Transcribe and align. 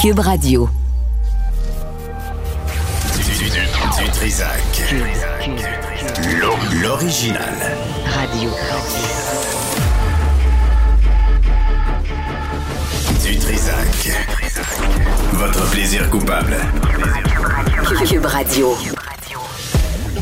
Cube 0.00 0.20
Radio. 0.20 0.66
Du, 3.98 4.10
Trisac. 4.12 4.94
L'original. 6.80 7.54
Radio. 8.06 8.50
Du 13.22 13.36
Trisac. 13.36 14.26
Votre 15.34 15.70
plaisir 15.70 16.08
coupable. 16.08 16.56
Cube 18.08 18.24
Radio. 18.24 18.74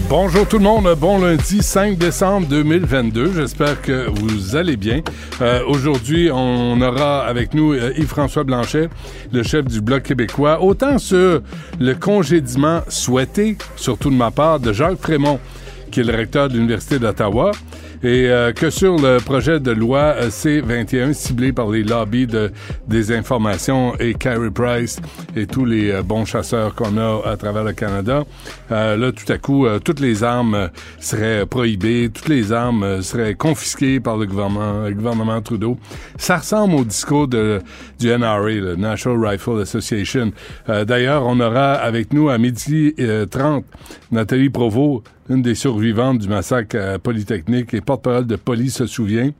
Bonjour 0.09 0.48
tout 0.48 0.56
le 0.56 0.64
monde, 0.64 0.88
bon 0.98 1.18
lundi 1.20 1.62
5 1.62 1.98
décembre 1.98 2.46
2022, 2.48 3.32
j'espère 3.34 3.82
que 3.82 4.09
vous 4.09 4.56
allez 4.56 4.79
bien. 4.79 5.02
Euh, 5.42 5.62
Aujourd'hui, 5.66 6.30
on 6.32 6.80
aura 6.80 7.27
avec 7.27 7.52
nous 7.52 7.74
euh, 7.74 7.92
Yves-François 7.95 8.45
Blanchet, 8.45 8.88
le 9.32 9.42
chef 9.42 9.66
du 9.66 9.83
Bloc 9.83 10.05
québécois, 10.05 10.62
autant 10.62 10.97
sur 10.97 11.42
le 11.78 11.95
congédiement 11.95 12.80
souhaité, 12.88 13.59
surtout 13.77 14.09
de 14.09 14.14
ma 14.14 14.30
part, 14.30 14.60
de 14.60 14.73
Jacques 14.73 14.98
Frémont, 14.98 15.41
qui 15.91 16.00
est 16.00 16.05
le 16.05 16.16
recteur 16.16 16.48
de 16.48 16.55
l'Université 16.55 16.98
d'Ottawa, 16.98 17.50
et 18.02 18.29
euh, 18.29 18.52
que 18.52 18.70
sur 18.70 18.97
le 18.97 19.19
projet 19.19 19.59
de 19.59 19.73
loi 19.73 20.15
euh, 20.16 20.30
C-21 20.30 21.12
ciblé 21.12 21.52
par 21.52 21.69
les 21.69 21.83
lobbies 21.83 22.27
de 22.29 22.52
désinformation 22.87 23.97
et 23.98 24.15
Carrie 24.15 24.51
Price 24.51 25.01
et 25.34 25.47
tous 25.47 25.65
les 25.65 25.91
euh, 25.91 26.03
bons 26.03 26.25
chasseurs 26.25 26.75
qu'on 26.75 26.97
a 26.97 27.29
à 27.29 27.37
travers 27.37 27.65
le 27.65 27.73
Canada. 27.73 28.25
là, 28.70 29.12
tout 29.12 29.33
à 29.33 29.39
coup, 29.39 29.66
toutes 29.84 30.01
les 30.01 30.23
armes 30.23 30.70
seraient 31.01 31.47
prohibées, 31.47 32.11
toutes 32.12 32.29
les 32.29 32.53
armes 32.53 33.03
seraient 33.03 33.34
confisquées 33.34 34.01
par 34.01 34.17
le 34.17 34.27
gouvernement, 34.27 34.87
le 34.87 34.95
gouvernement 34.95 35.41
Trudeau. 35.41 35.78
Ça 36.17 36.39
ressemble 36.39 36.75
au 36.75 36.84
discours 36.84 37.28
de, 37.28 37.61
du 37.98 38.09
NRA, 38.09 38.48
le 38.48 38.77
National 38.77 39.27
Rifle 39.27 39.61
Association. 39.61 40.33
D'ailleurs, 40.67 41.25
on 41.27 41.41
aura 41.41 41.72
avec 41.75 42.12
nous 42.12 42.28
à 42.28 42.39
midi 42.39 42.94
30 43.31 43.65
Nathalie 44.11 44.50
Provost, 44.50 45.05
une 45.29 45.43
des 45.43 45.55
survivantes 45.55 46.19
du 46.19 46.29
massacre 46.29 46.77
à 46.77 46.98
Polytechnique 46.98 47.75
et 47.75 47.81
porte-parole 47.81 48.27
de 48.27 48.37
police 48.37 48.77
se 48.77 48.87
souvient. 48.87 49.31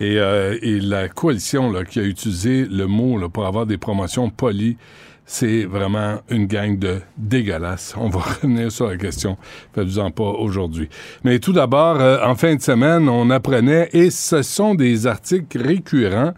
Et, 0.00 0.18
euh, 0.18 0.56
et 0.62 0.78
la 0.78 1.08
coalition 1.08 1.72
là, 1.72 1.84
qui 1.84 1.98
a 1.98 2.04
utilisé 2.04 2.64
le 2.66 2.86
mot 2.86 3.18
là, 3.18 3.28
pour 3.28 3.46
avoir 3.46 3.66
des 3.66 3.78
promotions 3.78 4.30
polies, 4.30 4.76
c'est 5.30 5.64
vraiment 5.64 6.22
une 6.30 6.46
gang 6.46 6.78
de 6.78 7.00
dégueulasses. 7.18 7.94
On 7.98 8.08
va 8.08 8.20
revenir 8.42 8.72
sur 8.72 8.88
la 8.88 8.96
question. 8.96 9.36
Faites-vous-en 9.74 10.10
pas 10.10 10.24
aujourd'hui. 10.24 10.88
Mais 11.22 11.38
tout 11.38 11.52
d'abord, 11.52 12.00
euh, 12.00 12.18
en 12.24 12.34
fin 12.34 12.56
de 12.56 12.62
semaine, 12.62 13.10
on 13.10 13.28
apprenait, 13.28 13.90
et 13.92 14.08
ce 14.08 14.40
sont 14.40 14.74
des 14.74 15.06
articles 15.06 15.60
récurrents, 15.60 16.32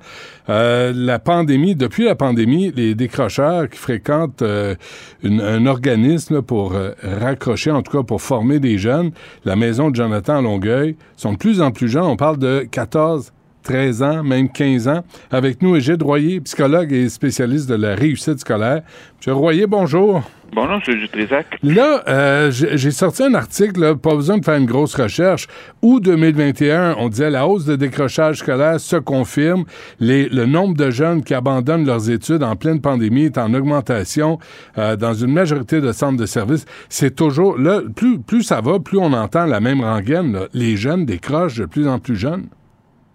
euh, 0.48 0.92
la 0.92 1.20
pandémie, 1.20 1.76
depuis 1.76 2.04
la 2.04 2.16
pandémie, 2.16 2.72
les 2.74 2.96
décrocheurs 2.96 3.68
qui 3.68 3.78
fréquentent 3.78 4.42
euh, 4.42 4.74
un 5.22 5.66
organisme 5.66 6.42
pour 6.42 6.74
euh, 6.74 6.90
raccrocher, 7.04 7.70
en 7.70 7.82
tout 7.82 7.96
cas 7.96 8.02
pour 8.02 8.20
former 8.20 8.58
des 8.58 8.76
jeunes, 8.76 9.12
la 9.44 9.54
maison 9.54 9.90
de 9.90 9.96
Jonathan 9.96 10.42
Longueuil, 10.42 10.96
sont 11.16 11.34
de 11.34 11.38
plus 11.38 11.62
en 11.62 11.70
plus 11.70 11.88
jeunes. 11.88 12.02
On 12.02 12.16
parle 12.16 12.38
de 12.38 12.66
14 12.68 13.32
13 13.62 14.02
ans, 14.02 14.22
même 14.22 14.48
15 14.48 14.88
ans. 14.88 15.04
Avec 15.30 15.62
nous, 15.62 15.76
Égide 15.76 16.02
Royer, 16.02 16.40
psychologue 16.40 16.92
et 16.92 17.08
spécialiste 17.08 17.68
de 17.68 17.74
la 17.74 17.94
réussite 17.94 18.40
scolaire. 18.40 18.82
Monsieur 19.18 19.34
Royer, 19.34 19.66
bonjour. 19.66 20.22
Bonjour, 20.52 20.80
M. 20.84 20.98
Dutrisac. 20.98 21.46
Là, 21.62 22.02
euh, 22.08 22.50
j'ai 22.50 22.90
sorti 22.90 23.22
un 23.22 23.34
article, 23.34 23.80
là, 23.80 23.94
pas 23.94 24.16
besoin 24.16 24.38
de 24.38 24.44
faire 24.44 24.56
une 24.56 24.66
grosse 24.66 24.96
recherche. 24.96 25.46
Août 25.80 26.02
2021, 26.02 26.96
on 26.98 27.08
disait 27.08 27.30
la 27.30 27.46
hausse 27.46 27.66
de 27.66 27.76
décrochage 27.76 28.38
scolaire 28.38 28.80
se 28.80 28.96
confirme. 28.96 29.64
Les, 30.00 30.28
le 30.28 30.46
nombre 30.46 30.76
de 30.76 30.90
jeunes 30.90 31.22
qui 31.22 31.34
abandonnent 31.34 31.86
leurs 31.86 32.10
études 32.10 32.42
en 32.42 32.56
pleine 32.56 32.80
pandémie 32.80 33.26
est 33.26 33.38
en 33.38 33.54
augmentation 33.54 34.38
euh, 34.76 34.96
dans 34.96 35.14
une 35.14 35.32
majorité 35.32 35.80
de 35.80 35.92
centres 35.92 36.18
de 36.18 36.26
services. 36.26 36.64
C'est 36.88 37.14
toujours, 37.14 37.56
là, 37.56 37.82
plus, 37.94 38.18
plus 38.18 38.42
ça 38.42 38.60
va, 38.60 38.80
plus 38.80 38.98
on 38.98 39.12
entend 39.12 39.46
la 39.46 39.60
même 39.60 39.82
rengaine. 39.82 40.32
Là. 40.32 40.48
Les 40.52 40.76
jeunes 40.76 41.06
décrochent 41.06 41.58
de 41.58 41.66
plus 41.66 41.86
en 41.86 42.00
plus 42.00 42.16
jeunes. 42.16 42.46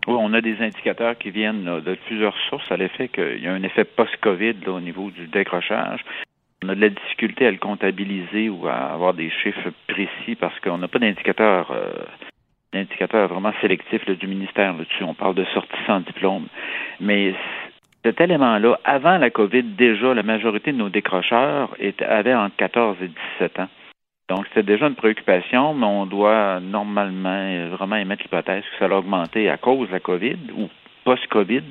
Oui, 0.07 0.16
on 0.19 0.33
a 0.33 0.41
des 0.41 0.61
indicateurs 0.61 1.17
qui 1.17 1.31
viennent 1.31 1.81
de 1.81 1.95
plusieurs 2.05 2.38
sources 2.49 2.71
à 2.71 2.77
l'effet 2.77 3.07
qu'il 3.07 3.39
y 3.41 3.47
a 3.47 3.53
un 3.53 3.63
effet 3.63 3.85
post-COVID 3.85 4.55
au 4.67 4.79
niveau 4.79 5.09
du 5.09 5.27
décrochage. 5.27 6.01
On 6.63 6.69
a 6.69 6.75
de 6.75 6.81
la 6.81 6.89
difficulté 6.89 7.47
à 7.47 7.51
le 7.51 7.57
comptabiliser 7.57 8.49
ou 8.49 8.67
à 8.67 8.93
avoir 8.93 9.13
des 9.13 9.29
chiffres 9.29 9.71
précis 9.88 10.35
parce 10.39 10.59
qu'on 10.59 10.77
n'a 10.77 10.88
pas 10.88 10.99
d'indicateur 10.99 11.71
euh, 11.71 13.27
vraiment 13.27 13.53
sélectif 13.61 14.05
du 14.05 14.27
ministère 14.27 14.73
là-dessus. 14.73 15.03
On 15.03 15.16
parle 15.16 15.35
de 15.35 15.45
sortie 15.45 15.77
sans 15.88 16.01
diplôme. 16.01 16.47
Mais 16.99 17.33
cet 18.03 18.22
élément-là, 18.22 18.79
avant 18.83 19.17
la 19.17 19.31
COVID, 19.31 19.63
déjà, 19.63 20.13
la 20.13 20.23
majorité 20.23 20.72
de 20.72 20.77
nos 20.77 20.89
décrocheurs 20.89 21.75
avaient 22.07 22.35
entre 22.35 22.55
14 22.57 22.97
et 23.01 23.09
17 23.39 23.59
ans. 23.59 23.69
Donc, 24.28 24.46
c'était 24.47 24.63
déjà 24.63 24.88
une 24.88 24.96
préoccupation, 24.96 25.75
mais 25.75 25.86
on 25.86 26.08
doit 26.08 26.59
normalement 26.59 27.69
vraiment 27.69 27.96
émettre 27.96 28.24
l'hypothèse 28.24 28.63
que 28.63 28.80
ça 28.80 28.86
a 28.86 28.97
augmenté 28.97 29.50
à 29.50 29.58
cause 29.58 29.88
de 29.88 29.94
la 29.94 30.00
COVID 30.00 30.38
ou 30.58 30.68
post-COVID, 31.03 31.62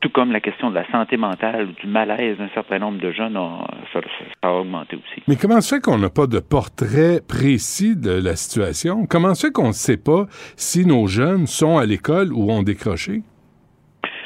tout 0.00 0.10
comme 0.10 0.32
la 0.32 0.40
question 0.40 0.70
de 0.70 0.74
la 0.74 0.90
santé 0.90 1.16
mentale 1.16 1.68
ou 1.68 1.80
du 1.80 1.86
malaise 1.86 2.36
d'un 2.38 2.48
certain 2.48 2.80
nombre 2.80 2.98
de 2.98 3.12
jeunes, 3.12 3.38
ça, 3.92 4.00
ça, 4.00 4.48
a 4.48 4.52
augmenté 4.52 4.96
aussi. 4.96 5.22
Mais 5.28 5.36
comment 5.36 5.60
se 5.60 5.76
fait 5.76 5.80
qu'on 5.80 5.98
n'a 5.98 6.10
pas 6.10 6.26
de 6.26 6.40
portrait 6.40 7.20
précis 7.26 7.96
de 7.96 8.10
la 8.10 8.34
situation? 8.34 9.06
Comment 9.06 9.34
se 9.34 9.46
fait 9.46 9.52
qu'on 9.52 9.68
ne 9.68 9.72
sait 9.72 9.96
pas 9.96 10.26
si 10.56 10.84
nos 10.84 11.06
jeunes 11.06 11.46
sont 11.46 11.78
à 11.78 11.86
l'école 11.86 12.32
ou 12.32 12.50
ont 12.50 12.64
décroché? 12.64 13.22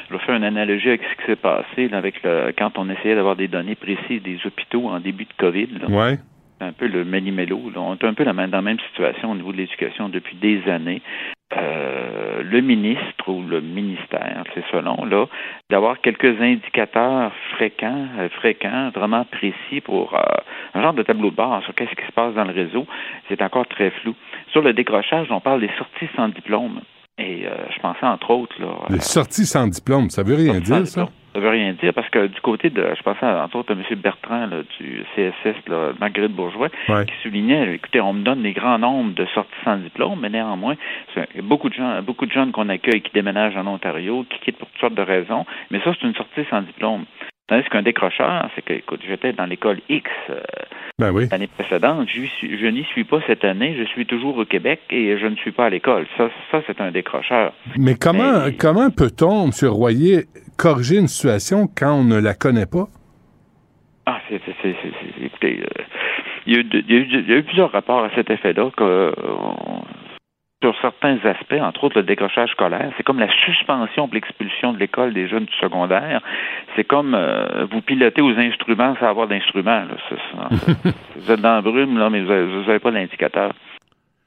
Je 0.09 0.13
vais 0.13 0.25
faire 0.25 0.35
une 0.35 0.43
analogie 0.43 0.89
avec 0.89 1.01
ce 1.03 1.21
qui 1.21 1.25
s'est 1.27 1.35
passé 1.35 1.87
là, 1.87 1.97
avec 1.97 2.21
le, 2.23 2.51
quand 2.57 2.77
on 2.77 2.89
essayait 2.89 3.15
d'avoir 3.15 3.35
des 3.35 3.47
données 3.47 3.75
précises 3.75 4.21
des 4.23 4.39
hôpitaux 4.45 4.87
en 4.87 4.99
début 4.99 5.25
de 5.25 5.33
COVID. 5.37 5.67
Là. 5.81 5.87
Ouais 5.89 6.19
un 6.67 6.71
peu 6.73 6.87
le 6.87 7.03
méli-mélo. 7.03 7.71
On 7.75 7.95
est 7.95 8.03
un 8.03 8.13
peu 8.13 8.25
dans 8.25 8.33
la 8.33 8.61
même 8.61 8.79
situation 8.91 9.31
au 9.31 9.35
niveau 9.35 9.51
de 9.51 9.57
l'éducation 9.57 10.09
depuis 10.09 10.35
des 10.35 10.61
années. 10.69 11.01
Euh, 11.57 12.41
le 12.43 12.61
ministre 12.61 13.27
ou 13.27 13.43
le 13.43 13.61
ministère, 13.61 14.43
c'est 14.53 14.63
selon, 14.71 15.05
là, 15.05 15.25
d'avoir 15.69 16.01
quelques 16.01 16.41
indicateurs 16.41 17.31
fréquents, 17.51 18.07
euh, 18.17 18.29
fréquents, 18.29 18.89
vraiment 18.93 19.25
précis 19.25 19.81
pour 19.83 20.15
euh, 20.15 20.21
un 20.73 20.81
genre 20.81 20.93
de 20.93 21.03
tableau 21.03 21.29
de 21.29 21.35
bord 21.35 21.61
sur 21.63 21.75
qu'est-ce 21.75 21.95
qui 21.95 22.05
se 22.05 22.11
passe 22.11 22.33
dans 22.33 22.45
le 22.45 22.53
réseau, 22.53 22.87
c'est 23.27 23.41
encore 23.41 23.67
très 23.67 23.91
flou. 24.01 24.15
Sur 24.51 24.61
le 24.61 24.73
décrochage, 24.73 25.27
on 25.29 25.41
parle 25.41 25.61
des 25.61 25.71
sorties 25.77 26.09
sans 26.15 26.29
diplôme. 26.29 26.81
Et 27.19 27.45
je 27.45 27.79
pensais 27.79 28.07
entre 28.07 28.31
autres 28.31 28.59
là. 28.59 28.73
Les 28.89 28.99
sorties 28.99 29.45
sans 29.45 29.67
diplôme, 29.67 30.09
ça 30.09 30.23
veut 30.23 30.33
rien 30.33 30.59
dire, 30.59 30.87
ça? 30.87 31.09
Ça 31.33 31.39
veut 31.39 31.49
rien 31.49 31.73
dire 31.73 31.93
parce 31.93 32.09
que 32.09 32.27
du 32.27 32.39
côté 32.41 32.69
de, 32.69 32.93
je 32.95 33.01
pensais 33.01 33.25
entre 33.25 33.55
autres 33.57 33.73
à 33.73 33.75
M. 33.75 33.99
Bertrand 33.99 34.45
là, 34.45 34.61
du 34.79 35.03
CSS, 35.15 35.67
là, 35.67 35.93
Marguerite 35.99 36.31
Bourgeois, 36.31 36.69
ouais. 36.89 37.05
qui 37.05 37.13
soulignait, 37.23 37.73
écoutez, 37.73 38.01
on 38.01 38.13
me 38.13 38.23
donne 38.23 38.43
des 38.43 38.53
grands 38.53 38.77
nombres 38.77 39.13
de 39.15 39.25
sorties 39.33 39.51
sans 39.63 39.77
diplôme, 39.77 40.19
mais 40.21 40.29
néanmoins, 40.29 40.75
il 41.15 41.23
y 41.35 41.39
a 41.39 41.41
beaucoup 41.41 41.69
de 41.69 41.73
gens, 41.73 42.01
beaucoup 42.03 42.25
de 42.25 42.31
jeunes 42.31 42.51
qu'on 42.51 42.69
accueille 42.69 43.01
qui 43.01 43.11
déménagent 43.13 43.57
en 43.57 43.65
Ontario, 43.65 44.25
qui 44.29 44.39
quittent 44.39 44.57
pour 44.57 44.69
toutes 44.69 44.81
sortes 44.81 44.95
de 44.95 45.01
raisons, 45.01 45.45
mais 45.71 45.79
ça, 45.81 45.91
c'est 45.99 46.07
une 46.07 46.15
sortie 46.15 46.45
sans 46.49 46.61
diplôme. 46.61 47.05
Tandis 47.47 47.67
qu'un 47.69 47.81
décrocheur, 47.81 48.49
c'est 48.55 48.61
que, 48.63 48.73
écoute, 48.73 49.01
j'étais 49.05 49.33
dans 49.33 49.45
l'école 49.45 49.81
X 49.89 50.09
euh, 50.29 50.39
ben 50.97 51.11
oui. 51.11 51.27
l'année 51.29 51.47
précédente, 51.47 52.07
je, 52.07 52.21
je 52.41 52.67
n'y 52.67 52.83
suis 52.85 53.03
pas 53.03 53.19
cette 53.27 53.43
année, 53.43 53.75
je 53.77 53.83
suis 53.83 54.05
toujours 54.05 54.37
au 54.37 54.45
Québec 54.45 54.79
et 54.89 55.17
je 55.17 55.25
ne 55.25 55.35
suis 55.35 55.51
pas 55.51 55.65
à 55.65 55.69
l'école. 55.69 56.05
Ça, 56.17 56.29
ça 56.51 56.61
c'est 56.65 56.79
un 56.79 56.91
décrocheur. 56.91 57.51
Mais 57.77 57.95
comment, 57.95 58.45
mais... 58.45 58.55
comment 58.55 58.89
peut-on, 58.91 59.47
M. 59.47 59.51
Royer, 59.69 60.23
corriger 60.57 60.97
une 60.97 61.07
situation 61.07 61.67
quand 61.67 61.93
on 61.93 62.03
ne 62.03 62.19
la 62.19 62.33
connaît 62.33 62.65
pas? 62.65 62.87
Ah, 64.05 64.19
c'est, 64.29 64.41
écoutez, 65.21 65.61
euh, 65.61 65.83
il, 66.45 66.53
y 66.53 66.57
a 66.57 66.59
eu, 66.59 66.65
il, 66.73 66.91
y 66.91 66.95
a 66.95 66.99
eu, 66.99 67.07
il 67.09 67.29
y 67.29 67.33
a 67.33 67.37
eu 67.37 67.43
plusieurs 67.43 67.71
rapports 67.71 68.03
à 68.03 68.09
cet 68.15 68.29
effet-là 68.29 68.69
que, 68.75 68.83
euh, 68.83 69.11
sur 70.63 70.73
certains 70.81 71.17
aspects, 71.25 71.59
entre 71.61 71.83
autres 71.83 71.97
le 71.97 72.03
décrochage 72.03 72.51
scolaire, 72.51 72.91
c'est 72.95 73.03
comme 73.03 73.19
la 73.19 73.29
suspension 73.45 74.07
pour 74.07 74.15
l'expulsion 74.15 74.71
de 74.71 74.79
l'école 74.79 75.13
des 75.13 75.27
jeunes 75.27 75.43
du 75.43 75.53
secondaire. 75.53 76.21
C'est 76.75 76.85
comme 76.85 77.15
euh, 77.15 77.65
vous 77.69 77.81
pilotez 77.81 78.21
aux 78.21 78.37
instruments 78.37 78.95
sans 78.99 79.07
avoir 79.07 79.27
d'instruments. 79.27 79.83
vous 81.15 81.31
êtes 81.31 81.41
dans 81.41 81.55
la 81.55 81.61
brume, 81.61 81.97
là, 81.97 82.09
mais 82.09 82.21
vous 82.21 82.61
n'avez 82.61 82.79
pas 82.79 82.91
d'indicateur. 82.91 83.51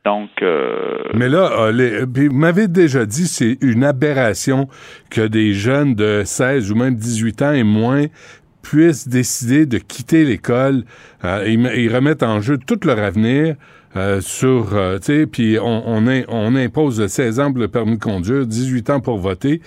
Donc, 0.06 0.30
euh... 0.40 0.98
Mais 1.14 1.28
là, 1.28 1.72
les, 1.72 2.04
vous 2.04 2.32
m'avez 2.32 2.68
déjà 2.68 3.04
dit 3.04 3.26
c'est 3.26 3.58
une 3.60 3.82
aberration 3.82 4.68
que 5.10 5.26
des 5.26 5.52
jeunes 5.52 5.96
de 5.96 6.22
16 6.24 6.70
ou 6.70 6.76
même 6.76 6.94
18 6.94 7.42
ans 7.42 7.52
et 7.52 7.64
moins 7.64 8.04
puissent 8.62 9.08
décider 9.08 9.66
de 9.66 9.78
quitter 9.78 10.24
l'école. 10.24 10.84
Euh, 11.24 11.42
ils, 11.48 11.60
ils, 11.76 11.92
remettent 11.92 12.22
en 12.22 12.40
jeu 12.40 12.56
tout 12.56 12.78
leur 12.84 13.00
avenir 13.00 13.56
euh, 13.96 14.20
sur, 14.20 14.76
euh, 14.76 14.98
tu 14.98 15.06
sais, 15.06 15.26
puis 15.26 15.58
on, 15.60 15.88
on, 15.88 16.04
on, 16.28 16.54
impose 16.54 17.04
16 17.04 17.40
ans 17.40 17.50
pour 17.50 17.60
le 17.60 17.68
permis 17.68 17.96
de 17.96 18.02
conduire, 18.02 18.46
18 18.46 18.90
ans 18.90 19.00
pour 19.00 19.18
voter, 19.18 19.60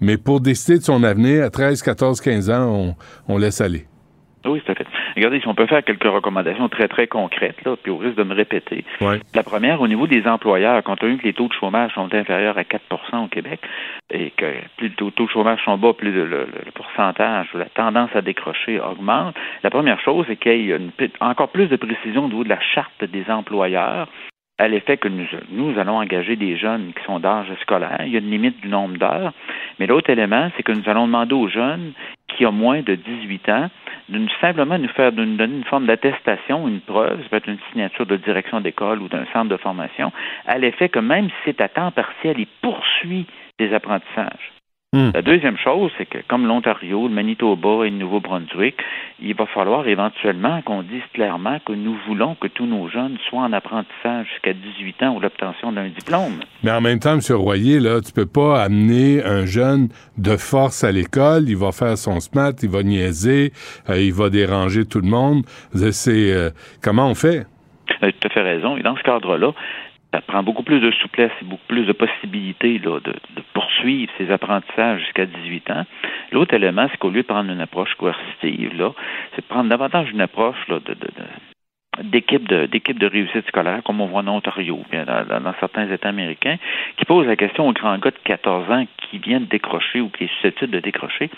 mais 0.00 0.16
pour 0.16 0.40
décider 0.40 0.78
de 0.78 0.84
son 0.84 1.04
avenir, 1.04 1.44
à 1.44 1.50
13, 1.50 1.82
14, 1.82 2.18
15 2.22 2.48
ans, 2.48 2.96
on, 3.28 3.34
on 3.34 3.36
laisse 3.36 3.60
aller. 3.60 3.84
Oui, 4.46 4.62
tout 4.64 4.72
à 4.72 4.74
fait. 4.74 4.86
Regardez, 5.16 5.40
si 5.40 5.48
on 5.48 5.54
peut 5.54 5.66
faire 5.66 5.84
quelques 5.84 6.04
recommandations 6.04 6.68
très, 6.68 6.88
très 6.88 7.06
concrètes, 7.06 7.64
là, 7.64 7.76
puis 7.80 7.90
au 7.90 7.96
risque 7.96 8.16
de 8.16 8.24
me 8.24 8.34
répéter. 8.34 8.84
La 9.34 9.42
première, 9.42 9.80
au 9.80 9.88
niveau 9.88 10.06
des 10.06 10.26
employeurs, 10.26 10.82
compte 10.82 11.00
tenu 11.00 11.18
que 11.18 11.24
les 11.24 11.32
taux 11.32 11.48
de 11.48 11.52
chômage 11.52 11.92
sont 11.94 12.12
inférieurs 12.14 12.58
à 12.58 12.62
4% 12.62 13.24
au 13.24 13.28
Québec, 13.28 13.60
et 14.10 14.30
que 14.30 14.46
plus 14.76 14.88
le 14.88 14.94
taux, 14.94 15.10
de 15.10 15.30
chômage 15.30 15.62
sont 15.64 15.78
bas, 15.78 15.92
plus 15.92 16.12
le, 16.12 16.26
le, 16.26 16.46
pourcentage 16.74 17.48
ou 17.54 17.58
la 17.58 17.66
tendance 17.66 18.10
à 18.14 18.22
décrocher 18.22 18.80
augmente, 18.80 19.34
la 19.62 19.70
première 19.70 20.00
chose, 20.00 20.24
c'est 20.28 20.36
qu'il 20.36 20.66
y 20.66 20.72
ait 20.72 20.80
encore 21.20 21.48
plus 21.48 21.66
de 21.68 21.76
précision 21.76 22.24
au 22.24 22.28
niveau 22.28 22.44
de 22.44 22.48
la 22.48 22.60
charte 22.60 23.04
des 23.04 23.24
employeurs 23.28 24.08
à 24.62 24.68
l'effet 24.68 24.96
que 24.96 25.08
nous, 25.08 25.78
allons 25.78 25.96
engager 25.98 26.36
des 26.36 26.56
jeunes 26.56 26.92
qui 26.94 27.04
sont 27.04 27.18
d'âge 27.18 27.52
scolaire. 27.62 27.98
Il 28.06 28.12
y 28.12 28.16
a 28.16 28.20
une 28.20 28.30
limite 28.30 28.60
du 28.60 28.68
nombre 28.68 28.96
d'heures. 28.96 29.32
Mais 29.80 29.86
l'autre 29.86 30.08
élément, 30.08 30.50
c'est 30.56 30.62
que 30.62 30.70
nous 30.70 30.88
allons 30.88 31.06
demander 31.06 31.34
aux 31.34 31.48
jeunes 31.48 31.92
qui 32.28 32.46
ont 32.46 32.52
moins 32.52 32.80
de 32.80 32.94
18 32.94 33.48
ans 33.48 33.70
de 34.08 34.18
nous, 34.18 34.28
simplement 34.40 34.78
nous 34.78 34.88
faire 34.90 35.12
nous 35.12 35.36
donner 35.36 35.56
une 35.56 35.64
forme 35.64 35.86
d'attestation, 35.86 36.68
une 36.68 36.80
preuve, 36.80 37.20
ça 37.22 37.28
peut 37.28 37.36
être 37.36 37.48
une 37.48 37.58
signature 37.72 38.06
de 38.06 38.16
direction 38.16 38.60
d'école 38.60 39.02
ou 39.02 39.08
d'un 39.08 39.24
centre 39.32 39.48
de 39.48 39.56
formation, 39.56 40.12
à 40.46 40.58
l'effet 40.58 40.88
que 40.88 41.00
même 41.00 41.28
si 41.28 41.34
c'est 41.44 41.60
à 41.60 41.68
temps 41.68 41.90
partiel, 41.90 42.36
il 42.38 42.46
poursuit 42.60 43.26
des 43.58 43.74
apprentissages. 43.74 44.52
Hmm. 44.94 45.10
La 45.14 45.22
deuxième 45.22 45.56
chose, 45.56 45.90
c'est 45.96 46.04
que 46.04 46.18
comme 46.28 46.46
l'Ontario, 46.46 47.08
le 47.08 47.14
Manitoba 47.14 47.86
et 47.86 47.90
le 47.90 47.96
Nouveau-Brunswick, 47.96 48.76
il 49.22 49.34
va 49.34 49.46
falloir 49.46 49.88
éventuellement 49.88 50.60
qu'on 50.60 50.82
dise 50.82 51.00
clairement 51.14 51.58
que 51.64 51.72
nous 51.72 51.96
voulons 52.06 52.34
que 52.34 52.46
tous 52.46 52.66
nos 52.66 52.88
jeunes 52.88 53.16
soient 53.30 53.40
en 53.40 53.54
apprentissage 53.54 54.26
jusqu'à 54.28 54.52
18 54.52 55.02
ans 55.04 55.16
ou 55.16 55.20
l'obtention 55.20 55.72
d'un 55.72 55.88
diplôme. 55.88 56.40
Mais 56.62 56.72
en 56.72 56.82
même 56.82 56.98
temps, 56.98 57.14
M. 57.14 57.20
Royer, 57.30 57.80
là, 57.80 58.02
tu 58.02 58.12
peux 58.12 58.26
pas 58.26 58.62
amener 58.62 59.24
un 59.24 59.46
jeune 59.46 59.88
de 60.18 60.36
force 60.36 60.84
à 60.84 60.92
l'école, 60.92 61.44
il 61.48 61.56
va 61.56 61.72
faire 61.72 61.96
son 61.96 62.20
SMAT, 62.20 62.62
il 62.62 62.68
va 62.68 62.82
niaiser, 62.82 63.52
euh, 63.88 63.98
il 63.98 64.12
va 64.12 64.28
déranger 64.28 64.84
tout 64.84 65.00
le 65.00 65.08
monde. 65.08 65.44
C'est 65.72 66.34
euh, 66.34 66.50
comment 66.82 67.08
on 67.08 67.14
fait? 67.14 67.46
Tu 67.86 68.26
as 68.26 68.28
fait 68.28 68.42
raison. 68.42 68.76
Et 68.76 68.82
dans 68.82 68.96
ce 68.96 69.02
cadre-là, 69.02 69.52
ça 70.12 70.20
prend 70.20 70.42
beaucoup 70.42 70.62
plus 70.62 70.80
de 70.80 70.90
souplesse 70.90 71.32
et 71.40 71.44
beaucoup 71.44 71.66
plus 71.68 71.86
de 71.86 71.92
possibilités 71.92 72.78
de, 72.78 73.00
poursuivre 73.54 74.12
ces 74.18 74.30
apprentissages 74.30 75.00
jusqu'à 75.00 75.26
18 75.26 75.70
ans. 75.70 75.86
L'autre 76.32 76.54
élément, 76.54 76.86
c'est 76.90 76.98
qu'au 76.98 77.10
lieu 77.10 77.22
de 77.22 77.26
prendre 77.26 77.50
une 77.50 77.60
approche 77.60 77.94
coercitive, 77.94 78.76
là, 78.76 78.92
c'est 79.34 79.42
de 79.42 79.46
prendre 79.46 79.70
davantage 79.70 80.10
une 80.10 80.20
approche 80.20 80.68
là, 80.68 80.80
de, 80.80 80.94
d'équipe 80.94 81.16
de 81.16 81.51
d'équipe 82.00 82.48
de 82.48 83.06
réussite 83.06 83.46
scolaire, 83.48 83.82
comme 83.84 84.00
on 84.00 84.06
voit 84.06 84.20
en 84.20 84.28
Ontario, 84.28 84.80
bien 84.90 85.04
dans, 85.04 85.54
certains 85.60 85.90
États 85.90 86.08
américains, 86.08 86.56
qui 86.96 87.04
pose 87.04 87.26
la 87.26 87.36
question 87.36 87.68
aux 87.68 87.72
grands 87.72 87.98
gars 87.98 88.10
de 88.10 88.18
14 88.24 88.70
ans 88.70 88.86
qui 88.96 89.18
viennent 89.18 89.44
décrocher 89.44 90.00
ou 90.00 90.08
qui 90.08 90.24
est 90.24 90.30
susceptible 90.36 90.72
de 90.72 90.80
décrocher, 90.80 91.30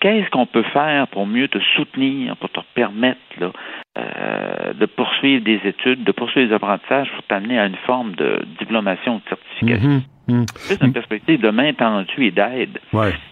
qu'est-ce 0.00 0.30
qu'on 0.30 0.46
peut 0.46 0.62
faire 0.72 1.06
pour 1.08 1.26
mieux 1.26 1.48
te 1.48 1.58
soutenir, 1.76 2.36
pour 2.36 2.48
te 2.50 2.60
permettre 2.74 3.20
là, 3.38 3.52
euh, 3.98 4.72
de 4.72 4.86
poursuivre 4.86 5.44
des 5.44 5.60
études, 5.64 6.02
de 6.02 6.12
poursuivre 6.12 6.48
des 6.48 6.54
apprentissages 6.54 7.10
pour 7.12 7.22
t'amener 7.24 7.58
à 7.58 7.66
une 7.66 7.76
forme 7.86 8.14
de 8.14 8.42
diplomation 8.58 9.16
ou 9.16 9.18
de 9.18 9.28
certification? 9.28 10.02
Mm-hmm. 10.28 10.46
C'est 10.54 10.82
une 10.82 10.92
perspective 10.92 11.40
de 11.40 11.50
main 11.50 11.72
tendue 11.74 12.24
et 12.24 12.30
d'aide. 12.30 12.78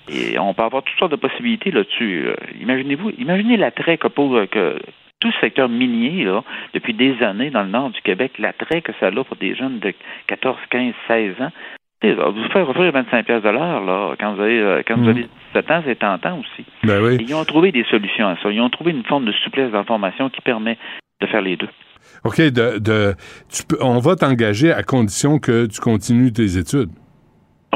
Et 0.08 0.38
on 0.38 0.52
peut 0.52 0.64
avoir 0.64 0.82
toutes 0.82 0.98
sortes 0.98 1.12
de 1.12 1.16
possibilités 1.16 1.70
là-dessus. 1.70 2.26
Euh, 2.26 2.34
imaginez-vous, 2.60 3.10
imaginez 3.18 3.56
l'attrait 3.56 3.98
que, 3.98 4.08
que 4.46 4.78
tout 5.20 5.32
ce 5.32 5.40
secteur 5.40 5.68
minier, 5.68 6.24
là, 6.24 6.44
depuis 6.74 6.94
des 6.94 7.22
années 7.22 7.50
dans 7.50 7.62
le 7.62 7.70
nord 7.70 7.90
du 7.90 8.00
Québec, 8.02 8.32
l'attrait 8.38 8.82
que 8.82 8.92
ça 9.00 9.06
a 9.06 9.24
pour 9.24 9.36
des 9.36 9.54
jeunes 9.54 9.80
de 9.80 9.92
14, 10.26 10.56
15, 10.70 10.94
16 11.08 11.34
ans, 11.40 11.50
vous 12.02 12.48
faire 12.52 12.68
offrir 12.68 12.92
25 12.92 13.26
pièces 13.26 13.42
de 13.42 13.48
l'heure 13.48 13.84
là 13.84 14.14
quand 14.20 14.34
vous 14.34 14.42
avez 14.42 14.60
euh, 14.60 14.82
quand 14.86 14.96
vous 14.96 15.08
avez 15.08 15.28
17 15.52 15.70
ans, 15.70 15.82
c'est 15.84 15.98
tentant 15.98 16.38
aussi. 16.38 16.64
Ben 16.84 17.02
oui. 17.02 17.16
ils 17.20 17.34
ont 17.34 17.44
trouvé 17.44 17.72
des 17.72 17.84
solutions 17.90 18.28
à 18.28 18.36
ça. 18.40 18.50
Ils 18.50 18.60
ont 18.60 18.70
trouvé 18.70 18.92
une 18.92 19.04
forme 19.04 19.24
de 19.24 19.32
souplesse 19.32 19.72
d'information 19.72 20.30
qui 20.30 20.40
permet 20.40 20.78
de 21.20 21.26
faire 21.26 21.42
les 21.42 21.56
deux. 21.56 21.68
OK, 22.24 22.40
de, 22.40 22.78
de 22.78 23.14
tu 23.50 23.64
peux, 23.64 23.78
on 23.80 23.98
va 23.98 24.14
t'engager 24.14 24.72
à 24.72 24.84
condition 24.84 25.38
que 25.38 25.66
tu 25.66 25.80
continues 25.80 26.32
tes 26.32 26.56
études. 26.56 26.90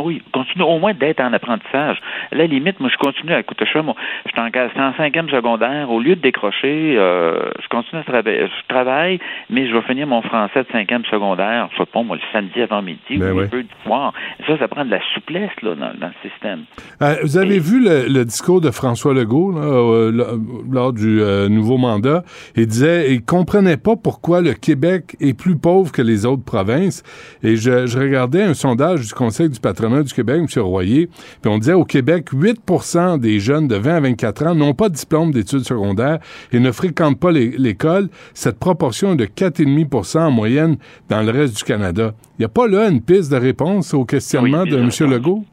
Oui, 0.01 0.23
continue 0.33 0.65
au 0.65 0.79
moins 0.79 0.95
d'être 0.95 1.21
en 1.21 1.33
apprentissage. 1.35 1.99
À 2.33 2.35
la 2.35 2.47
limite, 2.47 2.81
moi, 2.81 2.89
je 2.91 2.97
continue 2.97 3.35
à 3.35 3.41
écouter 3.41 3.67
ça. 3.71 3.83
Moi, 3.83 3.95
je 4.25 4.31
suis 4.31 4.81
en, 4.81 4.93
cinquième 4.97 5.29
secondaire. 5.29 5.91
Au 5.91 6.01
lieu 6.01 6.17
de 6.17 6.21
décrocher, 6.21 6.97
euh, 6.97 7.51
je 7.63 7.69
continue 7.69 8.01
à 8.01 8.05
travailler. 8.05 8.47
Je 8.47 8.69
travaille, 8.69 9.21
mais 9.51 9.69
je 9.69 9.75
vais 9.75 9.83
finir 9.83 10.07
mon 10.07 10.23
français 10.23 10.63
de 10.63 10.69
cinquième 10.73 11.05
secondaire, 11.05 11.69
je 11.73 11.79
sais 11.79 11.91
pas, 11.93 12.03
moi, 12.03 12.17
le 12.17 12.23
samedi 12.33 12.63
avant 12.63 12.81
midi 12.81 13.19
ben 13.19 13.33
ou 13.33 13.41
un 13.41 13.49
peu 13.49 13.63
du 13.63 13.69
soir. 13.85 14.15
Ça, 14.47 14.59
ça 14.59 14.67
prend 14.67 14.87
de 14.87 14.91
la 14.91 15.01
souplesse 15.13 15.51
là, 15.63 15.75
dans, 15.75 15.93
le 15.93 16.31
système. 16.31 16.65
Euh, 17.03 17.17
vous 17.23 17.37
avez 17.37 17.59
vu 17.59 17.85
le, 17.85 18.25
discours 18.25 18.63
de 18.63 18.71
François 18.71 19.13
Legault 19.13 19.53
là, 19.53 19.61
euh, 19.61 20.39
lors 20.71 20.95
du 20.95 21.21
nouveau 21.51 21.77
mandat? 21.77 22.23
Il 22.57 22.67
disait 22.67 23.13
il 23.13 23.23
comprenait 23.23 23.77
pas 23.77 23.97
pourquoi 23.97 24.41
le 24.41 24.55
Québec 24.55 25.17
est 25.21 25.39
plus 25.39 25.57
pauvre 25.57 25.93
que 25.93 26.03
les 26.03 26.25
autres 26.25 26.45
provinces. 26.45 27.03
Et 27.43 27.57
je, 27.57 27.87
je 27.87 27.99
regardais 27.99 28.43
un 28.43 28.55
sondage 28.55 29.07
du 29.07 29.13
Conseil 29.13 29.51
du 29.51 29.61
du 29.89 30.13
Québec, 30.13 30.41
M. 30.41 30.63
Royer, 30.63 31.09
puis 31.41 31.51
on 31.51 31.59
disait 31.59 31.73
au 31.73 31.85
Québec, 31.85 32.33
8% 32.33 33.19
des 33.19 33.41
jeunes 33.41 33.69
de 33.69 33.77
20 33.77 33.97
à 33.97 34.01
24 34.01 34.47
ans 34.47 34.55
n'ont 34.55 34.75
pas 34.75 34.89
de 34.89 34.95
diplôme 34.95 35.33
d'études 35.33 35.65
secondaires 35.65 36.19
et 36.53 36.61
ne 36.61 36.73
fréquentent 36.73 37.19
pas 37.19 37.33
l'école. 37.33 38.09
Cette 38.35 38.59
proportion 38.59 39.13
est 39.13 39.17
de 39.17 39.27
4,5% 39.27 40.19
en 40.19 40.31
moyenne 40.31 40.77
dans 41.09 41.23
le 41.23 41.31
reste 41.31 41.57
du 41.57 41.65
Canada. 41.65 42.15
Il 42.39 42.43
n'y 42.43 42.47
a 42.47 42.49
pas 42.49 42.67
là 42.67 42.89
une 42.89 43.01
piste 43.01 43.31
de 43.31 43.37
réponse 43.37 43.95
au 43.95 44.05
questionnement 44.05 44.65
de 44.65 44.77
M. 44.77 44.91
Legault? 45.11 45.45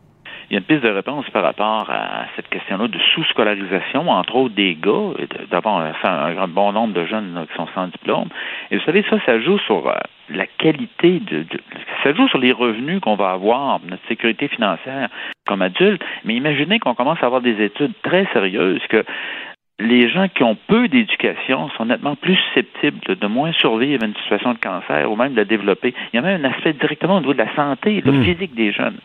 Il 0.50 0.54
y 0.54 0.56
a 0.56 0.60
une 0.60 0.66
piste 0.66 0.84
de 0.84 0.90
réponse 0.90 1.30
par 1.30 1.44
rapport 1.44 1.90
à 1.92 2.26
cette 2.36 2.50
question-là 2.50 2.88
de 2.88 2.98
sous-scolarisation, 3.14 4.10
entre 4.10 4.36
autres 4.36 4.56
des 4.56 4.76
gars, 4.76 5.14
d'avoir 5.52 5.78
un, 5.78 6.38
un, 6.38 6.48
bon 6.48 6.72
nombre 6.72 6.94
de 6.94 7.06
jeunes 7.06 7.46
qui 7.50 7.56
sont 7.56 7.68
sans 7.76 7.88
diplôme. 7.88 8.30
Et 8.72 8.78
vous 8.78 8.84
savez, 8.84 9.04
ça, 9.10 9.18
ça 9.26 9.40
joue 9.40 9.60
sur 9.60 9.88
euh, 9.88 9.94
la 10.30 10.48
qualité 10.48 11.20
de, 11.20 11.46
ça 12.04 12.14
joue 12.14 12.28
sur 12.30 12.40
les 12.40 12.52
revenus 12.52 13.00
qu'on 13.00 13.16
va 13.16 13.32
avoir, 13.32 13.80
notre 13.88 14.06
sécurité 14.08 14.48
financière 14.48 15.10
comme 15.46 15.62
adulte. 15.62 16.02
Mais 16.26 16.36
imaginez 16.36 16.80
qu'on 16.80 16.96
commence 16.96 17.22
à 17.22 17.28
avoir 17.28 17.42
des 17.42 17.64
études 17.64 17.94
très 18.02 18.26
sérieuses 18.34 18.82
que 18.90 19.04
les 19.80 20.10
gens 20.10 20.28
qui 20.28 20.44
ont 20.44 20.58
peu 20.68 20.88
d'éducation 20.90 21.70
sont 21.70 21.86
nettement 21.86 22.16
plus 22.16 22.36
susceptibles 22.36 23.00
de 23.16 23.28
moins 23.28 23.54
survivre 23.54 24.04
à 24.04 24.08
une 24.08 24.16
situation 24.16 24.54
de 24.54 24.60
cancer 24.60 25.10
ou 25.10 25.16
même 25.16 25.32
de 25.32 25.38
la 25.38 25.46
développer. 25.46 25.94
Il 26.12 26.18
y 26.18 26.20
a 26.20 26.22
même 26.22 26.46
un 26.46 26.50
aspect 26.50 26.74
directement 26.74 27.18
au 27.18 27.20
niveau 27.22 27.34
de 27.34 27.40
la 27.40 27.56
santé, 27.56 28.02
le 28.06 28.12
hmm. 28.12 28.24
physique 28.24 28.56
des 28.56 28.74
jeunes. 28.74 28.98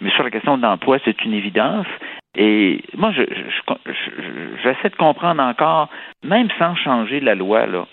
Mais 0.00 0.10
sur 0.10 0.22
la 0.22 0.30
question 0.30 0.58
de 0.58 0.62
l'emploi, 0.62 0.98
c'est 1.04 1.24
une 1.24 1.32
évidence. 1.32 1.86
Et 2.36 2.82
moi, 2.96 3.12
je, 3.12 3.22
j'essaie 4.62 4.90
de 4.90 4.96
comprendre 4.96 5.42
encore, 5.42 5.88
même 6.22 6.48
sans 6.58 6.76
changer 6.76 7.20
la 7.20 7.34
loi, 7.34 7.66
là, 7.66 7.86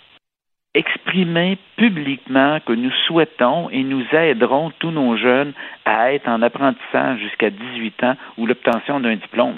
exprimer 0.74 1.58
publiquement 1.78 2.60
que 2.60 2.74
nous 2.74 2.92
souhaitons 3.08 3.70
et 3.72 3.84
nous 3.84 4.04
aiderons 4.12 4.72
tous 4.80 4.92
nos 4.92 5.18
jeunes 5.18 5.54
à 5.86 6.14
être 6.14 6.28
en 6.28 6.42
apprentissage 6.42 7.20
jusqu'à 7.20 7.50
18 7.50 8.04
ans 8.04 8.16
ou 8.38 8.46
l'obtention 8.46 9.00
d'un 9.00 9.16
diplôme. 9.16 9.58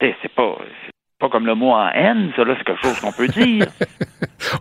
C'est 0.00 0.32
pas, 0.34 0.56
pas 1.20 1.28
comme 1.28 1.46
le 1.46 1.54
mot 1.54 1.70
en 1.70 1.88
haine, 1.90 2.30
ça 2.34 2.44
là, 2.44 2.54
c'est 2.58 2.64
quelque 2.64 2.82
chose 2.82 2.98
qu'on 3.00 3.12
peut 3.12 3.28
dire. 3.28 3.66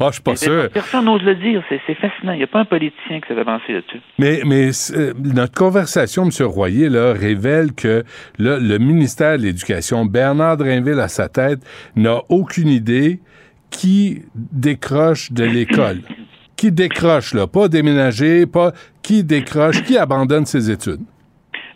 Ah, 0.02 0.08
je 0.08 0.16
suis 0.16 0.22
pas 0.22 0.36
sûr. 0.36 0.70
Personne 0.74 1.06
n'ose 1.06 1.24
le 1.24 1.36
dire, 1.36 1.64
c'est 1.70 1.96
fascinant. 1.96 2.34
Il 2.34 2.38
n'y 2.38 2.44
a 2.44 2.48
pas 2.48 2.60
un 2.60 2.66
politicien 2.66 3.22
qui 3.22 3.28
s'est 3.30 3.40
avancé 3.40 3.72
là-dessus. 3.72 4.02
Mais, 4.18 4.42
mais 4.46 4.72
euh, 4.94 5.14
notre 5.24 5.54
conversation, 5.54 6.26
M. 6.26 6.32
Royer, 6.46 6.90
là, 6.90 7.14
révèle 7.14 7.72
que 7.74 8.04
le 8.38 8.78
ministère 8.78 9.38
de 9.38 9.44
l'Éducation, 9.44 10.06
Bernard 10.06 10.58
Drinville 10.58 11.00
à 11.00 11.08
sa 11.08 11.30
tête, 11.30 11.62
n'a 11.96 12.20
aucune 12.28 12.68
idée 12.68 13.22
qui 13.70 14.24
décroche 14.36 15.32
de 15.32 15.46
l'école. 15.46 16.02
qui 16.58 16.74
décroche, 16.74 17.34
là, 17.34 17.48
pas 17.48 17.70
déménager, 17.70 18.46
pas 18.46 18.74
qui 19.02 19.24
décroche, 19.24 19.82
qui 19.84 19.98
abandonne 19.98 20.46
ses 20.46 20.70
études? 20.70 21.00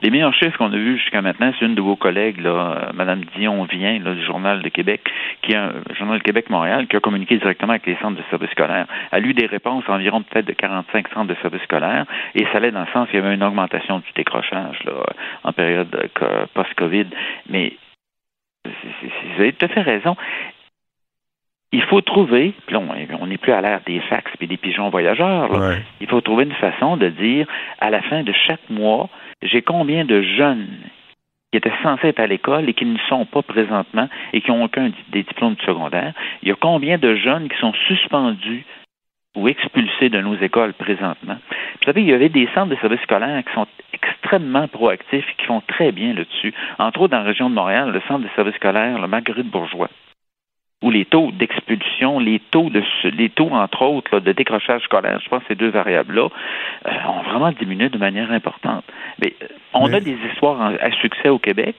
Les 0.04 0.10
meilleurs 0.10 0.34
chiffres 0.34 0.58
qu'on 0.58 0.74
a 0.74 0.76
vus 0.76 0.98
jusqu'à 0.98 1.22
maintenant, 1.22 1.54
c'est 1.58 1.66
une 1.66 1.76
de 1.76 1.82
vos 1.82 1.96
collègues, 1.96 2.42
là, 2.42 2.50
euh, 2.50 2.92
Mme 2.94 3.24
Dion 3.38 3.64
Vient, 3.64 4.00
là, 4.00 4.14
du 4.14 4.26
Journal 4.26 4.62
de 4.62 4.68
Québec, 4.68 5.02
qui 5.42 5.56
a 5.56 5.68
un 5.68 5.74
Journal 5.98 6.18
de 6.18 6.24
Québec-Montréal, 6.24 6.88
qui 6.88 6.98
a 6.98 7.00
communiqué 7.00 7.38
directement 7.38 7.72
avec 7.72 7.86
les 7.86 7.96
centres 8.02 8.18
de 8.18 8.24
services 8.30 8.52
scolaires. 8.52 8.86
Elle 9.14 9.24
a 9.24 9.28
eu 9.28 9.34
des 9.34 9.46
réponses 9.46 9.86
environ 9.88 10.22
peut-être 10.22 10.46
de 10.46 10.52
45 10.52 11.08
centres 11.14 11.28
de 11.28 11.36
services 11.42 11.62
scolaires, 11.62 12.06
et 12.36 12.44
ça 12.52 12.58
allait 12.58 12.72
dans 12.72 12.82
le 12.82 12.92
sens 12.92 13.08
qu'il 13.10 13.22
y 13.22 13.24
avait 13.24 13.34
une 13.34 13.44
augmentation 13.44 14.00
du 14.00 14.12
décrochage 14.14 14.84
là, 14.84 14.92
en 15.46 15.54
période 15.54 16.10
post-COVID. 16.54 17.08
Mais 17.50 17.72
vous 18.66 19.40
avez 19.40 19.54
tout 19.54 19.66
à 19.66 19.70
fait 19.70 19.82
raison 19.82 20.18
il 21.74 21.82
faut 21.82 22.02
trouver, 22.02 22.54
puis 22.68 22.76
on 22.76 23.28
n'est 23.28 23.38
plus 23.38 23.52
à 23.52 23.60
l'ère 23.60 23.82
des 23.86 24.00
fax 24.02 24.32
et 24.40 24.46
des 24.46 24.58
pigeons 24.58 24.90
voyageurs, 24.90 25.50
il 26.00 26.08
faut 26.08 26.22
trouver 26.22 26.44
une 26.44 26.54
façon 26.54 26.98
de 26.98 27.10
dire 27.10 27.48
à 27.82 27.90
la 27.90 28.04
fin 28.04 28.22
de 28.22 28.32
chaque 28.32 28.70
mois, 28.70 29.10
j'ai 29.44 29.62
combien 29.62 30.06
de 30.06 30.22
jeunes 30.22 30.68
qui 31.52 31.58
étaient 31.58 31.72
censés 31.84 32.08
être 32.08 32.20
à 32.20 32.28
l'école 32.28 32.68
et 32.68 32.74
qui 32.74 32.86
ne 32.86 32.98
sont 33.10 33.26
pas 33.26 33.42
présentement 33.42 34.10
et 34.34 34.42
qui 34.42 34.52
n'ont 34.52 34.64
aucun 34.64 34.92
des 35.10 35.24
diplômes 35.24 35.56
de 35.56 35.62
secondaire? 35.62 36.14
Il 36.42 36.50
y 36.50 36.52
a 36.52 36.56
combien 36.56 36.98
de 36.98 37.16
jeunes 37.16 37.50
qui 37.50 37.58
sont 37.60 37.74
suspendus 37.88 38.66
ou 39.36 39.48
expulsés 39.48 40.10
de 40.10 40.20
nos 40.20 40.36
écoles 40.36 40.74
présentement? 40.74 41.38
Vous 41.46 41.86
savez, 41.86 42.02
il 42.02 42.10
y 42.10 42.14
avait 42.14 42.30
des 42.30 42.48
centres 42.56 42.70
de 42.70 42.76
services 42.78 43.02
scolaires 43.02 43.44
qui 43.46 43.54
sont 43.54 43.68
extrêmement 43.94 44.68
proactifs 44.68 45.30
et 45.30 45.36
qui 45.38 45.46
font 45.46 45.62
très 45.68 45.92
bien 45.92 46.14
là-dessus. 46.14 46.54
Entre 46.80 47.02
autres, 47.02 47.12
dans 47.12 47.20
la 47.20 47.24
région 47.24 47.50
de 47.50 47.56
Montréal, 47.56 47.92
le 47.92 48.02
centre 48.08 48.24
de 48.24 48.30
services 48.36 48.56
scolaires, 48.56 49.00
le 49.00 49.08
Marguerite 49.08 49.50
Bourgeois 49.50 49.90
où 50.84 50.92
les 50.92 51.06
taux 51.06 51.32
d'expulsion, 51.32 52.20
les 52.20 52.40
taux 52.52 52.70
de 52.70 52.84
les 53.06 53.30
taux, 53.30 53.50
entre 53.50 53.84
autres, 53.84 54.20
de 54.20 54.32
décrochage 54.34 54.84
scolaire, 54.84 55.20
je 55.24 55.30
pense 55.30 55.42
que 55.44 55.48
ces 55.50 55.56
deux 55.56 55.70
variables-là, 55.70 56.28
euh, 56.88 56.92
ont 57.08 57.24
vraiment 57.24 57.52
diminué 57.52 57.90
de 57.90 57.98
manière 57.98 58.32
importante. 58.32 58.84
Mais 59.22 59.34
euh, 59.42 59.48
on 59.74 59.92
a 59.94 60.00
des 60.02 60.18
histoires 60.30 60.62
à 60.62 60.92
succès 60.92 61.30
au 61.30 61.40
Québec, 61.40 61.76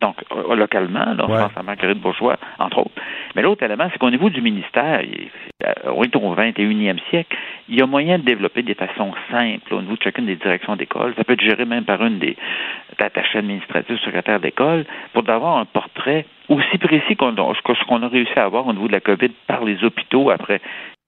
donc 0.00 0.16
euh, 0.32 0.54
localement, 0.54 1.14
là, 1.14 1.16
je 1.18 1.24
pense 1.26 1.56
à 1.56 1.62
Marguerite 1.62 2.00
Bourgeois, 2.00 2.36
entre 2.58 2.78
autres. 2.78 3.02
Mais 3.36 3.42
l'autre 3.42 3.62
élément, 3.62 3.88
c'est 3.92 3.98
qu'au 3.98 4.10
niveau 4.10 4.30
du 4.30 4.40
ministère, 4.40 5.02
on 5.84 6.02
est 6.02 6.16
au 6.16 6.34
21e 6.34 6.98
siècle, 7.10 7.36
il 7.68 7.78
y 7.78 7.82
a 7.82 7.86
moyen 7.86 8.18
de 8.18 8.24
développer 8.24 8.62
des 8.62 8.74
façons 8.74 9.12
simples 9.30 9.74
au 9.74 9.82
niveau 9.82 9.96
de 9.96 10.02
chacune 10.02 10.26
des 10.26 10.36
directions 10.36 10.74
d'école. 10.76 11.14
Ça 11.16 11.24
peut 11.24 11.34
être 11.34 11.42
géré 11.42 11.64
même 11.64 11.84
par 11.84 12.02
une 12.02 12.18
des 12.18 12.36
attachés 12.98 13.38
administratifs, 13.38 14.00
secrétaires 14.00 14.40
d'école, 14.40 14.86
pour 15.12 15.28
avoir 15.28 15.58
un 15.58 15.66
portrait 15.66 16.24
aussi 16.48 16.78
précis 16.78 17.16
qu'on 17.16 17.34
que 17.34 17.74
ce 17.74 17.84
qu'on 17.84 18.02
a 18.02 18.08
réussi 18.08 18.32
à 18.36 18.44
avoir 18.44 18.66
au 18.66 18.72
niveau 18.72 18.88
de 18.88 18.92
la 18.92 19.00
COVID 19.00 19.30
par 19.46 19.64
les 19.64 19.82
hôpitaux 19.84 20.30
après 20.30 20.60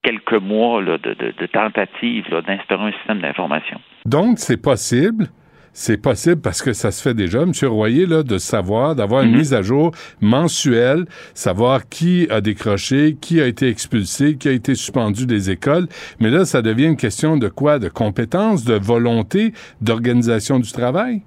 quelques 0.03 0.33
mois 0.35 0.83
de, 0.83 0.97
de 0.97 1.47
tentatives 1.47 2.29
d'instaurer 2.47 2.89
un 2.89 2.93
système 2.93 3.21
d'information. 3.21 3.81
Donc, 4.05 4.39
c'est 4.39 4.61
possible 4.61 5.29
c'est 5.73 6.01
possible 6.01 6.41
parce 6.41 6.63
que 6.63 6.73
ça 6.73 6.91
se 6.91 7.03
fait 7.03 7.15
déjà, 7.15 7.43
M. 7.43 7.53
Royer, 7.65 8.07
là, 8.07 8.23
de 8.23 8.39
savoir, 8.39 8.95
d'avoir 8.95 9.23
une 9.23 9.31
mhm. 9.31 9.39
mise 9.39 9.55
à 9.55 9.63
jour 9.63 9.93
mensuelle, 10.21 11.07
savoir 11.35 11.89
qui 11.89 12.27
a 12.31 12.41
décroché, 12.41 13.17
qui 13.21 13.41
a 13.41 13.47
été 13.47 13.69
expulsé, 13.69 14.37
qui 14.37 14.49
a 14.49 14.53
été 14.53 14.75
suspendu 14.75 15.27
des 15.27 15.51
écoles. 15.51 15.89
Mais 16.21 16.31
là, 16.31 16.45
ça 16.45 16.63
devient 16.63 16.87
une 16.87 16.97
question 16.97 17.37
de 17.37 17.49
quoi? 17.49 17.79
De 17.79 17.89
compétences, 17.89 18.65
de 18.65 18.75
volonté, 18.75 19.53
d'organisation 19.81 20.59
du 20.59 20.71
travail? 20.73 21.23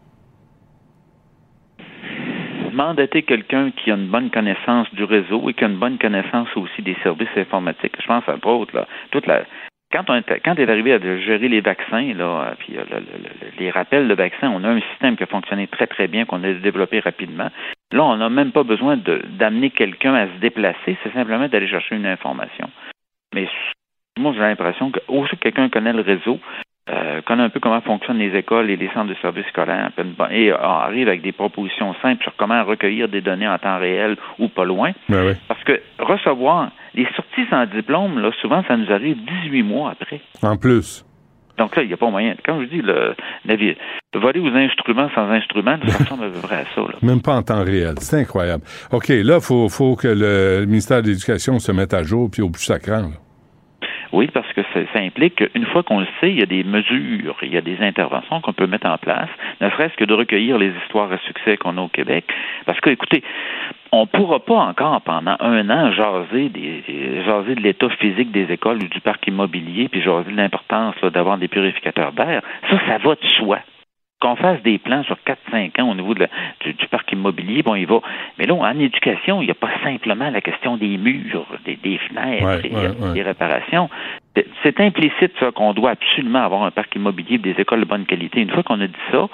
mandater 2.75 3.23
quelqu'un 3.23 3.71
qui 3.71 3.89
a 3.89 3.95
une 3.95 4.09
bonne 4.09 4.29
connaissance 4.29 4.93
du 4.93 5.05
réseau 5.05 5.49
et 5.49 5.53
qui 5.53 5.63
a 5.63 5.67
une 5.67 5.79
bonne 5.79 5.97
connaissance 5.97 6.49
aussi 6.57 6.81
des 6.81 6.97
services 7.03 7.29
informatiques. 7.37 7.93
Je 8.01 8.05
pense, 8.05 8.27
à 8.27 8.35
autres, 8.45 8.75
là, 8.75 8.85
toute 9.11 9.25
la, 9.27 9.43
quand 9.95 10.09
on 10.09 10.15
est, 10.15 10.39
quand 10.43 10.59
est 10.59 10.69
arrivé 10.69 10.93
à 10.93 10.99
gérer 10.99 11.47
les 11.47 11.61
vaccins, 11.61 12.03
puis 12.59 12.77
euh, 12.77 12.83
les 13.57 13.71
rappels 13.71 14.07
de 14.07 14.13
vaccins, 14.13 14.49
on 14.49 14.63
a 14.63 14.69
un 14.69 14.81
système 14.91 15.15
qui 15.15 15.23
a 15.23 15.27
fonctionné 15.27 15.67
très 15.67 15.87
très 15.87 16.07
bien, 16.07 16.25
qu'on 16.25 16.43
a 16.43 16.53
développé 16.53 16.99
rapidement. 16.99 17.49
Là, 17.93 18.03
on 18.03 18.17
n'a 18.17 18.29
même 18.29 18.51
pas 18.51 18.63
besoin 18.63 18.97
d'amener 18.97 19.69
quelqu'un 19.69 20.13
à 20.13 20.27
se 20.27 20.39
déplacer, 20.41 20.97
c'est 21.03 21.13
simplement 21.13 21.47
d'aller 21.47 21.67
chercher 21.67 21.95
une 21.95 22.05
information. 22.05 22.69
Mais 23.33 23.47
moi, 24.17 24.33
j'ai 24.33 24.39
l'impression 24.39 24.91
que 24.91 24.99
aussi 25.07 25.37
quelqu'un 25.37 25.69
connaît 25.69 25.93
le 25.93 26.01
réseau, 26.01 26.39
euh, 26.87 27.21
connaît 27.23 27.43
un 27.43 27.49
peu 27.49 27.59
comment 27.59 27.81
fonctionnent 27.81 28.19
les 28.19 28.37
écoles 28.37 28.69
et 28.69 28.77
les 28.77 28.89
centres 28.89 29.09
de 29.09 29.15
services 29.15 29.47
scolaires 29.47 29.89
et 30.29 30.51
euh, 30.51 30.57
arrive 30.57 31.07
avec 31.07 31.23
des 31.23 31.31
propositions 31.31 31.95
simples 32.01 32.21
sur 32.21 32.35
comment 32.35 32.63
recueillir 32.63 33.09
des 33.09 33.21
données 33.21 33.47
en 33.47 33.57
temps 33.57 33.79
réel 33.79 34.17
ou 34.37 34.49
pas 34.49 34.65
loin. 34.65 34.91
Ben 35.09 35.35
Parce 35.47 35.63
que 35.63 35.81
recevoir 35.97 36.69
les 36.93 37.07
sorties 37.15 37.45
sans 37.49 37.65
diplôme, 37.65 38.19
là, 38.19 38.31
souvent, 38.39 38.63
ça 38.67 38.77
nous 38.77 38.91
arrive 38.91 39.17
18 39.43 39.63
mois 39.63 39.91
après. 39.91 40.21
En 40.43 40.57
plus. 40.57 41.03
Donc 41.57 41.75
là, 41.75 41.83
il 41.83 41.87
n'y 41.87 41.93
a 41.93 41.97
pas 41.97 42.09
moyen. 42.09 42.35
Quand 42.45 42.61
je 42.61 42.65
dis 42.65 42.81
le, 42.81 43.15
le 43.45 44.19
voler 44.19 44.39
aux 44.39 44.55
instruments 44.55 45.09
sans 45.15 45.29
instruments, 45.31 45.77
ça 45.87 46.03
ressemble 46.03 46.25
à 46.25 46.29
peu 46.29 46.39
près 46.41 46.57
à 46.57 46.65
ça. 46.75 46.81
Même 47.01 47.21
pas 47.21 47.35
en 47.35 47.41
temps 47.41 47.63
réel. 47.63 47.95
C'est 47.99 48.19
incroyable. 48.19 48.63
OK, 48.91 49.07
là, 49.07 49.35
il 49.37 49.41
faut, 49.41 49.69
faut, 49.69 49.95
que 49.95 50.07
le 50.07 50.65
ministère 50.65 51.01
de 51.01 51.07
l'Éducation 51.07 51.57
se 51.59 51.71
mette 51.71 51.93
à 51.93 52.03
jour, 52.03 52.29
puis 52.29 52.41
au 52.41 52.49
plus 52.49 52.63
sacrant. 52.63 53.09
Oui, 54.12 54.27
parce 54.27 54.51
que 54.53 54.62
ça, 54.74 55.00
implique 55.00 55.35
qu'une 55.35 55.65
fois 55.65 55.83
qu'on 55.83 56.00
le 56.00 56.07
sait, 56.19 56.31
il 56.31 56.39
y 56.39 56.43
a 56.43 56.45
des 56.45 56.63
mesures, 56.63 57.35
il 57.41 57.53
y 57.53 57.57
a 57.57 57.62
des 57.62 57.77
interventions 57.81 58.41
qu'on 58.41 58.53
peut 58.53 58.67
mettre 58.67 58.88
en 58.88 58.97
place, 58.97 59.29
ne 59.62 59.69
serait-ce 59.69 59.95
que 59.95 60.05
de 60.05 60.13
recueillir 60.13 60.57
les 60.57 60.71
histoires 60.83 61.12
à 61.12 61.17
succès 61.19 61.57
qu'on 61.57 61.77
a 61.77 61.81
au 61.81 61.88
Québec. 61.88 62.25
Parce 62.65 62.79
que, 62.79 62.89
écoutez, 62.89 63.24
on 63.91 64.01
ne 64.01 64.05
pourra 64.05 64.39
pas 64.39 64.57
encore 64.57 65.01
pendant 65.01 65.35
un 65.39 65.69
an 65.69 65.91
jaser, 65.91 66.50
des, 66.50 66.83
jaser 67.25 67.55
de 67.55 67.62
l'état 67.62 67.89
physique 67.89 68.31
des 68.31 68.51
écoles 68.51 68.77
ou 68.77 68.88
du 68.88 69.00
parc 69.01 69.25
immobilier, 69.27 69.89
puis 69.89 70.01
jaser 70.01 70.31
de 70.31 70.38
l'importance 70.38 70.95
d'avoir 71.03 71.38
des 71.38 71.47
purificateurs 71.47 72.12
d'air. 72.12 72.41
Ça, 72.69 72.79
ça 72.88 72.97
va 72.97 73.15
de 73.15 73.25
soi 73.38 73.59
qu'on 74.22 74.36
fasse 74.36 74.62
des 74.63 74.77
plans 74.77 75.03
sur 75.03 75.17
4-5 75.25 75.81
ans 75.81 75.91
au 75.91 75.95
niveau 75.95 76.13
de 76.13 76.27
du, 76.62 76.88
parc 76.89 77.12
immobilier, 77.12 77.63
bon, 77.63 77.75
il 77.75 77.86
va. 77.86 78.00
Mais 78.38 78.45
là, 78.45 78.53
en 78.53 78.79
éducation, 78.79 79.41
il 79.41 79.45
n'y 79.45 79.51
a 79.51 79.55
pas 79.55 79.72
simplement 79.84 80.29
la 80.29 80.41
question 80.41 80.77
des 80.77 80.98
murs, 80.98 81.45
des, 81.65 81.98
fenêtres, 81.98 83.13
des, 83.13 83.22
réparations. 83.22 83.89
C'est 84.63 84.79
implicite, 84.81 85.31
ça, 85.39 85.51
qu'on 85.51 85.73
doit 85.73 85.91
absolument 85.91 86.43
avoir 86.43 86.63
un 86.63 86.71
parc 86.71 86.95
immobilier 86.95 87.37
des 87.37 87.51
écoles 87.51 87.81
de 87.81 87.85
bonne 87.85 88.05
qualité. 88.05 88.41
Une 88.41 88.49
fois 88.49 88.63
qu'on 88.63 88.81
a 88.81 88.87
dit 88.87 88.93
ça, 89.11 89.27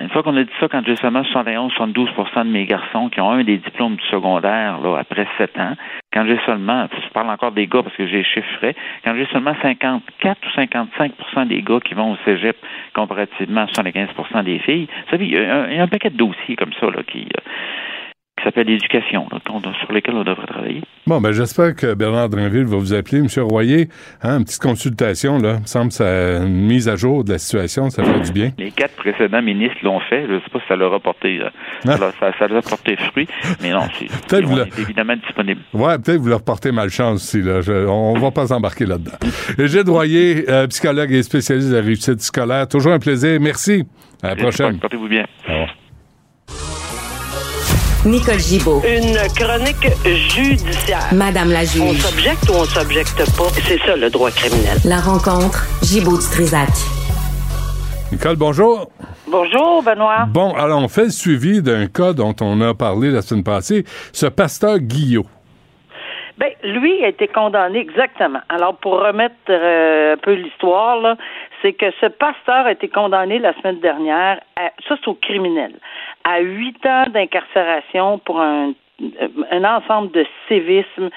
une 0.00 0.08
fois 0.10 0.22
qu'on 0.22 0.36
a 0.36 0.42
dit 0.42 0.50
ça, 0.60 0.68
quand 0.68 0.82
j'ai 0.84 0.96
seulement 0.96 1.22
71-72% 1.22 2.44
de 2.44 2.50
mes 2.50 2.66
garçons 2.66 3.08
qui 3.08 3.20
ont 3.20 3.30
un 3.30 3.44
des 3.44 3.58
diplômes 3.58 3.96
du 3.96 4.04
secondaire 4.06 4.80
là, 4.80 4.98
après 4.98 5.26
7 5.38 5.58
ans, 5.58 5.74
quand 6.12 6.26
j'ai 6.26 6.38
seulement, 6.44 6.88
je 6.92 7.08
parle 7.10 7.30
encore 7.30 7.52
des 7.52 7.66
gars 7.66 7.82
parce 7.82 7.96
que 7.96 8.06
j'ai 8.06 8.24
chiffré, 8.24 8.74
quand 9.04 9.14
j'ai 9.14 9.26
seulement 9.26 9.54
54 9.62 10.38
ou 10.46 10.60
55% 10.60 11.46
des 11.46 11.62
gars 11.62 11.80
qui 11.80 11.94
vont 11.94 12.12
au 12.12 12.16
cégep 12.24 12.56
comparativement 12.94 13.62
à 13.62 13.66
75% 13.66 14.44
des 14.44 14.58
filles, 14.58 14.88
vous 15.04 15.10
savez, 15.10 15.26
il 15.26 15.32
y, 15.32 15.38
a 15.38 15.82
un, 15.82 15.88
paquet 15.88 16.10
de 16.10 16.16
dossiers 16.16 16.56
comme 16.56 16.72
ça 16.78 16.86
là, 16.86 17.02
qui, 17.06 17.20
euh, 17.20 17.50
qui 18.42 18.48
s'appelle 18.48 18.66
l'éducation, 18.66 19.28
sur 19.80 19.92
lesquels 19.92 20.14
on 20.14 20.24
devrait 20.24 20.46
travailler. 20.46 20.82
Bon, 21.06 21.20
ben 21.20 21.32
j'espère 21.32 21.76
que 21.76 21.94
Bernard 21.94 22.28
Drinville 22.28 22.64
va 22.64 22.76
vous 22.76 22.92
appeler. 22.92 23.22
Monsieur 23.22 23.44
Royer, 23.44 23.88
hein, 24.22 24.38
une 24.38 24.44
petite 24.44 24.60
consultation, 24.60 25.38
là, 25.38 25.60
me 25.60 25.66
semble 25.66 25.88
que 25.88 25.94
ça, 25.94 26.42
une 26.42 26.66
mise 26.66 26.88
à 26.88 26.96
jour 26.96 27.22
de 27.22 27.32
la 27.32 27.38
situation, 27.38 27.88
ça 27.90 28.02
fait 28.02 28.20
du 28.20 28.32
bien. 28.32 28.50
Les 28.58 28.72
quatre 28.72 28.96
précédents 28.96 29.42
ministres 29.42 29.78
l'ont 29.82 30.00
fait. 30.00 30.26
Je 30.26 30.32
ne 30.32 30.40
sais 30.40 30.50
pas 30.52 30.58
si 30.58 30.66
ça 30.66 30.76
leur 30.76 30.92
a 30.92 30.98
porté, 30.98 31.40
euh, 31.40 31.50
ah. 31.86 31.96
ça, 31.96 32.32
ça, 32.36 32.48
leur 32.48 32.58
a 32.58 32.62
porté 32.62 32.96
fruit, 32.96 33.28
mais 33.60 33.70
non, 33.70 33.82
c'est 33.98 34.40
évidemment 34.80 35.16
disponible. 35.16 35.60
Ouais, 35.72 35.98
peut-être 35.98 36.20
vous 36.20 36.28
leur 36.28 36.42
portez 36.42 36.72
malchance 36.72 37.22
aussi. 37.22 37.42
Là. 37.42 37.60
on 37.88 38.18
va 38.18 38.30
pas 38.32 38.48
s'embarquer 38.48 38.86
là-dedans. 38.86 39.12
Gilles 39.58 39.88
Royer, 39.88 40.50
euh, 40.50 40.66
psychologue 40.66 41.12
et 41.12 41.22
spécialiste 41.22 41.70
de 41.70 41.76
la 41.76 41.82
réussite 41.82 42.20
scolaire, 42.20 42.66
toujours 42.66 42.92
un 42.92 42.98
plaisir. 42.98 43.38
Merci. 43.40 43.84
À 44.22 44.30
la 44.30 44.36
prochaine. 44.36 44.78
Portez-vous 44.78 45.08
bien. 45.08 45.26
Au 45.48 45.52
revoir. 45.52 45.81
Nicole 48.04 48.40
Gibaud. 48.40 48.82
Une 48.84 49.14
chronique 49.38 49.86
judiciaire. 50.04 51.06
Madame 51.12 51.52
la 51.52 51.60
juge. 51.64 51.82
On 51.82 51.94
s'objecte 51.94 52.48
ou 52.50 52.54
on 52.54 52.64
s'objecte 52.64 53.18
pas? 53.36 53.48
C'est 53.62 53.78
ça 53.78 53.94
le 53.94 54.10
droit 54.10 54.32
criminel. 54.32 54.76
La 54.84 54.98
rencontre 54.98 55.68
Gibaud-Strisac. 55.84 56.68
Nicole, 58.10 58.34
bonjour. 58.34 58.90
Bonjour, 59.28 59.84
Benoît. 59.84 60.26
Bon, 60.26 60.52
alors 60.54 60.82
on 60.82 60.88
fait 60.88 61.04
le 61.04 61.10
suivi 61.10 61.62
d'un 61.62 61.86
cas 61.86 62.12
dont 62.12 62.34
on 62.40 62.60
a 62.60 62.74
parlé 62.74 63.12
la 63.12 63.22
semaine 63.22 63.44
passée, 63.44 63.84
ce 64.12 64.26
pasteur 64.26 64.80
Guillot. 64.80 65.26
Ben, 66.38 66.50
lui 66.64 67.04
a 67.04 67.08
été 67.08 67.28
condamné 67.28 67.78
exactement. 67.78 68.40
Alors, 68.48 68.76
pour 68.78 68.94
remettre 68.94 69.34
euh, 69.48 70.14
un 70.14 70.16
peu 70.16 70.32
l'histoire, 70.32 71.16
c'est 71.60 71.74
que 71.74 71.86
ce 72.00 72.06
pasteur 72.06 72.66
a 72.66 72.72
été 72.72 72.88
condamné 72.88 73.38
la 73.38 73.54
semaine 73.60 73.78
dernière, 73.80 74.40
ça 74.56 74.96
c'est 74.98 75.08
au 75.08 75.14
criminel, 75.14 75.72
à 76.24 76.40
huit 76.40 76.84
ans 76.86 77.06
d'incarcération 77.10 78.18
pour 78.18 78.40
un, 78.40 78.72
un 79.50 79.64
ensemble 79.64 80.12
de 80.12 80.26
sévisme 80.48 81.10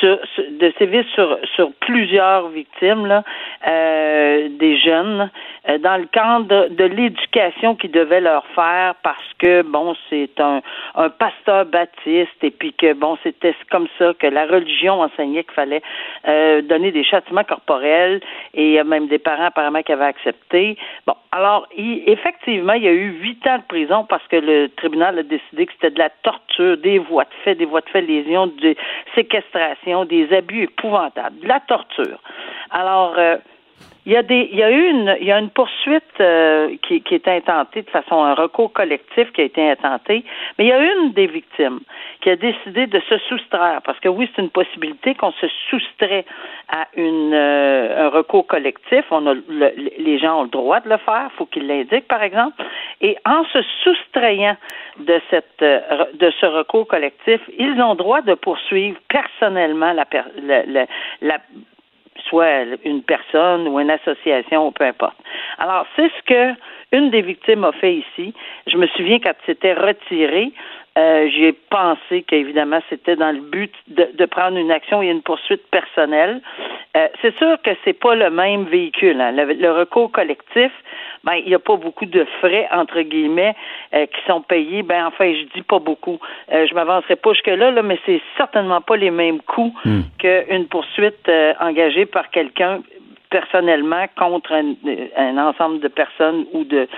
sur, 0.00 0.18
de 0.38 0.72
sévices 0.78 1.06
sur, 1.14 1.38
sur 1.54 1.72
plusieurs 1.80 2.48
victimes, 2.48 3.06
là, 3.06 3.22
euh, 3.66 4.48
des 4.58 4.78
jeunes, 4.78 5.30
euh, 5.68 5.78
dans 5.78 5.96
le 5.96 6.06
cadre 6.06 6.68
de, 6.68 6.84
l'éducation 6.84 7.76
qu'ils 7.76 7.90
devaient 7.92 8.20
leur 8.20 8.44
faire 8.54 8.94
parce 9.02 9.32
que, 9.38 9.62
bon, 9.62 9.94
c'est 10.08 10.40
un, 10.40 10.60
un 10.96 11.08
pasteur 11.10 11.66
baptiste 11.66 12.42
et 12.42 12.50
puis 12.50 12.72
que, 12.72 12.94
bon, 12.94 13.16
c'était 13.22 13.54
comme 13.70 13.86
ça 13.98 14.12
que 14.18 14.26
la 14.26 14.46
religion 14.46 15.02
enseignait 15.02 15.44
qu'il 15.44 15.54
fallait 15.54 15.82
euh, 16.26 16.62
donner 16.62 16.90
des 16.90 17.04
châtiments 17.04 17.44
corporels 17.44 18.20
et 18.54 18.78
a 18.78 18.84
même 18.84 19.08
des 19.08 19.18
parents 19.18 19.44
apparemment 19.44 19.82
qui 19.82 19.92
avaient 19.92 20.04
accepté. 20.04 20.76
Bon, 21.06 21.14
alors, 21.32 21.68
il, 21.76 22.02
effectivement, 22.06 22.72
il 22.72 22.82
y 22.82 22.88
a 22.88 22.92
eu 22.92 23.18
huit 23.20 23.46
ans 23.46 23.58
de 23.58 23.64
prison 23.68 24.04
parce 24.08 24.26
que 24.28 24.36
le 24.36 24.68
tribunal 24.70 25.18
a 25.18 25.22
décidé 25.22 25.66
que 25.66 25.72
c'était 25.72 25.90
de 25.90 25.98
la 25.98 26.10
torture, 26.10 26.76
des 26.78 26.98
voies 26.98 27.24
de 27.24 27.34
fait, 27.44 27.54
des 27.54 27.66
voies 27.66 27.82
de 27.82 27.88
fait, 27.90 28.00
lésions, 28.00 28.50
séquestrations, 29.90 30.04
des 30.04 30.34
abus 30.34 30.62
épouvantables, 30.62 31.40
de 31.40 31.48
la 31.48 31.60
torture. 31.60 32.18
Alors, 32.70 33.14
euh, 33.18 33.36
il 34.06 34.12
y 34.12 34.16
a 34.16 34.22
des, 34.22 34.48
il 34.50 34.58
y 34.58 34.62
a 34.62 34.70
eu 34.70 34.88
une, 34.88 35.16
il 35.20 35.26
y 35.26 35.32
a 35.32 35.38
une 35.38 35.50
poursuite 35.50 36.02
euh, 36.20 36.74
qui, 36.82 37.02
qui 37.02 37.14
est 37.14 37.28
intentée 37.28 37.82
de 37.82 37.90
façon 37.90 38.22
un 38.22 38.34
recours 38.34 38.72
collectif 38.72 39.30
qui 39.32 39.42
a 39.42 39.44
été 39.44 39.70
intenté, 39.70 40.24
mais 40.58 40.64
il 40.64 40.68
y 40.68 40.72
a 40.72 40.78
une 40.78 41.12
des 41.12 41.26
victimes 41.26 41.80
qui 42.22 42.30
a 42.30 42.36
décidé 42.36 42.86
de 42.86 42.98
se 43.00 43.18
soustraire 43.28 43.82
parce 43.84 44.00
que 44.00 44.08
oui, 44.08 44.30
c'est 44.34 44.42
une 44.42 44.50
possibilité 44.50 45.14
qu'on 45.14 45.32
se 45.32 45.46
soustrait 45.68 46.24
à 46.68 46.86
une 46.96 47.34
euh, 47.34 48.06
un 48.06 48.08
recours 48.08 48.46
collectif. 48.46 49.04
On 49.10 49.26
a 49.26 49.34
les 49.98 50.18
gens 50.18 50.40
ont 50.40 50.44
le 50.44 50.48
droit 50.48 50.80
de 50.80 50.88
le 50.88 50.96
faire, 50.96 51.30
faut 51.36 51.46
qu'ils 51.46 51.66
l'indiquent 51.66 52.08
par 52.08 52.22
exemple, 52.22 52.62
et 53.02 53.16
en 53.26 53.44
se 53.44 53.62
soustrayant 53.84 54.56
de 54.98 55.20
cette 55.28 55.62
euh, 55.62 56.06
de 56.14 56.32
ce 56.40 56.46
recours 56.46 56.86
collectif, 56.86 57.40
ils 57.58 57.80
ont 57.82 57.90
le 57.90 57.96
droit 57.96 58.22
de 58.22 58.34
poursuivre 58.34 58.98
personnellement 59.08 59.92
la, 59.92 60.06
la, 60.42 60.86
la 61.20 61.38
soit 62.30 62.64
une 62.84 63.02
personne 63.02 63.68
ou 63.68 63.78
une 63.78 63.90
association 63.90 64.68
ou 64.68 64.70
peu 64.70 64.84
importe. 64.84 65.16
Alors, 65.58 65.84
c'est 65.96 66.08
ce 66.08 66.22
que 66.24 66.58
une 66.92 67.10
des 67.10 67.22
victimes 67.22 67.64
a 67.64 67.72
fait 67.72 67.96
ici. 67.96 68.34
Je 68.66 68.76
me 68.76 68.86
souviens 68.88 69.18
quand 69.18 69.34
c'était 69.46 69.74
retiré 69.74 70.52
Euh, 70.98 71.28
J'ai 71.30 71.52
pensé 71.52 72.22
qu'évidemment, 72.22 72.80
c'était 72.90 73.16
dans 73.16 73.30
le 73.32 73.40
but 73.40 73.72
de, 73.88 74.08
de, 74.12 74.24
prendre 74.26 74.56
une 74.56 74.72
action 74.72 75.02
et 75.02 75.08
une 75.08 75.22
poursuite 75.22 75.62
personnelle. 75.70 76.40
Euh, 76.96 77.06
c'est 77.22 77.36
sûr 77.38 77.56
que 77.62 77.70
c'est 77.84 77.92
pas 77.92 78.16
le 78.16 78.28
même 78.30 78.64
véhicule. 78.64 79.20
Hein. 79.20 79.30
Le, 79.32 79.52
le, 79.52 79.70
recours 79.70 80.10
collectif, 80.10 80.72
ben, 81.22 81.34
il 81.34 81.46
n'y 81.46 81.54
a 81.54 81.60
pas 81.60 81.76
beaucoup 81.76 82.06
de 82.06 82.24
frais, 82.40 82.68
entre 82.72 83.02
guillemets, 83.02 83.54
euh, 83.94 84.06
qui 84.06 84.20
sont 84.26 84.42
payés. 84.42 84.82
Ben, 84.82 85.06
enfin, 85.06 85.32
je 85.32 85.44
dis 85.54 85.62
pas 85.62 85.78
beaucoup. 85.78 86.18
Euh, 86.52 86.66
je 86.68 86.74
m'avancerai 86.74 87.16
pas 87.16 87.32
jusque-là, 87.34 87.70
là, 87.70 87.82
mais 87.82 87.98
c'est 88.04 88.20
certainement 88.36 88.80
pas 88.80 88.96
les 88.96 89.12
mêmes 89.12 89.40
coûts 89.42 89.72
Hmm. 89.84 90.00
qu'une 90.18 90.66
poursuite 90.68 91.28
euh, 91.28 91.54
engagée 91.60 92.06
par 92.06 92.30
quelqu'un 92.30 92.80
personnellement 93.30 94.06
contre 94.18 94.52
un, 94.52 94.74
un, 95.16 95.38
ensemble 95.38 95.80
de 95.80 95.88
personnes 95.88 96.46
ou 96.52 96.64
de 96.64 96.88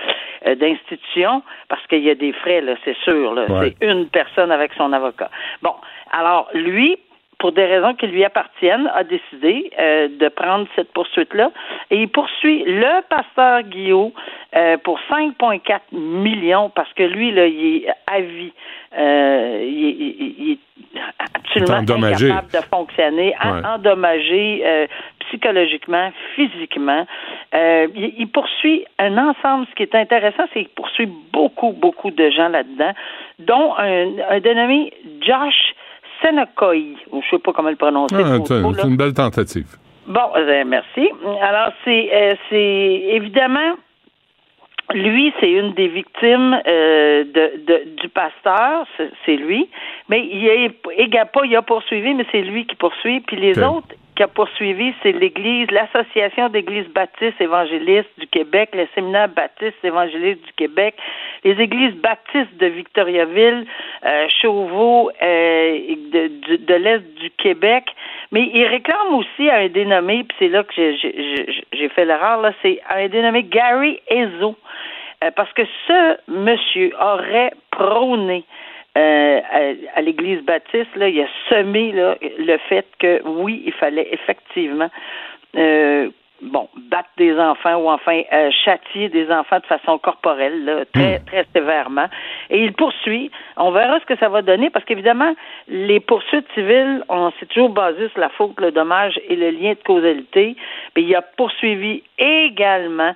euh, 0.47 0.55
d'institutions 0.55 1.41
parce 1.69 1.85
qu'il 1.87 2.03
y 2.03 2.09
a 2.09 2.15
des 2.15 2.33
frais 2.33 2.61
là, 2.61 2.75
c'est 2.83 2.97
sûr 2.97 3.33
là, 3.33 3.45
Ouais. 3.49 3.73
c'est 3.79 3.87
une 3.87 4.07
personne 4.07 4.51
avec 4.51 4.73
son 4.73 4.91
avocat. 4.93 5.29
Bon, 5.61 5.73
alors 6.11 6.49
lui 6.53 6.97
pour 7.43 7.51
des 7.51 7.65
raisons 7.65 7.93
qui 7.95 8.07
lui 8.07 8.23
appartiennent, 8.23 8.89
a 8.95 9.03
décidé 9.03 9.69
euh, 9.77 10.07
de 10.17 10.29
prendre 10.29 10.65
cette 10.77 10.93
poursuite-là. 10.93 11.51
Et 11.91 11.97
il 12.03 12.07
poursuit 12.07 12.63
le 12.65 13.01
pasteur 13.09 13.63
Guillaume 13.63 14.11
euh, 14.55 14.77
pour 14.77 14.97
5,4 15.11 15.81
millions 15.91 16.69
parce 16.69 16.93
que 16.93 17.03
lui, 17.03 17.31
là, 17.33 17.45
il 17.45 17.83
est 17.83 17.87
à 18.07 18.21
vie. 18.21 18.53
Euh, 18.97 19.59
il, 19.61 19.89
il, 19.89 20.35
il, 20.39 20.51
est 20.95 21.01
absolument 21.35 21.79
endommagé. 21.79 22.31
incapable 22.31 22.53
de 22.53 22.67
fonctionner, 22.73 23.35
Ouais. 23.43 23.67
endommagé 23.75 24.87
psychologiquement, 25.27 26.13
physiquement. 26.35 27.05
Il, 27.53 28.13
il 28.19 28.27
poursuit 28.29 28.85
un 28.99 29.17
ensemble. 29.17 29.67
Ce 29.69 29.75
qui 29.75 29.83
est 29.83 29.95
intéressant, 29.95 30.43
c'est 30.53 30.61
qu'il 30.61 30.69
poursuit 30.69 31.09
beaucoup, 31.33 31.73
beaucoup 31.73 32.11
de 32.11 32.29
gens 32.29 32.47
là-dedans, 32.47 32.93
dont 33.39 33.73
un, 33.77 34.07
un 34.29 34.39
dénommé 34.39 34.93
Josh 35.19 35.73
Senokoi, 36.21 36.95
ou 37.11 37.21
je 37.21 37.29
sais 37.29 37.39
pas 37.39 37.53
comment 37.53 37.69
le 37.69 37.75
prononcer. 37.75 38.15
Ah, 38.17 38.37
c'est 38.45 38.87
une 38.87 38.97
belle 38.97 39.13
tentative. 39.13 39.67
Bon, 40.07 40.19
euh, 40.35 40.63
merci. 40.65 41.09
Alors, 41.41 41.71
c'est 41.85 42.09
euh, 42.13 42.35
c'est 42.49 43.03
évidemment 43.15 43.75
lui, 44.93 45.33
c'est 45.39 45.49
une 45.49 45.73
des 45.73 45.87
victimes 45.87 46.59
euh, 46.67 47.23
de, 47.23 47.65
de- 47.65 47.95
du 48.01 48.09
pasteur, 48.09 48.85
c'est- 49.25 49.37
lui. 49.37 49.69
Mais 50.09 50.27
il 50.29 50.47
a, 50.49 50.55
il 50.99 51.17
a 51.17 51.25
pas, 51.25 51.41
il 51.45 51.55
a 51.55 51.61
poursuivi, 51.61 52.13
mais 52.13 52.25
c'est 52.31 52.41
lui 52.41 52.65
qui 52.65 52.75
poursuit. 52.75 53.21
Puis 53.21 53.37
les 53.37 53.53
autres 53.63 53.95
qui 54.15 54.23
a 54.23 54.27
poursuivi, 54.27 54.93
c'est 55.01 55.11
l'Église, 55.11 55.69
l'Association 55.71 56.49
d'églises 56.49 56.87
baptistes 56.89 57.39
évangélistes 57.39 58.11
du 58.17 58.27
Québec, 58.27 58.69
le 58.73 58.87
Séminaire 58.93 59.29
baptiste 59.29 59.83
évangéliste 59.83 60.45
du 60.45 60.53
Québec, 60.53 60.95
les 61.43 61.59
églises 61.59 61.95
baptistes 61.95 62.55
de 62.57 62.67
Victoriaville, 62.67 63.65
euh, 64.05 64.27
Chauveau, 64.41 65.09
euh, 65.21 65.79
de, 66.11 66.75
l'Est 66.75 67.03
du 67.15 67.29
Québec. 67.31 67.85
Mais 68.31 68.49
il 68.53 68.65
réclame 68.65 69.15
aussi 69.15 69.49
à 69.49 69.57
un 69.57 69.67
dénommé, 69.67 70.23
puis 70.23 70.37
c'est 70.39 70.47
là 70.49 70.63
que 70.63 70.73
j'ai 70.73 71.89
fait 71.89 72.05
l'erreur, 72.05 72.41
là, 72.41 72.53
c'est 72.61 72.79
à 72.87 72.97
un 72.97 73.07
dénommé 73.07 73.43
Gary 73.43 73.99
Ezo. 74.07 74.55
Euh, 75.23 75.31
parce 75.35 75.51
que 75.53 75.61
ce 75.87 76.17
monsieur 76.27 76.91
aurait 76.99 77.53
prôné 77.71 78.43
euh, 78.97 79.41
à, 79.49 79.97
à 79.97 80.01
l'Église 80.01 80.43
baptiste, 80.43 80.95
là, 80.95 81.09
il 81.09 81.21
a 81.21 81.27
semé 81.49 81.91
là, 81.91 82.15
le 82.21 82.57
fait 82.69 82.85
que 82.99 83.21
oui, 83.25 83.63
il 83.65 83.73
fallait 83.73 84.07
effectivement 84.11 84.89
euh, 85.55 86.09
bon, 86.43 86.67
battre 86.89 87.09
des 87.17 87.37
enfants 87.39 87.75
ou 87.77 87.89
enfin 87.89 88.21
euh, 88.31 88.51
châtier 88.63 89.09
des 89.09 89.31
enfants 89.31 89.59
de 89.59 89.65
façon 89.65 89.97
corporelle, 89.97 90.65
là, 90.65 90.85
très, 90.93 91.19
très 91.19 91.45
sévèrement. 91.53 92.07
Et 92.49 92.63
il 92.63 92.73
poursuit. 92.73 93.31
On 93.57 93.71
verra 93.71 93.99
ce 93.99 94.05
que 94.05 94.17
ça 94.17 94.29
va 94.29 94.41
donner 94.41 94.69
parce 94.69 94.85
qu'évidemment, 94.85 95.33
les 95.67 95.99
poursuites 95.99 96.47
civiles, 96.53 97.03
on 97.09 97.31
s'est 97.39 97.45
toujours 97.47 97.69
basé 97.69 98.09
sur 98.09 98.19
la 98.19 98.29
faute, 98.29 98.59
le 98.59 98.71
dommage 98.71 99.19
et 99.27 99.35
le 99.35 99.51
lien 99.51 99.71
de 99.71 99.83
causalité. 99.83 100.55
Mais 100.95 101.03
il 101.03 101.15
a 101.15 101.21
poursuivi 101.21 102.03
également 102.17 103.15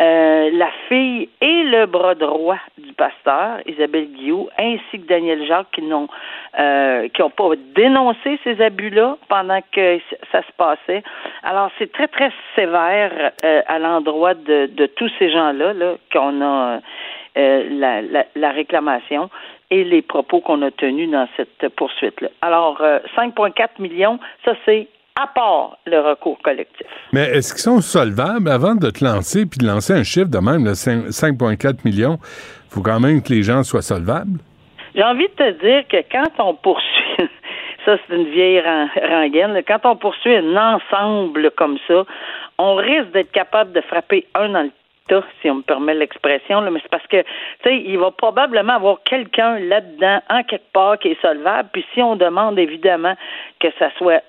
euh, 0.00 0.50
la 0.52 0.70
fille 0.88 1.28
et 1.40 1.62
le 1.64 1.86
bras 1.86 2.14
droit 2.14 2.58
du 2.78 2.92
pasteur, 2.92 3.58
Isabelle 3.66 4.06
Guillot, 4.12 4.48
ainsi 4.58 5.00
que 5.00 5.06
Daniel 5.06 5.44
Jacques, 5.46 5.70
qui 5.72 5.82
n'ont 5.82 6.08
euh, 6.58 7.08
qui 7.08 7.20
n'ont 7.20 7.30
pas 7.30 7.50
dénoncé 7.74 8.38
ces 8.44 8.60
abus-là 8.60 9.16
pendant 9.28 9.60
que 9.72 9.98
ça 10.30 10.42
se 10.42 10.52
passait. 10.56 11.02
Alors, 11.42 11.70
c'est 11.78 11.90
très, 11.92 12.08
très 12.08 12.30
sévère 12.54 13.32
euh, 13.44 13.62
à 13.66 13.78
l'endroit 13.78 14.34
de, 14.34 14.66
de 14.66 14.86
tous 14.86 15.10
ces 15.18 15.30
gens-là 15.30 15.72
là, 15.72 15.94
qu'on 16.12 16.42
a 16.42 16.80
euh, 17.36 17.68
la, 17.70 18.02
la, 18.02 18.24
la 18.34 18.50
réclamation 18.50 19.30
et 19.70 19.84
les 19.84 20.02
propos 20.02 20.40
qu'on 20.40 20.62
a 20.62 20.70
tenus 20.70 21.10
dans 21.10 21.28
cette 21.36 21.68
poursuite-là. 21.74 22.28
Alors, 22.40 22.80
euh, 22.80 22.98
5,4 23.16 23.80
millions, 23.80 24.18
ça 24.44 24.54
c'est 24.64 24.88
à 25.20 25.26
part 25.26 25.78
le 25.86 25.98
recours 26.00 26.38
collectif. 26.42 26.86
Mais 27.12 27.24
est-ce 27.30 27.52
qu'ils 27.52 27.62
sont 27.62 27.80
solvables? 27.80 28.48
Avant 28.50 28.74
de 28.74 28.90
te 28.90 29.04
lancer 29.04 29.46
puis 29.46 29.58
de 29.58 29.66
lancer 29.66 29.92
un 29.92 30.04
chiffre 30.04 30.28
de 30.28 30.38
même, 30.38 30.64
là, 30.64 30.74
5 30.74 31.06
5,4 31.08 31.78
millions? 31.84 32.18
Il 32.22 32.74
faut 32.74 32.82
quand 32.82 33.00
même 33.00 33.22
que 33.22 33.32
les 33.32 33.42
gens 33.42 33.62
soient 33.62 33.82
solvables? 33.82 34.38
J'ai 34.94 35.02
envie 35.02 35.28
de 35.28 35.32
te 35.32 35.50
dire 35.64 35.86
que 35.88 35.98
quand 36.10 36.30
on 36.44 36.54
poursuit, 36.54 37.16
ça 37.84 37.96
c'est 38.06 38.14
une 38.16 38.30
vieille 38.30 38.60
ren- 38.60 38.88
rengaine, 39.08 39.60
quand 39.66 39.80
on 39.84 39.96
poursuit 39.96 40.34
un 40.36 40.56
ensemble 40.56 41.50
comme 41.56 41.78
ça, 41.88 42.04
on 42.58 42.74
risque 42.76 43.10
d'être 43.12 43.32
capable 43.32 43.72
de 43.72 43.80
frapper 43.82 44.26
un 44.34 44.48
dans 44.50 44.62
le 44.62 44.70
tas, 45.08 45.24
si 45.40 45.50
on 45.50 45.56
me 45.56 45.62
permet 45.62 45.94
l'expression, 45.94 46.60
mais 46.70 46.80
c'est 46.82 46.90
parce 46.90 47.06
que, 47.06 47.22
tu 47.22 47.26
sais, 47.64 47.76
il 47.76 47.98
va 47.98 48.10
probablement 48.10 48.74
avoir 48.74 48.98
quelqu'un 49.04 49.58
là-dedans, 49.58 50.20
en 50.30 50.42
quelque 50.44 50.72
part, 50.72 50.98
qui 50.98 51.08
est 51.08 51.20
solvable, 51.22 51.68
puis 51.72 51.84
si 51.94 52.02
on 52.02 52.16
demande 52.16 52.58
évidemment 52.58 53.14
que 53.60 53.68
ça 53.78 53.90
soit 53.98 54.22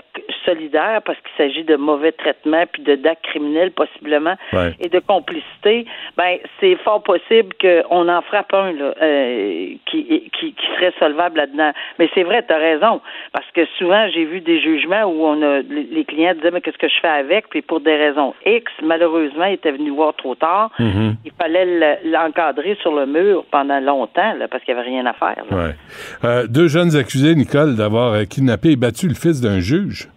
solidaire, 0.46 1.02
parce 1.06 1.18
qu'il 1.20 1.32
s'agit 1.38 1.63
de 1.63 1.76
mauvais 1.76 2.12
traitements, 2.12 2.63
puis 2.72 2.82
de 2.84 2.96
d'actes 2.96 3.24
criminels 3.24 3.72
possiblement, 3.72 4.36
Ouais. 4.54 4.74
et 4.80 4.89
de 4.89 5.00
complicité, 5.00 5.86
ben 6.18 6.38
c'est 6.60 6.76
fort 6.78 7.04
possible 7.04 7.54
qu'on 7.62 8.08
en 8.10 8.22
frappe 8.22 8.54
un 8.54 8.72
là, 8.74 8.94
euh, 9.02 9.68
qui, 9.86 10.30
qui, 10.39 10.54
qui 10.54 10.65
serait 10.76 10.94
solvable 11.00 11.38
là-dedans. 11.38 11.72
Mais 12.00 12.10
c'est 12.13 12.24
vrai, 12.24 12.44
tu 12.46 12.54
as 12.54 12.58
raison, 12.58 13.02
parce 13.34 13.50
que 13.52 13.65
souvent 13.78 14.08
j'ai 14.10 14.26
vu 14.26 14.42
des 14.42 14.60
jugements 14.60 15.04
où 15.04 15.26
on 15.26 15.42
a 15.42 15.60
les 15.60 15.84
les 15.92 16.06
clients 16.06 16.34
disaient 16.34 16.52
mais 16.52 16.62
qu'est-ce 16.62 16.78
que 16.78 16.88
je 16.88 17.00
fais 17.02 17.08
avec, 17.08 17.50
puis 17.50 17.62
pour 17.62 17.80
des 17.82 17.96
raisons 17.96 18.34
X, 18.46 18.72
malheureusement, 18.82 19.46
ils 19.46 19.54
étaient 19.54 19.72
venus 19.72 19.94
voir 19.94 20.13
trop 20.15 20.36
tard. 20.36 20.68
Il 20.79 21.32
fallait 21.39 21.65
le- 21.65 22.12
l'encadrer 22.12 22.77
sur 22.82 22.93
le 22.93 23.05
mur 23.05 23.43
pendant 23.51 23.79
longtemps, 23.79 24.34
là, 24.36 24.47
parce 24.47 24.63
qu'il 24.63 24.73
n'y 24.75 24.79
avait 24.79 24.89
rien 24.89 25.05
à 25.05 25.13
faire. 25.13 25.43
Ouais. 25.51 25.75
Euh, 26.23 26.47
deux 26.47 26.67
jeunes 26.67 26.95
accusés, 26.95 27.36
Nicole, 27.36 27.75
d'avoir 27.75 28.13
euh, 28.13 28.23
kidnappé 28.25 28.71
et 28.71 28.75
battu 28.75 29.08
le 29.08 29.15
fils 29.15 29.41
d'un 29.41 29.60
juge. 29.60 30.08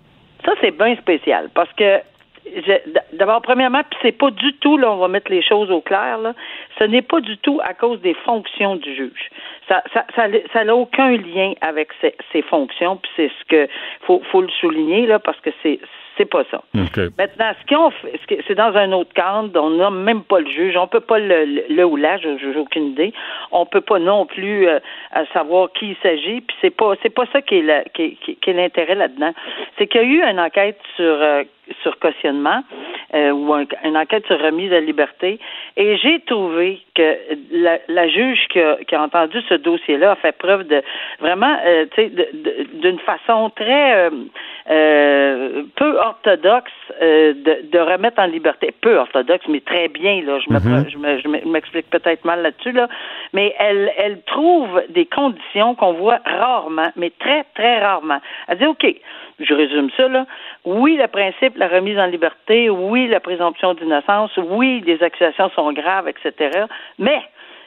Ça, 0.44 0.52
c'est 0.60 0.76
bien 0.76 0.96
spécial 0.96 1.48
parce 1.54 1.72
que 1.74 2.00
d'abord, 3.12 3.40
premièrement, 3.42 3.82
puis 3.88 3.98
c'est 4.02 4.12
pas 4.18 4.30
du 4.30 4.52
tout, 4.54 4.76
là, 4.76 4.90
on 4.92 4.96
va 4.96 5.08
mettre 5.08 5.30
les 5.30 5.42
choses 5.42 5.70
au 5.70 5.80
clair, 5.80 6.18
là, 6.18 6.34
ce 6.78 6.84
n'est 6.84 7.02
pas 7.02 7.20
du 7.20 7.36
tout 7.38 7.60
à 7.64 7.72
cause 7.74 8.00
des 8.00 8.14
fonctions 8.24 8.76
du 8.76 8.94
juge. 8.94 9.30
Ça 9.68 9.82
ça, 9.94 10.04
ça, 10.16 10.24
ça 10.52 10.64
n'a 10.64 10.74
aucun 10.74 11.12
lien 11.16 11.52
avec 11.60 11.88
ses, 12.00 12.14
ses 12.32 12.42
fonctions, 12.42 12.96
puis 12.96 13.10
c'est 13.16 13.28
ce 13.40 13.44
que 13.48 13.68
faut, 14.06 14.20
faut 14.32 14.42
le 14.42 14.50
souligner, 14.60 15.06
là, 15.06 15.18
parce 15.18 15.38
que 15.40 15.50
c'est 15.62 15.78
c'est 16.16 16.27
pas 16.31 16.44
ça. 16.51 16.62
Maintenant, 17.18 17.53
ce 17.61 17.75
qu'on 17.75 17.90
fait, 17.90 18.20
c'est 18.46 18.55
dans 18.55 18.75
un 18.77 18.92
autre 18.92 19.12
cadre, 19.14 19.51
on 19.62 19.70
n'a 19.70 19.90
même 19.90 20.22
pas 20.22 20.40
le 20.40 20.48
juge, 20.51 20.77
on 20.77 20.87
peut 20.87 21.01
pas 21.01 21.18
le, 21.18 21.44
le, 21.44 21.62
le 21.70 21.85
ou 21.85 21.96
la, 21.96 22.18
j'ai 22.18 22.57
aucune 22.57 22.88
idée. 22.88 23.12
On 23.51 23.64
peut 23.66 23.81
pas 23.81 23.98
non 23.98 24.27
plus 24.27 24.68
euh, 24.68 24.79
savoir 25.33 25.70
qui 25.72 25.90
il 25.90 25.96
s'agit, 26.03 26.40
puis 26.42 26.57
c'est 26.61 26.70
pas 26.77 26.94
c'est 27.03 27.14
pas 27.14 27.25
ça 27.33 27.40
qui 27.42 27.57
est 27.59 27.62
la- 27.62 27.85
qui, 27.85 28.03
est- 28.03 28.14
qui- 28.22 28.37
qui 28.37 28.51
est 28.51 28.55
l'intérêt 28.55 28.94
là-dedans. 28.94 29.33
C'est 29.79 29.87
qu'il 29.87 30.01
y 30.03 30.05
a 30.05 30.07
eu 30.07 30.22
une 30.31 30.40
enquête 30.40 30.79
sur 30.96 31.05
euh, 31.05 31.44
sur 31.83 31.98
cautionnement 31.98 32.62
euh, 33.14 33.31
ou 33.31 33.53
un- 33.55 33.64
une 33.85 33.96
enquête 33.96 34.27
sur 34.27 34.38
remise 34.40 34.72
à 34.72 34.81
liberté, 34.81 35.38
et 35.77 35.96
j'ai 35.96 36.20
trouvé 36.20 36.81
que 36.94 37.16
la, 37.50 37.78
la 37.88 38.09
juge 38.09 38.46
qui 38.48 38.61
a, 38.61 38.76
qui 38.87 38.94
a 38.94 39.02
entendu 39.02 39.40
ce 39.48 39.55
dossier-là 39.55 40.12
a 40.12 40.16
fait 40.16 40.33
preuve 40.33 40.66
de 40.66 40.83
vraiment, 41.20 41.57
euh, 41.64 41.87
tu 41.94 42.02
sais, 42.02 42.12
d'une 42.74 42.98
façon 43.00 43.50
très 43.50 43.94
euh, 43.94 44.11
euh, 44.70 45.62
peu 45.76 45.96
orthodoxe 45.98 46.72
de, 47.00 47.70
de 47.70 47.78
remettre 47.78 48.20
en 48.20 48.26
liberté, 48.26 48.74
peu 48.81 48.96
orthodoxe, 48.96 49.46
mais 49.48 49.61
très 49.61 49.88
bien 49.88 50.22
là. 50.22 50.38
Je 50.38 50.52
je 50.52 51.48
m'explique 51.48 51.88
peut-être 51.90 52.24
mal 52.24 52.42
là-dessus 52.42 52.72
là, 52.72 52.88
mais 53.33 53.55
elle, 53.59 53.90
elle 53.96 54.22
trouve 54.22 54.83
des 54.90 55.07
conditions 55.07 55.74
qu'on 55.74 55.94
voit 55.94 56.20
rarement, 56.24 56.90
mais 56.96 57.11
très 57.18 57.44
très 57.55 57.81
rarement. 57.81 58.20
Elle 58.48 58.59
dit 58.59 58.66
ok, 58.66 58.87
je 59.40 59.55
résume 59.55 59.90
ça 59.97 60.09
là. 60.09 60.27
Oui, 60.64 60.97
le 60.97 61.09
principe, 61.09 61.57
la 61.57 61.68
remise 61.68 61.99
en 61.99 62.07
liberté, 62.07 62.71
oui, 62.71 63.09
la 63.09 63.21
présomption 63.21 63.75
d'innocence, 63.75 64.37
oui, 64.37 64.83
les 64.87 65.03
accusations 65.03 65.51
sont 65.51 65.73
graves, 65.73 66.09
etc. 66.09 66.66
Mais 66.99 67.23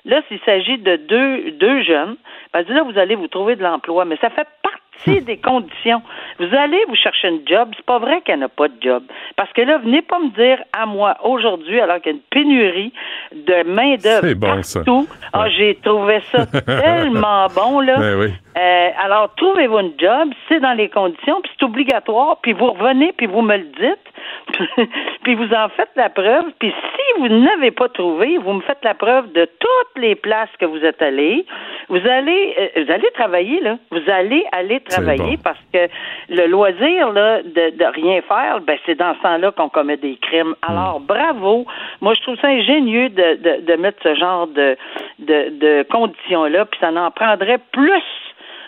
Là, 0.06 0.21
s'il 0.28 0.39
s'agit 0.41 0.78
de 0.78 0.97
deux, 0.97 1.82
jeunes, 1.82 2.15
ben, 2.54 2.63
là, 2.69 2.84
vous 2.84 2.97
allez 2.97 3.15
vous 3.15 3.28
trouver 3.28 3.56
de 3.56 3.63
l'emploi, 3.63 4.06
mais 4.06 4.17
ça 4.17 4.30
fait 4.30 4.47
partie 4.62 4.84
partie 5.03 5.21
des 5.25 5.38
conditions. 5.38 6.01
Vous 6.39 6.55
allez 6.55 6.84
vous 6.88 6.95
chercher 6.95 7.29
une 7.29 7.47
job, 7.47 7.69
c'est 7.75 7.86
pas 7.86 7.99
vrai 7.99 8.21
qu'il 8.21 8.36
n'y 8.36 8.43
en 8.43 8.45
a 8.45 8.49
pas 8.49 8.67
de 8.67 8.75
job. 8.81 9.03
Parce 9.36 9.51
que 9.53 9.62
là, 9.62 9.77
venez 9.77 10.01
pas 10.01 10.19
me 10.19 10.29
dire 10.29 10.63
à 10.73 10.86
moi 10.86 11.17
aujourd'hui, 11.23 11.79
alors 11.79 12.01
qu'il 12.01 12.13
y 12.13 12.15
a 12.15 12.17
une 12.17 12.23
pénurie 12.29 12.93
de 13.34 13.63
main-d'œuvre 13.63 14.27
C'est 14.27 14.36
bon, 14.36 14.47
partout. 14.47 15.08
Ah, 15.34 15.49
j'ai 15.49 15.75
trouvé 15.75 16.21
ça 16.31 16.45
tellement 16.65 17.47
bon, 17.47 17.79
là. 17.79 17.97
Ben 17.97 18.19
oui. 18.19 18.34
Euh, 18.58 18.89
alors, 19.03 19.34
trouvez-vous 19.36 19.79
une 19.79 19.93
job, 19.99 20.29
c'est 20.47 20.62
dans 20.62 20.73
les 20.73 20.88
conditions, 20.88 21.41
puis 21.41 21.51
c'est 21.58 21.65
obligatoire, 21.65 22.38
puis 22.41 22.53
vous 22.53 22.71
revenez, 22.71 23.12
puis 23.12 23.25
vous 23.25 23.41
me 23.41 23.58
le 23.58 23.65
dites, 23.65 24.88
puis 25.23 25.36
vous 25.36 25.51
en 25.53 25.67
faites 25.69 25.89
la 25.97 26.10
preuve, 26.10 26.45
puis 26.58 26.71
si 26.71 27.19
vous 27.19 27.27
n'avez 27.27 27.71
pas 27.71 27.89
trouvé, 27.89 28.38
vous 28.38 28.53
me 28.53 28.62
faites 28.62 28.84
la 28.84 28.93
preuve 28.93 29.31
de 29.34 29.45
toutes 29.60 30.01
les 30.01 30.15
places 30.15 30.49
que 30.58 30.65
vous 30.65 30.77
êtes 30.86 31.01
allés. 31.01 31.45
Vous 31.89 31.97
allez, 32.08 32.55
euh, 32.58 32.84
vous 32.84 32.91
allez 32.91 33.12
travailler, 33.13 33.60
là. 33.60 33.77
Vous 33.91 34.10
allez 34.10 34.45
aller 34.53 34.79
travailler 34.89 35.37
bon. 35.37 35.41
parce 35.43 35.59
que 35.73 35.87
le 36.29 36.47
loisir, 36.47 37.11
là, 37.11 37.41
de, 37.43 37.77
de 37.77 37.85
rien 37.93 38.21
faire, 38.21 38.59
ben, 38.65 38.77
c'est 38.85 38.95
dans 38.95 39.13
ce 39.15 39.21
temps-là 39.21 39.51
qu'on 39.51 39.69
commet 39.69 39.97
des 39.97 40.17
crimes. 40.17 40.55
Alors, 40.61 40.99
bravo. 40.99 41.65
Moi, 42.01 42.13
je 42.13 42.21
trouve 42.21 42.35
ça 42.41 42.47
ingénieux 42.47 43.09
de, 43.09 43.35
de, 43.41 43.65
de 43.65 43.73
mettre 43.81 43.97
ce 44.03 44.15
genre 44.15 44.47
de, 44.47 44.77
de, 45.19 45.49
de 45.59 45.85
conditions-là, 45.91 46.65
puis 46.65 46.79
ça 46.79 46.89
en 46.91 47.11
prendrait 47.11 47.59
plus 47.71 48.03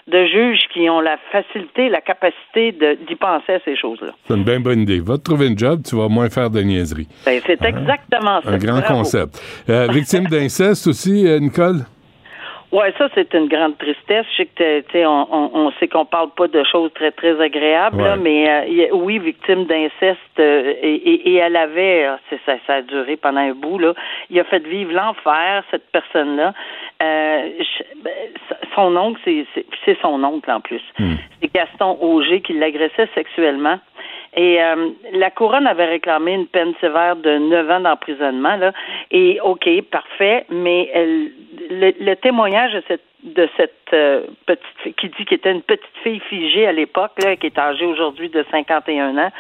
de 0.07 0.25
juges 0.25 0.61
qui 0.73 0.89
ont 0.89 1.01
la 1.01 1.17
facilité, 1.33 1.89
la 1.89 1.99
capacité 1.99 2.71
de- 2.71 2.97
d'y 3.07 3.15
penser 3.15 3.55
à 3.55 3.59
ces 3.65 3.75
choses-là. 3.75 4.11
C'est 4.25 4.35
une 4.35 4.45
bien 4.45 4.61
bonne 4.61 4.79
idée. 4.83 5.01
Va 5.01 5.17
te 5.17 5.23
trouver 5.23 5.47
une 5.47 5.57
job, 5.59 5.81
tu 5.85 5.97
vas 5.97 6.07
moins 6.07 6.29
faire 6.29 6.49
de 6.49 6.61
niaiseries. 6.61 7.09
Ben, 7.25 7.41
c'est 7.45 7.61
exactement 7.65 8.41
ça. 8.41 8.49
Un 8.49 8.57
grand 8.57 8.79
Bravo. 8.79 8.99
concept. 8.99 9.41
Euh, 9.69 9.87
victime 9.91 10.23
d'inceste 10.31 10.87
aussi, 10.87 11.27
euh, 11.27 11.39
Nicole? 11.39 11.79
Ouais, 12.73 12.93
ça 12.97 13.07
c'est 13.15 13.33
une 13.33 13.47
grande 13.47 13.77
tristesse. 13.77 14.25
Je 14.31 14.37
sais 14.37 14.45
que 14.45 14.55
t'es- 14.55 14.83
tu 14.91 15.05
on, 15.05 15.27
on, 15.33 15.49
on 15.53 15.71
sait 15.79 15.87
qu'on 15.87 16.03
parle 16.05 16.31
pas 16.31 16.47
de 16.49 16.63
choses 16.65 16.91
très 16.93 17.11
très 17.11 17.39
agréables, 17.39 18.01
là, 18.03 18.15
mais 18.17 18.49
euh, 18.49 18.87
oui, 18.93 19.19
victime 19.19 19.63
d'inceste 19.65 20.19
euh, 20.39 20.73
et, 20.81 20.95
et, 20.95 21.29
et 21.29 21.35
elle 21.35 21.55
avait, 21.55 22.05
euh, 22.07 22.15
c'est 22.29 22.39
ça, 22.45 22.57
ça 22.67 22.73
a 22.75 22.81
duré 22.81 23.15
pendant 23.15 23.39
un 23.39 23.53
bout 23.53 23.79
là. 23.79 23.93
Il 24.29 24.37
a 24.39 24.43
fait 24.43 24.67
vivre 24.67 24.91
l'enfer 24.91 25.63
cette 25.71 25.89
personne-là. 25.93 26.53
Euh, 27.01 27.49
je- 27.59 28.01
ben, 28.03 28.13
son 28.75 28.95
oncle, 28.97 29.21
c'est 29.85 29.97
son 30.01 30.21
oncle 30.25 30.51
en 30.51 30.59
plus. 30.59 30.81
C'est 31.41 31.53
Gaston 31.53 31.97
Auger 32.01 32.41
qui 32.41 32.51
l'agressait 32.53 33.07
sexuellement. 33.15 33.79
Et 34.35 34.61
euh, 34.61 34.89
la 35.13 35.31
couronne 35.31 35.65
avait 35.65 35.85
réclamé 35.85 36.33
une 36.33 36.45
peine 36.47 36.73
sévère 36.81 37.15
de 37.15 37.37
9 37.37 37.71
ans 37.71 37.79
d'emprisonnement. 37.79 38.55
Là. 38.57 38.71
Et 39.09 39.39
OK, 39.41 39.67
parfait, 39.89 40.45
mais 40.51 40.89
elle, 40.93 41.31
le, 41.69 41.93
le 41.99 42.15
témoignage 42.15 42.73
de 42.73 42.83
cette, 42.87 43.05
de 43.23 43.49
cette 43.57 43.93
euh, 43.93 44.27
petite 44.45 44.95
qui 44.95 45.09
dit 45.09 45.25
qu'elle 45.25 45.37
était 45.37 45.51
une 45.51 45.61
petite 45.61 45.97
fille 46.03 46.19
figée 46.19 46.67
à 46.67 46.71
l'époque, 46.71 47.11
qui 47.17 47.47
est 47.47 47.57
âgée 47.57 47.85
aujourd'hui 47.85 48.29
de 48.29 48.45
51 48.51 49.17
ans, 49.17 49.31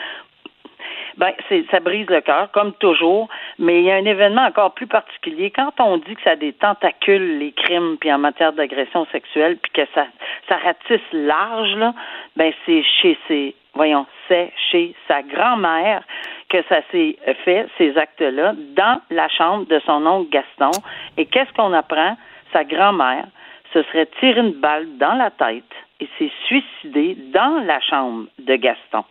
ben, 1.17 1.33
ça 1.71 1.79
brise 1.79 2.07
le 2.09 2.21
cœur, 2.21 2.51
comme 2.51 2.73
toujours. 2.73 3.27
Mais 3.57 3.79
il 3.79 3.85
y 3.85 3.91
a 3.91 3.95
un 3.95 4.05
événement 4.05 4.43
encore 4.43 4.73
plus 4.73 4.87
particulier. 4.87 5.51
Quand 5.51 5.73
on 5.79 5.97
dit 5.97 6.15
que 6.15 6.21
ça 6.21 6.31
a 6.31 6.35
les 6.35 7.51
crimes, 7.53 7.97
puis 7.99 8.11
en 8.13 8.19
matière 8.19 8.53
d'agression 8.53 9.05
sexuelle, 9.11 9.57
puis 9.57 9.71
que 9.71 9.89
ça, 9.95 10.05
ça 10.47 10.57
ratisse 10.57 11.01
large, 11.11 11.75
là, 11.75 11.93
ben, 12.35 12.53
c'est 12.65 12.83
chez 12.83 13.17
ses, 13.27 13.55
voyons, 13.77 14.05
c'est 14.27 14.51
chez 14.71 14.93
sa 15.07 15.21
grand-mère 15.23 16.03
que 16.49 16.61
ça 16.69 16.81
s'est 16.91 17.17
fait, 17.45 17.67
ces 17.77 17.97
actes-là, 17.97 18.53
dans 18.75 19.01
la 19.09 19.29
chambre 19.29 19.65
de 19.67 19.79
son 19.85 20.05
oncle 20.05 20.29
Gaston. 20.31 20.71
Et 21.17 21.25
qu'est-ce 21.25 21.51
qu'on 21.53 21.71
apprend? 21.73 22.17
Sa 22.53 22.63
grand-mère 22.63 23.27
se 23.73 23.83
serait 23.83 24.07
tiré 24.19 24.39
une 24.41 24.53
balle 24.53 24.97
dans 24.97 25.13
la 25.13 25.31
tête 25.31 25.63
et 25.99 26.07
s'est 26.17 26.31
suicidée 26.45 27.15
dans 27.33 27.63
la 27.65 27.79
chambre 27.81 28.25
de 28.39 28.55
Gaston. 28.55 29.03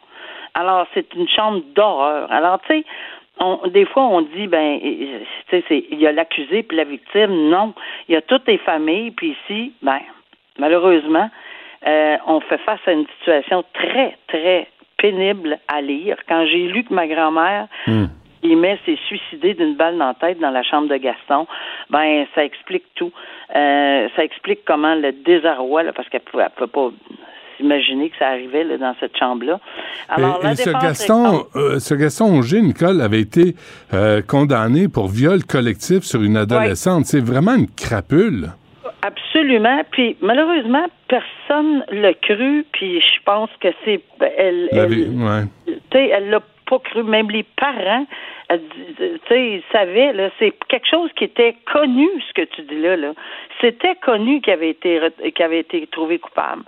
Alors, 0.55 0.87
c'est 0.95 1.13
une 1.15 1.29
chambre 1.29 1.63
d'horreur. 1.75 2.31
Alors, 2.33 2.61
tu 2.63 2.69
sais, 2.69 2.85
on, 3.39 3.61
des 3.67 3.85
fois, 3.85 4.05
on 4.05 4.23
dit, 4.23 4.47
ben, 4.47 4.81
tu 4.81 5.27
sais, 5.51 5.65
c'est- 5.69 5.85
il 5.91 6.01
y 6.01 6.07
a 6.07 6.13
l'accusé 6.13 6.63
puis 6.63 6.77
la 6.79 6.85
victime. 6.85 7.51
Non, 7.51 7.75
il 8.09 8.15
y 8.15 8.17
a 8.17 8.23
toutes 8.23 8.47
les 8.47 8.57
familles. 8.59 9.11
Puis 9.11 9.37
ici, 9.45 9.75
ben, 9.83 10.01
malheureusement, 10.59 11.29
euh, 11.87 12.17
on 12.27 12.41
fait 12.41 12.59
face 12.59 12.81
à 12.87 12.93
une 12.93 13.07
situation 13.19 13.65
très, 13.75 14.17
très 14.29 14.69
pénible 14.99 15.59
à 15.69 15.81
lire. 15.81 16.17
Quand 16.29 16.47
j'ai 16.47 16.69
lu 16.69 16.85
que 16.85 16.95
ma 16.95 17.07
grand-mère 17.07 17.69
il 18.43 18.57
met 18.59 18.79
s'est 18.87 18.99
suicidé 19.09 19.55
d'une 19.55 19.75
balle 19.75 19.99
dans 19.99 20.09
la 20.09 20.15
tête 20.15 20.39
dans 20.39 20.51
la 20.51 20.63
chambre 20.63 20.89
de 20.89 20.97
Gaston, 20.97 21.47
ben 21.91 22.27
ça 22.35 22.45
explique 22.45 22.85
tout. 22.95 23.11
Euh, 23.55 24.09
ça 24.15 24.23
explique 24.25 24.61
comment 24.65 24.95
le 24.95 25.13
désarroi, 25.13 25.83
là, 25.83 25.93
parce 25.93 26.09
qu'elle 26.09 26.23
ne 26.27 26.31
pouvait, 26.31 26.67
pas 26.67 26.91
s'imaginer 27.57 28.11
que 28.11 28.17
ça 28.19 28.29
arrivait 28.29 28.63
là, 28.65 28.77
dans 28.79 28.95
cette 29.01 29.17
chambre-là. 29.17 29.59
Alors, 30.09 30.45
et 30.45 30.55
ce 30.55 30.71
Gaston, 30.71 31.25
réclame- 31.25 31.47
euh, 31.57 31.79
ce 31.81 31.95
Gaston 31.95 32.39
Auger, 32.39 32.61
Nicole, 32.63 33.01
avait 33.01 33.21
été 33.21 33.57
euh, 33.95 34.21
condamné 34.23 34.89
pour 34.89 35.09
viol 35.09 35.43
collectif 35.45 36.05
sur 36.05 36.23
une 36.23 36.37
adolescente. 36.37 37.07
C'est 37.07 37.25
vraiment 37.25 37.55
une 37.55 37.69
crapule. 37.69 38.51
Absolument. 39.03 39.83
Puis 39.91 40.17
malheureusement, 40.21 40.87
personne 41.09 41.85
l'a 41.91 42.15
cru. 42.15 42.65
Puis 42.73 43.01
je 43.01 43.23
pense 43.25 43.51
que 43.61 43.69
c'est 43.85 44.01
elle. 44.37 44.69
La 44.73 44.83
elle- 44.85 44.89
vie- 44.89 45.09
ouais. 45.09 45.43
tu 45.67 45.73
sais, 45.93 46.09
elle 46.09 46.31
l'a 46.31 46.41
pas 46.69 46.79
cru. 46.81 47.03
Même 47.05 47.31
les 47.31 47.45
parents, 47.45 48.07
tu 48.51 48.59
sais, 49.29 49.51
ils 49.51 49.63
savaient. 49.73 50.13
Là, 50.13 50.31
c'est 50.39 50.53
quelque 50.69 50.89
chose 50.89 51.11
qui 51.17 51.25
était 51.25 51.57
connu, 51.73 52.09
ce 52.29 52.33
que 52.35 52.47
tu 52.55 52.63
dis 52.63 52.81
là. 52.81 52.97
là. 52.97 53.13
C'était 53.61 53.95
connu 53.97 54.41
qu'il 54.41 54.53
avait 54.53 54.71
été 54.71 55.01
qu'il 55.35 55.45
avait 55.45 55.61
été 55.61 55.87
trouvé 55.87 56.19
coupable. 56.19 56.63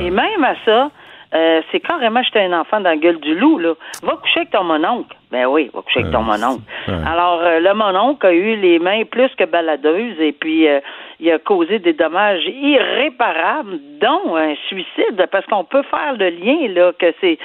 Et 0.00 0.10
même 0.10 0.44
à 0.44 0.54
ça. 0.64 0.90
Euh, 1.34 1.62
c'est 1.72 1.80
carrément 1.80 2.22
jeter 2.22 2.40
un 2.40 2.58
enfant 2.60 2.80
dans 2.80 2.90
la 2.90 2.96
gueule 2.96 3.18
du 3.20 3.34
loup, 3.34 3.58
là. 3.58 3.74
Va 4.02 4.12
coucher 4.16 4.40
avec 4.40 4.50
ton 4.50 4.64
mononcle. 4.64 5.14
Ben 5.32 5.46
oui, 5.46 5.68
va 5.74 5.82
coucher 5.82 6.00
avec 6.00 6.12
ton 6.12 6.22
mononcle. 6.22 6.62
ouais. 6.86 6.94
Alors, 7.06 7.40
euh, 7.42 7.58
le 7.60 7.74
mononcle 7.74 8.24
a 8.26 8.32
eu 8.32 8.54
les 8.56 8.78
mains 8.78 9.02
plus 9.04 9.28
que 9.36 9.44
baladeuses 9.44 10.20
et 10.20 10.32
puis 10.32 10.68
euh, 10.68 10.78
il 11.18 11.30
a 11.32 11.38
causé 11.40 11.80
des 11.80 11.92
dommages 11.92 12.44
irréparables, 12.46 13.78
dont 14.00 14.36
un 14.36 14.54
suicide, 14.68 15.26
parce 15.32 15.44
qu'on 15.46 15.64
peut 15.64 15.82
faire 15.90 16.14
le 16.16 16.28
lien, 16.30 16.68
là, 16.72 16.92
que 16.98 17.12
c'est. 17.20 17.38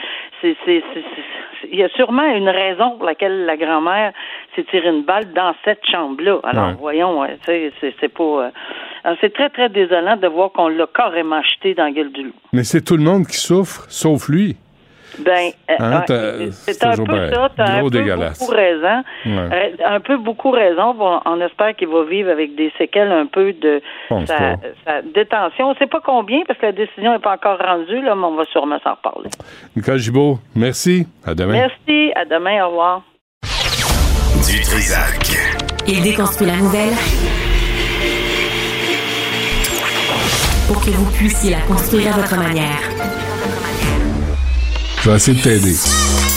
il 0.43 1.75
y 1.79 1.83
a 1.83 1.89
sûrement 1.89 2.23
une 2.35 2.49
raison 2.49 2.91
pour 2.97 3.05
laquelle 3.05 3.45
la 3.45 3.57
grand-mère 3.57 4.11
s'est 4.55 4.63
tiré 4.65 4.87
une 4.89 5.03
balle 5.03 5.33
dans 5.33 5.53
cette 5.65 5.85
chambre-là. 5.89 6.37
Alors, 6.43 6.67
Ouais. 6.69 6.75
voyons, 6.79 7.23
euh, 7.23 7.27
c'est 7.99 8.13
pas. 8.13 8.51
Alors, 9.03 9.17
c'est 9.21 9.33
très, 9.33 9.49
très 9.49 9.69
désolant 9.69 10.17
de 10.17 10.27
voir 10.27 10.51
qu'on 10.51 10.67
l'a 10.67 10.87
carrément 10.93 11.41
jeté 11.43 11.73
dans 11.73 11.85
la 11.85 11.91
gueule 11.91 12.11
du 12.11 12.23
loup. 12.23 12.33
Mais 12.53 12.63
c'est 12.63 12.81
tout 12.81 12.97
le 12.97 13.03
monde 13.03 13.25
qui 13.27 13.37
souffre, 13.37 13.85
sauf 13.89 14.27
lui. 14.29 14.57
Ben, 15.17 15.49
euh, 15.71 15.73
Hein, 15.79 16.03
c'est- 16.05 16.83
un 16.85 16.95
peu 16.95 17.03
pareil. 17.03 17.31
ça. 17.33 17.49
T'as 17.57 17.79
un 17.79 17.89
peu 17.89 18.01
beaucoup 18.03 18.51
raison. 18.51 19.03
Ouais. 19.25 19.49
Euh, 19.51 19.69
un 19.85 19.99
peu 19.99 20.17
beaucoup 20.17 20.51
raison. 20.51 20.93
Bon, 20.93 21.19
on 21.25 21.41
espère 21.41 21.75
qu'il 21.75 21.87
va 21.87 22.03
vivre 22.03 22.29
avec 22.29 22.55
des 22.55 22.71
séquelles 22.77 23.11
un 23.11 23.25
peu 23.25 23.53
de 23.53 23.81
sa, 24.27 25.01
détention. 25.13 25.69
On 25.71 25.75
sait 25.75 25.87
pas 25.87 25.99
combien 26.05 26.41
parce 26.47 26.59
que 26.59 26.67
la 26.67 26.71
décision 26.73 27.11
n'est 27.13 27.19
pas 27.19 27.33
encore 27.33 27.57
rendue, 27.57 28.01
là, 28.01 28.13
mais 28.15 28.23
on 28.25 28.35
va 28.35 28.45
sûrement 28.45 28.79
s'en 28.83 28.91
reparler. 28.91 29.29
Nicole 29.75 29.97
Gibault, 29.97 30.37
merci. 30.55 31.07
À 31.25 31.33
demain. 31.33 31.53
Merci. 31.53 32.11
À 32.15 32.25
demain. 32.25 32.63
Au 32.65 32.69
revoir. 32.69 33.01
Du 33.43 34.61
Trisac. 34.61 35.37
Il 35.87 36.03
déconstruit 36.03 36.47
la 36.47 36.55
nouvelle 36.55 36.93
pour 40.69 40.79
que 40.85 40.91
vous 40.91 41.05
puissiez 41.05 41.49
la 41.49 41.61
construire 41.61 42.13
à 42.15 42.17
votre 42.19 42.37
manière. 42.37 42.77
Je 45.03 45.09
vais 45.09 45.15
essayer 45.15 45.35
de 45.35 45.41
t'aider. 45.41 45.75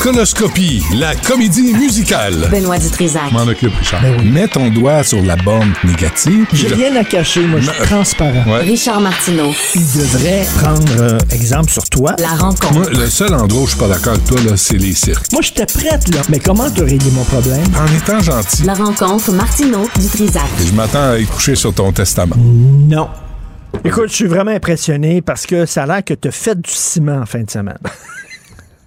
Conoscopie, 0.01 0.83
la 0.95 1.15
comédie 1.15 1.75
musicale. 1.75 2.49
Benoît 2.51 2.79
Dutrisac. 2.79 3.31
M'en 3.31 3.43
occupe, 3.43 3.75
Richard. 3.79 4.01
Mets 4.25 4.49
ton 4.49 4.71
doigt 4.71 5.05
sur 5.05 5.23
la 5.23 5.37
bande 5.37 5.69
négative. 5.85 6.47
J'ai 6.55 6.69
rien 6.69 6.97
à 6.97 7.05
cacher, 7.05 7.43
moi, 7.47 7.61
je 7.61 7.71
suis 7.71 7.83
transparent. 7.83 8.43
Ouais. 8.51 8.63
Richard 8.63 9.01
Martineau. 9.03 9.53
Il 9.75 9.83
devrait 10.01 10.47
prendre 10.63 10.93
euh, 10.99 11.19
exemple 11.31 11.71
sur 11.71 11.85
toi. 11.85 12.17
La 12.19 12.29
rencontre. 12.29 12.73
Moi, 12.73 12.87
le 12.91 13.07
seul 13.11 13.35
endroit 13.35 13.63
où 13.63 13.67
je 13.67 13.73
suis 13.73 13.79
pas 13.81 13.89
d'accord 13.89 14.15
avec 14.15 14.25
toi, 14.25 14.41
là, 14.41 14.57
c'est 14.57 14.79
les 14.79 14.95
cirques. 14.95 15.31
Moi, 15.33 15.43
j'étais 15.43 15.67
prête, 15.67 16.09
là. 16.15 16.23
Mais 16.31 16.39
comment 16.39 16.71
te 16.71 16.81
régler 16.83 17.11
mon 17.11 17.25
problème? 17.25 17.63
En 17.79 17.87
étant 17.95 18.21
gentil, 18.21 18.63
La 18.65 18.75
rencontre 18.75 19.31
Martineau 19.33 19.87
Dutrisac. 20.01 20.43
je 20.67 20.73
m'attends 20.73 21.11
à 21.11 21.19
y 21.19 21.27
coucher 21.27 21.55
sur 21.55 21.75
ton 21.75 21.93
testament. 21.93 22.35
Non. 22.39 23.09
Écoute, 23.85 24.09
je 24.09 24.15
suis 24.15 24.27
vraiment 24.27 24.53
impressionné 24.53 25.23
parce 25.23 25.47
que 25.47 25.67
ça 25.67 25.83
a 25.83 25.87
l'air 25.87 26.05
que 26.05 26.15
tu 26.15 26.29
as 26.29 26.33
fait 26.33 26.61
du 26.61 26.71
ciment 26.71 27.19
en 27.19 27.27
fin 27.27 27.43
de 27.43 27.51
semaine. 27.51 27.79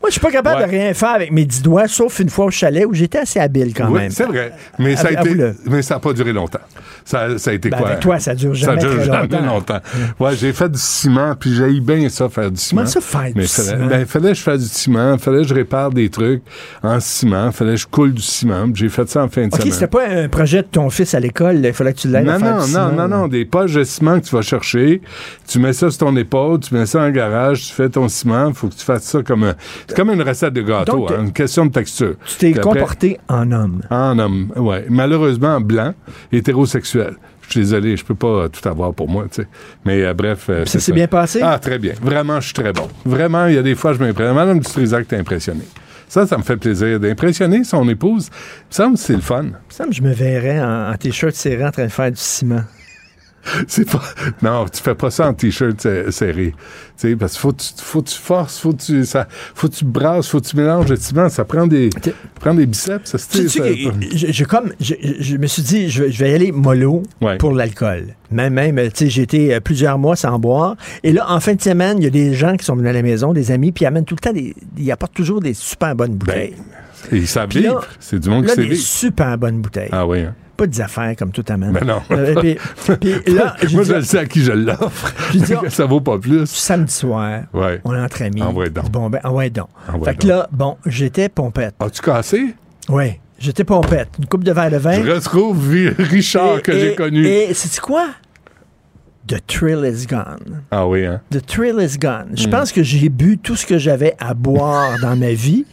Moi, 0.06 0.10
je 0.12 0.14
suis 0.14 0.22
pas 0.22 0.30
capable 0.30 0.62
Ouais. 0.62 0.68
de 0.68 0.70
rien 0.72 0.94
faire 0.94 1.10
avec 1.16 1.32
mes 1.32 1.46
dix 1.46 1.64
doigts, 1.64 1.88
sauf 1.88 2.20
une 2.20 2.30
fois 2.30 2.46
au 2.46 2.52
chalet 2.52 2.86
où 2.86 2.94
j'étais 2.94 3.18
assez 3.18 3.40
habile 3.40 3.74
quand 3.76 3.88
Oui, 3.90 4.02
même. 4.02 4.12
c'est 4.12 4.26
vrai. 4.26 4.52
Mais 4.78 4.96
ça 4.96 5.08
a 5.08 5.12
été, 5.14 5.18
Avoue-le. 5.22 5.56
mais 5.66 5.82
ça 5.82 5.96
n'a 5.96 6.00
pas 6.00 6.14
duré 6.14 6.32
longtemps. 6.32 6.60
Ça, 7.04 7.40
ça 7.40 7.50
a 7.50 7.54
été 7.54 7.70
Ben, 7.72 7.78
quoi? 7.78 7.88
avec 7.88 8.02
toi, 8.02 8.20
ça 8.20 8.36
dure 8.36 8.54
jamais 8.54 8.80
Ça 8.80 8.88
dure 8.88 8.98
très 8.98 9.06
jamais 9.06 9.28
longtemps. 9.28 9.46
longtemps. 9.48 9.80
Ouais, 10.20 10.36
j'ai 10.36 10.54
fait 10.54 10.70
du 10.70 10.78
ciment, 10.78 11.34
puis 11.36 11.56
j'ai 11.56 11.80
bien 11.80 12.08
ça, 12.10 12.30
faire 12.30 12.52
du 12.52 12.58
ciment. 12.58 12.82
Comment 12.82 12.92
ça, 12.92 13.02
faire 13.02 13.24
du 13.26 13.34
Mais 13.36 13.48
fallait, 13.48 13.68
ciment? 13.70 13.88
Ben, 13.88 14.06
fallait 14.06 14.30
que 14.30 14.34
je 14.36 14.42
fasse 14.44 14.60
du 14.62 14.68
ciment, 14.68 15.18
fallait 15.18 15.42
que 15.42 15.48
je 15.48 15.54
répare 15.56 15.90
des 15.90 16.10
trucs 16.10 16.44
en 16.84 17.00
ciment, 17.00 17.52
fallait 17.52 17.72
que 17.72 17.78
je 17.78 17.88
coule 17.88 18.14
du 18.14 18.22
ciment. 18.22 18.66
puis 18.72 18.84
J'ai 18.84 18.90
fait 18.90 19.10
ça 19.10 19.24
en 19.24 19.28
fin 19.28 19.42
de 19.42 19.48
OK, 19.48 19.56
semaine. 19.60 19.72
c'était 19.74 19.88
pas 19.88 20.08
un 20.08 20.28
projet 20.30 20.58
de 20.62 20.68
ton 20.72 20.92
fils 20.92 21.16
à 21.16 21.20
l'école, 21.20 21.66
il 21.66 21.74
fallait 21.74 21.94
que 21.94 22.00
tu 22.02 22.10
l'aides 22.10 22.30
à 22.30 22.34
Non, 22.34 22.40
faire 22.46 22.56
non, 22.58 22.66
du 22.66 22.72
non, 22.74 22.90
ciment. 22.92 23.08
non, 23.08 23.08
non, 23.08 23.28
des 23.28 23.46
poches 23.46 23.74
de 23.74 23.84
ciment 23.84 24.20
que 24.20 24.26
tu 24.26 24.36
vas 24.36 24.44
chercher, 24.44 25.02
tu 25.48 25.58
mets 25.58 25.74
ça 25.74 25.90
sur 25.90 25.98
ton 26.06 26.16
épaule, 26.16 26.60
tu 26.60 26.76
mets 26.76 26.86
ça 26.86 27.02
en 27.02 27.10
garage, 27.10 27.66
tu 27.70 27.74
fais 27.74 27.90
ton 27.90 28.08
ciment, 28.08 28.50
il 28.50 28.54
faut 28.54 28.68
que 28.68 28.76
tu 28.76 28.86
fasses 28.86 29.04
ça 29.04 29.24
comme 29.24 29.44
un- 29.46 29.56
c'est 29.96 30.02
comme 30.02 30.12
une 30.12 30.22
recette 30.22 30.54
de 30.54 30.62
gâteau, 30.62 30.98
Donc, 30.98 31.12
hein, 31.12 31.22
une 31.24 31.32
question 31.32 31.66
de 31.66 31.72
texture. 31.72 32.16
Tu 32.26 32.38
t'es 32.38 32.54
comporté 32.54 33.20
en 33.28 33.52
homme. 33.52 33.82
En 33.90 34.18
homme, 34.20 34.52
ouais. 34.56 34.86
Malheureusement, 34.90 35.62
blanc, 35.62 35.94
hétérosexuel. 36.32 37.16
Je 37.48 37.52
suis 37.52 37.60
désolé, 37.60 37.96
je 37.96 38.04
peux 38.04 38.16
pas 38.16 38.50
tout 38.50 38.68
avoir 38.68 38.94
pour 38.94 39.08
moi, 39.08 39.26
tu 39.32 39.42
sais. 39.44 39.48
Mais 39.86 40.04
euh, 40.04 40.14
bref. 40.16 40.48
euh, 40.50 40.66
Ça 40.66 40.80
s'est 40.80 40.92
bien 40.94 41.08
passé? 41.08 41.42
Ah, 41.44 41.60
très 41.60 41.78
bien. 41.78 41.94
Vraiment, 42.02 42.40
je 42.40 42.46
suis 42.46 42.54
très 42.56 42.74
bon. 42.74 42.88
Vraiment, 43.06 43.46
il 43.48 43.54
y 43.56 43.58
a 43.58 43.62
des 43.62 43.76
fois, 43.76 43.94
je 43.94 44.00
m'impressionne. 44.00 44.36
Madame 44.36 44.60
Dutrisac 44.60 45.08
t'es 45.08 45.18
impressionné. 45.18 45.62
Ça, 46.08 46.26
ça 46.26 46.38
me 46.38 46.44
fait 46.44 46.58
plaisir 46.58 47.00
d'impressionner 47.00 47.64
son 47.64 47.88
épouse. 47.90 48.30
Ça 48.70 48.90
me 48.90 48.96
semble 48.96 48.98
que 48.98 49.04
c'est 49.04 49.14
le 49.14 49.22
fun. 49.22 49.44
Il 49.44 49.48
me 49.50 49.54
semble 49.70 49.90
que 49.90 49.96
je 49.96 50.02
me 50.02 50.14
verrais 50.14 50.60
en, 50.60 50.92
en 50.92 50.96
t-shirt 50.96 51.34
serré 51.36 51.66
en 51.66 51.72
train 51.72 51.86
de 51.86 51.92
faire 51.92 52.12
du 52.12 52.18
ciment. 52.18 52.62
C'est 53.68 53.90
pas. 53.90 54.02
Non, 54.42 54.66
tu 54.68 54.82
fais 54.82 54.96
pas 54.96 55.12
ça 55.12 55.28
en 55.30 55.34
t-shirt 55.34 55.88
serré. 56.12 56.54
Tu 56.98 57.10
sais, 57.10 57.16
parce 57.16 57.34
qu'il 57.34 57.42
faut, 57.42 57.52
que 57.52 57.62
tu- 57.62 57.74
faut 57.84 58.02
tu 58.02 58.16
forces, 58.18 58.58
faut 58.60 58.72
que 58.74 58.82
tu, 58.82 59.06
ça, 59.06 59.28
faut 59.54 59.68
que 59.68 59.74
tu 59.76 59.86
brasses, 59.86 60.28
faut 60.30 60.40
que 60.40 60.46
tu 60.48 60.56
mélanges 60.56 60.88
le 60.90 60.96
ciment. 60.96 61.30
Ça 61.30 61.44
prend 61.46 61.68
des, 61.68 61.90
prend 62.40 62.54
des 62.54 62.66
biceps. 62.66 63.12
Ça, 63.12 63.18
Tu 63.18 63.50
ça- 63.50 63.60
que 63.60 63.76
je, 64.16 64.32
je- 64.32 64.44
comme, 64.46 64.72
je, 64.80 64.94
je 65.20 65.38
me 65.38 65.46
suis 65.48 65.62
dit, 65.62 65.90
je, 65.90 66.04
vais- 66.04 66.12
je 66.12 66.20
vais 66.24 66.32
y 66.32 66.34
aller 66.34 66.52
mollo 66.52 67.04
Ouais. 67.22 67.38
pour 67.38 67.52
l'alcool. 67.54 68.16
Même, 68.32 68.54
même, 68.54 68.78
tu 68.92 68.92
sais, 69.06 69.10
j'ai 69.10 69.22
été 69.24 69.54
euh, 69.54 69.60
plusieurs 69.60 69.98
mois 70.00 70.16
sans 70.16 70.40
boire. 70.40 70.76
Et 71.04 71.12
là, 71.12 71.26
en 71.30 71.40
fin 71.40 71.54
de 71.54 71.62
semaine, 71.62 71.98
il 72.00 72.06
y 72.06 72.08
a 72.08 72.12
des 72.12 72.34
gens 72.34 72.56
qui 72.56 72.66
sont 72.66 72.76
venus 72.76 72.90
à 72.90 72.94
la 72.94 73.02
maison, 73.04 73.34
des 73.34 73.52
amis, 73.52 73.72
puis 73.72 73.84
ils 73.84 73.88
amènent 73.88 74.06
tout 74.06 74.16
le 74.16 74.20
temps 74.22 74.34
des. 74.34 74.56
Ils 74.78 74.92
apportent 74.92 75.14
toujours 75.14 75.42
des 75.42 75.54
super 75.54 75.96
bonnes 75.96 76.16
bouteilles. 76.16 76.56
Et 77.12 77.18
ils 77.18 77.28
savent 77.28 77.50
vivre. 77.50 77.86
C'est 78.00 78.20
du 78.20 78.30
monde 78.30 78.46
qui 78.46 78.52
sait 78.56 78.62
des 78.64 78.70
vivre. 78.70 78.82
super 78.82 79.38
bonnes 79.38 79.62
bouteilles. 79.62 79.90
Ah 79.92 80.08
oui, 80.08 80.22
hein? 80.22 80.34
Pas 80.58 80.68
des 80.68 80.80
affaires 80.82 81.16
comme 81.18 81.32
tout 81.32 81.44
amène. 81.50 81.72
Ben 81.74 81.84
non. 81.86 82.02
Euh, 82.12 82.36
puis, 82.40 82.58
puis 83.00 83.34
là, 83.34 83.56
Moi, 83.74 83.84
dit, 83.84 83.90
je 83.90 83.94
le 83.94 84.02
sais 84.04 84.20
à 84.20 84.26
qui 84.26 84.42
je 84.42 84.52
l'offre. 84.54 85.14
Ça 85.70 85.86
vaut 85.86 86.00
pas 86.02 86.18
plus. 86.18 86.46
samedi 86.46 86.94
soir, 86.94 87.42
Ouais. 87.54 87.82
on 87.84 87.94
est 87.94 88.00
entre 88.00 88.22
amis. 88.22 88.42
Envoie 88.42 88.70
donc. 88.70 88.90
Bon, 88.90 89.10
ben, 89.10 89.20
envoie 89.24 89.50
donc. 89.50 89.68
Envoie 89.92 90.10
fait 90.12 90.16
que 90.18 90.28
là, 90.28 90.48
bon, 90.52 90.78
j'étais 90.86 91.28
pompette. 91.30 91.76
As-tu 91.80 92.02
cassé? 92.02 92.56
Oui, 92.88 93.14
j'étais 93.38 93.64
pompette. 93.66 94.10
Une 94.18 94.28
coupe 94.28 94.44
de 94.44 94.52
verre 94.54 94.72
de 94.72 94.78
vin. 94.78 95.04
Je 95.04 95.12
retrouve 95.12 95.70
Richard 95.98 96.60
Et- 96.60 96.62
que 96.62 96.72
j'ai 96.80 96.96
connu. 96.96 97.26
Et 97.26 97.54
c'est 97.54 97.80
quoi? 97.82 98.08
The 99.28 99.38
thrill 99.48 99.84
is 99.86 100.06
gone. 100.08 100.62
Ah 100.70 100.86
oui, 100.88 101.04
hein? 101.04 101.20
The 101.32 101.44
thrill 101.44 101.80
is 101.82 101.98
gone. 101.98 102.28
Hmm. 102.32 102.38
Je 102.38 102.48
pense 102.48 102.72
que 102.72 102.84
j'ai 102.84 103.10
bu 103.10 103.40
tout 103.40 103.56
ce 103.56 103.66
que 103.66 103.80
j'avais 103.80 104.14
à 104.20 104.36
boire 104.36 104.98
dans 105.02 105.16
ma 105.16 105.34
vie 105.34 105.66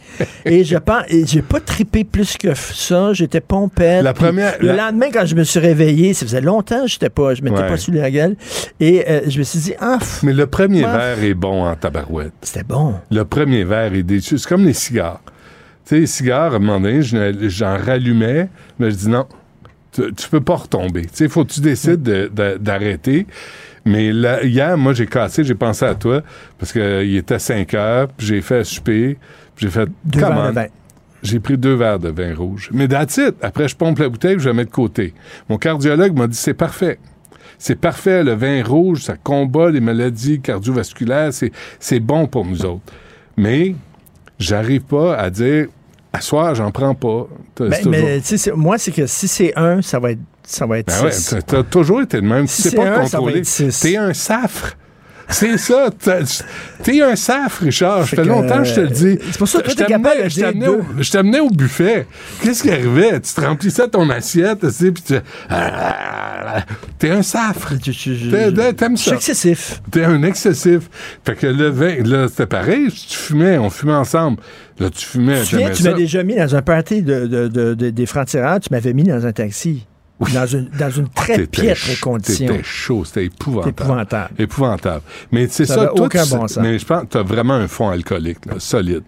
et 0.43 0.63
je 0.63 0.75
pense 0.77 1.03
j'ai 1.09 1.43
pas 1.43 1.59
tripé 1.59 2.03
plus 2.03 2.35
que 2.37 2.55
ça. 2.55 3.13
J'étais 3.13 3.41
pompette. 3.41 4.03
La 4.03 4.13
première- 4.13 4.55
Le 4.59 4.75
lendemain, 4.75 5.07
quand 5.13 5.25
je 5.27 5.35
me 5.35 5.43
suis 5.43 5.59
réveillé, 5.59 6.15
ça 6.15 6.25
faisait 6.25 6.41
longtemps 6.41 6.81
que 6.81 6.87
j'étais 6.87 7.09
pas, 7.11 7.35
je 7.35 7.43
m'étais 7.43 7.57
Ouais. 7.61 7.67
pas 7.67 7.77
sous 7.77 7.91
la 7.91 8.09
gueule 8.09 8.35
et 8.79 9.05
euh, 9.07 9.21
je 9.27 9.37
me 9.37 9.43
suis 9.43 9.59
dit 9.59 9.73
ah 9.79 9.97
pff, 9.99 10.23
Mais 10.23 10.33
le 10.33 10.47
premier 10.47 10.81
verre 10.81 11.21
est 11.23 11.33
bon 11.35 11.63
en 11.65 11.75
tabarouette. 11.75 12.33
c'était 12.41 12.63
bon. 12.63 12.95
Le 13.11 13.23
premier 13.23 13.63
verre 13.63 13.93
est 13.93 14.01
déçu. 14.03 14.39
C'est 14.39 14.49
comme 14.49 14.65
les 14.65 14.73
cigares. 14.73 15.21
Tu 15.85 15.89
sais, 15.95 15.99
les 15.99 16.07
cigares, 16.07 16.53
à 16.53 16.55
un 16.55 16.59
moment 16.59 16.79
donné, 16.79 17.01
je- 17.03 17.49
j'en 17.49 17.77
rallumais, 17.77 18.49
mais 18.79 18.89
je 18.89 18.95
dis 18.95 19.09
non, 19.09 19.25
tu, 19.93 20.13
tu 20.13 20.29
peux 20.29 20.41
pas 20.41 20.55
retomber. 20.55 21.03
Tu 21.03 21.09
sais, 21.13 21.29
faut 21.29 21.45
que 21.45 21.51
tu 21.53 21.61
décides 21.61 22.01
de- 22.03 22.29
de- 22.33 22.57
d'arrêter. 22.57 23.27
Mais 23.85 24.11
là, 24.13 24.43
hier, 24.43 24.77
moi, 24.77 24.93
j'ai 24.93 25.07
cassé, 25.07 25.43
j'ai 25.43 25.55
pensé 25.55 25.85
à 25.85 25.93
toi, 25.95 26.21
parce 26.57 26.71
qu'il 26.71 27.15
était 27.17 27.39
5 27.39 27.73
heures, 27.73 28.07
puis 28.09 28.27
j'ai 28.27 28.41
fait 28.41 28.63
souper, 28.63 29.17
puis 29.55 29.65
j'ai 29.65 29.69
fait 29.71 29.89
Deux 30.05 30.19
vin. 30.19 30.51
J'ai 31.21 31.39
pris 31.39 31.57
deux 31.57 31.75
verres 31.75 31.99
de 31.99 32.09
vin 32.09 32.35
rouge. 32.35 32.69
Mais 32.73 32.87
that's 32.87 33.15
it. 33.17 33.35
Après, 33.41 33.67
je 33.69 33.75
pompe 33.77 33.99
la 33.99 34.09
bouteille, 34.09 34.37
je 34.39 34.47
la 34.49 34.53
mets 34.53 34.65
de 34.65 34.69
côté. 34.69 35.13
Mon 35.49 35.57
cardiologue 35.57 36.17
m'a 36.17 36.27
dit 36.27 36.35
c'est 36.37 36.53
parfait. 36.53 36.99
C'est 37.57 37.75
parfait, 37.79 38.23
le 38.25 38.33
vin 38.33 38.61
rouge, 38.63 39.03
ça 39.03 39.15
combat 39.15 39.69
les 39.71 39.79
maladies 39.79 40.41
cardiovasculaires, 40.41 41.31
c'est, 41.31 41.51
c'est 41.79 42.01
bon 42.01 42.27
pour 42.27 42.45
nous 42.45 42.65
autres. 42.65 42.81
Mais 43.37 43.73
j'arrive 44.37 44.81
pas 44.81 45.15
à 45.15 45.29
dire 45.29 45.67
à 46.13 46.21
soir, 46.21 46.53
j'en 46.55 46.71
prends 46.71 46.93
pas. 46.95 47.27
Ben, 47.59 47.71
mais 47.87 48.21
tu 48.21 48.37
sais, 48.37 48.51
moi, 48.55 48.77
c'est 48.77 48.91
que 48.91 49.07
si 49.07 49.27
c'est 49.27 49.53
un, 49.57 49.81
ça 49.81 49.99
va 49.99 50.11
être, 50.11 50.19
ça 50.43 50.65
va 50.65 50.77
être 50.79 50.87
Ben 50.87 51.05
ouais, 51.05 51.11
six. 51.11 51.29
t'as, 51.31 51.41
t'as 51.41 51.63
toujours 51.63 52.01
été 52.01 52.21
de 52.21 52.25
même. 52.27 52.45
Tu 52.47 52.53
Si 52.53 52.61
sais 52.63 52.69
c'est 52.69 52.75
pas 52.75 52.83
un, 52.99 53.05
ça 53.07 53.17
contrôler. 53.17 53.41
T'es 53.81 53.97
un 53.97 54.13
safre. 54.13 54.75
C'est 55.29 55.57
ça. 55.57 55.87
T'es 56.83 57.01
un 57.01 57.15
safre, 57.15 57.63
Richard. 57.63 58.01
Ça 58.01 58.17
Fait 58.17 58.25
longtemps 58.25 58.57
que 58.59 58.65
je 58.65 58.75
te 58.75 58.79
le 58.81 58.89
dis. 58.89 59.17
c'est 59.31 59.37
pour 59.37 59.47
ça 59.47 59.61
que 59.61 59.71
Je 59.71 59.75
t'amenais- 59.75 60.29
je 60.29 60.41
t'amenais 60.41 60.67
au-. 60.67 60.81
Je 60.99 61.11
t'amenais 61.11 61.39
au 61.39 61.49
buffet. 61.49 62.05
Qu'est-ce 62.43 62.61
qui 62.61 62.69
arrivait? 62.69 63.19
Tu 63.21 63.33
te 63.33 63.41
remplissais 63.41 63.87
ton 63.87 64.07
assiette, 64.09 64.59
tu 64.59 64.69
sais, 64.69 64.91
puis 64.91 65.01
tu... 65.01 65.15
T'es 66.99 67.09
un 67.09 67.21
safre. 67.23 67.73
Je- 67.83 67.91
je- 67.91 68.13
je- 68.13 68.71
T'aimes 68.71 68.97
suis 68.97 69.09
ça. 69.09 69.15
excessif. 69.15 69.81
T'es 69.91 70.03
un 70.03 70.21
excessif. 70.23 70.89
Fait 71.25 71.35
que 71.35 71.47
le 71.47 71.69
vin, 71.69 71.95
là, 72.03 72.27
c'était 72.27 72.45
pareil. 72.45 72.89
Tu 72.91 73.17
fumais, 73.17 73.57
on 73.57 73.69
fumait 73.69 73.93
ensemble. 73.93 74.37
Là, 74.79 74.89
tu 74.89 75.05
fumais, 75.05 75.43
Tu 75.43 75.57
tu 75.73 75.83
m'as 75.83 75.93
déjà 75.93 76.23
mis 76.23 76.35
dans 76.35 76.55
un 76.55 76.61
party 76.61 77.01
de, 77.03 77.27
de- 77.27 77.47
de- 77.47 77.73
de- 77.73 77.89
des 77.89 78.05
francs-tireurs, 78.05 78.59
tu 78.59 78.69
m'avais 78.71 78.93
mis 78.93 79.03
dans 79.03 79.25
un 79.25 79.31
taxi. 79.31 79.85
Dans 80.33 80.45
une, 80.45 80.69
dans 80.79 80.89
une 80.91 81.09
très 81.09 81.47
piètre 81.47 81.99
condition. 81.99 82.47
T'étais 82.47 82.63
chaud, 82.63 83.03
c'était 83.03 83.25
épouvantable. 83.25 83.69
Épouvantable. 83.71 84.29
Épouvantable. 84.39 85.01
Mais 85.33 85.47
c'est 85.49 85.65
Ça 85.65 85.73
ça, 85.75 85.85
toi, 85.87 86.05
aucun 86.05 86.23
tu- 86.23 86.29
bon 86.29 86.47
sens. 86.47 86.59
Mais 86.61 86.79
je 86.79 86.85
pense 86.85 87.01
que 87.01 87.07
t'as 87.07 87.23
vraiment 87.23 87.55
un 87.55 87.67
fond 87.67 87.89
alcoolique, 87.89 88.45
là, 88.45 88.53
solide. 88.59 89.01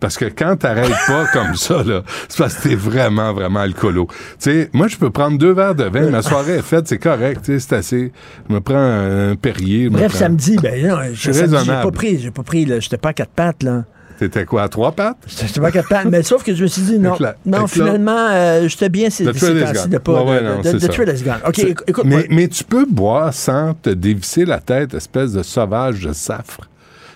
Parce 0.00 0.16
que 0.16 0.24
quand 0.26 0.56
t'arrêtes 0.56 0.88
pas 1.06 1.26
comme 1.34 1.56
ça, 1.56 1.82
là, 1.82 2.02
c'est 2.26 2.38
parce 2.38 2.54
que 2.54 2.68
t'es 2.70 2.74
vraiment, 2.74 3.34
vraiment 3.34 3.60
alcoolo. 3.60 4.06
Tu 4.08 4.14
sais, 4.38 4.70
moi, 4.72 4.88
je 4.88 4.96
peux 4.96 5.10
prendre 5.10 5.36
deux 5.36 5.52
verres 5.52 5.74
de 5.74 5.84
vin, 5.84 6.08
ma 6.08 6.22
soirée 6.22 6.54
est 6.54 6.62
faite, 6.62 6.88
c'est 6.88 6.98
correct, 6.98 7.42
tu 7.44 7.52
sais, 7.52 7.58
c'est 7.58 7.74
assez. 7.76 8.12
Je 8.48 8.54
me 8.54 8.60
prends 8.60 8.76
un 8.78 9.36
Perrier. 9.36 9.90
Bref, 9.90 10.12
prends- 10.12 10.18
samedi, 10.20 10.56
ben 10.62 10.86
non, 10.88 10.96
j'ai 11.12 11.32
pas 11.66 11.90
pris, 11.90 12.18
j'ai 12.18 12.30
pas 12.30 12.44
pris, 12.44 12.66
j'étais 12.80 12.96
pas 12.98 13.10
à 13.10 13.12
quatre 13.12 13.32
pattes, 13.32 13.62
là. 13.62 13.84
T'étais 14.22 14.44
quoi, 14.44 14.62
à 14.62 14.68
trois 14.68 14.92
pattes? 14.92 15.16
J'étais 15.26 15.60
pas 15.60 15.72
pattes, 15.82 16.04
mais 16.04 16.22
sauf 16.22 16.44
que 16.44 16.54
je 16.54 16.62
me 16.62 16.68
suis 16.68 16.82
dit, 16.82 16.98
non, 16.98 17.16
non, 17.44 17.66
finalement, 17.66 18.28
euh, 18.30 18.68
j'étais 18.68 18.88
bien 18.88 19.10
ces 19.10 19.24
The 19.24 19.32
ces 19.32 19.38
thrill 19.40 19.56
is 19.56 19.60
temps-ci 19.64 19.74
gone. 19.82 19.90
de 19.90 19.98
pas, 19.98 20.22
Ouais, 20.22 20.40
de- 20.40 20.44
non, 20.46 20.56
de- 20.58 20.62
c'est 20.62 20.72
de 20.74 21.24
gone. 21.24 21.38
OK, 21.44 21.54
C'est- 21.56 21.70
éc- 21.72 21.82
écoute, 21.88 22.04
mais, 22.04 22.26
mais 22.30 22.46
tu 22.46 22.62
peux 22.62 22.86
boire 22.86 23.34
sans 23.34 23.74
te 23.74 23.90
dévisser 23.90 24.44
la 24.44 24.60
tête, 24.60 24.94
espèce 24.94 25.32
de 25.32 25.42
sauvage 25.42 26.00
de 26.04 26.12
safre. 26.12 26.68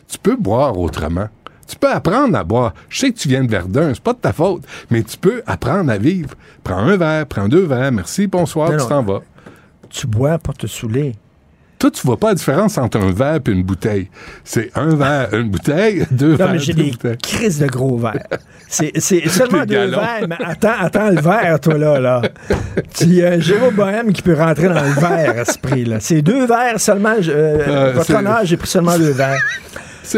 Tu 0.08 0.18
peux 0.18 0.34
boire 0.34 0.76
autrement. 0.76 1.28
Tu 1.68 1.76
peux 1.76 1.90
apprendre 1.90 2.36
à 2.36 2.42
boire. 2.42 2.74
Je 2.88 2.98
sais 2.98 3.10
que 3.12 3.18
tu 3.18 3.28
viens 3.28 3.44
de 3.44 3.50
Verdun, 3.50 3.92
c'est 3.94 4.02
pas 4.02 4.12
de 4.12 4.18
ta 4.18 4.32
faute, 4.32 4.62
mais 4.90 5.04
tu 5.04 5.16
peux 5.16 5.42
apprendre 5.46 5.90
à 5.92 5.98
vivre. 5.98 6.30
Prends 6.64 6.78
un 6.78 6.96
verre, 6.96 7.24
prends 7.26 7.46
deux 7.48 7.66
verres, 7.66 7.92
merci, 7.92 8.26
bonsoir, 8.26 8.72
Non, 8.72 8.78
tu 8.78 8.88
t'en 8.88 9.02
vas. 9.04 9.20
tu 9.90 10.08
bois 10.08 10.38
pour 10.38 10.54
te 10.54 10.66
saouler. 10.66 11.14
Toi, 11.78 11.90
tu 11.90 12.06
vois 12.06 12.16
pas 12.18 12.28
la 12.28 12.34
différence 12.34 12.78
entre 12.78 12.98
un 12.98 13.12
verre 13.12 13.40
et 13.46 13.50
une 13.50 13.62
bouteille. 13.62 14.08
C'est 14.44 14.70
un 14.74 14.94
verre, 14.96 15.34
une 15.34 15.50
bouteille, 15.50 16.06
deux 16.10 16.30
Non, 16.30 16.36
verres, 16.36 16.52
mais 16.52 16.58
j'ai 16.58 16.72
des 16.72 16.90
bouteilles. 16.90 17.18
crises 17.18 17.58
de 17.58 17.66
gros 17.66 17.98
verres. 17.98 18.26
C'est 18.68 18.92
seulement 19.28 19.60
deux 19.66 19.74
galons. 19.74 19.98
verres, 19.98 20.26
mais 20.28 20.36
attends, 20.44 20.72
attends 20.80 21.10
le 21.10 21.20
verre, 21.20 21.60
toi, 21.60 21.76
là. 21.78 22.00
là. 22.00 22.22
Tu 22.94 23.22
un 23.24 23.38
Jérôme 23.40 23.74
Bohème 23.74 24.12
qui 24.12 24.22
peut 24.22 24.34
rentrer 24.34 24.68
dans 24.68 24.82
le 24.82 25.00
verre 25.00 25.40
à 25.40 25.44
ce 25.44 25.58
prix-là. 25.58 25.98
C'est 26.00 26.22
deux 26.22 26.46
verres 26.46 26.80
seulement. 26.80 27.14
euh, 27.28 27.58
Euh, 27.68 27.92
votre 27.94 28.14
honneur, 28.14 28.40
j'ai 28.44 28.56
pris 28.56 28.68
seulement 28.68 28.96
deux 28.96 29.10
verres. 29.12 29.42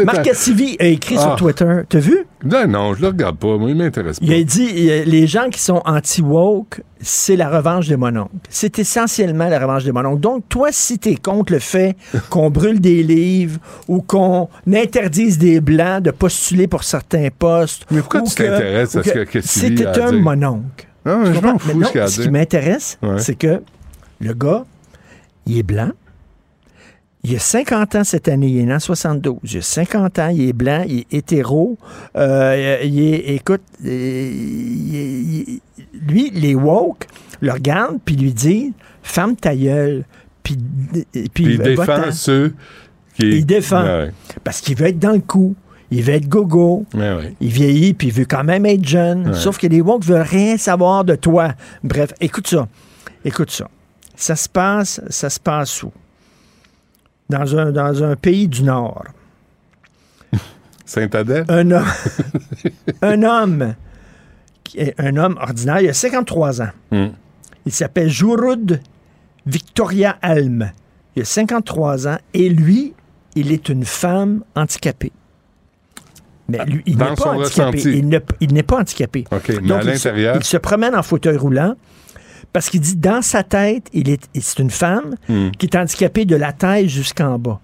Marc 0.05 0.23
Cassivi 0.23 0.77
a 0.79 0.85
écrit 0.85 1.15
Ah. 1.17 1.21
sur 1.21 1.35
Twitter. 1.35 1.81
T'as 1.89 1.99
vu? 1.99 2.25
Non, 2.43 2.67
non, 2.67 2.93
je 2.93 3.01
le 3.01 3.07
regarde 3.07 3.37
pas. 3.37 3.57
Moi, 3.57 3.69
il 3.71 3.75
m'intéresse 3.75 4.19
pas. 4.19 4.25
Il 4.25 4.33
a 4.33 4.43
dit 4.43 4.71
les 5.05 5.27
gens 5.27 5.49
qui 5.49 5.59
sont 5.59 5.81
anti-woke, 5.85 6.81
c'est 7.01 7.35
la 7.35 7.49
revanche 7.49 7.87
des 7.87 7.97
mononcles. 7.97 8.31
C'est 8.49 8.79
essentiellement 8.79 9.47
la 9.49 9.59
revanche 9.59 9.83
des 9.83 9.91
mononcles. 9.91 10.21
Donc, 10.21 10.43
toi, 10.49 10.69
si 10.71 10.99
tu 10.99 11.09
es 11.09 11.15
contre 11.15 11.53
le 11.53 11.59
fait 11.59 11.95
qu'on 12.29 12.49
brûle 12.49 12.79
des 12.79 13.03
livres 13.03 13.59
ou 13.87 14.01
qu'on 14.01 14.47
interdise 14.71 15.37
des 15.37 15.59
blancs 15.61 16.03
de 16.03 16.11
postuler 16.11 16.67
pour 16.67 16.83
certains 16.83 17.27
postes. 17.37 17.85
Mais 17.91 17.99
pourquoi 17.99 18.21
ou 18.21 18.27
tu 18.27 18.35
t'intéresses 18.35 18.95
à 18.95 19.03
ce 19.03 19.09
que 19.09 19.23
Cassivi 19.25 19.77
C'était 19.77 19.87
un 20.01 20.11
dire? 20.11 20.21
mononcle. 20.21 20.87
Non, 21.05 21.25
je 21.33 21.39
m'en 21.39 21.57
fous 21.57 21.83
ce 21.83 21.91
qu'il 21.91 22.01
a 22.01 22.07
ce 22.07 22.21
qui 22.21 22.29
m'intéresse, 22.29 22.97
Ouais. 23.01 23.19
c'est 23.19 23.35
que 23.35 23.61
le 24.21 24.33
gars, 24.33 24.65
il 25.47 25.57
est 25.57 25.63
blanc. 25.63 25.91
Il 27.23 27.35
a 27.35 27.39
50 27.39 27.95
ans 27.95 28.03
cette 28.05 28.29
année, 28.29 28.47
il 28.47 28.59
est 28.59 28.65
né 28.65 28.73
en 28.73 28.79
72. 28.79 29.39
Il 29.43 29.57
a 29.57 29.61
50 29.61 30.19
ans, 30.19 30.29
il 30.29 30.47
est 30.49 30.53
blanc, 30.53 30.85
il 30.87 30.99
est 30.99 31.13
hétéro. 31.13 31.77
Euh, 32.15 32.77
il 32.83 32.99
est, 33.01 33.35
écoute, 33.35 33.61
euh, 33.85 34.31
il 34.33 34.95
est- 34.95 35.43
il- 35.49 35.61
lui, 36.07 36.29
les 36.33 36.55
woke 36.55 37.07
le 37.41 37.51
regardent 37.51 37.99
puis 38.03 38.15
lui 38.15 38.33
disent 38.33 38.71
Ferme 39.03 39.35
ta 39.35 39.53
gueule. 39.55 40.05
Puis, 40.43 40.57
puis, 41.03 41.29
Puis 41.33 41.43
il 41.45 41.57
va-t'en. 41.57 41.69
défend 41.97 42.11
ceux 42.11 42.53
qui. 43.17 43.29
Il 43.39 43.45
défend. 43.45 43.83
Ouais. 43.83 44.11
Parce 44.43 44.61
qu'il 44.61 44.77
veut 44.77 44.87
être 44.87 44.99
dans 44.99 45.11
le 45.11 45.19
coup. 45.19 45.55
Il 45.91 46.03
veut 46.03 46.13
être 46.13 46.27
gogo. 46.29 46.85
Ouais, 46.93 47.15
ouais. 47.15 47.33
Il 47.41 47.49
vieillit, 47.49 47.93
puis 47.95 48.07
il 48.09 48.13
veut 48.13 48.25
quand 48.25 48.43
même 48.43 48.65
être 48.65 48.87
jeune. 48.87 49.33
Sauf 49.33 49.57
que 49.57 49.67
les 49.67 49.81
woke 49.81 50.05
veulent 50.05 50.21
rien 50.21 50.55
savoir 50.57 51.03
de 51.03 51.15
toi. 51.15 51.53
Bref, 51.83 52.13
écoute 52.21 52.47
ça. 52.47 52.67
Écoute 53.25 53.51
ça. 53.51 53.67
Ça 54.15 54.35
se 54.35 54.47
passe, 54.47 55.01
ça 55.09 55.29
se 55.29 55.39
passe 55.39 55.81
où? 55.83 55.91
Dans 57.29 57.55
un, 57.57 57.71
dans 57.71 58.03
un 58.03 58.15
pays 58.15 58.47
du 58.47 58.63
Nord. 58.63 59.03
Saint-Adèle? 60.85 61.45
Un 61.49 61.69
homme, 61.71 61.85
un 63.01 63.23
homme, 63.23 63.75
qui 64.63 64.79
est 64.79 64.95
un 64.99 65.15
homme 65.17 65.37
ordinaire, 65.39 65.81
il 65.81 65.89
a 65.89 65.93
53 65.93 66.61
ans. 66.61 66.69
Hmm. 66.91 67.07
Il 67.65 67.71
s'appelle 67.71 68.09
Jurud 68.09 68.79
Victoria 69.45 70.17
Alm. 70.21 70.71
Il 71.15 71.21
a 71.21 71.25
53 71.25 72.07
ans 72.07 72.17
et 72.33 72.49
lui, 72.49 72.93
il 73.35 73.51
est 73.51 73.69
une 73.69 73.85
femme 73.85 74.43
handicapée. 74.55 75.11
Mais 76.47 76.65
lui, 76.65 76.81
il 76.87 76.97
n'est 76.97 77.03
pas 77.03 77.11
handicapé. 77.33 77.37
ressenti. 77.77 77.89
Il 77.99 78.09
ne- 78.09 78.19
il 78.39 78.53
n'est 78.53 78.63
pas 78.63 78.77
handicapé. 78.79 79.25
OK, 79.31 79.49
mais 79.49 79.67
Donc, 79.67 79.81
à 79.81 79.81
il 79.81 79.99
se- 79.99 80.07
l'intérieur? 80.07 80.35
Il 80.37 80.43
se 80.43 80.57
promène 80.57 80.95
en 80.95 81.03
fauteuil 81.03 81.37
roulant 81.37 81.75
parce 82.53 82.69
qu'il 82.69 82.81
dit 82.81 82.95
dans 82.95 83.21
sa 83.21 83.43
tête, 83.43 83.87
il 83.93 84.09
est, 84.09 84.21
c'est 84.39 84.59
une 84.59 84.69
femme 84.71 85.15
Hmm. 85.27 85.49
qui 85.57 85.65
est 85.67 85.75
handicapée 85.75 86.25
de 86.25 86.35
la 86.35 86.51
tête 86.53 86.87
jusqu'en 86.87 87.37
bas. 87.37 87.59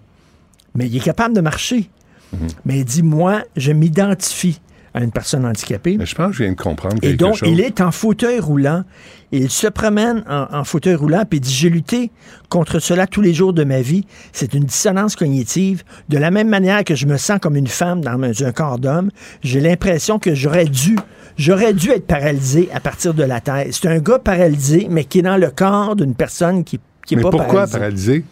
Mais 0.76 0.88
il 0.88 0.98
est 0.98 1.00
capable 1.04 1.36
de 1.36 1.42
marcher. 1.42 1.90
Hmm. 2.34 2.48
Mais 2.66 2.80
il 2.80 2.86
dit, 2.86 3.04
moi, 3.04 3.42
je 3.56 3.72
m'identifie 3.72 4.60
à 4.94 5.04
une 5.04 5.12
personne 5.12 5.46
handicapée. 5.46 5.98
Mais 5.98 6.06
je 6.06 6.16
pense 6.16 6.28
que 6.32 6.34
je 6.38 6.44
viens 6.44 6.54
de 6.54 6.58
comprendre 6.58 6.96
Et 6.98 7.08
quelque 7.10 7.20
donc, 7.20 7.36
chose. 7.36 7.50
il 7.52 7.60
est 7.60 7.82
en 7.82 7.92
fauteuil 7.92 8.40
roulant. 8.40 8.84
Et 9.32 9.40
il 9.40 9.50
se 9.50 9.68
promène 9.68 10.24
en, 10.30 10.48
en 10.52 10.64
fauteuil 10.64 10.96
roulant, 10.96 11.24
puis 11.30 11.40
il 11.40 11.42
dit 11.42 11.52
J'ai 11.54 11.70
lutté 11.70 12.12
contre 12.48 12.80
cela 12.80 13.06
tous 13.08 13.20
les 13.22 13.34
jours 13.34 13.52
de 13.54 13.64
ma 13.66 13.82
vie. 13.82 14.06
C'est 14.32 14.54
une 14.54 14.64
dissonance 14.64 15.16
cognitive. 15.18 15.84
De 16.08 16.18
la 16.18 16.32
même 16.32 16.48
manière 16.48 16.84
que 16.86 16.96
je 16.96 17.06
me 17.08 17.18
sens 17.18 17.40
comme 17.42 17.56
une 17.58 17.68
femme 17.68 18.02
dans 18.02 18.18
un 18.22 18.52
corps 18.54 18.80
d'homme, 18.80 19.10
j'ai 19.44 19.60
l'impression 19.60 20.20
que 20.20 20.34
j'aurais 20.36 20.66
dû. 20.66 20.96
J'aurais 21.38 21.74
dû 21.74 21.90
être 21.90 22.08
paralysé 22.08 22.70
à 22.74 22.80
partir 22.80 23.14
de 23.14 23.24
la 23.24 23.42
tête. 23.42 23.74
C'est 23.74 23.88
un 23.88 24.00
gars 24.00 24.20
paralysé, 24.20 24.88
mais 24.90 25.04
qui 25.04 25.20
est 25.20 25.24
dans 25.24 25.38
le 25.38 25.50
corps 25.52 25.96
d'une 25.96 26.16
personne 26.16 26.64
qui, 26.64 26.80
qui 27.06 27.14
est 27.16 27.18
Mais 27.18 27.24
pas 27.24 27.30
pourquoi 27.32 27.68
paralysé? 27.68 28.24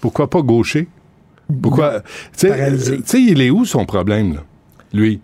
Pourquoi 0.00 0.28
pas 0.30 0.40
gaucher? 0.42 0.88
Pourquoi? 1.60 2.00
Tu 2.00 2.06
sais, 2.38 2.48
Paralysé. 2.48 2.92
euh, 2.92 2.96
tu 2.96 3.02
sais, 3.06 3.22
il 3.22 3.40
est 3.42 3.50
où 3.50 3.64
son 3.64 3.84
problème, 3.84 4.34
là? 4.34 4.40
Lui? 4.94 5.20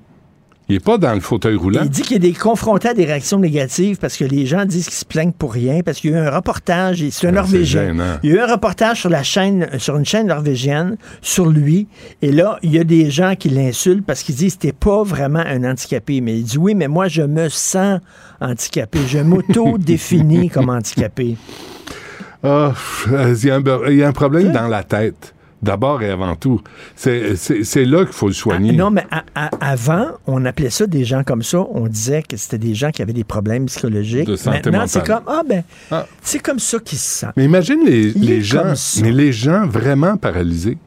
Il 0.71 0.77
est 0.77 0.85
pas 0.85 0.99
dans 0.99 1.15
le 1.15 1.21
fauteuil 1.21 1.57
roulant. 1.57 1.81
Il 1.83 1.89
dit 1.89 2.03
qu'il 2.03 2.23
est 2.27 2.39
confronté 2.39 2.89
à 2.89 2.95
des 2.95 3.07
réactions 3.07 3.39
négatives 3.39 3.97
parce 3.97 4.19
que 4.19 4.25
les 4.25 4.45
gens 4.45 4.67
disent 4.67 4.85
qu'ils 4.85 4.99
se 4.99 5.07
plaignent 5.07 5.33
pour 5.33 5.55
rien, 5.55 5.81
parce 5.83 5.99
qu'il 5.99 6.11
y 6.11 6.15
a 6.15 6.19
eu 6.19 6.21
un 6.21 6.31
reportage, 6.31 7.03
c'est 7.11 7.27
un 7.27 7.33
Norvégien. 7.33 7.95
Il 8.23 8.31
y 8.31 8.33
a 8.35 8.37
eu 8.37 8.41
un 8.41 8.53
reportage 8.53 9.01
sur 9.01 9.09
la 9.09 9.23
chaîne, 9.23 9.67
sur 9.79 9.97
une 9.97 10.05
chaîne 10.05 10.27
norvégienne, 10.27 10.99
sur 11.23 11.47
lui, 11.47 11.89
et 12.21 12.33
là, 12.33 12.59
il 12.63 12.73
y 12.75 12.79
a 12.79 12.85
des 12.85 13.11
gens 13.11 13.35
qui 13.35 13.49
l'insultent 13.49 14.05
parce 14.05 14.23
qu'ils 14.23 14.35
disent 14.35 14.57
que 14.57 14.61
t'es 14.61 14.73
pas 14.73 15.03
vraiment 15.03 15.39
un 15.41 15.65
handicapé. 15.65 16.21
Mais 16.21 16.37
il 16.39 16.45
dit 16.45 16.59
oui, 16.59 16.75
mais 16.75 16.89
moi, 16.89 17.09
je 17.09 17.23
me 17.23 17.49
sens 17.49 18.01
handicapé. 18.39 18.99
Je 19.07 19.21
m'auto-définis 19.21 20.49
comme 20.51 20.69
handicapé. 20.69 21.39
Ah, 22.43 22.75
y, 23.11 23.49
il 23.89 23.97
y 23.97 24.03
a 24.03 24.09
un 24.09 24.13
problème 24.13 24.53
dans 24.53 24.69
la 24.69 24.83
tête. 24.83 25.35
D'abord 25.63 26.03
et 26.03 26.11
avant 26.11 26.37
tout. 26.37 26.61
C'est 26.95 27.85
là 27.85 28.05
qu'il 28.05 28.13
faut 28.15 28.29
le 28.29 28.33
soigner. 28.35 28.71
Ah, 28.75 28.77
non, 28.77 28.91
mais 28.91 29.05
avant, 29.61 30.07
on 30.27 30.45
appelait 30.45 30.71
ça 30.71 30.87
des 30.87 31.05
gens 31.05 31.25
comme 31.25 31.43
ça. 31.43 31.59
On 31.73 31.89
disait 31.89 32.23
que 32.23 32.37
c'était 32.37 32.59
des 32.59 32.75
gens 32.75 32.91
qui 32.91 33.03
avaient 33.03 33.13
des 33.13 33.25
problèmes 33.25 33.67
psychologiques. 33.67 34.27
De 34.29 34.37
santé 34.37 34.71
Maintenant, 34.71 34.87
c'est 34.87 35.05
comme, 35.05 35.23
ah 35.27 35.43
ben, 35.49 35.63
Ah. 35.91 36.07
c'est 36.23 36.39
comme 36.41 36.59
ça 36.59 36.79
qu'ils 36.79 36.99
se 36.99 37.21
sentent. 37.21 37.33
Mais 37.37 37.45
imagine 37.45 37.81
les, 37.85 38.41
gens, 38.43 38.73
mais 39.03 39.13
les 39.13 39.33
gens 39.33 39.67
vraiment 39.67 40.17
paralysés. 40.17 40.79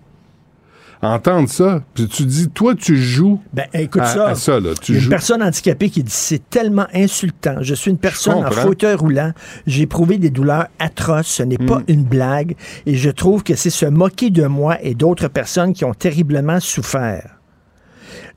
Entendre 1.04 1.50
ça, 1.50 1.84
puis 1.96 2.08
tu 2.08 2.26
dis, 2.26 2.48
toi, 2.50 2.76
tu 2.76 2.96
joues 2.96 3.42
Ben, 3.54 3.66
écoute 3.74 4.04
à, 4.04 4.06
ça. 4.06 4.28
à 4.28 4.36
ça, 4.36 4.60
là. 4.60 4.70
Tu 4.80 4.92
y 4.92 4.96
a 4.96 4.98
une 5.00 5.04
joues. 5.06 5.10
personne 5.10 5.42
handicapée 5.42 5.90
qui 5.90 6.04
dit 6.04 6.12
c'est 6.12 6.48
tellement 6.50 6.86
insultant. 6.94 7.56
Je 7.62 7.74
suis 7.74 7.90
une 7.90 7.98
personne 7.98 8.46
en 8.46 8.52
fauteuil 8.52 8.94
roulant. 8.94 9.32
J'ai 9.66 9.82
éprouvé 9.84 10.20
des 10.20 10.30
douleurs 10.30 10.68
atroces. 10.78 11.28
Ce 11.28 11.44
n'est 11.44 11.58
Mm. 11.60 11.66
pas 11.66 11.82
une 11.88 12.04
blague. 12.04 12.56
Et 12.86 12.96
je 12.96 13.10
trouve 13.10 13.42
que 13.44 13.56
c'est 13.56 13.72
se 13.72 13.88
moquer 13.88 14.30
de 14.30 14.46
moi 14.46 14.78
et 14.84 14.94
d'autres 14.94 15.28
personnes 15.28 15.74
qui 15.74 15.86
ont 15.86 15.96
terriblement 15.96 16.60
souffert. 16.60 17.38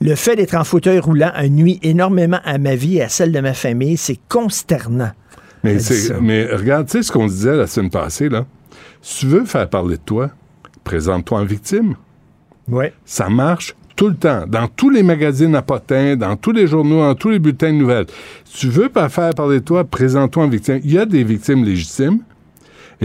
Le 0.01 0.15
fait 0.15 0.35
d'être 0.37 0.55
en 0.55 0.65
fauteuil 0.65 0.99
roulant 1.01 1.33
a 1.35 1.47
nuit 1.49 1.79
énormément 1.83 2.41
à 2.45 2.57
ma 2.57 2.77
vie 2.77 2.97
et 2.97 3.03
à 3.03 3.09
celle 3.11 3.31
de 3.33 3.41
ma 3.41 3.53
famille. 3.53 3.99
C'est 3.99 4.19
consternant. 4.29 5.11
Mais, 5.65 5.77
mais 6.21 6.47
regarde, 6.47 6.87
tu 6.87 6.93
sais 6.93 7.03
ce 7.03 7.13
qu'on 7.13 7.27
disait 7.27 7.57
la 7.57 7.67
semaine 7.67 7.91
passée, 7.91 8.29
là? 8.31 8.47
Si 9.03 9.21
tu 9.21 9.27
veux 9.27 9.45
faire 9.45 9.69
parler 9.69 9.97
de 9.97 10.03
toi, 10.03 10.31
présente-toi 10.83 11.41
en 11.41 11.45
victime. 11.45 11.95
Oui. 12.69 12.87
Ça 13.05 13.29
marche 13.29 13.75
tout 13.97 14.09
le 14.09 14.15
temps. 14.15 14.45
Dans 14.47 14.69
tous 14.69 14.91
les 14.91 15.03
magazines 15.03 15.55
à 15.55 15.63
potins, 15.63 16.17
dans 16.17 16.37
tous 16.37 16.53
les 16.53 16.67
journaux, 16.67 17.01
dans 17.01 17.15
tous 17.15 17.31
les 17.31 17.39
bulletins 17.39 17.73
de 17.73 17.79
nouvelles. 17.79 18.07
Tu 18.53 18.69
veux 18.69 18.89
pas 18.89 19.09
faire 19.09 19.31
parler 19.35 19.61
de 19.61 19.65
toi, 19.65 19.85
présente-toi 19.85 20.45
en 20.45 20.49
victime. 20.49 20.81
Il 20.85 20.93
y 20.93 20.99
a 20.99 21.07
des 21.07 21.25
victimes 21.25 21.65
légitimes 21.65 22.21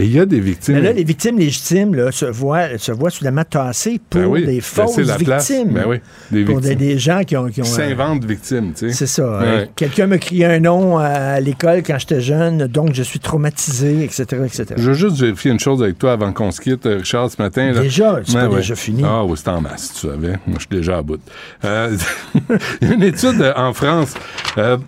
et 0.00 0.04
il 0.04 0.12
y 0.12 0.18
a 0.18 0.24
des 0.24 0.40
victimes. 0.40 0.76
Mais 0.76 0.80
là, 0.80 0.92
les 0.92 1.04
victimes 1.04 1.38
légitimes 1.38 1.94
là, 1.94 2.10
se, 2.10 2.24
voient, 2.24 2.78
se 2.78 2.90
voient 2.90 3.10
soudainement 3.10 3.44
tassées 3.44 4.00
pour 4.08 4.20
Ben 4.20 4.26
oui, 4.28 4.40
des 4.46 4.52
ben 4.54 4.60
fausses 4.62 4.96
la 4.96 5.16
victimes. 5.18 5.72
Ben 5.74 5.84
oui, 5.86 5.98
des 6.30 6.44
pour 6.44 6.60
des, 6.60 6.70
victimes. 6.70 6.88
des 6.88 6.98
gens 6.98 7.22
qui 7.24 7.36
ont. 7.36 7.46
Qui 7.48 7.60
ont 7.60 7.64
Qui 7.64 7.70
euh, 7.70 7.88
s'inventent 7.88 8.24
victimes, 8.24 8.72
tu 8.72 8.88
sais. 8.88 8.94
C'est 8.94 9.06
ça. 9.06 9.38
Ouais. 9.40 9.46
hein. 9.46 9.64
Quelqu'un 9.76 10.06
me 10.06 10.16
criait 10.16 10.46
un 10.46 10.60
nom 10.60 10.96
à 10.96 11.38
l'école 11.40 11.82
quand 11.82 11.98
j'étais 11.98 12.22
jeune, 12.22 12.66
donc 12.66 12.94
je 12.94 13.02
suis 13.02 13.18
traumatisé, 13.20 14.02
etc., 14.04 14.24
etc. 14.46 14.64
Je 14.76 14.82
veux 14.88 14.94
juste 14.94 15.18
vérifier 15.18 15.50
une 15.50 15.60
chose 15.60 15.82
avec 15.82 15.98
toi 15.98 16.12
avant 16.12 16.32
qu'on 16.32 16.50
se 16.50 16.60
quitte, 16.62 16.86
euh, 16.86 16.96
Richard, 16.98 17.30
ce 17.30 17.40
matin. 17.42 17.72
Là. 17.72 17.82
Déjà? 17.82 18.20
C'est 18.24 18.34
Ouais, 18.36 18.40
pas 18.42 18.48
ouais. 18.48 18.56
déjà 18.56 18.74
fini? 18.76 19.02
Ah 19.04 19.24
oui, 19.24 19.34
c'est 19.36 19.48
en 19.48 19.60
masse, 19.60 19.92
tu 20.00 20.06
savais. 20.06 20.38
Moi, 20.46 20.56
je 20.58 20.60
suis 20.60 20.68
déjà 20.70 20.96
à 20.98 21.02
bout. 21.02 21.20
Euh, 21.64 21.94
Il 22.80 22.88
y 22.88 22.90
a 22.90 22.94
une 22.94 23.02
étude 23.02 23.40
euh, 23.42 23.52
en 23.56 23.72
France. 23.74 24.14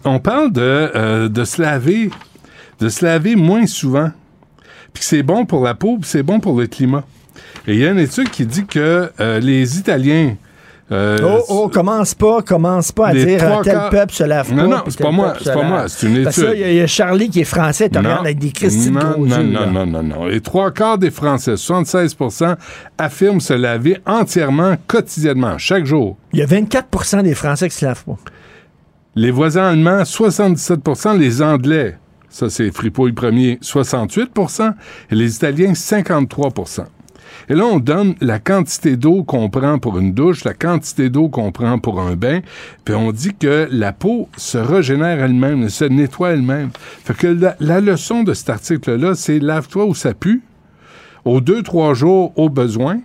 On 0.04 0.18
parle 0.20 0.52
de, 0.52 1.28
de 1.28 1.44
se 1.44 1.60
laver, 1.60 2.10
de 2.80 2.88
se 2.88 3.04
laver 3.04 3.36
moins 3.36 3.66
souvent. 3.66 4.10
Puis 4.92 5.02
c'est 5.04 5.22
bon 5.22 5.44
pour 5.46 5.64
la 5.64 5.74
peau, 5.74 5.98
puis 6.00 6.08
c'est 6.08 6.22
bon 6.22 6.40
pour 6.40 6.58
le 6.58 6.66
climat. 6.66 7.04
Et 7.66 7.74
il 7.74 7.80
y 7.80 7.86
a 7.86 7.90
une 7.90 7.98
étude 7.98 8.30
qui 8.30 8.44
dit 8.46 8.66
que 8.66 9.10
euh, 9.20 9.40
les 9.40 9.78
Italiens... 9.78 10.36
euh, 10.90 11.18
Oh, 11.22 11.42
oh, 11.48 11.68
commence 11.68 12.14
pas, 12.14 12.42
commence 12.42 12.92
pas 12.92 13.08
à 13.08 13.14
dire 13.14 13.42
euh, 13.42 13.62
tel 13.62 13.78
peuple 13.90 14.12
se 14.12 14.24
lave 14.24 14.48
pas. 14.50 14.54
Non, 14.54 14.68
non, 14.68 14.82
c'est 14.88 15.00
pas 15.00 15.10
moi, 15.10 15.34
c'est 15.42 15.54
pas 15.54 15.62
moi, 15.62 15.84
c'est 15.88 16.06
une 16.08 16.24
Parce 16.24 16.36
que 16.36 16.42
étude. 16.42 16.54
il 16.56 16.60
y 16.60 16.64
a- 16.64 16.70
il 16.72 16.76
y, 16.76 16.80
a 16.80 16.86
Charlie 16.86 17.30
qui 17.30 17.40
est 17.40 17.44
français, 17.44 17.88
tu 17.88 17.94
Non. 17.94 18.00
regardes 18.02 18.26
avec 18.26 18.38
des 18.38 18.50
Christy 18.50 18.90
de 18.90 18.94
non, 18.94 19.00
non, 19.18 19.24
yeux, 19.38 19.42
non, 19.44 19.70
non, 19.70 19.86
non, 19.86 20.02
non. 20.02 20.26
Les 20.26 20.40
trois 20.42 20.70
quarts 20.72 20.98
des 20.98 21.10
Français, 21.10 21.54
76% 21.56 22.56
affirment 22.98 23.40
se 23.40 23.54
laver 23.54 23.98
entièrement, 24.04 24.74
quotidiennement, 24.86 25.56
chaque 25.56 25.86
jour. 25.86 26.18
Il 26.34 26.40
y 26.40 26.42
a 26.42 26.46
24% 26.46 27.22
des 27.22 27.34
Français 27.34 27.68
qui 27.70 27.76
se 27.76 27.84
lavent 27.86 28.04
pas. 28.04 28.18
Les 29.14 29.30
voisins 29.30 29.64
allemands, 29.68 30.02
77% 30.04 31.18
Les 31.18 31.40
Anglais, 31.42 31.96
ça 32.32 32.50
c'est 32.50 32.72
Fripouille 32.72 33.12
premier, 33.12 33.58
68% 33.62 34.72
Et 35.10 35.14
les 35.14 35.36
Italiens, 35.36 35.72
53% 35.72 36.84
Et 37.48 37.54
là, 37.54 37.64
on 37.66 37.78
donne 37.78 38.14
la 38.20 38.38
quantité 38.38 38.96
d'eau 38.96 39.22
qu'on 39.22 39.48
prend 39.50 39.78
pour 39.78 39.98
une 39.98 40.12
douche, 40.14 40.44
la 40.44 40.54
quantité 40.54 41.08
d'eau 41.10 41.28
qu'on 41.28 41.52
prend 41.52 41.78
pour 41.78 42.00
un 42.00 42.14
bain, 42.16 42.40
puis 42.84 42.94
on 42.94 43.12
dit 43.12 43.34
que 43.38 43.68
la 43.70 43.92
peau 43.92 44.28
se 44.36 44.58
régénère 44.58 45.22
elle-même, 45.22 45.62
elle 45.62 45.70
se 45.70 45.84
nettoie 45.84 46.30
elle-même. 46.30 46.70
Fait 47.04 47.14
que 47.14 47.26
la, 47.28 47.54
la 47.60 47.80
leçon 47.80 48.22
de 48.22 48.34
cet 48.34 48.50
article-là, 48.50 49.14
c'est 49.14 49.38
lave-toi 49.38 49.84
où 49.86 49.94
ça 49.94 50.14
pue, 50.14 50.42
aux 51.24 51.40
deux, 51.40 51.62
trois 51.62 51.94
jours 51.94 52.32
au 52.36 52.48
besoin. 52.48 52.98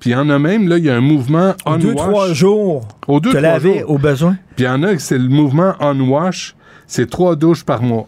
Puis 0.00 0.10
il 0.10 0.12
y 0.12 0.16
en 0.16 0.28
a 0.28 0.38
même, 0.38 0.68
là, 0.68 0.76
il 0.78 0.84
y 0.84 0.90
a 0.90 0.94
un 0.96 1.00
mouvement 1.00 1.54
on 1.64 1.78
Deux, 1.78 1.94
trois 1.94 2.32
jours, 2.34 2.86
Aux 3.08 3.18
deux, 3.20 3.30
te 3.32 3.36
trois 3.38 3.48
laver 3.52 3.80
jours. 3.80 3.90
au 3.92 3.98
besoin? 3.98 4.36
Puis 4.54 4.64
il 4.64 4.68
y 4.68 4.70
en 4.70 4.82
a 4.82 4.98
c'est 4.98 5.16
le 5.18 5.28
mouvement 5.28 5.74
on 5.80 5.98
wash, 6.00 6.54
c'est 6.86 7.08
trois 7.08 7.34
douches 7.34 7.64
par 7.64 7.82
mois. 7.82 8.06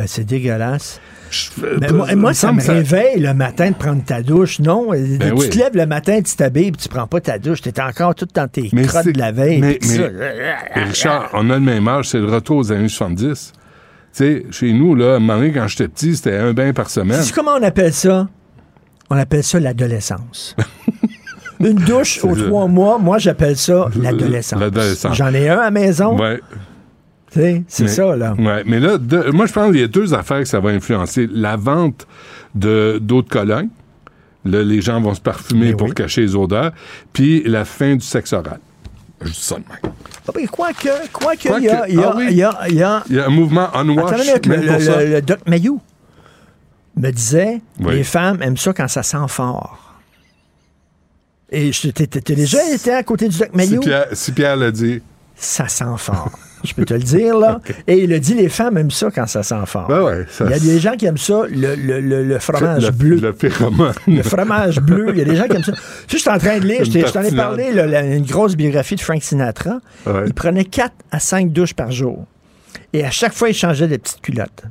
Ben, 0.00 0.06
c'est 0.08 0.24
dégueulasse. 0.24 0.98
Je- 1.30 1.50
Mais 1.78 1.88
moi, 1.92 2.14
moi, 2.16 2.32
ça 2.32 2.52
me 2.52 2.62
réveille 2.66 3.20
le 3.20 3.34
matin 3.34 3.68
de 3.70 3.74
prendre 3.74 4.02
ta 4.02 4.22
douche. 4.22 4.58
Non, 4.58 4.92
tu 4.94 5.18
Ben 5.18 5.34
oui. 5.36 5.50
te 5.50 5.58
lèves 5.58 5.74
le 5.76 5.84
matin, 5.84 6.22
tu 6.22 6.34
t'habilles, 6.34 6.72
puis 6.72 6.80
tu 6.84 6.88
prends 6.88 7.06
pas 7.06 7.20
ta 7.20 7.38
douche. 7.38 7.60
T'es 7.60 7.78
encore 7.82 8.14
tout 8.14 8.26
dans 8.34 8.48
tes 8.48 8.70
Mais 8.72 8.86
crottes 8.86 9.04
c'est- 9.04 9.12
de 9.12 9.18
la 9.18 9.30
veille. 9.30 9.60
mais- 9.60 9.78
mais- 9.86 10.82
Richard, 10.84 11.28
on 11.34 11.50
a 11.50 11.54
le 11.56 11.60
même 11.60 11.86
âge, 11.86 12.08
c'est 12.08 12.18
le 12.18 12.24
retour 12.32 12.56
aux 12.56 12.72
années 12.72 12.88
70. 12.88 13.52
Tu 13.52 13.60
sais, 14.12 14.46
chez 14.50 14.72
nous, 14.72 14.94
là, 14.94 15.12
à 15.12 15.16
un 15.16 15.18
moment 15.18 15.36
donné, 15.36 15.52
quand 15.52 15.68
j'étais 15.68 15.86
petit, 15.88 16.16
c'était 16.16 16.34
un 16.36 16.54
bain 16.54 16.72
par 16.72 16.88
semaine. 16.88 17.20
Sais-tu 17.20 17.34
comment 17.34 17.52
on 17.60 17.62
appelle 17.62 17.92
ça? 17.92 18.26
On 19.10 19.16
appelle 19.18 19.44
ça 19.44 19.60
l'adolescence. 19.60 20.56
Une 21.60 21.74
douche 21.74 22.24
aux 22.24 22.34
C'est- 22.34 22.46
trois 22.46 22.66
mois, 22.68 22.98
moi, 22.98 23.18
j'appelle 23.18 23.56
ça 23.58 23.86
l'adolescence. 24.00 25.14
J'en 25.14 25.34
ai 25.34 25.50
un 25.50 25.58
à 25.58 25.64
la 25.64 25.70
maison. 25.70 26.18
Ouais, 26.18 26.38
tu 26.38 26.56
C'est 27.30 27.88
ça, 27.88 28.16
là. 28.16 28.34
ouais. 28.38 28.62
Mais 28.66 28.80
là, 28.80 28.98
de- 28.98 29.30
moi, 29.30 29.46
je 29.46 29.52
pense 29.52 29.70
qu'il 29.70 29.80
y 29.80 29.84
a 29.84 29.88
deux 29.88 30.12
affaires 30.14 30.40
que 30.40 30.44
ça 30.46 30.58
va 30.60 30.70
influencer. 30.70 31.28
La 31.32 31.56
vente 31.56 32.06
de 32.54 32.98
d'eau 33.00 33.22
de 33.22 33.28
Cologne. 33.28 33.68
Là, 34.44 34.62
les 34.62 34.80
gens 34.80 35.00
vont 35.00 35.14
se 35.14 35.20
parfumer 35.20 35.66
Mais 35.66 35.74
pour 35.74 35.88
oui. 35.88 35.94
cacher 35.94 36.22
les 36.22 36.34
odeurs. 36.34 36.72
Puis 37.12 37.42
la 37.44 37.64
fin 37.64 37.94
du 37.94 38.04
sexe 38.04 38.32
oral. 38.32 38.58
Je 39.20 39.28
dis 39.28 39.34
ça 39.38 39.56
de 39.56 39.60
même. 39.60 39.92
Ah, 40.26 40.32
ben, 40.34 40.48
Quoique, 40.48 40.88
quoique, 41.12 41.48
Quoique, 41.48 41.58
il 41.60 41.64
y 41.64 41.68
a, 41.68 41.88
il 41.88 41.94
y 41.96 41.98
a, 42.02 42.08
ah 42.10 42.14
oui. 42.16 42.26
il 42.30 42.36
y 42.36 42.42
a, 42.42 42.58
il 42.68 42.74
y 42.74 42.82
a- 42.82 43.02
Il 43.10 43.16
y 43.16 43.20
a 43.20 43.26
un 43.26 43.30
mouvement 43.30 43.68
minute, 43.84 44.46
même 44.46 44.60
le, 44.62 44.66
pour 44.66 44.78
le- 44.78 44.84
ça. 44.84 45.04
le 45.04 45.20
Doc 45.22 45.40
Mayou 45.46 45.80
me 46.96 47.10
disait 47.10 47.60
Oui. 47.80 47.96
les 47.96 48.04
femmes 48.04 48.40
aiment 48.42 48.56
ça 48.56 48.72
quand 48.72 48.88
ça 48.88 49.02
sent 49.02 49.18
fort. 49.28 49.78
Et 51.50 51.70
t'es 51.94 52.34
déjà 52.34 52.58
été 52.72 52.92
à 52.92 53.02
côté 53.02 53.28
du 53.28 53.36
Doc 53.38 53.50
Si 53.52 53.56
Mayo? 53.56 53.80
Pierre, 53.80 54.06
si 54.12 54.32
Pierre 54.32 54.56
l'a 54.56 54.70
dit. 54.70 55.02
Ça 55.36 55.68
sent 55.68 55.84
fort. 55.98 56.30
Je 56.64 56.74
peux 56.74 56.84
te 56.84 56.94
le 56.94 57.00
dire, 57.00 57.38
là. 57.38 57.60
Et 57.86 58.04
il 58.04 58.12
a 58.12 58.18
dit, 58.18 58.34
les 58.34 58.48
femmes 58.48 58.76
aiment 58.78 58.90
ça 58.90 59.08
quand 59.14 59.26
ça 59.26 59.42
sent 59.42 59.54
fort. 59.66 59.88
Ben 59.88 60.02
ouais, 60.02 60.26
ça- 60.30 60.44
il 60.44 60.50
y 60.50 60.54
a 60.54 60.58
des 60.58 60.78
gens 60.78 60.92
qui 60.96 61.06
aiment 61.06 61.16
ça, 61.16 61.42
le, 61.50 61.74
le- 61.74 62.00
le- 62.00 62.22
le 62.24 62.38
fromage 62.38 62.84
le, 62.86 62.90
bleu. 62.90 63.34
Le 64.06 64.22
fromage 64.22 64.80
bleu, 64.80 65.06
il 65.12 65.18
y 65.18 65.22
a 65.22 65.24
des 65.24 65.36
gens 65.36 65.46
qui 65.46 65.56
aiment 65.56 65.64
ça. 65.64 65.72
Tu 65.72 65.78
sais, 65.78 66.16
je 66.16 66.16
suis 66.18 66.30
en 66.30 66.38
train 66.38 66.58
de 66.58 66.66
lire, 66.66 66.84
je 66.84 67.12
t'en 67.12 67.22
ai 67.22 67.30
parlé, 67.34 67.72
là, 67.72 67.86
la- 67.86 68.02
une 68.02 68.24
grosse 68.26 68.56
biographie 68.56 68.96
de 68.96 69.00
Frank 69.00 69.22
Sinatra. 69.22 69.80
Ouais. 70.06 70.24
Il 70.26 70.34
prenait 70.34 70.64
4 70.64 70.92
à 71.10 71.18
5 71.20 71.52
douches 71.52 71.74
par 71.74 71.90
jour. 71.90 72.26
Et 72.92 73.04
à 73.04 73.10
chaque 73.10 73.32
fois, 73.32 73.48
il 73.48 73.54
changeait 73.54 73.86
de 73.88 73.96
petites 73.96 74.20
culottes. 74.20 74.62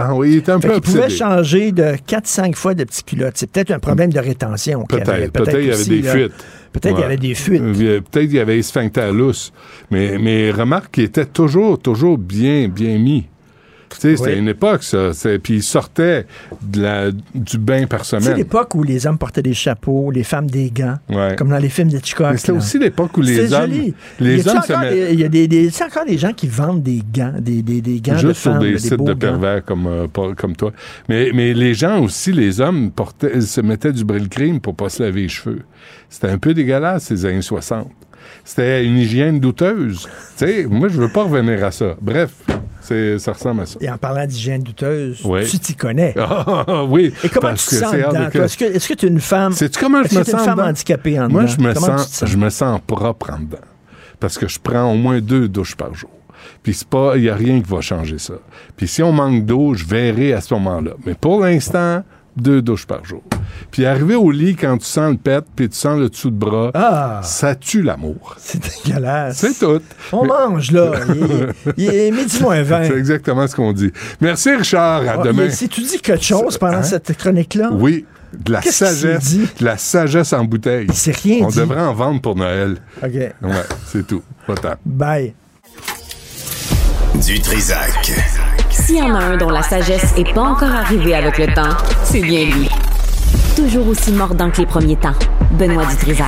Ah 0.00 0.14
oui, 0.14 0.32
il 0.32 0.36
était 0.38 0.52
un 0.52 0.60
Fait 0.60 0.68
peu 0.68 0.74
qu'il 0.74 0.82
pouvait 0.82 1.08
changer 1.10 1.72
de 1.72 1.94
4-5 2.06 2.54
fois 2.54 2.74
de 2.74 2.84
petites 2.84 3.06
culottes. 3.06 3.34
C'est 3.36 3.50
peut-être 3.50 3.70
un 3.70 3.78
problème 3.78 4.12
de 4.12 4.18
rétention. 4.20 4.84
Peut-être. 4.84 5.32
Peut-être 5.32 5.58
il 5.60 5.66
y 5.66 5.72
avait 5.72 5.84
des 5.84 6.02
là. 6.02 6.12
fuites. 6.12 6.32
Peut-être 6.72 6.94
il 6.94 6.98
y 6.98 7.00
Ouais. 7.00 7.04
avait 7.04 7.16
des 7.16 7.34
fuites. 7.34 7.62
Peut-être 7.62 8.26
qu'il 8.26 8.34
y 8.34 8.38
avait 8.40 8.60
sphincters 8.62 9.12
lousses. 9.12 9.52
Mais, 9.90 10.18
mais 10.18 10.50
remarque 10.50 10.94
qu'il 10.94 11.04
était 11.04 11.24
toujours, 11.26 11.78
toujours 11.78 12.18
bien, 12.18 12.68
bien 12.68 12.98
mis. 12.98 13.26
Tu 13.90 13.96
sais, 14.00 14.16
c'était 14.16 14.32
Oui. 14.34 14.38
une 14.38 14.48
époque, 14.48 14.82
ça. 14.82 15.12
C'est- 15.12 15.38
Puis 15.38 15.54
il 15.54 15.62
sortait 15.62 16.26
de 16.62 16.82
la- 16.82 17.10
du 17.34 17.58
bain 17.58 17.86
par 17.86 18.04
semaine. 18.04 18.36
l'époque 18.36 18.74
où 18.74 18.82
les 18.82 19.06
hommes 19.06 19.18
portaient 19.18 19.42
des 19.42 19.54
chapeaux, 19.54 20.10
les 20.10 20.24
femmes 20.24 20.48
des 20.50 20.70
gants, 20.70 20.98
Ouais. 21.08 21.34
comme 21.36 21.48
dans 21.48 21.58
les 21.58 21.68
films 21.68 21.88
d'Hitchcock. 21.88 22.38
C'était 22.38 22.52
aussi 22.52 22.78
l'époque 22.78 23.16
où 23.16 23.22
les 23.22 23.52
hommes. 23.52 23.70
joli. 23.70 23.94
Les 24.20 24.38
Y 24.44 24.48
hommes 24.48 24.62
se 24.62 24.72
met- 24.72 25.12
Il 25.14 25.20
y 25.20 25.24
a 25.24 25.28
des, 25.28 25.48
des, 25.48 25.70
c'est 25.70 25.84
encore 25.84 26.04
des 26.04 26.18
gens 26.18 26.32
qui 26.32 26.48
vendent 26.48 26.82
des 26.82 27.02
gants, 27.14 27.34
des, 27.40 27.62
des, 27.62 27.80
des 27.80 28.00
gants 28.00 28.12
de 28.14 28.18
Juste 28.18 28.40
sur 28.40 28.52
femmes, 28.52 28.62
des 28.62 28.78
sites 28.78 29.02
de 29.02 29.14
pervers 29.14 29.64
comme, 29.64 29.86
euh, 29.86 30.06
comme 30.36 30.54
toi. 30.56 30.72
Mais, 31.08 31.30
mais 31.34 31.54
les 31.54 31.74
gens 31.74 32.00
aussi, 32.02 32.32
les 32.32 32.60
hommes, 32.60 32.90
portaient, 32.90 33.40
se 33.40 33.60
mettaient 33.60 33.92
du 33.92 34.04
bril 34.04 34.28
crime 34.28 34.60
pour 34.60 34.74
pas 34.76 34.88
se 34.88 35.02
laver 35.02 35.22
les 35.22 35.28
cheveux. 35.28 35.62
C'était 36.10 36.28
un 36.28 36.38
peu 36.38 36.54
dégueulasse, 36.54 37.04
ces 37.04 37.24
années 37.26 37.42
60. 37.42 37.88
C'était 38.44 38.84
une 38.84 38.96
hygiène 38.98 39.40
douteuse. 39.40 40.08
Moi, 40.68 40.88
je 40.88 41.00
veux 41.00 41.08
pas 41.08 41.24
revenir 41.24 41.64
à 41.64 41.70
ça. 41.70 41.94
Bref, 42.00 42.30
c'est, 42.80 43.18
ça 43.18 43.32
ressemble 43.32 43.62
à 43.62 43.66
ça. 43.66 43.78
Et 43.80 43.90
en 43.90 43.98
parlant 43.98 44.24
d'hygiène 44.26 44.62
douteuse, 44.62 45.20
Oui. 45.24 45.46
tu 45.46 45.58
t'y 45.58 45.74
connais. 45.74 46.14
Ah, 46.18 46.84
oui. 46.84 47.12
Et 47.24 47.28
comment 47.28 47.50
tu 47.54 47.66
te 47.66 47.74
sens 47.74 47.92
dedans? 47.92 48.28
Est-ce 48.32 48.56
que, 48.56 48.64
est-ce 48.64 48.88
que 48.88 48.94
tu 48.94 49.06
es 49.06 49.08
une 49.08 49.20
femme? 49.20 49.52
Sais-tu 49.52 49.78
comment 49.78 50.02
je 50.02 50.06
Est-ce 50.06 50.14
me 50.14 50.20
une 50.20 50.24
sens 50.30 50.44
femme 50.44 50.56
dedans? 50.58 50.68
handicapée 50.68 51.20
en 51.20 51.28
Moi, 51.28 51.42
dedans? 51.42 51.52
je 51.58 51.60
me, 51.62 51.74
Comment 51.74 51.86
tu 51.86 51.92
sens, 51.98 52.10
te 52.10 52.16
sens? 52.16 52.30
je 52.30 52.36
me 52.38 52.48
sens 52.50 52.80
propre 52.86 53.30
en 53.32 53.38
dedans. 53.40 53.58
Parce 54.20 54.38
que 54.38 54.48
je 54.48 54.58
prends 54.58 54.90
au 54.92 54.96
moins 54.96 55.20
deux 55.20 55.48
douches 55.48 55.76
par 55.76 55.94
jour. 55.94 56.10
Puis 56.62 56.72
c'est 56.74 56.88
pas, 56.88 57.12
il 57.16 57.22
n'y 57.22 57.28
a 57.28 57.34
rien 57.34 57.60
qui 57.60 57.68
va 57.70 57.80
changer 57.80 58.18
ça. 58.18 58.34
Puis 58.76 58.88
si 58.88 59.02
on 59.02 59.12
manque 59.12 59.44
d'eau, 59.44 59.74
je 59.74 59.84
verrai 59.84 60.32
à 60.32 60.40
ce 60.40 60.54
moment-là. 60.54 60.92
Mais 61.04 61.14
pour 61.14 61.40
l'instant, 61.40 62.02
deux 62.40 62.62
douches 62.62 62.86
par 62.86 63.04
jour. 63.04 63.22
Puis 63.70 63.84
arriver 63.86 64.14
au 64.14 64.30
lit 64.30 64.56
quand 64.56 64.78
tu 64.78 64.86
sens 64.86 65.10
le 65.12 65.16
pet, 65.18 65.44
puis 65.56 65.68
tu 65.68 65.76
sens 65.76 65.98
le 65.98 66.08
dessous 66.08 66.30
de 66.30 66.36
bras, 66.36 66.70
Ah, 66.74 67.20
ça 67.22 67.54
tue 67.54 67.82
l'amour. 67.82 68.34
c'est 68.38 68.60
dégueulasse. 68.84 69.38
C'est 69.38 69.58
tout. 69.58 69.80
On 70.12 70.24
mange, 70.26 70.70
là. 70.72 70.92
Il 71.76 71.88
est, 71.94 72.10
midi 72.10 72.40
moins 72.40 72.62
20. 72.62 72.84
C'est 72.84 72.96
exactement 72.98 73.46
ce 73.46 73.54
qu'on 73.56 73.72
dit. 73.72 73.92
Merci, 74.20 74.54
Richard. 74.54 75.02
À 75.08 75.12
Ah, 75.20 75.22
demain. 75.24 75.50
Si 75.50 75.68
tu 75.68 75.80
dis 75.82 75.98
quelque 76.00 76.24
chose 76.24 76.56
pendant 76.58 76.78
Hein? 76.78 76.82
cette 76.82 77.16
chronique-là, 77.16 77.70
Oui, 77.72 78.04
de 78.32 78.52
la 78.52 78.62
sagesse. 78.62 79.24
dit? 79.24 79.48
De 79.60 79.64
la 79.64 79.76
sagesse 79.78 80.32
en 80.32 80.44
bouteille. 80.44 80.86
il 80.88 80.94
s'est 80.94 81.12
rien 81.12 81.44
On 81.46 81.48
dit. 81.48 81.58
devrait 81.58 81.80
en 81.80 81.94
vendre 81.94 82.20
pour 82.20 82.36
Noël. 82.36 82.76
OK. 83.02 83.10
Ouais, 83.12 83.32
c'est 83.86 84.06
tout. 84.06 84.22
Pas-tant. 84.46 84.74
Bye. 84.84 85.34
Du 87.26 87.40
Trisac. 87.40 88.12
S'il 88.80 88.96
y 88.96 89.02
en 89.02 89.14
a 89.14 89.18
un 89.18 89.36
dont 89.36 89.50
la 89.50 89.62
sagesse 89.62 90.14
est 90.16 90.32
pas 90.34 90.40
encore 90.42 90.70
arrivée 90.70 91.14
avec 91.14 91.38
le 91.38 91.46
temps, 91.54 91.76
c'est 92.04 92.20
bien 92.22 92.44
lui. 92.46 92.68
Toujours 93.56 93.88
aussi 93.88 94.12
mordant 94.12 94.50
que 94.50 94.58
les 94.58 94.66
premiers 94.66 94.96
temps. 94.96 95.14
Benoît 95.52 95.84
Dutrisac. 95.86 96.26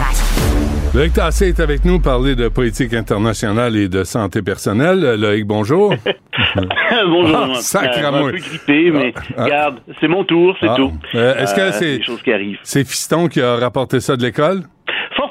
Loïc 0.92 1.12
Tassé 1.12 1.48
est 1.48 1.60
avec 1.60 1.84
nous, 1.84 2.00
parler 2.00 2.34
de 2.34 2.48
politique 2.48 2.92
internationale 2.94 3.76
et 3.76 3.88
de 3.88 4.02
santé 4.02 4.42
personnelle. 4.42 5.14
Loïc, 5.20 5.46
bonjour. 5.46 5.94
Bonjour. 7.06 7.36
Ah, 7.54 7.60
sacramouille. 7.60 8.22
Euh, 8.22 8.28
un 8.28 8.30
peu 8.32 8.38
grippé, 8.38 8.90
mais 8.90 9.14
Ah. 9.36 9.44
regarde, 9.44 9.76
c'est 10.00 10.08
mon 10.08 10.24
tour, 10.24 10.56
c'est 10.60 10.66
Ah. 10.68 10.74
tout. 10.76 10.92
Euh, 11.14 11.36
est-ce 11.36 11.54
que 11.54 11.60
Euh. 11.60 12.54
C'est 12.64 12.84
Fiston 12.84 13.28
qui 13.28 13.40
a 13.40 13.56
rapporté 13.56 14.00
ça 14.00 14.16
de 14.16 14.22
l'école? 14.22 14.62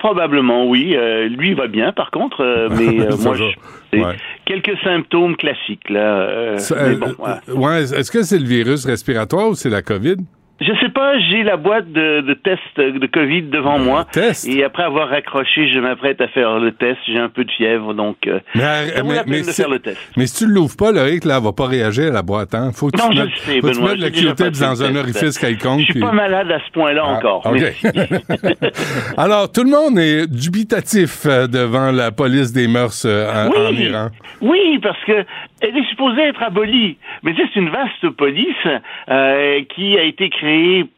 Fort 0.02 0.12
probablement, 0.12 0.68
oui. 0.68 0.96
Euh, 0.96 1.28
lui 1.28 1.54
va 1.54 1.68
bien, 1.68 1.92
par 1.92 2.12
contre, 2.12 2.42
euh, 2.42 2.70
mais 2.78 3.00
euh, 3.02 3.16
moi, 3.18 3.36
je, 3.36 3.44
Ouais. 3.92 4.18
quelques 4.46 4.78
symptômes 4.84 5.36
classiques 5.36 5.90
là. 5.90 6.58
Ça, 6.60 6.76
mais 6.88 6.96
bon, 6.96 7.16
ouais, 7.56 7.82
est-ce 7.82 8.12
que 8.12 8.22
c'est 8.22 8.38
le 8.38 8.46
virus 8.46 8.86
respiratoire 8.86 9.50
ou 9.50 9.56
c'est 9.56 9.70
la 9.72 9.82
COVID? 9.82 10.18
Je 10.62 10.74
sais 10.82 10.90
pas, 10.90 11.18
j'ai 11.20 11.44
la 11.44 11.56
boîte 11.58 11.92
de, 11.92 12.22
de 12.22 12.34
tests 12.34 12.78
de 12.78 13.06
Covid 13.08 13.44
devant 13.44 13.80
moi. 13.80 14.06
test? 14.12 14.46
Et 14.48 14.64
après 14.64 14.84
avoir 14.84 15.08
raccroché, 15.10 15.70
je 15.72 15.80
m'apprête 15.80 16.20
à 16.20 16.28
faire 16.28 16.60
le 16.60 16.72
test. 16.74 16.98
J'ai 17.08 17.18
un 17.18 17.30
peu 17.30 17.46
de 17.46 17.52
fièvre, 17.52 17.94
donc 17.94 18.18
euh, 18.28 18.40
Mais, 18.56 18.62
ça 18.62 19.02
vaut 19.02 19.08
mais- 19.10 19.16
la 19.16 19.24
peine 19.24 19.32
mais 19.34 19.40
de 19.40 19.44
si- 19.44 19.62
faire 19.62 19.70
le 19.70 19.80
test. 19.80 19.98
mais 20.18 20.28
si 20.28 20.44
tu 20.44 20.50
ne 20.50 20.54
l'ouvres 20.56 20.76
pas, 20.76 20.92
Loïc, 20.92 21.24
là, 21.24 21.38
elle 21.38 21.44
va 21.44 21.54
pas 21.54 21.66
réagir 21.68 22.08
à 22.10 22.12
la 22.14 22.22
boîte. 22.24 22.54
Hein? 22.56 22.72
Faut 22.74 22.90
que 22.90 22.98
Non, 22.98 23.10
tu 23.10 23.18
je 23.18 23.22
mettes, 23.24 23.36
sais, 23.38 23.60
faut 23.62 23.68
que 23.68 23.72
tu 23.74 23.78
Benoît, 23.80 23.92
mettes 23.92 24.00
le 24.00 24.06
j'ai 24.08 24.12
déjà 24.12 24.28
Q-tip 24.32 24.46
passé 24.48 24.64
dans 24.66 24.84
un 24.84 24.96
orifice 24.98 25.38
quelconque. 25.38 25.80
Je 25.80 25.84
suis 25.86 25.94
puis- 25.94 26.02
pas 26.02 26.12
malade 26.12 26.52
à 26.52 26.60
ce 26.66 26.72
point-là 26.74 27.04
Ah, 27.06 27.10
encore. 27.18 27.44
Alors, 29.18 29.52
tout 29.52 29.64
le 29.64 29.70
monde 29.70 29.98
est 29.98 30.28
dubitatif 30.28 31.26
euh, 31.26 31.48
devant 31.48 31.92
la 31.92 32.12
police 32.12 32.52
des 32.52 32.68
mœurs 32.68 33.04
euh, 33.06 33.48
en, 33.48 33.70
en 33.70 33.72
Iran. 33.74 34.08
Oui, 34.42 34.80
parce 34.82 35.02
que 35.06 35.26
elle 35.62 35.76
est 35.78 35.90
supposée 35.90 36.22
être 36.22 36.42
abolie. 36.44 36.98
Mais 37.24 37.34
c'est 37.38 37.56
une 37.60 37.70
vaste 37.70 38.10
police 38.18 38.48
euh, 39.10 39.62
qui 39.76 39.98
a 39.98 40.04
été 40.04 40.30
créée 40.30 40.49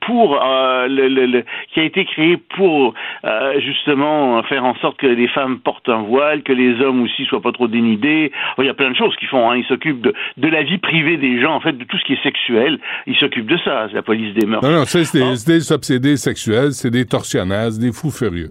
pour 0.02 0.42
euh, 0.44 0.88
le, 0.88 1.08
le- 1.08 1.26
le- 1.26 1.44
qui 1.74 1.80
a 1.80 1.84
été 1.84 2.06
créée 2.06 2.38
pour 2.56 2.94
euh, 3.26 3.60
justement 3.62 4.42
faire 4.44 4.66
en 4.66 4.76
sorte 4.76 4.98
que 4.98 5.08
les 5.08 5.28
femmes 5.28 5.60
portent 5.60 5.90
un 5.90 6.02
voile, 6.02 6.44
que 6.44 6.54
les 6.54 6.82
hommes 6.82 7.04
aussi 7.04 7.26
soient 7.26 7.42
pas 7.42 7.52
trop 7.52 7.68
dénudés. 7.68 8.32
Il 8.58 8.66
y 8.66 8.70
a 8.70 8.74
plein 8.74 8.92
de 8.92 8.96
choses 8.96 9.16
qu'ils 9.18 9.28
font. 9.28 9.50
Hein. 9.50 9.58
Ils 9.58 9.66
s'occupent 9.66 10.02
de, 10.02 10.14
de 10.38 10.48
la 10.48 10.64
vie 10.64 10.78
privée 10.78 11.18
des 11.18 11.42
gens, 11.42 11.54
en 11.54 11.60
fait, 11.60 11.78
de 11.78 11.84
tout 11.84 11.98
ce 11.98 12.06
qui 12.06 12.14
est 12.14 12.24
sexuel. 12.24 12.80
Ils 13.08 13.16
s'occupent 13.18 13.50
de 13.50 13.58
ça, 13.66 13.88
c'est 13.90 13.96
la 13.96 14.02
police 14.02 14.34
des 14.36 14.46
mœurs. 14.48 14.64
Non, 14.64 14.72
non, 14.72 14.86
ça, 14.86 15.04
c'est 15.04 15.20
des, 15.20 15.72
obsédés 15.72 16.18
sexuels, 16.18 16.72
c'est 16.74 16.92
des 16.92 17.06
tortionnaires, 17.06 17.72
c'est 17.72 17.82
des 17.82 17.92
fous 17.92 18.12
furieux. 18.12 18.50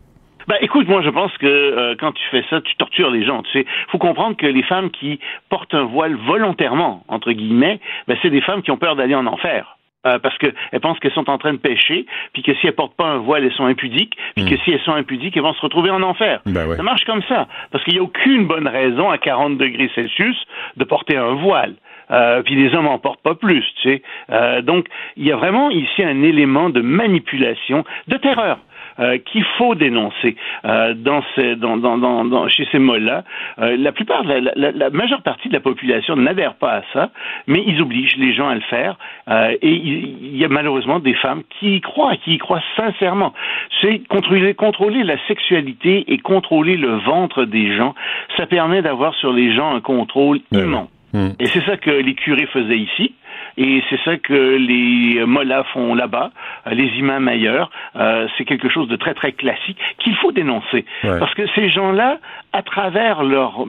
Bah 0.48 0.56
écoute, 0.62 0.88
moi 0.88 1.00
je 1.02 1.10
pense 1.10 1.30
que 1.38 1.46
euh, 1.46 1.94
quand 2.00 2.10
tu 2.12 2.22
fais 2.30 2.42
ça, 2.50 2.60
tu 2.62 2.74
tortures 2.76 3.10
les 3.10 3.24
gens. 3.24 3.42
Tu 3.42 3.52
sais, 3.52 3.66
faut 3.92 3.98
comprendre 3.98 4.36
que 4.36 4.46
les 4.46 4.64
femmes 4.64 4.90
qui 4.90 5.20
portent 5.48 5.74
un 5.74 5.84
voile 5.84 6.16
volontairement 6.26 7.04
entre 7.08 7.30
guillemets, 7.30 7.78
ben, 8.08 8.16
c'est 8.20 8.30
des 8.30 8.40
femmes 8.40 8.62
qui 8.62 8.70
ont 8.72 8.76
peur 8.76 8.96
d'aller 8.96 9.14
en 9.14 9.26
enfer. 9.26 9.76
Euh, 10.06 10.18
parce 10.18 10.36
qu'elles 10.38 10.80
pensent 10.80 10.98
qu'elles 11.00 11.12
sont 11.12 11.28
en 11.28 11.36
train 11.36 11.52
de 11.52 11.58
pécher, 11.58 12.06
puis 12.32 12.42
que 12.42 12.54
si 12.54 12.66
elles 12.66 12.74
portent 12.74 12.96
pas 12.96 13.04
un 13.04 13.18
voile, 13.18 13.44
elles 13.44 13.52
sont 13.52 13.66
impudiques, 13.66 14.16
puis 14.34 14.46
que 14.46 14.56
si 14.58 14.70
elles 14.70 14.80
sont 14.80 14.94
impudiques, 14.94 15.36
elles 15.36 15.42
vont 15.42 15.52
se 15.52 15.60
retrouver 15.60 15.90
en 15.90 16.02
enfer. 16.02 16.40
Ben 16.46 16.66
ouais. 16.66 16.76
Ça 16.78 16.82
marche 16.82 17.04
comme 17.04 17.22
ça, 17.24 17.48
parce 17.70 17.84
qu'il 17.84 17.92
n'y 17.92 18.00
a 18.00 18.02
aucune 18.02 18.46
bonne 18.46 18.66
raison 18.66 19.10
à 19.10 19.18
40 19.18 19.58
degrés 19.58 19.90
Celsius 19.94 20.36
de 20.78 20.84
porter 20.84 21.18
un 21.18 21.34
voile. 21.34 21.74
Euh, 22.10 22.42
puis 22.42 22.54
les 22.54 22.74
hommes 22.74 22.88
en 22.88 22.98
portent 22.98 23.22
pas 23.22 23.34
plus, 23.34 23.64
tu 23.82 23.90
sais. 23.90 24.02
Euh, 24.30 24.62
donc 24.62 24.86
il 25.16 25.26
y 25.26 25.32
a 25.32 25.36
vraiment 25.36 25.70
ici 25.70 26.02
un 26.02 26.22
élément 26.22 26.70
de 26.70 26.80
manipulation, 26.80 27.84
de 28.08 28.16
terreur. 28.16 28.58
Euh, 29.00 29.18
qu'il 29.18 29.44
faut 29.58 29.74
dénoncer 29.74 30.36
euh, 30.64 30.94
dans 30.94 31.22
ces, 31.34 31.56
dans, 31.56 31.76
dans, 31.76 31.98
dans, 31.98 32.24
dans- 32.24 32.48
chez 32.48 32.66
ces 32.70 32.78
mots-là. 32.78 33.24
Euh, 33.58 33.76
la 33.78 33.92
plupart, 33.92 34.22
la, 34.24 34.40
la- 34.40 34.72
la- 34.72 34.90
majeure 34.90 35.22
partie 35.22 35.48
de 35.48 35.54
la 35.54 35.60
population 35.60 36.16
n'adhère 36.16 36.54
pas 36.54 36.72
à 36.78 36.82
ça, 36.92 37.10
mais 37.46 37.62
ils 37.66 37.80
obligent 37.80 38.16
les 38.16 38.32
gens 38.34 38.48
à 38.48 38.54
le 38.54 38.60
faire. 38.62 38.96
Euh, 39.28 39.56
et 39.62 39.72
il 39.72 40.36
y 40.36 40.44
a 40.44 40.48
malheureusement 40.48 40.98
des 40.98 41.14
femmes 41.14 41.42
qui 41.58 41.76
y 41.76 41.80
croient, 41.80 42.16
qui 42.16 42.34
y 42.34 42.38
croient 42.38 42.62
sincèrement. 42.76 43.32
C'est 43.80 44.06
contrôler, 44.08 44.54
contrôler 44.54 45.02
la 45.04 45.16
sexualité 45.26 46.04
et 46.12 46.18
contrôler 46.18 46.76
le 46.76 46.96
ventre 46.98 47.44
des 47.44 47.76
gens. 47.76 47.94
Ça 48.36 48.46
permet 48.46 48.82
d'avoir 48.82 49.14
sur 49.14 49.32
les 49.32 49.54
gens 49.54 49.74
un 49.74 49.80
contrôle 49.80 50.40
immense. 50.52 50.88
Hmm. 51.12 51.30
Et 51.40 51.46
c'est 51.46 51.64
ça 51.64 51.76
que 51.76 51.90
les 51.90 52.14
curés 52.14 52.46
faisaient 52.46 52.78
ici. 52.78 53.14
Et 53.56 53.82
c'est 53.90 54.00
ça 54.04 54.16
que 54.16 54.56
les 54.56 55.24
mollahs 55.26 55.64
font 55.72 55.94
là-bas, 55.94 56.30
euh, 56.66 56.70
les 56.70 56.86
imams 56.98 57.28
ailleurs. 57.28 57.70
Euh, 57.96 58.26
c'est 58.36 58.44
quelque 58.44 58.68
chose 58.68 58.88
de 58.88 58.96
très 58.96 59.14
très 59.14 59.32
classique 59.32 59.78
qu'il 59.98 60.14
faut 60.16 60.32
dénoncer, 60.32 60.84
Ouais. 61.04 61.18
parce 61.18 61.34
que 61.34 61.46
ces 61.54 61.68
gens-là, 61.68 62.18
à 62.52 62.62
travers 62.62 63.22
leur 63.22 63.64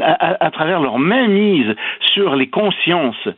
à, 0.00 0.50
travers 0.50 0.80
leur 0.80 0.98
mainmise 0.98 1.74
sur 2.12 2.36
les 2.36 2.48
consciences, 2.48 3.28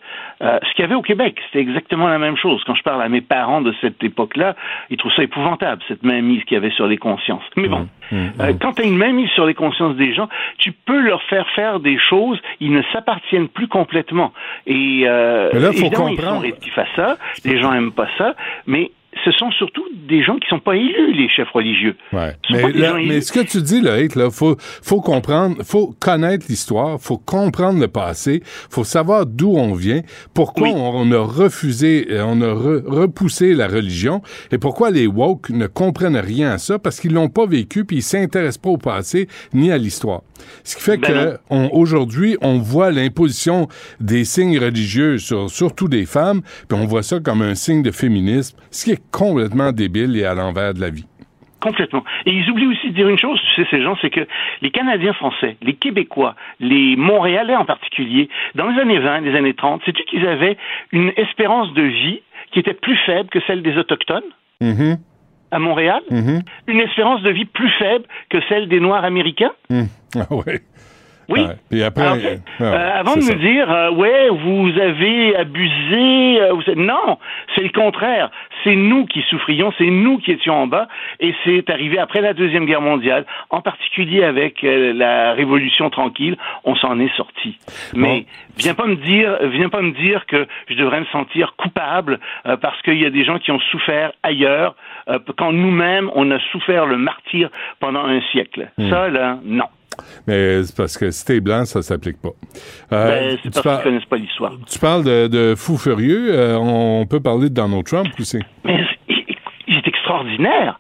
euh, 0.42 0.58
ce 0.62 0.74
qu'il 0.74 0.82
y 0.82 0.84
avait 0.84 0.94
au 0.94 1.02
Québec, 1.02 1.36
c'était 1.46 1.60
exactement 1.60 2.08
la 2.08 2.18
même 2.18 2.36
chose. 2.36 2.62
Quand 2.66 2.74
je 2.74 2.82
parle 2.82 3.02
à 3.02 3.08
mes 3.08 3.20
parents 3.20 3.60
de 3.60 3.74
cette 3.80 4.02
époque-là, 4.02 4.56
ils 4.90 4.96
trouvent 4.96 5.12
ça 5.14 5.22
épouvantable 5.22 5.82
cette 5.88 6.02
mainmise 6.02 6.42
qu'il 6.44 6.54
y 6.54 6.56
avait 6.56 6.70
sur 6.70 6.86
les 6.86 6.98
consciences. 6.98 7.42
Mais 7.56 7.68
bon, 7.68 7.88
Mmh, 8.12 8.16
euh, 8.40 8.52
quand 8.60 8.72
tu 8.72 8.82
as 8.82 8.86
une 8.86 8.96
mainmise 8.96 9.30
sur 9.30 9.46
les 9.46 9.54
consciences 9.54 9.96
des 9.96 10.12
gens, 10.12 10.28
tu 10.58 10.72
peux 10.72 11.00
leur 11.00 11.22
faire 11.24 11.48
faire 11.50 11.80
des 11.80 11.98
choses, 11.98 12.40
ils 12.58 12.72
ne 12.72 12.82
s'appartiennent 12.92 13.48
plus 13.48 13.68
complètement. 13.68 14.32
Et 14.66 15.02
euh, 15.06 15.50
Mais 15.52 15.60
là, 15.60 15.72
faut 15.72 15.78
évidemment, 15.78 16.08
ils 16.08 16.16
comprendre. 16.16 16.36
sont 16.36 16.40
rétifs 16.40 16.78
à 16.78 16.86
ça, 16.96 17.16
les 17.44 17.60
gens 17.60 17.72
aiment 17.72 17.92
pas 17.92 18.08
ça, 18.18 18.34
mais 18.66 18.90
ce 19.24 19.32
sont 19.32 19.50
surtout 19.50 19.84
des 20.08 20.22
gens 20.22 20.36
qui 20.36 20.48
sont 20.48 20.60
pas 20.60 20.76
élus, 20.76 21.12
les 21.14 21.28
chefs 21.28 21.50
religieux. 21.50 21.96
Ouais. 22.12 22.34
Mais, 22.50 22.72
là, 22.72 22.94
mais 22.94 23.20
ce 23.20 23.32
que 23.32 23.40
tu 23.40 23.60
dis, 23.60 23.80
Loïc, 23.80 24.14
là, 24.14 24.30
faut, 24.30 24.56
faut 24.60 25.00
comprendre, 25.00 25.56
faut 25.64 25.94
connaître 25.98 26.46
l'histoire, 26.48 27.00
faut 27.00 27.18
comprendre 27.18 27.80
le 27.80 27.88
passé, 27.88 28.42
faut 28.70 28.84
savoir 28.84 29.26
d'où 29.26 29.54
on 29.56 29.74
vient, 29.74 30.02
pourquoi 30.32 30.68
Oui. 30.68 30.74
on, 30.76 30.92
on 30.94 31.12
a 31.12 31.18
refusé, 31.18 32.06
euh, 32.10 32.22
on 32.24 32.40
a 32.40 32.54
re- 32.54 32.82
repoussé 32.86 33.54
la 33.54 33.66
religion, 33.66 34.22
et 34.52 34.58
pourquoi 34.58 34.90
les 34.90 35.06
woke 35.06 35.50
ne 35.50 35.66
comprennent 35.66 36.16
rien 36.16 36.52
à 36.52 36.58
ça, 36.58 36.78
parce 36.78 37.00
qu'ils 37.00 37.12
l'ont 37.12 37.28
pas 37.28 37.46
vécu, 37.46 37.84
puis 37.84 37.96
ils 37.98 38.02
s'intéressent 38.02 38.58
pas 38.58 38.70
au 38.70 38.78
passé 38.78 39.28
ni 39.52 39.70
à 39.72 39.78
l'histoire. 39.78 40.22
Ce 40.64 40.76
qui 40.76 40.82
fait 40.82 40.96
Ben 40.96 41.36
que 41.50 41.66
aujourd'hui, 41.72 42.38
on 42.40 42.58
voit 42.58 42.90
l'imposition 42.90 43.68
des 44.00 44.24
signes 44.24 44.58
religieux 44.58 45.18
sur 45.18 45.50
surtout 45.50 45.88
des 45.88 46.06
femmes, 46.06 46.40
puis 46.68 46.78
on 46.80 46.86
voit 46.86 47.02
ça 47.02 47.20
comme 47.20 47.42
un 47.42 47.54
signe 47.54 47.82
de 47.82 47.90
féminisme, 47.90 48.56
ce 48.70 48.84
qui 48.84 48.92
est 48.92 48.99
complètement 49.12 49.72
débile 49.72 50.16
et 50.16 50.24
à 50.24 50.34
l'envers 50.34 50.74
de 50.74 50.80
la 50.80 50.90
vie. 50.90 51.06
Complètement. 51.60 52.02
Et 52.24 52.30
ils 52.32 52.48
oublient 52.50 52.68
aussi 52.68 52.88
de 52.88 52.94
dire 52.94 53.08
une 53.08 53.18
chose, 53.18 53.38
tu 53.54 53.62
sais, 53.62 53.68
ces 53.70 53.82
gens, 53.82 53.94
c'est 54.00 54.08
que 54.08 54.26
les 54.62 54.70
Canadiens 54.70 55.12
français, 55.12 55.56
les 55.60 55.74
Québécois, 55.74 56.34
les 56.58 56.96
Montréalais 56.96 57.54
en 57.54 57.66
particulier, 57.66 58.30
dans 58.54 58.66
les 58.68 58.80
années 58.80 58.98
20, 58.98 59.20
les 59.20 59.36
années 59.36 59.52
30, 59.52 59.82
sais-tu 59.84 60.02
qu'ils 60.04 60.26
avaient 60.26 60.56
une 60.92 61.12
espérance 61.16 61.70
de 61.74 61.82
vie 61.82 62.22
qui 62.52 62.60
était 62.60 62.72
plus 62.72 62.96
faible 63.04 63.28
que 63.28 63.40
celle 63.46 63.62
des 63.62 63.76
Autochtones? 63.76 64.22
Mhm, 64.62 64.96
à 65.50 65.58
Montréal? 65.58 66.00
mhm, 66.10 66.40
Une 66.66 66.80
espérance 66.80 67.20
de 67.22 67.30
vie 67.30 67.44
plus 67.44 67.68
faible 67.78 68.04
que 68.30 68.38
celle 68.48 68.66
des 68.68 68.80
Noirs 68.80 69.04
américains? 69.04 69.52
mhm. 69.68 69.88
Ah 70.16 70.34
ouais. 70.34 70.60
Oui. 71.30 71.46
Puis 71.70 71.82
après, 71.82 72.02
Alors, 72.02 72.16
euh, 72.16 72.36
euh, 72.60 72.90
avant 73.00 73.14
de 73.14 73.20
ça. 73.20 73.34
dire, 73.34 73.70
euh, 73.70 73.90
ouais, 73.92 74.28
vous 74.30 74.70
avez 74.80 75.36
abusé, 75.36 76.40
euh, 76.40 76.52
vous 76.52 76.74
non, 76.74 77.18
c'est 77.54 77.62
le 77.62 77.70
contraire. 77.70 78.30
C'est 78.64 78.74
nous 78.74 79.06
qui 79.06 79.22
souffrions, 79.30 79.72
c'est 79.78 79.88
nous 79.88 80.18
qui 80.18 80.32
étions 80.32 80.54
en 80.54 80.66
bas, 80.66 80.88
et 81.20 81.34
c'est 81.44 81.70
arrivé 81.70 81.98
après 81.98 82.20
la 82.20 82.34
deuxième 82.34 82.66
guerre 82.66 82.82
mondiale, 82.82 83.24
en 83.48 83.62
particulier 83.62 84.24
avec 84.24 84.64
euh, 84.64 84.92
la 84.92 85.32
Révolution 85.32 85.88
tranquille, 85.88 86.36
on 86.64 86.74
s'en 86.76 86.98
est 86.98 87.14
sorti. 87.16 87.58
Mais 87.94 88.26
viens 88.58 88.74
pas 88.74 88.86
me 88.86 88.96
dire, 88.96 89.38
viens 89.50 89.68
pas 89.68 89.82
me 89.82 89.92
dire 89.92 90.26
que 90.26 90.46
je 90.68 90.74
devrais 90.74 91.00
me 91.00 91.06
sentir 91.06 91.54
coupable 91.56 92.18
euh, 92.46 92.56
parce 92.56 92.80
qu'il 92.82 93.00
y 93.00 93.06
a 93.06 93.10
des 93.10 93.24
gens 93.24 93.38
qui 93.38 93.50
ont 93.50 93.60
souffert 93.70 94.12
ailleurs, 94.22 94.74
euh, 95.08 95.18
quand 95.38 95.52
nous-mêmes 95.52 96.10
on 96.14 96.30
a 96.30 96.38
souffert 96.52 96.86
le 96.86 96.98
martyr 96.98 97.48
pendant 97.78 98.04
un 98.04 98.20
siècle. 98.32 98.70
Hmm. 98.76 98.90
Ça 98.90 99.08
là, 99.08 99.38
non. 99.44 99.66
Mais 100.26 100.62
c'est 100.64 100.76
parce 100.76 100.96
que 100.98 101.10
si 101.10 101.24
t'es 101.24 101.40
blanc, 101.40 101.64
ça 101.64 101.82
s'applique 101.82 102.20
pas. 102.20 102.30
Euh, 102.92 103.06
Ben, 103.08 103.36
tu, 103.36 103.40
c'est 103.44 103.52
parce 103.54 103.64
par- 103.64 103.82
qu'ils 103.82 103.90
connaissent 103.90 104.08
pas 104.08 104.16
l'histoire. 104.16 104.52
tu 104.70 104.78
parles 104.78 105.04
de, 105.04 105.26
de 105.26 105.54
fou 105.56 105.76
furieux. 105.76 106.28
euh, 106.32 106.56
on 106.56 107.06
peut 107.06 107.20
parler 107.20 107.48
de 107.48 107.54
Donald 107.54 107.84
Trump 107.84 108.08
aussi. 108.18 108.38
Mais 108.64 108.80
il 109.08 109.76
est 109.76 109.86
extraordinaire. 109.88 110.78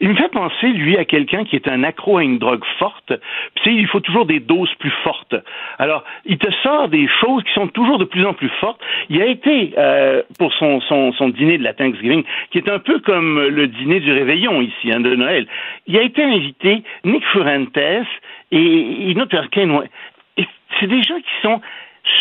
Il 0.00 0.10
me 0.10 0.14
fait 0.14 0.28
penser, 0.28 0.68
lui, 0.68 0.96
à 0.96 1.04
quelqu'un 1.04 1.44
qui 1.44 1.56
est 1.56 1.68
un 1.68 1.82
accro 1.82 2.18
à 2.18 2.22
une 2.22 2.38
drogue 2.38 2.64
forte. 2.78 3.12
Puis, 3.56 3.76
il 3.76 3.86
faut 3.86 4.00
toujours 4.00 4.26
des 4.26 4.40
doses 4.40 4.72
plus 4.78 4.92
fortes. 5.02 5.34
Alors, 5.78 6.04
il 6.24 6.38
te 6.38 6.50
sort 6.62 6.88
des 6.88 7.08
choses 7.20 7.42
qui 7.44 7.52
sont 7.52 7.68
toujours 7.68 7.98
de 7.98 8.04
plus 8.04 8.24
en 8.24 8.34
plus 8.34 8.50
fortes. 8.60 8.80
Il 9.08 9.20
a 9.20 9.26
été, 9.26 9.74
euh, 9.76 10.22
pour 10.38 10.52
son, 10.54 10.80
son, 10.82 11.12
son 11.12 11.28
dîner 11.28 11.58
de 11.58 11.64
la 11.64 11.74
Thanksgiving, 11.74 12.24
qui 12.50 12.58
est 12.58 12.68
un 12.68 12.78
peu 12.78 13.00
comme 13.00 13.40
le 13.40 13.66
dîner 13.66 14.00
du 14.00 14.12
réveillon 14.12 14.60
ici, 14.60 14.92
hein, 14.92 15.00
de 15.00 15.14
Noël, 15.14 15.46
il 15.86 15.96
a 15.96 16.02
été 16.02 16.22
invité 16.22 16.82
Nick 17.04 17.24
Fuentes 17.26 17.76
et 18.50 19.10
une 19.10 19.20
autre. 19.20 19.34
Et 20.36 20.46
c'est 20.78 20.86
des 20.86 21.02
gens 21.02 21.18
qui 21.18 21.42
sont 21.42 21.60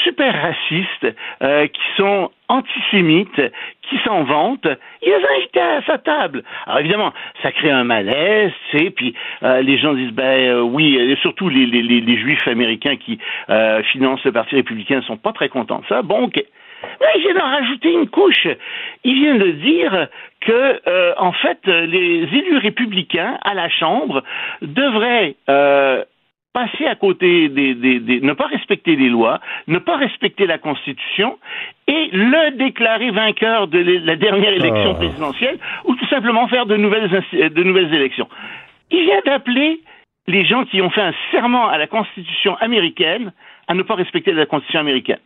super 0.03 0.33
racistes, 0.33 1.15
euh, 1.41 1.67
qui 1.67 1.81
sont 1.97 2.31
antisémites, 2.49 3.41
qui 3.89 3.97
s'en 4.05 4.23
vantent, 4.23 4.67
il 5.01 5.09
les 5.09 5.37
invités 5.37 5.59
à 5.59 5.81
sa 5.83 5.97
table. 5.97 6.43
Alors 6.65 6.79
évidemment, 6.79 7.13
ça 7.41 7.51
crée 7.51 7.71
un 7.71 7.83
malaise, 7.83 8.51
tu 8.71 8.77
sais, 8.77 8.89
puis 8.89 9.13
euh, 9.43 9.61
les 9.61 9.77
gens 9.77 9.93
disent, 9.93 10.11
ben 10.11 10.23
euh, 10.23 10.61
oui, 10.61 10.95
et 10.95 11.15
surtout 11.17 11.49
les, 11.49 11.65
les, 11.65 11.81
les, 11.81 12.17
juifs 12.17 12.47
américains 12.47 12.95
qui 12.95 13.19
euh, 13.49 13.83
financent 13.83 14.23
le 14.23 14.31
Parti 14.31 14.55
républicain 14.55 14.97
ne 14.97 15.01
sont 15.01 15.17
pas 15.17 15.33
très 15.33 15.49
contents 15.49 15.79
de 15.79 15.85
ça. 15.87 16.01
Bon, 16.01 16.23
ok. 16.23 16.43
Mais 17.01 17.07
il 17.15 17.21
vient 17.21 17.33
d'en 17.33 17.49
rajouter 17.49 17.91
une 17.91 18.07
couche. 18.07 18.47
Il 19.03 19.15
vient 19.15 19.35
de 19.35 19.51
dire 19.51 20.07
que, 20.41 20.81
euh, 20.87 21.13
en 21.17 21.31
fait, 21.31 21.59
les 21.65 22.23
élus 22.31 22.57
républicains 22.57 23.37
à 23.43 23.53
la 23.53 23.69
Chambre 23.69 24.23
devraient 24.61 25.35
euh, 25.49 26.03
passer 26.53 26.85
à 26.87 26.95
côté 26.95 27.49
des, 27.49 27.75
des, 27.75 27.99
des, 27.99 28.21
ne 28.21 28.33
pas 28.33 28.47
respecter 28.47 28.95
les 28.95 29.09
lois, 29.09 29.39
ne 29.67 29.77
pas 29.77 29.97
respecter 29.97 30.47
la 30.47 30.57
Constitution 30.57 31.37
et 31.87 32.09
le 32.11 32.57
déclarer 32.57 33.11
vainqueur 33.11 33.67
de 33.67 33.79
la 33.79 34.15
dernière 34.15 34.53
élection 34.53 34.91
Ah. 34.91 34.95
présidentielle 34.95 35.59
ou 35.85 35.95
tout 35.95 36.07
simplement 36.07 36.47
faire 36.47 36.65
de 36.65 36.75
nouvelles, 36.77 37.09
insti- 37.11 37.49
de 37.49 37.63
nouvelles 37.63 37.93
élections. 37.93 38.27
Il 38.91 39.03
vient 39.03 39.21
d'appeler 39.25 39.81
les 40.27 40.45
gens 40.45 40.65
qui 40.65 40.81
ont 40.81 40.89
fait 40.89 41.01
un 41.01 41.13
serment 41.31 41.67
à 41.67 41.77
la 41.77 41.87
Constitution 41.87 42.55
américaine 42.57 43.31
à 43.67 43.73
ne 43.73 43.83
pas 43.83 43.95
respecter 43.95 44.31
la 44.33 44.45
Constitution 44.45 44.79
américaine. 44.79 45.19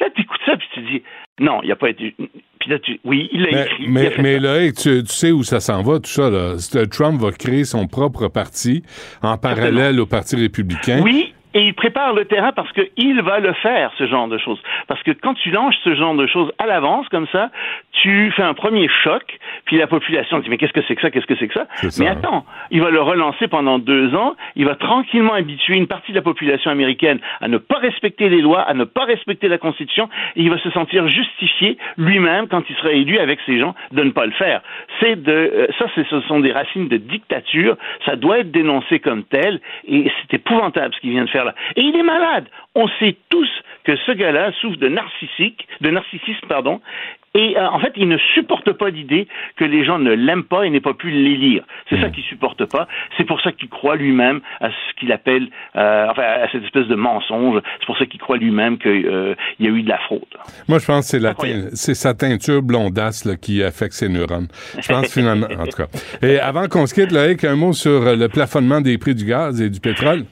Là, 0.00 0.08
tu 0.14 0.22
écoutes 0.22 0.40
ça, 0.44 0.56
puis 0.56 0.66
tu 0.74 0.80
dis, 0.82 1.02
non, 1.40 1.60
il 1.62 1.68
n'a 1.68 1.76
pas 1.76 1.88
été. 1.90 2.14
Puis 2.60 2.70
là, 2.70 2.78
tu, 2.78 3.00
oui, 3.04 3.28
il 3.32 3.42
l'a 3.42 3.50
Mais, 3.52 3.62
écrit. 3.64 3.84
mais, 3.88 4.14
a 4.14 4.22
mais 4.22 4.38
là, 4.38 4.60
hey, 4.60 4.72
tu, 4.72 5.02
tu 5.04 5.12
sais 5.12 5.32
où 5.32 5.42
ça 5.42 5.60
s'en 5.60 5.82
va, 5.82 6.00
tout 6.00 6.10
ça. 6.10 6.28
Là. 6.28 6.56
Trump 6.90 7.20
va 7.20 7.32
créer 7.32 7.64
son 7.64 7.86
propre 7.86 8.28
parti 8.28 8.82
en 9.22 9.38
parallèle 9.38 9.98
au 10.00 10.06
Parti 10.06 10.36
républicain. 10.36 11.00
Oui, 11.02 11.32
et 11.56 11.62
il 11.62 11.72
prépare 11.72 12.12
le 12.12 12.26
terrain 12.26 12.52
parce 12.52 12.70
qu'il 12.72 13.22
va 13.22 13.40
le 13.40 13.54
faire, 13.54 13.90
ce 13.96 14.06
genre 14.06 14.28
de 14.28 14.36
choses. 14.36 14.60
Parce 14.88 15.02
que 15.02 15.12
quand 15.12 15.32
tu 15.32 15.50
lances 15.50 15.74
ce 15.84 15.94
genre 15.94 16.14
de 16.14 16.26
choses 16.26 16.52
à 16.58 16.66
l'avance, 16.66 17.08
comme 17.08 17.26
ça, 17.32 17.48
tu 17.92 18.30
fais 18.36 18.42
un 18.42 18.52
premier 18.52 18.90
choc, 19.02 19.22
puis 19.64 19.78
la 19.78 19.86
population 19.86 20.38
dit, 20.40 20.50
mais 20.50 20.58
qu'est-ce 20.58 20.74
que 20.74 20.82
c'est 20.86 20.94
que 20.94 21.00
ça, 21.00 21.10
qu'est-ce 21.10 21.24
que 21.24 21.34
c'est 21.36 21.48
que 21.48 21.54
ça? 21.54 21.66
Mais 21.98 22.08
hein. 22.08 22.18
attends, 22.18 22.44
il 22.70 22.82
va 22.82 22.90
le 22.90 23.00
relancer 23.00 23.48
pendant 23.48 23.78
deux 23.78 24.14
ans, 24.14 24.34
il 24.54 24.66
va 24.66 24.74
tranquillement 24.74 25.32
habituer 25.32 25.76
une 25.76 25.86
partie 25.86 26.12
de 26.12 26.16
la 26.16 26.22
population 26.22 26.70
américaine 26.70 27.20
à 27.40 27.48
ne 27.48 27.56
pas 27.56 27.78
respecter 27.78 28.28
les 28.28 28.42
lois, 28.42 28.60
à 28.60 28.74
ne 28.74 28.84
pas 28.84 29.06
respecter 29.06 29.48
la 29.48 29.56
Constitution, 29.56 30.10
et 30.36 30.42
il 30.42 30.50
va 30.50 30.58
se 30.58 30.70
sentir 30.72 31.08
justifié 31.08 31.78
lui-même, 31.96 32.48
quand 32.48 32.68
il 32.68 32.76
sera 32.76 32.90
élu 32.90 33.16
avec 33.18 33.38
ces 33.46 33.58
gens, 33.58 33.74
de 33.92 34.02
ne 34.02 34.10
pas 34.10 34.26
le 34.26 34.32
faire. 34.32 34.60
C'est 35.00 35.22
de, 35.22 35.32
euh, 35.32 35.66
ça, 35.78 35.86
ce 35.94 36.20
sont 36.28 36.40
des 36.40 36.52
racines 36.52 36.88
de 36.88 36.98
dictature, 36.98 37.78
ça 38.04 38.16
doit 38.16 38.40
être 38.40 38.50
dénoncé 38.50 38.98
comme 38.98 39.24
tel, 39.24 39.58
et 39.88 40.12
c'est 40.20 40.34
épouvantable 40.34 40.94
ce 40.94 41.00
qu'il 41.00 41.12
vient 41.12 41.24
de 41.24 41.30
faire 41.30 41.45
Et 41.76 41.82
il 41.82 41.96
est 41.96 42.02
malade. 42.02 42.46
On 42.74 42.88
sait 43.00 43.16
tous 43.28 43.48
que 43.84 43.96
ce 43.96 44.12
gars-là 44.12 44.52
souffre 44.60 44.78
de 44.78 44.88
narcissique, 44.88 45.66
de 45.80 45.90
narcissisme, 45.90 46.46
pardon, 46.48 46.80
et 47.36 47.56
euh, 47.58 47.68
en 47.68 47.78
fait, 47.80 47.92
il 47.96 48.08
ne 48.08 48.16
supporte 48.34 48.72
pas 48.72 48.88
l'idée 48.88 49.28
que 49.56 49.64
les 49.64 49.84
gens 49.84 49.98
ne 49.98 50.12
l'aiment 50.12 50.44
pas 50.44 50.64
et 50.64 50.70
n'aient 50.70 50.80
pas 50.80 50.94
pu 50.94 51.10
l'élire. 51.10 51.64
C'est 51.90 52.00
ça 52.00 52.08
qu'il 52.08 52.24
supporte 52.24 52.64
pas. 52.64 52.88
C'est 53.18 53.24
pour 53.24 53.42
ça 53.42 53.52
qu'il 53.52 53.68
croit 53.68 53.96
lui-même 53.96 54.40
à 54.60 54.70
ce 54.70 54.98
qu'il 54.98 55.12
appelle, 55.12 55.48
euh, 55.76 56.06
enfin, 56.08 56.22
à 56.22 56.50
cette 56.50 56.64
espèce 56.64 56.86
de 56.86 56.94
mensonge. 56.94 57.60
C'est 57.78 57.86
pour 57.86 57.98
ça 57.98 58.06
qu'il 58.06 58.20
croit 58.20 58.38
lui-même 58.38 58.78
qu'il 58.78 59.36
y 59.60 59.66
a 59.66 59.70
eu 59.70 59.82
de 59.82 59.88
la 59.88 59.98
fraude. 59.98 60.22
Moi, 60.66 60.78
je 60.78 60.86
pense 60.86 61.12
que 61.12 61.18
c'est, 61.74 61.94
sa 61.94 62.14
teinture 62.14 62.62
blondasse 62.62 63.26
là, 63.26 63.36
qui 63.36 63.62
affecte 63.62 63.92
ses 63.92 64.08
neurones. 64.08 64.48
Je 64.80 64.88
pense 64.88 65.12
finalement, 65.12 65.48
en 65.58 65.66
tout 65.66 65.76
cas. 65.76 65.88
Et 66.26 66.38
avant 66.38 66.68
qu'on 66.68 66.86
se 66.86 66.94
quitte, 66.94 67.12
Loïc, 67.12 67.44
un 67.44 67.56
mot 67.56 67.74
sur 67.74 67.90
euh, 67.90 68.16
le 68.16 68.28
plafonnement 68.28 68.80
des 68.80 68.96
prix 68.96 69.14
du 69.14 69.26
gaz 69.26 69.60
et 69.60 69.68
du 69.68 69.80
pétrole. 69.80 70.24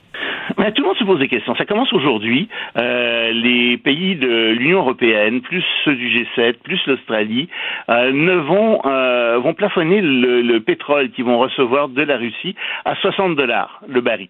Mais 0.58 0.72
tout 0.72 0.82
le 0.82 0.88
monde 0.88 0.96
se 0.96 1.04
pose 1.04 1.18
des 1.18 1.28
questions. 1.28 1.54
Ça 1.56 1.64
commence 1.64 1.92
aujourd'hui. 1.92 2.48
Euh, 2.76 3.32
les 3.32 3.78
pays 3.78 4.16
de 4.16 4.50
l'Union 4.50 4.80
européenne, 4.80 5.40
plus 5.40 5.64
ceux 5.84 5.94
du 5.94 6.08
G7, 6.08 6.54
plus 6.62 6.80
l'Australie, 6.86 7.48
euh, 7.88 8.12
ne 8.12 8.34
vont 8.34 8.80
euh, 8.84 9.52
plafonner 9.54 10.00
le, 10.00 10.42
le 10.42 10.60
pétrole 10.60 11.10
qu'ils 11.10 11.24
vont 11.24 11.38
recevoir 11.38 11.88
de 11.88 12.02
la 12.02 12.16
Russie 12.16 12.54
à 12.84 12.94
60 12.96 13.36
dollars 13.36 13.80
le 13.88 14.00
baril. 14.00 14.28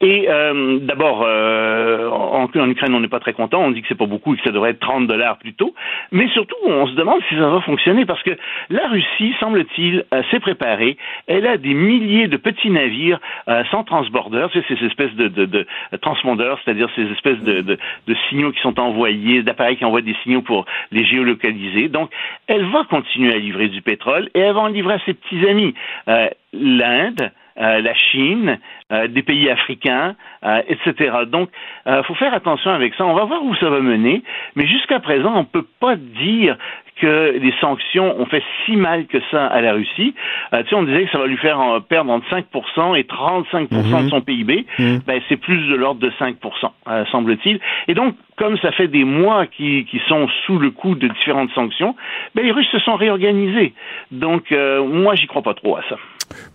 Et 0.00 0.26
euh, 0.28 0.78
d'abord, 0.80 1.24
euh, 1.26 2.08
en, 2.08 2.44
en 2.44 2.70
Ukraine, 2.70 2.94
on 2.94 3.00
n'est 3.00 3.08
pas 3.08 3.18
très 3.18 3.32
content. 3.32 3.60
On 3.60 3.72
dit 3.72 3.82
que 3.82 3.88
c'est 3.88 3.98
pas 3.98 4.06
beaucoup 4.06 4.34
et 4.34 4.36
que 4.36 4.44
ça 4.44 4.52
devrait 4.52 4.70
être 4.70 4.78
30 4.78 5.08
dollars 5.08 5.38
plutôt. 5.38 5.74
Mais 6.12 6.28
surtout, 6.28 6.54
on 6.64 6.86
se 6.86 6.94
demande 6.94 7.20
si 7.28 7.34
ça 7.34 7.48
va 7.48 7.60
fonctionner 7.62 8.06
parce 8.06 8.22
que 8.22 8.30
la 8.70 8.86
Russie, 8.86 9.34
semble-t-il, 9.40 10.04
euh, 10.14 10.22
s'est 10.30 10.38
préparée. 10.38 10.96
Elle 11.26 11.48
a 11.48 11.56
des 11.56 11.74
milliers 11.74 12.28
de 12.28 12.36
petits 12.36 12.70
navires 12.70 13.18
euh, 13.48 13.64
sans 13.72 13.82
transbordeurs, 13.82 14.50
c'est 14.52 14.64
ces 14.68 14.84
espèces 14.86 15.14
de, 15.14 15.26
de, 15.26 15.46
de 15.46 15.66
transpondeurs, 16.00 16.60
c'est-à-dire 16.64 16.88
ces 16.94 17.10
espèces 17.10 17.40
de, 17.40 17.62
de, 17.62 17.76
de 18.06 18.16
signaux 18.28 18.52
qui 18.52 18.60
sont 18.60 18.78
envoyés, 18.78 19.42
d'appareils 19.42 19.78
qui 19.78 19.84
envoient 19.84 20.00
des 20.00 20.16
signaux 20.22 20.42
pour 20.42 20.64
les 20.92 21.04
géolocaliser. 21.04 21.88
Donc, 21.88 22.10
elle 22.46 22.64
va 22.66 22.84
continuer 22.84 23.34
à 23.34 23.38
livrer 23.38 23.66
du 23.66 23.82
pétrole 23.82 24.30
et 24.34 24.40
elle 24.40 24.54
va 24.54 24.60
en 24.60 24.68
livrer 24.68 24.94
à 24.94 25.00
ses 25.04 25.14
petits 25.14 25.44
amis. 25.48 25.74
Euh, 26.08 26.28
L'Inde, 26.52 27.30
euh, 27.60 27.80
la 27.80 27.94
Chine, 27.94 28.58
euh, 28.92 29.08
des 29.08 29.22
pays 29.22 29.48
africains, 29.50 30.14
euh, 30.44 30.62
etc. 30.68 31.10
Donc, 31.26 31.50
il 31.86 32.02
faut 32.06 32.14
faire 32.14 32.34
attention 32.34 32.70
avec 32.70 32.94
ça. 32.94 33.04
On 33.06 33.14
va 33.14 33.24
voir 33.24 33.42
où 33.42 33.54
ça 33.56 33.68
va 33.70 33.80
mener, 33.80 34.22
mais 34.56 34.66
jusqu'à 34.66 35.00
présent, 35.00 35.32
on 35.34 35.40
ne 35.40 35.44
peut 35.44 35.66
pas 35.80 35.96
dire 35.96 36.56
que 37.00 37.38
les 37.40 37.54
sanctions 37.60 38.20
ont 38.20 38.26
fait 38.26 38.42
si 38.66 38.74
mal 38.74 39.06
que 39.06 39.18
ça 39.30 39.46
à 39.46 39.60
la 39.60 39.72
Russie. 39.72 40.14
Euh, 40.52 40.64
tu 40.64 40.70
sais, 40.70 40.74
on 40.74 40.82
disait 40.82 41.04
que 41.04 41.10
ça 41.12 41.18
va 41.18 41.26
lui 41.28 41.36
faire 41.36 41.60
euh, 41.60 41.78
perdre 41.78 42.10
entre 42.10 42.26
5% 42.28 42.96
et 42.96 43.04
35% 43.04 43.68
Mhm. 44.00 44.04
de 44.06 44.10
son 44.10 44.20
PIB. 44.20 44.66
Ben, 45.06 45.20
c'est 45.28 45.36
plus 45.36 45.68
de 45.68 45.76
l'ordre 45.76 46.00
de 46.00 46.10
5%, 46.18 46.72
euh, 46.88 47.04
semble-t-il. 47.12 47.60
Et 47.86 47.94
donc, 47.94 48.16
comme 48.36 48.58
ça 48.58 48.72
fait 48.72 48.88
des 48.88 49.04
mois 49.04 49.46
qu'ils 49.46 49.84
qu'ils 49.84 50.00
sont 50.08 50.26
sous 50.44 50.58
le 50.58 50.70
coup 50.72 50.96
de 50.96 51.06
différentes 51.06 51.50
sanctions, 51.52 51.94
ben, 52.34 52.44
les 52.44 52.50
Russes 52.50 52.68
se 52.72 52.80
sont 52.80 52.96
réorganisés. 52.96 53.74
Donc, 54.10 54.50
euh, 54.50 54.82
moi, 54.84 55.14
j'y 55.14 55.28
crois 55.28 55.42
pas 55.42 55.54
trop 55.54 55.76
à 55.76 55.82
ça. 55.88 55.96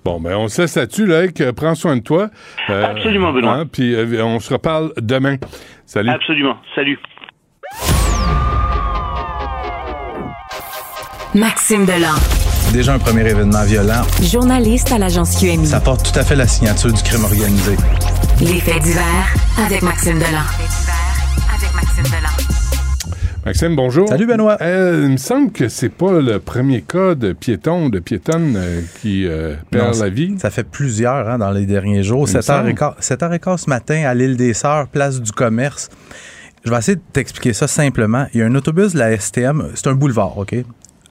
Bon, 0.06 0.20
ben, 0.20 0.36
on 0.36 0.48
se 0.48 0.62
laisse 0.62 0.76
là-dessus, 0.76 1.06
Loïc. 1.06 1.42
Euh, 1.42 1.52
Prends 1.54 1.76
soin 1.76 1.96
de 1.98 2.02
toi. 2.02 2.30
Euh, 2.70 2.86
Absolument, 2.86 3.32
Benoît. 3.34 3.54
hein, 3.54 3.66
puis 3.72 3.94
euh, 3.96 4.24
on 4.24 4.40
se 4.40 4.54
reparle 4.54 4.92
demain. 5.02 5.38
Salut. 5.86 6.10
Absolument. 6.10 6.56
Salut. 6.76 6.98
Maxime 11.36 11.86
Delan, 11.86 12.14
Déjà 12.74 12.94
un 12.94 13.00
premier 13.00 13.28
événement 13.28 13.64
violent, 13.66 14.04
journaliste 14.22 14.92
à 14.92 14.98
l'agence 15.00 15.40
QMI. 15.40 15.66
ça 15.66 15.80
porte 15.80 16.12
tout 16.12 16.20
à 16.20 16.24
fait 16.24 16.36
la 16.36 16.46
signature 16.48 16.92
du 16.94 17.02
crime 17.02 17.24
organisé. 17.24 17.76
Les 18.40 18.60
faits 18.60 18.82
divers 18.84 19.34
avec 19.66 19.82
Maxime 19.82 20.20
Delan. 20.20 20.46
avec 21.56 21.74
Maxime 21.76 22.04
Delan. 22.04 22.53
Maxime, 23.46 23.76
bonjour. 23.76 24.08
Salut, 24.08 24.26
Benoît. 24.26 24.58
Euh, 24.62 25.02
il 25.04 25.12
me 25.12 25.18
semble 25.18 25.52
que 25.52 25.68
c'est 25.68 25.90
pas 25.90 26.22
le 26.22 26.40
premier 26.40 26.82
cas 26.82 27.14
de 27.14 27.34
piéton, 27.34 27.90
de 27.90 28.00
piétonne 28.00 28.56
euh, 28.56 28.82
qui 29.02 29.28
euh, 29.28 29.56
perd 29.70 29.96
Non, 29.96 30.00
la 30.00 30.10
vie. 30.10 30.36
Ça 30.40 30.50
fait 30.50 30.64
plusieurs 30.64 31.30
hein, 31.30 31.40
dans 31.40 31.52
les 31.52 31.66
derniers 31.66 32.04
jours. 32.04 32.26
Il 32.30 32.38
me 32.38 32.40
7h15, 32.40 33.02
7h15 33.02 33.58
ce 33.58 33.70
matin 33.70 34.04
à 34.06 34.14
l'île 34.14 34.38
des 34.38 34.54
Sœurs, 34.54 34.88
place 34.88 35.22
du 35.22 35.34
commerce. 35.34 35.90
Je 36.64 36.70
vais 36.70 36.78
essayer 36.78 36.96
de 36.96 37.02
t'expliquer 37.12 37.52
ça 37.52 37.68
simplement. 37.68 38.28
Il 38.34 38.40
y 38.40 38.44
a 38.44 38.46
un 38.46 38.56
autobus 38.56 38.94
de 38.94 39.00
la 39.00 39.18
STM, 39.20 39.72
c'est 39.76 39.88
un 39.88 39.96
boulevard, 39.96 40.38
OK? 40.38 40.56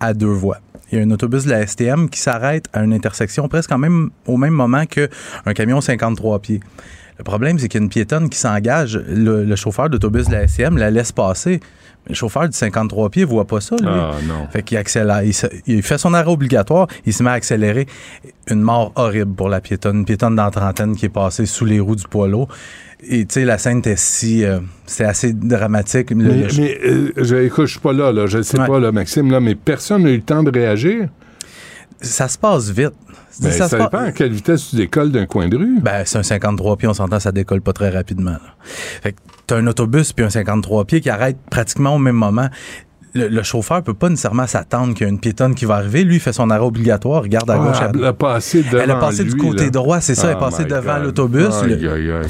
À 0.00 0.14
deux 0.14 0.26
voies. 0.26 0.58
Il 0.90 0.98
y 0.98 1.02
a 1.02 1.04
un 1.04 1.10
autobus 1.10 1.44
de 1.44 1.50
la 1.50 1.66
STM 1.66 2.08
qui 2.08 2.18
s'arrête 2.18 2.64
à 2.72 2.82
une 2.82 2.94
intersection 2.94 3.46
presque 3.48 3.72
en 3.72 3.78
même, 3.78 4.08
au 4.26 4.38
même 4.38 4.54
moment 4.54 4.86
qu'un 4.86 5.52
camion 5.54 5.82
53 5.82 6.38
pieds. 6.38 6.60
Le 7.18 7.24
problème, 7.24 7.58
c'est 7.58 7.68
qu'il 7.68 7.78
y 7.78 7.82
a 7.82 7.84
une 7.84 7.90
piétonne 7.90 8.30
qui 8.30 8.38
s'engage. 8.38 8.98
Le, 9.06 9.44
le 9.44 9.56
chauffeur 9.56 9.90
d'autobus 9.90 10.28
de 10.28 10.32
la 10.32 10.48
STM 10.48 10.78
la 10.78 10.90
laisse 10.90 11.12
passer. 11.12 11.60
Mais 12.06 12.10
le 12.10 12.14
chauffeur 12.14 12.48
du 12.48 12.56
53 12.56 13.10
pieds 13.10 13.24
voit 13.24 13.44
pas 13.46 13.60
ça, 13.60 13.76
lui. 13.76 13.86
Ah, 13.88 14.12
non. 14.26 14.48
Fait 14.50 14.62
qu'il 14.62 14.76
accélère. 14.76 15.22
Il, 15.22 15.32
se- 15.34 15.46
il 15.66 15.82
fait 15.82 15.98
son 15.98 16.14
arrêt 16.14 16.30
obligatoire, 16.30 16.88
il 17.06 17.12
se 17.12 17.22
met 17.22 17.30
à 17.30 17.34
accélérer. 17.34 17.86
Une 18.50 18.60
mort 18.60 18.92
horrible 18.96 19.34
pour 19.34 19.48
la 19.48 19.60
piétonne. 19.60 19.98
Une 19.98 20.04
piétonne 20.04 20.34
dans 20.34 20.44
la 20.44 20.50
trentaine 20.50 20.96
qui 20.96 21.06
est 21.06 21.10
passée 21.10 21.46
sous 21.46 21.64
les 21.64 21.78
roues 21.80 21.94
du 21.96 22.04
poids 22.04 22.26
lourd. 22.28 22.48
Et 23.08 23.24
tu 23.26 23.34
sais, 23.34 23.44
la 23.44 23.58
scène 23.58 23.78
était 23.78 23.96
si. 23.96 24.44
euh, 24.44 24.58
c'est 24.86 25.04
assez 25.04 25.32
dramatique. 25.32 26.10
Le- 26.10 26.16
Mais, 26.16 26.24
le- 26.34 26.48
mais, 26.58 26.78
euh, 26.84 27.12
je, 27.16 27.36
écoute, 27.36 27.66
je 27.66 27.72
suis 27.72 27.80
pas 27.80 27.92
là, 27.92 28.12
là. 28.12 28.26
Je 28.26 28.42
sais 28.42 28.58
Ouais. 28.60 28.66
pas, 28.66 28.78
là, 28.80 28.90
Maxime, 28.92 29.30
là, 29.30 29.40
mais 29.40 29.54
personne 29.54 30.02
n'a 30.02 30.10
eu 30.10 30.16
le 30.16 30.22
temps 30.22 30.42
de 30.42 30.50
réagir. 30.50 31.08
Ça 32.02 32.28
se 32.28 32.36
passe 32.38 32.70
vite. 32.70 32.92
Ben, 33.40 33.50
ça, 33.50 33.68
se 33.68 33.76
passe- 33.76 33.90
dépend 33.90 34.04
à 34.04 34.12
quelle 34.12 34.32
vitesse 34.32 34.68
tu 34.70 34.76
décolles 34.76 35.10
d'un 35.10 35.24
coin 35.26 35.48
de 35.48 35.56
rue. 35.56 35.80
Ben, 35.80 36.02
c'est 36.04 36.18
un 36.18 36.22
53 36.22 36.76
pieds, 36.76 36.88
on 36.88 36.94
s'entend, 36.94 37.18
ça 37.18 37.32
décolle 37.32 37.62
pas 37.62 37.72
très 37.72 37.88
rapidement. 37.88 38.32
là. 38.32 38.40
Fait 39.02 39.12
que 39.12 39.18
t'as 39.46 39.56
un 39.56 39.66
autobus 39.66 40.12
puis 40.12 40.24
un 40.24 40.30
53 40.30 40.84
pieds 40.84 41.00
qui 41.00 41.08
arrête 41.10 41.38
pratiquement 41.50 41.94
au 41.94 41.98
même 41.98 42.16
moment. 42.16 42.48
Le, 43.14 43.28
le 43.28 43.42
chauffeur 43.42 43.82
peut 43.82 43.92
pas 43.94 44.08
nécessairement 44.08 44.46
s'attendre 44.46 44.94
qu'il 44.94 45.02
y 45.06 45.06
a 45.06 45.12
une 45.12 45.20
piétonne 45.20 45.54
qui 45.54 45.64
va 45.66 45.76
arriver. 45.76 46.02
Lui, 46.04 46.16
il 46.16 46.20
fait 46.20 46.32
son 46.32 46.48
arrêt 46.50 46.64
obligatoire, 46.64 47.22
regarde 47.22 47.50
à 47.50 47.58
gauche, 47.58 47.76
à 47.80 47.84
Ah, 47.86 47.92
elle 47.94 48.04
a 48.06 48.12
passé 48.14 48.62
devant 48.62 48.82
Elle 48.82 48.90
a 48.90 48.96
passé 48.96 49.24
du 49.24 49.36
côté 49.36 49.64
là. 49.64 49.70
droit, 49.70 50.00
c'est 50.00 50.14
ça, 50.14 50.28
elle 50.28 50.32
est 50.32 50.36
Oh 50.36 50.44
passée 50.44 50.64
devant 50.64 50.98
l'autobus. 50.98 51.62
Le-. 51.62 52.22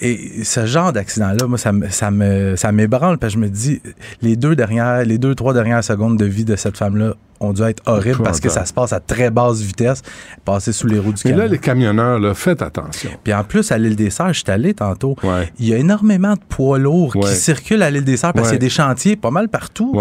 Et 0.00 0.44
ce 0.44 0.66
genre 0.66 0.92
d'accident-là, 0.92 1.46
moi, 1.46 1.56
ça 1.58 1.72
me, 1.72 1.88
ça 1.88 2.10
me, 2.10 2.54
ça 2.56 2.70
m'ébranle 2.70 3.18
parce 3.18 3.32
que 3.34 3.40
je 3.40 3.44
me 3.44 3.48
dis, 3.48 3.80
les 4.20 4.36
deux 4.36 4.54
dernières, 4.54 5.04
les 5.04 5.16
deux, 5.18 5.34
trois 5.34 5.54
dernières 5.54 5.82
secondes 5.82 6.18
de 6.18 6.24
vie 6.26 6.44
de 6.44 6.54
cette 6.56 6.76
femme-là 6.76 7.14
ont 7.40 7.52
dû 7.52 7.62
être 7.62 7.82
horribles 7.86 8.22
parce 8.22 8.40
que 8.40 8.48
ça 8.48 8.64
se 8.64 8.72
passe 8.72 8.92
à 8.92 9.00
très 9.00 9.30
basse 9.30 9.60
vitesse, 9.60 10.02
passer 10.44 10.72
sous 10.72 10.86
les 10.86 10.98
roues 10.98 11.12
du 11.12 11.22
camion. 11.22 11.38
là, 11.38 11.46
les 11.46 11.58
camionneurs, 11.58 12.18
là, 12.18 12.34
faites 12.34 12.62
attention. 12.62 13.10
Puis 13.24 13.32
en 13.34 13.44
plus, 13.44 13.70
à 13.72 13.78
l'île 13.78 13.96
des 13.96 14.10
Sœurs, 14.10 14.32
je 14.32 14.40
suis 14.42 14.50
allé 14.50 14.74
tantôt. 14.74 15.16
Ouais. 15.22 15.50
Il 15.58 15.66
y 15.68 15.74
a 15.74 15.76
énormément 15.78 16.34
de 16.34 16.40
poids 16.48 16.78
lourds 16.78 17.14
Ouais. 17.16 17.30
qui 17.30 17.36
circulent 17.36 17.82
à 17.82 17.90
l'île 17.90 18.04
des 18.04 18.16
Sœurs 18.16 18.32
parce 18.32 18.48
qu'il 18.48 18.54
y 18.56 18.56
a 18.56 18.60
des 18.60 18.68
chantiers 18.70 19.16
pas 19.16 19.30
mal 19.30 19.48
partout. 19.48 19.94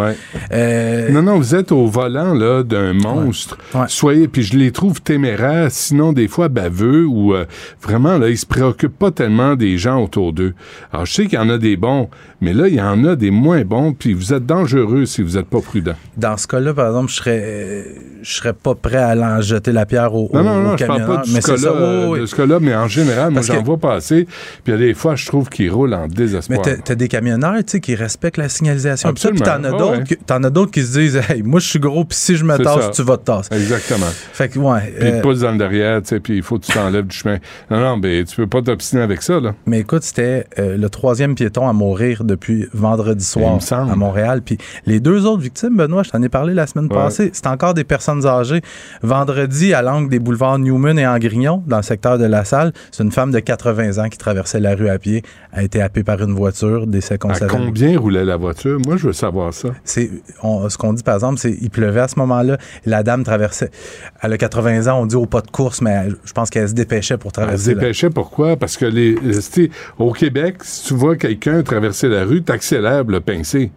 Euh, 0.52 1.10
Non, 1.10 1.22
non, 1.24 1.38
vous 1.38 1.56
êtes 1.56 1.72
au 1.72 1.88
volant 1.88 2.34
là 2.34 2.64
d'un 2.64 2.94
monstre. 2.94 3.58
Soyez, 3.88 4.28
puis 4.28 4.44
je 4.44 4.58
les 4.58 4.72
trouve 4.72 5.02
téméraires, 5.02 5.72
sinon 5.72 6.14
des 6.14 6.28
fois 6.28 6.48
baveux 6.50 7.06
ou 7.06 7.34
euh, 7.34 7.46
vraiment 7.82 8.18
là, 8.18 8.30
ils 8.30 8.38
se 8.38 8.46
préoccupent 8.46 8.98
pas 8.98 9.12
tellement 9.12 9.56
des 9.56 9.78
gens 9.78 10.02
autour 10.04 10.34
d'eux. 10.34 10.54
Alors 10.92 11.06
je 11.06 11.14
sais 11.14 11.24
qu'il 11.26 11.38
y 11.40 11.42
en 11.42 11.50
a 11.50 11.58
des 11.58 11.76
bons, 11.78 12.10
mais 12.42 12.54
là 12.54 12.68
il 12.68 12.76
y 12.76 12.82
en 12.82 13.04
a 13.06 13.16
des 13.16 13.32
moins 13.32 13.64
bons, 13.64 13.94
puis 13.94 14.14
vous 14.14 14.34
êtes 14.34 14.46
dangereux 14.46 15.06
si 15.06 15.22
vous 15.22 15.38
êtes 15.38 15.48
pas 15.48 15.62
prudent. 15.62 15.96
Dans 16.18 16.38
ce 16.38 16.48
cas-là, 16.48 16.74
par 16.74 16.88
exemple, 16.88 17.12
je 17.12 17.22
serais, 17.26 17.42
euh, 17.44 17.84
je 18.22 18.34
serais 18.34 18.54
pas 18.54 18.76
prêt 18.76 18.98
à 18.98 19.16
en 19.16 19.42
jeter 19.42 19.72
la 19.72 19.86
pierre 19.86 20.14
au, 20.14 20.30
Non, 20.34 20.40
au- 20.40 20.44
non, 20.44 20.52
au 20.58 20.62
non, 20.64 20.78
je 20.78 20.86
parle 20.86 21.00
camionneur. 21.00 21.22
pas 21.22 21.26
du 21.28 21.34
mais 21.34 21.42
c'est 21.42 21.48
cas-là, 21.56 21.62
ça, 21.62 21.72
oui, 21.74 21.80
euh, 21.82 22.08
oui. 22.10 22.20
de 22.22 22.26
ce 22.26 22.36
cas-là, 22.36 22.60
mais 22.62 22.76
en 22.76 22.88
général, 22.88 23.32
moi 23.32 23.42
j'en 23.42 23.60
que- 23.60 23.66
vois 23.66 23.78
passer, 23.78 24.26
puis 24.26 24.34
il 24.68 24.72
y 24.72 24.74
a 24.74 24.78
des 24.78 24.94
fois 24.94 25.16
je 25.16 25.26
trouve 25.26 25.50
qu'ils 25.50 25.72
roulent 25.72 25.94
en 25.94 26.04
Mais 26.08 26.08
désespoir. 26.16 26.62
t'as 26.62 26.78
t'as 26.78 26.96
des 26.96 27.08
camionneurs, 27.08 27.58
tu 27.58 27.64
sais, 27.68 27.80
qui 27.80 27.96
respectent 27.96 28.38
la 28.38 28.50
signalisation. 28.50 29.10
Ça, 29.10 29.14
Puis 29.14 29.42
Absolument. 29.42 29.46
t'en 29.46 29.64
as 29.64 29.76
Ah 29.76 29.78
d'autres, 29.78 30.10
ouais. 30.12 30.18
t'en 30.26 30.44
as 30.44 30.50
d'autres 30.50 30.72
qui 30.72 30.82
se 30.84 30.98
disent, 31.00 31.22
hey, 31.30 31.44
moi 31.44 31.60
je 31.60 31.68
suis 31.68 31.80
gros, 31.80 32.06
puis 32.06 32.18
si 32.18 32.36
je 32.36 32.44
me 32.46 32.58
tasse, 32.58 32.86
ça. 32.86 32.90
tu 32.90 33.02
vas 33.04 33.18
te 33.18 33.24
tasser. 33.26 33.54
Exactement. 33.54 34.06
Fait 34.34 34.50
que 34.50 34.60
ouais. 34.60 34.80
Puis 35.00 35.08
ils 35.08 35.14
euh, 35.14 35.18
te 35.18 35.22
poussent 35.24 35.40
dans 35.42 35.52
le 35.52 35.58
derrière, 35.58 36.02
tu 36.02 36.10
sais, 36.10 36.20
puis 36.20 36.38
il 36.38 36.44
faut 36.44 36.58
que 36.60 36.66
tu 36.66 36.72
t'enlèves 36.72 37.08
du 37.08 37.16
chemin. 37.16 37.38
Non, 37.70 37.80
non, 37.80 37.98
mais 37.98 38.24
tu 38.24 38.36
peux 38.36 38.48
pas 38.48 38.62
t'obstiner 38.62 39.02
avec 39.02 39.22
ça, 39.22 39.40
là. 39.40 39.54
mais 39.66 39.80
écoute, 39.80 40.04
c'était 40.04 40.46
euh, 40.60 40.78
le 40.78 40.90
troisième 40.90 41.36
piéton 41.36 41.68
à 41.68 41.74
mourir 41.74 42.24
depuis 42.24 42.68
vendredi 42.74 43.24
soir 43.26 43.60
à 43.72 43.96
Montréal. 43.96 44.42
Puis 44.44 44.58
les 44.86 45.00
deux 45.00 45.26
autres 45.26 45.42
victimes, 45.42 45.76
Benoît, 45.78 46.04
je 46.04 46.10
t'en 46.10 46.22
ai 46.22 46.30
parlé 46.30 46.54
la 46.54 46.68
semaine 46.68 46.86
Ouais. 46.86 46.96
passée, 46.96 47.15
c'est 47.16 47.48
encore 47.48 47.74
des 47.74 47.84
personnes 47.84 48.26
âgées. 48.26 48.62
Vendredi, 49.02 49.74
à 49.74 49.82
l'angle 49.82 50.10
des 50.10 50.20
boulevards 50.20 50.60
Newman 50.60 50.98
et 51.00 51.08
Angrignon, 51.08 51.64
dans 51.68 51.78
le 51.78 51.84
secteur 51.84 52.18
de 52.18 52.26
la 52.26 52.44
salle, 52.46 52.74
c'est 52.92 53.04
une 53.04 53.12
femme 53.12 53.32
de 53.32 53.40
80 53.40 54.04
ans 54.04 54.10
qui 54.10 54.18
traversait 54.18 54.60
la 54.60 54.76
rue 54.76 54.90
à 54.90 54.98
pied, 55.00 55.24
a 55.54 55.64
été 55.64 55.82
happée 55.82 56.04
par 56.04 56.22
une 56.22 56.34
voiture, 56.34 56.88
décès 56.88 57.16
À 57.16 57.18
constaté. 57.18 57.52
combien 57.56 57.98
roulait 58.00 58.26
la 58.26 58.38
voiture? 58.38 58.80
Moi, 58.86 58.98
je 58.98 59.08
veux 59.08 59.14
savoir 59.14 59.54
ça. 59.54 59.70
C'est 59.84 60.10
ce 60.70 60.78
qu'on 60.78 60.94
dit 60.94 61.04
par 61.04 61.16
exemple, 61.16 61.40
c'est 61.40 61.52
il 61.62 61.70
pleuvait 61.70 62.02
à 62.02 62.08
ce 62.08 62.18
moment-là. 62.20 62.58
La 62.86 63.04
dame 63.04 63.24
traversait. 63.24 63.72
Elle 64.22 64.34
a 64.34 64.38
80 64.38 64.88
ans, 64.88 65.02
on 65.02 65.06
dit 65.06 65.16
au 65.16 65.26
pas 65.26 65.42
de 65.42 65.52
course, 65.52 65.82
mais 65.82 66.08
je 66.26 66.34
pense 66.34 66.50
qu'elle 66.50 66.68
se 66.70 66.74
dépêchait 66.74 67.18
pour 67.18 67.30
Elle 67.30 67.34
se 67.36 67.42
traverser. 67.46 67.74
la- 67.76 67.82
dépêchait, 67.82 68.10
pourquoi? 68.10 68.56
Parce 68.58 68.78
que 68.78 68.86
les, 68.86 69.16
sais, 69.42 69.70
au 70.00 70.12
Québec, 70.12 70.58
si 70.64 70.88
tu 70.88 70.94
vois 70.94 71.16
quelqu'un 71.16 71.64
traverser 71.64 72.10
la 72.10 72.24
rue, 72.24 72.42
t'accélères 72.44 73.06
le. 73.06 73.72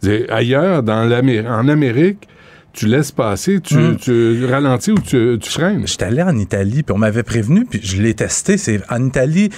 C'est- 0.00 0.30
Ailleurs, 0.30 0.82
dans 0.82 1.08
en 1.48 1.68
Amérique, 1.68 2.28
tu 2.74 2.86
laisses 2.86 3.12
passer, 3.12 3.60
tu, 3.60 3.76
Mm. 3.76 3.96
tu 3.96 4.44
ralentis 4.46 4.90
ou 4.92 4.98
tu, 4.98 5.38
tu 5.40 5.50
freines? 5.50 5.86
J'étais 5.86 6.04
allé 6.04 6.22
en 6.22 6.36
Italie, 6.36 6.82
puis 6.82 6.94
on 6.94 6.98
m'avait 6.98 7.22
prévenu, 7.22 7.64
puis 7.64 7.80
je 7.82 8.02
l'ai 8.02 8.14
testé. 8.14 8.58
C'est 8.58 8.80
en 8.90 9.04
Italie. 9.06 9.48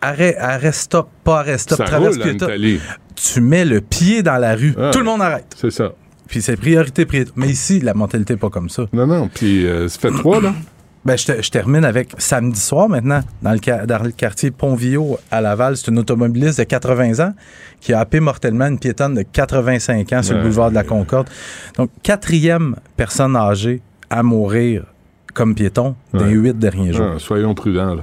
Arrêt, 0.00 0.36
arrêt, 0.36 0.70
stop, 0.72 1.08
pas 1.24 1.40
arrêt, 1.40 1.58
stop, 1.58 1.78
Ça 1.78 1.84
traverse 1.84 2.16
roule 2.18 2.28
en. 2.28 2.32
Italie. 2.34 2.80
Tu 3.16 3.40
mets 3.40 3.64
le 3.64 3.80
pied 3.80 4.22
dans 4.22 4.36
la 4.36 4.54
rue. 4.54 4.74
Ah. 4.78 4.90
Tout 4.92 5.00
le 5.00 5.06
monde 5.06 5.22
arrête. 5.22 5.56
C'est 5.56 5.72
ça. 5.72 5.92
Puis 6.28 6.40
c'est 6.42 6.56
priorité, 6.56 7.04
priorité. 7.04 7.32
Mais 7.34 7.48
ici, 7.48 7.80
la 7.80 7.94
mentalité 7.94 8.34
n'est 8.34 8.38
pas 8.38 8.50
comme 8.50 8.68
ça. 8.68 8.84
Non, 8.92 9.06
non. 9.06 9.28
Puis, 9.32 9.66
euh, 9.66 9.88
ça 9.88 9.98
fait 9.98 10.10
trois, 10.10 10.40
là. 10.40 10.54
Ben, 11.04 11.16
je, 11.16 11.24
te- 11.26 11.42
je 11.42 11.50
termine 11.50 11.84
avec 11.84 12.10
samedi 12.18 12.58
soir 12.60 12.88
maintenant, 12.88 13.20
dans 13.40 13.52
le, 13.52 13.86
dans 13.86 14.02
le 14.02 14.10
quartier 14.10 14.50
Pontvillot 14.50 15.18
à 15.30 15.40
Laval. 15.40 15.76
C'est 15.76 15.88
une 15.90 15.98
automobiliste 15.98 16.58
de 16.58 16.64
80 16.64 17.24
ans 17.24 17.32
qui 17.80 17.92
a 17.94 18.00
happé 18.00 18.20
mortellement 18.20 18.66
une 18.66 18.78
piétonne 18.78 19.14
de 19.14 19.22
85 19.22 20.12
ans 20.12 20.22
sur 20.22 20.36
le 20.36 20.42
boulevard 20.42 20.70
de 20.70 20.74
la 20.74 20.84
Concorde. 20.84 21.28
Donc, 21.76 21.90
quatrième 22.02 22.76
personne 22.96 23.36
âgée 23.36 23.80
à 24.10 24.22
mourir 24.22 24.84
comme 25.34 25.54
piéton 25.54 25.94
dans 26.12 26.20
les 26.26 26.36
Ouais. 26.36 26.48
huit 26.50 26.58
derniers 26.58 26.92
jours. 26.92 27.12
Ah, 27.14 27.18
soyons 27.18 27.54
prudents, 27.54 27.94
là. 27.94 28.02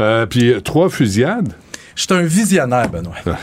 Euh, 0.00 0.26
puis, 0.26 0.54
trois 0.64 0.88
fusillades. 0.88 1.52
Je 1.96 2.02
suis 2.02 2.14
un 2.14 2.22
visionnaire, 2.22 2.88
Benoît. 2.88 3.14
Ah. 3.26 3.36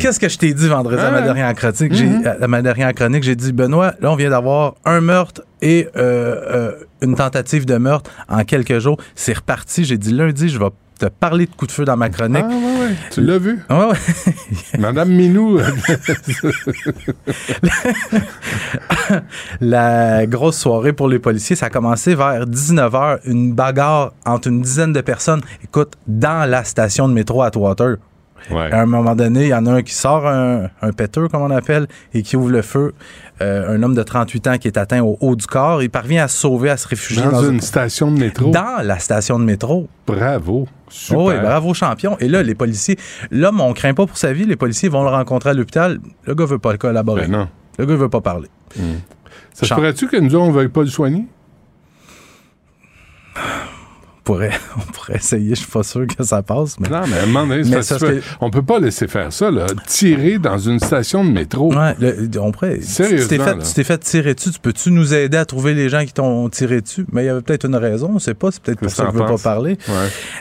Qu'est-ce 0.00 0.18
que 0.20 0.28
je 0.28 0.38
t'ai 0.38 0.52
dit 0.54 0.68
vendredi 0.68 1.00
à 1.02 1.10
ma 1.10 1.18
Ah. 1.18 1.22
dernière 1.22 1.54
chronique? 1.54 1.92
J'ai- 1.94 2.06
Mm-hmm. 2.06 2.42
À 2.42 2.48
ma 2.48 2.62
dernière 2.62 2.92
chronique, 2.94 3.22
j'ai 3.22 3.36
dit, 3.36 3.52
Benoît, 3.52 3.94
là, 4.00 4.10
on 4.12 4.16
vient 4.16 4.30
d'avoir 4.30 4.74
un 4.84 5.00
meurtre 5.00 5.42
et 5.62 5.88
euh, 5.96 6.00
euh, 6.00 6.72
une 7.02 7.14
tentative 7.14 7.66
de 7.66 7.76
meurtre 7.76 8.10
en 8.28 8.44
quelques 8.44 8.78
jours. 8.78 8.98
C'est 9.14 9.34
reparti. 9.36 9.84
J'ai 9.84 9.98
dit, 9.98 10.12
lundi, 10.12 10.48
je 10.48 10.58
vais 10.58 10.68
te 10.98 11.06
parler 11.06 11.46
de 11.46 11.54
coups 11.54 11.68
de 11.68 11.72
feu 11.72 11.84
dans 11.84 11.96
ma 11.96 12.08
chronique. 12.08 12.44
Ah, 12.44 12.48
ouais, 12.48 12.80
ouais. 12.80 12.94
Tu 13.10 13.20
l'as 13.20 13.38
vu? 13.38 13.60
Ah 13.68 13.88
ouais. 13.88 13.96
Madame 14.78 15.10
Minou. 15.10 15.58
La 19.60 20.26
grosse 20.26 20.58
soirée 20.58 20.92
pour 20.92 21.08
les 21.08 21.18
policiers, 21.18 21.56
ça 21.56 21.66
a 21.66 21.70
commencé 21.70 22.14
vers 22.14 22.46
19h, 22.46 23.18
une 23.24 23.52
bagarre 23.54 24.12
entre 24.24 24.48
une 24.48 24.62
dizaine 24.62 24.92
de 24.92 25.00
personnes, 25.00 25.40
écoute, 25.62 25.94
dans 26.06 26.48
la 26.48 26.64
station 26.64 27.08
de 27.08 27.14
métro 27.14 27.42
Atwater. 27.42 27.96
Ouais. 28.50 28.72
À 28.72 28.80
un 28.82 28.86
moment 28.86 29.14
donné, 29.14 29.44
il 29.44 29.48
y 29.48 29.54
en 29.54 29.66
a 29.66 29.72
un 29.72 29.82
qui 29.82 29.94
sort 29.94 30.26
un, 30.26 30.68
un 30.82 30.92
péteur, 30.92 31.28
comme 31.28 31.42
on 31.42 31.50
appelle, 31.50 31.86
et 32.14 32.22
qui 32.22 32.36
ouvre 32.36 32.50
le 32.50 32.62
feu. 32.62 32.94
Euh, 33.42 33.76
un 33.76 33.82
homme 33.82 33.94
de 33.94 34.02
38 34.02 34.46
ans 34.46 34.56
qui 34.58 34.66
est 34.66 34.78
atteint 34.78 35.02
au 35.02 35.18
haut 35.20 35.36
du 35.36 35.46
corps. 35.46 35.82
Il 35.82 35.90
parvient 35.90 36.24
à 36.24 36.28
se 36.28 36.38
sauver, 36.38 36.70
à 36.70 36.78
se 36.78 36.88
réfugier 36.88 37.22
Dans, 37.22 37.42
dans, 37.42 37.50
une 37.50 37.60
station 37.60 38.10
de 38.10 38.18
métro. 38.18 38.50
dans 38.50 38.82
la 38.82 38.98
station 38.98 39.38
de 39.38 39.44
métro. 39.44 39.88
Bravo. 40.06 40.66
Super. 40.88 41.18
Oh 41.18 41.28
oui, 41.30 41.34
bravo 41.40 41.74
champion. 41.74 42.16
Et 42.18 42.28
là, 42.28 42.42
les 42.42 42.54
policiers, 42.54 42.96
l'homme, 43.30 43.60
on 43.60 43.74
craint 43.74 43.92
pas 43.92 44.06
pour 44.06 44.16
sa 44.16 44.32
vie. 44.32 44.46
Les 44.46 44.56
policiers 44.56 44.88
vont 44.88 45.02
le 45.02 45.10
rencontrer 45.10 45.50
à 45.50 45.54
l'hôpital. 45.54 45.98
Le 46.24 46.34
gars 46.34 46.46
veut 46.46 46.58
pas 46.58 46.72
le 46.72 46.78
collaborer. 46.78 47.22
Ben 47.22 47.32
non. 47.32 47.48
Le 47.78 47.84
gars, 47.84 47.96
veut 47.96 48.08
pas 48.08 48.22
parler. 48.22 48.48
Ça 49.52 49.66
se 49.66 49.74
pourrait-tu 49.74 50.08
que 50.08 50.16
nous, 50.16 50.34
on 50.36 50.48
ne 50.48 50.52
veuille 50.52 50.68
pas 50.68 50.80
le 50.80 50.86
soigner? 50.86 51.26
On 54.28 54.32
pourrait, 54.32 54.50
on 54.76 54.92
pourrait 54.92 55.16
essayer, 55.18 55.50
je 55.50 55.60
suis 55.60 55.70
pas 55.70 55.84
sûr 55.84 56.04
que 56.08 56.24
ça 56.24 56.42
passe, 56.42 56.80
mais. 56.80 56.88
Non, 56.88 57.02
mais 57.08 57.16
à 57.18 57.22
un 57.22 57.26
moment 57.26 57.46
donné, 57.46 57.62
c'est 57.62 57.70
Mais 57.70 57.76
parce 57.76 57.86
ça, 57.86 57.98
que 57.98 58.20
c'est- 58.20 58.26
on 58.40 58.50
peut 58.50 58.62
pas 58.62 58.80
laisser 58.80 59.06
faire 59.06 59.32
ça, 59.32 59.52
là. 59.52 59.66
Tirer 59.86 60.38
dans 60.38 60.58
une 60.58 60.80
station 60.80 61.24
de 61.24 61.30
métro. 61.30 61.72
Ouais, 61.72 61.94
le- 62.00 62.28
on 62.40 62.50
pourrait. 62.50 62.80
Sérieusement, 62.80 63.22
Tu 63.22 63.28
t'es 63.28 63.38
fait, 63.44 63.54
là. 63.56 63.62
tu 63.62 63.72
t'es 63.74 63.84
fait 63.84 63.98
tirer 63.98 64.34
dessus. 64.34 64.50
Tu 64.50 64.58
peux-tu 64.58 64.90
nous 64.90 65.14
aider 65.14 65.36
à 65.36 65.44
trouver 65.44 65.74
les 65.74 65.88
gens 65.88 66.04
qui 66.04 66.12
t'ont 66.12 66.48
tiré 66.48 66.80
dessus? 66.80 67.06
Mais 67.12 67.22
il 67.22 67.26
y 67.26 67.28
avait 67.28 67.40
peut-être 67.40 67.66
une 67.66 67.76
raison, 67.76 68.10
on 68.14 68.18
sait 68.18 68.34
pas. 68.34 68.50
C'est 68.50 68.60
peut-être 68.62 68.80
pour 68.80 68.88
que 68.88 68.94
ça 68.94 69.04
qu'il 69.04 69.12
t'en 69.12 69.26
veut 69.26 69.32
pas 69.36 69.38
parler. 69.40 69.78
Ouais. 69.88 69.94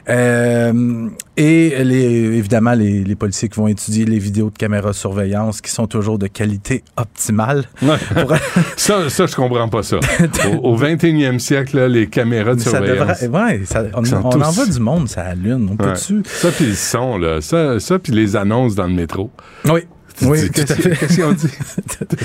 Euh, 0.10 1.08
et 1.38 1.84
les, 1.84 2.04
évidemment, 2.38 2.74
les, 2.74 3.04
les 3.04 3.16
policiers 3.16 3.50
qui 3.50 3.58
vont 3.60 3.68
étudier 3.68 4.06
les 4.06 4.20
vidéos 4.20 4.50
de 4.50 4.58
caméra 4.58 4.94
surveillance 4.94 5.62
qui 5.62 5.70
sont 5.72 5.86
toujours 5.88 6.18
de 6.18 6.28
qualité 6.28 6.84
optimale. 6.98 7.66
Ouais. 7.82 7.98
Pour- 8.14 8.34
ça, 8.78 9.10
ça, 9.10 9.26
je 9.28 9.36
comprends 9.36 9.68
pas 9.70 9.84
ça. 9.84 9.98
Au, 10.64 10.74
au 10.74 10.78
21e 10.78 11.40
siècle, 11.40 11.78
là, 11.78 11.88
les 11.88 12.08
caméras 12.08 12.56
de 12.56 12.62
surveillance. 12.62 13.22
Ouais, 13.32 13.62
ça- 14.06 14.20
on, 14.24 14.26
on 14.26 14.30
tous- 14.30 14.42
envoie 14.42 14.66
du 14.66 14.80
monde, 14.80 15.08
ça 15.10 15.24
allume. 15.24 15.68
On 15.70 15.84
Ouais. 15.84 15.94
peut-tu? 15.94 16.24
Ça, 16.26 16.52
puis 16.52 16.66
le 16.68 16.74
son, 16.74 17.18
là. 17.18 17.42
Ça, 17.42 17.80
ça 17.80 18.00
puis 18.00 18.12
les 18.14 18.36
annonces 18.36 18.76
dans 18.76 18.88
le 18.88 18.94
métro. 18.94 19.30
Oui. 19.66 19.82
Tu 20.18 20.26
Oui, 20.28 20.40
dis, 20.42 20.50
tout 20.50 20.62
à 20.62 20.76
Qu'est-ce 20.76 21.22
ont 21.24 21.34
dit? 21.34 21.48
fait 21.50 22.16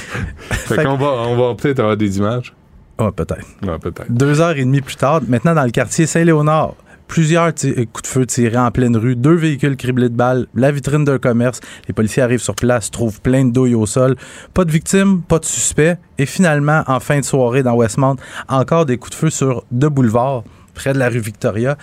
Fait 0.50 0.84
qu'on 0.84 0.96
va, 0.96 1.06
on 1.26 1.36
va 1.36 1.54
peut-être 1.56 1.80
avoir 1.80 1.96
des 1.96 2.18
images. 2.18 2.54
Ouais, 3.00 3.10
peut-être. 3.10 3.44
Ouais, 3.62 3.78
peut-être. 3.80 4.10
Deux 4.12 4.40
heures 4.40 4.56
et 4.56 4.64
demie 4.64 4.80
plus 4.80 4.94
tard, 4.96 5.20
maintenant 5.26 5.54
dans 5.54 5.64
le 5.64 5.70
quartier 5.70 6.06
Saint-Léonard, 6.06 6.74
plusieurs 7.08 7.46
euh, 7.64 7.84
coups 7.92 8.02
de 8.02 8.06
feu 8.06 8.26
tirés 8.26 8.58
en 8.58 8.70
pleine 8.70 8.96
rue, 8.96 9.16
deux 9.16 9.34
véhicules 9.34 9.76
criblés 9.76 10.08
de 10.08 10.14
balles, 10.14 10.46
la 10.54 10.70
vitrine 10.70 11.04
d'un 11.04 11.18
commerce. 11.18 11.58
Les 11.88 11.94
policiers 11.94 12.22
arrivent 12.22 12.38
sur 12.42 12.54
place, 12.54 12.92
trouvent 12.92 13.20
plein 13.20 13.44
de 13.44 13.50
douilles 13.52 13.74
au 13.74 13.86
sol. 13.86 14.14
Pas 14.54 14.64
de 14.64 14.70
victimes, 14.70 15.22
pas 15.22 15.40
de 15.40 15.44
suspects. 15.44 15.96
Et 16.18 16.26
finalement, 16.26 16.84
en 16.86 17.00
fin 17.00 17.18
de 17.18 17.24
soirée 17.24 17.64
dans 17.64 17.74
Westmount, 17.74 18.16
encore 18.48 18.86
des 18.86 18.98
coups 18.98 19.10
de 19.12 19.16
feu 19.16 19.30
sur 19.30 19.64
deux 19.72 19.88
boulevards 19.88 20.44
près 20.80 20.94
de 20.94 20.98
la 20.98 21.10
rue 21.10 21.18
Victoria. 21.18 21.76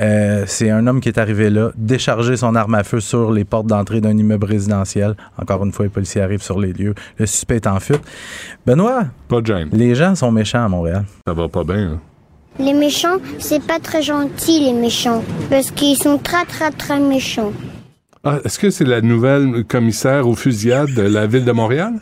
Euh, 0.00 0.42
c'est 0.48 0.70
un 0.70 0.88
homme 0.88 1.00
qui 1.00 1.08
est 1.08 1.18
arrivé 1.18 1.50
là, 1.50 1.70
décharger 1.76 2.36
son 2.36 2.56
arme 2.56 2.74
à 2.74 2.82
feu 2.82 2.98
sur 2.98 3.30
les 3.30 3.44
portes 3.44 3.68
d'entrée 3.68 4.00
d'un 4.00 4.16
immeuble 4.16 4.46
résidentiel. 4.46 5.14
Encore 5.38 5.64
une 5.64 5.70
fois, 5.70 5.84
les 5.84 5.90
policiers 5.90 6.20
arrivent 6.20 6.42
sur 6.42 6.58
les 6.58 6.72
lieux. 6.72 6.94
Le 7.18 7.26
suspect 7.26 7.56
est 7.56 7.68
en 7.68 7.78
fuite. 7.78 8.02
Benoît, 8.66 9.04
Pas 9.28 9.40
de 9.40 9.68
les 9.72 9.94
gens 9.94 10.16
sont 10.16 10.32
méchants 10.32 10.64
à 10.64 10.68
Montréal. 10.68 11.04
Ça 11.26 11.32
va 11.32 11.48
pas 11.48 11.62
bien, 11.62 11.90
là. 11.90 11.96
Les 12.58 12.74
méchants, 12.74 13.18
c'est 13.38 13.62
pas 13.62 13.78
très 13.78 14.02
gentil, 14.02 14.64
les 14.64 14.72
méchants. 14.72 15.22
Parce 15.48 15.70
qu'ils 15.70 15.96
sont 15.96 16.18
très, 16.18 16.44
très, 16.44 16.72
très 16.72 16.98
méchants. 16.98 17.52
Ah, 18.24 18.38
est-ce 18.44 18.58
que 18.58 18.70
c'est 18.70 18.84
la 18.84 19.00
nouvelle 19.00 19.64
commissaire 19.64 20.26
aux 20.26 20.34
fusillades 20.34 20.92
de 20.92 21.02
la 21.02 21.28
ville 21.28 21.44
de 21.44 21.52
Montréal? 21.52 21.92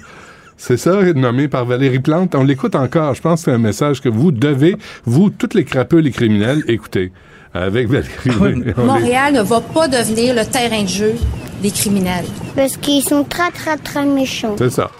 C'est 0.60 0.76
ça, 0.76 1.00
nommée 1.14 1.46
par 1.48 1.64
Valérie 1.64 2.00
Plante. 2.00 2.34
On 2.34 2.42
l'écoute 2.42 2.74
encore. 2.74 3.14
Je 3.14 3.22
pense 3.22 3.40
que 3.40 3.44
c'est 3.46 3.54
un 3.54 3.58
message 3.58 4.00
que 4.02 4.08
vous 4.08 4.32
devez, 4.32 4.76
vous, 5.04 5.30
toutes 5.30 5.54
les 5.54 5.64
crapeux, 5.64 5.98
les 5.98 6.10
criminels, 6.10 6.62
écouter. 6.66 7.12
Avec 7.54 7.88
Valérie. 7.88 8.64
Les- 8.66 8.74
Montréal 8.84 9.34
ne 9.34 9.40
va 9.42 9.60
pas 9.60 9.86
devenir 9.88 10.34
le 10.34 10.44
terrain 10.44 10.82
de 10.82 10.88
jeu 10.88 11.14
des 11.62 11.70
criminels. 11.70 12.24
Parce 12.56 12.76
qu'ils 12.76 13.02
sont 13.02 13.22
très, 13.24 13.50
très, 13.52 13.76
très 13.78 14.04
méchants. 14.04 14.56
C'est 14.58 14.70
ça. 14.70 14.90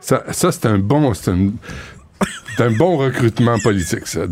Ça, 0.00 0.22
ça 0.30 0.50
c'est 0.52 0.66
un 0.66 0.78
bon, 0.78 1.12
c'est 1.12 1.30
un, 1.32 1.50
c'est 2.56 2.62
un 2.64 2.70
bon 2.70 2.96
recrutement 2.96 3.58
politique, 3.58 4.06
ça, 4.06 4.22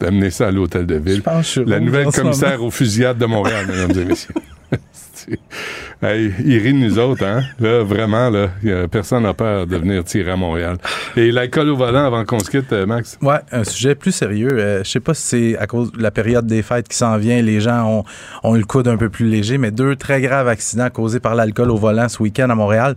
d'amener 0.00 0.30
ça 0.30 0.48
à 0.48 0.50
l'hôtel 0.50 0.86
de 0.86 0.94
ville. 0.96 1.16
Je 1.16 1.20
pense 1.20 1.34
que 1.40 1.42
je 1.42 1.48
suis 1.60 1.64
La 1.66 1.80
nouvelle 1.80 2.06
commissaire 2.06 2.62
aux 2.62 2.70
fusillades 2.70 3.18
de 3.18 3.26
Montréal, 3.26 3.66
mesdames 3.68 3.98
et 4.00 4.04
messieurs. 4.04 4.34
Hey, 6.02 6.32
ils 6.44 6.58
rient 6.58 6.72
de 6.72 6.78
nous 6.78 6.98
autres, 6.98 7.24
hein? 7.24 7.42
Là, 7.60 7.84
vraiment, 7.84 8.28
là, 8.28 8.48
personne 8.90 9.22
n'a 9.22 9.34
peur 9.34 9.68
de 9.68 9.76
venir 9.76 10.02
tirer 10.02 10.32
à 10.32 10.36
Montréal. 10.36 10.78
Et 11.16 11.30
l'alcool 11.30 11.68
au 11.68 11.76
volant 11.76 12.04
avant 12.04 12.24
qu'on 12.24 12.40
se 12.40 12.50
quitte, 12.50 12.72
euh, 12.72 12.86
Max? 12.86 13.18
Ouais, 13.22 13.38
un 13.52 13.62
sujet 13.62 13.94
plus 13.94 14.10
sérieux. 14.10 14.50
Euh, 14.52 14.82
je 14.82 14.90
sais 14.90 15.00
pas 15.00 15.14
si 15.14 15.22
c'est 15.22 15.58
à 15.58 15.66
cause 15.66 15.92
de 15.92 16.02
la 16.02 16.10
période 16.10 16.46
des 16.46 16.62
fêtes 16.62 16.88
qui 16.88 16.96
s'en 16.96 17.16
vient, 17.18 17.40
les 17.40 17.60
gens 17.60 17.86
ont, 17.86 18.04
ont 18.42 18.56
eu 18.56 18.58
le 18.58 18.64
coude 18.64 18.88
un 18.88 18.96
peu 18.96 19.10
plus 19.10 19.26
léger, 19.26 19.58
mais 19.58 19.70
deux 19.70 19.94
très 19.94 20.20
graves 20.20 20.48
accidents 20.48 20.90
causés 20.90 21.20
par 21.20 21.34
l'alcool 21.34 21.70
au 21.70 21.76
volant 21.76 22.08
ce 22.08 22.22
week-end 22.22 22.50
à 22.50 22.54
Montréal. 22.54 22.96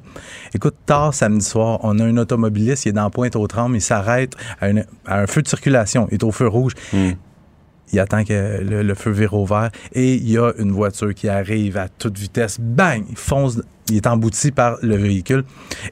Écoute, 0.53 0.75
tard 0.85 1.13
samedi 1.13 1.45
soir, 1.45 1.79
on 1.83 1.99
a 1.99 2.03
un 2.03 2.17
automobiliste, 2.17 2.85
il 2.85 2.89
est 2.89 2.93
dans 2.93 3.09
Pointe-aux-Trembles, 3.09 3.75
il 3.75 3.81
s'arrête 3.81 4.33
à, 4.61 4.67
un 5.07 5.27
feu 5.27 5.41
de 5.41 5.47
circulation, 5.47 6.07
il 6.11 6.15
est 6.15 6.23
au 6.23 6.31
feu 6.31 6.47
rouge. 6.47 6.73
Il 7.93 7.99
attend 7.99 8.23
que 8.23 8.61
le, 8.63 8.81
le 8.83 8.93
feu 8.95 9.11
vire 9.11 9.33
au 9.33 9.45
vert 9.45 9.69
et 9.93 10.15
il 10.15 10.29
y 10.29 10.37
a 10.37 10.51
une 10.57 10.71
voiture 10.71 11.13
qui 11.13 11.29
arrive 11.29 11.77
à 11.77 11.87
toute 11.87 12.17
vitesse. 12.17 12.57
Bang! 12.59 13.03
Il 13.09 13.15
fonce. 13.17 13.61
Il 13.89 13.97
est 13.97 14.07
embouti 14.07 14.49
par 14.51 14.77
le 14.81 14.95
véhicule. 14.95 15.43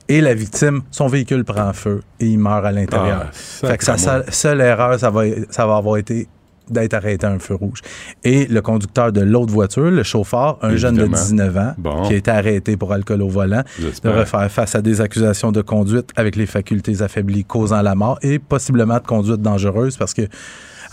Et 0.09 0.19
la 0.19 0.33
victime, 0.33 0.81
son 0.89 1.05
véhicule 1.07 1.43
prend 1.45 1.71
feu 1.73 2.01
et 2.19 2.25
il 2.25 2.39
meurt 2.39 2.65
à 2.65 2.71
l'intérieur. 2.71 3.25
Ah, 3.27 3.31
fait 3.31 3.77
que 3.77 3.83
sa 3.85 3.97
seule, 3.99 4.25
seule 4.29 4.61
erreur, 4.61 4.99
ça 4.99 5.11
va, 5.11 5.21
ça 5.51 5.67
va 5.67 5.75
avoir 5.77 5.97
été 5.97 6.27
d'être 6.69 6.93
arrêté 6.95 7.27
à 7.27 7.29
un 7.29 7.37
feu 7.39 7.53
rouge. 7.55 7.81
Et 8.23 8.47
le 8.47 8.61
conducteur 8.63 9.11
de 9.11 9.21
l'autre 9.21 9.51
voiture, 9.53 9.91
le 9.91 10.01
chauffeur, 10.01 10.57
un 10.63 10.75
jeune 10.75 10.95
de 10.95 11.01
Évidemment. 11.01 11.21
19 11.23 11.57
ans, 11.57 11.73
Bon. 11.77 12.01
qui 12.03 12.13
a 12.13 12.15
été 12.15 12.31
arrêté 12.31 12.77
pour 12.77 12.93
alcool 12.93 13.21
au 13.21 13.27
volant, 13.27 13.63
devrait 14.03 14.25
faire 14.25 14.49
face 14.49 14.73
à 14.73 14.81
des 14.81 14.99
accusations 15.01 15.51
de 15.51 15.61
conduite 15.61 16.09
avec 16.15 16.35
les 16.35 16.45
facultés 16.47 17.01
affaiblies 17.03 17.43
causant 17.45 17.81
la 17.81 17.93
mort 17.95 18.17
et 18.23 18.39
possiblement 18.39 18.95
de 18.97 19.05
conduite 19.05 19.41
dangereuse 19.41 19.97
parce 19.97 20.13
que 20.15 20.23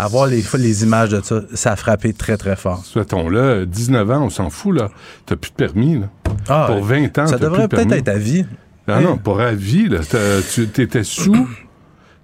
avoir 0.05 0.27
les, 0.27 0.43
les 0.59 0.83
images 0.85 1.11
de 1.11 1.21
ça, 1.23 1.41
ça 1.55 1.73
a 1.73 1.77
frappé 1.77 2.13
très, 2.13 2.37
très 2.37 2.57
fort. 2.57 2.85
Souhaitons-le, 2.85 3.67
19 3.67 4.11
ans, 4.11 4.25
on 4.25 4.31
s'en 4.31 4.51
fout, 4.51 4.75
là. 4.77 4.91
T'as 5.27 5.37
plus 5.37 5.51
de 5.51 5.57
permis, 5.57 5.99
là. 6.01 6.09
Ah, 6.49 6.67
pour 6.69 6.85
20 6.85 7.19
ans, 7.19 7.27
ça 7.27 7.39
devrait 7.39 7.69
peut-être 7.69 7.93
être 7.93 8.09
à 8.09 8.19
vie. 8.19 8.45
Ah 8.89 9.01
non, 9.01 9.17
pour 9.19 9.41
à 9.41 9.53
vie, 9.53 9.89
là. 9.89 9.99
T'as- 10.09 10.43
Tu 10.53 10.63
étais 10.83 11.05
sous, 11.05 11.49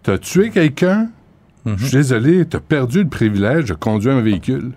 t'as 0.02 0.18
tué 0.18 0.50
quelqu'un. 0.50 1.08
Mhm. 1.64 1.76
Je 1.78 1.86
suis 1.86 1.96
désolé, 1.96 2.44
t'as 2.46 2.60
perdu 2.60 3.02
le 3.02 3.08
privilège 3.08 3.64
de 3.66 3.74
conduire 3.74 4.14
un 4.14 4.20
véhicule. 4.22 4.72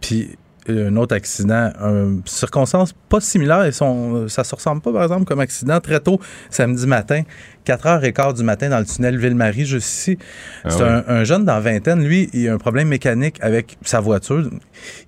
Puis 0.00 0.30
un 0.68 0.96
autre 0.96 1.14
accident, 1.16 1.72
une 1.80 2.22
circonstance 2.24 2.92
pas 3.08 3.20
similaire, 3.20 3.64
et 3.64 3.72
son, 3.72 4.28
ça 4.28 4.44
se 4.44 4.54
ressemble 4.54 4.80
pas, 4.80 4.92
par 4.92 5.02
exemple, 5.02 5.24
comme 5.24 5.40
accident 5.40 5.80
très 5.80 6.00
tôt, 6.00 6.20
samedi 6.50 6.86
matin, 6.86 7.22
4h15 7.66 8.36
du 8.36 8.42
matin 8.44 8.68
dans 8.70 8.78
le 8.78 8.84
tunnel 8.84 9.16
Ville-Marie, 9.18 9.64
juste 9.66 9.88
ici. 9.88 10.18
Ah 10.64 10.70
C'est 10.70 10.82
un, 10.82 11.04
un 11.08 11.24
jeune 11.24 11.44
dans 11.44 11.60
vingtaine, 11.60 12.04
lui, 12.04 12.28
il 12.32 12.48
a 12.48 12.54
un 12.54 12.58
problème 12.58 12.88
mécanique 12.88 13.38
avec 13.40 13.76
sa 13.82 14.00
voiture. 14.00 14.48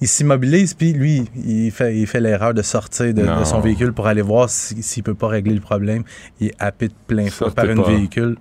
Il 0.00 0.08
s'immobilise, 0.08 0.74
puis 0.74 0.92
lui, 0.92 1.24
il 1.36 1.70
fait, 1.70 1.96
il 1.96 2.06
fait 2.06 2.20
l'erreur 2.20 2.54
de 2.54 2.62
sortir 2.62 3.12
de, 3.14 3.22
son 3.44 3.60
véhicule 3.60 3.92
pour 3.92 4.06
aller 4.06 4.22
voir 4.22 4.50
si- 4.50 4.82
s'il 4.82 5.02
peut 5.02 5.14
pas 5.14 5.28
régler 5.28 5.54
le 5.54 5.60
problème. 5.60 6.02
Il 6.40 6.48
est 6.48 6.54
happé 6.58 6.88
de 6.88 6.94
plein 7.06 7.26
feu 7.26 7.30
Sortez 7.46 7.54
par 7.54 7.64
un 7.64 7.74
véhicule. 7.96 8.36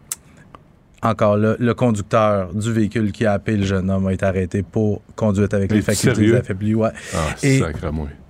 Encore 1.04 1.36
là, 1.38 1.56
le 1.60 1.74
conducteur 1.74 2.54
du 2.54 2.72
véhicule 2.72 3.12
qui 3.12 3.26
a 3.26 3.34
happé 3.34 3.58
le 3.58 3.66
jeune 3.66 3.90
homme 3.92 4.08
a 4.08 4.14
été 4.14 4.26
arrêté 4.26 4.64
pour 4.64 5.02
conduite 5.16 5.54
avec 5.54 5.72
les 5.72 5.82
facultés 5.82 6.36
affaiblies. 6.38 6.76
Ouais. 6.76 6.90
Ah, 7.14 7.18
Et-. 7.44 7.62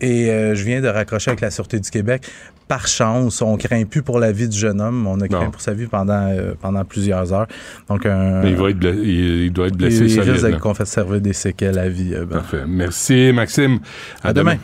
Et 0.02 0.30
euh, 0.32 0.56
je 0.56 0.64
viens 0.64 0.82
de 0.82 0.88
raccrocher 0.88 1.30
avec 1.32 1.42
la 1.42 1.52
Sûreté 1.52 1.80
du 1.80 1.90
Québec. 1.90 2.24
Par 2.68 2.88
chance, 2.88 3.42
on 3.42 3.58
craint 3.58 3.84
plus 3.86 4.02
pour 4.02 4.20
la 4.20 4.32
vie 4.32 4.48
du 4.50 4.58
jeune 4.58 4.82
homme. 4.82 5.06
On 5.06 5.20
a 5.22 5.28
craint 5.28 5.44
Non. 5.46 5.52
pour 5.52 5.62
sa 5.62 5.74
vie 5.74 5.86
pendant, 5.86 6.28
euh, 6.30 6.54
pendant 6.60 6.84
plusieurs 6.84 7.32
heures. 7.32 7.48
Donc, 7.90 8.06
un, 8.06 8.42
Mais 8.42 8.50
il, 8.52 8.56
va 8.56 8.70
être 8.70 8.80
bla- 8.80 8.90
il, 8.92 9.44
il 9.46 9.52
doit 9.54 9.68
être 9.68 9.76
blessé 9.78 10.06
il, 10.06 10.12
il 10.12 10.20
risque 10.22 10.44
d'être 10.46 10.60
qu'on 10.60 10.74
fait 10.74 10.86
servir 10.88 11.22
des 11.22 11.34
séquelles 11.34 11.78
à 11.78 11.90
vie. 11.90 12.14
euh, 12.16 12.26
ben. 12.26 12.38
Parfait. 12.38 12.64
Merci, 12.68 13.32
Maxime. 13.34 13.80
À 14.24 14.34
demain. 14.34 14.56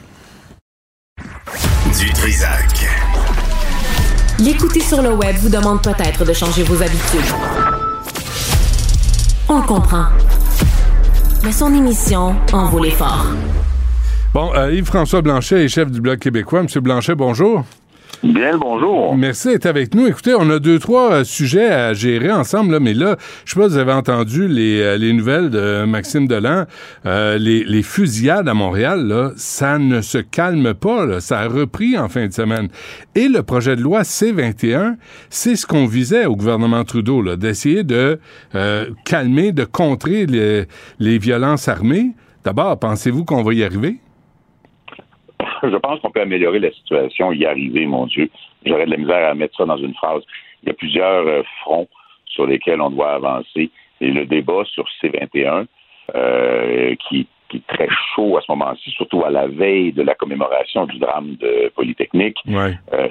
Du 1.99 2.09
Trisac. 2.13 2.87
L'écouter 4.39 4.79
sur 4.79 5.01
le 5.01 5.09
web 5.13 5.35
vous 5.35 5.49
demande 5.49 5.83
peut-être 5.83 6.23
de 6.25 6.31
changer 6.31 6.63
vos 6.63 6.81
habitudes. 6.81 7.68
On 9.51 9.61
comprend. 9.61 10.05
Mais 11.43 11.51
son 11.51 11.73
émission 11.73 12.35
en 12.53 12.69
vaut 12.69 12.83
l'effort. 12.83 13.25
Bon, 14.31 14.51
euh, 14.53 14.71
Yves-François 14.71 15.23
Blanchet 15.23 15.65
est 15.65 15.67
chef 15.67 15.89
du 15.89 15.99
Bloc 16.01 16.19
québécois. 16.19 16.61
Monsieur 16.61 16.81
Blanchet, 16.81 17.15
bonjour. 17.15 17.65
Bien 18.21 18.57
bonjour. 18.57 19.15
Merci 19.15 19.47
d'être 19.47 19.65
avec 19.65 19.95
nous. 19.95 20.05
Écoutez, 20.05 20.35
on 20.37 20.49
a 20.49 20.59
deux, 20.59 20.77
trois 20.77 21.11
euh, 21.11 21.23
sujets 21.23 21.69
à 21.69 21.93
gérer 21.93 22.29
ensemble, 22.29 22.73
là, 22.73 22.81
mais 22.81 22.93
là, 22.93 23.15
je 23.45 23.53
sais 23.53 23.59
pas 23.59 23.67
si 23.67 23.75
vous 23.75 23.77
avez 23.77 23.93
entendu 23.93 24.49
les, 24.49 24.81
euh, 24.81 24.97
les 24.97 25.13
nouvelles 25.13 25.49
de 25.49 25.85
Maxime 25.85 26.27
Delan. 26.27 26.65
Euh, 27.05 27.37
les, 27.37 27.81
fusillades 27.81 28.49
à 28.49 28.53
Montréal, 28.53 29.31
ça 29.37 29.79
ne 29.79 30.01
se 30.01 30.17
calme 30.17 30.73
pas. 30.73 31.21
Ça 31.21 31.39
a 31.39 31.47
repris 31.47 31.97
en 31.97 32.09
fin 32.09 32.27
de 32.27 32.33
semaine. 32.33 32.67
Et 33.15 33.29
le 33.29 33.41
projet 33.41 33.77
de 33.77 33.81
loi 33.81 34.03
C-21, 34.03 34.97
c'est 35.29 35.55
ce 35.55 35.65
qu'on 35.65 35.85
visait 35.85 36.25
au 36.25 36.35
gouvernement 36.35 36.83
Trudeau, 36.83 37.21
là, 37.21 37.37
d'essayer 37.37 37.83
de 37.83 38.19
calmer, 39.05 39.53
de 39.53 39.63
contrer 39.63 40.25
les, 40.25 40.65
les 40.99 41.17
violences 41.17 41.69
armées. 41.69 42.11
D'abord, 42.43 42.77
pensez-vous 42.79 43.23
qu'on 43.23 43.43
va 43.43 43.53
y 43.53 43.63
arriver? 43.63 43.99
Je 45.71 45.75
pense 45.77 45.99
qu'on 46.01 46.11
peut 46.11 46.21
améliorer 46.21 46.59
la 46.59 46.71
situation, 46.71 47.31
y 47.31 47.45
arriver, 47.45 47.85
mon 47.85 48.05
Dieu. 48.07 48.29
J'aurais 48.65 48.85
de 48.85 48.91
la 48.91 48.97
misère 48.97 49.29
à 49.29 49.33
mettre 49.33 49.57
ça 49.57 49.65
dans 49.65 49.77
une 49.77 49.93
phrase. 49.95 50.23
Il 50.63 50.69
y 50.69 50.71
a 50.71 50.75
plusieurs 50.75 51.27
euh, 51.27 51.43
fronts 51.61 51.87
sur 52.25 52.45
lesquels 52.45 52.81
on 52.81 52.89
doit 52.89 53.13
avancer. 53.13 53.69
Et 54.01 54.11
le 54.11 54.25
débat 54.25 54.63
sur 54.65 54.85
C21, 55.01 55.65
euh, 56.15 56.95
qui, 57.07 57.27
qui 57.49 57.57
est 57.57 57.67
très 57.67 57.89
chaud 58.15 58.37
à 58.37 58.41
ce 58.41 58.51
moment-ci, 58.51 58.89
surtout 58.91 59.23
à 59.25 59.29
la 59.29 59.47
veille 59.47 59.91
de 59.91 60.01
la 60.01 60.15
commémoration 60.15 60.85
du 60.85 60.99
drame 60.99 61.35
de 61.35 61.71
Polytechnique, 61.75 62.37
Ouais. 62.47 62.77
euh, 62.93 63.09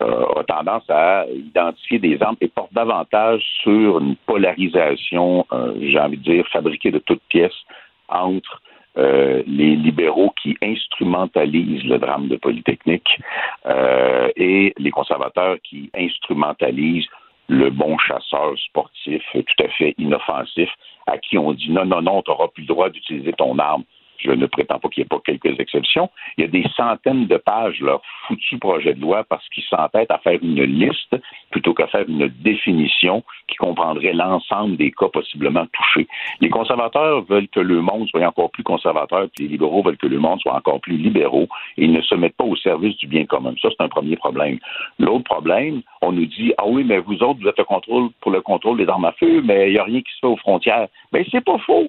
euh, 0.00 0.24
a 0.36 0.44
tendance 0.44 0.88
à 0.88 1.26
identifier 1.28 1.98
des 1.98 2.22
armes 2.22 2.36
et 2.40 2.48
porte 2.48 2.72
davantage 2.72 3.42
sur 3.62 3.98
une 3.98 4.14
polarisation, 4.24 5.44
j'ai 5.80 5.98
envie 5.98 6.16
de 6.16 6.22
dire, 6.22 6.46
fabriquée 6.52 6.92
de 6.92 7.00
toutes 7.00 7.22
pièces 7.28 7.60
entre 8.08 8.62
euh, 9.00 9.42
les 9.46 9.76
libéraux 9.76 10.32
qui 10.42 10.56
instrumentalisent 10.62 11.84
le 11.84 11.98
drame 11.98 12.28
de 12.28 12.36
Polytechnique 12.36 13.18
euh, 13.66 14.28
et 14.36 14.74
les 14.78 14.90
conservateurs 14.90 15.56
qui 15.64 15.90
instrumentalisent 15.94 17.08
le 17.48 17.70
bon 17.70 17.98
chasseur 17.98 18.56
sportif 18.58 19.22
tout 19.32 19.64
à 19.64 19.68
fait 19.68 19.94
inoffensif 19.98 20.68
à 21.06 21.18
qui 21.18 21.38
on 21.38 21.52
dit 21.52 21.70
non, 21.70 21.84
non, 21.84 22.02
non, 22.02 22.22
tu 22.22 22.30
n'auras 22.30 22.48
plus 22.48 22.62
le 22.62 22.68
droit 22.68 22.90
d'utiliser 22.90 23.32
ton 23.32 23.58
arme. 23.58 23.84
Je 24.22 24.30
ne 24.32 24.46
prétends 24.46 24.78
pas 24.78 24.88
qu'il 24.88 25.02
n'y 25.02 25.06
ait 25.06 25.08
pas 25.08 25.20
quelques 25.24 25.58
exceptions. 25.58 26.10
Il 26.36 26.42
y 26.42 26.44
a 26.44 26.50
des 26.50 26.64
centaines 26.76 27.26
de 27.26 27.36
pages, 27.36 27.80
leur 27.80 28.02
foutu 28.26 28.58
projet 28.58 28.94
de 28.94 29.00
loi, 29.00 29.24
parce 29.24 29.46
qu'ils 29.48 29.64
s'entêtent 29.64 30.10
à 30.10 30.18
faire 30.18 30.38
une 30.42 30.62
liste 30.62 31.16
plutôt 31.50 31.74
qu'à 31.74 31.86
faire 31.86 32.04
une 32.08 32.28
définition 32.28 33.22
qui 33.48 33.56
comprendrait 33.56 34.12
l'ensemble 34.12 34.76
des 34.76 34.92
cas 34.92 35.08
possiblement 35.08 35.66
touchés. 35.72 36.06
Les 36.40 36.48
conservateurs 36.48 37.22
veulent 37.22 37.48
que 37.48 37.60
le 37.60 37.80
monde 37.80 38.08
soit 38.08 38.26
encore 38.26 38.50
plus 38.50 38.62
conservateur, 38.62 39.28
puis 39.34 39.44
les 39.44 39.52
libéraux 39.52 39.82
veulent 39.82 39.96
que 39.96 40.06
le 40.06 40.18
monde 40.18 40.40
soit 40.40 40.54
encore 40.54 40.80
plus 40.80 40.96
libéraux, 40.96 41.48
et 41.76 41.84
ils 41.84 41.92
ne 41.92 42.02
se 42.02 42.14
mettent 42.14 42.36
pas 42.36 42.44
au 42.44 42.56
service 42.56 42.96
du 42.98 43.06
bien 43.06 43.24
commun. 43.24 43.54
Ça, 43.60 43.68
c'est 43.70 43.84
un 43.84 43.88
premier 43.88 44.16
problème. 44.16 44.58
L'autre 44.98 45.24
problème, 45.24 45.82
on 46.02 46.12
nous 46.12 46.26
dit, 46.26 46.52
ah 46.58 46.64
oui, 46.66 46.84
mais 46.84 46.98
vous 46.98 47.22
autres, 47.22 47.40
vous 47.40 47.48
êtes 47.48 47.58
le 47.58 47.64
contrôle 47.64 48.10
pour 48.20 48.30
le 48.30 48.40
contrôle 48.40 48.78
des 48.78 48.88
armes 48.88 49.04
à 49.04 49.12
feu, 49.12 49.42
mais 49.44 49.68
il 49.68 49.72
n'y 49.72 49.78
a 49.78 49.84
rien 49.84 50.00
qui 50.00 50.12
se 50.12 50.20
fait 50.20 50.26
aux 50.26 50.36
frontières. 50.36 50.88
Ben, 51.12 51.24
c'est 51.30 51.44
pas 51.44 51.58
faux. 51.58 51.88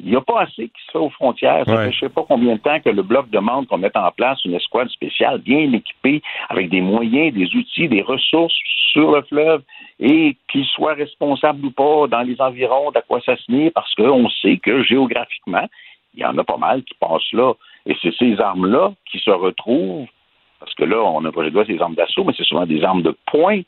Il 0.00 0.10
n'y 0.10 0.16
a 0.16 0.20
pas 0.20 0.42
assez 0.42 0.68
qui 0.68 0.84
se 0.86 0.92
fait 0.92 0.98
aux 0.98 1.10
frontières. 1.10 1.64
Ça 1.66 1.76
fait 1.76 1.92
je 1.92 1.96
ne 1.96 2.00
sais 2.00 2.08
pas 2.08 2.24
combien 2.28 2.54
de 2.54 2.60
temps 2.60 2.80
que 2.80 2.90
le 2.90 3.02
Bloc 3.02 3.30
demande 3.30 3.66
qu'on 3.68 3.78
mette 3.78 3.96
en 3.96 4.10
place 4.10 4.44
une 4.44 4.54
escouade 4.54 4.88
spéciale 4.88 5.38
bien 5.38 5.72
équipée 5.72 6.20
avec 6.48 6.68
des 6.68 6.80
moyens, 6.80 7.32
des 7.32 7.54
outils, 7.54 7.88
des 7.88 8.02
ressources 8.02 8.54
sur 8.92 9.12
le 9.12 9.22
fleuve 9.22 9.62
et 10.00 10.36
qu'il 10.50 10.64
soit 10.66 10.94
responsable 10.94 11.66
ou 11.66 11.70
pas 11.70 12.06
dans 12.08 12.22
les 12.22 12.40
environs 12.40 12.90
d'Aquassassiné 12.90 13.70
parce 13.70 13.94
qu'on 13.94 14.28
sait 14.28 14.56
que 14.58 14.82
géographiquement, 14.82 15.68
il 16.14 16.20
y 16.20 16.24
en 16.24 16.36
a 16.38 16.44
pas 16.44 16.56
mal 16.56 16.82
qui 16.82 16.94
passent 16.94 17.32
là. 17.32 17.52
Et 17.86 17.96
c'est 18.02 18.14
ces 18.16 18.40
armes-là 18.40 18.92
qui 19.10 19.18
se 19.18 19.30
retrouvent, 19.30 20.06
parce 20.58 20.74
que 20.74 20.84
là, 20.84 21.02
on 21.02 21.24
a 21.24 21.28
un 21.28 21.32
projet 21.32 21.50
de 21.50 21.54
loi, 21.54 21.64
des 21.64 21.80
armes 21.80 21.94
d'assaut, 21.94 22.24
mais 22.24 22.32
c'est 22.36 22.44
souvent 22.44 22.66
des 22.66 22.82
armes 22.82 23.02
de 23.02 23.16
poing 23.26 23.60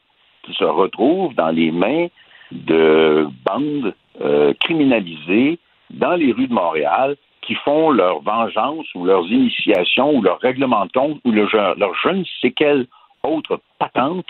qui 0.43 0.55
se 0.55 0.65
retrouvent 0.65 1.35
dans 1.35 1.51
les 1.51 1.71
mains 1.71 2.07
de 2.53 3.29
bandes 3.45 3.95
euh, 4.21 4.55
criminalisées 4.61 5.59
dans 5.91 6.15
les 6.15 6.33
rues 6.33 6.49
de 6.49 6.55
Montréal 6.55 7.17
qui 7.43 7.55
font 7.55 7.91
leur 7.91 8.21
vengeance 8.23 8.87
ou 8.95 9.05
leurs 9.05 9.27
initiations 9.27 10.11
ou 10.17 10.23
leur 10.23 10.41
règlement 10.41 10.87
de 10.87 10.93
compte 10.93 11.21
ou 11.25 11.31
le, 11.31 11.47
leur 11.79 11.95
je 12.03 12.09
ne 12.09 12.25
sais 12.41 12.51
quelle 12.51 12.87
autre 13.23 13.61
patente, 13.79 14.27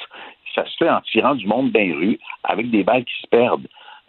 ça 0.55 0.65
se 0.67 0.77
fait 0.77 0.91
en 0.91 1.01
tirant 1.01 1.35
du 1.35 1.47
monde 1.47 1.71
dans 1.73 1.81
les 1.81 1.93
rues 1.93 2.19
avec 2.45 2.71
des 2.71 2.83
balles 2.83 3.05
qui 3.05 3.23
se 3.23 3.27
perdent. 3.29 3.69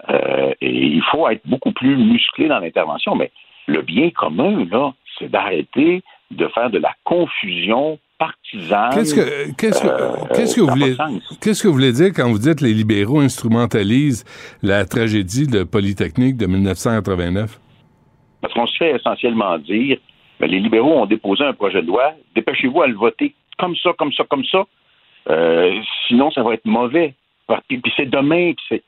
Euh, 0.09 0.53
et 0.61 0.71
il 0.71 1.03
faut 1.03 1.27
être 1.29 1.45
beaucoup 1.45 1.71
plus 1.71 1.97
musclé 1.97 2.47
dans 2.47 2.59
l'intervention. 2.59 3.15
Mais 3.15 3.31
le 3.65 3.81
bien 3.81 4.09
commun, 4.11 4.65
là, 4.69 4.93
c'est 5.17 5.29
d'arrêter 5.29 6.03
de 6.31 6.47
faire 6.49 6.69
de 6.69 6.79
la 6.79 6.93
confusion 7.03 7.99
partisane. 8.17 8.91
Qu'est-ce 8.93 9.13
que, 9.15 9.51
qu'est-ce 9.55 9.81
que, 9.81 9.87
euh, 9.87 10.09
qu'est-ce 10.35 10.55
que 10.55 10.61
vous 10.61 10.67
voulez, 10.67 10.95
qu'est-ce 11.41 11.61
que 11.63 11.67
vous 11.67 11.73
voulez 11.73 11.91
dire 11.93 12.07
quand 12.15 12.29
vous 12.29 12.39
dites 12.39 12.61
les 12.61 12.73
libéraux 12.73 13.19
instrumentalisent 13.19 14.25
la 14.63 14.85
tragédie 14.85 15.47
de 15.47 15.63
Polytechnique 15.63 16.37
de 16.37 16.45
1989? 16.47 17.59
Parce 18.41 18.53
qu'on 18.53 18.67
se 18.67 18.77
fait 18.77 18.95
essentiellement 18.95 19.57
dire, 19.59 19.97
ben, 20.39 20.49
les 20.49 20.59
libéraux 20.59 20.93
ont 21.01 21.05
déposé 21.05 21.43
un 21.43 21.53
projet 21.53 21.81
de 21.81 21.87
loi, 21.87 22.13
dépêchez-vous 22.35 22.81
à 22.81 22.87
le 22.87 22.95
voter 22.95 23.33
comme 23.57 23.75
ça, 23.75 23.91
comme 23.97 24.13
ça, 24.13 24.23
comme 24.29 24.45
ça. 24.45 24.63
Euh, 25.29 25.71
sinon, 26.07 26.31
ça 26.31 26.43
va 26.43 26.53
être 26.53 26.65
mauvais. 26.65 27.13
Puis, 27.67 27.77
puis 27.79 27.91
c'est 27.97 28.09
demain, 28.09 28.53
puis 28.53 28.65
c'est. 28.69 28.83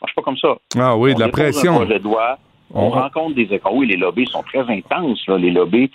marche 0.00 0.14
pas 0.14 0.22
comme 0.22 0.36
ça. 0.36 0.54
Ah 0.78 0.96
oui, 0.96 1.12
On 1.12 1.16
de 1.16 1.20
la 1.20 1.28
pression. 1.28 1.72
Un 1.72 1.84
projet 1.84 1.98
de 1.98 2.04
loi, 2.04 2.38
on, 2.72 2.86
On- 2.86 2.90
rencontre 2.90 3.34
des 3.34 3.42
écoles. 3.52 3.72
Oui, 3.74 3.86
les 3.86 3.96
lobbies 3.96 4.26
sont 4.26 4.42
très 4.42 4.60
intenses, 4.70 5.26
là, 5.26 5.36
les 5.38 5.50
lobbies. 5.50 5.90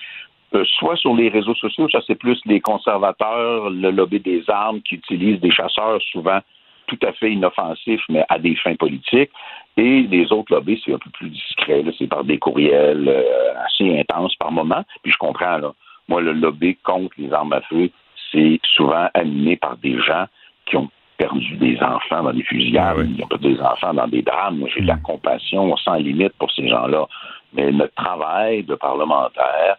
Euh, 0.56 0.64
soit 0.80 0.96
sur 0.96 1.16
les 1.16 1.30
réseaux 1.30 1.56
sociaux, 1.56 1.90
ça 1.90 2.00
c'est 2.08 2.16
plus 2.16 2.40
les 2.46 2.60
conservateurs, 2.62 3.70
le 3.70 3.92
lobby 3.92 4.20
des 4.20 4.44
armes 4.50 4.82
qui 4.82 4.96
utilisent 4.96 5.42
des 5.42 5.52
chasseurs 5.52 6.02
souvent 6.12 6.40
tout 6.88 6.98
à 7.06 7.12
fait 7.12 7.32
inoffensifs, 7.34 8.04
mais 8.10 8.24
à 8.30 8.40
des 8.40 8.56
fins 8.56 8.76
politiques. 8.76 9.32
Et 9.76 10.04
les 10.04 10.32
autres 10.32 10.54
lobbies, 10.54 10.82
c'est 10.84 10.94
un 10.94 10.98
peu 10.98 11.10
plus 11.12 11.30
discret. 11.30 11.84
là. 11.84 11.92
C'est 11.98 12.08
par 12.08 12.24
des 12.24 12.40
courriels 12.40 13.08
euh, 13.08 13.54
assez 13.66 14.00
intenses 14.00 14.36
par 14.36 14.52
moment. 14.52 14.84
Puis 15.04 15.12
je 15.12 15.18
comprends, 15.18 15.58
là. 15.58 15.74
Moi, 16.08 16.22
le 16.22 16.32
lobby 16.32 16.76
contre 16.84 17.14
les 17.18 17.32
armes 17.34 17.52
à 17.52 17.62
feu, 17.62 17.90
c'est 18.32 18.60
souvent 18.64 19.10
animé 19.14 19.58
par 19.58 19.76
des 19.78 20.00
gens 20.00 20.26
qui 20.66 20.78
ont 20.78 20.90
perdu 21.18 21.58
des 21.58 21.78
enfants 21.82 22.24
dans 22.24 22.32
des 22.32 22.44
fusillades, 22.44 23.14
qui 23.16 23.24
ont 23.24 23.28
perdu 23.28 23.56
des 23.56 23.62
enfants 23.62 23.94
dans 23.94 24.08
des 24.08 24.22
drames. 24.22 24.58
Moi, 24.58 24.70
j'ai 24.74 24.82
de 24.82 24.88
la 24.88 24.98
compassion 24.98 25.76
sans 25.78 25.96
limite 25.96 26.34
pour 26.40 26.52
ces 26.52 26.70
gens-là. 26.70 27.06
Mais 27.54 27.72
notre 27.72 27.94
travail 27.96 28.64
de 28.64 28.76
parlementaire 28.76 29.78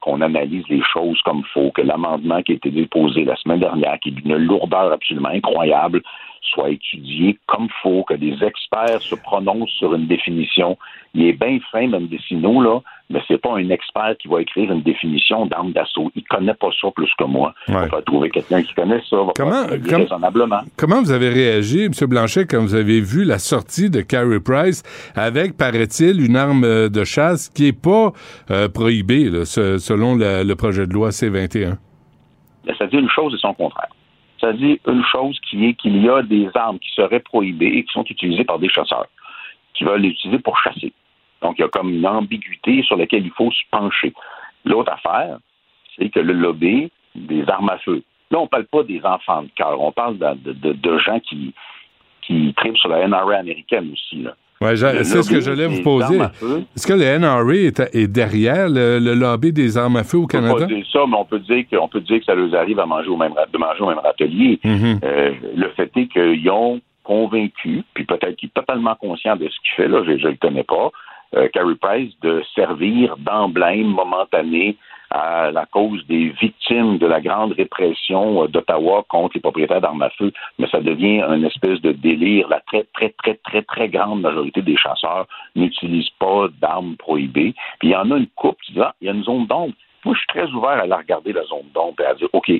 qu'on 0.00 0.20
analyse 0.20 0.64
les 0.68 0.82
choses 0.82 1.20
comme 1.22 1.38
il 1.38 1.52
faut, 1.52 1.70
que 1.70 1.82
l'amendement 1.82 2.42
qui 2.42 2.52
a 2.52 2.54
été 2.56 2.70
déposé 2.70 3.24
la 3.24 3.36
semaine 3.36 3.60
dernière, 3.60 3.98
qui 4.00 4.10
est 4.10 4.12
d'une 4.12 4.36
lourdeur 4.36 4.92
absolument 4.92 5.28
incroyable, 5.28 6.02
soit 6.52 6.70
étudié 6.70 7.38
comme 7.46 7.64
il 7.64 7.72
faut, 7.82 8.04
que 8.04 8.14
des 8.14 8.34
experts 8.42 9.00
se 9.02 9.14
prononcent 9.14 9.70
sur 9.78 9.94
une 9.94 10.06
définition. 10.06 10.76
Il 11.14 11.24
est 11.26 11.32
bien 11.32 11.58
fin, 11.70 11.86
Mendicino, 11.88 12.60
là, 12.62 12.80
mais 13.10 13.20
c'est 13.28 13.38
pas 13.40 13.54
un 13.56 13.68
expert 13.70 14.14
qui 14.20 14.28
va 14.28 14.40
écrire 14.42 14.72
une 14.72 14.82
définition 14.82 15.46
d'arme 15.46 15.72
d'assaut. 15.72 16.10
Il 16.16 16.24
connaît 16.24 16.54
pas 16.54 16.68
ça 16.80 16.88
plus 16.94 17.10
que 17.18 17.24
moi. 17.24 17.54
Ouais. 17.68 17.74
On 17.76 17.86
va 17.86 18.02
trouver 18.02 18.30
quelqu'un 18.30 18.62
qui 18.62 18.74
connaît 18.74 19.00
ça, 19.08 19.16
va 19.16 19.32
Comment- 19.36 19.66
comme- 19.66 20.00
raisonnablement. 20.02 20.60
Comment 20.76 21.00
vous 21.02 21.12
avez 21.12 21.28
réagi, 21.28 21.84
M. 21.84 21.92
Blanchet, 22.08 22.46
quand 22.46 22.60
vous 22.62 22.74
avez 22.74 23.00
vu 23.00 23.24
la 23.24 23.38
sortie 23.38 23.90
de 23.90 24.00
Carey 24.00 24.40
Price 24.40 24.82
avec, 25.14 25.56
paraît-il, 25.56 26.24
une 26.24 26.36
arme 26.36 26.64
euh, 26.64 26.88
de 26.88 27.04
chasse 27.04 27.48
qui 27.48 27.68
est 27.68 27.78
pas 27.80 28.12
euh, 28.50 28.68
prohibée, 28.68 29.30
là, 29.30 29.44
selon 29.44 30.16
la- 30.16 30.42
le 30.44 30.54
projet 30.56 30.86
de 30.86 30.92
loi 30.92 31.12
C-21? 31.12 31.76
Ben, 32.66 32.74
ça 32.78 32.86
dit 32.86 32.96
une 32.96 33.10
chose 33.10 33.34
et 33.34 33.38
son 33.38 33.52
contraire. 33.54 33.88
Ça 34.44 34.52
dit 34.52 34.78
une 34.86 35.02
chose 35.06 35.40
qui 35.48 35.64
est 35.64 35.72
qu'il 35.72 36.04
y 36.04 36.08
a 36.10 36.20
des 36.20 36.50
armes 36.54 36.78
qui 36.78 36.92
seraient 36.92 37.20
prohibées 37.20 37.78
et 37.78 37.84
qui 37.84 37.92
sont 37.94 38.04
utilisées 38.04 38.44
par 38.44 38.58
des 38.58 38.68
chasseurs, 38.68 39.06
qui 39.72 39.84
veulent 39.84 40.02
les 40.02 40.10
utiliser 40.10 40.38
pour 40.38 40.58
chasser. 40.58 40.92
Donc, 41.40 41.54
il 41.58 41.62
y 41.62 41.64
a 41.64 41.68
comme 41.68 41.88
une 41.88 42.06
ambiguïté 42.06 42.82
sur 42.82 42.98
laquelle 42.98 43.24
il 43.24 43.30
faut 43.30 43.50
se 43.50 43.62
pencher. 43.70 44.12
L'autre 44.66 44.92
affaire, 44.92 45.38
c'est 45.96 46.10
que 46.10 46.20
le 46.20 46.34
lobby 46.34 46.90
des 47.14 47.48
armes 47.48 47.70
à 47.70 47.78
feu, 47.78 48.02
là, 48.30 48.38
on 48.38 48.46
parle 48.46 48.66
pas 48.66 48.82
des 48.82 49.02
enfants 49.02 49.44
de 49.44 49.48
cœur, 49.56 49.80
on 49.80 49.92
parle 49.92 50.18
de, 50.18 50.52
de- 50.52 50.98
gens 50.98 51.20
qui, 51.20 51.54
qui 52.20 52.54
sur 52.74 52.90
la 52.90 53.08
NRA 53.08 53.36
américaine 53.36 53.92
aussi. 53.94 54.16
Là. 54.24 54.36
Ouais, 54.64 54.76
c'est 54.76 55.22
ce 55.22 55.28
que 55.30 55.34
lobby 55.36 55.44
j'allais 55.44 55.66
vous 55.66 55.82
poser. 55.82 56.18
Est-ce 56.76 56.86
que 56.86 56.92
le 56.92 57.18
NRA 57.18 57.54
est, 57.54 57.80
est 57.94 58.06
derrière 58.08 58.68
le, 58.68 58.98
le 58.98 59.14
lobby 59.14 59.52
des 59.52 59.76
armes 59.76 59.96
à 59.96 60.04
feu 60.04 60.18
au 60.18 60.22
on 60.22 60.26
peut 60.26 60.38
Canada? 60.38 60.60
pas 60.60 60.66
dire 60.66 60.86
ça, 60.92 61.00
mais 61.08 61.16
on 61.16 61.24
peut 61.24 61.38
dire 61.40 61.64
que, 61.70 61.76
on 61.76 61.88
peut 61.88 62.00
dire 62.00 62.18
que 62.20 62.24
ça 62.24 62.34
leur 62.34 62.54
arrive 62.54 62.78
à 62.80 62.86
manger 62.86 63.08
au 63.08 63.16
même, 63.16 63.34
de 63.52 63.58
manger 63.58 63.80
au 63.82 63.88
même 63.88 63.98
râtelier. 63.98 64.58
Mhm. 64.64 65.00
Euh, 65.04 65.30
le 65.56 65.68
fait 65.70 65.90
est 65.96 66.06
qu'ils 66.08 66.50
ont 66.50 66.80
convaincu, 67.04 67.82
puis 67.94 68.04
peut-être 68.04 68.36
qu'il 68.36 68.48
est 68.48 68.54
totalement 68.60 68.94
conscient 68.94 69.36
de 69.36 69.44
ce 69.48 69.56
qu'il 69.60 69.74
fait, 69.76 69.88
là, 69.88 70.02
je 70.04 70.12
ne 70.12 70.30
le 70.30 70.36
connais 70.40 70.64
pas, 70.64 70.90
euh, 71.36 71.48
Carey 71.52 71.74
Price, 71.80 72.12
de 72.22 72.42
servir 72.54 73.16
d'emblème 73.18 73.88
momentané 73.88 74.76
à 75.14 75.52
la 75.52 75.64
cause 75.66 76.04
des 76.08 76.30
victimes 76.40 76.98
de 76.98 77.06
la 77.06 77.20
grande 77.20 77.52
répression 77.52 78.42
euh, 78.42 78.48
d'Ottawa 78.48 79.04
contre 79.08 79.36
les 79.36 79.40
propriétaires 79.40 79.80
d'armes 79.80 80.02
à 80.02 80.10
feu, 80.10 80.32
mais 80.58 80.66
ça 80.68 80.80
devient 80.80 81.22
une 81.22 81.44
espèce 81.44 81.80
de 81.80 81.92
délire. 81.92 82.48
La 82.48 82.58
très, 82.60 82.82
très, 82.92 83.10
très, 83.10 83.34
très, 83.36 83.62
très 83.62 83.88
grande 83.88 84.22
majorité 84.22 84.60
des 84.60 84.76
chasseurs 84.76 85.26
n'utilisent 85.54 86.16
pas 86.18 86.48
d'armes 86.60 86.96
prohibées. 86.96 87.54
Puis 87.78 87.88
il 87.88 87.92
y 87.92 87.96
en 87.96 88.10
a 88.10 88.16
une 88.16 88.26
coupe 88.34 88.60
qui 88.62 88.72
dit, 88.72 88.80
ah, 88.80 88.92
il 89.00 89.06
y 89.06 89.08
a 89.08 89.12
une 89.12 89.22
zone 89.22 89.46
d'ombre. 89.46 89.74
Moi, 90.04 90.14
je 90.14 90.18
suis 90.18 90.40
très 90.40 90.50
ouvert 90.50 90.82
à 90.82 90.86
la 90.86 90.96
regarder, 90.96 91.32
la 91.32 91.44
zone 91.44 91.70
d'ombre, 91.72 92.02
et 92.02 92.06
à 92.06 92.14
dire, 92.14 92.28
OK, 92.32 92.50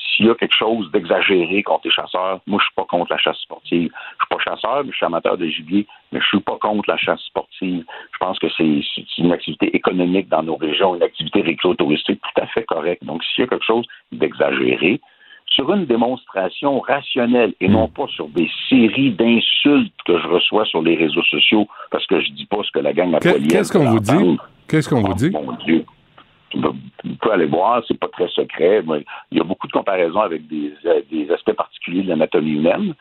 s'il 0.00 0.26
y 0.26 0.30
a 0.30 0.34
quelque 0.34 0.56
chose 0.56 0.90
d'exagéré 0.92 1.62
contre 1.62 1.82
les 1.84 1.90
chasseurs, 1.90 2.40
moi, 2.46 2.58
je 2.60 2.64
suis 2.64 2.74
pas 2.74 2.84
contre 2.84 3.12
la 3.12 3.18
chasse 3.18 3.38
sportive. 3.38 3.90
Je 3.92 4.24
suis 4.24 4.28
pas 4.28 4.38
chasseur, 4.38 4.84
mais 4.84 4.90
je 4.90 4.96
suis 4.96 5.06
amateur 5.06 5.36
de 5.36 5.46
gibier, 5.46 5.86
mais 6.12 6.20
je 6.20 6.26
suis 6.26 6.40
pas 6.40 6.58
contre 6.60 6.88
la 6.88 6.96
chasse 6.96 7.20
sportive. 7.20 7.84
Je 8.12 8.18
pense 8.18 8.38
que 8.38 8.48
c'est 8.56 8.82
une 9.18 9.32
activité 9.32 9.74
économique 9.74 10.28
dans 10.28 10.42
nos 10.42 10.56
régions, 10.56 10.94
une 10.94 11.02
activité 11.02 11.42
récréotouristique 11.42 12.20
tout 12.20 12.40
à 12.40 12.46
fait 12.46 12.64
correcte. 12.64 13.04
Donc, 13.04 13.22
s'il 13.24 13.44
y 13.44 13.46
a 13.46 13.48
quelque 13.48 13.64
chose 13.64 13.86
d'exagéré, 14.12 15.00
sur 15.46 15.72
une 15.72 15.84
démonstration 15.84 16.80
rationnelle 16.80 17.54
et 17.60 17.68
non 17.68 17.88
pas 17.88 18.06
sur 18.06 18.28
des 18.28 18.48
séries 18.68 19.10
d'insultes 19.10 19.92
que 20.06 20.18
je 20.18 20.28
reçois 20.28 20.64
sur 20.64 20.80
les 20.80 20.94
réseaux 20.94 21.24
sociaux 21.24 21.66
parce 21.90 22.06
que 22.06 22.20
je 22.20 22.30
dis 22.30 22.46
pas 22.46 22.58
ce 22.62 22.70
que 22.70 22.78
la 22.78 22.92
gang 22.92 23.10
Poilievre 23.18 23.48
Qu'est-ce 23.48 23.72
qu'on 23.72 23.90
vous 23.90 24.00
dit? 24.00 24.38
Qu'est-ce 24.68 24.88
qu'on 24.88 25.02
vous 25.02 25.14
dit? 25.14 25.30
Mon 25.30 25.52
Dieu. 25.64 25.84
Vous 26.54 27.14
pouvez 27.20 27.34
aller 27.34 27.46
voir, 27.46 27.82
c'est 27.86 27.98
pas 27.98 28.08
très 28.08 28.28
secret. 28.28 28.82
Il 29.30 29.38
y 29.38 29.40
a 29.40 29.44
beaucoup 29.44 29.66
de 29.66 29.72
comparaisons 29.72 30.20
avec 30.20 30.46
des, 30.48 30.72
euh, 30.84 31.34
aspects 31.34 31.52
particuliers 31.52 32.02
de 32.02 32.08
l'anatomie 32.08 32.52
humaine. 32.52 32.94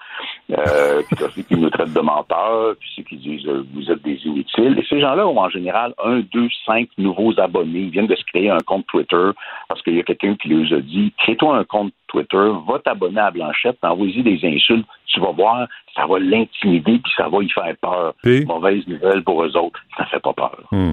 Euh, 0.51 1.01
puis 1.07 1.17
ceux 1.35 1.41
qui 1.41 1.55
nous 1.55 1.69
traitent 1.69 1.93
de 1.93 1.99
menteurs, 1.99 2.75
puis 2.79 2.89
ceux 2.95 3.03
qui 3.03 3.17
disent 3.17 3.47
euh, 3.47 3.65
vous 3.73 3.89
êtes 3.91 4.01
des 4.03 4.19
inutiles. 4.25 4.77
Et 4.77 4.85
ces 4.87 4.99
gens-là 4.99 5.27
ont 5.27 5.39
en 5.39 5.49
général 5.49 5.93
un, 6.03 6.19
deux, 6.19 6.47
cinq 6.65 6.89
nouveaux 6.97 7.39
abonnés. 7.39 7.79
Ils 7.79 7.89
viennent 7.89 8.07
de 8.07 8.15
se 8.15 8.23
créer 8.25 8.49
un 8.49 8.59
compte 8.59 8.85
Twitter 8.87 9.29
parce 9.67 9.81
qu'il 9.81 9.95
y 9.95 9.99
a 9.99 10.03
quelqu'un 10.03 10.35
qui 10.35 10.49
lui 10.49 10.73
a 10.73 10.79
dit 10.79 11.13
crée-toi 11.17 11.57
un 11.57 11.63
compte 11.63 11.93
Twitter, 12.07 12.51
va 12.67 12.79
t'abonner 12.79 13.21
à 13.21 13.31
Blanchette, 13.31 13.77
envoie-y 13.83 14.23
des 14.23 14.39
insultes, 14.43 14.85
tu 15.05 15.19
vas 15.19 15.31
voir, 15.31 15.67
ça 15.95 16.05
va 16.07 16.19
l'intimider 16.19 16.99
puis 16.99 17.11
ça 17.15 17.27
va 17.29 17.43
y 17.43 17.49
faire 17.49 17.75
peur. 17.81 18.13
Mauvaise 18.47 18.87
nouvelle 18.87 19.23
pour 19.23 19.43
eux 19.43 19.55
autres, 19.57 19.79
ça 19.97 20.05
fait 20.05 20.19
pas 20.19 20.33
peur. 20.33 20.63
Hmm. 20.71 20.91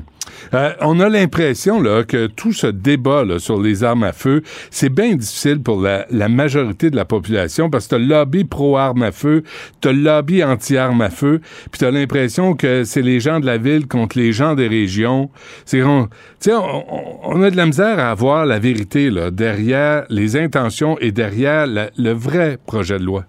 Euh, 0.55 0.73
on 0.81 1.01
a 1.01 1.09
l'impression 1.09 1.81
là, 1.81 2.05
que 2.05 2.27
tout 2.27 2.53
ce 2.53 2.67
débat 2.67 3.25
là, 3.25 3.39
sur 3.39 3.61
les 3.61 3.85
armes 3.85 4.05
à 4.05 4.13
feu, 4.13 4.43
c'est 4.71 4.93
bien 4.93 5.15
difficile 5.15 5.63
pour 5.63 5.81
la, 5.81 6.07
la, 6.11 6.29
majorité 6.29 6.91
de 6.91 6.97
la 6.97 7.05
population 7.05 7.71
parce 7.71 7.87
que 7.87 7.91
t'as 7.91 7.99
le 7.99 8.07
lobby 8.07 8.45
pro-armes 8.45 9.03
à 9.03 9.13
feu, 9.13 9.43
t'as 9.81 9.93
le 9.93 10.01
lobby 10.01 10.43
anti-armes 10.45 11.01
à 11.01 11.11
feu, 11.11 11.41
puis 11.71 11.79
t'as 11.79 11.91
l'impression 11.91 12.55
que 12.55 12.85
c'est 12.85 13.03
les 13.03 13.21
gens 13.21 13.41
de 13.41 13.47
la 13.47 13.59
ville 13.59 13.87
contre 13.87 14.19
les 14.19 14.33
gens 14.33 14.55
des 14.55 14.69
régions. 14.69 15.31
C'est 15.65 15.83
on, 15.83 16.09
on, 16.49 17.19
on 17.25 17.43
a 17.43 17.51
de 17.51 17.57
la 17.57 17.67
misère 17.67 17.99
à 17.99 18.11
avoir 18.11 18.47
la 18.47 18.59
vérité 18.59 19.11
là, 19.11 19.31
derrière 19.31 20.05
les 20.11 20.37
intentions 20.37 20.99
et 21.01 21.13
derrière 21.13 21.67
le 21.67 22.13
vrai 22.13 22.59
projet 22.67 22.99
de 22.99 23.05
loi. 23.05 23.25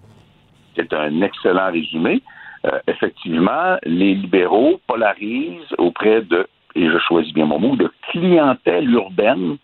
C'est 0.78 0.92
un 0.92 1.22
excellent 1.22 1.72
résumé. 1.72 2.22
Euh, 2.66 2.78
effectivement, 2.86 3.76
les 3.84 4.14
libéraux 4.14 4.80
polarisent 4.86 5.74
auprès 5.76 6.22
de, 6.22 6.46
et 6.74 6.86
je 6.86 6.98
choisis 6.98 7.32
bien 7.32 7.46
mon 7.46 7.58
mot, 7.58 7.76
de 7.76 7.90
clientèle 8.10 8.88
urbaine 8.90 9.56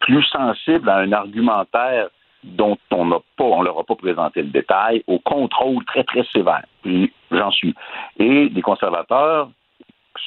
plus 0.00 0.24
sensible 0.24 0.88
à 0.88 0.98
un 0.98 1.12
argumentaire 1.12 2.08
dont 2.42 2.76
on 2.92 3.06
n'a 3.06 3.18
pas, 3.36 3.44
on 3.44 3.62
leur 3.62 3.78
a 3.78 3.84
pas 3.84 3.94
présenté 3.94 4.42
le 4.42 4.48
détail, 4.48 5.02
au 5.06 5.18
contrôle 5.18 5.84
très, 5.84 6.04
très 6.04 6.24
sévère. 6.32 6.64
Puis 6.82 7.12
j'en 7.30 7.50
suis. 7.50 7.74
Et 8.18 8.48
les 8.48 8.62
conservateurs 8.62 9.50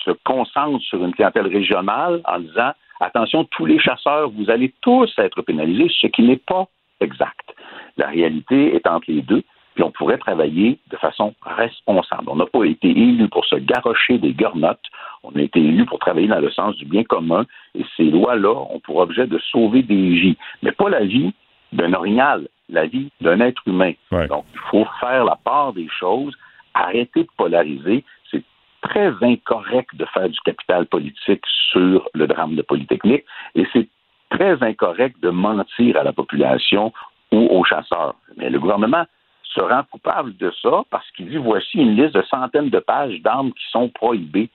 se 0.05 0.11
concentrent 0.23 0.81
sur 0.81 1.03
une 1.03 1.13
clientèle 1.13 1.47
régionale 1.47 2.21
en 2.25 2.39
disant 2.39 2.71
attention, 2.99 3.45
tous 3.45 3.65
les 3.65 3.79
chasseurs, 3.79 4.29
vous 4.29 4.49
allez 4.49 4.73
tous 4.81 5.11
être 5.17 5.41
pénalisés, 5.41 5.89
ce 6.01 6.07
qui 6.07 6.23
n'est 6.23 6.37
pas 6.37 6.67
exact. 6.99 7.53
La 7.97 8.07
réalité 8.07 8.75
est 8.75 8.87
entre 8.87 9.05
les 9.09 9.21
deux, 9.21 9.43
puis 9.79 9.85
on 9.85 9.91
pourrait 9.91 10.17
travailler 10.17 10.77
de 10.91 10.97
façon 10.97 11.33
responsable. 11.41 12.25
On 12.27 12.35
n'a 12.35 12.45
pas 12.45 12.65
été 12.65 12.89
élu 12.89 13.29
pour 13.29 13.45
se 13.45 13.55
garrocher 13.55 14.17
des 14.17 14.33
gurnottes, 14.33 14.83
on 15.23 15.33
a 15.37 15.41
été 15.41 15.57
élu 15.61 15.85
pour 15.85 15.99
travailler 15.99 16.27
dans 16.27 16.41
le 16.41 16.51
sens 16.51 16.75
du 16.75 16.83
bien 16.83 17.05
commun, 17.05 17.45
et 17.75 17.85
ces 17.95 18.11
lois-là 18.11 18.53
ont 18.53 18.81
pour 18.81 18.97
objet 18.97 19.25
de 19.25 19.39
sauver 19.53 19.81
des 19.81 19.95
vies, 19.95 20.37
mais 20.63 20.73
pas 20.73 20.89
la 20.89 21.05
vie 21.05 21.31
d'un 21.71 21.93
orignal, 21.93 22.49
la 22.67 22.87
vie 22.87 23.09
d'un 23.21 23.39
être 23.39 23.61
humain. 23.65 23.93
Donc, 24.27 24.43
il 24.53 24.59
faut 24.69 24.85
faire 24.99 25.23
la 25.23 25.37
part 25.37 25.71
des 25.71 25.87
choses, 25.87 26.35
arrêter 26.73 27.23
de 27.23 27.29
polariser. 27.37 28.03
C'est 28.29 28.43
très 28.81 29.13
incorrect 29.21 29.95
de 29.95 30.03
faire 30.13 30.27
du 30.27 30.41
capital 30.41 30.87
politique 30.87 31.45
sur 31.71 32.09
le 32.13 32.27
drame 32.27 32.55
de 32.55 32.63
Polytechnique, 32.63 33.23
et 33.55 33.65
c'est 33.71 33.87
très 34.29 34.61
incorrect 34.61 35.21
de 35.21 35.29
mentir 35.29 35.95
à 35.95 36.03
la 36.03 36.11
population 36.11 36.91
ou 37.31 37.47
aux 37.47 37.63
chasseurs. 37.63 38.15
Mais 38.35 38.49
le 38.49 38.59
gouvernement 38.59 39.05
se 39.53 39.61
rend 39.61 39.83
coupable 39.91 40.35
de 40.37 40.51
ça 40.61 40.83
parce 40.89 41.09
qu'il 41.11 41.29
dit 41.29 41.37
voici 41.37 41.77
une 41.77 41.95
liste 41.95 42.13
de 42.13 42.23
centaines 42.29 42.69
de 42.69 42.79
pages 42.79 43.19
d'armes 43.21 43.51
qui 43.51 43.63
sont 43.71 43.89
prohibées. 43.89 44.49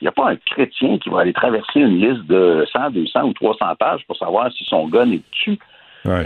Il 0.00 0.04
n'y 0.04 0.08
a 0.08 0.12
pas 0.12 0.30
un 0.30 0.36
chrétien 0.36 0.98
qui 0.98 1.08
va 1.08 1.20
aller 1.20 1.32
traverser 1.32 1.80
une 1.80 2.00
liste 2.00 2.24
de 2.26 2.64
100, 2.72 2.90
200 2.90 3.22
ou 3.24 3.32
300 3.32 3.66
pages 3.78 4.04
pour 4.06 4.16
savoir 4.16 4.52
si 4.52 4.64
son 4.64 4.86
gun 4.88 5.10
est 5.10 5.22
dessus. 5.30 5.58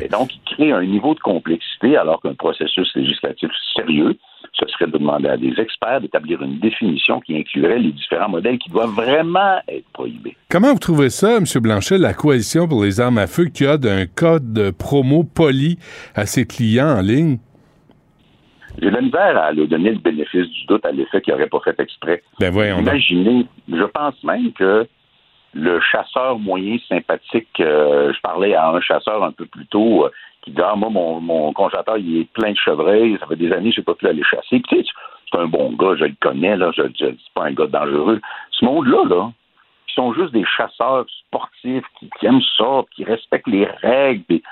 Et 0.01 0.09
donc, 0.09 0.31
il 0.35 0.55
crée 0.55 0.71
un 0.71 0.85
niveau 0.85 1.15
de 1.15 1.21
complexité 1.21 1.97
alors 1.97 2.21
qu'un 2.21 2.35
processus 2.35 2.95
législatif 2.95 3.51
sérieux, 3.75 4.17
ce 4.53 4.67
serait 4.69 4.87
de 4.87 4.99
demander 4.99 5.29
à 5.29 5.37
des 5.37 5.55
experts 5.59 6.03
d'établir 6.03 6.43
une 6.43 6.59
définition 6.59 7.21
qui 7.21 7.37
inclurait 7.37 7.79
les 7.79 7.91
différents 7.91 8.29
modèles 8.29 8.59
qui 8.59 8.71
doivent 8.71 8.95
vraiment 8.95 9.59
être 9.67 9.87
prohibés. 9.93 10.37
Comment 10.51 10.73
vous 10.73 10.79
trouvez 10.79 11.11
ça, 11.11 11.39
M. 11.39 11.45
Blanchet, 11.61 11.99
la 11.99 12.15
coalition 12.15 12.69
pour 12.69 12.85
les 12.85 13.01
armes 13.01 13.19
à 13.19 13.27
feu 13.27 13.47
qui 13.47 13.67
a 13.67 13.77
d'un 13.77 14.07
code 14.07 14.53
de 14.53 14.71
promo 14.71 15.25
poli 15.25 15.79
à 16.15 16.27
ses 16.27 16.47
clients 16.47 16.99
en 16.99 17.01
ligne? 17.01 17.39
J'ai 18.81 18.91
la 18.91 19.01
misère 19.01 19.37
à 19.39 19.53
lui 19.53 19.67
donner 19.67 19.91
le 19.91 19.99
bénéfice 19.99 20.49
du 20.49 20.67
doute 20.67 20.85
à 20.85 20.93
l'effet 20.93 21.21
qu'il 21.21 21.33
n'aurait 21.33 21.49
pas 21.49 21.61
fait 21.61 21.79
exprès. 21.79 22.23
Ben 22.41 22.51
voyons 22.51 22.79
Imaginez, 22.79 23.47
je 23.69 23.85
pense 23.85 24.23
même 24.25 24.53
que 24.53 24.87
le 25.55 25.81
chasseur 25.81 26.39
moyen 26.39 26.79
sympathique, 26.89 27.61
euh, 27.61 28.13
je 28.15 28.21
parlais 28.21 28.55
à 28.55 28.71
un 28.71 28.81
chasseur 28.81 29.23
un 29.23 29.33
peu 29.33 29.45
plus 29.47 29.67
tôt, 29.67 30.07
euh, 30.07 30.11
qui 30.43 30.51
dit 30.51 30.61
Ah, 30.63 30.75
moi, 30.77 30.89
mon, 30.91 31.21
mon 31.21 31.53
congélateur, 31.53 31.99
il 31.99 32.21
est 32.21 32.33
plein 32.33 32.53
de 32.53 32.57
chevreuils, 32.57 33.19
ça 33.21 33.27
fait 33.27 33.37
des 33.37 33.53
années 33.53 33.71
que 33.71 33.77
je 33.77 33.81
n'ai 33.81 33.85
pas 33.85 33.95
pu 33.95 34.07
aller 34.07 34.23
chasser. 34.25 34.61
Puis, 34.61 34.63
tu 34.69 34.77
sais, 34.77 34.85
c'est 35.31 35.39
un 35.39 35.47
bon 35.47 35.73
gars, 35.73 35.95
je 35.99 36.05
le 36.05 36.15
connais, 36.21 36.57
là, 36.57 36.71
je, 36.75 36.83
je 36.99 37.07
c'est 37.07 37.35
pas 37.35 37.47
un 37.47 37.53
gars 37.53 37.67
dangereux. 37.67 38.21
Ce 38.51 38.65
monde-là, 38.65 39.05
là, 39.09 39.33
ils 39.89 39.95
sont 39.95 40.15
juste 40.15 40.33
des 40.33 40.45
chasseurs 40.45 41.05
sportifs 41.27 41.85
qui, 41.99 42.27
aiment 42.27 42.41
ça, 42.57 42.83
qui 42.95 43.05
respectent 43.05 43.49
les 43.49 43.67
règles. 43.67 44.25
Puis, 44.25 44.43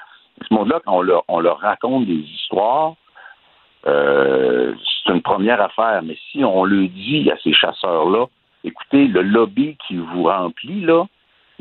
ce 0.47 0.55
monde-là, 0.55 0.81
quand 0.85 0.99
on 0.99 1.03
leur, 1.03 1.25
on 1.29 1.41
leur 1.41 1.59
raconte 1.59 2.07
des 2.07 2.21
histoires, 2.21 2.95
euh, 3.87 4.75
c'est 5.05 5.13
une 5.13 5.23
première 5.23 5.61
affaire. 5.61 6.03
Mais 6.03 6.17
si 6.31 6.45
on 6.45 6.65
le 6.65 6.89
dit 6.89 7.31
à 7.31 7.37
ces 7.43 7.53
chasseurs-là, 7.53 8.27
écoutez, 8.65 9.07
le 9.07 9.23
lobby 9.23 9.77
qui 9.87 9.97
vous 9.97 10.25
remplit, 10.25 10.83
là, 10.83 11.07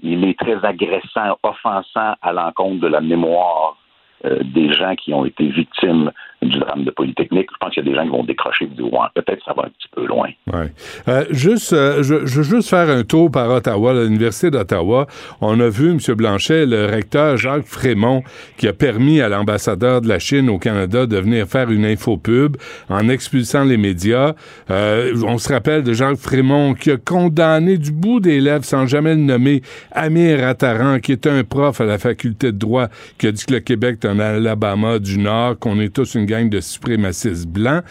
il 0.01 0.24
est 0.26 0.38
très 0.39 0.63
agressant, 0.65 1.38
offensant 1.43 2.13
à 2.22 2.32
l'encontre 2.32 2.80
de 2.82 2.88
la 2.88 3.01
mémoire 3.01 3.78
euh, 4.26 4.39
des 4.43 4.74
gens 4.74 4.95
qui 4.95 5.13
ont 5.13 5.26
été 5.26 5.47
victimes 5.47 6.11
du 6.41 6.59
drame 6.59 6.84
de 6.84 6.91
Polytechnique. 6.91 7.47
Je 7.51 7.57
pense 7.59 7.74
qu'il 7.74 7.86
y 7.86 7.88
a 7.88 7.89
des 7.89 7.95
gens 7.95 8.03
qui 8.03 8.09
vont 8.09 8.24
décrocher 8.24 8.65
et 8.65 8.67
dire 8.67 9.11
peut-être 9.15 9.43
ça 9.45 9.53
va 9.53 9.63
un 9.63 9.70
petit 9.70 9.89
peu 9.93 10.05
loin. 10.05 10.30
Ouais. 10.51 10.74
Euh, 11.07 11.26
juste, 11.32 11.74
euh, 11.74 12.03
je, 12.03 12.26
je, 12.26 12.38
veux 12.38 12.43
juste 12.43 12.70
faire 12.70 12.89
un 12.89 13.03
tour 13.03 13.32
par 13.32 13.49
Ottawa, 13.49 13.93
l'Université 13.93 14.51
d'Ottawa. 14.51 15.07
On 15.41 15.59
a 15.59 15.70
vu, 15.70 15.91
M. 15.91 15.99
Blanchet, 16.15 16.65
le 16.65 16.86
recteur 16.86 17.38
Jacques 17.38 17.65
Frémont, 17.65 18.24
qui 18.57 18.67
a 18.67 18.74
permis 18.74 19.22
à 19.22 19.30
l'ambassadeur 19.30 20.01
de 20.01 20.07
la 20.07 20.20
Chine 20.20 20.49
au 20.49 20.59
Canada 20.59 21.05
de 21.05 21.17
venir 21.17 21.47
faire 21.47 21.72
une 21.72 21.86
infopub 21.86 22.57
en 22.89 23.07
expulsant 23.09 23.63
les 23.63 23.78
médias. 23.78 24.34
on 24.70 25.38
se 25.38 25.51
rappelle 25.51 25.84
de 25.84 25.93
Jacques 25.93 26.17
Frémont 26.17 26.74
qui 26.74 26.91
a 26.91 26.97
condamné 26.97 27.78
du 27.78 27.91
bout 27.91 28.20
des 28.20 28.39
lèvres, 28.39 28.65
sans 28.65 28.86
jamais 28.86 29.15
le 29.15 29.22
nommer, 29.22 29.61
Amir 29.91 30.45
Attaran, 30.45 30.99
qui 30.99 31.13
était 31.13 31.30
un 31.30 31.43
prof 31.43 31.80
à 31.82 31.86
la 31.86 31.97
faculté 31.97 32.51
de 32.51 32.57
droit, 32.57 32.88
qui 33.17 33.28
a 33.28 33.32
dit 33.32 33.45
que 33.45 33.53
le 33.53 33.59
Québec 33.59 33.99
en 34.10 34.20
Alabama 34.20 34.99
du 34.99 35.18
Nord, 35.18 35.60
qu'on 35.60 35.80
est 35.80 35.93
tous 35.93 36.16
une 36.16 36.26
gang 36.26 36.49
de 36.49 36.60
suprémacistes 36.60 37.47
blancs. 37.47 37.84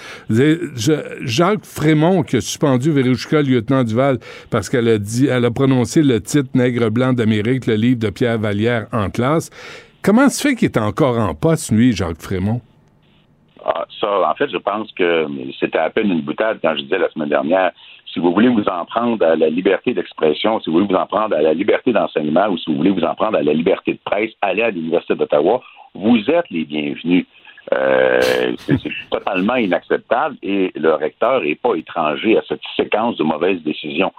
Jacques 1.22 1.64
Frémont, 1.64 2.22
qui 2.22 2.36
a 2.36 2.40
suspendu 2.40 2.90
Verouchka, 2.90 3.42
lieutenant 3.42 3.84
Duval, 3.84 4.18
parce 4.50 4.68
qu'elle 4.68 4.88
a 4.88 5.50
prononcé 5.50 6.02
le 6.02 6.20
titre 6.20 6.50
Nègre 6.54 6.90
blanc 6.90 7.12
d'Amérique, 7.12 7.66
le 7.66 7.74
livre 7.74 8.00
de 8.00 8.10
Pierre 8.10 8.38
Vallière 8.38 8.86
en 8.92 9.10
classe. 9.10 9.50
Comment 10.02 10.28
se 10.28 10.46
fait 10.46 10.54
qu'il 10.54 10.66
est 10.66 10.78
encore 10.78 11.18
en 11.18 11.34
poste, 11.34 11.72
lui, 11.72 11.92
Jacques 11.92 12.20
Frémont? 12.20 12.60
Ah, 13.64 13.84
ça, 14.00 14.30
en 14.30 14.34
fait, 14.34 14.50
je 14.50 14.56
pense 14.56 14.90
que 14.92 15.26
c'était 15.58 15.78
à 15.78 15.90
peine 15.90 16.10
une 16.10 16.22
boutade 16.22 16.58
quand 16.62 16.74
je 16.76 16.82
disais 16.82 16.98
la 16.98 17.10
semaine 17.10 17.28
dernière 17.28 17.72
si 18.12 18.20
vous 18.20 18.32
voulez 18.32 18.48
vous 18.48 18.64
en 18.64 18.84
prendre 18.86 19.24
à 19.24 19.36
la 19.36 19.50
liberté 19.50 19.92
d'expression, 19.92 20.60
si 20.60 20.70
vous 20.70 20.76
voulez 20.76 20.88
vous 20.88 20.94
en 20.94 21.06
prendre 21.06 21.36
à 21.36 21.42
la 21.42 21.52
liberté 21.52 21.92
d'enseignement 21.92 22.48
ou 22.48 22.56
si 22.58 22.70
vous 22.70 22.76
voulez 22.76 22.90
vous 22.90 23.04
en 23.04 23.14
prendre 23.14 23.36
à 23.36 23.42
la 23.42 23.52
liberté 23.52 23.92
de 23.92 24.00
presse, 24.04 24.30
allez 24.40 24.62
à 24.62 24.70
l'Université 24.70 25.14
d'Ottawa 25.14 25.60
vous 25.94 26.18
êtes 26.30 26.48
les 26.50 26.64
bienvenus. 26.64 27.26
Euh, 27.74 28.54
c'est 28.66 28.78
totalement 29.10 29.56
inacceptable 29.56 30.36
et 30.42 30.72
le 30.74 30.94
recteur 30.94 31.42
n'est 31.42 31.54
pas 31.54 31.74
étranger 31.74 32.38
à 32.38 32.42
cette 32.48 32.62
séquence 32.76 33.16
de 33.16 33.24
mauvaises 33.24 33.62
décisions. 33.62 34.12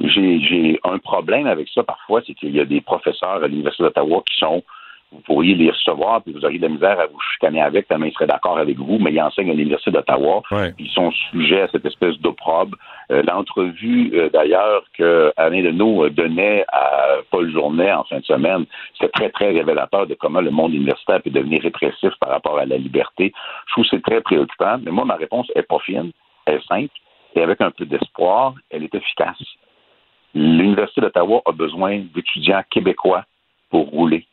J'ai 0.00 0.78
un 0.84 0.98
problème 0.98 1.46
avec 1.46 1.68
ça 1.68 1.82
parfois, 1.82 2.20
c'est 2.26 2.34
qu'il 2.34 2.54
y 2.54 2.60
a 2.60 2.64
des 2.64 2.80
professeurs 2.80 3.42
à 3.42 3.48
l'Université 3.48 3.84
d'Ottawa 3.84 4.22
qui 4.28 4.36
sont 4.38 4.62
vous 5.12 5.20
pourriez 5.20 5.54
les 5.54 5.70
recevoir, 5.70 6.22
puis 6.22 6.32
vous 6.32 6.44
auriez 6.44 6.58
de 6.58 6.66
la 6.66 6.68
misère 6.68 6.98
à 6.98 7.06
vous 7.06 7.20
chicaner 7.32 7.62
avec, 7.62 7.86
tellement 7.86 8.06
ils 8.06 8.12
seraient 8.12 8.26
d'accord 8.26 8.58
avec 8.58 8.76
vous, 8.76 8.98
mais 8.98 9.12
ils 9.12 9.20
enseignent 9.20 9.50
à 9.50 9.54
l'Université 9.54 9.92
d'Ottawa, 9.92 10.42
ils 10.78 10.90
sont 10.90 11.10
sujets 11.30 11.62
à 11.62 11.68
cette 11.68 11.86
espèce 11.86 12.18
d'opprobre. 12.18 12.76
Euh, 13.12 13.22
l'entrevue, 13.22 14.10
euh, 14.14 14.28
d'ailleurs, 14.30 14.82
que 14.94 15.32
Alain 15.36 15.62
Deneau 15.62 16.04
euh, 16.04 16.10
donnait 16.10 16.64
à 16.72 17.18
Paul 17.30 17.50
Journet 17.52 17.92
en 17.92 18.02
fin 18.04 18.18
de 18.18 18.24
semaine, 18.24 18.66
c'est 19.00 19.12
très, 19.12 19.30
très 19.30 19.52
révélateur 19.52 20.08
de 20.08 20.14
comment 20.14 20.40
le 20.40 20.50
monde 20.50 20.74
universitaire 20.74 21.22
peut 21.22 21.30
devenir 21.30 21.62
répressif 21.62 22.10
par 22.20 22.30
rapport 22.30 22.58
à 22.58 22.66
la 22.66 22.76
liberté. 22.76 23.32
Je 23.68 23.72
trouve 23.72 23.84
que 23.84 23.90
c'est 23.90 24.02
très 24.02 24.20
préoccupant, 24.20 24.78
mais 24.82 24.90
moi, 24.90 25.04
ma 25.04 25.14
réponse 25.14 25.46
est 25.54 25.62
pas 25.62 25.78
fine, 25.78 26.10
elle 26.46 26.56
est 26.56 26.66
simple, 26.66 26.94
et 27.36 27.42
avec 27.42 27.60
un 27.60 27.70
peu 27.70 27.86
d'espoir, 27.86 28.54
elle 28.70 28.82
est 28.82 28.94
efficace. 28.94 29.42
L'Université 30.34 31.00
d'Ottawa 31.00 31.42
a 31.46 31.52
besoin 31.52 32.00
d'étudiants 32.12 32.62
québécois 32.70 33.24
pour 33.70 33.88
rouler 33.88 34.26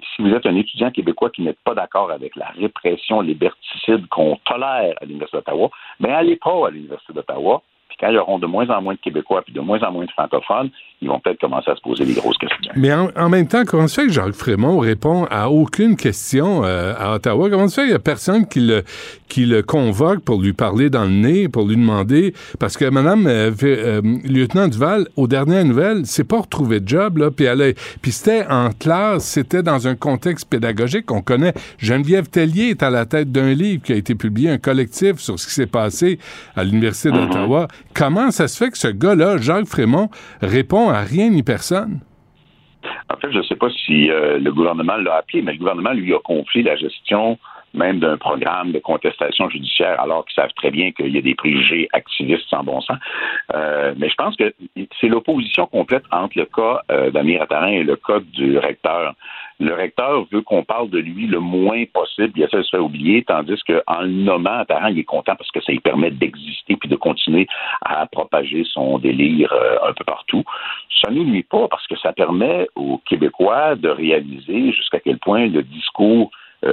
si 0.00 0.22
vous 0.22 0.32
êtes 0.34 0.46
un 0.46 0.56
étudiant 0.56 0.90
québécois 0.90 1.30
qui 1.30 1.42
n'est 1.42 1.56
pas 1.64 1.74
d'accord 1.74 2.10
avec 2.10 2.36
la 2.36 2.48
répression 2.48 3.20
liberticide 3.20 4.06
qu'on 4.08 4.36
tolère 4.44 4.94
à 5.00 5.04
l'Université 5.04 5.38
d'Ottawa, 5.38 5.70
bien, 6.00 6.14
allez 6.14 6.36
pas 6.36 6.66
à 6.66 6.70
l'Université 6.70 7.12
d'Ottawa, 7.12 7.62
Puis 7.92 8.06
quand 8.06 8.10
ils 8.10 8.18
auront 8.18 8.38
de 8.38 8.46
moins 8.46 8.68
en 8.70 8.80
moins 8.80 8.94
de 8.94 8.98
Québécois 8.98 9.42
puis 9.42 9.52
de 9.52 9.60
moins 9.60 9.80
en 9.82 9.92
moins 9.92 10.06
de 10.06 10.10
francophones, 10.10 10.70
ils 11.02 11.08
vont 11.08 11.18
peut-être 11.18 11.40
commencer 11.40 11.70
à 11.70 11.76
se 11.76 11.80
poser 11.80 12.04
des 12.04 12.14
grosses 12.14 12.38
questions. 12.38 12.72
Mais 12.76 12.92
en, 12.92 13.28
même 13.28 13.48
temps, 13.48 13.64
comment 13.66 13.88
se 13.88 14.00
fait 14.00 14.06
que 14.06 14.12
Jacques 14.12 14.34
Frémont 14.34 14.78
répond 14.78 15.26
à 15.30 15.50
aucune 15.50 15.96
question 15.96 16.64
euh, 16.64 16.94
à 16.96 17.14
Ottawa? 17.14 17.50
Comment 17.50 17.68
se 17.68 17.74
fait 17.74 17.80
qu'il 17.82 17.90
n'y 17.90 17.96
a 17.96 17.98
personne 17.98 18.46
qui 18.46 18.60
le, 18.60 18.82
qui 19.28 19.44
le 19.44 19.62
convoque 19.62 20.20
pour 20.20 20.40
lui 20.40 20.52
parler 20.52 20.90
dans 20.90 21.04
le 21.04 21.10
nez, 21.10 21.48
pour 21.48 21.66
lui 21.66 21.76
demander? 21.76 22.32
Parce 22.60 22.76
que 22.76 22.84
Mme 22.84 23.26
euh, 23.26 23.50
euh, 23.62 24.00
Lieutenant 24.24 24.68
Duval, 24.68 25.08
aux 25.16 25.26
dernières 25.26 25.64
nouvelles, 25.64 26.06
s'est 26.06 26.24
pas 26.24 26.40
retrouvé 26.40 26.80
de 26.80 26.88
job, 26.88 27.18
là, 27.18 27.30
puis, 27.30 27.46
elle 27.46 27.74
puis 28.00 28.12
c'était 28.12 28.46
en 28.48 28.70
classe, 28.70 29.24
c'était 29.24 29.62
dans 29.62 29.88
un 29.88 29.96
contexte 29.96 30.48
pédagogique. 30.48 31.10
On 31.10 31.20
connaît 31.20 31.52
Geneviève 31.78 32.28
Tellier 32.28 32.70
est 32.70 32.82
à 32.82 32.90
la 32.90 33.06
tête 33.06 33.32
d'un 33.32 33.52
livre 33.52 33.82
qui 33.82 33.92
a 33.92 33.96
été 33.96 34.14
publié, 34.14 34.50
un 34.50 34.58
collectif 34.58 35.18
sur 35.18 35.38
ce 35.38 35.46
qui 35.46 35.52
s'est 35.52 35.66
passé 35.66 36.18
à 36.54 36.62
l'Université 36.62 37.10
mm-hmm. 37.10 37.28
d'Ottawa. 37.28 37.68
Comment 37.94 38.30
ça 38.30 38.48
se 38.48 38.62
fait 38.62 38.70
que 38.70 38.78
ce 38.78 38.88
gars-là, 38.88 39.36
Jacques 39.38 39.66
Frémont, 39.66 40.08
répond 40.40 40.88
à 40.88 41.00
rien 41.00 41.30
ni 41.30 41.42
personne? 41.42 42.00
En 43.10 43.16
fait, 43.16 43.30
je 43.30 43.38
ne 43.38 43.42
sais 43.42 43.56
pas 43.56 43.68
si 43.70 44.10
euh, 44.10 44.38
le 44.38 44.52
gouvernement 44.52 44.96
l'a 44.96 45.16
appelé, 45.16 45.42
mais 45.42 45.52
le 45.52 45.58
gouvernement 45.58 45.92
lui 45.92 46.12
a 46.14 46.18
confié 46.24 46.62
la 46.62 46.76
gestion 46.76 47.38
même 47.74 48.00
d'un 48.00 48.16
programme 48.16 48.72
de 48.72 48.78
contestation 48.78 49.48
judiciaire, 49.48 50.00
alors 50.00 50.24
qu'ils 50.24 50.34
savent 50.34 50.52
très 50.54 50.70
bien 50.70 50.92
qu'il 50.92 51.08
y 51.08 51.18
a 51.18 51.22
des 51.22 51.34
préjugés 51.34 51.88
activistes 51.92 52.48
sans 52.48 52.62
bon 52.62 52.80
sens. 52.80 52.98
Euh, 53.54 53.94
mais 53.96 54.08
je 54.08 54.14
pense 54.14 54.36
que 54.36 54.52
c'est 55.00 55.08
l'opposition 55.08 55.66
complète 55.66 56.04
entre 56.10 56.38
le 56.38 56.46
cas 56.46 56.82
euh, 56.90 57.10
d'Amir 57.10 57.42
Attarin 57.42 57.68
et 57.68 57.82
le 57.82 57.96
cas 57.96 58.20
du 58.20 58.58
recteur. 58.58 59.14
Le 59.60 59.74
recteur 59.74 60.24
veut 60.32 60.42
qu'on 60.42 60.64
parle 60.64 60.90
de 60.90 60.98
lui 60.98 61.26
le 61.26 61.38
moins 61.38 61.84
possible, 61.92 62.32
il 62.36 62.42
essaie 62.42 62.56
de 62.56 62.62
se 62.62 62.70
faire 62.70 62.84
oublier, 62.84 63.22
tandis 63.22 63.60
qu'en 63.66 64.02
le 64.02 64.08
nommant 64.08 64.58
Attaran, 64.58 64.88
il 64.88 64.98
est 64.98 65.04
content 65.04 65.36
parce 65.36 65.50
que 65.50 65.60
ça 65.60 65.72
lui 65.72 65.80
permet 65.80 66.10
d'exister 66.10 66.76
puis 66.76 66.88
de 66.88 66.96
continuer 66.96 67.46
à 67.82 68.06
propager 68.06 68.64
son 68.64 68.98
délire 68.98 69.52
euh, 69.52 69.88
un 69.88 69.92
peu 69.92 70.04
partout. 70.04 70.42
Ça 71.00 71.10
ne 71.10 71.22
nuit 71.22 71.42
pas 71.42 71.68
parce 71.68 71.86
que 71.86 71.96
ça 71.96 72.12
permet 72.12 72.68
aux 72.76 72.98
Québécois 73.08 73.76
de 73.76 73.88
réaliser 73.88 74.72
jusqu'à 74.72 75.00
quel 75.00 75.18
point 75.18 75.46
le 75.46 75.62
discours 75.62 76.30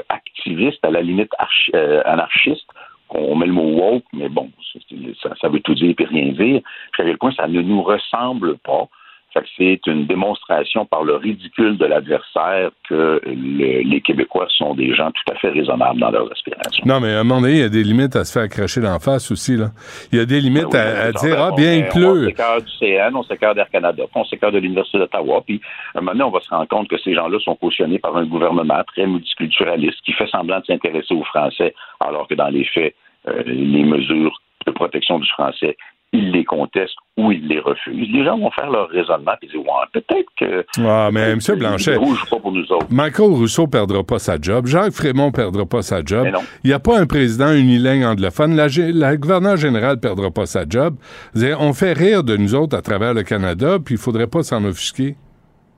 activiste, 0.10 0.84
à 0.84 0.92
la 0.92 1.02
limite 1.02 1.32
euh, 1.74 2.02
anarchiste, 2.06 2.68
qu'on 3.08 3.36
met 3.36 3.48
le 3.48 3.54
mot 3.54 3.64
woke, 3.64 4.06
mais 4.14 4.30
bon, 4.30 4.52
ça, 5.42 5.50
veut 5.50 5.60
tout 5.62 5.74
dire 5.74 5.96
et 5.98 6.06
rien 6.06 6.32
dire. 6.32 6.62
Jusqu'à 6.86 7.06
quel 7.06 7.18
point 7.18 7.32
ça 7.32 7.48
ne 7.48 7.62
nous 7.62 7.82
ressemble 7.82 8.58
pas 8.60 8.88
c'est 9.58 9.80
une 9.88 10.06
démonstration 10.06 10.86
par 10.86 11.04
le 11.04 11.16
ridicule 11.16 11.78
de 11.78 11.86
l'adversaire 11.86 12.72
que 12.88 13.22
les 13.26 14.02
Québécois 14.02 14.48
sont 14.58 14.74
des 14.74 14.94
gens 14.94 15.12
tout 15.12 15.34
à 15.34 15.36
fait 15.36 15.50
raisonnables 15.50 16.00
dans 16.00 16.12
leurs 16.12 16.32
aspirations. 16.32 16.84
Non, 16.86 17.00
mais 17.00 17.14
à 17.14 17.20
un 17.20 17.24
moment 17.24 17.42
donné, 17.42 17.54
il 17.54 17.60
y 17.60 17.64
a 17.64 17.70
des 17.70 17.84
limites 17.84 18.16
à 18.16 18.26
se 18.26 18.38
faire 18.38 18.50
cracher 18.50 18.82
d'en 18.82 19.00
face 19.00 19.32
aussi. 19.32 19.56
Là. 19.56 19.68
Il 20.12 20.18
y 20.18 20.22
a 20.22 20.26
des 20.26 20.40
limites 20.40 20.72
ben 20.72 20.96
à, 20.96 21.12
dire, 21.12 21.40
ah, 21.40 21.52
bien, 21.56 21.76
il 21.76 21.88
pleut. 21.88 22.24
On 22.24 22.26
s'écarte 22.26 22.66
du 22.66 22.72
CN, 22.80 23.16
on 23.16 23.24
s'écarte 23.24 23.56
d'Air 23.56 23.70
Canada, 23.70 24.04
on 24.16 24.26
s'écarte 24.26 24.54
de 24.54 24.60
l'Université 24.60 24.98
d'Ottawa. 24.98 25.44
Puis, 25.46 25.62
à 25.94 26.00
un 26.00 26.02
moment 26.02 26.12
donné, 26.14 26.24
on 26.24 26.32
va 26.32 26.40
se 26.42 26.50
rendre 26.50 26.68
compte 26.68 26.88
que 26.88 26.98
ces 26.98 27.14
gens-là 27.14 27.40
sont 27.40 27.56
cautionnés 27.56 28.00
par 28.00 28.16
un 28.18 28.26
gouvernement 28.26 28.82
très 28.88 29.06
multiculturaliste 29.06 30.02
qui 30.04 30.14
fait 30.14 30.28
semblant 30.28 30.60
de 30.60 30.66
s'intéresser 30.66 31.14
aux 31.14 31.24
Français, 31.24 31.74
alors 32.00 32.28
que 32.28 32.36
dans 32.36 32.50
les 32.50 32.66
faits, 32.66 32.96
euh, 33.28 33.44
les 33.46 33.84
mesures 33.84 34.42
de 34.66 34.72
protection 34.72 35.20
du 35.20 35.28
français 35.30 35.78
ils 36.12 36.32
les 36.32 36.44
contestent 36.44 36.96
ou 37.18 37.32
ils 37.32 37.48
les 37.48 37.60
refusent. 37.60 38.10
Les 38.12 38.24
gens 38.24 38.38
vont 38.38 38.50
faire 38.52 38.70
leur 38.70 38.90
raisonnement 38.90 39.34
et 39.42 39.48
dire 39.48 39.60
ouais, 39.60 39.86
peut-être 39.94 40.30
que. 40.38 40.66
Ah, 40.80 41.10
mais 41.12 41.32
M. 41.32 41.40
Blanchet. 41.58 41.98
Pas 42.30 42.40
pour 42.40 42.52
nous 42.52 42.72
autres. 42.72 42.88
Michael 42.90 43.32
Rousseau 43.32 43.68
perdra 43.68 44.04
pas 44.04 44.20
sa 44.20 44.40
job. 44.42 44.66
Jacques 44.66 44.94
Frémont 44.94 45.32
perdra 45.32 45.66
pas 45.66 45.82
sa 45.82 46.04
job. 46.04 46.28
Il 46.64 46.68
n'y 46.68 46.74
a 46.74 46.80
pas 46.80 47.00
un 47.00 47.06
président 47.06 47.52
unilingue 47.54 48.04
anglophone. 48.04 48.56
La, 48.56 48.68
la 48.94 49.18
gouverneure 49.18 49.58
générale 49.58 50.00
perdra 50.00 50.32
pas 50.32 50.46
sa 50.46 50.66
job. 50.68 50.96
On 51.60 51.74
fait 51.74 51.94
rire 51.94 52.24
de 52.24 52.38
nous 52.38 52.56
autres 52.56 52.76
à 52.76 52.82
travers 52.82 53.14
le 53.14 53.24
Canada, 53.24 53.78
puis 53.84 53.96
il 53.96 54.02
faudrait 54.02 54.28
pas 54.28 54.44
s'en 54.44 54.64
offusquer. 54.66 55.16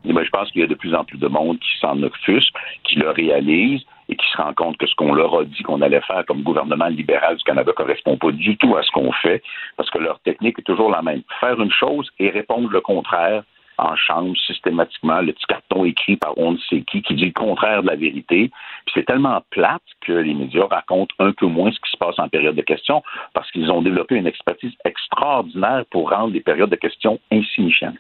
Ben, 0.05 0.23
je 0.23 0.29
pense 0.29 0.49
qu'il 0.51 0.61
y 0.61 0.63
a 0.63 0.67
de 0.67 0.75
plus 0.75 0.95
en 0.95 1.03
plus 1.03 1.19
de 1.19 1.27
monde 1.27 1.59
qui 1.59 1.79
s'en 1.79 2.01
offusque, 2.01 2.53
qui 2.83 2.95
le 2.95 3.09
réalise 3.09 3.81
et 4.11 4.15
qui 4.15 4.25
se 4.31 4.37
rend 4.37 4.53
compte 4.53 4.77
que 4.77 4.85
ce 4.85 4.95
qu'on 4.95 5.13
leur 5.13 5.39
a 5.39 5.45
dit 5.45 5.63
qu'on 5.63 5.81
allait 5.81 6.01
faire 6.01 6.25
comme 6.27 6.43
gouvernement 6.43 6.87
libéral 6.87 7.37
du 7.37 7.43
Canada 7.43 7.71
correspond 7.75 8.17
pas 8.17 8.31
du 8.31 8.57
tout 8.57 8.75
à 8.75 8.83
ce 8.83 8.91
qu'on 8.91 9.11
fait, 9.13 9.41
parce 9.77 9.89
que 9.89 9.97
leur 9.97 10.19
technique 10.19 10.59
est 10.59 10.63
toujours 10.63 10.91
la 10.91 11.01
même. 11.01 11.23
Faire 11.39 11.59
une 11.59 11.71
chose 11.71 12.09
et 12.19 12.29
répondre 12.29 12.69
le 12.69 12.81
contraire 12.81 13.43
en 13.77 13.95
chambre 13.95 14.35
systématiquement 14.45 15.21
le 15.21 15.33
petit 15.33 15.45
carton 15.47 15.85
écrit 15.85 16.17
par 16.17 16.37
on 16.37 16.51
ne 16.51 16.57
sait 16.69 16.81
qui 16.81 17.01
qui 17.01 17.15
dit 17.15 17.25
le 17.25 17.31
contraire 17.31 17.81
de 17.81 17.87
la 17.87 17.95
vérité. 17.95 18.51
Puis 18.85 18.93
c'est 18.93 19.05
tellement 19.05 19.41
plate 19.49 19.81
que 20.01 20.11
les 20.11 20.33
médias 20.33 20.67
racontent 20.69 21.15
un 21.19 21.31
peu 21.31 21.47
moins 21.47 21.71
ce 21.71 21.79
qui 21.79 21.91
se 21.91 21.97
passe 21.97 22.19
en 22.19 22.29
période 22.29 22.55
de 22.55 22.61
questions 22.61 23.01
parce 23.33 23.49
qu'ils 23.51 23.71
ont 23.71 23.81
développé 23.81 24.15
une 24.15 24.27
expertise 24.27 24.73
extraordinaire 24.85 25.85
pour 25.89 26.09
rendre 26.09 26.33
les 26.33 26.41
périodes 26.41 26.69
de 26.69 26.75
questions 26.75 27.19
insignifiantes. 27.31 27.95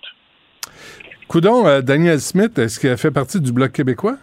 Coudon, 1.27 1.65
euh, 1.65 1.81
Daniel 1.81 2.19
Smith, 2.19 2.59
est-ce 2.59 2.79
qu'il 2.79 2.89
a 2.89 2.97
fait 2.97 3.11
partie 3.11 3.39
du 3.39 3.51
Bloc 3.53 3.71
québécois? 3.71 4.17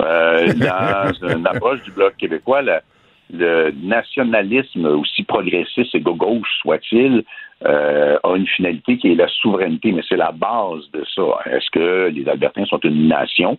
Euh, 0.00 0.52
dans 0.54 1.28
une 1.28 1.46
approche 1.46 1.82
du 1.82 1.90
Bloc 1.90 2.16
québécois, 2.16 2.62
le, 2.62 3.70
nationalisme, 3.82 4.86
aussi 4.86 5.22
progressiste 5.24 5.94
et 5.94 6.00
gauche 6.00 6.48
soit-il, 6.62 7.24
euh, 7.66 8.18
a 8.22 8.36
une 8.36 8.46
finalité 8.46 8.98
qui 8.98 9.12
est 9.12 9.16
la 9.16 9.28
souveraineté, 9.28 9.92
mais 9.92 10.02
c'est 10.08 10.16
la 10.16 10.32
base 10.32 10.88
de 10.92 11.04
ça. 11.14 11.22
Est-ce 11.46 11.70
que 11.70 12.08
les 12.08 12.28
Albertains 12.28 12.64
sont 12.66 12.80
une 12.84 13.08
nation? 13.08 13.58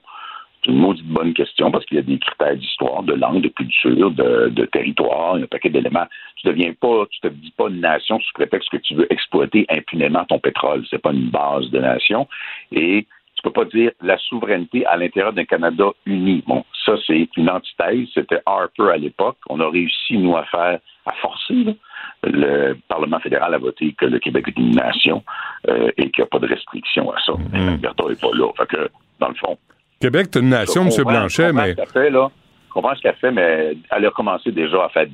C'est 0.63 0.71
une 0.71 0.77
maudite 0.77 1.07
bonne 1.07 1.33
question 1.33 1.71
parce 1.71 1.85
qu'il 1.85 1.97
y 1.97 1.99
a 1.99 2.03
des 2.03 2.17
critères 2.17 2.55
d'histoire, 2.55 3.03
de 3.03 3.13
langue, 3.13 3.41
de 3.41 3.47
culture, 3.49 4.11
de, 4.11 4.49
de 4.49 4.65
territoire, 4.65 5.35
un 5.35 5.45
paquet 5.45 5.69
d'éléments. 5.69 6.07
Tu 6.35 6.47
deviens 6.47 6.73
pas, 6.73 7.05
tu 7.09 7.19
te 7.21 7.27
dis 7.27 7.53
pas 7.57 7.69
une 7.69 7.79
nation 7.79 8.19
sous 8.19 8.33
prétexte 8.33 8.69
que 8.69 8.77
tu 8.77 8.95
veux 8.95 9.11
exploiter 9.11 9.65
impunément 9.69 10.25
ton 10.25 10.39
pétrole. 10.39 10.83
C'est 10.89 11.01
pas 11.01 11.13
une 11.13 11.29
base 11.29 11.69
de 11.69 11.79
nation. 11.79 12.27
Et 12.73 13.05
tu 13.39 13.43
peux 13.43 13.53
pas 13.53 13.65
dire 13.65 13.91
la 14.01 14.17
souveraineté 14.17 14.85
à 14.85 14.97
l'intérieur 14.97 15.31
d'un 15.31 15.45
Canada 15.45 15.85
uni. 16.05 16.43
Bon, 16.45 16.65
ça, 16.85 16.93
c'est 17.07 17.29
une 17.37 17.49
antithèse. 17.49 18.07
C'était 18.13 18.41
Harper 18.45 18.91
à 18.91 18.97
l'époque. 18.97 19.37
On 19.49 19.61
a 19.61 19.69
réussi, 19.69 20.17
nous, 20.17 20.35
à 20.35 20.43
faire, 20.45 20.79
à 21.05 21.11
forcer 21.21 21.77
le 22.23 22.73
Parlement 22.89 23.19
fédéral 23.19 23.53
à 23.53 23.57
voter 23.57 23.93
que 23.93 24.05
le 24.05 24.19
Québec 24.19 24.45
est 24.49 24.59
une 24.59 24.75
nation 24.75 25.23
euh, 25.69 25.89
et 25.97 26.09
qu'il 26.11 26.21
n'y 26.21 26.23
a 26.23 26.27
pas 26.27 26.39
de 26.39 26.47
restriction 26.47 27.11
à 27.11 27.15
ça. 27.25 27.33
Mm 27.33 27.77
n'est 27.79 28.15
pas 28.15 28.29
là. 28.33 28.51
Fait 28.57 28.67
que, 28.67 28.89
dans 29.19 29.29
le 29.29 29.35
fond. 29.35 29.57
Québec, 30.01 30.27
c'est 30.31 30.39
une 30.39 30.49
nation, 30.49 30.83
M. 30.83 31.03
Blanchet, 31.05 31.53
mais. 31.53 31.75
Fait, 31.93 32.09
là, 32.09 32.29
comprends 32.69 32.95
ce 32.95 33.01
qu'elle 33.01 33.15
fait, 33.15 33.31
mais 33.31 33.77
elle 33.91 34.05
a 34.05 34.11
commencé 34.11 34.51
déjà 34.51 34.85
à 34.85 34.89
faire 34.89 35.05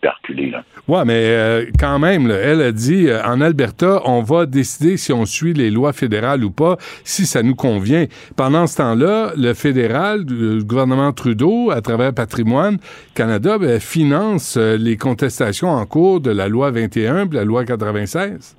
perculer. 0.00 0.50
Là. 0.50 0.62
Ouais, 0.88 1.04
mais 1.04 1.24
euh, 1.26 1.66
quand 1.78 1.98
même, 1.98 2.30
elle 2.30 2.62
a 2.62 2.72
dit 2.72 3.08
euh, 3.08 3.22
en 3.24 3.40
Alberta, 3.40 4.00
on 4.04 4.22
va 4.22 4.46
décider 4.46 4.96
si 4.96 5.12
on 5.12 5.24
suit 5.24 5.52
les 5.52 5.70
lois 5.70 5.92
fédérales 5.92 6.44
ou 6.44 6.50
pas, 6.50 6.76
si 7.04 7.26
ça 7.26 7.42
nous 7.42 7.54
convient. 7.54 8.06
Pendant 8.36 8.66
ce 8.66 8.78
temps-là, 8.78 9.32
le 9.36 9.54
fédéral, 9.54 10.24
le 10.28 10.62
gouvernement 10.62 11.12
Trudeau, 11.12 11.70
à 11.70 11.80
travers 11.80 12.14
Patrimoine 12.14 12.78
Canada, 13.14 13.58
ben, 13.58 13.80
finance 13.80 14.56
euh, 14.56 14.76
les 14.76 14.96
contestations 14.96 15.68
en 15.68 15.86
cours 15.86 16.20
de 16.20 16.30
la 16.30 16.48
loi 16.48 16.70
21 16.70 17.26
et 17.26 17.34
la 17.34 17.44
loi 17.44 17.64
96. 17.64 18.56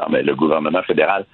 Non, 0.00 0.06
mais 0.10 0.22
le 0.22 0.34
gouvernement 0.34 0.82
fédéral 0.82 1.24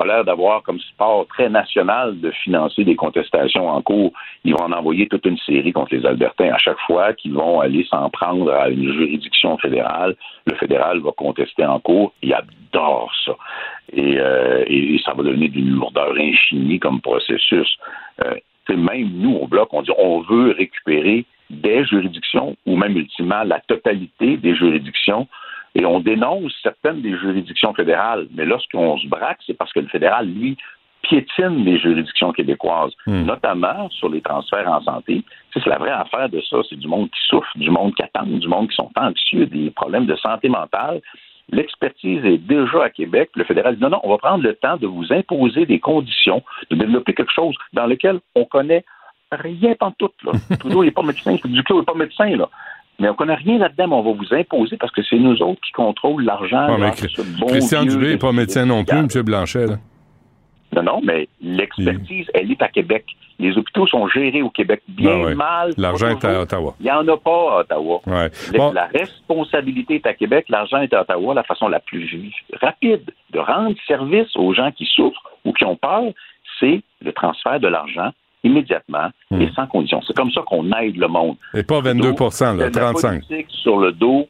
a 0.00 0.06
l'air 0.06 0.24
d'avoir 0.24 0.62
comme 0.62 0.80
sport 0.80 1.26
très 1.28 1.48
national 1.48 2.20
de 2.20 2.30
financer 2.30 2.84
des 2.84 2.96
contestations 2.96 3.68
en 3.68 3.82
cours. 3.82 4.12
Ils 4.44 4.54
vont 4.54 4.64
en 4.64 4.72
envoyer 4.72 5.06
toute 5.06 5.26
une 5.26 5.38
série 5.38 5.72
contre 5.72 5.94
les 5.94 6.06
Albertains 6.06 6.52
à 6.52 6.58
chaque 6.58 6.80
fois 6.86 7.12
qu'ils 7.12 7.34
vont 7.34 7.60
aller 7.60 7.84
s'en 7.84 8.08
prendre 8.10 8.52
à 8.52 8.68
une 8.68 8.92
juridiction 8.92 9.56
fédérale. 9.58 10.16
Le 10.46 10.54
fédéral 10.56 11.00
va 11.00 11.12
contester 11.12 11.64
en 11.64 11.80
cours. 11.80 12.12
Il 12.22 12.32
adore 12.34 13.12
ça. 13.24 13.36
Et, 13.92 14.18
euh, 14.18 14.64
ça 15.04 15.12
va 15.14 15.22
donner 15.22 15.48
d'une 15.48 15.70
lourdeur 15.70 16.14
infinie 16.18 16.78
comme 16.78 17.00
processus. 17.00 17.68
Euh, 18.24 18.34
même 18.68 19.10
nous, 19.14 19.34
au 19.34 19.46
Bloc, 19.46 19.68
on 19.72 19.82
dit 19.82 19.90
on 19.98 20.20
veut 20.20 20.52
récupérer 20.52 21.24
des 21.50 21.84
juridictions 21.84 22.56
ou 22.66 22.76
même 22.76 22.96
ultimement 22.96 23.42
la 23.44 23.58
totalité 23.60 24.36
des 24.36 24.54
juridictions 24.54 25.26
et 25.74 25.84
on 25.84 26.00
dénonce 26.00 26.52
certaines 26.62 27.00
des 27.00 27.16
juridictions 27.16 27.72
fédérales. 27.74 28.26
Mais 28.34 28.44
lorsqu'on 28.44 28.98
se 28.98 29.06
braque, 29.06 29.38
c'est 29.46 29.56
parce 29.56 29.72
que 29.72 29.80
le 29.80 29.88
fédéral, 29.88 30.26
lui, 30.26 30.56
piétine 31.02 31.64
les 31.64 31.78
juridictions 31.78 32.32
québécoises, 32.32 32.92
hmm. 33.06 33.24
notamment 33.24 33.88
sur 33.90 34.08
les 34.08 34.20
transferts 34.20 34.68
en 34.68 34.82
santé. 34.82 35.22
C'est 35.52 35.64
la 35.66 35.78
vraie 35.78 35.90
affaire 35.90 36.28
de 36.28 36.40
ça. 36.42 36.58
C'est 36.68 36.78
du 36.78 36.88
monde 36.88 37.08
qui 37.10 37.20
souffre, 37.28 37.50
du 37.56 37.70
monde 37.70 37.94
qui 37.94 38.02
attend, 38.02 38.26
du 38.26 38.48
monde 38.48 38.68
qui 38.68 38.76
sont 38.76 38.90
anxieux, 38.96 39.46
des 39.46 39.70
problèmes 39.70 40.06
de 40.06 40.16
santé 40.16 40.48
mentale. 40.48 41.00
L'expertise 41.52 42.24
est 42.24 42.38
déjà 42.38 42.84
à 42.84 42.90
Québec. 42.90 43.30
Le 43.34 43.44
fédéral 43.44 43.76
dit 43.76 43.82
non, 43.82 43.90
non, 43.90 44.00
on 44.04 44.10
va 44.10 44.18
prendre 44.18 44.44
le 44.44 44.54
temps 44.54 44.76
de 44.76 44.86
vous 44.86 45.12
imposer 45.12 45.66
des 45.66 45.80
conditions, 45.80 46.42
de 46.70 46.76
développer 46.76 47.14
quelque 47.14 47.32
chose 47.32 47.56
dans 47.72 47.86
lequel 47.86 48.20
on 48.34 48.44
connaît 48.44 48.84
rien 49.32 49.74
en 49.80 49.90
tout. 49.92 50.10
Là. 50.24 50.32
Trudeau 50.58 50.84
n'est 50.84 50.90
pas 50.90 51.02
médecin, 51.02 51.36
Duclos 51.44 51.80
n'est 51.80 51.84
pas 51.84 51.94
médecin. 51.94 52.36
Là. 52.36 52.48
Mais 53.00 53.08
on 53.08 53.12
ne 53.12 53.16
connaît 53.16 53.34
rien 53.34 53.58
là-dedans, 53.58 53.88
mais 53.88 53.94
on 53.94 54.02
va 54.02 54.12
vous 54.12 54.34
imposer 54.34 54.76
parce 54.76 54.92
que 54.92 55.02
c'est 55.02 55.16
nous 55.16 55.40
autres 55.42 55.60
qui 55.62 55.72
contrôlons 55.72 56.18
l'argent. 56.18 56.66
Christian 57.48 57.84
Dubé 57.84 58.10
n'est 58.10 58.18
pas 58.18 58.30
médecin 58.32 58.66
non 58.66 58.84
plus, 58.84 58.96
M. 58.98 59.08
Blanchet. 59.24 59.66
Non, 60.72 60.82
non, 60.84 61.00
mais 61.02 61.26
l'expertise, 61.42 62.26
elle 62.34 62.52
est 62.52 62.62
à 62.62 62.68
Québec. 62.68 63.04
Les 63.40 63.56
hôpitaux 63.56 63.86
sont 63.86 64.06
gérés 64.08 64.42
au 64.42 64.50
Québec 64.50 64.82
bien 64.86 65.12
Ah 65.22 65.24
ouais. 65.24 65.34
mal. 65.34 65.72
L'argent 65.78 66.08
est 66.08 66.24
à. 66.24 66.42
Ottawa. 66.42 66.74
Il 66.78 66.84
n'y 66.84 66.90
en 66.92 67.08
a 67.08 67.16
pas 67.16 67.30
à 67.56 67.60
Ottawa. 67.60 68.00
Ouais. 68.06 68.30
La- 68.52 68.58
Bon. 68.58 68.72
La 68.72 68.86
responsabilité 68.86 69.94
est 69.96 70.06
à 70.06 70.12
Québec, 70.14 70.44
l'argent 70.50 70.78
est 70.82 70.92
à 70.92 71.00
Ottawa. 71.00 71.34
La 71.34 71.42
façon 71.42 71.66
la 71.68 71.80
plus 71.80 72.30
rapide 72.60 73.02
de 73.32 73.38
rendre 73.38 73.74
service 73.88 74.28
aux 74.36 74.52
gens 74.52 74.70
qui 74.72 74.84
souffrent 74.84 75.30
ou 75.44 75.52
qui 75.54 75.64
ont 75.64 75.76
peur, 75.76 76.04
c'est 76.60 76.82
le 77.02 77.12
transfert 77.12 77.58
de 77.58 77.66
l'argent 77.68 78.10
immédiatement 78.44 79.08
Hmm. 79.30 79.40
et 79.42 79.50
sans 79.54 79.66
condition. 79.66 80.00
C'est 80.06 80.16
comme 80.16 80.30
ça 80.32 80.40
qu'on 80.46 80.64
aide 80.78 80.96
le 80.96 81.08
monde. 81.08 81.36
Et 81.54 81.62
pas 81.62 81.80
22 81.80 82.10
là, 82.12 82.30
C'est 82.30 82.54
de 82.56 82.60
la 82.60 82.70
35 82.70 83.26
politique 83.28 83.46
sur 83.62 83.78
le 83.78 83.92
dos 83.92 84.26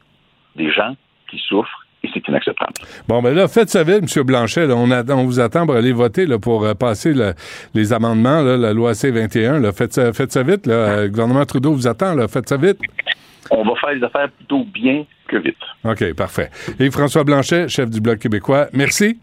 des 0.55 0.71
gens 0.71 0.95
qui 1.29 1.37
souffrent 1.47 1.85
et 2.03 2.09
c'est 2.13 2.27
inacceptable. 2.27 2.73
Bon, 3.07 3.21
ben 3.21 3.33
là, 3.33 3.47
faites 3.47 3.69
ça 3.69 3.83
vite, 3.83 4.03
M. 4.17 4.23
Blanchet. 4.23 4.67
là. 4.67 4.75
on, 4.75 4.89
on 4.91 5.23
vous 5.25 5.39
attend 5.39 5.65
pour 5.65 5.75
aller 5.75 5.91
voter 5.93 6.25
là, 6.25 6.39
pour 6.39 6.65
euh, 6.65 6.73
passer 6.73 7.13
le- 7.13 7.33
les 7.73 7.93
amendements, 7.93 8.41
là, 8.41 8.57
la 8.57 8.73
loi 8.73 8.93
C-21. 8.93 9.59
là. 9.61 9.71
Faites, 9.71 9.93
ça, 9.93 10.11
faites 10.13 10.31
ça 10.31 10.43
vite. 10.43 10.67
Euh, 10.67 11.03
Le 11.03 11.09
gouvernement 11.09 11.45
Trudeau 11.45 11.73
vous 11.73 11.87
attend. 11.87 12.15
Faites 12.27 12.49
ça 12.49 12.57
vite. 12.57 12.79
On 13.51 13.63
va 13.63 13.71
faire 13.79 13.91
les 13.93 14.03
affaires 14.03 14.29
plutôt 14.31 14.63
bien 14.65 15.05
que 15.27 15.37
vite. 15.37 15.57
OK, 15.83 16.13
parfait. 16.15 16.49
Et 16.79 16.89
François 16.91 17.23
Blanchet, 17.23 17.67
chef 17.69 17.89
du 17.89 18.01
Bloc 18.01 18.17
québécois, 18.19 18.67
merci. 18.73 19.19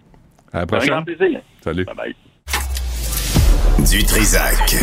À 0.52 0.60
la 0.60 0.66
prochaine. 0.66 0.88
grand 0.90 1.02
plaisir. 1.02 1.40
Salut. 1.60 1.84
Bye 1.84 1.94
bye. 1.96 2.14
Du 3.86 4.04
Trisac. 4.04 4.76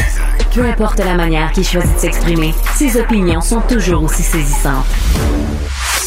Peu 0.53 0.63
importe 0.63 0.99
la 0.99 1.15
manière 1.15 1.51
qu'il 1.51 1.65
choisit 1.65 1.93
de 1.95 1.99
s'exprimer, 1.99 2.53
ses 2.75 2.99
opinions 2.99 3.41
sont 3.41 3.61
toujours 3.61 4.03
aussi 4.03 4.23
saisissantes. 4.23 4.85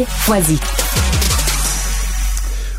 Foisy. 0.00 0.58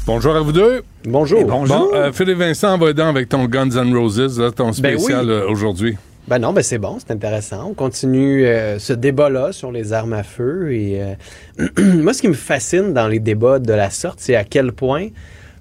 Bonjour 0.05 0.35
à 0.35 0.41
vous 0.41 0.51
deux. 0.51 0.83
Bonjour. 1.05 1.45
Bon, 1.45 1.65
euh, 1.93 2.11
Philippe 2.11 2.39
Vincent, 2.39 2.75
on 2.75 2.77
va 2.77 2.89
aider 2.89 3.01
avec 3.01 3.29
ton 3.29 3.45
Guns 3.45 3.69
N' 3.69 3.95
Roses, 3.95 4.39
là, 4.39 4.51
ton 4.51 4.65
Ben 4.67 4.73
spécial 4.73 5.25
oui. 5.25 5.31
euh, 5.31 5.47
aujourd'hui. 5.47 5.95
Ben 6.27 6.39
non, 6.39 6.53
ben 6.53 6.63
c'est 6.63 6.77
bon, 6.77 6.97
c'est 6.99 7.11
intéressant. 7.13 7.67
On 7.69 7.73
continue 7.73 8.45
euh, 8.45 8.79
ce 8.79 8.93
débat-là 8.93 9.51
sur 9.51 9.71
les 9.71 9.93
armes 9.93 10.13
à 10.13 10.23
feu. 10.23 10.73
Et 10.73 11.01
euh, 11.01 11.67
moi, 12.01 12.13
ce 12.13 12.21
qui 12.21 12.27
me 12.29 12.33
fascine 12.33 12.93
dans 12.93 13.07
les 13.07 13.19
débats 13.19 13.59
de 13.59 13.73
la 13.73 13.89
sorte, 13.89 14.19
c'est 14.19 14.35
à 14.35 14.43
quel 14.43 14.71
point, 14.71 15.07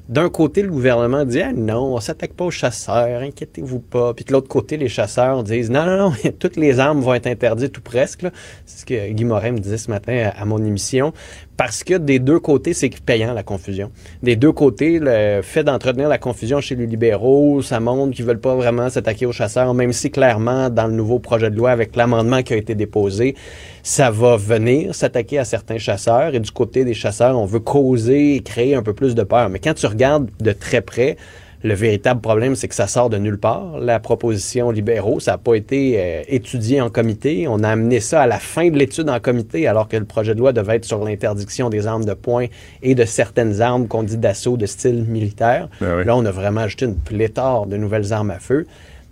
d'un 0.09 0.29
côté, 0.29 0.63
le 0.63 0.71
gouvernement 0.71 1.25
dit 1.25 1.41
ah 1.41 1.53
non, 1.53 1.95
on 1.95 2.01
s'attaque 2.01 2.33
pas 2.33 2.45
aux 2.45 2.51
chasseurs, 2.51 3.23
inquiétez-vous 3.23 3.79
pas. 3.79 4.13
Puis 4.15 4.25
de 4.25 4.33
l'autre 4.33 4.49
côté, 4.49 4.77
les 4.77 4.89
chasseurs 4.89 5.43
disent 5.45 5.71
non, 5.71 5.87
non, 5.87 5.97
non, 5.97 6.13
toutes 6.39 6.57
les 6.57 6.81
armes 6.81 7.01
vont 7.01 7.15
être 7.15 7.29
interdites 7.29 7.77
ou 7.79 7.81
presque. 7.81 8.27
C'est 8.67 8.81
ce 8.81 8.87
que 8.87 9.11
Guy 9.13 9.25
Morin 9.25 9.53
me 9.53 9.59
disait 9.59 9.79
ce 9.79 9.91
matin 9.91 10.31
à, 10.35 10.43
à 10.43 10.45
mon 10.45 10.63
émission. 10.65 11.13
Parce 11.57 11.85
que 11.85 11.95
des 11.95 12.19
deux 12.19 12.41
côtés, 12.41 12.75
c'est 12.75 12.91
payant 13.01 13.33
la 13.35 13.45
confusion. 13.45 13.93
Des 14.23 14.35
deux 14.35 14.51
côtés, 14.53 14.99
le 15.01 15.43
fait 15.43 15.63
d'entretenir 15.63 16.09
la 16.09 16.19
confusion 16.19 16.61
chez 16.61 16.75
les 16.75 16.87
libéraux, 16.87 17.63
ça 17.63 17.79
montre 17.79 18.17
qu'ils 18.17 18.25
veulent 18.25 18.41
pas 18.41 18.57
vraiment 18.57 18.91
s'attaquer 18.91 19.27
aux 19.27 19.33
chasseurs, 19.33 19.73
même 19.73 19.93
si 19.93 20.11
clairement, 20.11 20.71
dans 20.71 20.89
le 20.89 20.95
nouveau 20.95 21.21
projet 21.21 21.51
de 21.51 21.57
loi, 21.57 21.71
avec 21.71 21.95
l'amendement 21.95 22.43
qui 22.43 22.55
a 22.55 22.57
été 22.57 22.75
déposé, 22.75 23.37
ça 23.83 24.11
va 24.11 24.37
venir 24.37 24.95
s'attaquer 24.95 25.39
à 25.39 25.45
certains 25.45 25.79
chasseurs. 25.79 26.35
Et 26.35 26.41
du 26.41 26.51
côté 26.51 26.85
des 26.85 26.95
chasseurs, 26.95 27.39
on 27.39 27.47
veut 27.47 27.61
causer 27.61 28.37
et 28.37 28.41
créer 28.41 28.75
un 28.75 28.83
peu 28.83 28.95
plus 28.95 29.15
de 29.15 29.23
peur. 29.23 29.49
Mais 29.49 29.59
quand 29.59 29.75
tu 29.75 29.87
regardes 29.87 30.29
de 30.41 30.53
très 30.53 30.81
près, 30.81 31.17
le 31.65 31.75
véritable 31.75 32.21
problème, 32.21 32.57
c'est 32.57 32.67
que 32.67 32.75
ça 32.75 32.89
sort 32.89 33.09
de 33.09 33.19
nulle 33.19 33.39
part. 33.39 33.79
La 33.79 34.01
proposition 34.01 34.71
libéraux, 34.71 35.21
ça 35.21 35.33
n'a 35.33 35.39
pas 35.39 35.55
été 35.55 35.95
euh, 35.97 36.23
étudié 36.27 36.81
en 36.81 36.91
comité. 36.91 37.47
On 37.49 37.63
a 37.63 37.69
amené 37.69 38.01
ça 38.01 38.23
à 38.23 38.27
la 38.27 38.39
fin 38.39 38.69
de 38.69 38.77
l'étude 38.77 39.09
en 39.09 39.21
comité, 39.21 39.69
alors 39.69 39.87
que 39.87 39.97
le 39.97 40.05
projet 40.05 40.35
de 40.35 40.41
loi 40.41 40.53
devait 40.53 40.77
être 40.77 40.85
sur 40.85 41.05
l'interdiction 41.05 41.71
des 41.71 41.87
armes 41.87 42.05
de 42.05 42.15
poing 42.15 42.47
et 42.83 42.97
de 42.97 43.05
certaines 43.05 43.61
armes 43.61 43.87
qu'on 43.87 44.03
dit 44.03 44.17
d'assaut 44.17 44.57
de 44.57 44.67
style 44.67 45.05
militaire. 45.05 45.69
Ben 45.81 45.99
oui. 45.99 46.05
Là, 46.05 46.17
on 46.17 46.25
a 46.25 46.33
vraiment 46.33 46.63
ajouté 46.63 46.87
une 46.87 46.97
pléthore 46.97 47.67
de 47.67 47.77
nouvelles 47.77 48.13
armes 48.13 48.31
à 48.31 48.41
feu. 48.41 48.67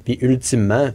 Puis 0.04 0.18
ultimement, 0.20 0.90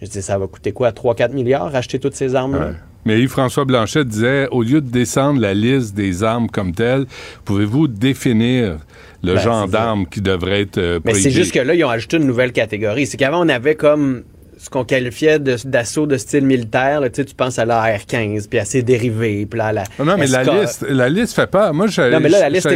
je 0.00 0.06
dis, 0.06 0.22
ça 0.22 0.38
va 0.38 0.46
coûter 0.46 0.72
quoi? 0.72 0.90
3-4 0.90 1.32
milliards 1.32 1.74
acheter 1.74 1.98
toutes 1.98 2.14
ces 2.14 2.36
armes-là? 2.36 2.66
Ouais. 2.66 2.74
Mais 3.04 3.20
Yves-François 3.20 3.64
Blanchet 3.64 4.04
disait, 4.04 4.48
au 4.50 4.62
lieu 4.62 4.80
de 4.80 4.90
descendre 4.90 5.40
la 5.40 5.54
liste 5.54 5.94
des 5.94 6.22
armes 6.22 6.48
comme 6.48 6.72
telle, 6.74 7.06
pouvez-vous 7.44 7.88
définir 7.88 8.78
le 9.22 9.34
Ben, 9.34 9.40
genre 9.40 9.68
d'armes 9.68 10.06
qui 10.06 10.20
devrait 10.20 10.62
être 10.62 10.78
euh, 10.78 11.00
Mais 11.04 11.14
c'est 11.14 11.30
juste 11.30 11.52
que 11.52 11.60
là, 11.60 11.74
ils 11.74 11.84
ont 11.84 11.90
ajouté 11.90 12.16
une 12.16 12.26
nouvelle 12.26 12.52
catégorie. 12.52 13.06
C'est 13.06 13.16
qu'avant, 13.16 13.44
on 13.44 13.48
avait 13.48 13.74
comme 13.74 14.22
ce 14.64 14.70
qu'on 14.70 14.84
qualifiait 14.84 15.38
d'assaut 15.38 16.06
de, 16.06 16.16
style 16.16 16.46
militaire. 16.46 17.00
là. 17.00 17.10
Tu 17.10 17.16
sais, 17.16 17.24
tu 17.26 17.34
penses 17.34 17.58
à 17.58 17.66
la 17.66 17.82
R-15, 17.82 18.48
puis 18.48 18.58
à 18.58 18.64
ses 18.64 18.82
dérivés, 18.82 19.44
puis 19.44 19.58
là, 19.58 19.66
à 19.66 19.72
la 19.72 19.84
Non, 19.98 20.16
mais 20.18 20.26
la 20.26 20.42
liste, 20.42 20.86
la 20.88 21.08
liste 21.10 21.34
fait 21.34 21.46
peur. 21.46 21.74
Moi, 21.74 21.86
j'allais 21.88 22.18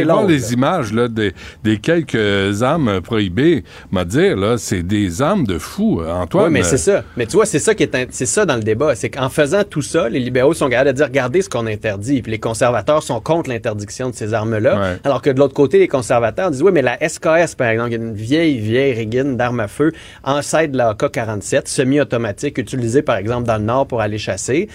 voir 0.03 0.21
longue, 0.21 0.29
les 0.29 0.39
là. 0.39 0.51
images 0.51 0.93
là, 0.93 1.07
des, 1.07 1.33
des 1.63 1.77
quelques 1.77 2.61
armes 2.61 3.01
prohibées. 3.01 3.63
M'a 3.91 4.05
dire, 4.05 4.37
là, 4.37 4.57
c'est 4.59 4.83
des 4.83 5.21
armes 5.23 5.47
de 5.47 5.57
fou, 5.57 6.01
euh, 6.01 6.11
Antoine. 6.11 6.45
Oui, 6.45 6.51
mais 6.51 6.63
c'est 6.63 6.77
ça. 6.77 7.03
Mais 7.17 7.25
tu 7.25 7.37
vois, 7.37 7.47
c'est 7.47 7.59
ça 7.59 7.73
qui 7.73 7.83
est, 7.83 8.07
c'est 8.11 8.27
ça 8.27 8.45
dans 8.45 8.55
le 8.55 8.63
débat. 8.63 8.93
C'est 8.93 9.09
qu'en 9.09 9.29
faisant 9.29 9.63
tout 9.63 9.81
ça, 9.81 10.09
les 10.09 10.19
libéraux 10.19 10.53
sont 10.53 10.69
capables 10.69 10.91
de 10.91 10.95
dire, 10.95 11.07
regardez 11.07 11.41
ce 11.41 11.49
qu'on 11.49 11.65
interdit. 11.65 12.21
Puis 12.21 12.31
les 12.31 12.39
conservateurs 12.39 13.01
sont 13.01 13.19
contre 13.19 13.49
l'interdiction 13.49 14.11
de 14.11 14.15
ces 14.15 14.35
armes-là. 14.35 14.79
Ouais. 14.79 14.97
Alors 15.03 15.23
que 15.23 15.31
de 15.31 15.39
l'autre 15.39 15.55
côté, 15.55 15.79
les 15.79 15.87
conservateurs 15.87 16.51
disent, 16.51 16.61
oui, 16.61 16.71
mais 16.71 16.83
la 16.83 16.97
SKS, 16.99 17.55
par 17.57 17.69
exemple, 17.69 17.89
qui 17.89 17.95
est 17.95 17.97
une 17.97 18.13
vieille, 18.13 18.59
vieille 18.59 18.93
régine 18.93 19.37
d'armes 19.37 19.61
à 19.61 19.67
feu, 19.67 19.91
ancêtre 20.23 20.71
de 20.73 20.77
la 20.77 20.91
AK-47, 20.91 21.67
semi-automatique, 21.79 22.57
utilisée, 22.57 23.01
par 23.01 23.17
exemple, 23.17 23.47
dans 23.47 23.57
le 23.57 23.63
Nord 23.63 23.87
pour 23.87 24.01
aller 24.01 24.17
chasser. 24.17 24.67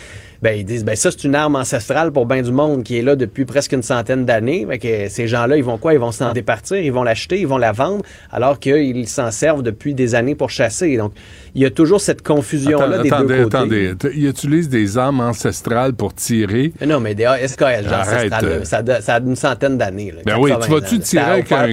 Ben, 0.44 0.58
ils 0.58 0.64
disent, 0.66 0.84
ben, 0.84 0.94
ça, 0.94 1.10
c'est 1.10 1.24
une 1.24 1.34
arme 1.34 1.56
ancestrale 1.56 2.12
pour 2.12 2.26
bien 2.26 2.42
du 2.42 2.52
monde 2.52 2.82
qui 2.82 2.98
est 2.98 3.02
là 3.02 3.16
depuis 3.16 3.46
presque 3.46 3.72
une 3.72 3.82
centaine 3.82 4.26
d'années. 4.26 4.66
Que 4.78 5.08
ces 5.08 5.26
gens-là, 5.26 5.56
ils 5.56 5.64
vont 5.64 5.78
quoi? 5.78 5.94
Ils 5.94 5.98
vont 5.98 6.12
s'en 6.12 6.32
départir, 6.34 6.76
ils 6.76 6.92
vont 6.92 7.02
l'acheter, 7.02 7.40
ils 7.40 7.46
vont 7.46 7.56
la 7.56 7.72
vendre, 7.72 8.04
alors 8.30 8.58
qu'ils 8.60 9.08
s'en 9.08 9.30
servent 9.30 9.62
depuis 9.62 9.94
des 9.94 10.14
années 10.14 10.34
pour 10.34 10.50
chasser. 10.50 10.98
Donc, 10.98 11.12
il 11.54 11.62
y 11.62 11.64
a 11.64 11.70
toujours 11.70 12.00
cette 12.02 12.22
confusion-là 12.22 12.84
Attends- 12.96 13.02
des 13.02 13.08
attendez, 13.12 13.36
deux 13.38 13.42
côtés. 13.44 13.56
attendez. 13.88 13.94
Ils 14.16 14.26
utilisent 14.28 14.68
des 14.68 14.98
armes 14.98 15.20
ancestrales 15.20 15.94
pour 15.94 16.12
tirer. 16.12 16.72
Mais 16.78 16.86
non, 16.88 17.00
mais 17.00 17.14
des 17.14 17.24
Arrête, 17.24 17.44
ancestrales, 17.44 18.44
euh. 18.44 18.64
ça, 18.64 18.82
a- 18.86 19.00
ça 19.00 19.14
a 19.14 19.20
une 19.20 19.36
centaine 19.36 19.78
d'années. 19.78 20.12
Ben 20.26 20.36
oui, 20.38 20.50
80 20.50 20.66
tu 20.66 20.72
vas-tu 20.72 20.98
tirer 21.00 21.24
avec 21.24 21.52
un... 21.52 21.72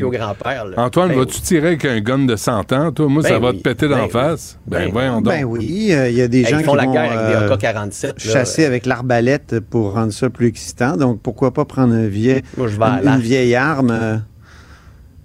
Antoine, 0.77 1.09
Ben 1.09 1.17
vas-tu 1.17 1.41
tirer 1.41 1.67
avec 1.67 1.83
un 1.83 1.99
gun 1.99 2.19
de 2.19 2.35
100 2.37 2.71
ans? 2.71 2.91
Toi, 2.93 3.07
moi, 3.09 3.21
ça 3.23 3.31
Ben 3.31 3.39
va 3.41 3.49
oui. 3.49 3.57
te 3.57 3.63
péter 3.63 3.87
Ben 3.89 3.97
d'en 3.97 4.03
oui. 4.05 4.11
face. 4.11 4.57
Ben, 4.65 4.85
Ben 4.85 4.89
voyons 4.93 5.15
donc. 5.21 5.33
Ben 5.33 5.43
oui, 5.43 5.89
euh, 5.91 6.09
il 6.09 6.15
y 6.17 6.21
a 6.21 6.27
des 6.27 6.39
Hey, 6.39 6.45
gens 6.45 6.59
ils 6.59 6.63
font 6.63 6.71
qui 6.71 6.77
la 6.77 6.83
vont 6.85 6.93
guerre 6.93 7.11
avec 7.11 7.27
des 7.27 7.43
euh, 7.51 7.53
AK-47. 7.55 8.05
là. 8.07 8.31
Avec 8.65 8.85
l'arbalète 8.85 9.59
pour 9.59 9.93
rendre 9.93 10.13
ça 10.13 10.29
plus 10.29 10.47
excitant. 10.47 10.97
Donc, 10.97 11.21
pourquoi 11.21 11.53
pas 11.53 11.65
prendre 11.65 11.93
un 11.93 12.07
vieil, 12.07 12.41
Moi, 12.57 12.67
je 12.67 12.77
une, 12.77 13.19
vieille 13.21 13.55
arme? 13.55 13.91
euh, 13.91 14.17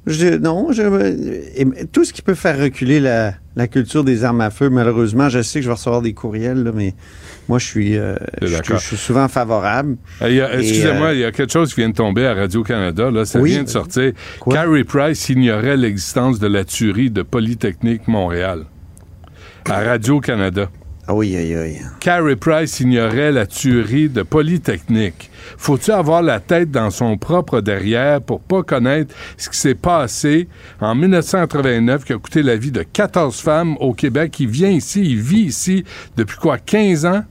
je- 0.07 0.37
non, 0.39 0.69
je, 0.73 1.85
tout 1.93 2.05
ce 2.05 2.13
qui 2.13 2.23
peut 2.23 2.35
faire 2.35 2.59
reculer 2.61 3.01
la, 3.01 3.35
la 3.57 3.67
culture 3.69 4.05
des 4.05 4.23
armes 4.25 4.41
à 4.41 4.51
feu, 4.51 4.69
malheureusement, 4.71 5.29
je 5.29 5.43
sais 5.43 5.59
que 5.59 5.65
je 5.65 5.69
vais 5.69 5.75
recevoir 5.75 6.03
des 6.03 6.13
courriels, 6.13 6.63
là, 6.63 6.71
mais 6.75 6.95
moi, 7.49 7.59
je 7.59 7.67
suis, 7.67 7.97
euh, 7.97 8.15
je, 8.43 8.77
suis 8.77 8.97
souvent 8.97 9.27
favorable. 9.29 9.97
Euh, 10.23 10.59
Excusez-moi, 10.59 11.13
il 11.15 11.21
y 11.21 11.25
a 11.25 11.33
quelque 11.33 11.53
chose 11.53 11.75
qui 11.75 11.81
vient 11.81 11.91
de 11.91 11.95
tomber 11.95 12.27
à 12.27 12.35
Radio-Canada. 12.35 13.11
Là, 13.11 13.25
ça 13.25 13.41
Oui. 13.41 13.51
vient 13.51 13.63
de 13.65 13.69
sortir. 13.69 14.13
Quoi? 14.41 14.55
Carrie 14.55 14.85
Price 14.85 15.29
ignorait 15.29 15.77
l'existence 15.77 16.39
de 16.39 16.47
la 16.47 16.65
tuerie 16.65 17.11
de 17.11 17.23
Polytechnique 17.23 18.07
Montréal. 18.09 18.65
À 19.69 19.81
Radio-Canada. 19.83 20.69
Oui, 21.09 21.37
aïe, 21.37 21.55
aïe. 21.55 21.81
Carrie 22.01 22.35
Price 22.35 22.81
ignorait 22.81 23.31
la 23.31 23.47
tuerie 23.47 24.09
de 24.09 24.23
Polytechnique. 24.23 25.31
Faut-tu 25.57 25.93
avoir 25.93 26.21
la 26.21 26.41
tête 26.41 26.73
dans 26.73 26.91
son 26.91 27.17
propre 27.17 27.61
derrière 27.61 28.21
pour 28.21 28.41
pas 28.41 28.65
connaître 28.65 29.15
ce 29.37 29.49
qui 29.49 29.57
s'est 29.57 29.77
passé 29.77 30.49
en 30.81 30.97
1989 30.97 32.05
qui 32.05 32.13
a 32.13 32.19
coûté 32.19 32.43
la 32.43 32.57
vie 32.57 32.73
de 32.73 32.83
14 32.83 33.39
femmes 33.41 33.77
au 33.79 33.93
Québec? 33.93 34.41
Il 34.41 34.49
vient 34.49 34.71
ici, 34.71 35.03
il 35.03 35.21
vit 35.21 35.43
ici 35.43 35.85
depuis 36.17 36.39
quoi, 36.39 36.59
15 36.59 37.07
ans? 37.07 37.23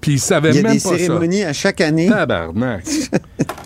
Puis 0.00 0.12
il 0.12 0.18
savait 0.20 0.50
Il 0.50 0.56
y 0.56 0.58
a 0.60 0.62
même 0.62 0.72
des 0.76 0.80
pas 0.80 0.90
cérémonies 0.96 1.42
à 1.44 1.52
chaque 1.52 1.80
année. 1.80 2.08
ça. 2.08 2.18
Tabarnak. 2.18 2.84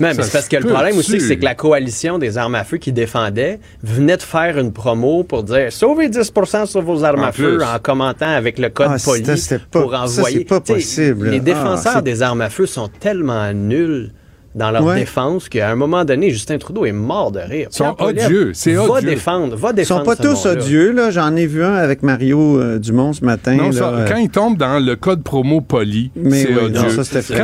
Non, 0.01 0.09
mais 0.09 0.15
Ça 0.15 0.23
c'est 0.23 0.33
parce 0.33 0.49
que 0.49 0.57
le 0.57 0.67
problème 0.69 0.97
aussi, 0.97 1.21
c'est 1.21 1.37
que 1.37 1.45
la 1.45 1.55
coalition 1.55 2.19
des 2.19 2.37
armes 2.39 2.55
à 2.55 2.65
feu 2.65 2.79
qui 2.79 2.91
défendait 2.93 3.61
venait 3.83 4.17
de 4.17 4.23
faire 4.23 4.59
une 4.59 4.73
promo 4.73 5.23
pour 5.23 5.43
dire 5.45 5.71
sauvez 5.71 6.09
10% 6.09 6.67
sur 6.67 6.81
vos 6.83 7.05
armes 7.05 7.21
En 7.21 7.25
à 7.27 7.33
feu 7.33 7.59
plus. 7.59 7.65
en 7.65 7.79
commentant 7.79 8.29
avec 8.35 8.59
le 8.59 8.71
code 8.71 8.89
Ah, 8.91 8.97
poli 9.05 9.21
c'était- 9.21 9.37
c'était 9.37 9.59
pas- 9.71 9.81
pour 9.83 9.93
ça, 9.93 10.03
envoyer. 10.03 10.39
c'est 10.39 10.45
pas 10.45 10.61
possible. 10.61 11.29
Les 11.29 11.37
Ah, 11.37 11.41
défenseurs 11.41 12.03
des 12.03 12.23
armes 12.23 12.41
à 12.41 12.49
feu 12.51 12.67
sont 12.67 12.89
tellement 12.89 13.53
nuls 13.53 14.11
dans 14.55 14.71
leur 14.71 14.85
Ouais. 14.85 14.97
défense 15.01 15.49
qu'à 15.49 15.71
un 15.71 15.77
moment 15.77 16.05
donné, 16.05 16.31
Justin 16.31 16.59
Trudeau 16.59 16.85
est 16.85 16.93
mort 16.93 17.33
de 17.33 17.41
rire. 17.41 17.69
Ils 17.73 17.75
sont 17.77 17.97
odieux, 17.99 18.51
c'est 18.55 18.75
Va 18.75 18.85
odieux. 18.85 19.09
défendre, 19.11 19.57
va 19.57 19.71
Ils 19.71 19.77
défendre 19.77 20.01
sont 20.03 20.07
pas 20.07 20.17
ce 20.17 20.23
tous 20.23 20.47
odieux, 20.47 20.93
là. 20.93 21.11
J'en 21.11 21.35
ai 21.37 21.47
vu 21.47 21.65
un 21.65 21.73
avec 21.75 22.03
Mario 22.03 22.61
euh, 22.61 22.79
Dumont 22.79 23.13
ce 23.15 23.25
matin. 23.25 23.55
Non, 23.57 23.67
là, 23.67 23.73
ça, 23.73 23.89
euh, 23.89 24.07
quand 24.09 24.17
ils 24.17 24.29
tombent 24.29 24.59
dans 24.59 24.79
le 24.85 24.95
code 24.97 25.23
promo 25.23 25.61
poli, 25.63 26.11
c'est 26.15 26.49
oui, 26.51 26.57
odieux. 26.67 26.83
non, 26.83 26.89
ça, 26.91 27.05
c'est. 27.05 27.35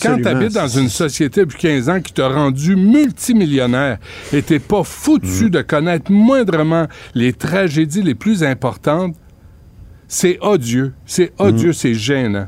Quand 0.00 0.16
tu 0.18 0.26
habites 0.28 0.54
dans 0.54 0.68
une 0.68 0.88
société 0.88 1.40
depuis 1.40 1.58
15 1.58 1.88
ans 1.88 2.00
qui 2.00 2.12
t'a 2.12 2.28
rendu 2.28 2.76
multimillionnaire 2.76 3.98
et 4.32 4.42
t'es 4.42 4.58
pas 4.60 4.80
Mm. 4.80 4.84
foutu 4.84 5.50
de 5.50 5.62
connaître 5.62 6.10
moindrement 6.12 6.86
les 7.14 7.32
tragédies 7.32 8.02
les 8.02 8.14
plus 8.14 8.44
importantes, 8.44 9.14
c'est 10.06 10.38
odieux. 10.40 10.92
C'est 11.06 11.32
odieux, 11.38 11.70
Mm. 11.70 11.74
c'est 11.74 11.94
gênant. 11.94 12.46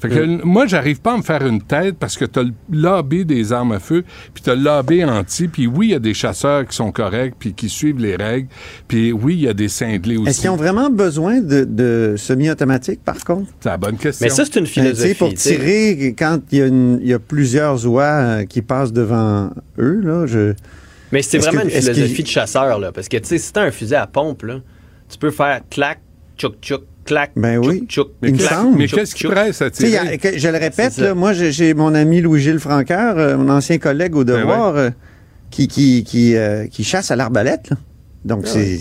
Fait 0.00 0.08
que 0.08 0.44
moi, 0.44 0.66
j'arrive 0.66 1.00
pas 1.00 1.12
à 1.12 1.16
me 1.18 1.22
faire 1.22 1.46
une 1.46 1.60
tête 1.60 1.96
parce 1.98 2.16
que 2.16 2.24
t'as 2.24 2.42
le 2.42 2.52
lobby 2.72 3.24
des 3.26 3.52
armes 3.52 3.72
à 3.72 3.80
feu, 3.80 4.02
puis 4.32 4.42
t'as 4.42 4.54
le 4.54 4.62
lobby 4.62 5.04
anti, 5.04 5.46
puis 5.48 5.66
oui, 5.66 5.88
il 5.88 5.90
y 5.90 5.94
a 5.94 5.98
des 5.98 6.14
chasseurs 6.14 6.66
qui 6.66 6.74
sont 6.74 6.90
corrects, 6.90 7.34
puis 7.38 7.52
qui 7.52 7.68
suivent 7.68 7.98
les 7.98 8.16
règles, 8.16 8.48
puis 8.88 9.12
oui, 9.12 9.34
il 9.34 9.40
y 9.42 9.48
a 9.48 9.52
des 9.52 9.68
cinglés 9.68 10.16
aussi. 10.16 10.30
Est-ce 10.30 10.40
qu'ils 10.40 10.50
ont 10.50 10.56
vraiment 10.56 10.88
besoin 10.88 11.40
de, 11.40 11.64
de 11.64 12.14
semi-automatique, 12.16 13.00
par 13.04 13.22
contre? 13.24 13.50
C'est 13.60 13.68
la 13.68 13.76
bonne 13.76 13.96
question. 13.98 14.24
Mais 14.24 14.30
ça, 14.30 14.44
c'est 14.44 14.56
une 14.58 14.64
Ben, 14.64 14.66
sais, 14.66 14.80
philosophie. 14.80 15.14
pour 15.14 15.34
tirer, 15.34 16.14
quand 16.18 16.38
il 16.50 16.58
y, 17.02 17.12
a 17.12 17.16
y 17.16 17.18
plusieurs 17.18 17.86
oies 17.86 18.02
euh, 18.04 18.44
qui 18.46 18.62
passent 18.62 18.92
devant 18.92 19.50
eux, 19.78 20.00
là, 20.02 20.26
je... 20.26 20.54
Mais 21.12 21.22
c'est 21.22 21.38
vraiment 21.38 21.60
que- 21.60 21.64
une 21.64 21.70
philosophie 21.82 22.22
de 22.22 22.28
chasseur, 22.28 22.78
là. 22.78 22.92
Parce 22.92 23.08
que, 23.08 23.16
tu 23.18 23.26
sais, 23.28 23.38
si 23.38 23.52
t'as 23.52 23.64
un 23.64 23.70
fusil 23.70 23.96
à 23.96 24.06
pompe, 24.06 24.44
là, 24.44 24.60
tu 25.08 25.18
peux 25.18 25.30
faire 25.30 25.60
clac, 25.68 26.00
tchouk, 26.38 26.54
tchouk, 26.62 26.82
clac, 27.04 27.32
Ben 27.36 27.58
oui. 27.58 27.78
tchouk, 27.80 27.88
tchouk, 27.88 28.08
Mais 28.22 28.28
il 28.28 28.34
me 28.34 28.38
qu'est-ce- 28.38 28.48
semble. 28.50 28.78
mais 28.78 28.86
qu'est-ce 28.88 29.14
qui 29.14 29.24
presse 29.24 29.62
à 29.62 29.66
a- 29.66 29.70
tirer? 29.70 30.18
que- 30.18 30.38
je 30.38 30.48
le 30.48 30.58
répète, 30.58 30.96
là, 30.98 31.14
moi, 31.14 31.32
j'ai 31.32 31.74
mon 31.74 31.94
ami 31.94 32.20
Louis-Gilles 32.20 32.58
Francaire, 32.60 33.14
euh, 33.16 33.36
mon 33.36 33.48
ancien 33.50 33.78
collègue 33.78 34.14
au 34.16 34.24
Ben 34.24 34.38
devoir, 34.38 34.76
euh, 34.76 34.90
qui, 35.50 35.66
qui, 35.68 36.04
qui, 36.04 36.36
euh, 36.36 36.66
qui 36.66 36.84
chasse 36.84 37.10
à 37.10 37.16
l'arbalète. 37.16 37.70
là. 37.70 37.76
Donc, 38.24 38.42
Ah 38.44 38.48
c'est 38.52 38.78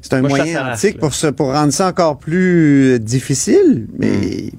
c'est 0.00 0.14
un 0.14 0.20
Moi, 0.20 0.30
moyen 0.30 0.72
antique 0.72 0.98
pour, 0.98 1.14
se- 1.14 1.28
pour 1.28 1.52
rendre 1.52 1.72
ça 1.72 1.86
encore 1.88 2.18
plus 2.18 2.94
euh, 2.94 2.98
difficile. 2.98 3.86
Mais 3.98 4.50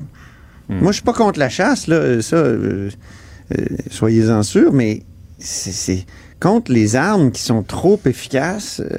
Hmm. 0.69 0.79
moi, 0.81 0.91
je 0.91 0.95
suis 0.95 1.03
pas 1.03 1.13
contre 1.13 1.37
la 1.39 1.49
chasse, 1.49 1.87
là, 1.87 2.21
ça, 2.21 2.37
euh, 2.37 2.89
euh, 3.57 3.65
soyez-en 3.91 4.41
sûrs, 4.43 4.71
mais 4.71 5.03
c'est- 5.39 5.71
c'est 5.73 6.05
contre 6.39 6.71
les 6.71 6.95
armes 6.95 7.31
qui 7.31 7.41
sont 7.41 7.61
trop 7.63 7.99
efficaces, 8.05 8.81
euh, 8.81 8.97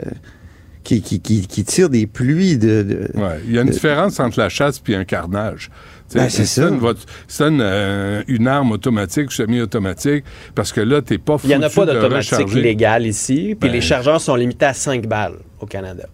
qui, 0.84 1.02
qui, 1.02 1.20
qui, 1.20 1.46
qui 1.46 1.64
tirent 1.64 1.90
des 1.90 2.06
pluies 2.06 2.58
de... 2.58 2.82
de- 2.82 3.18
Ouais, 3.18 3.40
il 3.46 3.52
y 3.54 3.58
a 3.58 3.62
une 3.62 3.70
différence 3.70 4.20
entre 4.20 4.38
la 4.38 4.48
chasse 4.48 4.80
et 4.86 4.94
un 4.94 5.04
carnage. 5.04 5.70
Ben, 6.14 6.28
c'est 6.28 6.44
ça. 6.44 6.68
une, 6.68 7.60
euh, 7.60 8.22
une 8.28 8.46
arme 8.46 8.70
automatique 8.72 9.32
semi-automatique 9.32 10.24
parce 10.54 10.70
que 10.72 10.80
là, 10.80 11.02
t'es 11.02 11.18
pas 11.18 11.38
Il 11.42 11.48
n'y 11.48 11.56
en 11.56 11.62
a 11.62 11.70
pas 11.70 11.86
d'automatique 11.86 12.54
légale 12.54 13.06
ici, 13.06 13.56
puis 13.58 13.68
Ben. 13.68 13.72
les 13.72 13.80
chargeurs 13.80 14.20
sont 14.20 14.36
limités 14.36 14.66
à 14.66 14.74
5 14.74 15.06
balles 15.08 15.38
au 15.60 15.66
Canada. 15.66 16.04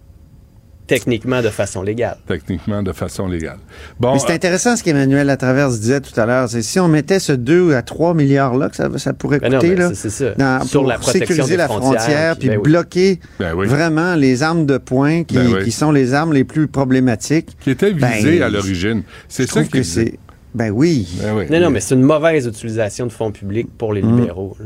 Techniquement, 0.91 1.41
de 1.43 1.49
façon 1.49 1.83
légale. 1.83 2.19
Techniquement, 2.27 2.83
de 2.83 2.93
façon 2.93 3.27
légale. 3.29 3.59
Bon, 3.99 4.13
Mais 4.13 4.19
c'est 4.19 4.33
intéressant 4.33 4.77
ce 4.77 4.83
qu'Emmanuel 4.83 5.27
Latraverse 5.27 5.81
disait 5.81 6.01
tout 6.01 6.19
à 6.21 6.27
l'heure. 6.27 6.49
C'est 6.49 6.63
si 6.63 6.79
on 6.81 6.89
mettait 6.89 7.19
ce 7.21 7.33
2 7.33 7.75
à 7.75 7.83
3 7.83 8.13
milliards-là, 8.15 8.69
que 8.69 8.77
ça, 8.77 8.89
ça 8.99 9.13
pourrait 9.13 9.39
Ben 9.39 9.51
non, 9.53 9.59
coûter, 9.61 9.71
ben 9.75 9.79
là, 9.79 9.89
c'est- 9.95 10.11
c'est 10.11 10.11
ça. 10.11 10.35
dans- 10.37 10.65
Sur 10.67 10.81
pour 10.81 10.89
la 10.91 11.01
sécuriser 11.01 11.57
la 11.57 11.69
frontière, 11.69 12.37
puis 12.37 12.49
puis 12.49 12.49
ben 12.51 12.57
oui. 12.59 12.63
bloquer 12.71 13.21
Ben 13.39 13.55
oui. 13.55 13.67
vraiment 13.67 14.15
les 14.17 14.43
armes 14.43 14.67
de 14.67 14.79
poing 14.79 15.25
qui, 15.25 15.37
Ben 15.37 15.47
oui. 15.55 15.65
qui 15.65 15.71
sont 15.73 15.93
les 15.93 16.13
armes 16.15 16.33
les 16.33 16.45
plus 16.45 16.67
problématiques. 16.69 17.57
qui 17.61 17.71
était 17.71 17.93
visé 17.93 18.39
Ben, 18.39 18.43
à 18.43 18.49
l'origine. 18.51 19.03
C'est 19.29 19.49
ça 19.49 19.63
qui 19.65 19.71
que 19.71 19.83
c'est... 19.83 20.19
Ben 20.55 20.71
oui. 20.71 21.07
Ben 21.23 21.37
oui. 21.37 21.45
Non, 21.49 21.61
non, 21.61 21.71
mais 21.71 21.79
c'est 21.81 21.95
une 21.95 22.03
mauvaise 22.03 22.47
utilisation 22.47 23.07
de 23.07 23.13
fonds 23.13 23.31
publics 23.31 23.69
pour 23.79 23.93
les 23.93 24.03
Mm. 24.03 24.17
libéraux. 24.19 24.57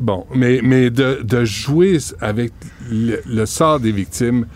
Bon, 0.00 0.26
mais, 0.34 0.60
mais 0.62 0.90
de, 0.90 1.20
de 1.24 1.44
jouer 1.44 1.98
avec 2.20 2.52
le, 2.90 3.20
le 3.26 3.46
sort 3.46 3.80
des 3.80 3.92
victimes, 3.92 4.46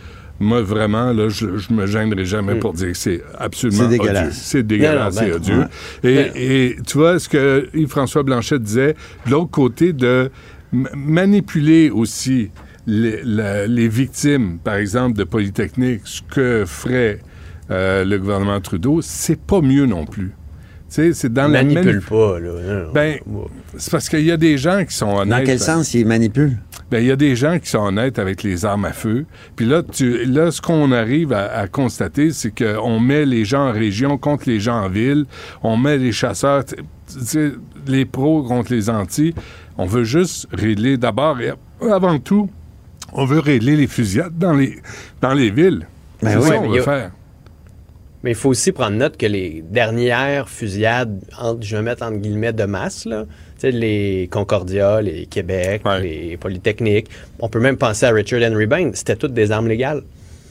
moi, 0.40 0.62
vraiment, 0.62 1.12
là, 1.12 1.28
je, 1.28 1.56
je 1.59 1.73
me 1.73 1.86
gênerai 1.86 2.24
jamais 2.24 2.55
pour 2.60 2.73
dire 2.73 2.89
que 2.93 2.97
c'est 2.98 3.23
absolument 3.39 3.82
C'est 3.85 3.89
dégueulasse. 3.89 4.40
C'est 4.43 4.62
dégueulasse, 4.66 5.15
c'est 5.16 5.27
ben, 5.31 5.35
odieux. 5.36 5.59
ouais. 5.59 5.65
Et, 6.05 6.15
Ben- 6.15 6.32
et 6.36 6.77
tu 6.86 6.98
vois, 6.98 7.19
ce 7.19 7.28
que 7.28 7.69
Yves-François 7.74 8.23
Blanchet 8.23 8.59
disait, 8.59 8.94
de 9.27 9.31
l'autre 9.31 9.51
côté, 9.51 9.93
de 9.93 10.31
manipuler 10.94 11.90
aussi 11.90 12.51
les, 12.86 13.20
la- 13.24 13.66
les 13.66 13.89
victimes, 13.89 14.59
par 14.62 14.74
exemple, 14.77 15.16
de 15.19 15.24
Polytechnique, 15.24 16.02
ce 16.05 16.23
que 16.23 16.65
ferait 16.66 17.20
euh, 17.70 18.05
le 18.05 18.19
gouvernement 18.19 18.60
Trudeau, 18.60 19.01
c'est 19.02 19.39
pas 19.40 19.60
mieux 19.60 19.86
non 19.86 20.06
plus. 20.06 20.32
C'est 20.89 21.32
dans 21.32 21.48
la 21.48 21.62
Manipule 21.65 22.01
pas, 22.09 22.40
là. 22.40 22.48
Non, 22.51 22.85
non. 22.86 22.93
Ben, 22.93 23.19
c'est 23.77 23.90
parce 23.90 24.09
qu'il 24.09 24.24
y 24.24 24.32
a 24.32 24.36
des 24.39 24.56
gens 24.56 24.85
qui 24.86 24.94
sont 24.97 25.10
honnêtes. 25.19 25.39
Dans 25.40 25.44
quel 25.44 25.60
sens 25.60 25.93
il 25.94 26.06
manipule? 26.06 26.56
Ben, 26.90 27.01
il 27.01 27.06
y 27.06 27.10
a 27.10 27.16
des 27.16 27.36
gens 27.36 27.59
qui 27.59 27.69
sont 27.69 27.81
honnêtes 27.81 28.19
avec 28.19 28.43
les 28.43 28.65
armes 28.65 28.86
à 28.86 28.93
feu. 28.93 29.27
Puis 29.55 29.66
là, 29.66 29.82
tu, 29.82 30.24
là, 30.24 30.51
ce 30.51 30.62
qu'on 30.62 30.90
arrive 30.90 31.35
à, 31.35 31.52
à 31.55 31.66
constater, 31.69 32.31
c'est 32.32 32.51
qu'on 32.51 32.98
met 33.01 33.27
les 33.27 33.44
gens 33.44 33.69
en 33.69 33.73
région 33.73 34.16
contre 34.16 34.44
les 34.48 34.60
gens 34.60 34.85
en 34.85 34.89
ville. 34.89 35.27
On 35.62 35.77
met 35.77 35.98
les 35.98 36.12
chasseurs, 36.12 36.65
les 37.86 38.05
pros 38.06 38.43
contre 38.43 38.73
les 38.73 38.89
antis. 38.89 39.35
On 39.77 39.85
veut 39.85 40.05
juste 40.05 40.48
régler 40.52 40.97
d'abord 40.97 41.39
et 41.40 41.52
avant 41.90 42.19
tout, 42.19 42.48
on 43.12 43.24
veut 43.24 43.39
régler 43.40 43.77
les 43.77 43.86
fusillades 43.86 44.36
dans 44.36 44.52
les, 44.55 44.78
dans 45.20 45.35
les 45.35 45.51
villes. 45.51 45.86
Ben 46.23 46.31
c'est 46.31 46.36
oui, 46.39 46.48
ça 46.48 46.56
qu'on 46.56 46.65
il 46.65 46.70
y 46.70 46.74
veut 46.74 46.81
a- 46.81 46.85
faire. 46.85 47.10
Mais 48.28 48.32
il 48.32 48.36
faut 48.36 48.50
aussi 48.50 48.72
prendre 48.72 48.94
note 48.98 49.16
que 49.16 49.24
les 49.24 49.64
dernières 49.70 50.50
fusillades, 50.50 51.18
entre, 51.40 51.62
je 51.62 51.74
vais 51.78 51.82
mettre 51.82 52.02
entre 52.02 52.18
guillemets 52.18 52.52
de 52.52 52.64
masse, 52.64 53.06
là, 53.06 53.24
les 53.62 54.28
Concordia, 54.30 55.00
les 55.00 55.24
Québec, 55.24 55.80
Ouais. 55.86 56.02
les 56.02 56.36
Polytechniques, 56.36 57.09
on 57.40 57.48
peut 57.48 57.59
même 57.59 57.78
penser 57.78 58.05
à 58.05 58.10
Richard 58.10 58.42
Henry 58.42 58.66
Bain, 58.66 58.90
c'était 58.92 59.16
toutes 59.16 59.32
des 59.32 59.50
armes 59.50 59.66
légales. 59.66 60.02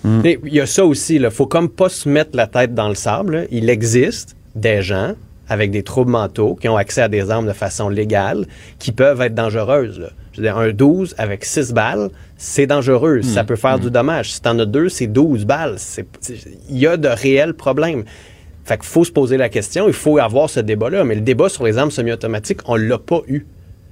Mm. 0.03 0.21
Il 0.45 0.53
y 0.55 0.59
a 0.59 0.65
ça 0.65 0.85
aussi, 0.85 1.17
il 1.17 1.29
faut 1.29 1.45
comme 1.45 1.69
pas 1.69 1.87
se 1.89 2.09
mettre 2.09 2.31
la 2.35 2.47
tête 2.47 2.73
dans 2.73 2.89
le 2.89 2.95
sable. 2.95 3.35
là. 3.35 3.43
Il 3.51 3.69
existe 3.69 4.35
des 4.55 4.81
gens 4.81 5.13
avec 5.47 5.69
des 5.69 5.83
troubles 5.83 6.09
mentaux 6.09 6.55
qui 6.59 6.67
ont 6.69 6.77
accès 6.77 7.03
à 7.03 7.09
des 7.09 7.29
armes 7.29 7.45
de 7.45 7.53
façon 7.53 7.89
légale 7.89 8.47
qui 8.79 8.91
peuvent 8.91 9.21
être 9.21 9.35
dangereuses. 9.35 9.99
là. 9.99 10.09
Je 10.31 10.37
veux 10.41 10.47
dire, 10.47 10.57
un 10.57 10.71
12 10.71 11.13
avec 11.19 11.45
6 11.45 11.73
balles, 11.73 12.09
c'est 12.37 12.67
dangereux. 12.67 13.21
Ça 13.23 13.43
peut 13.43 13.55
faire 13.55 13.79
du 13.79 13.89
dommage. 13.89 14.33
Si 14.33 14.41
t'en 14.41 14.57
as 14.59 14.65
deux, 14.65 14.89
c'est 14.89 15.07
12 15.07 15.45
balles. 15.45 15.77
Il 16.69 16.77
y 16.77 16.87
a 16.87 16.97
de 16.97 17.07
réels 17.07 17.53
problèmes. 17.53 18.03
Fait 18.63 18.77
qu'il 18.77 18.85
faut 18.85 19.05
se 19.05 19.11
poser 19.11 19.37
la 19.37 19.49
question, 19.49 19.87
il 19.87 19.93
faut 19.93 20.17
avoir 20.19 20.49
ce 20.49 20.59
débat-là. 20.59 21.03
Mais 21.03 21.15
le 21.15 21.21
débat 21.21 21.49
sur 21.49 21.65
les 21.65 21.77
armes 21.77 21.91
semi-automatiques, 21.91 22.59
on 22.65 22.75
l'a 22.75 22.97
pas 22.97 23.21
eu. 23.27 23.45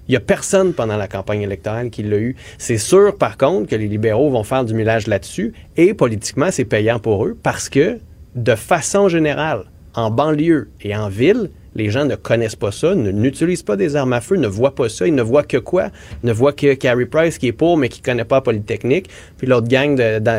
Il 0.07 0.11
n'y 0.11 0.17
a 0.17 0.19
personne 0.19 0.73
pendant 0.73 0.97
la 0.97 1.07
campagne 1.07 1.41
électorale 1.41 1.89
qui 1.89 2.03
l'a 2.03 2.17
eu. 2.17 2.35
C'est 2.59 2.77
sûr, 2.77 3.17
par 3.17 3.37
contre, 3.37 3.69
que 3.69 3.75
les 3.75 3.87
libéraux 3.87 4.29
vont 4.29 4.43
faire 4.43 4.63
du 4.63 4.73
millage 4.75 5.07
là-dessus 5.07 5.53
et 5.77 5.93
politiquement, 5.93 6.51
c'est 6.51 6.65
payant 6.65 6.99
pour 6.99 7.25
eux 7.25 7.35
parce 7.41 7.69
que, 7.69 7.99
de 8.35 8.55
façon 8.55 9.09
générale, 9.09 9.63
en 9.95 10.11
banlieue 10.11 10.69
et 10.81 10.95
en 10.95 11.07
ville, 11.07 11.49
les 11.75 11.89
gens 11.89 12.05
ne 12.05 12.15
connaissent 12.15 12.55
pas 12.55 12.71
ça, 12.71 12.95
ne- 12.95 13.11
n'utilisent 13.11 13.63
pas 13.63 13.75
des 13.75 13.95
armes 13.95 14.13
à 14.13 14.21
feu, 14.21 14.35
ne 14.37 14.47
voient 14.47 14.73
pas 14.75 14.87
ça. 14.89 15.05
Ils 15.07 15.13
ne 15.15 15.21
voient 15.21 15.43
que 15.43 15.57
quoi? 15.57 15.89
Ils 16.23 16.27
ne 16.27 16.33
voient 16.33 16.53
que 16.53 16.73
Carrie 16.73 17.05
Price 17.05 17.37
qui 17.37 17.47
est 17.47 17.51
pour, 17.51 17.77
mais 17.77 17.89
qui 17.89 18.01
ne 18.01 18.05
connaît 18.05 18.23
pas 18.25 18.37
la 18.37 18.41
Polytechnique, 18.41 19.09
puis 19.37 19.47
l'autre 19.47 19.67
gang 19.67 19.95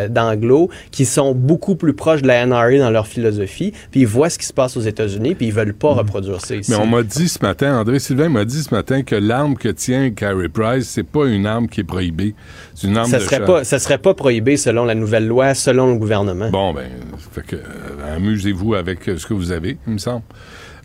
d'anglo 0.08 0.70
qui 0.90 1.04
sont 1.04 1.34
beaucoup 1.34 1.76
plus 1.76 1.94
proches 1.94 2.22
de 2.22 2.26
la 2.26 2.44
NRA 2.46 2.78
dans 2.78 2.90
leur 2.90 3.06
philosophie, 3.06 3.72
puis 3.90 4.00
ils 4.00 4.06
voient 4.06 4.30
ce 4.30 4.38
qui 4.38 4.46
se 4.46 4.52
passe 4.52 4.76
aux 4.76 4.80
États-Unis, 4.80 5.34
puis 5.34 5.46
ils 5.46 5.52
veulent 5.52 5.74
pas 5.74 5.92
reproduire 5.92 6.40
ça 6.40 6.54
ici. 6.56 6.70
Mais 6.70 6.76
on 6.76 6.86
m'a 6.86 7.02
dit 7.02 7.28
ce 7.28 7.38
matin, 7.42 7.78
André 7.78 7.98
Sylvain 7.98 8.28
m'a 8.28 8.44
dit 8.44 8.62
ce 8.62 8.74
matin 8.74 9.02
que 9.02 9.14
l'arme 9.14 9.56
que 9.56 9.68
tient 9.68 10.10
Carrie 10.10 10.48
Price, 10.48 10.88
c'est 10.88 11.02
pas 11.06 11.26
une 11.26 11.46
arme 11.46 11.68
qui 11.68 11.80
est 11.80 11.84
prohibée. 11.84 12.34
C'est 12.74 12.86
une 12.88 12.96
arme 12.96 13.10
ça 13.10 13.18
de 13.18 13.22
serait 13.22 13.44
pas 13.44 13.64
ça 13.64 13.78
serait 13.78 13.98
pas 13.98 14.14
prohibé 14.14 14.56
selon 14.56 14.84
la 14.84 14.94
nouvelle 14.94 15.26
loi, 15.26 15.54
selon 15.54 15.92
le 15.92 15.98
gouvernement. 15.98 16.50
Bon, 16.50 16.72
ben, 16.72 16.86
fait 17.32 17.44
que, 17.46 17.56
euh, 17.56 18.16
amusez-vous 18.16 18.74
avec 18.74 19.08
euh, 19.08 19.16
ce 19.18 19.26
que 19.26 19.34
vous 19.34 19.52
avez, 19.52 19.76
il 19.86 19.94
me 19.94 19.98
semble. 19.98 20.22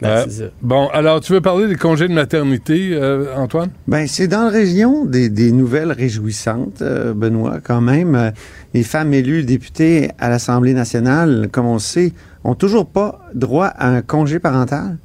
Ben, 0.01 0.25
Euh, 0.41 0.49
bon, 0.61 0.87
alors, 0.87 1.21
tu 1.21 1.31
veux 1.33 1.41
parler 1.41 1.67
des 1.67 1.75
congés 1.75 2.07
de 2.07 2.13
maternité, 2.13 2.89
euh, 2.93 3.35
Antoine? 3.35 3.69
Ben, 3.87 4.07
c'est 4.07 4.27
dans 4.27 4.43
la 4.45 4.49
région 4.49 5.05
des, 5.05 5.29
des 5.29 5.51
nouvelles 5.51 5.91
réjouissantes, 5.91 6.81
euh, 6.81 7.13
Benoît, 7.13 7.59
quand 7.63 7.81
même. 7.81 8.31
Les 8.73 8.83
femmes 8.83 9.13
élues 9.13 9.43
députées 9.43 10.09
à 10.19 10.29
l'Assemblée 10.29 10.73
nationale, 10.73 11.49
comme 11.51 11.67
on 11.67 11.73
le 11.73 11.79
sait, 11.79 12.13
ont 12.43 12.55
toujours 12.55 12.87
pas 12.87 13.21
droit 13.35 13.67
à 13.67 13.89
un 13.89 14.01
congé 14.01 14.39
parental. 14.39 14.97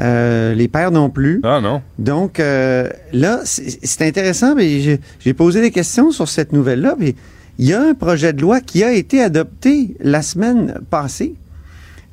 Euh, 0.00 0.54
les 0.54 0.66
pères 0.68 0.90
non 0.90 1.08
plus. 1.10 1.40
Ah 1.44 1.60
non. 1.62 1.82
Donc, 1.98 2.40
euh, 2.40 2.88
là, 3.12 3.40
c'est 3.44 4.02
intéressant. 4.02 4.54
mais 4.56 4.80
j'ai- 4.80 5.00
J'ai 5.20 5.34
posé 5.34 5.60
des 5.60 5.70
questions 5.70 6.10
sur 6.10 6.28
cette 6.28 6.52
nouvelle-là. 6.52 6.96
puis 6.98 7.14
Il 7.58 7.66
y 7.66 7.72
a 7.74 7.80
un 7.80 7.94
projet 7.94 8.32
de 8.32 8.40
loi 8.42 8.60
qui 8.60 8.82
a 8.82 8.92
été 8.92 9.22
adopté 9.22 9.94
la 10.00 10.22
semaine 10.22 10.80
passée. 10.90 11.34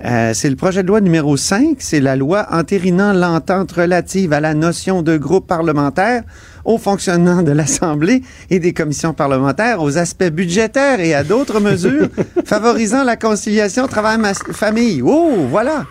Euh, 0.04 0.32
c'est 0.34 0.50
le 0.50 0.56
projet 0.56 0.82
de 0.82 0.88
loi 0.88 1.00
numéro 1.00 1.38
5. 1.38 1.76
C'est 1.80 2.00
la 2.00 2.16
loi 2.16 2.48
entérinant 2.52 3.14
l'entente 3.14 3.72
relative 3.74 4.34
à 4.34 4.40
la 4.40 4.54
notion 4.56 5.04
de 5.04 5.16
groupe 5.18 5.46
parlementaire, 5.48 6.24
au 6.66 6.78
fonctionnement 6.80 7.44
de 7.44 7.52
l'Assemblée 7.52 8.24
et 8.50 8.58
des 8.60 8.74
commissions 8.74 9.14
parlementaires, 9.14 9.82
aux 9.82 9.98
aspects 10.00 10.30
budgétaires 10.30 11.00
et 11.00 11.14
à 11.14 11.24
d'autres 11.24 11.60
mesures 11.60 12.08
favorisant 12.46 13.04
la 13.04 13.16
conciliation 13.16 13.88
travail-famille. 13.88 15.04
Oh, 15.06 15.46
voilà! 15.50 15.86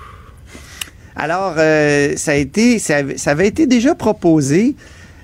Alors, 1.15 1.55
euh, 1.59 2.15
ça, 2.17 2.33
a 2.33 2.35
été, 2.35 2.79
ça, 2.79 2.97
avait- 2.97 3.19
ça 3.19 3.33
avait 3.33 3.47
été 3.49 3.67
déjà 3.67 3.95
proposé 3.95 4.75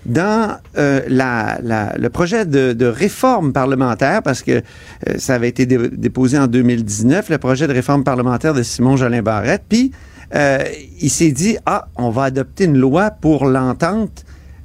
dans 0.07 0.57
euh, 0.79 1.01
la, 1.09 1.59
la- 1.63 1.95
le 1.99 2.09
projet 2.11 2.47
de, 2.47 2.73
de 2.73 2.87
réforme 2.87 3.53
parlementaire, 3.53 4.23
parce 4.23 4.43
que 4.43 4.53
euh, 4.53 4.63
ça 5.19 5.35
avait 5.35 5.49
été 5.49 5.67
dé- 5.67 5.91
déposé 5.93 6.39
en 6.39 6.47
2019, 6.47 7.29
le 7.29 7.39
projet 7.39 7.67
de 7.67 7.73
réforme 7.73 8.05
parlementaire 8.05 8.55
de 8.55 8.63
Simon 8.63 8.97
Jolin 8.97 9.23
Barrette. 9.23 9.65
Puis, 9.69 9.91
euh, 10.35 10.59
il 11.01 11.11
s'est 11.11 11.33
dit, 11.33 11.57
ah, 11.67 11.89
on 11.97 12.11
va 12.11 12.25
adopter 12.25 12.65
une 12.65 12.79
loi 12.79 13.11
pour 13.11 13.47
l'entente 13.47 14.25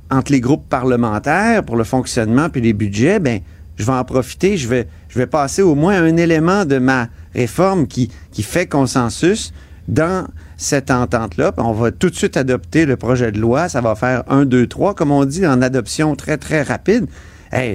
entre 0.09 0.31
les 0.31 0.41
groupes 0.41 0.67
parlementaires, 0.69 1.63
pour 1.63 1.75
le 1.75 1.83
fonctionnement 1.83 2.49
puis 2.49 2.61
les 2.61 2.73
budgets. 2.73 3.19
Ben, 3.19 3.39
je 3.77 3.85
vais 3.85 3.93
en 3.93 4.03
profiter, 4.03 4.57
je 4.57 4.67
vais, 4.67 4.87
je 5.09 5.17
vais 5.17 5.27
passer 5.27 5.61
au 5.61 5.73
moins 5.75 6.01
un 6.03 6.17
élément 6.17 6.65
de 6.65 6.77
ma 6.77 7.07
réforme 7.33 7.87
qui, 7.87 8.11
qui 8.31 8.43
fait 8.43 8.67
consensus 8.67 9.53
dans 9.87 10.27
cette 10.61 10.91
entente-là. 10.91 11.53
On 11.57 11.71
va 11.71 11.91
tout 11.91 12.09
de 12.09 12.15
suite 12.15 12.37
adopter 12.37 12.85
le 12.85 12.95
projet 12.95 13.31
de 13.31 13.39
loi. 13.39 13.67
Ça 13.67 13.81
va 13.81 13.95
faire 13.95 14.23
un, 14.29 14.45
deux, 14.45 14.67
trois, 14.67 14.93
comme 14.93 15.11
on 15.11 15.25
dit, 15.25 15.45
en 15.45 15.61
adoption 15.61 16.15
très, 16.15 16.37
très 16.37 16.61
rapide. 16.61 17.07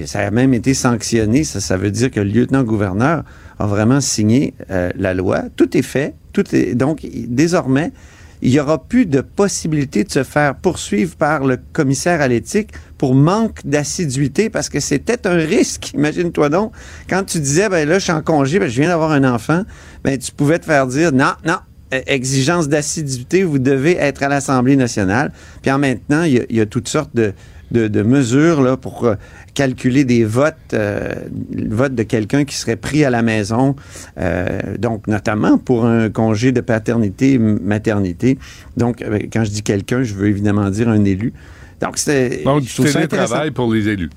Ça 0.06 0.20
a 0.20 0.30
même 0.30 0.54
été 0.54 0.72
sanctionné. 0.72 1.42
Ça, 1.44 1.76
veut 1.76 1.90
dire 1.90 2.10
que 2.10 2.20
le 2.20 2.30
lieutenant-gouverneur 2.30 3.24
a 3.58 3.66
vraiment 3.66 4.00
signé 4.00 4.54
euh, 4.70 4.90
la 4.96 5.14
loi. 5.14 5.42
Tout 5.56 5.76
est 5.76 5.82
fait. 5.82 6.14
Tout 6.32 6.44
est, 6.54 6.74
donc, 6.74 7.04
désormais, 7.28 7.92
il 8.40 8.52
n'y 8.52 8.60
aura 8.60 8.82
plus 8.82 9.06
de 9.06 9.20
possibilité 9.20 10.04
de 10.04 10.12
se 10.12 10.22
faire 10.22 10.54
poursuivre 10.54 11.16
par 11.16 11.44
le 11.44 11.58
commissaire 11.72 12.20
à 12.20 12.28
l'éthique 12.28 12.70
pour 12.98 13.16
manque 13.16 13.66
d'assiduité 13.66 14.48
parce 14.48 14.68
que 14.68 14.78
c'était 14.78 15.26
un 15.26 15.36
risque. 15.36 15.92
Imagine-toi 15.94 16.50
donc, 16.50 16.72
quand 17.10 17.24
tu 17.24 17.40
disais, 17.40 17.68
ben 17.68 17.88
là, 17.88 17.98
je 17.98 18.04
suis 18.04 18.12
en 18.12 18.22
congé, 18.22 18.60
ben, 18.60 18.68
je 18.68 18.80
viens 18.80 18.90
d'avoir 18.90 19.10
un 19.10 19.24
enfant, 19.24 19.62
ben 20.04 20.16
tu 20.18 20.30
pouvais 20.30 20.60
te 20.60 20.66
faire 20.66 20.86
dire, 20.86 21.10
non, 21.12 21.32
non, 21.44 21.58
exigence 21.92 22.68
d'assiduité, 22.68 23.42
vous 23.44 23.58
devez 23.58 23.96
être 23.96 24.22
à 24.22 24.28
l'Assemblée 24.28 24.76
nationale. 24.76 25.32
Puis 25.62 25.70
en 25.70 25.78
maintenant, 25.78 26.22
il 26.24 26.32
y 26.34 26.38
a, 26.40 26.42
il 26.50 26.56
y 26.56 26.60
a 26.60 26.66
toutes 26.66 26.88
sortes 26.88 27.14
de, 27.14 27.32
de, 27.70 27.88
de 27.88 28.02
mesures 28.02 28.60
là, 28.62 28.76
pour 28.76 29.04
euh, 29.04 29.14
calculer 29.54 30.04
des 30.04 30.24
votes, 30.24 30.54
euh, 30.74 31.12
le 31.54 31.74
vote 31.74 31.94
de 31.94 32.02
quelqu'un 32.02 32.44
qui 32.44 32.54
serait 32.56 32.76
pris 32.76 33.04
à 33.04 33.10
la 33.10 33.22
maison, 33.22 33.74
euh, 34.18 34.60
donc 34.78 35.06
notamment 35.08 35.58
pour 35.58 35.86
un 35.86 36.10
congé 36.10 36.52
de 36.52 36.60
paternité, 36.60 37.38
maternité. 37.38 38.38
Donc, 38.76 39.04
quand 39.32 39.44
je 39.44 39.50
dis 39.50 39.62
quelqu'un, 39.62 40.02
je 40.02 40.14
veux 40.14 40.28
évidemment 40.28 40.68
dire 40.70 40.88
un 40.88 41.04
élu. 41.04 41.32
Donc, 41.80 41.98
c'est. 41.98 42.42
Donc, 42.44 42.62
du 42.62 42.68
télétravail 42.92 43.50
pour 43.50 43.72
les 43.72 43.88
élus. 43.88 44.10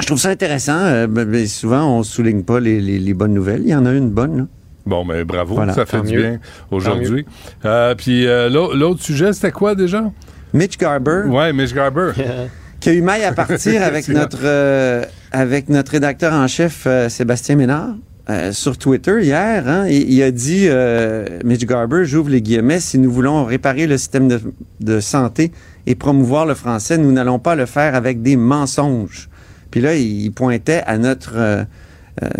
Je 0.00 0.06
trouve 0.06 0.18
ça 0.18 0.30
intéressant. 0.30 0.78
euh, 0.78 1.06
ben, 1.06 1.46
souvent, 1.46 1.98
on 1.98 2.02
souligne 2.02 2.42
pas 2.42 2.58
les, 2.60 2.80
les- 2.80 2.98
les 2.98 3.14
bonnes 3.14 3.34
nouvelles. 3.34 3.62
Il 3.64 3.68
y 3.70 3.74
en 3.74 3.86
a 3.86 3.92
une 3.92 4.08
bonne, 4.10 4.36
là. 4.38 4.46
Bon, 4.84 5.04
mais 5.04 5.24
bravo, 5.24 5.54
Voilà. 5.54 5.72
ça 5.74 5.86
fait 5.86 6.00
du 6.02 6.14
mieux. 6.14 6.22
bien 6.22 6.38
aujourd'hui. 6.70 7.24
Euh, 7.64 7.94
puis 7.94 8.26
euh, 8.26 8.48
l'au- 8.50 8.74
l'autre 8.74 9.02
sujet, 9.02 9.32
c'était 9.32 9.52
quoi 9.52 9.74
déjà? 9.74 10.04
Mitch 10.52 10.76
Garber. 10.78 11.22
Ouais, 11.28 11.52
Mitch 11.52 11.72
Garber. 11.72 12.12
qui 12.80 12.88
a 12.88 12.92
eu 12.92 13.00
maille 13.02 13.24
à 13.24 13.32
partir 13.32 13.82
avec 13.84 14.08
notre, 14.08 14.40
euh, 14.44 15.04
avec 15.30 15.68
notre 15.68 15.92
rédacteur 15.92 16.32
en 16.32 16.46
chef, 16.48 16.84
euh, 16.86 17.08
Sébastien 17.08 17.54
Ménard. 17.56 17.94
euh, 18.28 18.52
sur 18.52 18.76
Twitter 18.78 19.20
hier, 19.22 19.66
hein, 19.68 19.86
il, 19.88 20.12
il 20.12 20.22
a 20.22 20.30
dit, 20.30 20.66
euh, 20.68 21.26
Mitch 21.44 21.64
Garber, 21.64 22.04
j'ouvre 22.04 22.30
les 22.30 22.42
guillemets, 22.42 22.80
si 22.80 22.98
nous 22.98 23.10
voulons 23.10 23.44
réparer 23.44 23.86
le 23.86 23.96
système 23.98 24.28
de, 24.28 24.40
de 24.80 25.00
santé 25.00 25.52
et 25.86 25.94
promouvoir 25.94 26.44
le 26.46 26.54
français, 26.54 26.98
nous 26.98 27.10
n'allons 27.12 27.38
pas 27.38 27.54
le 27.56 27.66
faire 27.66 27.94
avec 27.94 28.20
des 28.22 28.36
mensonges. 28.36 29.28
Puis 29.70 29.80
là, 29.80 29.94
il, 29.96 30.30
pointait 30.32 30.82
à 30.86 30.98
notre, 30.98 31.32
euh, 31.36 31.64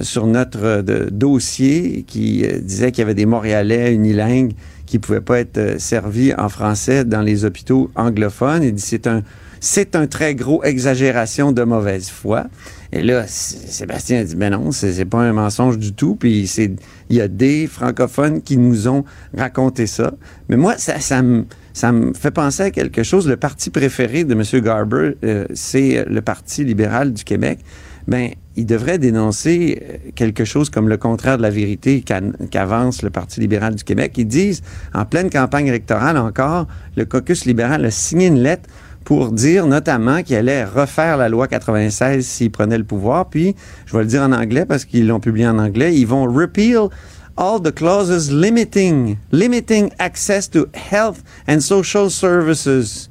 sur 0.00 0.26
notre 0.26 0.64
euh, 0.64 1.10
dossier 1.10 2.04
qui 2.06 2.44
euh, 2.44 2.58
disait 2.60 2.92
qu'il 2.92 3.02
y 3.02 3.04
avait 3.04 3.14
des 3.14 3.26
Montréalais 3.26 3.94
unilingues 3.94 4.52
qui 4.86 4.98
pouvaient 4.98 5.22
pas 5.22 5.40
être 5.40 5.58
euh, 5.58 5.78
servis 5.78 6.34
en 6.34 6.48
français 6.48 7.04
dans 7.04 7.22
les 7.22 7.44
hôpitaux 7.44 7.90
anglophones. 7.94 8.62
Il 8.62 8.74
dit 8.74 8.82
c'est 8.82 9.06
un 9.06 9.22
c'est 9.60 9.94
un 9.94 10.08
très 10.08 10.34
gros 10.34 10.62
exagération 10.64 11.52
de 11.52 11.62
mauvaise 11.62 12.10
foi. 12.10 12.46
Et 12.90 13.00
là, 13.00 13.24
Sébastien 13.28 14.18
a 14.18 14.24
dit, 14.24 14.34
ben 14.34 14.50
non, 14.50 14.72
c'est 14.72 15.04
pas 15.04 15.20
un 15.20 15.32
mensonge 15.32 15.78
du 15.78 15.92
tout. 15.92 16.16
Puis 16.16 16.50
il 16.58 17.16
y 17.16 17.20
a 17.20 17.28
des 17.28 17.68
francophones 17.68 18.42
qui 18.42 18.56
nous 18.56 18.88
ont 18.88 19.04
raconté 19.36 19.86
ça. 19.86 20.14
Mais 20.48 20.56
moi, 20.56 20.78
ça, 20.78 20.98
ça 20.98 21.22
me, 21.22 21.46
ça 21.74 21.92
me 21.92 22.12
fait 22.12 22.32
penser 22.32 22.64
à 22.64 22.70
quelque 22.72 23.04
chose. 23.04 23.28
Le 23.28 23.36
parti 23.36 23.70
préféré 23.70 24.24
de 24.24 24.34
M. 24.34 24.42
Garber, 24.60 25.12
euh, 25.24 25.46
c'est 25.54 26.04
le 26.08 26.20
Parti 26.22 26.64
libéral 26.64 27.12
du 27.12 27.22
Québec. 27.22 27.60
Ben, 28.08 28.30
il 28.56 28.66
devrait 28.66 28.98
dénoncer 28.98 29.82
euh, 29.82 30.10
quelque 30.14 30.44
chose 30.44 30.70
comme 30.70 30.88
le 30.88 30.96
contraire 30.96 31.36
de 31.36 31.42
la 31.42 31.50
vérité 31.50 32.02
qu'avance 32.02 33.02
le 33.02 33.10
Parti 33.10 33.40
libéral 33.40 33.74
du 33.74 33.84
Québec. 33.84 34.12
Ils 34.18 34.26
disent, 34.26 34.62
en 34.94 35.04
pleine 35.04 35.30
campagne 35.30 35.66
électorale 35.66 36.18
encore, 36.18 36.66
le 36.96 37.04
caucus 37.04 37.44
libéral 37.44 37.84
a 37.84 37.90
signé 37.90 38.26
une 38.26 38.40
lettre 38.40 38.68
pour 39.04 39.32
dire 39.32 39.66
notamment 39.66 40.22
qu'il 40.22 40.36
allait 40.36 40.64
refaire 40.64 41.16
la 41.16 41.28
loi 41.28 41.48
96 41.48 42.24
s'il 42.26 42.50
prenait 42.50 42.78
le 42.78 42.84
pouvoir. 42.84 43.28
Puis, 43.28 43.54
je 43.86 43.96
vais 43.96 44.02
le 44.02 44.08
dire 44.08 44.22
en 44.22 44.32
anglais 44.32 44.64
parce 44.64 44.84
qu'ils 44.84 45.06
l'ont 45.06 45.20
publié 45.20 45.46
en 45.46 45.58
anglais, 45.58 45.94
ils 45.96 46.06
vont 46.06 46.24
repeal 46.24 46.88
all 47.36 47.58
the 47.58 47.72
clauses 47.72 48.30
limiting, 48.30 49.18
limiting 49.30 49.90
access 49.98 50.48
to 50.50 50.66
health 50.74 51.22
and 51.48 51.60
social 51.60 52.10
services 52.10 53.08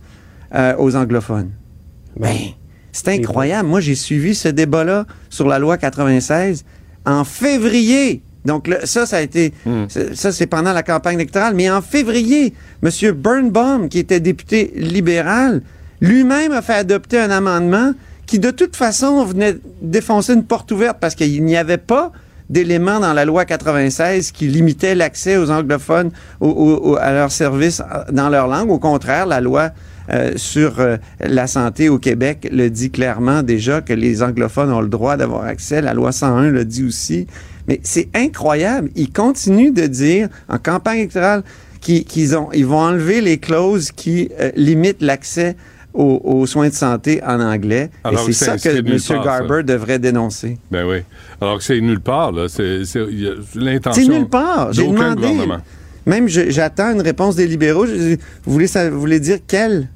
euh, 0.54 0.76
aux 0.78 0.96
anglophones. 0.96 1.52
Ben, 2.18 2.54
c'est 2.92 3.08
incroyable. 3.10 3.68
Moi, 3.70 3.80
j'ai 3.80 3.96
suivi 3.96 4.36
ce 4.36 4.48
débat-là 4.50 5.06
sur 5.30 5.48
la 5.48 5.60
loi 5.60 5.78
96 5.78 6.64
en 7.06 7.24
février. 7.24 8.22
Donc 8.46 8.70
ça, 8.86 9.06
ça 9.06 9.18
a 9.18 9.22
été, 9.22 9.54
c'est- 9.88 10.16
ça 10.16 10.32
c'est 10.32 10.48
pendant 10.48 10.74
la 10.74 10.82
campagne 10.84 11.16
électorale, 11.16 11.54
mais 11.56 11.70
en 11.70 11.82
février, 11.82 12.54
M. 12.84 12.90
Birnbaum, 13.14 13.88
qui 13.88 14.00
était 14.00 14.20
député 14.20 14.72
libéral, 14.76 15.62
lui-même 16.02 16.52
a 16.52 16.62
fait 16.64 16.74
adopter 16.74 17.20
un 17.20 17.30
amendement 17.30 17.92
qui, 18.26 18.40
de 18.40 18.50
toute 18.50 18.76
façon, 18.76 19.24
venait 19.26 19.58
défoncer 19.82 20.34
une 20.34 20.44
porte 20.44 20.72
ouverte 20.72 20.98
parce 21.00 21.14
qu'il 21.16 21.44
n'y 21.44 21.56
avait 21.58 21.78
pas 21.78 22.12
d'éléments 22.50 23.00
dans 23.00 23.14
la 23.14 23.26
loi 23.26 23.46
96 23.46 24.32
qui 24.32 24.48
limitait 24.48 24.96
l'accès 24.96 25.38
aux 25.38 25.52
anglophones 25.52 26.10
au- 26.40 26.48
au- 26.50 26.92
au- 26.92 26.98
à 26.98 27.12
leurs 27.14 27.32
services 27.32 27.82
euh, 27.82 28.04
dans 28.12 28.30
leur 28.30 28.48
langue. 28.48 28.72
Au 28.72 28.80
contraire, 28.80 29.26
la 29.28 29.40
loi 29.40 29.70
euh, 30.10 30.34
sur 30.36 30.80
euh, 30.80 30.98
la 31.20 31.48
santé 31.48 31.90
au 31.90 32.00
Québec 32.00 32.48
le 32.52 32.70
dit 32.70 32.90
clairement 32.90 33.44
déjà 33.44 33.82
que 33.82 33.94
les 33.94 34.24
anglophones 34.24 34.72
ont 34.72 34.82
le 34.82 34.90
droit 34.90 35.18
d'avoir 35.18 35.44
accès. 35.44 35.82
La 35.82 35.94
loi 35.94 36.12
101 36.12 36.50
le 36.50 36.66
dit 36.66 36.84
aussi. 36.84 37.28
Mais 37.68 37.80
c'est 37.84 38.10
incroyable. 38.16 38.90
Ils 38.96 39.12
continuent 39.12 39.74
de 39.74 39.88
dire 39.88 40.30
en 40.50 40.58
campagne 40.58 41.00
électorale 41.00 41.44
qu'ils 41.80 42.04
qu'ils 42.06 42.36
ont, 42.36 42.50
ils 42.54 42.66
vont 42.66 42.80
enlever 42.80 43.22
les 43.22 43.38
clauses 43.38 43.92
qui 43.92 44.30
euh, 44.40 44.52
limitent 44.56 45.02
l'accès 45.02 45.56
aux, 45.94 46.22
aux 46.24 46.46
soins 46.46 46.70
de 46.70 46.74
santé 46.74 47.22
en 47.24 47.40
anglais. 47.40 47.90
Alors 48.04 48.28
Et 48.28 48.34
c'est 48.34 48.46
ça 48.46 48.58
que 48.58 48.78
M. 48.78 48.86
part, 48.86 49.00
ça. 49.00 49.18
Garber 49.24 49.64
devrait 49.64 50.00
dénoncer. 50.00 50.58
Ben 50.72 50.86
oui. 50.86 51.00
Alors 51.40 51.58
que 51.58 51.64
c'est 51.64 51.80
nulle 51.82 52.00
part, 52.00 52.32
là. 52.32 52.48
C'est 52.48 52.82
l'intention. 53.56 54.04
C'est 54.04 54.08
nulle 54.08 54.30
part. 54.30 54.74
J'ai 54.74 54.88
demandé. 54.88 55.16
gouvernement. 55.28 55.62
Même 56.06 56.28
j'attends 56.28 56.92
une 56.94 57.02
réponse 57.02 57.36
des 57.36 57.48
libéraux. 57.48 57.86
Je- 57.86 58.16
vous, 58.46 58.54
voulez, 58.54 58.68
ça- 58.68 58.90
vous 58.90 59.00
voulez 59.00 59.20
dire 59.20 59.38
quel, 59.48 59.90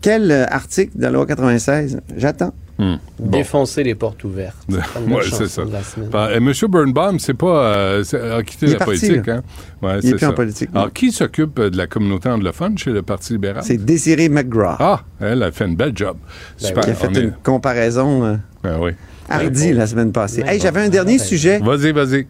quel 0.00 0.30
euh, 0.30 0.44
article 0.48 0.96
de 0.96 1.02
la 1.02 1.10
loi 1.10 1.26
96? 1.26 2.00
J'attends. 2.16 2.52
Hmm. 2.78 2.94
Bon. 3.18 3.30
Défoncer 3.30 3.84
les 3.84 3.94
portes 3.94 4.24
ouvertes. 4.24 4.56
notre 4.68 5.34
c'est 5.36 5.46
ça. 5.48 5.62
Bah, 6.10 6.30
et 6.32 6.36
M. 6.38 6.50
Birnbaum, 6.68 7.18
c'est 7.18 7.34
pas, 7.34 7.76
euh, 7.76 8.02
a 8.38 8.42
quitté 8.42 8.66
la 8.66 8.76
parti, 8.78 8.98
politique, 9.06 9.28
hein? 9.28 9.42
Ouais, 9.82 9.98
Il 10.02 10.10
est 10.10 10.14
plus 10.16 10.26
en 10.26 10.32
politique, 10.32 10.70
Alors, 10.74 10.92
qui 10.92 11.12
s'occupe 11.12 11.58
euh, 11.58 11.70
de 11.70 11.76
la 11.76 11.86
communauté 11.86 12.30
anglophone 12.30 12.76
chez 12.78 12.90
le 12.90 13.02
Parti 13.02 13.34
libéral? 13.34 13.62
C'est 13.64 13.76
Désiré 13.76 14.28
McGraw. 14.30 14.76
Ah, 14.80 15.02
elle 15.20 15.42
a 15.42 15.52
fait 15.52 15.66
une 15.66 15.76
belle 15.76 15.92
job. 15.94 16.16
Super. 16.56 16.82
qui 16.84 16.90
a 16.90 16.94
fait 16.94 17.08
on 17.10 17.14
est- 17.14 17.20
une 17.20 17.32
comparaison 17.42 18.24
euh, 18.24 18.36
Ben 18.64 18.78
oui. 18.80 18.92
hardie 19.28 19.74
la 19.74 19.86
semaine 19.86 20.10
passée. 20.10 20.42
Hey, 20.44 20.56
bon. 20.58 20.62
J'avais 20.64 20.80
un 20.80 20.88
dernier 20.88 21.18
sujet. 21.18 21.58
Vas-y, 21.58 21.92
vas-y. 21.92 22.26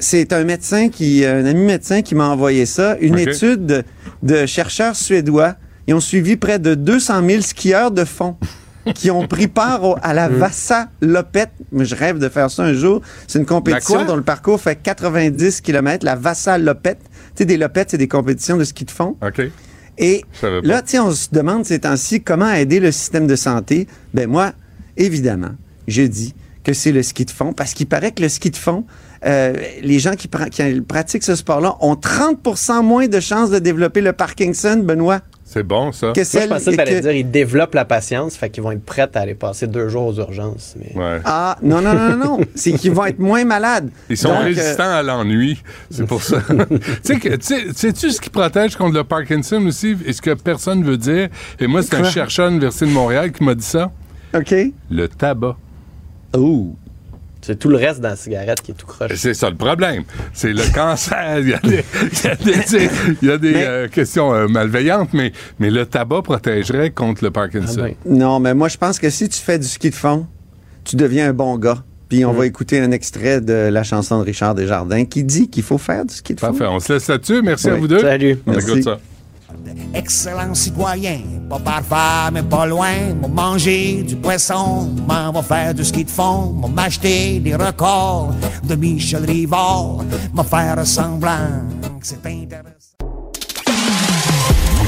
C'est 0.00 0.32
un 0.32 0.44
médecin 0.44 0.88
qui, 0.88 1.24
un 1.24 1.44
ami 1.44 1.62
médecin 1.64 2.02
qui 2.02 2.14
m'a 2.14 2.28
envoyé 2.28 2.66
ça. 2.66 2.96
Une 3.00 3.14
étude 3.32 3.66
de, 3.66 3.84
de 4.22 4.46
chercheurs 4.46 4.96
suédois. 4.96 5.54
Ils 5.86 5.94
ont 5.94 6.00
suivi 6.00 6.36
près 6.36 6.58
de 6.58 6.74
200 6.74 7.26
000 7.28 7.42
skieurs 7.42 7.90
de 7.90 8.04
fond 8.04 8.36
qui 8.94 9.10
ont 9.10 9.26
pris 9.28 9.46
part 9.46 9.84
au- 9.84 9.96
à 10.02 10.14
la 10.14 10.28
Vassa 10.28 10.88
Lopette. 11.00 11.50
Mais 11.70 11.84
Je 11.84 11.94
rêve 11.94 12.18
de 12.18 12.28
faire 12.28 12.50
ça 12.50 12.62
un 12.64 12.72
jour. 12.72 13.02
C'est 13.28 13.38
une 13.38 13.44
compétition 13.46 13.94
dont 14.06 14.16
le 14.16 14.22
parcours 14.22 14.60
fait 14.60 14.76
90 14.76 15.60
km. 15.60 16.04
La 16.04 16.16
Vassa 16.16 16.56
Lopette. 16.58 17.00
Tu 17.02 17.10
sais, 17.38 17.44
des 17.44 17.56
lopettes, 17.56 17.90
c'est 17.90 17.98
des 17.98 18.08
compétitions 18.08 18.56
de 18.56 18.64
ski 18.64 18.84
de 18.84 18.90
fond. 18.90 19.16
OK. 19.22 19.42
Et 19.98 20.24
là, 20.64 20.80
tu 20.82 20.92
sais, 20.92 20.98
on 20.98 21.10
se 21.12 21.28
demande 21.30 21.64
ces 21.66 21.80
temps-ci 21.80 22.22
comment 22.22 22.50
aider 22.50 22.80
le 22.80 22.90
système 22.90 23.26
de 23.26 23.36
santé. 23.36 23.86
Ben 24.14 24.26
moi, 24.28 24.52
évidemment, 24.96 25.50
je 25.88 26.02
dis 26.02 26.34
que 26.64 26.72
c'est 26.72 26.92
le 26.92 27.02
ski 27.02 27.24
de 27.26 27.30
fond 27.30 27.52
parce 27.52 27.74
qu'il 27.74 27.86
paraît 27.86 28.12
que 28.12 28.22
le 28.22 28.28
ski 28.28 28.50
de 28.50 28.56
fond, 28.56 28.84
euh, 29.26 29.52
les 29.82 29.98
gens 29.98 30.12
qui, 30.14 30.28
pra- 30.28 30.48
qui 30.48 30.80
pratiquent 30.80 31.22
ce 31.24 31.34
sport-là 31.36 31.76
ont 31.80 31.94
30% 31.94 32.82
moins 32.82 33.06
de 33.06 33.20
chances 33.20 33.50
de 33.50 33.58
développer 33.58 34.00
le 34.00 34.12
Parkinson, 34.12 34.80
Benoît. 34.82 35.20
C'est 35.44 35.64
bon, 35.64 35.90
ça. 35.90 36.12
Moi, 36.14 36.14
je 36.16 36.46
pensais 36.46 36.70
que 36.70 36.76
t'allais 36.76 37.00
dire 37.00 37.10
ils 37.10 37.28
développent 37.28 37.74
la 37.74 37.84
patience, 37.84 38.36
fait 38.36 38.50
qu'ils 38.50 38.62
vont 38.62 38.70
être 38.70 38.84
prêts 38.84 39.08
à 39.12 39.18
aller 39.18 39.34
passer 39.34 39.66
deux 39.66 39.88
jours 39.88 40.06
aux 40.06 40.14
urgences. 40.14 40.76
Mais... 40.78 40.92
Ah, 41.24 41.58
non, 41.60 41.80
non, 41.80 41.92
non, 41.92 42.16
non. 42.16 42.38
c'est 42.54 42.70
qu'ils 42.74 42.92
vont 42.92 43.04
être 43.06 43.18
moins 43.18 43.44
malades. 43.44 43.90
Ils 44.08 44.16
sont 44.16 44.28
Donc, 44.28 44.42
euh, 44.42 44.44
résistants 44.44 44.88
à 44.94 45.02
l'ennui. 45.02 45.60
C'est 45.90 46.06
pour 46.06 46.22
ça. 46.22 46.40
tu 46.70 46.78
sais 47.02 47.16
que- 47.18 47.34
tu 47.34 47.42
sais- 47.42 47.72
sais-tu 47.74 48.12
ce 48.12 48.20
qui 48.20 48.30
protège 48.30 48.76
contre 48.76 48.94
le 48.94 49.02
Parkinson 49.02 49.66
aussi? 49.66 49.96
Et 50.06 50.12
ce 50.12 50.22
que 50.22 50.34
personne 50.34 50.84
veut 50.84 50.96
dire? 50.98 51.28
Et 51.58 51.66
moi, 51.66 51.82
c'est 51.82 51.96
un 51.96 52.04
chercheur 52.04 52.46
à 52.46 52.48
l'Université 52.50 52.86
de 52.86 52.92
Montréal 52.92 53.32
qui 53.32 53.42
m'a 53.42 53.56
dit 53.56 53.64
ça. 53.66 53.90
OK. 54.32 54.54
Le 54.88 55.08
tabac. 55.08 55.56
Oh. 56.32 56.76
C'est 57.42 57.58
tout 57.58 57.68
le 57.70 57.76
reste 57.76 58.00
dans 58.00 58.10
la 58.10 58.16
cigarette 58.16 58.60
qui 58.60 58.72
est 58.72 58.74
tout 58.74 58.86
croche. 58.86 59.12
C'est 59.16 59.32
ça 59.34 59.48
le 59.50 59.56
problème. 59.56 60.04
C'est 60.34 60.52
le 60.52 60.62
cancer. 60.74 61.38
Il 61.40 61.48
y 61.48 61.54
a 61.54 61.58
des, 61.58 61.84
il 62.12 62.24
y 62.24 62.28
a 62.28 62.34
des- 62.36 62.52
tu 62.52 62.68
sais, 62.68 62.90
il 63.22 63.28
y 63.28 63.30
a 63.32 63.38
des, 63.38 63.54
euh, 63.56 63.88
questions 63.88 64.32
euh, 64.34 64.46
malveillantes, 64.46 65.10
mais, 65.14 65.32
mais 65.58 65.70
le 65.70 65.86
tabac 65.86 66.22
protégerait 66.22 66.90
contre 66.90 67.24
le 67.24 67.30
Parkinson. 67.30 67.88
Non, 68.06 68.40
mais 68.40 68.52
moi, 68.54 68.68
je 68.68 68.76
pense 68.76 68.98
que 68.98 69.08
si 69.10 69.28
tu 69.28 69.40
fais 69.40 69.58
du 69.58 69.66
ski 69.66 69.90
de 69.90 69.94
fond, 69.94 70.26
tu 70.84 70.96
deviens 70.96 71.30
un 71.30 71.32
bon 71.32 71.56
gars. 71.56 71.82
Puis 72.08 72.24
on 72.24 72.32
va 72.32 72.44
écouter 72.44 72.80
un 72.80 72.90
extrait 72.90 73.40
de 73.40 73.52
la 73.70 73.84
chanson 73.84 74.18
de 74.18 74.24
Richard 74.24 74.56
Desjardins 74.56 75.04
qui 75.04 75.22
dit 75.22 75.48
qu'il 75.48 75.62
faut 75.62 75.78
faire 75.78 76.04
du 76.04 76.12
ski 76.12 76.34
de 76.34 76.40
fond. 76.40 76.48
Parfait. 76.48 76.66
On 76.68 76.80
se 76.80 76.92
laisse 76.92 77.06
là-dessus. 77.06 77.40
Merci 77.40 77.70
à 77.70 77.76
vous 77.76 77.86
deux. 77.86 78.00
Salut. 78.00 78.36
On 78.46 78.50
Merci. 78.50 78.70
écoute 78.70 78.82
ça. 78.82 78.98
Excellent 79.94 80.54
citoyen, 80.54 81.20
pas 81.48 81.58
parfait, 81.58 82.30
mais 82.32 82.42
pas 82.42 82.66
loin. 82.66 83.14
M'en 83.20 83.28
manger 83.28 84.02
du 84.02 84.16
poisson, 84.16 84.88
m'en 85.06 85.42
faire 85.42 85.74
du 85.74 85.84
ski 85.84 86.04
de 86.04 86.10
fond, 86.10 86.52
m'en 86.52 86.68
m'acheter 86.68 87.40
des 87.40 87.54
records 87.54 88.34
de 88.64 88.74
Michel 88.74 89.24
Rivard, 89.24 90.04
m'en 90.32 90.44
faire 90.44 90.86
semblant 90.86 91.68
c'est 92.02 92.26
intéressant. 92.26 92.96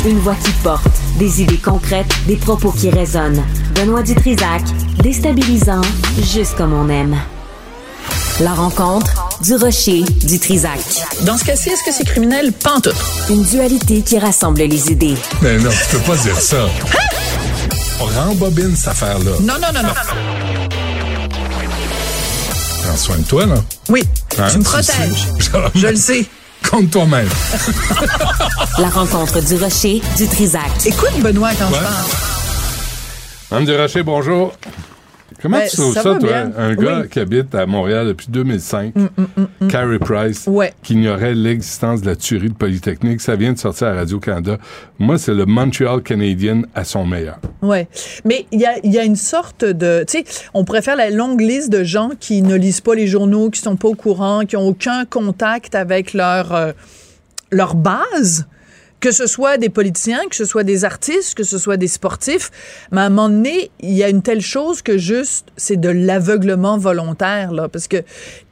Une 0.04 0.18
voix 0.18 0.34
qui 0.34 0.50
porte, 0.62 0.88
des 1.18 1.42
idées 1.42 1.58
concrètes, 1.58 2.12
des 2.26 2.36
propos 2.36 2.72
qui 2.72 2.90
résonnent. 2.90 3.42
Benoît 3.74 4.02
Dutrisac, 4.02 4.62
déstabilisant, 5.02 5.82
juste 6.20 6.56
comme 6.56 6.72
on 6.72 6.88
aime. 6.88 7.16
La 8.40 8.54
rencontre 8.54 9.12
du 9.42 9.54
rocher 9.56 10.02
du 10.24 10.38
Trisac. 10.38 10.78
Dans 11.22 11.36
ce 11.36 11.44
cas-ci, 11.44 11.68
est-ce 11.70 11.82
que 11.84 11.92
c'est 11.92 12.04
criminel? 12.04 12.52
Tout. 12.52 12.90
Une 13.30 13.42
dualité 13.44 14.02
qui 14.02 14.18
rassemble 14.18 14.62
les 14.62 14.90
idées. 14.90 15.16
Mais 15.42 15.58
non, 15.58 15.70
tu 15.70 15.96
peux 15.96 16.02
pas 16.12 16.16
dire 16.16 16.40
ça. 16.40 16.66
On 18.00 18.04
rembobine 18.06 18.74
cette 18.74 18.88
affaire-là. 18.88 19.32
Non, 19.40 19.54
non, 19.54 19.68
non, 19.74 19.82
non. 19.82 19.94
Prends 22.84 22.96
soin 22.96 23.18
de 23.18 23.24
toi, 23.24 23.46
là. 23.46 23.54
Oui, 23.88 24.02
Hein, 24.38 24.48
tu 24.50 24.58
me 24.58 24.64
protèges. 24.64 25.28
Je 25.74 25.86
le 25.88 25.96
sais. 25.96 26.24
Compte 26.68 26.90
toi-même. 26.90 27.28
La 28.78 28.88
rencontre 28.88 29.40
du 29.40 29.56
rocher 29.56 30.00
du 30.16 30.26
Trisac. 30.26 30.70
Écoute, 30.86 31.12
Benoît, 31.20 31.50
quand 31.58 31.66
Ouais. 31.68 31.78
je 31.78 31.82
parle. 31.84 33.58
Anne 33.60 33.64
Durocher, 33.66 34.02
bonjour. 34.02 34.52
Comment 35.42 35.58
Ben, 35.58 35.68
tu 35.68 35.76
trouves 35.76 35.92
ça 35.94 36.02
toi, 36.02 36.18
bien. 36.18 36.52
un 36.56 36.74
gars 36.74 37.00
Oui. 37.02 37.08
qui 37.08 37.18
habite 37.18 37.52
à 37.54 37.66
Montréal 37.66 38.06
depuis 38.06 38.28
2005, 38.30 38.94
Mm, 38.94 39.08
mm, 39.16 39.46
mm. 39.62 39.68
Carey 39.68 39.98
Price, 39.98 40.44
Ouais. 40.46 40.72
qui 40.84 40.92
ignorait 40.94 41.34
l'existence 41.34 42.00
de 42.00 42.06
la 42.06 42.14
tuerie 42.16 42.48
de 42.48 42.54
Polytechnique, 42.54 43.20
ça 43.20 43.34
vient 43.34 43.52
de 43.52 43.58
sortir 43.58 43.88
à 43.88 43.94
Radio-Canada. 43.94 44.58
Moi, 45.00 45.18
c'est 45.18 45.34
le 45.34 45.44
Montreal 45.44 46.00
Canadian 46.02 46.62
à 46.74 46.84
son 46.84 47.04
meilleur. 47.04 47.38
Ouais, 47.60 47.88
mais 48.24 48.46
il 48.52 48.60
y 48.60 48.66
a, 48.66 48.74
il 48.84 48.92
y 48.92 48.98
a 49.00 49.04
une 49.04 49.16
sorte 49.16 49.64
de, 49.64 50.04
tu 50.08 50.18
sais, 50.18 50.24
on 50.54 50.64
préfère 50.64 50.94
la 50.96 51.10
longue 51.10 51.40
liste 51.40 51.70
de 51.70 51.82
gens 51.82 52.10
qui 52.20 52.42
ne 52.42 52.54
lisent 52.54 52.80
pas 52.80 52.94
les 52.94 53.08
journaux, 53.08 53.50
qui 53.50 53.60
sont 53.60 53.76
pas 53.76 53.88
au 53.88 53.94
courant, 53.94 54.44
qui 54.46 54.56
ont 54.56 54.68
aucun 54.68 55.04
contact 55.06 55.74
avec 55.74 56.14
leur 56.14 56.54
euh, 56.54 56.72
leur 57.50 57.74
base, 57.74 58.46
que 59.02 59.10
ce 59.10 59.26
soit 59.26 59.58
des 59.58 59.68
politiciens, 59.68 60.20
que 60.30 60.36
ce 60.36 60.44
soit 60.46 60.62
des 60.62 60.84
artistes, 60.86 61.34
que 61.34 61.42
ce 61.42 61.58
soit 61.58 61.76
des 61.76 61.88
sportifs. 61.88 62.50
Mais 62.92 63.00
à 63.00 63.04
un 63.04 63.08
moment 63.10 63.28
donné, 63.28 63.70
il 63.80 63.90
y 63.92 64.02
a 64.02 64.08
une 64.08 64.22
telle 64.22 64.40
chose 64.40 64.80
que 64.80 64.96
juste, 64.96 65.48
c'est 65.56 65.76
de 65.76 65.88
l'aveuglement 65.90 66.78
volontaire, 66.78 67.52
là. 67.52 67.68
Parce 67.68 67.88
que 67.88 67.98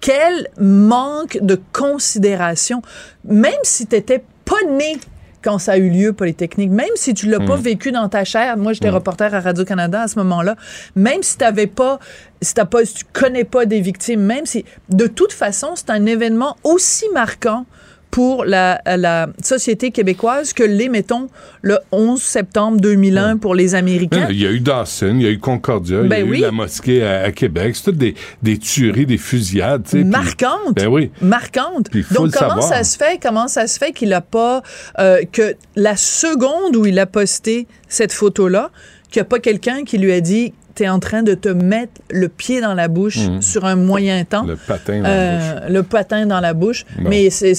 quel 0.01 0.49
manque 0.59 1.39
de 1.41 1.59
considération. 1.73 2.83
Même 3.25 3.53
si 3.63 3.87
tu 3.87 3.95
n'étais 3.95 4.23
pas 4.45 4.61
né 4.69 4.99
quand 5.43 5.59
ça 5.59 5.73
a 5.73 5.77
eu 5.79 5.89
lieu, 5.89 6.13
Polytechnique, 6.13 6.71
même 6.71 6.91
si 6.97 7.15
tu 7.15 7.27
l'as 7.31 7.39
pas 7.39 7.57
Mm. 7.57 7.61
vécu 7.63 7.93
dans 7.93 8.09
ta 8.11 8.25
chair, 8.25 8.59
moi 8.59 8.73
j'étais 8.75 8.91
Mm. 8.91 8.95
reporter 8.95 9.33
à 9.35 9.41
Radio-Canada 9.41 10.03
à 10.03 10.09
ce 10.09 10.19
moment-là, 10.19 10.55
même 10.97 11.23
si 11.23 11.39
t'avais 11.39 11.67
pas, 11.67 11.99
si 12.43 12.53
t'as 12.53 12.67
pas, 12.67 12.85
si 12.85 12.95
tu 12.95 13.05
connais 13.13 13.45
pas 13.45 13.65
des 13.65 13.81
victimes, 13.81 14.21
même 14.21 14.45
si, 14.45 14.67
de 14.91 15.07
toute 15.07 15.33
façon, 15.33 15.69
c'est 15.77 15.89
un 15.91 16.05
événement 16.05 16.57
aussi 16.63 17.07
marquant 17.15 17.65
pour 18.11 18.45
la, 18.45 18.81
la 18.87 19.29
société 19.43 19.91
québécoise 19.93 20.53
que 20.53 20.63
les, 20.65 20.89
mettons, 20.89 21.29
le 21.63 21.79
11 21.93 22.21
septembre 22.21 22.81
2001 22.81 23.37
pour 23.37 23.55
les 23.55 23.75
Américains. 23.75 24.27
Il 24.31 24.41
y 24.41 24.47
a 24.47 24.51
eu 24.51 24.61
Dawson, 24.61 25.15
il 25.17 25.23
y 25.23 25.27
a 25.27 25.31
eu 25.31 25.39
Concordia, 25.39 25.99
il 25.99 26.03
y 26.03 26.07
a 26.07 26.09
Ben 26.09 26.27
eu 26.27 26.37
la 26.39 26.51
mosquée 26.51 27.05
à, 27.05 27.23
à 27.23 27.31
Québec. 27.33 27.77
C'est 27.77 27.85
toutes 27.85 27.99
des, 27.99 28.15
des 28.43 28.59
tueries, 28.59 29.07
des 29.07 29.19
fusillades. 29.19 29.85
tu 29.85 29.91
sais, 29.91 29.97
puis- 29.99 30.05
marquante. 30.05 30.75
Ben 30.75 30.89
oui. 30.89 31.11
Marquante. 31.23 31.89
Puis 31.91 32.01
il 32.01 32.05
faut 32.05 32.27
Donc 32.27 32.33
comment 32.37 32.61
ça 32.61 32.83
se 32.83 32.97
fait 32.97 33.21
comment 33.23 33.47
ça 33.49 33.67
se 33.67 33.79
fait 33.79 33.93
qu'il 33.93 34.13
a 34.13 34.21
pas 34.21 34.63
euh, 34.99 35.21
que 35.31 35.55
la 35.77 35.97
seconde 35.97 36.75
où 36.77 36.87
il 36.87 36.99
a 36.99 37.07
posté 37.07 37.67
cette 37.89 38.13
photo 38.13 38.49
là, 38.49 38.71
qu'il 39.11 39.21
n'y 39.21 39.23
a 39.23 39.29
pas 39.29 39.39
quelqu'un 39.39 39.85
qui 39.85 39.99
lui 39.99 40.13
a 40.13 40.21
dit 40.21 40.53
t'es 40.75 40.89
en 40.89 40.99
train 41.01 41.23
de 41.23 41.35
te 41.35 41.49
mettre 41.49 42.01
le 42.11 42.29
pied 42.29 42.61
dans 42.61 42.75
la 42.75 42.89
bouche 42.89 43.19
Mhm. 43.29 43.43
sur 43.43 43.65
un 43.65 43.77
moyen 43.77 44.25
temps. 44.25 44.45
Le 44.45 44.57
patin 44.57 44.99
dans 44.99 45.03
la 45.03 45.11
Euh, 45.11 45.69
le 45.69 45.83
patin 45.83 46.27
dans 46.27 46.41
la 46.41 46.55
bouche. 46.55 46.85
Bon. 46.99 47.09
Mais 47.11 47.31
c'est- 47.31 47.55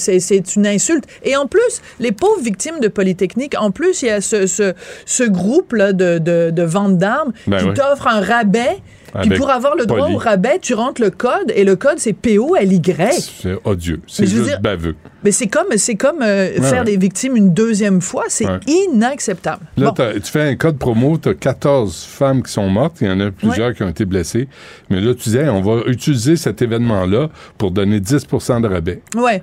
une 0.56 0.66
insulte. 0.66 1.04
Et 1.24 1.36
en 1.36 1.46
plus, 1.46 1.80
les 2.00 2.12
pauvres 2.12 2.42
victimes 2.42 2.80
de 2.80 2.88
Polytechnique, 2.88 3.54
en 3.58 3.70
plus, 3.70 4.02
il 4.02 4.06
y 4.06 4.10
a 4.10 4.20
ce, 4.20 4.46
ce, 4.46 4.74
ce 5.06 5.24
groupe-là 5.24 5.92
de, 5.92 6.18
de, 6.18 6.50
d'armes 6.96 7.32
Ben 7.46 7.58
qui 7.58 7.64
ouais. 7.66 7.74
t'offre 7.74 8.06
un 8.06 8.20
rabais. 8.20 8.78
Puis 9.20 9.30
pour 9.36 9.50
avoir 9.50 9.76
le 9.76 9.84
droit 9.86 10.00
Poly. 10.06 10.14
au 10.14 10.18
rabais, 10.18 10.58
tu 10.60 10.74
rentres 10.74 11.00
le 11.02 11.10
code 11.10 11.52
et 11.54 11.64
le 11.64 11.76
code, 11.76 11.98
c'est 11.98 12.12
P-O-L-Y. 12.14 13.12
C'est 13.42 13.56
odieux. 13.64 14.00
C'est 14.06 14.26
juste 14.26 14.44
dire- 14.44 14.60
baveux. 14.60 14.94
Mais 15.24 15.30
c'est 15.32 15.46
comme, 15.46 15.66
c'est 15.76 15.94
comme 15.94 16.22
euh, 16.22 16.50
Ouais, 16.58 16.60
faire 16.62 16.78
ouais. 16.80 16.84
des 16.84 16.96
victimes 16.96 17.36
une 17.36 17.52
deuxième 17.52 18.00
fois. 18.00 18.24
C'est 18.28 18.46
Ouais. 18.46 18.58
inacceptable. 18.66 19.62
Là, 19.76 19.92
Bon. 19.96 20.04
tu 20.14 20.30
fais 20.30 20.42
un 20.42 20.56
code 20.56 20.78
promo, 20.78 21.18
tu 21.18 21.28
as 21.28 21.34
14 21.34 22.04
femmes 22.04 22.42
qui 22.42 22.50
sont 22.52 22.68
mortes, 22.68 22.96
il 23.00 23.06
y 23.06 23.10
en 23.10 23.20
a 23.20 23.30
plusieurs 23.30 23.74
qui 23.74 23.82
ont 23.82 23.88
été 23.88 24.04
blessées. 24.04 24.48
Mais 24.90 25.00
là, 25.00 25.14
tu 25.14 25.24
disais, 25.24 25.48
on 25.48 25.60
va 25.60 25.82
utiliser 25.86 26.36
cet 26.36 26.62
événement-là 26.62 27.28
pour 27.58 27.70
donner 27.70 28.00
10% 28.00 28.60
de 28.60 28.66
rabais. 28.68 29.02
Ouais. 29.14 29.42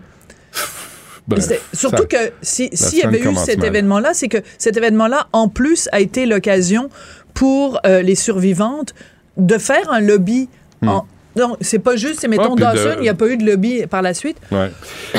Bref, 1.28 1.48
surtout 1.74 1.98
ça- 1.98 2.06
que 2.08 2.32
si- 2.42 2.70
s'il 2.74 3.00
y 3.00 3.04
avait 3.04 3.20
eu 3.22 3.36
cet 3.36 3.64
événement-là, 3.64 4.14
c'est 4.14 4.30
que 4.30 4.40
cet 4.58 4.78
événement-là, 4.78 5.28
en 5.32 5.48
plus, 5.48 5.88
a 5.92 6.00
été 6.00 6.26
l'occasion 6.26 6.90
pour 7.36 7.80
euh, 7.86 8.02
les 8.02 8.16
survivantes 8.16 8.94
de 9.40 9.58
faire 9.58 9.92
un 9.92 10.00
lobby. 10.00 10.50
En, 10.86 11.06
non, 11.40 11.58
c'est 11.62 11.80
pas 11.80 11.96
juste, 11.96 12.20
c'est 12.20 12.28
mettons 12.28 12.56
de- 12.56 12.62
Dawson, 12.62 12.96
il 12.98 13.02
n'y 13.04 13.10
a 13.10 13.14
pas 13.14 13.28
eu 13.28 13.38
de 13.38 13.46
lobby 13.46 13.86
par 13.90 14.02
la 14.02 14.14
suite. 14.14 14.38
Ouais. 14.52 14.72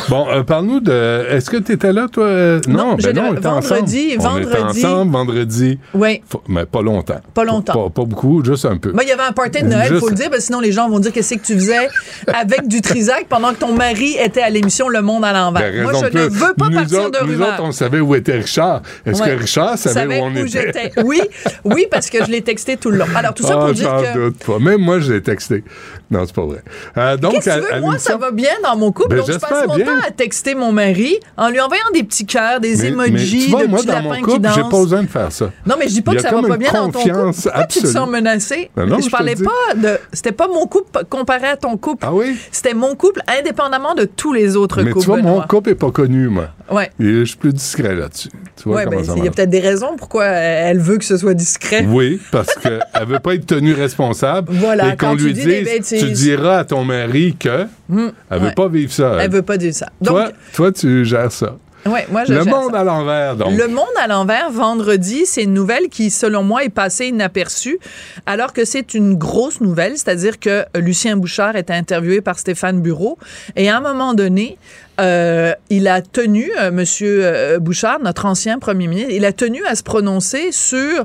Bon, 0.08 0.26
euh, 0.30 0.42
parle-nous 0.42 0.80
de. 0.80 1.24
Est-ce 1.30 1.50
que 1.50 1.56
tu 1.56 1.72
étais 1.72 1.92
là, 1.92 2.06
toi? 2.12 2.24
Euh, 2.24 2.60
Non, 2.68 2.94
ben 2.94 2.96
j'étais 3.00 3.12
non, 3.20 3.30
on 3.30 3.40
vendredi, 3.40 4.16
ensemble. 4.16 4.34
On 4.34 4.38
était 4.38 4.56
vendredi. 4.58 4.84
ensemble 4.86 5.12
vendredi. 5.12 5.78
Oui. 5.94 6.22
Faut- 6.28 6.42
mais 6.48 6.66
pas 6.66 6.82
longtemps. 6.82 7.20
Pas 7.34 7.44
longtemps. 7.44 7.72
Pas, 7.72 7.90
pas 7.90 8.04
beaucoup, 8.04 8.44
juste 8.44 8.64
un 8.66 8.76
peu. 8.76 8.92
Il 9.02 9.08
y 9.08 9.12
avait 9.12 9.22
un 9.22 9.32
party 9.32 9.62
de 9.62 9.68
Noël, 9.68 9.86
il 9.86 9.88
Juste- 9.94 10.00
faut 10.00 10.08
le 10.10 10.14
dire, 10.14 10.26
parce 10.30 10.38
que 10.38 10.44
sinon 10.46 10.60
les 10.60 10.72
gens 10.72 10.88
vont 10.88 10.98
dire 10.98 11.12
qu'est-ce 11.12 11.34
que 11.34 11.40
tu 11.44 11.54
faisais 11.54 11.88
avec 12.26 12.68
du 12.68 12.80
Trisac 12.80 13.26
pendant 13.28 13.50
que 13.52 13.58
ton 13.58 13.72
mari 13.74 14.16
était 14.22 14.42
à 14.42 14.50
l'émission 14.50 14.88
Le 14.88 15.02
Monde 15.02 15.24
à 15.24 15.32
l'envers? 15.32 15.62
Ben, 15.72 15.82
Moi, 15.82 15.92
je 15.94 16.18
ne 16.18 16.28
veux 16.28 16.54
pas 16.54 16.68
nous 16.68 16.74
partir 16.76 17.00
autres, 17.00 17.20
de 17.20 17.26
Nous 17.26 17.32
rumeurs. 17.32 17.48
autres, 17.54 17.62
on 17.62 17.72
savait 17.72 18.00
où 18.00 18.14
était 18.14 18.34
Richard. 18.36 18.82
Est-ce 19.06 19.22
Ouais. 19.22 19.30
que 19.36 19.40
Richard 19.40 19.78
savait 19.78 20.20
où 20.20 20.24
on 20.24 20.34
où 20.34 20.44
était? 20.46 20.92
Oui, 21.04 21.20
oui, 21.64 21.86
parce 21.90 22.10
que 22.10 22.24
je 22.24 22.30
l'ai 22.30 22.42
texté 22.42 22.76
tout 22.76 22.90
le 22.90 22.98
long. 22.98 23.06
Alors, 23.14 23.34
tout 23.34 23.42
ça 23.42 23.54
Ah, 23.56 23.64
pour 23.64 23.72
dire 23.74 23.90
que. 24.14 24.18
doute 24.26 24.38
pas. 24.44 24.58
Même 24.58 24.80
moi, 24.80 25.00
je 25.00 25.12
l'ai 25.12 25.22
texté. 25.22 25.64
Non, 26.10 26.24
c'est 26.26 26.34
pas 26.34 26.44
vrai. 26.44 26.62
Euh, 26.96 27.16
donc, 27.16 27.34
à- 27.36 27.40
tu 27.40 27.60
veux? 27.60 27.72
à 27.74 27.80
Moi, 27.80 27.98
ça 27.98 28.16
va 28.16 28.32
bien 28.32 28.50
dans 28.64 28.76
mon 28.76 28.90
couple. 28.90 29.10
Ben, 29.10 29.18
donc, 29.18 29.30
je 29.30 29.38
passe 29.38 29.66
mon 29.68 29.76
bien. 29.76 29.86
temps 29.86 30.00
à 30.06 30.10
texter 30.10 30.54
mon 30.56 30.72
mari 30.72 31.18
en 31.36 31.50
lui 31.50 31.60
envoyant 31.60 31.84
des 31.94 32.02
petits 32.02 32.26
cœurs, 32.26 32.58
des 32.60 32.76
Mais- 32.76 32.88
emojis, 32.88 33.36
mais 33.38 33.44
tu 33.44 33.50
vois, 33.50 33.62
de 33.62 33.66
moi, 33.68 33.78
petits 33.78 33.86
dans 33.86 33.92
lapins 33.94 34.08
mon 34.08 34.14
qui 34.14 34.20
couple, 34.22 34.48
j'ai 34.54 34.62
pas 34.62 34.68
besoin 34.80 35.02
de 35.02 35.08
faire 35.08 35.30
ça. 35.30 35.50
Non, 35.66 35.76
mais 35.78 35.86
je 35.86 35.92
dis 35.92 36.02
pas 36.02 36.14
que 36.14 36.20
ça 36.22 36.32
va 36.32 36.42
pas 36.42 36.56
bien 36.56 36.72
dans 36.72 36.90
ton 36.90 37.00
couple. 37.00 37.12
Pourquoi 37.42 37.66
tu 37.66 37.80
te 37.80 37.86
sens 37.86 38.08
menacé? 38.08 38.70
Ben 38.74 38.86
non, 38.86 38.98
je 38.98 39.04
je 39.04 39.10
parlais 39.10 39.36
pas 39.36 39.74
de. 39.76 39.98
C'était 40.12 40.32
pas 40.32 40.48
mon 40.48 40.66
couple 40.66 41.04
comparé 41.08 41.46
à 41.46 41.56
ton 41.56 41.76
couple. 41.76 42.04
Ah 42.06 42.12
oui? 42.12 42.36
C'était 42.50 42.74
mon 42.74 42.94
couple 42.96 43.20
indépendamment 43.28 43.94
de 43.94 44.04
tous 44.04 44.32
les 44.32 44.56
autres 44.56 44.82
Mais 44.82 44.90
couples. 44.90 45.04
tu 45.04 45.10
vois, 45.10 45.22
mon 45.22 45.40
couple 45.42 45.70
est 45.70 45.74
pas 45.76 45.90
connu, 45.92 46.28
moi. 46.28 46.48
Ouais. 46.70 46.90
Et 47.00 47.04
je 47.20 47.24
suis 47.24 47.36
plus 47.36 47.52
discret 47.52 47.94
là-dessus. 47.94 48.28
Tu 48.56 48.68
vois 48.68 48.76
Ouais, 48.78 48.84
comment 48.84 48.98
ben, 48.98 49.04
ça 49.04 49.14
il 49.16 49.24
y 49.24 49.28
a 49.28 49.30
peut-être 49.30 49.50
des 49.50 49.58
raisons 49.60 49.96
pourquoi 49.96 50.26
elle 50.26 50.78
veut 50.78 50.98
que 50.98 51.04
ce 51.04 51.16
soit 51.16 51.34
discret. 51.34 51.84
Oui, 51.88 52.20
parce 52.30 52.54
qu'elle 52.54 52.80
veut 53.06 53.18
pas 53.18 53.34
être 53.34 53.46
tenue 53.46 53.72
responsable. 53.74 54.52
Voilà, 54.52 54.92
et 54.92 54.96
quand 54.96 55.14
lui 55.14 55.32
bêtises. 55.32 55.99
Tu 56.00 56.10
diras 56.12 56.58
à 56.58 56.64
ton 56.64 56.84
mari 56.84 57.36
que 57.38 57.66
elle 57.90 58.38
veut 58.38 58.46
ouais. 58.46 58.54
pas 58.54 58.68
vivre 58.68 58.92
ça. 58.92 59.18
Elle 59.20 59.30
veut 59.30 59.42
pas 59.42 59.56
dire 59.56 59.74
ça. 59.74 59.88
Donc, 60.00 60.16
toi, 60.16 60.30
toi, 60.52 60.72
tu 60.72 61.04
gères 61.04 61.32
ça. 61.32 61.56
ouais, 61.86 62.06
moi, 62.10 62.24
je 62.24 62.34
Le 62.34 62.44
monde 62.44 62.72
ça. 62.72 62.80
à 62.80 62.84
l'envers, 62.84 63.36
donc. 63.36 63.56
Le 63.56 63.68
monde 63.68 63.86
à 64.02 64.06
l'envers, 64.06 64.50
vendredi, 64.50 65.24
c'est 65.24 65.44
une 65.44 65.54
nouvelle 65.54 65.88
qui, 65.88 66.10
selon 66.10 66.42
moi, 66.42 66.64
est 66.64 66.68
passée 66.68 67.06
inaperçue, 67.06 67.78
alors 68.26 68.52
que 68.52 68.64
c'est 68.64 68.94
une 68.94 69.14
grosse 69.14 69.60
nouvelle, 69.60 69.92
c'est-à-dire 69.96 70.38
que 70.38 70.64
Lucien 70.76 71.16
Bouchard 71.16 71.56
était 71.56 71.72
interviewé 71.72 72.20
par 72.20 72.38
Stéphane 72.38 72.80
Bureau, 72.80 73.18
et 73.56 73.70
à 73.70 73.78
un 73.78 73.80
moment 73.80 74.14
donné, 74.14 74.58
euh, 75.00 75.52
il 75.70 75.88
a 75.88 76.02
tenu, 76.02 76.50
euh, 76.60 76.70
Monsieur 76.70 77.20
euh, 77.24 77.58
Bouchard, 77.58 77.98
notre 78.00 78.26
ancien 78.26 78.58
premier 78.58 78.86
ministre, 78.86 79.12
il 79.12 79.24
a 79.24 79.32
tenu 79.32 79.64
à 79.66 79.74
se 79.74 79.82
prononcer 79.82 80.52
sur 80.52 81.04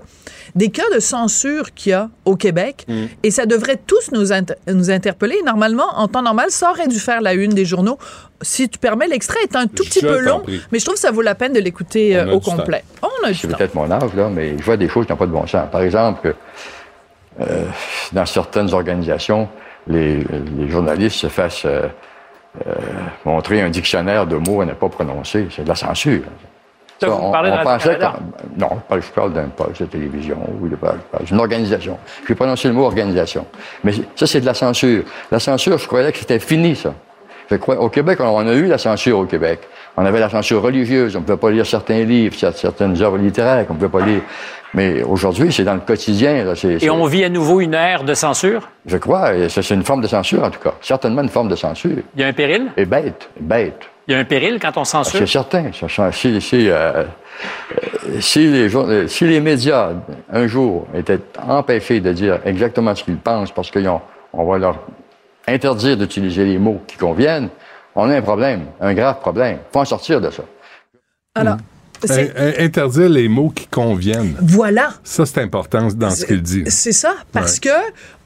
des 0.56 0.70
cas 0.70 0.84
de 0.94 1.00
censure 1.00 1.74
qu'il 1.74 1.90
y 1.92 1.94
a 1.94 2.10
au 2.26 2.36
Québec. 2.36 2.86
Mm. 2.88 3.06
Et 3.24 3.32
ça 3.32 3.46
devrait 3.46 3.78
tous 3.88 4.12
nous, 4.12 4.32
inter- 4.32 4.54
nous 4.72 4.92
interpeller. 4.92 5.38
Normalement, 5.46 5.88
en 5.96 6.08
temps 6.08 6.22
normal, 6.22 6.48
ça 6.50 6.72
aurait 6.72 6.88
dû 6.88 7.00
faire 7.00 7.22
la 7.22 7.34
une 7.34 7.54
des 7.54 7.66
journaux. 7.66 7.98
Si 8.42 8.70
tu 8.70 8.78
permets, 8.78 9.08
l'extrait 9.08 9.40
est 9.44 9.56
un 9.56 9.68
tout 9.68 9.84
petit 9.84 10.02
Je 10.02 10.08
peu 10.08 10.20
long, 10.20 10.40
prie. 10.42 10.62
mais 10.72 10.80
je 10.80 10.86
trouve 10.86 10.96
que 10.96 11.02
ça 11.02 11.12
vaut 11.12 11.22
la 11.22 11.36
peine 11.36 11.54
de 11.54 11.60
l'écouter 11.60 12.16
euh, 12.18 12.32
au 12.34 12.40
complet. 12.40 12.84
On 13.02 13.26
a 13.28 13.32
du 13.32 13.38
C'est 13.38 13.48
temps. 13.48 13.58
peut-être 13.58 13.76
mon 13.76 13.90
âge, 13.90 14.14
là, 14.16 14.30
mais 14.30 14.58
je 14.58 14.64
vois 14.64 14.78
des 14.78 14.88
choses 14.90 15.06
qui 15.06 15.12
n'ont 15.12 15.18
pas 15.18 15.26
de 15.26 15.32
bon 15.32 15.48
sens. 15.48 15.68
Par 15.72 15.82
exemple, 15.82 16.36
euh, 17.42 17.66
dans 18.14 18.26
certaines 18.26 18.74
organisations, 18.74 19.48
les, 19.88 20.24
les 20.58 20.70
journalistes 20.70 21.18
se 21.18 21.28
fassent 21.28 21.64
euh, 21.66 21.88
euh, 22.68 22.74
montrer 23.26 23.62
un 23.62 23.70
dictionnaire 23.70 24.26
de 24.28 24.36
mots 24.36 24.62
à 24.62 24.66
ne 24.66 24.74
pas 24.74 24.90
prononcer. 24.90 25.48
C'est 25.56 25.64
de 25.64 25.70
la 25.70 25.76
censure. 25.76 26.22
Ça, 27.00 27.08
vous 27.10 27.32
parlez 27.32 27.50
de 27.52 27.56
qu'on- 28.00 28.58
Non, 28.58 28.70
je 29.02 29.12
parle- 29.14 29.34
d'un 29.34 29.48
poste 29.50 29.82
de 29.82 29.86
télévision 29.88 30.38
ou 30.62 30.68
de, 30.70 30.78
d'une 31.26 31.40
organisation. 31.40 31.98
Je 32.24 32.28
vais 32.30 32.36
prononcer 32.36 32.70
le 32.70 32.74
mot 32.74 32.86
organisation. 32.86 33.46
Mais 33.84 33.92
ça, 34.16 34.26
c'est 34.26 34.40
de 34.40 34.46
la 34.46 34.54
censure. 34.54 35.04
La 35.30 35.40
censure, 35.40 35.78
je 35.78 35.88
croyais 35.88 36.12
que 36.14 36.18
c'était 36.20 36.40
fini, 36.40 36.76
ça. 36.76 36.94
Je 37.52 37.58
crois, 37.58 37.76
au 37.80 37.90
Québec, 37.90 38.20
on, 38.22 38.26
on 38.30 38.48
a 38.48 38.54
eu 38.54 38.68
la 38.68 38.78
censure 38.78 39.20
au 39.20 39.26
Québec. 39.26 39.60
On 39.98 40.06
avait 40.06 40.20
la 40.22 40.30
censure 40.30 40.62
religieuse, 40.62 41.16
on 41.16 41.20
ne 41.20 41.26
pouvait 41.26 41.38
pas 41.38 41.52
lire 41.52 41.66
certains 41.66 42.04
livres, 42.04 42.36
cer- 42.36 42.54
certaines 42.56 43.02
œuvres 43.02 43.18
littéraires 43.18 43.68
qu'on 43.68 43.74
ne 43.76 43.80
pouvait 43.80 44.00
pas 44.00 44.06
lire. 44.06 44.22
Mais 44.76 45.02
aujourd'hui, 45.04 45.52
c'est 45.54 45.64
dans 45.64 45.74
le 45.76 45.80
quotidien. 45.80 46.44
Là, 46.44 46.54
c'est, 46.56 46.74
Et 46.74 46.80
c'est- 46.80 46.90
on 46.90 47.06
vit 47.06 47.24
à 47.24 47.30
nouveau 47.30 47.62
une 47.62 47.74
ère 47.74 48.04
de 48.04 48.14
censure? 48.14 48.68
Je 48.86 48.98
crois, 48.98 49.34
et 49.34 49.48
ça, 49.50 49.64
c'est 49.64 49.74
une 49.74 49.84
forme 49.86 50.02
de 50.02 50.08
censure, 50.08 50.44
en 50.44 50.52
tout 50.52 50.60
cas. 50.60 50.74
Certainement 50.82 51.22
une 51.22 51.30
forme 51.30 51.48
de 51.48 51.56
censure. 51.56 51.98
Il 52.16 52.22
y 52.22 52.24
a 52.24 52.28
un 52.28 52.34
péril? 52.34 52.68
Et 52.76 52.86
bête, 52.86 53.30
bête. 53.40 53.80
Il 54.08 54.14
y 54.14 54.16
a 54.16 54.20
un 54.20 54.26
péril 54.26 54.60
quand 54.62 54.76
on 54.78 54.84
censure? 54.84 55.18
C'est 55.18 55.26
certain. 55.28 55.72
Si, 56.12 56.42
si, 56.42 56.70
euh, 56.70 56.74
euh, 56.76 57.06
si 58.20 58.48
les, 58.48 58.68
jour- 58.70 58.88
si 59.08 59.26
les 59.26 59.40
médias, 59.40 59.92
un 60.32 60.46
jour, 60.46 60.88
étaient 60.94 61.20
empêchés 61.48 62.02
de 62.02 62.12
dire 62.12 62.40
exactement 62.46 62.94
ce 62.94 63.04
qu'ils 63.04 63.18
pensent 63.18 63.52
parce 63.52 63.72
qu'on 63.72 64.02
on 64.34 64.44
va 64.46 64.58
leur 64.58 64.78
interdire 65.48 65.96
d'utiliser 65.98 66.44
les 66.44 66.58
mots 66.60 66.82
qui 66.86 66.98
conviennent, 66.98 67.48
on 67.96 68.10
a 68.10 68.16
un 68.18 68.22
problème, 68.22 68.66
un 68.82 68.94
grave 68.94 69.20
problème. 69.22 69.60
Il 69.70 69.72
faut 69.74 69.80
en 69.80 69.86
sortir 69.86 70.20
de 70.20 70.30
ça. 70.30 70.44
Alors, 71.34 71.58
Interdire 72.60 73.10
les 73.10 73.28
mots 73.28 73.50
qui 73.50 73.68
conviennent. 73.68 74.36
Voilà. 74.42 74.94
Ça, 75.04 75.26
c'est 75.26 75.42
important 75.42 75.88
dans 75.96 76.10
ce 76.12 76.26
qu'il 76.26 76.42
dit. 76.42 76.64
C'est 76.68 76.92
ça, 76.92 77.16
parce 77.32 77.56
Ouais. 77.56 77.60
que 77.62 77.70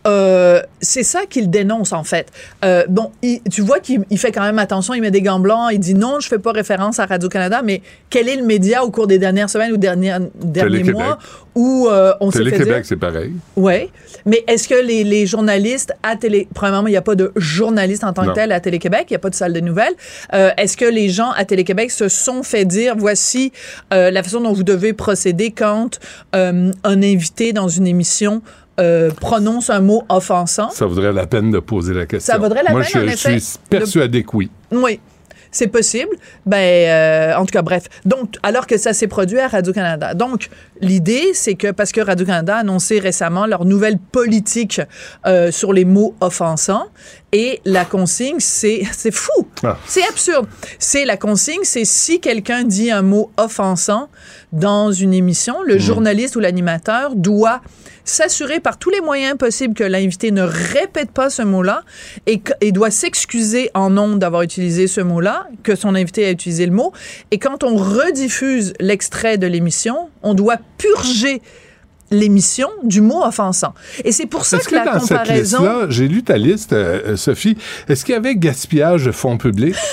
euh, 0.10 0.62
c'est 0.82 1.04
ça 1.04 1.22
qu'il 1.30 1.50
dénonce, 1.50 1.94
en 1.94 2.04
fait. 2.04 2.28
Euh, 2.66 2.84
bon, 2.90 3.12
il- 3.22 3.42
tu 3.52 3.62
vois 3.62 3.80
qu'il 3.80 4.04
il 4.10 4.18
fait 4.18 4.32
quand 4.32 4.42
même 4.42 4.60
attention, 4.60 4.94
il 4.94 5.02
met 5.02 5.12
des 5.12 5.22
gants 5.22 5.40
blancs, 5.40 5.70
il 5.72 5.80
dit 5.80 5.94
non, 5.94 6.20
je 6.20 6.28
fais 6.28 6.40
pas 6.40 6.52
référence 6.52 7.00
à 7.00 7.06
Radio-Canada, 7.06 7.62
mais 7.64 7.82
quel 8.10 8.28
est 8.28 8.36
le 8.36 8.44
média 8.46 8.84
au 8.84 8.90
cours 8.92 9.08
des 9.08 9.20
dernières 9.20 9.50
semaines 9.50 9.72
ou 9.72 9.78
dernières, 9.78 10.20
derniers 10.36 10.84
mois 10.84 11.20
où 11.56 11.88
euh, 11.90 12.14
on 12.22 12.32
s'est 12.32 12.40
fait. 12.40 12.52
Télé-Québec, 12.52 12.86
c'est 12.86 12.96
pareil. 12.96 13.32
Oui, 13.56 13.90
mais 14.26 14.44
est-ce 14.48 14.68
que 14.68 14.76
les, 14.82 15.04
les 15.04 15.26
journalistes 15.26 15.94
à 16.04 16.16
Télé... 16.16 16.48
Premièrement, 16.54 16.88
il 16.88 16.92
n'y 16.92 16.98
a 16.98 17.02
pas 17.02 17.16
de 17.16 17.32
journaliste 17.36 18.04
en 18.04 18.14
tant 18.14 18.24
Non. 18.24 18.30
que 18.30 18.36
tel 18.36 18.52
à 18.52 18.60
Télé-Québec, 18.60 19.06
il 19.10 19.14
n'y 19.14 19.18
a 19.18 19.20
pas 19.20 19.30
de 19.30 19.36
salle 19.36 19.54
de 19.54 19.60
nouvelles. 19.60 19.94
Est-ce 20.32 20.78
que 20.78 20.86
les 20.86 21.10
gens 21.10 21.32
à 21.32 21.44
Télé-Québec 21.46 21.92
se 21.92 22.08
sont 22.08 22.44
fait 22.44 22.66
dire, 22.66 22.96
voici 22.98 23.52
la 23.92 24.24
façon 24.24 24.42
dont 24.42 24.54
vous 24.54 24.64
devez 24.64 24.94
procéder 24.94 25.52
quand 25.52 26.00
un 26.34 26.72
invité 26.86 27.52
dans 27.52 27.68
une 27.68 27.88
émission 27.88 28.42
euh, 28.80 29.12
prononce 29.12 29.70
un 29.70 29.82
mot 29.82 30.04
offensant? 30.10 30.70
Ça 30.72 30.86
vaudrait 30.86 31.14
la 31.14 31.28
peine 31.28 31.52
de 31.52 31.60
poser 31.60 31.94
la 31.94 32.06
question. 32.06 32.34
Ça 32.34 32.40
vaudrait 32.40 32.64
la 32.64 32.72
Moi, 32.72 32.82
peine, 32.82 32.90
je, 32.94 32.98
en 33.00 33.04
effet, 33.04 33.34
je 33.34 33.40
suis 33.40 33.58
persuadé 33.70 34.24
que 34.24 34.36
oui. 34.36 34.50
Oui. 34.72 35.00
C'est 35.52 35.66
possible. 35.68 36.12
Ben, 36.46 36.58
euh, 36.58 37.36
en 37.36 37.44
tout 37.44 37.52
cas, 37.52 37.64
bref. 37.64 37.86
Donc, 38.06 38.36
alors 38.44 38.68
que 38.68 38.78
ça 38.78 38.94
s'est 38.94 39.08
produit 39.08 39.40
à 39.40 39.48
Radio-Canada. 39.48 40.14
Donc, 40.14 40.48
l'idée, 40.80 41.32
c'est 41.34 41.56
que, 41.56 41.72
parce 41.72 41.92
que 41.92 42.02
Radio-Canada 42.02 42.58
a 42.58 42.60
annoncé 42.60 43.00
récemment 43.00 43.48
leur 43.48 43.66
nouvelle 43.66 43.98
politique 43.98 44.80
euh, 45.26 45.52
sur 45.52 45.74
les 45.74 45.86
mots 45.86 46.14
offensants, 46.22 46.90
et 47.32 47.62
la 47.66 47.84
consigne, 47.84 48.36
c'est, 48.40 48.84
c'est 48.92 49.10
fou. 49.10 49.48
Ah. 49.64 49.78
C'est 49.88 50.08
absurde. 50.08 50.48
C'est 50.78 51.06
la 51.06 51.18
consigne, 51.18 51.62
c'est 51.64 51.86
si 51.86 52.20
quelqu'un 52.20 52.64
dit 52.64 52.92
un 52.92 53.02
mot 53.02 53.32
offensant 53.38 54.10
dans 54.52 54.92
une 54.92 55.16
émission, 55.16 55.64
le 55.64 55.78
Hmm. 55.78 55.80
journaliste 55.80 56.36
ou 56.36 56.42
l'animateur 56.42 57.16
doit 57.16 57.62
s'assurer 58.10 58.60
par 58.60 58.78
tous 58.78 58.90
les 58.90 59.02
moyens 59.02 59.38
possibles 59.38 59.74
que 59.74 59.84
l'invité 59.84 60.32
ne 60.32 60.42
répète 60.42 61.12
pas 61.12 61.30
ce 61.30 61.42
mot-là 61.42 61.84
et, 62.26 62.42
doit 62.72 62.92
s'excuser 62.92 63.70
en 63.74 63.90
nom 63.90 64.16
d'avoir 64.16 64.42
utilisé 64.42 64.88
ce 64.88 65.02
mot-là, 65.02 65.48
que 65.64 65.76
son 65.76 65.96
invité 65.96 66.26
a 66.26 66.32
utilisé 66.32 66.66
le 66.66 66.72
mot. 66.72 66.92
Et 67.32 67.38
quand 67.38 67.64
on 67.64 67.76
rediffuse 67.76 68.74
l'extrait 68.80 69.38
de 69.38 69.48
l'émission, 69.48 70.10
on 70.24 70.34
doit 70.34 70.58
purger 70.78 71.42
l'émission 72.12 72.70
du 72.84 73.02
mot 73.02 73.24
offensant. 73.24 73.74
Et 74.04 74.12
c'est 74.12 74.26
pour 74.26 74.46
ça 74.46 74.58
que, 74.60 74.74
la 74.74 74.86
dans 74.86 75.00
cette 75.00 75.10
comparaison... 75.10 75.90
j'ai 75.90 76.08
lu 76.08 76.24
ta 76.24 76.38
liste, 76.38 76.74
euh, 76.74 77.16
Sophie, 77.16 77.58
est-ce 77.88 78.04
qu'il 78.04 78.14
y 78.14 78.18
avait 78.18 78.36
gaspillage 78.36 79.06
de 79.06 79.12
fonds 79.12 79.38
publics? 79.38 79.76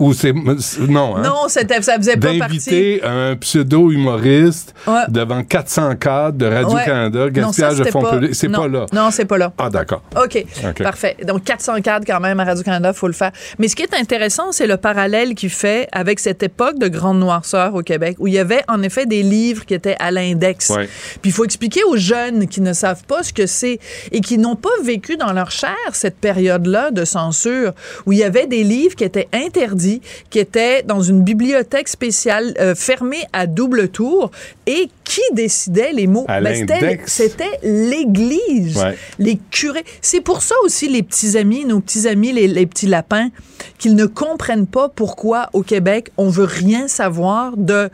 Ou 0.00 0.12
c'est... 0.14 0.32
Non, 0.32 1.16
hein? 1.16 1.22
Non, 1.22 1.48
ça 1.48 1.60
faisait 1.60 2.16
pas 2.16 2.28
partie. 2.38 2.38
D'inviter 2.38 3.00
un 3.04 3.36
pseudo-humoriste 3.36 4.74
Ouais. 4.86 5.02
devant 5.08 5.42
400 5.44 5.96
cadres 5.96 6.38
de 6.38 6.46
Radio-Canada, 6.46 7.24
Ouais. 7.26 7.40
Non, 7.40 7.52
ça, 7.52 7.74
de 7.74 7.84
fonds 7.84 8.02
publics, 8.02 8.34
c'est 8.34 8.48
pas 8.48 8.66
là. 8.66 8.86
Non, 8.92 9.10
c'est 9.10 9.26
pas 9.26 9.36
là. 9.38 9.52
Ah, 9.58 9.68
d'accord. 9.68 10.02
OK. 10.16 10.44
OK. 10.64 10.82
Parfait. 10.82 11.16
Donc, 11.26 11.44
400 11.44 11.80
cadres 11.82 12.06
quand 12.06 12.20
même 12.20 12.40
à 12.40 12.44
Radio-Canada, 12.44 12.92
faut 12.92 13.06
le 13.06 13.12
faire. 13.12 13.32
Mais 13.58 13.68
ce 13.68 13.76
qui 13.76 13.82
est 13.82 13.94
intéressant, 13.94 14.52
c'est 14.52 14.66
le 14.66 14.78
parallèle 14.78 15.34
qu'il 15.34 15.50
fait 15.50 15.86
avec 15.92 16.18
cette 16.18 16.42
époque 16.42 16.78
de 16.78 16.88
grande 16.88 17.18
noirceur 17.18 17.74
au 17.74 17.82
Québec, 17.82 18.16
où 18.18 18.26
il 18.26 18.32
y 18.34 18.38
avait 18.38 18.62
en 18.68 18.82
effet 18.82 19.04
des 19.04 19.22
livres 19.22 19.66
qui 19.66 19.74
étaient 19.74 19.96
à 20.00 20.10
l'index. 20.10 20.70
Ouais. 20.70 20.88
Puis 21.20 21.30
il 21.30 21.32
faut 21.32 21.44
expliquer 21.44 21.84
aux 21.84 21.96
jeunes 21.96 22.48
qui 22.48 22.62
ne 22.62 22.72
savent 22.72 23.04
pas 23.04 23.22
ce 23.22 23.32
que 23.34 23.46
c'est 23.46 23.78
et 24.12 24.20
qui 24.22 24.38
n'ont 24.38 24.56
pas 24.56 24.70
vécu 24.82 25.16
dans 25.18 25.32
leur 25.32 25.50
chair 25.50 25.76
cette 25.92 26.16
période-là 26.16 26.90
de 26.90 27.04
censure, 27.04 27.72
où 28.06 28.12
il 28.12 28.18
y 28.18 28.24
avait 28.24 28.46
des 28.46 28.64
livres 28.64 28.94
qui 28.96 29.04
étaient 29.04 29.28
interdits, 29.32 29.89
qui 30.30 30.38
étaient 30.38 30.82
dans 30.84 31.00
une 31.02 31.22
bibliothèque 31.22 31.88
spéciale 31.88 32.54
euh, 32.60 32.74
fermée 32.74 33.22
à 33.32 33.46
double 33.46 33.88
tour 33.88 34.30
et 34.66 34.88
qui 35.04 35.20
décidait 35.32 35.92
les 35.92 36.06
mots. 36.06 36.24
Ben, 36.28 37.00
c'était- 37.06 37.58
l'Église 37.62 38.76
Ouais. 38.78 38.96
les 39.18 39.38
curés. 39.50 39.84
C'est 40.00 40.20
pour 40.20 40.42
ça 40.42 40.54
aussi 40.64 40.88
les 40.88 41.02
petits 41.02 41.36
amis, 41.36 41.64
nos 41.64 41.80
petits 41.80 42.06
amis, 42.06 42.32
les, 42.32 42.46
les 42.46 42.66
petits 42.66 42.86
lapins, 42.86 43.30
qu'ils 43.78 43.94
ne 43.96 44.06
comprennent 44.06 44.66
pas 44.66 44.88
pourquoi 44.88 45.48
au 45.52 45.62
Québec 45.62 46.10
on 46.16 46.28
veut 46.28 46.44
rien 46.44 46.86
savoir 46.88 47.56
de 47.56 47.90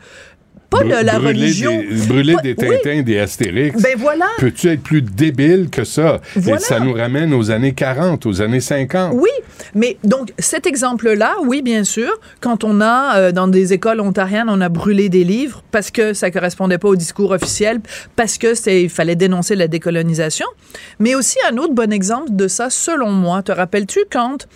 pas 0.69 0.83
la 0.83 1.01
brûler 1.19 1.27
religion. 1.27 1.77
Des, 1.79 2.07
brûler 2.07 2.33
Pas- 2.35 2.41
des 2.41 2.55
oui. 2.57 2.75
Tintins, 2.83 3.01
des 3.01 3.19
Astérix. 3.19 3.81
Ben 3.81 3.95
voilà. 3.97 4.27
Peux-tu 4.37 4.69
être 4.69 4.81
plus 4.81 5.01
débile 5.01 5.69
que 5.71 5.83
ça? 5.83 6.19
Voilà. 6.35 6.57
Et 6.59 6.63
ça 6.63 6.79
nous 6.79 6.93
ramène 6.93 7.33
aux 7.33 7.51
années 7.51 7.73
40, 7.73 8.25
aux 8.25 8.41
années 8.41 8.59
50. 8.59 9.13
Oui, 9.15 9.29
mais 9.75 9.97
donc 10.03 10.33
cet 10.39 10.67
exemple-là, 10.67 11.35
oui, 11.45 11.61
bien 11.61 11.83
sûr, 11.83 12.19
quand 12.41 12.63
on 12.63 12.81
a 12.81 13.17
euh, 13.17 13.31
dans 13.31 13.47
des 13.47 13.73
écoles 13.73 14.01
ontariennes, 14.01 14.49
on 14.49 14.61
a 14.61 14.69
brûlé 14.69 15.09
des 15.09 15.23
livres 15.23 15.63
parce 15.71 15.91
que 15.91 16.13
ça 16.13 16.31
correspondait 16.31 16.77
pas 16.77 16.89
au 16.89 16.95
discours 16.95 17.31
officiel, 17.31 17.79
parce 18.15 18.37
que 18.37 18.53
il 18.69 18.89
fallait 18.89 19.15
dénoncer 19.15 19.55
la 19.55 19.67
décolonisation, 19.67 20.47
mais 20.99 21.15
aussi 21.15 21.37
un 21.49 21.57
autre 21.57 21.73
bon 21.73 21.91
exemple 21.91 22.29
de 22.31 22.47
ça, 22.47 22.69
selon 22.69 23.11
moi. 23.11 23.41
Te 23.43 23.51
rappelles-tu 23.51 23.99
quand 24.11 24.47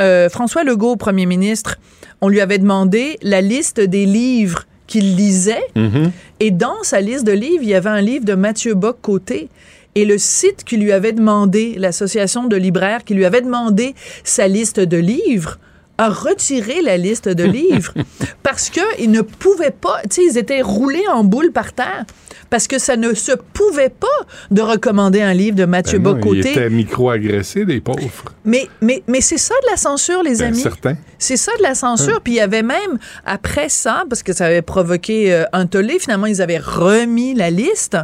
euh, 0.00 0.28
François 0.28 0.64
Legault, 0.64 0.96
premier 0.96 1.26
ministre, 1.26 1.78
on 2.20 2.28
lui 2.28 2.40
avait 2.40 2.58
demandé 2.58 3.18
la 3.22 3.40
liste 3.40 3.80
des 3.80 4.06
livres 4.06 4.64
qu'il 4.86 5.16
lisait 5.16 5.66
Mhm. 5.74 6.10
et 6.40 6.50
dans 6.50 6.82
sa 6.82 7.00
liste 7.00 7.24
de 7.26 7.32
livres, 7.32 7.62
il 7.62 7.68
y 7.68 7.74
avait 7.74 7.90
un 7.90 8.00
livre 8.00 8.24
de 8.24 8.34
Mathieu 8.34 8.74
Bock-Côté. 8.74 9.48
Et 9.94 10.04
le 10.04 10.18
site 10.18 10.62
qui 10.64 10.76
lui 10.76 10.92
avait 10.92 11.12
demandé, 11.14 11.74
l'association 11.78 12.44
de 12.44 12.56
libraires 12.56 13.02
qui 13.04 13.14
lui 13.14 13.24
avait 13.24 13.40
demandé 13.40 13.94
sa 14.24 14.46
liste 14.46 14.78
de 14.78 14.98
livres, 14.98 15.58
a 15.98 16.10
retiré 16.10 16.82
la 16.82 16.98
liste 16.98 17.28
de 17.30 17.44
livres 17.60 17.94
parce 18.42 18.68
qu'ils 18.68 19.10
ne 19.10 19.22
pouvaient 19.22 19.70
pas, 19.70 20.02
tu 20.02 20.16
sais, 20.16 20.22
ils 20.30 20.36
étaient 20.36 20.60
roulés 20.60 21.08
en 21.10 21.24
boule 21.24 21.50
par 21.52 21.72
terre 21.72 22.04
parce 22.50 22.68
que 22.68 22.78
ça 22.78 22.96
ne 22.96 23.14
se 23.14 23.32
pouvait 23.32 23.88
pas 23.88 24.06
de 24.50 24.62
recommander 24.62 25.20
un 25.22 25.34
livre 25.34 25.56
de 25.56 25.64
Mathieu 25.64 25.98
Ben 25.98 26.10
non, 26.10 26.14
Bock-Côté. 26.16 26.38
Ils 26.38 26.46
étaient 26.48 26.70
micro-agressés, 26.70 27.64
les 27.64 27.80
pauvres. 27.80 28.00
Mais, 28.44 28.68
mais, 28.80 29.02
mais 29.08 29.20
c'est 29.20 29.38
ça 29.38 29.54
de 29.64 29.70
la 29.70 29.76
censure, 29.76 30.22
les 30.22 30.36
Ben, 30.38 30.48
amis. 30.48 30.60
certain. 30.60 30.96
C'est 31.18 31.36
ça 31.36 31.52
de 31.58 31.62
la 31.62 31.74
censure. 31.74 32.16
Hein. 32.16 32.20
Puis 32.22 32.34
il 32.34 32.36
y 32.36 32.40
avait 32.40 32.62
même, 32.62 32.98
après 33.24 33.68
ça, 33.68 34.04
parce 34.08 34.22
que 34.22 34.32
ça 34.32 34.46
avait 34.46 34.62
provoqué 34.62 35.32
euh, 35.32 35.44
un 35.52 35.66
tollé, 35.66 35.98
finalement, 35.98 36.26
ils 36.26 36.42
avaient 36.42 36.58
remis 36.58 37.34
la 37.34 37.50
liste. 37.50 37.96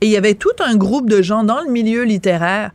Et 0.00 0.06
il 0.06 0.12
y 0.12 0.16
avait 0.16 0.34
tout 0.34 0.50
un 0.60 0.76
groupe 0.76 1.08
de 1.10 1.22
gens 1.22 1.42
dans 1.44 1.60
le 1.60 1.70
milieu 1.70 2.04
littéraire 2.04 2.70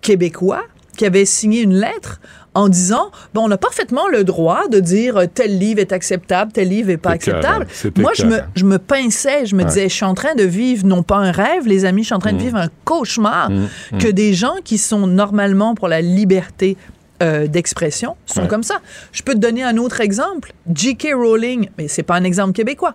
québécois 0.00 0.64
qui 0.96 1.04
avaient 1.04 1.24
signé 1.24 1.60
une 1.60 1.74
lettre 1.74 2.20
en 2.56 2.68
disant 2.68 3.10
bon 3.34 3.42
on 3.46 3.50
a 3.50 3.56
parfaitement 3.58 4.08
le 4.08 4.24
droit 4.24 4.66
de 4.68 4.80
dire 4.80 5.16
euh, 5.18 5.26
tel 5.32 5.58
livre 5.58 5.80
est 5.80 5.92
acceptable 5.92 6.52
tel 6.52 6.68
livre 6.68 6.90
est 6.90 6.96
pas 6.96 7.10
acceptable 7.10 7.66
moi 7.98 8.12
je 8.14 8.24
me 8.24 8.38
je 8.54 8.64
me 8.64 8.78
pinçais 8.78 9.46
je 9.46 9.54
me 9.54 9.60
Ouais. 9.62 9.68
disais 9.68 9.88
je 9.88 9.94
suis 9.94 10.04
en 10.04 10.14
train 10.14 10.34
de 10.34 10.42
vivre 10.44 10.86
non 10.86 11.02
pas 11.02 11.16
un 11.18 11.32
rêve 11.32 11.66
les 11.66 11.84
amis 11.84 12.02
je 12.02 12.06
suis 12.06 12.14
en 12.14 12.18
train 12.18 12.32
de 12.32 12.36
Mm. 12.38 12.46
vivre 12.46 12.56
un 12.56 12.68
cauchemar 12.84 13.50
Mm. 13.50 13.66
Mm. 13.92 13.98
que 13.98 14.08
des 14.08 14.32
gens 14.34 14.54
qui 14.64 14.78
sont 14.78 15.06
normalement 15.06 15.74
pour 15.74 15.88
la 15.88 16.00
liberté 16.00 16.76
euh, 17.22 17.46
d'expression 17.46 18.16
sont 18.26 18.42
Ouais. 18.42 18.48
comme 18.48 18.62
ça. 18.62 18.76
Je 19.12 19.22
peux 19.22 19.32
te 19.32 19.38
donner 19.38 19.62
un 19.62 19.76
autre 19.78 20.00
exemple. 20.02 20.52
J.K. 20.72 21.14
Rowling, 21.14 21.70
mais 21.78 21.88
c'est 21.88 22.02
pas 22.02 22.14
un 22.16 22.24
exemple 22.24 22.52
québécois, 22.52 22.92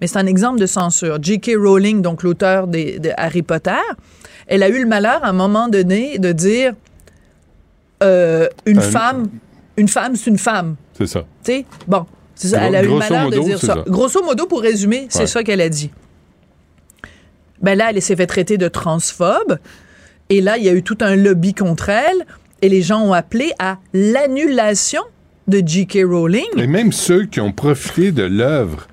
mais 0.00 0.08
c'est 0.08 0.18
un 0.18 0.26
exemple 0.26 0.58
de 0.58 0.66
censure. 0.66 1.18
J.K. 1.22 1.52
Rowling, 1.56 2.02
donc 2.02 2.24
l'auteur 2.24 2.66
de 2.66 2.98
Harry 3.16 3.42
Potter, 3.42 3.78
elle 4.48 4.64
a 4.64 4.68
eu 4.68 4.80
le 4.80 4.86
malheur 4.88 5.20
à 5.22 5.28
un 5.28 5.32
moment 5.32 5.68
donné 5.68 6.18
de 6.18 6.32
dire 6.32 6.72
euh, 8.02 8.48
une 8.66 8.78
Un- 8.78 8.82
femme, 8.82 9.28
une 9.76 9.88
femme, 9.88 10.16
c'est 10.16 10.30
une 10.30 10.38
femme. 10.38 10.76
C'est 10.96 11.06
ça. 11.06 11.20
Tu 11.44 11.52
sais, 11.52 11.66
bon, 11.86 12.06
c'est 12.34 12.48
ça, 12.48 12.62
elle 12.66 12.74
a 12.76 12.82
eu 12.82 12.88
le 12.88 12.96
malheur 12.96 13.30
de 13.30 13.38
dire 13.38 13.58
ça. 13.58 13.66
ça. 13.74 13.84
Grosso 13.86 14.22
modo, 14.22 14.46
pour 14.46 14.60
résumer, 14.62 15.06
c'est 15.10 15.20
Ouais. 15.20 15.26
ça 15.26 15.42
qu'elle 15.42 15.60
a 15.60 15.68
dit. 15.68 15.90
Ben 17.62 17.76
là, 17.76 17.90
elle 17.90 18.00
s'est 18.00 18.16
fait 18.16 18.26
traiter 18.26 18.56
de 18.58 18.68
transphobe. 18.68 19.58
Et 20.30 20.40
là, 20.40 20.56
il 20.56 20.64
y 20.64 20.68
a 20.68 20.72
eu 20.72 20.82
tout 20.82 20.96
un 21.00 21.16
lobby 21.16 21.54
contre 21.54 21.88
elle. 21.90 22.26
Et 22.62 22.68
les 22.68 22.82
gens 22.82 23.00
ont 23.02 23.12
appelé 23.12 23.52
à 23.58 23.78
l'annulation 23.92 25.02
de 25.48 25.62
J.K. 25.64 26.00
Rowling. 26.04 26.44
Et 26.56 26.66
même 26.66 26.92
ceux 26.92 27.24
qui 27.24 27.40
ont 27.40 27.52
profité 27.52 28.12
de 28.12 28.22
l'œuvre 28.22 28.86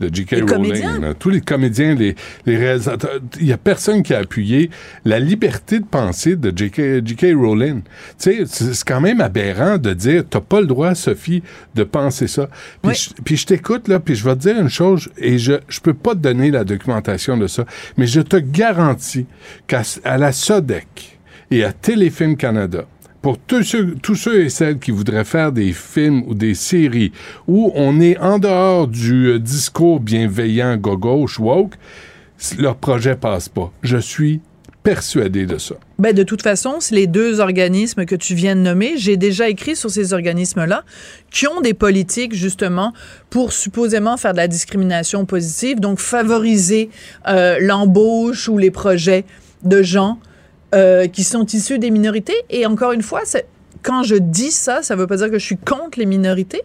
de 0.00 0.10
J.K. 0.12 0.50
Rowling, 0.50 1.00
là, 1.00 1.14
tous 1.14 1.30
les 1.30 1.40
comédiens, 1.40 1.94
les, 1.94 2.14
les 2.46 2.56
réalisateurs, 2.56 3.20
il 3.40 3.46
y 3.46 3.52
a 3.52 3.58
personne 3.58 4.02
qui 4.02 4.14
a 4.14 4.18
appuyé 4.18 4.70
la 5.04 5.18
liberté 5.18 5.80
de 5.80 5.84
penser 5.84 6.36
de 6.36 6.52
J.K. 6.56 7.34
Rowling. 7.34 7.82
Tu 8.18 8.46
sais, 8.46 8.46
c'est 8.46 8.84
quand 8.84 9.00
même 9.00 9.20
aberrant 9.20 9.78
de 9.78 9.92
dire, 9.92 10.24
t'as 10.28 10.40
pas 10.40 10.60
le 10.60 10.66
droit, 10.66 10.94
Sophie, 10.94 11.42
de 11.74 11.84
penser 11.84 12.26
ça. 12.26 12.48
Puis 12.82 13.36
je, 13.36 13.46
t'écoute, 13.46 13.88
là, 13.88 14.00
puis 14.00 14.14
je 14.14 14.24
vais 14.24 14.34
te 14.34 14.40
dire 14.40 14.58
une 14.58 14.68
chose, 14.68 15.08
et 15.18 15.38
je, 15.38 15.54
je 15.68 15.80
peux 15.80 15.94
pas 15.94 16.12
te 16.12 16.20
donner 16.20 16.50
la 16.50 16.64
documentation 16.64 17.36
de 17.36 17.46
ça, 17.46 17.64
mais 17.96 18.06
je 18.06 18.20
te 18.20 18.36
garantis 18.36 19.26
qu'à 19.66 19.82
à 20.04 20.18
la 20.18 20.32
SODEC 20.32 21.18
et 21.50 21.64
à 21.64 21.72
Téléfilm 21.72 22.36
Canada, 22.36 22.84
pour 23.24 23.38
tous 23.38 23.62
ceux, 23.62 23.94
tous 24.02 24.16
ceux 24.16 24.42
et 24.42 24.50
celles 24.50 24.78
qui 24.78 24.90
voudraient 24.90 25.24
faire 25.24 25.50
des 25.50 25.72
films 25.72 26.24
ou 26.26 26.34
des 26.34 26.54
séries 26.54 27.10
où 27.48 27.72
on 27.74 27.98
est 27.98 28.18
en 28.18 28.38
dehors 28.38 28.86
du 28.86 29.28
euh, 29.28 29.38
discours 29.38 29.98
bienveillant 29.98 30.76
gauche 30.76 31.40
woke, 31.40 31.72
leur 32.58 32.76
projet 32.76 33.16
passe 33.16 33.48
pas. 33.48 33.72
Je 33.82 33.96
suis 33.96 34.42
persuadé 34.82 35.46
de 35.46 35.56
ça. 35.56 35.76
Ben, 35.98 36.14
de 36.14 36.22
toute 36.22 36.42
façon, 36.42 36.80
c'est 36.80 36.96
les 36.96 37.06
deux 37.06 37.40
organismes 37.40 38.04
que 38.04 38.14
tu 38.14 38.34
viens 38.34 38.56
de 38.56 38.60
nommer. 38.60 38.98
J'ai 38.98 39.16
déjà 39.16 39.48
écrit 39.48 39.74
sur 39.74 39.88
ces 39.88 40.12
organismes-là 40.12 40.84
qui 41.30 41.46
ont 41.46 41.62
des 41.62 41.72
politiques, 41.72 42.34
justement, 42.34 42.92
pour 43.30 43.54
supposément 43.54 44.18
faire 44.18 44.32
de 44.32 44.36
la 44.36 44.48
discrimination 44.48 45.24
positive, 45.24 45.80
donc 45.80 45.98
favoriser 45.98 46.90
euh, 47.26 47.56
l'embauche 47.58 48.50
ou 48.50 48.58
les 48.58 48.70
projets 48.70 49.24
de 49.62 49.82
gens 49.82 50.18
euh, 50.74 51.06
qui 51.06 51.24
sont 51.24 51.46
issus 51.46 51.78
des 51.78 51.90
minorités. 51.90 52.34
Et 52.50 52.66
encore 52.66 52.92
une 52.92 53.02
fois, 53.02 53.22
quand 53.82 54.02
je 54.02 54.16
dis 54.16 54.50
ça, 54.50 54.82
ça 54.82 54.96
veut 54.96 55.06
pas 55.06 55.16
dire 55.16 55.30
que 55.30 55.38
je 55.38 55.44
suis 55.44 55.56
contre 55.56 55.98
les 55.98 56.06
minorités. 56.06 56.62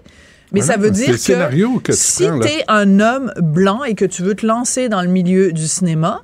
Mais 0.52 0.62
ça 0.62 0.78
veut 0.78 0.90
dire 0.90 1.14
que 1.14 1.80
que, 1.80 1.92
tu 1.92 1.98
si 1.98 2.24
tu 2.24 2.48
es 2.48 2.64
un 2.68 3.00
homme 3.00 3.32
blanc 3.38 3.84
et 3.84 3.94
que 3.94 4.06
tu 4.06 4.24
veux 4.24 4.34
te 4.34 4.46
lancer 4.46 4.90
dans 4.90 5.04
le 5.04 5.08
milieu 5.08 5.52
du 5.52 5.68
cinéma 5.68 6.24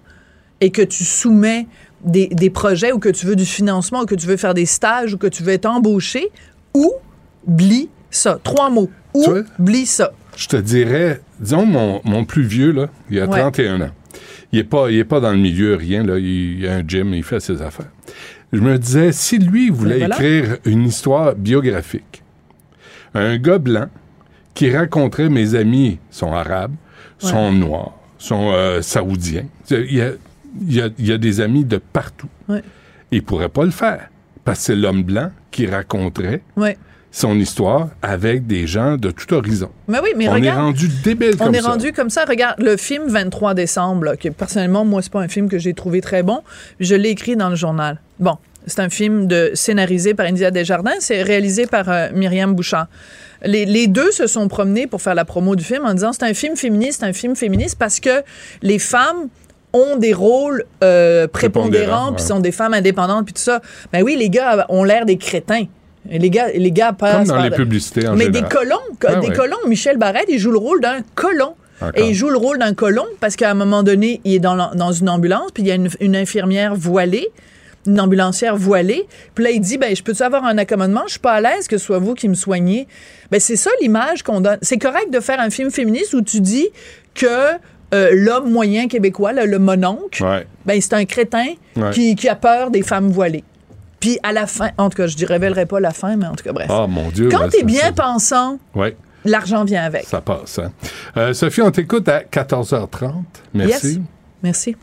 et 0.61 0.71
que 0.71 0.81
tu 0.81 1.03
soumets 1.03 1.67
des, 2.03 2.27
des 2.27 2.49
projets 2.49 2.91
ou 2.91 2.97
que 2.97 3.09
tu 3.09 3.27
veux 3.27 3.35
du 3.35 3.45
financement 3.45 4.01
ou 4.01 4.05
que 4.05 4.15
tu 4.15 4.25
veux 4.25 4.37
faire 4.37 4.55
des 4.55 4.65
stages 4.65 5.13
ou 5.13 5.17
que 5.17 5.27
tu 5.27 5.43
veux 5.43 5.53
être 5.53 5.67
embauché, 5.67 6.31
oublie 6.73 7.89
ça. 8.09 8.39
Trois 8.43 8.69
mots. 8.69 8.89
Oublie 9.13 9.85
ça. 9.85 10.11
Je 10.35 10.47
te 10.47 10.57
dirais, 10.57 11.21
disons, 11.39 11.65
mon, 11.65 12.01
mon 12.03 12.25
plus 12.25 12.43
vieux, 12.43 12.71
là, 12.71 12.89
il 13.09 13.19
a 13.19 13.25
Ouais. 13.27 13.39
31 13.39 13.81
ans. 13.81 13.91
Il 14.51 14.59
est 14.59 14.63
pas, 14.63 14.89
il 14.89 14.97
est 14.97 15.03
pas 15.05 15.19
dans 15.19 15.31
le 15.31 15.37
milieu, 15.37 15.75
rien, 15.75 16.03
là. 16.03 16.17
Il, 16.17 16.59
il 16.59 16.67
a 16.67 16.75
un 16.75 16.83
gym, 16.87 17.13
il 17.13 17.23
fait 17.23 17.39
ses 17.39 17.61
affaires. 17.61 17.91
Je 18.53 18.59
me 18.61 18.77
disais, 18.77 19.11
si 19.11 19.37
lui 19.39 19.69
voulait 19.69 19.97
voilà. 19.99 20.15
écrire 20.15 20.57
une 20.65 20.85
histoire 20.85 21.35
biographique, 21.35 22.23
un 23.13 23.37
gars 23.37 23.57
blanc 23.57 23.87
qui 24.53 24.69
raconterait 24.75 25.29
mes 25.29 25.55
amis 25.55 25.99
sont 26.09 26.31
arabes, 26.33 26.73
sont 27.17 27.51
noirs, 27.51 27.93
sont 28.17 28.51
euh, 28.53 28.81
saoudiens. 28.81 29.45
Il 29.69 29.93
y 29.95 30.01
a, 30.01 30.11
il 30.61 30.73
y 30.73 30.81
a- 30.81 30.89
il 30.97 31.05
y 31.07 31.11
a 31.11 31.17
des 31.17 31.41
amis 31.41 31.65
de 31.65 31.77
partout. 31.77 32.29
Ouais. 32.47 32.61
Il 33.11 33.23
pourrait 33.23 33.49
pas 33.49 33.65
le 33.65 33.71
faire 33.71 34.09
parce 34.45 34.59
que 34.59 34.65
c'est 34.65 34.75
l'homme 34.75 35.03
blanc 35.03 35.31
qui 35.51 35.65
raconterait 35.67 36.41
Ouais. 36.55 36.77
Son 37.15 37.39
histoire 37.39 37.87
avec 38.01 38.45
des 38.45 38.67
gens 38.67 38.97
de 38.97 39.09
tout 39.09 39.33
horizon. 39.33 39.69
Mais 39.87 39.99
oui, 40.03 40.09
mais 40.17 40.27
On 40.27 40.33
regarde. 40.33 40.59
est 40.59 40.61
rendu 40.61 40.89
débile 41.01 41.31
On 41.39 41.45
comme 41.45 41.55
est 41.55 41.61
ça. 41.61 41.69
rendu 41.69 41.93
comme 41.93 42.09
ça. 42.09 42.25
Regarde, 42.25 42.59
le 42.59 42.75
film 42.75 43.03
23 43.07 43.53
décembre, 43.53 44.03
là, 44.03 44.17
que 44.17 44.27
personnellement, 44.27 44.83
moi, 44.83 45.01
c'est 45.01 45.13
pas 45.13 45.21
un 45.21 45.29
film 45.29 45.47
que 45.47 45.57
j'ai 45.57 45.73
trouvé 45.73 46.01
très 46.01 46.23
bon. 46.23 46.41
Je 46.81 46.93
l'ai 46.93 47.09
écrit 47.09 47.37
dans 47.37 47.49
le 47.49 47.55
journal. 47.55 48.01
Bon, 48.19 48.35
c'est 48.67 48.81
un 48.81 48.89
film 48.89 49.27
de, 49.27 49.51
scénarisé 49.53 50.13
par 50.13 50.25
India 50.25 50.51
Desjardins. 50.51 50.91
C'est 50.99 51.21
réalisé 51.21 51.67
par 51.67 51.89
euh, 51.89 52.09
Myriam 52.13 52.53
Bouchard. 52.53 52.87
Les, 53.45 53.65
les 53.65 53.87
deux 53.87 54.11
se 54.11 54.27
sont 54.27 54.49
promenés 54.49 54.85
pour 54.85 55.01
faire 55.01 55.15
la 55.15 55.23
promo 55.23 55.55
du 55.55 55.63
film 55.63 55.85
en 55.85 55.93
disant 55.93 56.11
c'est 56.11 56.23
un 56.25 56.33
film 56.33 56.57
féministe, 56.57 57.01
un 57.01 57.13
film 57.13 57.37
féministe 57.37 57.77
parce 57.79 58.01
que 58.01 58.23
les 58.61 58.79
femmes 58.79 59.29
ont 59.71 59.95
des 59.95 60.13
rôles 60.13 60.65
euh, 60.83 61.27
prépondérants, 61.27 61.71
Prépondérants, 61.71 62.13
puis 62.13 62.23
ouais. 62.23 62.27
sont 62.27 62.39
des 62.41 62.51
femmes 62.51 62.73
indépendantes, 62.73 63.23
puis 63.23 63.33
tout 63.33 63.41
ça. 63.41 63.61
Ben 63.93 64.03
oui, 64.03 64.17
les 64.17 64.29
gars 64.29 64.65
ont 64.67 64.83
l'air 64.83 65.05
des 65.05 65.17
crétins. 65.17 65.65
Les 66.09 66.29
gars, 66.29 66.47
les 66.53 66.71
gars 66.71 66.93
passent 66.93 67.15
Comme 67.17 67.27
dans 67.27 67.33
par- 67.35 67.43
les 67.49 67.55
publicités 67.55 68.07
en 68.07 68.15
Mais 68.15 68.25
général. 68.25 68.49
des 68.49 68.55
colons, 68.55 68.79
co- 68.99 69.07
Ah 69.09 69.15
des 69.15 69.27
ouais. 69.29 69.35
colons. 69.35 69.57
Michel 69.67 69.97
Barrette, 69.97 70.25
il 70.29 70.39
joue 70.39 70.51
le 70.51 70.57
rôle 70.59 70.81
d'un 70.81 70.99
colon. 71.15 71.55
Encore. 71.81 71.91
Et 72.01 72.09
il 72.09 72.13
joue 72.13 72.29
le 72.29 72.37
rôle 72.37 72.57
d'un 72.59 72.73
colon 72.73 73.05
parce 73.19 73.35
qu'à 73.35 73.49
un 73.51 73.53
moment 73.53 73.83
donné, 73.83 74.21
il 74.23 74.35
est 74.35 74.39
dans, 74.39 74.55
la- 74.55 74.71
dans 74.75 74.91
une 74.93 75.09
ambulance, 75.09 75.51
puis 75.53 75.63
il 75.63 75.67
y 75.67 75.71
a 75.71 75.75
une, 75.75 75.89
une 75.99 76.15
infirmière 76.15 76.73
voilée, 76.75 77.27
une 77.85 77.99
ambulancière 77.99 78.55
voilée. 78.55 79.05
Puis 79.33 79.43
là, 79.43 79.51
il 79.51 79.59
dit, 79.59 79.77
ben, 79.77 79.93
je 79.95 80.01
peux-tu 80.01 80.23
avoir 80.23 80.45
un 80.45 80.57
accommodement? 80.57 81.01
Je 81.07 81.11
suis 81.11 81.19
pas 81.19 81.33
à 81.33 81.41
l'aise 81.41 81.67
que 81.67 81.77
ce 81.77 81.85
soit 81.85 81.99
vous 81.99 82.13
qui 82.13 82.29
me 82.29 82.33
soignez. 82.33 82.87
Ben, 83.29 83.39
c'est 83.41 83.57
ça 83.57 83.71
l'image 83.81 84.23
qu'on 84.23 84.39
donne. 84.41 84.57
C'est 84.61 84.77
correct 84.77 85.11
de 85.11 85.19
faire 85.19 85.39
un 85.39 85.49
film 85.49 85.69
féministe 85.69 86.13
où 86.13 86.21
tu 86.21 86.39
dis 86.39 86.67
que 87.13 87.25
euh, 87.93 88.09
l'homme 88.13 88.51
moyen 88.51 88.87
québécois, 88.87 89.33
le 89.33 89.59
mononcle, 89.59 90.23
Ouais. 90.23 90.47
ben, 90.65 90.79
c'est 90.79 90.93
un 90.93 91.05
crétin 91.05 91.45
Ouais. 91.75 91.91
qui, 91.91 92.15
qui 92.15 92.29
a 92.29 92.35
peur 92.35 92.71
des 92.71 92.83
femmes 92.83 93.09
voilées. 93.09 93.43
Puis 94.05 94.19
à 94.21 94.31
la 94.33 94.45
fin, 94.45 94.69
en 94.77 94.91
tout 94.91 94.97
cas, 94.97 95.07
je 95.07 95.17
ne 95.19 95.25
révélerai 95.25 95.65
pas 95.65 95.79
la 95.79 95.89
fin, 95.89 96.15
mais 96.15 96.27
en 96.27 96.35
tout 96.35 96.43
cas, 96.43 96.53
bref. 96.53 96.67
Ah, 96.69 96.85
mon 96.87 97.09
Dieu. 97.09 97.27
Quand 97.31 97.39
ouais, 97.39 97.49
tu 97.49 97.55
es 97.55 97.59
c'est 97.61 97.65
bien 97.65 97.81
ça. 97.81 97.91
pensant, 97.93 98.59
Ouais, 98.75 98.95
l'argent 99.23 99.63
vient 99.63 99.83
avec. 99.83 100.05
ça 100.05 100.21
passe. 100.21 100.59
hein. 100.59 100.71
Euh, 101.17 101.33
Sophie, 101.33 101.63
on 101.63 101.71
t'écoute 101.71 102.07
à 102.07 102.19
14h30. 102.19 103.13
Merci. 103.55 103.87
Yes. 103.93 103.99
Merci. 104.43 104.75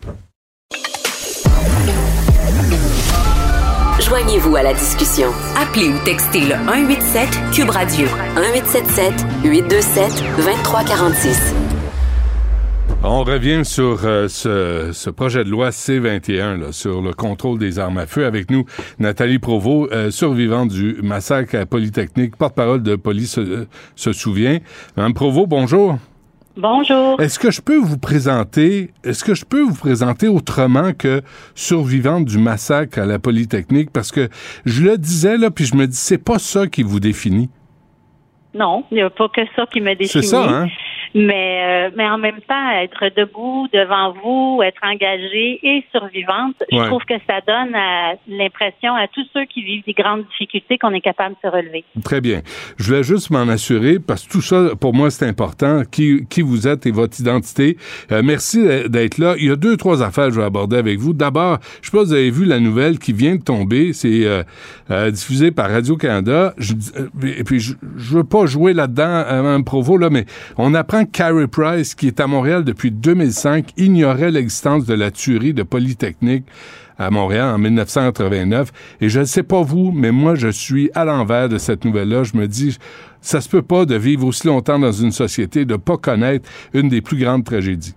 Joignez-vous 4.01 4.57
à 4.57 4.65
la 4.65 4.75
discussion. 4.75 5.29
Appelez 5.57 5.89
ou 5.91 5.99
textez 6.05 6.41
le 6.41 6.57
187 6.67 7.29
Cube 7.53 7.71
Radio 7.71 8.09
1877 8.35 9.13
827 9.45 10.25
2346. 10.39 11.39
On 13.05 13.25
revient 13.25 13.65
sur 13.65 14.05
euh, 14.05 14.29
ce, 14.29 14.91
ce 14.93 15.11
projet 15.11 15.43
de 15.43 15.51
loi 15.51 15.73
C-21 15.73 16.61
là, 16.61 16.71
sur 16.71 17.03
le 17.03 17.13
contrôle 17.13 17.59
des 17.59 17.81
armes 17.81 17.99
à 17.99 18.07
feu. 18.07 18.25
Avec 18.25 18.49
nous, 18.49 18.65
Nathalie 19.01 19.41
Provost, 19.41 19.93
euh, 19.93 20.13
survivante 20.13 20.69
du 20.69 20.99
massacre 21.03 21.57
à 21.57 21.67
Polytechnique, 21.67 22.37
porte-parole 22.37 22.81
de 22.81 22.95
Police 22.95 23.33
se, 23.33 23.67
se 23.97 24.13
souvient. 24.13 24.59
Madame 24.97 25.15
Provost, 25.15 25.49
bonjour. 25.49 25.99
Bonjour. 26.57 27.21
Est-ce 27.21 27.41
que 27.41 27.51
je 27.51 27.61
peux 27.61 27.79
vous 27.79 27.99
présenter, 27.99 28.91
est-ce 29.03 29.25
que 29.25 29.35
je 29.35 29.45
peux 29.45 29.63
vous 29.63 29.75
présenter 29.75 30.29
autrement 30.29 30.93
que 30.93 31.23
survivante 31.57 32.27
du 32.27 32.39
massacre 32.39 33.01
à 33.01 33.07
la 33.07 33.19
Polytechnique? 33.19 33.91
Parce 33.91 34.13
que 34.13 34.29
je 34.65 34.85
le 34.85 34.97
disais 34.97 35.39
là, 35.39 35.51
puis 35.51 35.65
je 35.65 35.75
me 35.75 35.89
dis, 35.89 35.97
c'est 35.97 36.23
pas 36.23 36.39
ça 36.39 36.69
qui 36.69 36.85
vous 36.85 37.01
définit. 37.01 37.51
Non, 38.55 38.85
il 38.91 38.97
n'y 38.97 39.03
a 39.03 39.11
pas 39.11 39.29
que 39.29 39.41
ça 39.57 39.67
qui 39.67 39.81
me 39.81 39.95
définit. 39.97 40.09
C'est 40.09 40.23
ça, 40.23 40.47
hein? 40.49 40.69
Mais, 41.15 41.89
euh, 41.89 41.91
mais 41.97 42.09
en 42.09 42.19
même 42.19 42.41
temps, 42.49 42.71
être 42.81 43.11
debout 43.17 43.69
devant 43.73 44.13
vous, 44.23 44.63
être 44.63 44.81
engagée 44.83 45.61
et 45.63 45.85
survivante, 45.91 46.57
je 46.71 46.87
trouve 46.87 47.05
que 47.05 47.15
ça 47.29 47.41
donne 47.47 47.77
l'impression 48.29 48.95
à 48.95 49.07
tous 49.09 49.27
ceux 49.35 49.45
qui 49.45 49.63
vivent 49.63 49.85
des 49.85 49.93
grandes 49.93 50.25
difficultés 50.27 50.79
qu'on 50.79 50.95
est 50.95 51.01
capable 51.01 51.35
de 51.43 51.49
se 51.49 51.55
relever. 51.55 51.85
Très 52.05 52.21
bien. 52.21 52.41
Je 52.79 52.85
voulais 52.85 53.03
juste 53.03 53.31
m'en 53.31 53.49
assurer 53.49 53.99
parce 53.99 54.27
que 54.27 54.33
tout 54.33 54.41
ça, 54.41 54.71
pour 54.81 54.95
moi, 54.95 55.11
c'est 55.11 55.27
important. 55.27 55.83
Qui, 55.91 56.27
qui 56.29 56.43
vous 56.43 56.67
êtes 56.67 56.87
et 56.87 56.91
votre 56.91 57.21
identité. 57.21 57.77
Euh, 58.11 58.23
merci 58.25 58.63
d'être 58.89 59.19
là. 59.19 59.35
Il 59.39 59.47
y 59.47 59.51
a 59.51 59.57
deux, 59.57 59.77
trois 59.77 60.03
affaires 60.03 60.29
que 60.29 60.35
je 60.35 60.41
vais 60.41 60.47
aborder 60.47 60.77
avec 60.77 60.99
vous. 60.99 61.13
D'abord, 61.13 61.59
je 61.83 61.91
sais 61.91 61.97
pas 61.97 62.05
si 62.05 62.11
vous 62.11 62.13
avez 62.15 62.31
vu 62.31 62.45
la 62.45 62.61
nouvelle 62.61 62.99
qui 62.99 63.13
vient 63.13 63.37
de 63.37 63.43
tomber. 63.43 63.93
C'est 63.93 64.25
euh, 64.25 64.43
euh, 64.91 65.11
diffusé 65.11 65.51
par 65.51 65.71
Radio-Canada. 65.71 66.55
Je, 66.57 66.75
euh, 66.97 67.35
et 67.37 67.45
puis, 67.45 67.61
je, 67.61 67.75
je 67.97 68.17
veux 68.17 68.25
pas 68.25 68.47
jouer 68.47 68.73
là-dedans, 68.73 69.25
euh, 69.27 69.43
Mme 69.43 69.65
Provo, 69.65 69.97
là, 69.97 70.11
mais 70.11 70.25
on 70.57 70.75
apprend 70.75 71.02
Carrie 71.07 71.47
Price, 71.47 71.95
qui 71.95 72.07
est 72.07 72.21
à 72.21 72.27
Montréal 72.27 72.65
depuis 72.65 72.91
2005, 72.91 73.71
ignorait 73.77 74.31
l'existence 74.31 74.87
de 74.87 74.95
la 74.95 75.11
tuerie 75.11 75.55
de 75.55 75.63
Polytechnique 75.63 76.45
à 76.99 77.11
Montréal 77.11 77.55
en 77.55 77.59
1989. 77.59 78.71
Et 79.01 79.09
je 79.09 79.21
ne 79.21 79.25
sais 79.25 79.43
pas 79.43 79.63
vous, 79.63 79.93
mais 79.93 80.13
moi, 80.13 80.35
je 80.35 80.49
suis 80.49 80.91
à 80.95 81.05
l'envers 81.05 81.49
de 81.49 81.59
cette 81.59 81.85
nouvelle-là. 81.85 82.25
Je 82.25 82.37
me 82.37 82.47
dis, 82.47 82.79
ça 83.21 83.41
se 83.41 83.49
peut 83.49 83.63
pas 83.63 83.85
de 83.85 83.97
vivre 83.97 84.27
aussi 84.27 84.47
longtemps 84.47 84.79
dans 84.79 84.93
une 84.93 85.13
société, 85.13 85.65
de 85.65 85.77
pas 85.77 85.97
connaître 85.97 86.49
une 86.75 86.89
des 86.89 87.01
plus 87.01 87.19
grandes 87.19 87.45
tragédies. 87.45 87.95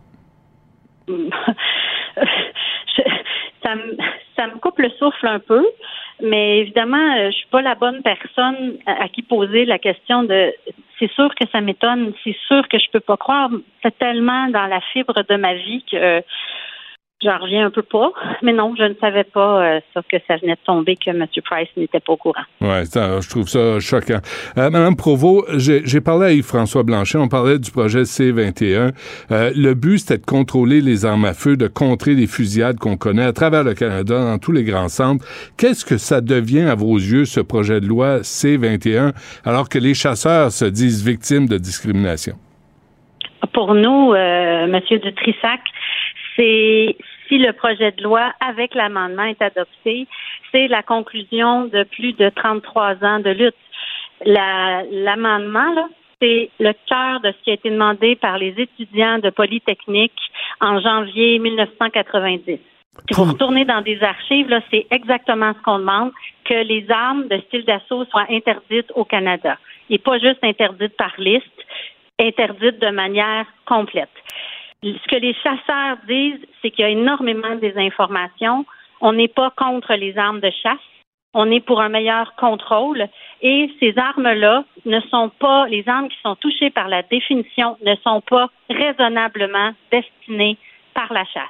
Ça 4.36 4.48
me 4.48 4.60
coupe 4.60 4.80
le 4.80 4.90
souffle 4.99 5.27
un 5.27 5.40
peu. 5.40 5.64
Mais 6.21 6.59
évidemment, 6.59 7.15
euh, 7.17 7.29
je 7.31 7.35
suis 7.35 7.47
pas 7.47 7.61
la 7.61 7.75
bonne 7.75 8.01
personne 8.01 8.77
à, 8.85 9.09
qui 9.09 9.21
poser 9.21 9.65
la 9.65 9.79
question 9.79 10.23
de. 10.23 10.53
C'est 10.97 11.11
sûr 11.11 11.33
que 11.35 11.45
ça 11.51 11.59
m'étonne. 11.59 12.13
C'est 12.23 12.37
sûr 12.47 12.67
que 12.69 12.79
je 12.79 12.89
peux 12.91 13.01
pas 13.01 13.17
croire. 13.17 13.49
C'est 13.83 13.97
tellement 13.97 14.47
dans 14.47 14.67
la 14.67 14.79
fibre 14.93 15.23
de 15.27 15.35
ma 15.35 15.55
vie 15.55 15.83
que. 15.91 16.23
J'en 17.26 17.39
reviens 17.39 17.65
un 17.65 17.72
peu 17.72 17.81
pas, 17.81 18.11
mais 18.43 18.53
non, 18.53 18.76
je 18.77 18.84
ne 18.84 18.93
savais 19.02 19.23
pas 19.23 19.65
euh, 19.65 19.80
ça 19.93 20.02
que 20.07 20.18
ça 20.27 20.38
venait 20.38 20.53
de 20.53 20.60
tomber 20.64 20.95
que 20.95 21.10
M. 21.10 21.26
Price 21.43 21.69
n'était 21.76 21.99
pas 21.99 22.14
au 22.14 22.18
courant. 22.18 22.43
Ça, 22.61 23.19
je 23.19 23.30
trouve 23.30 23.47
ça 23.47 23.80
choquant. 23.80 24.19
Euh, 24.60 24.69
Madame 24.69 24.95
Provo, 24.95 25.43
j'ai 25.57 26.02
parlé 26.02 26.26
à 26.27 26.31
Yves-François 26.34 26.84
Blanchet, 26.84 27.18
on 27.18 27.27
parlait 27.27 27.57
du 27.57 27.72
projet 27.72 28.06
C-21. 28.06 28.91
Euh, 29.31 29.52
le 29.56 29.73
but, 29.73 29.97
c'était 29.97 30.19
de 30.19 30.26
contrôler 30.26 30.81
les 30.81 31.03
armes 31.03 31.26
à 31.26 31.34
feu, 31.34 31.57
de 31.57 31.68
contrer 31.68 32.14
les 32.14 32.27
fusillades 32.27 32.77
qu'on 32.77 32.95
connaît 32.97 33.26
à 33.26 33.34
travers 33.34 33.64
le 33.64 33.73
Canada, 33.73 34.19
dans 34.19 34.38
tous 34.38 34.52
les 34.52 34.64
grands 34.64 34.89
centres. 34.89 35.26
Qu'est-ce 35.57 35.84
que 35.84 35.97
ça 35.97 36.22
devient 36.22 36.69
à 36.69 36.76
vos 36.76 36.95
yeux, 36.95 37.26
ce 37.26 37.39
projet 37.39 37.81
de 37.81 37.88
loi 37.88 38.19
C-21, 38.22 39.14
alors 39.45 39.68
que 39.68 39.80
les 39.80 39.95
chasseurs 39.95 40.52
se 40.52 40.65
disent 40.65 41.03
victimes 41.03 41.47
de 41.47 41.57
discrimination? 41.57 42.35
Pour 43.53 43.73
nous, 43.73 44.14
euh, 44.14 44.68
Monsieur 44.68 44.99
Dutrissac, 44.99 45.61
c'est 46.35 46.95
si 47.27 47.38
le 47.38 47.52
projet 47.53 47.91
de 47.91 48.03
loi 48.03 48.34
avec 48.39 48.73
l'amendement 48.76 49.23
est 49.23 49.41
adopté, 49.41 50.07
c'est 50.52 50.68
la 50.68 50.84
conclusion 50.84 51.65
de 51.65 51.84
plus 51.84 52.14
de 52.14 52.30
33 52.30 53.03
ans 53.03 53.19
de 53.19 53.30
lutte. 53.31 53.56
La- 54.26 54.84
L'amendement, 54.91 55.89
c'est 56.22 56.49
le 56.60 56.73
cœur 56.88 57.19
de 57.22 57.31
ce 57.31 57.43
qui 57.43 57.52
a 57.52 57.56
été 57.56 57.69
demandé 57.69 58.15
par 58.15 58.38
les 58.38 58.53
étudiants 58.57 59.19
de 59.19 59.30
Polytechnique 59.30 60.14
en 60.61 60.80
janvier 60.80 61.39
1990. 61.39 62.60
Si 63.10 63.14
vous 63.14 63.26
retournez 63.26 63.65
dans 63.65 63.81
des 63.81 64.02
archives, 64.02 64.49
là, 64.49 64.61
c'est 64.72 64.88
exactement 64.89 65.53
ce 65.53 65.61
qu'on 65.64 65.80
demande, 65.80 66.11
que 66.45 66.53
les 66.53 66.85
armes 66.89 67.27
de 67.27 67.38
style 67.47 67.65
d'assaut 67.65 68.06
soient 68.06 68.26
interdites 68.30 68.91
au 68.95 69.03
Canada. 69.03 69.57
Et 69.89 69.97
pas 69.97 70.18
juste 70.18 70.39
interdites 70.43 70.95
par 70.95 71.11
liste, 71.18 71.45
interdites 72.19 72.80
de 72.80 72.89
manière 72.91 73.45
complète. 73.65 74.10
Ce 74.94 75.07
que 75.07 75.16
les 75.16 75.34
chasseurs 75.34 75.98
disent, 76.07 76.45
c'est 76.62 76.70
qu'il 76.70 76.84
y 76.84 76.88
a 76.88 76.90
énormément 76.91 77.56
de 77.56 77.60
désinformation. 77.60 78.66
On 79.02 79.14
n'est 79.14 79.28
pas 79.28 79.52
contre 79.57 79.94
les 79.95 80.16
armes 80.18 80.40
de 80.41 80.52
chasse. 80.62 80.78
On 81.34 81.49
est 81.52 81.60
pour 81.60 81.82
un 81.82 81.90
meilleur 81.90 82.36
contrôle. 82.36 83.07
Et 83.41 83.70
ces 83.80 83.98
armes-là 83.98 84.64
ne 84.86 84.99
sont 85.12 85.30
pas, 85.40 85.68
les 85.68 85.84
armes 85.90 86.07
qui 86.07 86.18
sont 86.24 86.36
touchées 86.36 86.70
par 86.70 86.88
la 86.88 87.02
définition 87.02 87.78
ne 87.84 87.95
sont 88.03 88.22
pas 88.22 88.49
raisonnablement 88.70 89.72
destinées 89.91 90.57
par 90.94 91.12
la 91.12 91.26
chasse. 91.26 91.44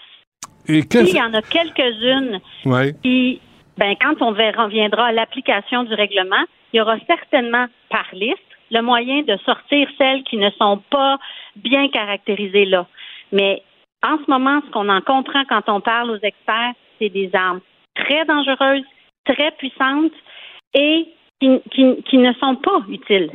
Et 0.67 0.81
Puis, 0.81 1.09
il 1.09 1.15
y 1.15 1.21
en 1.21 1.33
a 1.33 1.41
quelques-unes 1.41 2.39
Ouais. 2.65 2.93
qui, 3.03 3.41
ben, 3.77 3.95
quand 4.01 4.21
on 4.21 4.29
reviendra 4.29 5.07
à 5.07 5.11
l'application 5.11 5.83
du 5.83 5.93
règlement, 5.93 6.43
il 6.73 6.77
y 6.77 6.81
aura 6.81 6.97
certainement 7.05 7.67
par 7.89 8.05
liste 8.13 8.39
le 8.71 8.81
moyen 8.81 9.21
de 9.21 9.37
sortir 9.45 9.87
celles 9.97 10.23
qui 10.23 10.37
ne 10.37 10.49
sont 10.51 10.81
pas 10.89 11.17
bien 11.55 11.87
caractérisées 11.89 12.65
là. 12.65 12.87
Mais 13.35 13.61
en 14.01 14.17
ce 14.17 14.31
moment, 14.31 14.61
ce 14.65 14.71
qu'on 14.71 14.87
en 14.87 15.01
comprend 15.01 15.43
quand 15.45 15.67
on 15.67 15.81
parle 15.81 16.09
aux 16.09 16.19
experts, 16.23 16.73
c'est 16.97 17.09
des 17.09 17.29
armes 17.33 17.59
très 17.95 18.23
dangereuses, 18.23 18.85
très 19.25 19.51
puissantes 19.57 20.13
et 20.73 21.05
qui, 21.41 22.17
ne 22.17 22.33
sont 22.33 22.55
pas 22.55 22.79
utiles 22.89 23.29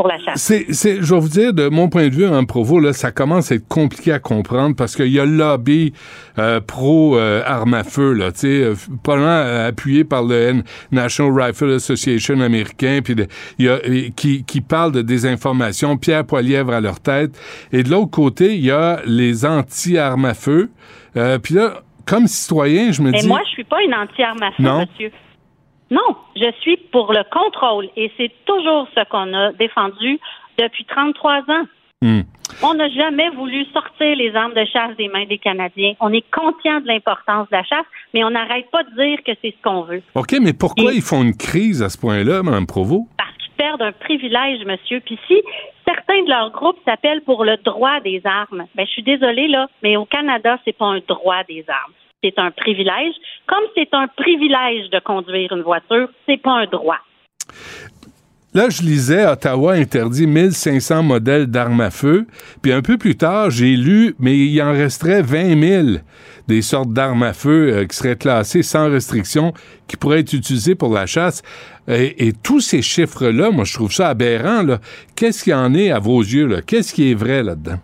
pour 0.00 0.08
la 0.08 0.18
chasse. 0.18 0.40
C'est, 0.40 0.72
c'est, 0.72 1.02
je 1.02 1.14
vais 1.14 1.20
vous 1.20 1.28
dire, 1.28 1.52
de 1.52 1.68
mon 1.68 1.90
point 1.90 2.08
de 2.08 2.14
vue, 2.14 2.26
en 2.26 2.42
Provo, 2.46 2.80
là, 2.80 2.94
ça 2.94 3.12
commence 3.12 3.52
à 3.52 3.56
être 3.56 3.68
compliqué 3.68 4.12
à 4.12 4.18
comprendre 4.18 4.74
parce 4.74 4.96
qu'il 4.96 5.08
y 5.08 5.20
a 5.20 5.26
le 5.26 5.32
lobby 5.36 5.92
euh, 6.38 6.58
pro 6.60 7.18
euh, 7.18 7.42
armes 7.44 7.74
à 7.74 7.84
feu, 7.84 8.14
là, 8.14 8.32
tu 8.32 8.38
sais, 8.38 8.46
euh, 8.62 8.74
probablement 9.02 9.30
euh, 9.30 9.68
appuyé 9.68 10.04
par 10.04 10.22
le 10.22 10.62
National 10.90 11.38
Rifle 11.38 11.72
Association 11.72 12.40
américain, 12.40 13.00
puis 13.04 13.14
il 13.58 13.66
y 13.66 13.68
a, 13.68 13.78
qui, 14.16 14.42
qui 14.44 14.62
parle 14.62 14.92
de 14.92 15.02
désinformation, 15.02 15.98
Pierre 15.98 16.24
Poilièvre 16.24 16.72
à 16.72 16.80
leur 16.80 17.00
tête. 17.00 17.38
Et 17.70 17.82
de 17.82 17.90
l'autre 17.90 18.10
côté, 18.10 18.54
il 18.54 18.64
y 18.64 18.70
a 18.70 19.00
les 19.04 19.44
anti-armes 19.44 20.24
à 20.24 20.32
feu. 20.32 20.70
Euh, 21.18 21.38
puis 21.38 21.54
là, 21.54 21.82
comme 22.06 22.26
citoyen, 22.26 22.90
je 22.90 23.02
me 23.02 23.10
Mais 23.10 23.18
dis... 23.20 23.28
moi, 23.28 23.40
je 23.44 23.50
suis 23.50 23.64
pas 23.64 23.82
une 23.82 23.92
anti-arme 23.92 24.42
à 24.42 24.50
feu, 24.52 24.62
Non. 24.62 24.80
monsieur. 24.80 25.12
Non, 25.90 26.16
je 26.36 26.50
suis 26.60 26.76
pour 26.76 27.12
le 27.12 27.24
contrôle 27.32 27.88
et 27.96 28.12
c'est 28.16 28.30
toujours 28.44 28.86
ce 28.94 29.04
qu'on 29.08 29.34
a 29.34 29.52
défendu 29.52 30.20
depuis 30.58 30.84
33 30.84 31.38
ans. 31.48 31.64
Hmm. 32.02 32.22
On 32.62 32.74
n'a 32.74 32.88
jamais 32.88 33.28
voulu 33.30 33.64
sortir 33.72 34.16
les 34.16 34.34
armes 34.34 34.54
de 34.54 34.64
chasse 34.64 34.96
des 34.96 35.08
mains 35.08 35.26
des 35.26 35.38
Canadiens. 35.38 35.94
On 36.00 36.12
est 36.12 36.24
conscient 36.30 36.80
de 36.80 36.86
l'importance 36.86 37.48
de 37.50 37.56
la 37.56 37.62
chasse, 37.64 37.86
mais 38.14 38.24
on 38.24 38.30
n'arrête 38.30 38.70
pas 38.70 38.82
de 38.84 38.90
dire 38.94 39.18
que 39.24 39.32
c'est 39.42 39.50
ce 39.50 39.62
qu'on 39.62 39.82
veut. 39.82 40.02
OK, 40.14 40.34
mais 40.40 40.52
pourquoi 40.52 40.92
ils 40.92 41.02
font 41.02 41.22
une 41.22 41.36
crise 41.36 41.82
à 41.82 41.88
ce 41.88 41.98
point-là, 41.98 42.42
Mme 42.42 42.66
Provo? 42.66 43.06
Parce 43.16 43.36
qu'ils 43.38 43.52
perdent 43.52 43.82
un 43.82 43.92
privilège, 43.92 44.64
monsieur. 44.64 45.00
Puis 45.00 45.18
si 45.26 45.42
certains 45.86 46.22
de 46.22 46.28
leurs 46.28 46.50
groupes 46.50 46.78
s'appellent 46.84 47.22
pour 47.22 47.44
le 47.44 47.56
droit 47.58 48.00
des 48.00 48.20
armes, 48.24 48.66
ben 48.74 48.86
je 48.86 48.92
suis 48.92 49.02
désolée 49.02 49.48
là, 49.48 49.68
mais 49.82 49.96
au 49.96 50.04
Canada, 50.04 50.58
c'est 50.64 50.76
pas 50.76 50.86
un 50.86 51.00
droit 51.06 51.42
des 51.48 51.64
armes. 51.68 51.92
C'est 52.22 52.38
un 52.38 52.50
privilège. 52.50 53.14
Comme 53.46 53.64
c'est 53.74 53.88
un 53.92 54.06
privilège 54.08 54.90
de 54.90 55.00
conduire 55.00 55.52
une 55.52 55.62
voiture, 55.62 56.08
c'est 56.26 56.40
pas 56.40 56.52
un 56.52 56.66
droit. 56.66 56.98
Là, 58.52 58.68
je 58.68 58.82
lisais 58.82 59.26
Ottawa 59.26 59.74
interdit 59.74 60.26
1500 60.26 61.04
modèles 61.04 61.46
d'armes 61.46 61.80
à 61.80 61.90
feu. 61.90 62.26
Puis 62.62 62.72
un 62.72 62.82
peu 62.82 62.98
plus 62.98 63.16
tard, 63.16 63.50
j'ai 63.50 63.76
lu, 63.76 64.16
mais 64.18 64.36
il 64.36 64.60
en 64.60 64.72
resterait 64.72 65.22
20 65.22 65.60
000 65.60 65.86
des 66.48 66.60
sortes 66.60 66.92
d'armes 66.92 67.22
à 67.22 67.32
feu 67.32 67.72
euh, 67.72 67.86
qui 67.86 67.96
seraient 67.96 68.16
classées 68.16 68.64
sans 68.64 68.90
restriction, 68.90 69.54
qui 69.86 69.96
pourraient 69.96 70.20
être 70.20 70.32
utilisées 70.32 70.74
pour 70.74 70.92
la 70.92 71.06
chasse. 71.06 71.42
Et, 71.86 72.32
tous 72.42 72.60
ces 72.60 72.82
chiffres-là, 72.82 73.50
moi, 73.50 73.64
je 73.64 73.74
trouve 73.74 73.92
ça 73.92 74.08
aberrant. 74.08 74.64
Qu'est-ce 75.14 75.44
qu'il 75.44 75.52
y 75.52 75.56
en 75.56 75.72
est 75.74 75.90
à 75.90 76.00
vos 76.00 76.20
yeux? 76.20 76.60
Qu'est-ce 76.66 76.92
qui 76.92 77.10
est 77.10 77.14
vrai 77.14 77.42
là-dedans? 77.42 77.78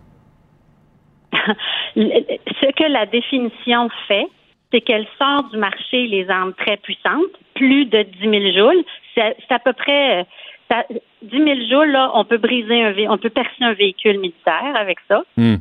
Ce 1.97 2.73
que 2.73 2.85
la 2.85 3.07
définition 3.07 3.89
fait, 4.09 4.27
c'est 4.73 4.81
qu'elle 4.81 5.07
sort 5.19 5.45
du 5.45 5.59
marché 5.59 6.07
les 6.07 6.29
armes 6.29 6.55
très 6.55 6.77
puissantes, 6.77 7.33
plus 7.55 7.87
de 7.87 8.03
10 8.03 8.53
000 8.53 8.59
joules. 8.59 8.85
C'est 9.15 9.37
à 9.51 9.59
peu 9.59 9.73
près 9.73 10.21
euh, 10.21 10.25
ça- 10.71 10.87
10 11.23 11.37
000 11.37 11.61
joules, 11.71 11.93
là, 11.93 12.11
on 12.15 12.25
peut 12.25 12.39
briser 12.39 12.83
un 12.83 12.95
on 13.11 13.19
peut 13.19 13.31
percer 13.31 13.63
un 13.63 13.73
véhicule 13.73 14.19
militaire 14.19 14.75
avec 14.75 14.99
ça. 15.09 15.23
Hmm. 15.37 15.57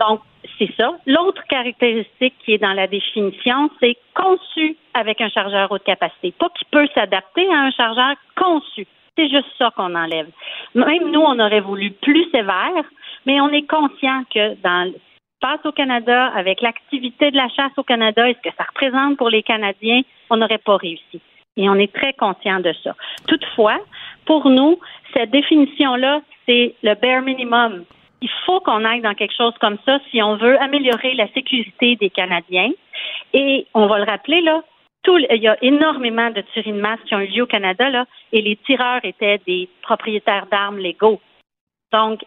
Donc, 0.00 0.20
c'est 0.58 0.70
ça. 0.76 0.92
L'autre 1.06 1.42
caractéristique 1.48 2.34
qui 2.44 2.52
est 2.52 2.58
dans 2.58 2.72
la 2.72 2.86
définition, 2.86 3.70
c'est 3.80 3.96
conçu 4.14 4.76
avec 4.94 5.20
un 5.20 5.28
chargeur 5.28 5.70
haute 5.70 5.84
capacité. 5.84 6.32
Pas 6.38 6.48
qui 6.50 6.64
peut 6.70 6.86
s'adapter 6.94 7.46
à 7.52 7.60
un 7.60 7.70
chargeur 7.70 8.14
conçu. 8.36 8.86
C'est 9.16 9.28
juste 9.28 9.48
ça 9.58 9.70
qu'on 9.74 9.94
enlève. 9.94 10.28
Même 10.74 11.10
nous, 11.10 11.20
on 11.20 11.38
aurait 11.38 11.60
voulu 11.60 11.90
plus 11.90 12.28
sévère, 12.30 12.84
mais 13.24 13.40
on 13.40 13.48
est 13.48 13.66
conscient 13.66 14.22
que 14.32 14.54
dans 14.62 14.92
passe 15.40 15.64
au 15.64 15.72
Canada, 15.72 16.26
avec 16.34 16.60
l'activité 16.60 17.30
de 17.30 17.36
la 17.36 17.48
chasse 17.48 17.72
au 17.76 17.82
Canada 17.82 18.28
et 18.28 18.34
ce 18.34 18.48
que 18.48 18.56
ça 18.56 18.64
représente 18.64 19.16
pour 19.16 19.30
les 19.30 19.42
Canadiens, 19.42 20.02
on 20.30 20.36
n'aurait 20.36 20.58
pas 20.58 20.76
réussi. 20.76 21.20
Et 21.56 21.68
on 21.68 21.74
est 21.74 21.92
très 21.92 22.12
conscient 22.12 22.60
de 22.60 22.72
ça. 22.84 22.94
Toutefois, 23.26 23.78
pour 24.26 24.48
nous, 24.50 24.78
cette 25.14 25.30
définition-là, 25.30 26.20
c'est 26.46 26.74
le 26.82 26.94
bare 26.94 27.22
minimum. 27.22 27.84
Il 28.20 28.30
faut 28.44 28.60
qu'on 28.60 28.84
aille 28.84 29.00
dans 29.00 29.14
quelque 29.14 29.36
chose 29.36 29.54
comme 29.60 29.78
ça 29.84 29.98
si 30.10 30.22
on 30.22 30.36
veut 30.36 30.60
améliorer 30.60 31.14
la 31.14 31.28
sécurité 31.32 31.96
des 31.96 32.10
Canadiens. 32.10 32.70
Et 33.32 33.66
on 33.74 33.86
va 33.86 33.98
le 33.98 34.04
rappeler, 34.04 34.40
là, 34.40 34.62
il 35.08 35.42
y 35.42 35.48
a 35.48 35.56
énormément 35.62 36.30
de 36.30 36.40
tueries 36.40 36.72
de 36.72 36.80
masse 36.80 36.98
qui 37.06 37.14
ont 37.14 37.20
eu 37.20 37.28
lieu 37.28 37.42
au 37.42 37.46
Canada, 37.46 37.88
là, 37.90 38.06
et 38.32 38.42
les 38.42 38.56
tireurs 38.56 39.04
étaient 39.04 39.40
des 39.46 39.68
propriétaires 39.82 40.46
d'armes 40.46 40.78
légaux. 40.78 41.20
Donc, 41.92 42.24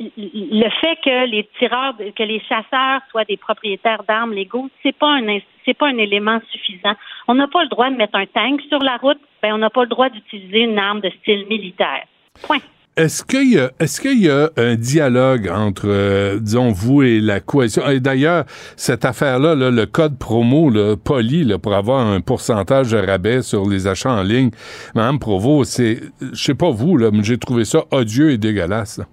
le 0.00 0.70
fait 0.80 0.96
que 1.04 1.26
les 1.26 1.48
tireurs, 1.58 1.94
que 1.96 2.22
les 2.22 2.40
chasseurs 2.40 3.00
soient 3.10 3.24
des 3.24 3.36
propriétaires 3.36 4.02
d'armes 4.08 4.32
légaux, 4.32 4.68
c'est 4.82 4.96
pas 4.96 5.10
un 5.10 5.38
c'est 5.64 5.74
pas 5.74 5.88
un 5.88 5.98
élément 5.98 6.40
suffisant. 6.50 6.94
On 7.28 7.34
n'a 7.34 7.46
pas 7.48 7.62
le 7.62 7.68
droit 7.68 7.90
de 7.90 7.96
mettre 7.96 8.16
un 8.16 8.26
tank 8.26 8.60
sur 8.68 8.80
la 8.80 8.96
route, 8.96 9.20
ben 9.42 9.54
on 9.54 9.58
n'a 9.58 9.70
pas 9.70 9.82
le 9.82 9.88
droit 9.88 10.08
d'utiliser 10.10 10.60
une 10.60 10.78
arme 10.78 11.00
de 11.00 11.10
style 11.20 11.46
militaire. 11.46 12.06
Point. 12.42 12.58
Est-ce 12.96 13.24
qu'il 13.24 13.52
y 13.52 13.58
a, 13.58 13.72
est-ce 13.80 14.00
qu'il 14.00 14.22
y 14.22 14.30
a 14.30 14.50
un 14.56 14.76
dialogue 14.76 15.50
entre, 15.52 15.88
euh, 15.88 16.38
disons, 16.38 16.70
vous 16.70 17.02
et 17.02 17.18
la 17.18 17.40
coalition? 17.40 17.88
Et 17.88 17.98
d'ailleurs, 17.98 18.44
cette 18.76 19.04
affaire-là, 19.04 19.56
là, 19.56 19.72
le 19.72 19.86
code 19.86 20.16
promo, 20.16 20.70
là, 20.70 20.94
poli, 20.96 21.42
là, 21.42 21.58
pour 21.58 21.74
avoir 21.74 22.06
un 22.06 22.20
pourcentage 22.20 22.92
de 22.92 22.98
rabais 22.98 23.42
sur 23.42 23.68
les 23.68 23.88
achats 23.88 24.12
en 24.12 24.22
ligne, 24.22 24.50
Mme 24.94 25.18
Provo, 25.18 25.64
c'est, 25.64 26.02
je 26.20 26.40
sais 26.40 26.54
pas 26.54 26.70
vous, 26.70 26.96
là, 26.96 27.10
mais 27.12 27.24
j'ai 27.24 27.36
trouvé 27.36 27.64
ça 27.64 27.82
odieux 27.90 28.30
et 28.30 28.38
dégueulasse. 28.38 28.98
là. 28.98 29.06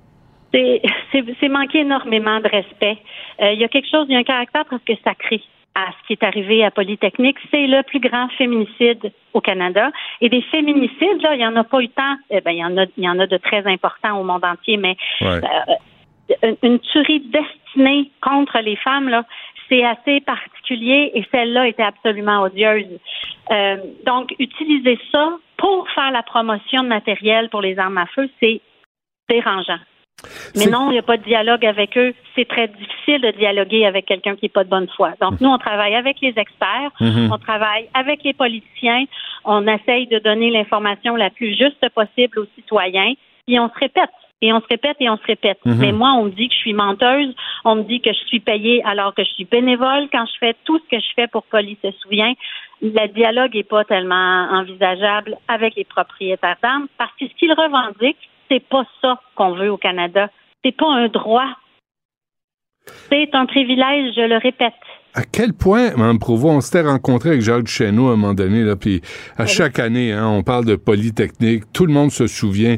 C'est 0.53 1.49
manquer 1.49 1.79
énormément 1.79 2.39
de 2.39 2.47
respect. 2.47 2.97
Euh, 3.41 3.53
il 3.53 3.59
y 3.59 3.63
a 3.63 3.67
quelque 3.67 3.89
chose, 3.89 4.05
il 4.09 4.13
y 4.13 4.15
a 4.15 4.19
un 4.19 4.23
caractère 4.23 4.65
presque 4.65 4.93
sacré 5.03 5.41
à 5.73 5.85
ce 5.91 6.07
qui 6.07 6.13
est 6.13 6.23
arrivé 6.23 6.65
à 6.65 6.71
Polytechnique. 6.71 7.37
C'est 7.49 7.67
le 7.67 7.81
plus 7.83 7.99
grand 8.01 8.27
féminicide 8.37 9.11
au 9.33 9.39
Canada. 9.39 9.91
Et 10.19 10.27
des 10.27 10.41
féminicides, 10.43 11.21
là, 11.21 11.33
il 11.33 11.37
n'y 11.37 11.47
en 11.47 11.55
a 11.55 11.63
pas 11.63 11.79
eu 11.81 11.87
tant. 11.89 12.17
Eh 12.29 12.41
ben, 12.41 12.51
il 12.51 12.57
y 12.57 12.65
en 12.65 12.77
a, 12.77 12.85
il 12.97 13.03
y 13.03 13.09
en 13.09 13.19
a 13.19 13.27
de 13.27 13.37
très 13.37 13.65
importants 13.65 14.19
au 14.19 14.23
monde 14.23 14.43
entier, 14.43 14.75
mais 14.77 14.97
Ouais. 15.21 15.39
euh, 15.43 15.75
une, 16.43 16.57
une 16.63 16.79
tuerie 16.79 17.21
destinée 17.21 18.11
contre 18.21 18.59
les 18.59 18.75
femmes, 18.75 19.07
là, 19.07 19.23
c'est 19.69 19.83
assez 19.85 20.19
particulier 20.21 21.11
et 21.13 21.25
celle-là 21.31 21.67
était 21.67 21.83
absolument 21.83 22.41
odieuse. 22.41 22.99
Euh, 23.51 23.77
donc, 24.05 24.35
utiliser 24.39 24.99
ça 25.11 25.37
pour 25.55 25.89
faire 25.91 26.11
la 26.11 26.23
promotion 26.23 26.83
de 26.83 26.89
matériel 26.89 27.49
pour 27.49 27.61
les 27.61 27.79
armes 27.79 27.97
à 27.97 28.05
feu, 28.07 28.29
c'est 28.41 28.59
dérangeant. 29.29 29.79
Mais 30.55 30.65
non, 30.67 30.89
il 30.89 30.93
n'y 30.93 30.99
a 30.99 31.03
pas 31.03 31.17
de 31.17 31.23
dialogue 31.23 31.65
avec 31.65 31.97
eux. 31.97 32.13
C'est 32.35 32.47
très 32.47 32.67
difficile 32.67 33.21
de 33.21 33.31
dialoguer 33.31 33.85
avec 33.85 34.05
quelqu'un 34.05 34.35
qui 34.35 34.45
n'est 34.45 34.49
pas 34.49 34.63
de 34.63 34.69
bonne 34.69 34.87
foi. 34.95 35.13
Donc, 35.21 35.41
nous, 35.41 35.49
on 35.49 35.57
travaille 35.57 35.95
avec 35.95 36.17
les 36.21 36.33
experts, 36.37 36.91
Mhm. 36.99 37.31
on 37.31 37.37
travaille 37.37 37.89
avec 37.93 38.23
les 38.23 38.33
politiciens, 38.33 39.05
on 39.45 39.65
essaye 39.67 40.07
de 40.07 40.19
donner 40.19 40.51
l'information 40.51 41.15
la 41.15 41.29
plus 41.29 41.55
juste 41.55 41.87
possible 41.89 42.39
aux 42.39 42.47
citoyens, 42.55 43.13
puis 43.47 43.59
on 43.59 43.69
se 43.69 43.79
répète. 43.79 44.09
Et 44.43 44.51
on 44.51 44.59
se 44.59 44.65
répète 44.67 44.97
et 44.99 45.07
on 45.07 45.17
se 45.17 45.25
répète. 45.27 45.59
Mhm. 45.65 45.77
Mais 45.77 45.91
moi, 45.91 46.13
on 46.13 46.23
me 46.25 46.31
dit 46.31 46.47
que 46.47 46.53
je 46.55 46.59
suis 46.59 46.73
menteuse, 46.73 47.31
on 47.63 47.75
me 47.75 47.83
dit 47.83 48.01
que 48.01 48.11
je 48.11 48.25
suis 48.25 48.39
payée 48.39 48.81
alors 48.85 49.13
que 49.13 49.23
je 49.23 49.29
suis 49.29 49.45
bénévole 49.45 50.07
quand 50.11 50.25
je 50.25 50.37
fais 50.39 50.55
tout 50.65 50.79
ce 50.79 50.95
que 50.95 50.99
je 50.99 51.07
fais 51.15 51.27
pour 51.27 51.43
Police 51.43 51.77
se 51.83 51.91
souvient. 52.01 52.33
Le 52.81 53.07
dialogue 53.09 53.53
n'est 53.53 53.61
pas 53.63 53.83
tellement 53.85 54.47
envisageable 54.51 55.37
avec 55.47 55.75
les 55.75 55.83
propriétaires 55.83 56.55
d'armes 56.63 56.87
parce 56.97 57.11
que 57.19 57.27
ce 57.27 57.33
qu'ils 57.35 57.53
revendiquent, 57.53 58.30
c'est 58.51 58.67
pas 58.67 58.83
ça 59.01 59.19
qu'on 59.35 59.55
veut 59.55 59.71
au 59.71 59.77
Canada. 59.77 60.29
C'est 60.63 60.75
pas 60.75 60.87
un 60.87 61.07
droit. 61.07 61.47
C'est 63.09 63.29
un 63.33 63.45
privilège, 63.45 64.13
je 64.15 64.27
le 64.27 64.37
répète. 64.37 64.73
À 65.13 65.23
quel 65.23 65.53
point, 65.53 65.91
Mme 65.97 66.19
Provo, 66.19 66.49
on 66.49 66.61
s'était 66.61 66.81
rencontré 66.81 67.29
avec 67.29 67.41
Jacques 67.41 67.67
Chesneau 67.67 68.07
à 68.07 68.13
un 68.13 68.15
moment 68.15 68.33
donné, 68.33 68.63
là, 68.63 68.77
puis 68.77 69.01
à 69.37 69.45
chaque 69.45 69.77
année, 69.77 70.13
hein, 70.13 70.25
on 70.27 70.41
parle 70.41 70.63
de 70.63 70.75
Polytechnique, 70.75 71.63
tout 71.73 71.85
le 71.85 71.91
monde 71.91 72.11
se 72.11 72.27
souvient. 72.27 72.77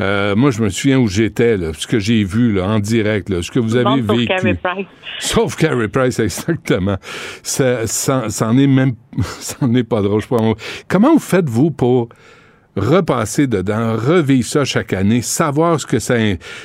Euh, 0.00 0.36
moi, 0.36 0.50
je 0.50 0.62
me 0.62 0.68
souviens 0.68 0.98
où 0.98 1.08
j'étais, 1.08 1.56
là, 1.56 1.72
ce 1.72 1.86
que 1.86 1.98
j'ai 1.98 2.22
vu 2.22 2.52
là, 2.52 2.68
en 2.68 2.80
direct, 2.80 3.30
là, 3.30 3.40
ce 3.42 3.50
que 3.50 3.58
vous 3.58 3.76
avez 3.76 3.84
monde 3.84 4.06
sauf 4.06 4.16
vécu. 4.16 4.26
Carey 4.26 4.54
Price. 4.62 4.86
Sauf 5.20 5.56
Carey 5.56 5.88
Price, 5.88 6.18
exactement. 6.20 6.96
Ça, 7.42 7.86
ça, 7.86 8.28
ça 8.28 8.48
en 8.48 8.58
est 8.58 8.66
même, 8.66 8.92
ça 9.22 9.56
en 9.62 9.74
est 9.74 9.84
pas 9.84 10.02
drôle. 10.02 10.20
Je 10.20 10.28
Comment 10.86 11.12
vous 11.14 11.18
faites, 11.18 11.48
vous, 11.48 11.70
pour 11.70 12.10
repasser 12.76 13.46
dedans, 13.46 13.94
revivre 13.96 14.46
ça 14.46 14.64
chaque 14.64 14.92
année, 14.92 15.22
savoir 15.22 15.80
ce 15.80 15.86
que 15.86 15.98
ça, 15.98 16.14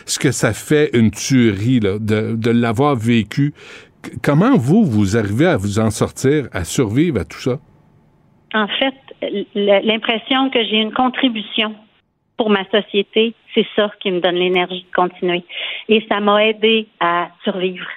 ce 0.06 0.20
que 0.20 0.32
ça 0.32 0.54
fait 0.54 0.90
une 0.94 1.12
tuerie, 1.12 1.80
là, 1.80 1.98
de, 2.00 2.36
de 2.36 2.52
l'avoir 2.52 2.96
vécu. 2.96 3.54
Comment 4.24 4.56
vous, 4.56 4.84
vous 4.86 5.18
arrivez 5.18 5.48
à 5.48 5.58
vous 5.58 5.80
en 5.80 5.90
sortir, 5.90 6.48
à 6.54 6.64
survivre 6.64 7.20
à 7.22 7.26
tout 7.26 7.40
ça? 7.40 7.58
En 8.54 8.68
fait, 8.68 8.94
l'impression 9.56 10.50
que 10.52 10.64
j'ai 10.64 10.78
une 10.78 10.94
contribution 10.94 11.76
pour 12.38 12.50
ma 12.50 12.64
société, 12.70 13.34
c'est 13.54 13.66
ça 13.76 13.90
qui 14.02 14.12
me 14.12 14.20
donne 14.20 14.36
l'énergie 14.36 14.86
de 14.90 14.96
continuer. 14.96 15.44
Et 15.90 16.06
ça 16.10 16.20
m'a 16.20 16.46
aidé 16.46 16.88
à 17.00 17.30
survivre. 17.44 17.88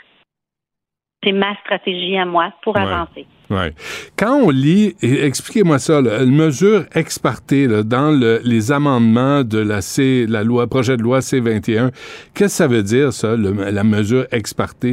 C'est 1.23 1.33
ma 1.33 1.55
stratégie 1.57 2.17
à 2.17 2.25
moi 2.25 2.53
pour 2.63 2.77
Ouais. 2.77 2.83
avancer. 2.83 3.27
Ouais. 3.51 3.73
Quand 4.17 4.35
on 4.43 4.51
lit, 4.51 4.95
expliquez-moi 5.03 5.79
ça, 5.79 6.01
là, 6.03 6.23
une 6.23 6.35
mesure 6.37 6.85
ex 6.95 7.19
parte 7.19 7.51
là, 7.53 7.83
dans 7.83 8.11
le- 8.11 8.41
les 8.45 8.73
amendements 8.73 9.43
de 9.43 9.59
la 9.59 9.81
C, 9.81 10.27
la 10.29 10.45
loi, 10.45 10.67
projet 10.67 10.97
de 10.97 11.03
loi 11.03 11.21
C21, 11.21 11.91
qu'est-ce 12.35 12.45
que 12.45 12.49
ça 12.49 12.67
veut 12.67 12.83
dire, 12.83 13.13
ça, 13.13 13.37
le- 13.37 13.71
la 13.71 13.85
mesure 13.85 14.27
ex 14.33 14.53
parte? 14.53 14.85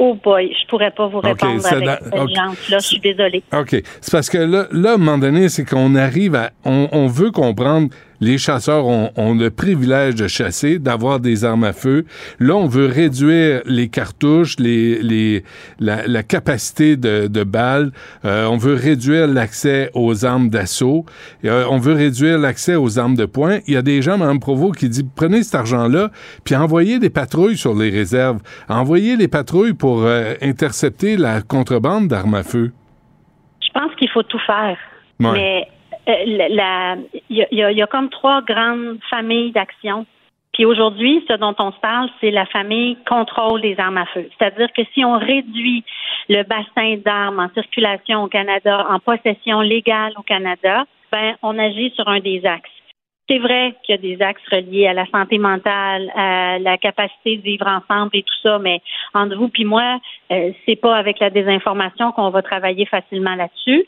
Oh 0.00 0.16
boy, 0.22 0.52
je 0.62 0.68
pourrais 0.68 0.92
pas 0.92 1.08
vous 1.08 1.18
répondre 1.18 1.60
ça 1.60 1.70
avec 1.76 1.88
cette 2.04 2.14
ok. 2.14 2.30
là 2.36 2.78
Je 2.78 2.78
suis 2.78 3.00
désolée. 3.00 3.42
OK. 3.52 3.82
C'est 4.00 4.12
parce 4.12 4.30
que 4.30 4.38
là, 4.38 4.68
là, 4.70 4.90
à 4.90 4.94
un 4.94 4.96
moment 4.98 5.18
donné, 5.18 5.48
c'est 5.48 5.64
qu'on 5.64 5.96
arrive 5.96 6.36
à. 6.36 6.52
On, 6.64 6.88
on 6.92 7.06
veut 7.08 7.32
comprendre. 7.32 7.88
Les 8.20 8.38
chasseurs 8.38 8.86
ont, 8.86 9.10
ont 9.16 9.34
le 9.34 9.50
privilège 9.50 10.14
de 10.16 10.26
chasser, 10.26 10.78
d'avoir 10.78 11.20
des 11.20 11.44
armes 11.44 11.64
à 11.64 11.72
feu. 11.72 12.04
Là, 12.40 12.56
on 12.56 12.66
veut 12.66 12.86
réduire 12.86 13.62
les 13.64 13.88
cartouches, 13.88 14.56
les, 14.58 15.00
les, 15.02 15.44
la, 15.78 16.06
la 16.06 16.22
capacité 16.22 16.96
de, 16.96 17.26
de 17.28 17.44
balles. 17.44 17.92
Euh, 18.24 18.46
on 18.46 18.56
veut 18.56 18.74
réduire 18.74 19.26
l'accès 19.26 19.90
aux 19.94 20.24
armes 20.24 20.48
d'assaut. 20.48 21.04
Euh, 21.44 21.64
on 21.70 21.78
veut 21.78 21.94
réduire 21.94 22.38
l'accès 22.38 22.74
aux 22.74 22.98
armes 22.98 23.14
de 23.14 23.24
poing. 23.26 23.58
Il 23.66 23.74
y 23.74 23.76
a 23.76 23.82
des 23.82 24.02
gens, 24.02 24.18
Mme 24.18 24.40
Provo, 24.40 24.72
qui 24.72 24.88
disent 24.88 25.06
prenez 25.14 25.42
cet 25.42 25.54
argent-là, 25.54 26.10
puis 26.44 26.56
envoyez 26.56 26.98
des 26.98 27.10
patrouilles 27.10 27.56
sur 27.56 27.74
les 27.74 27.90
réserves. 27.90 28.40
Envoyez 28.68 29.16
les 29.16 29.28
patrouilles 29.28 29.74
pour 29.74 30.02
euh, 30.02 30.34
intercepter 30.42 31.16
la 31.16 31.42
contrebande 31.42 32.08
d'armes 32.08 32.34
à 32.34 32.42
feu. 32.42 32.72
Je 33.60 33.68
pense 33.72 33.94
qu'il 33.96 34.08
faut 34.10 34.22
tout 34.22 34.40
faire. 34.46 34.76
Ouais. 35.20 35.32
Mais 35.32 35.68
il 36.08 36.36
y, 36.36 36.60
a- 36.60 36.96
il 37.30 37.36
y 37.36 37.62
a- 37.62 37.70
il 37.70 37.78
y 37.78 37.82
a 37.82 37.86
comme 37.86 38.08
trois 38.08 38.40
grandes 38.42 38.98
familles 39.10 39.52
d'actions. 39.52 40.06
Puis 40.52 40.64
aujourd'hui, 40.64 41.24
ce 41.28 41.34
dont 41.34 41.54
on 41.58 41.70
se 41.70 41.78
parle, 41.78 42.08
c'est 42.20 42.30
la 42.30 42.46
famille 42.46 42.96
contrôle 43.08 43.60
des 43.60 43.78
armes 43.78 43.98
à 43.98 44.06
feu. 44.06 44.28
C'est-à-dire 44.36 44.72
que 44.72 44.82
si 44.92 45.04
on 45.04 45.18
réduit 45.18 45.84
le 46.28 46.42
bassin 46.42 46.96
d'armes 47.04 47.38
en 47.38 47.48
circulation 47.50 48.24
au 48.24 48.28
Canada, 48.28 48.86
en 48.90 48.98
possession 48.98 49.60
légale 49.60 50.12
au 50.16 50.22
Canada, 50.22 50.84
ben 51.12 51.36
on 51.42 51.58
agit 51.58 51.90
sur 51.94 52.08
un 52.08 52.20
des 52.20 52.44
axes. 52.44 52.70
C'est 53.28 53.38
vrai 53.38 53.74
qu'il 53.82 53.94
y 53.94 53.98
a 53.98 54.00
des 54.00 54.22
axes 54.22 54.42
reliés 54.50 54.86
à 54.86 54.94
la 54.94 55.06
santé 55.06 55.38
mentale, 55.38 56.10
à 56.14 56.58
la 56.58 56.78
capacité 56.78 57.36
de 57.36 57.42
vivre 57.42 57.66
ensemble 57.66 58.10
et 58.14 58.22
tout 58.22 58.34
ça, 58.42 58.58
mais 58.58 58.80
entre 59.14 59.36
vous 59.36 59.48
puis 59.48 59.64
moi, 59.64 60.00
euh, 60.30 60.52
c'est 60.66 60.76
pas 60.76 60.96
avec 60.96 61.18
la 61.20 61.30
désinformation 61.30 62.12
qu'on 62.12 62.30
va 62.30 62.42
travailler 62.42 62.86
facilement 62.86 63.34
là-dessus. 63.34 63.86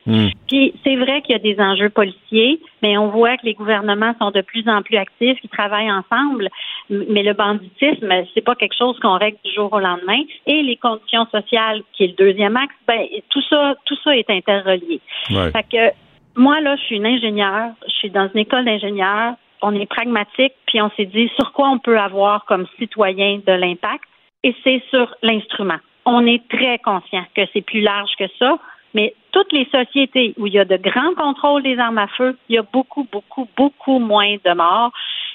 Puis 0.48 0.74
c'est 0.84 0.96
vrai 0.96 1.22
qu'il 1.22 1.32
y 1.32 1.36
a 1.36 1.38
des 1.38 1.60
enjeux 1.60 1.90
policiers, 1.90 2.60
mais 2.82 2.98
on 2.98 3.08
voit 3.08 3.36
que 3.36 3.46
les 3.46 3.54
gouvernements 3.54 4.14
sont 4.18 4.30
de 4.30 4.40
plus 4.40 4.68
en 4.68 4.82
plus 4.82 4.96
actifs, 4.96 5.40
qu'ils 5.40 5.50
travaillent 5.50 5.90
ensemble. 5.90 6.48
Mais 6.88 7.22
le 7.22 7.34
banditisme, 7.34 8.12
c'est 8.34 8.40
pas 8.40 8.54
quelque 8.54 8.76
chose 8.76 8.98
qu'on 9.00 9.18
règle 9.18 9.38
du 9.44 9.54
jour 9.54 9.72
au 9.72 9.80
lendemain. 9.80 10.20
Et 10.46 10.62
les 10.62 10.76
conditions 10.76 11.26
sociales, 11.26 11.82
qui 11.92 12.04
est 12.04 12.08
le 12.08 12.14
deuxième 12.14 12.56
axe, 12.56 12.74
ben 12.86 13.06
tout 13.28 13.42
ça, 13.48 13.74
tout 13.84 13.96
ça 14.02 14.16
est 14.16 14.28
interrelié. 14.28 15.00
Ouais. 15.30 15.50
Fait 15.52 15.62
que 15.62 15.94
moi 16.36 16.60
là, 16.60 16.76
je 16.76 16.82
suis 16.82 16.96
une 16.96 17.06
ingénieure, 17.06 17.70
je 17.86 17.92
suis 17.92 18.10
dans 18.10 18.28
une 18.32 18.40
école 18.40 18.64
d'ingénieurs. 18.64 19.34
On 19.62 19.74
est 19.74 19.86
pragmatique, 19.86 20.54
puis 20.66 20.80
on 20.80 20.90
s'est 20.96 21.06
dit 21.06 21.30
sur 21.38 21.52
quoi 21.52 21.68
on 21.68 21.78
peut 21.78 21.98
avoir 21.98 22.44
comme 22.46 22.66
citoyen 22.78 23.40
de 23.46 23.52
l'impact, 23.52 24.04
et 24.42 24.54
c'est 24.64 24.82
sur 24.90 25.14
l'instrument. 25.22 25.78
On 26.06 26.26
est 26.26 26.48
très 26.48 26.78
conscient 26.78 27.24
que 27.34 27.42
c'est 27.52 27.60
plus 27.60 27.82
large 27.82 28.10
que 28.18 28.24
ça, 28.38 28.58
mais 28.94 29.14
toutes 29.32 29.52
les 29.52 29.66
sociétés 29.66 30.34
où 30.38 30.46
il 30.46 30.54
y 30.54 30.58
a 30.58 30.64
de 30.64 30.76
grands 30.76 31.14
contrôles 31.14 31.62
des 31.62 31.78
armes 31.78 31.98
à 31.98 32.08
feu, 32.08 32.36
il 32.48 32.56
y 32.56 32.58
a 32.58 32.62
beaucoup, 32.62 33.06
beaucoup, 33.10 33.46
beaucoup 33.56 33.98
moins 33.98 34.36
de 34.44 34.54
morts. 34.54 34.92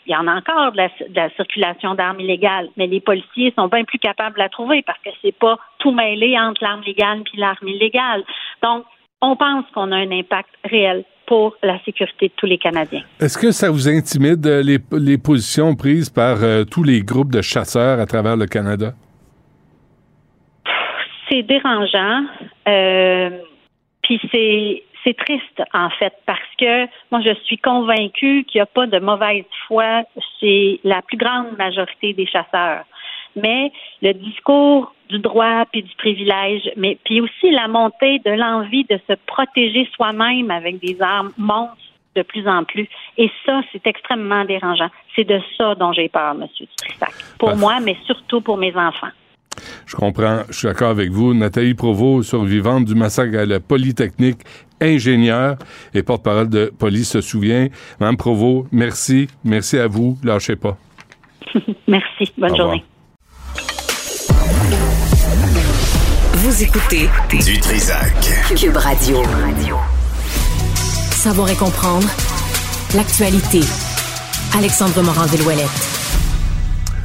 Il 0.07 0.11
y 0.11 0.15
en 0.15 0.27
a 0.27 0.35
encore 0.35 0.71
de 0.71 0.77
la, 1.15 1.29
circulation 1.31 1.95
d'armes 1.95 2.19
illégales, 2.19 2.69
mais 2.77 2.87
les 2.87 2.99
policiers 2.99 3.53
sont 3.55 3.67
bien 3.67 3.83
plus 3.83 3.97
capables 3.97 4.35
de 4.35 4.39
la 4.39 4.49
trouver 4.49 4.81
parce 4.81 4.99
que 4.99 5.09
c'est 5.21 5.37
pas 5.37 5.57
tout 5.79 5.91
mêlé 5.91 6.37
entre 6.37 6.63
l'arme 6.63 6.81
légale 6.81 7.23
puis 7.23 7.37
l'arme 7.37 7.67
illégale. 7.67 8.23
Donc, 8.61 8.85
on 9.31 9.35
pense 9.35 9.65
qu'on 9.73 9.91
a 9.91 9.97
un 9.97 10.11
impact 10.11 10.49
réel 10.63 11.03
pour 11.25 11.55
la 11.63 11.79
sécurité 11.83 12.27
de 12.27 12.33
tous 12.35 12.45
les 12.45 12.57
Canadiens. 12.57 13.01
Est-ce 13.19 13.37
que 13.37 13.51
ça 13.51 13.71
vous 13.71 13.87
intimide 13.89 14.45
euh, 14.45 14.61
les, 14.61 14.77
les 14.91 15.17
positions 15.17 15.75
prises 15.75 16.09
par 16.09 16.43
euh, 16.43 16.63
tous 16.63 16.83
les 16.83 17.01
groupes 17.01 17.31
de 17.31 17.41
chasseurs 17.41 17.99
à 17.99 18.05
travers 18.05 18.37
le 18.37 18.45
Canada? 18.45 18.93
c'est 21.29 21.43
dérangeant. 21.43 22.25
Euh, 22.67 23.29
puis 24.03 24.19
c'est 24.31 24.83
c'est 25.03 25.15
triste 25.17 25.61
en 25.73 25.89
fait 25.91 26.13
parce 26.25 26.39
que 26.57 26.85
moi 27.11 27.21
je 27.23 27.33
suis 27.43 27.57
convaincue 27.57 28.43
qu'il 28.45 28.59
n'y 28.59 28.61
a 28.61 28.65
pas 28.65 28.87
de 28.87 28.99
mauvaise 28.99 29.45
foi 29.67 30.03
chez 30.39 30.79
la 30.83 31.01
plus 31.03 31.17
grande 31.17 31.55
majorité 31.57 32.13
des 32.13 32.25
chasseurs. 32.25 32.85
Mais 33.35 33.71
le 34.01 34.13
discours 34.13 34.94
du 35.09 35.19
droit 35.19 35.65
puis 35.71 35.83
du 35.83 35.95
privilège, 35.95 36.69
mais 36.77 36.97
puis 37.03 37.21
aussi 37.21 37.51
la 37.51 37.67
montée 37.67 38.19
de 38.19 38.31
l'envie 38.31 38.85
de 38.85 38.99
se 39.07 39.13
protéger 39.25 39.87
soi-même 39.95 40.51
avec 40.51 40.79
des 40.79 41.01
armes 41.01 41.31
monte 41.37 41.69
de 42.15 42.21
plus 42.21 42.47
en 42.47 42.63
plus. 42.63 42.87
Et 43.17 43.29
ça, 43.45 43.61
c'est 43.71 43.85
extrêmement 43.87 44.45
dérangeant. 44.45 44.89
C'est 45.15 45.25
de 45.25 45.39
ça 45.57 45.75
dont 45.75 45.91
j'ai 45.91 46.09
peur, 46.09 46.33
Monsieur 46.33 46.65
Trissac. 46.77 47.11
Pour 47.37 47.49
Parfait. 47.49 47.61
moi, 47.61 47.79
mais 47.81 47.97
surtout 48.05 48.41
pour 48.41 48.57
mes 48.57 48.75
enfants. 48.75 49.09
Je 49.85 49.95
comprends, 49.95 50.41
je 50.49 50.53
suis 50.53 50.67
d'accord 50.67 50.89
avec 50.89 51.11
vous. 51.11 51.33
Nathalie 51.33 51.73
Provo, 51.73 52.23
survivante 52.23 52.85
du 52.85 52.95
massacre 52.95 53.37
à 53.37 53.45
la 53.45 53.59
Polytechnique, 53.59 54.39
ingénieure 54.81 55.55
et 55.93 56.03
porte-parole 56.03 56.49
de 56.49 56.71
police 56.77 57.11
se 57.11 57.21
souvient. 57.21 57.67
Mme 57.99 58.17
Provo, 58.17 58.67
merci. 58.71 59.27
Merci 59.43 59.77
à 59.77 59.87
vous. 59.87 60.17
Lâchez 60.23 60.55
pas. 60.55 60.77
Merci. 61.87 62.33
Bonne 62.37 62.51
Au 62.51 62.55
revoir. 62.55 62.79
Vous 66.35 66.61
écoutez 66.63 67.09
Du 67.43 67.59
Trisac. 67.59 68.13
Cube 68.55 68.77
Radio. 68.77 69.23
Savoir 71.11 71.49
et 71.49 71.55
comprendre 71.55 72.07
l'actualité. 72.93 73.61
Alexandre 74.55 75.01
Morand-Villouellette. 75.01 75.67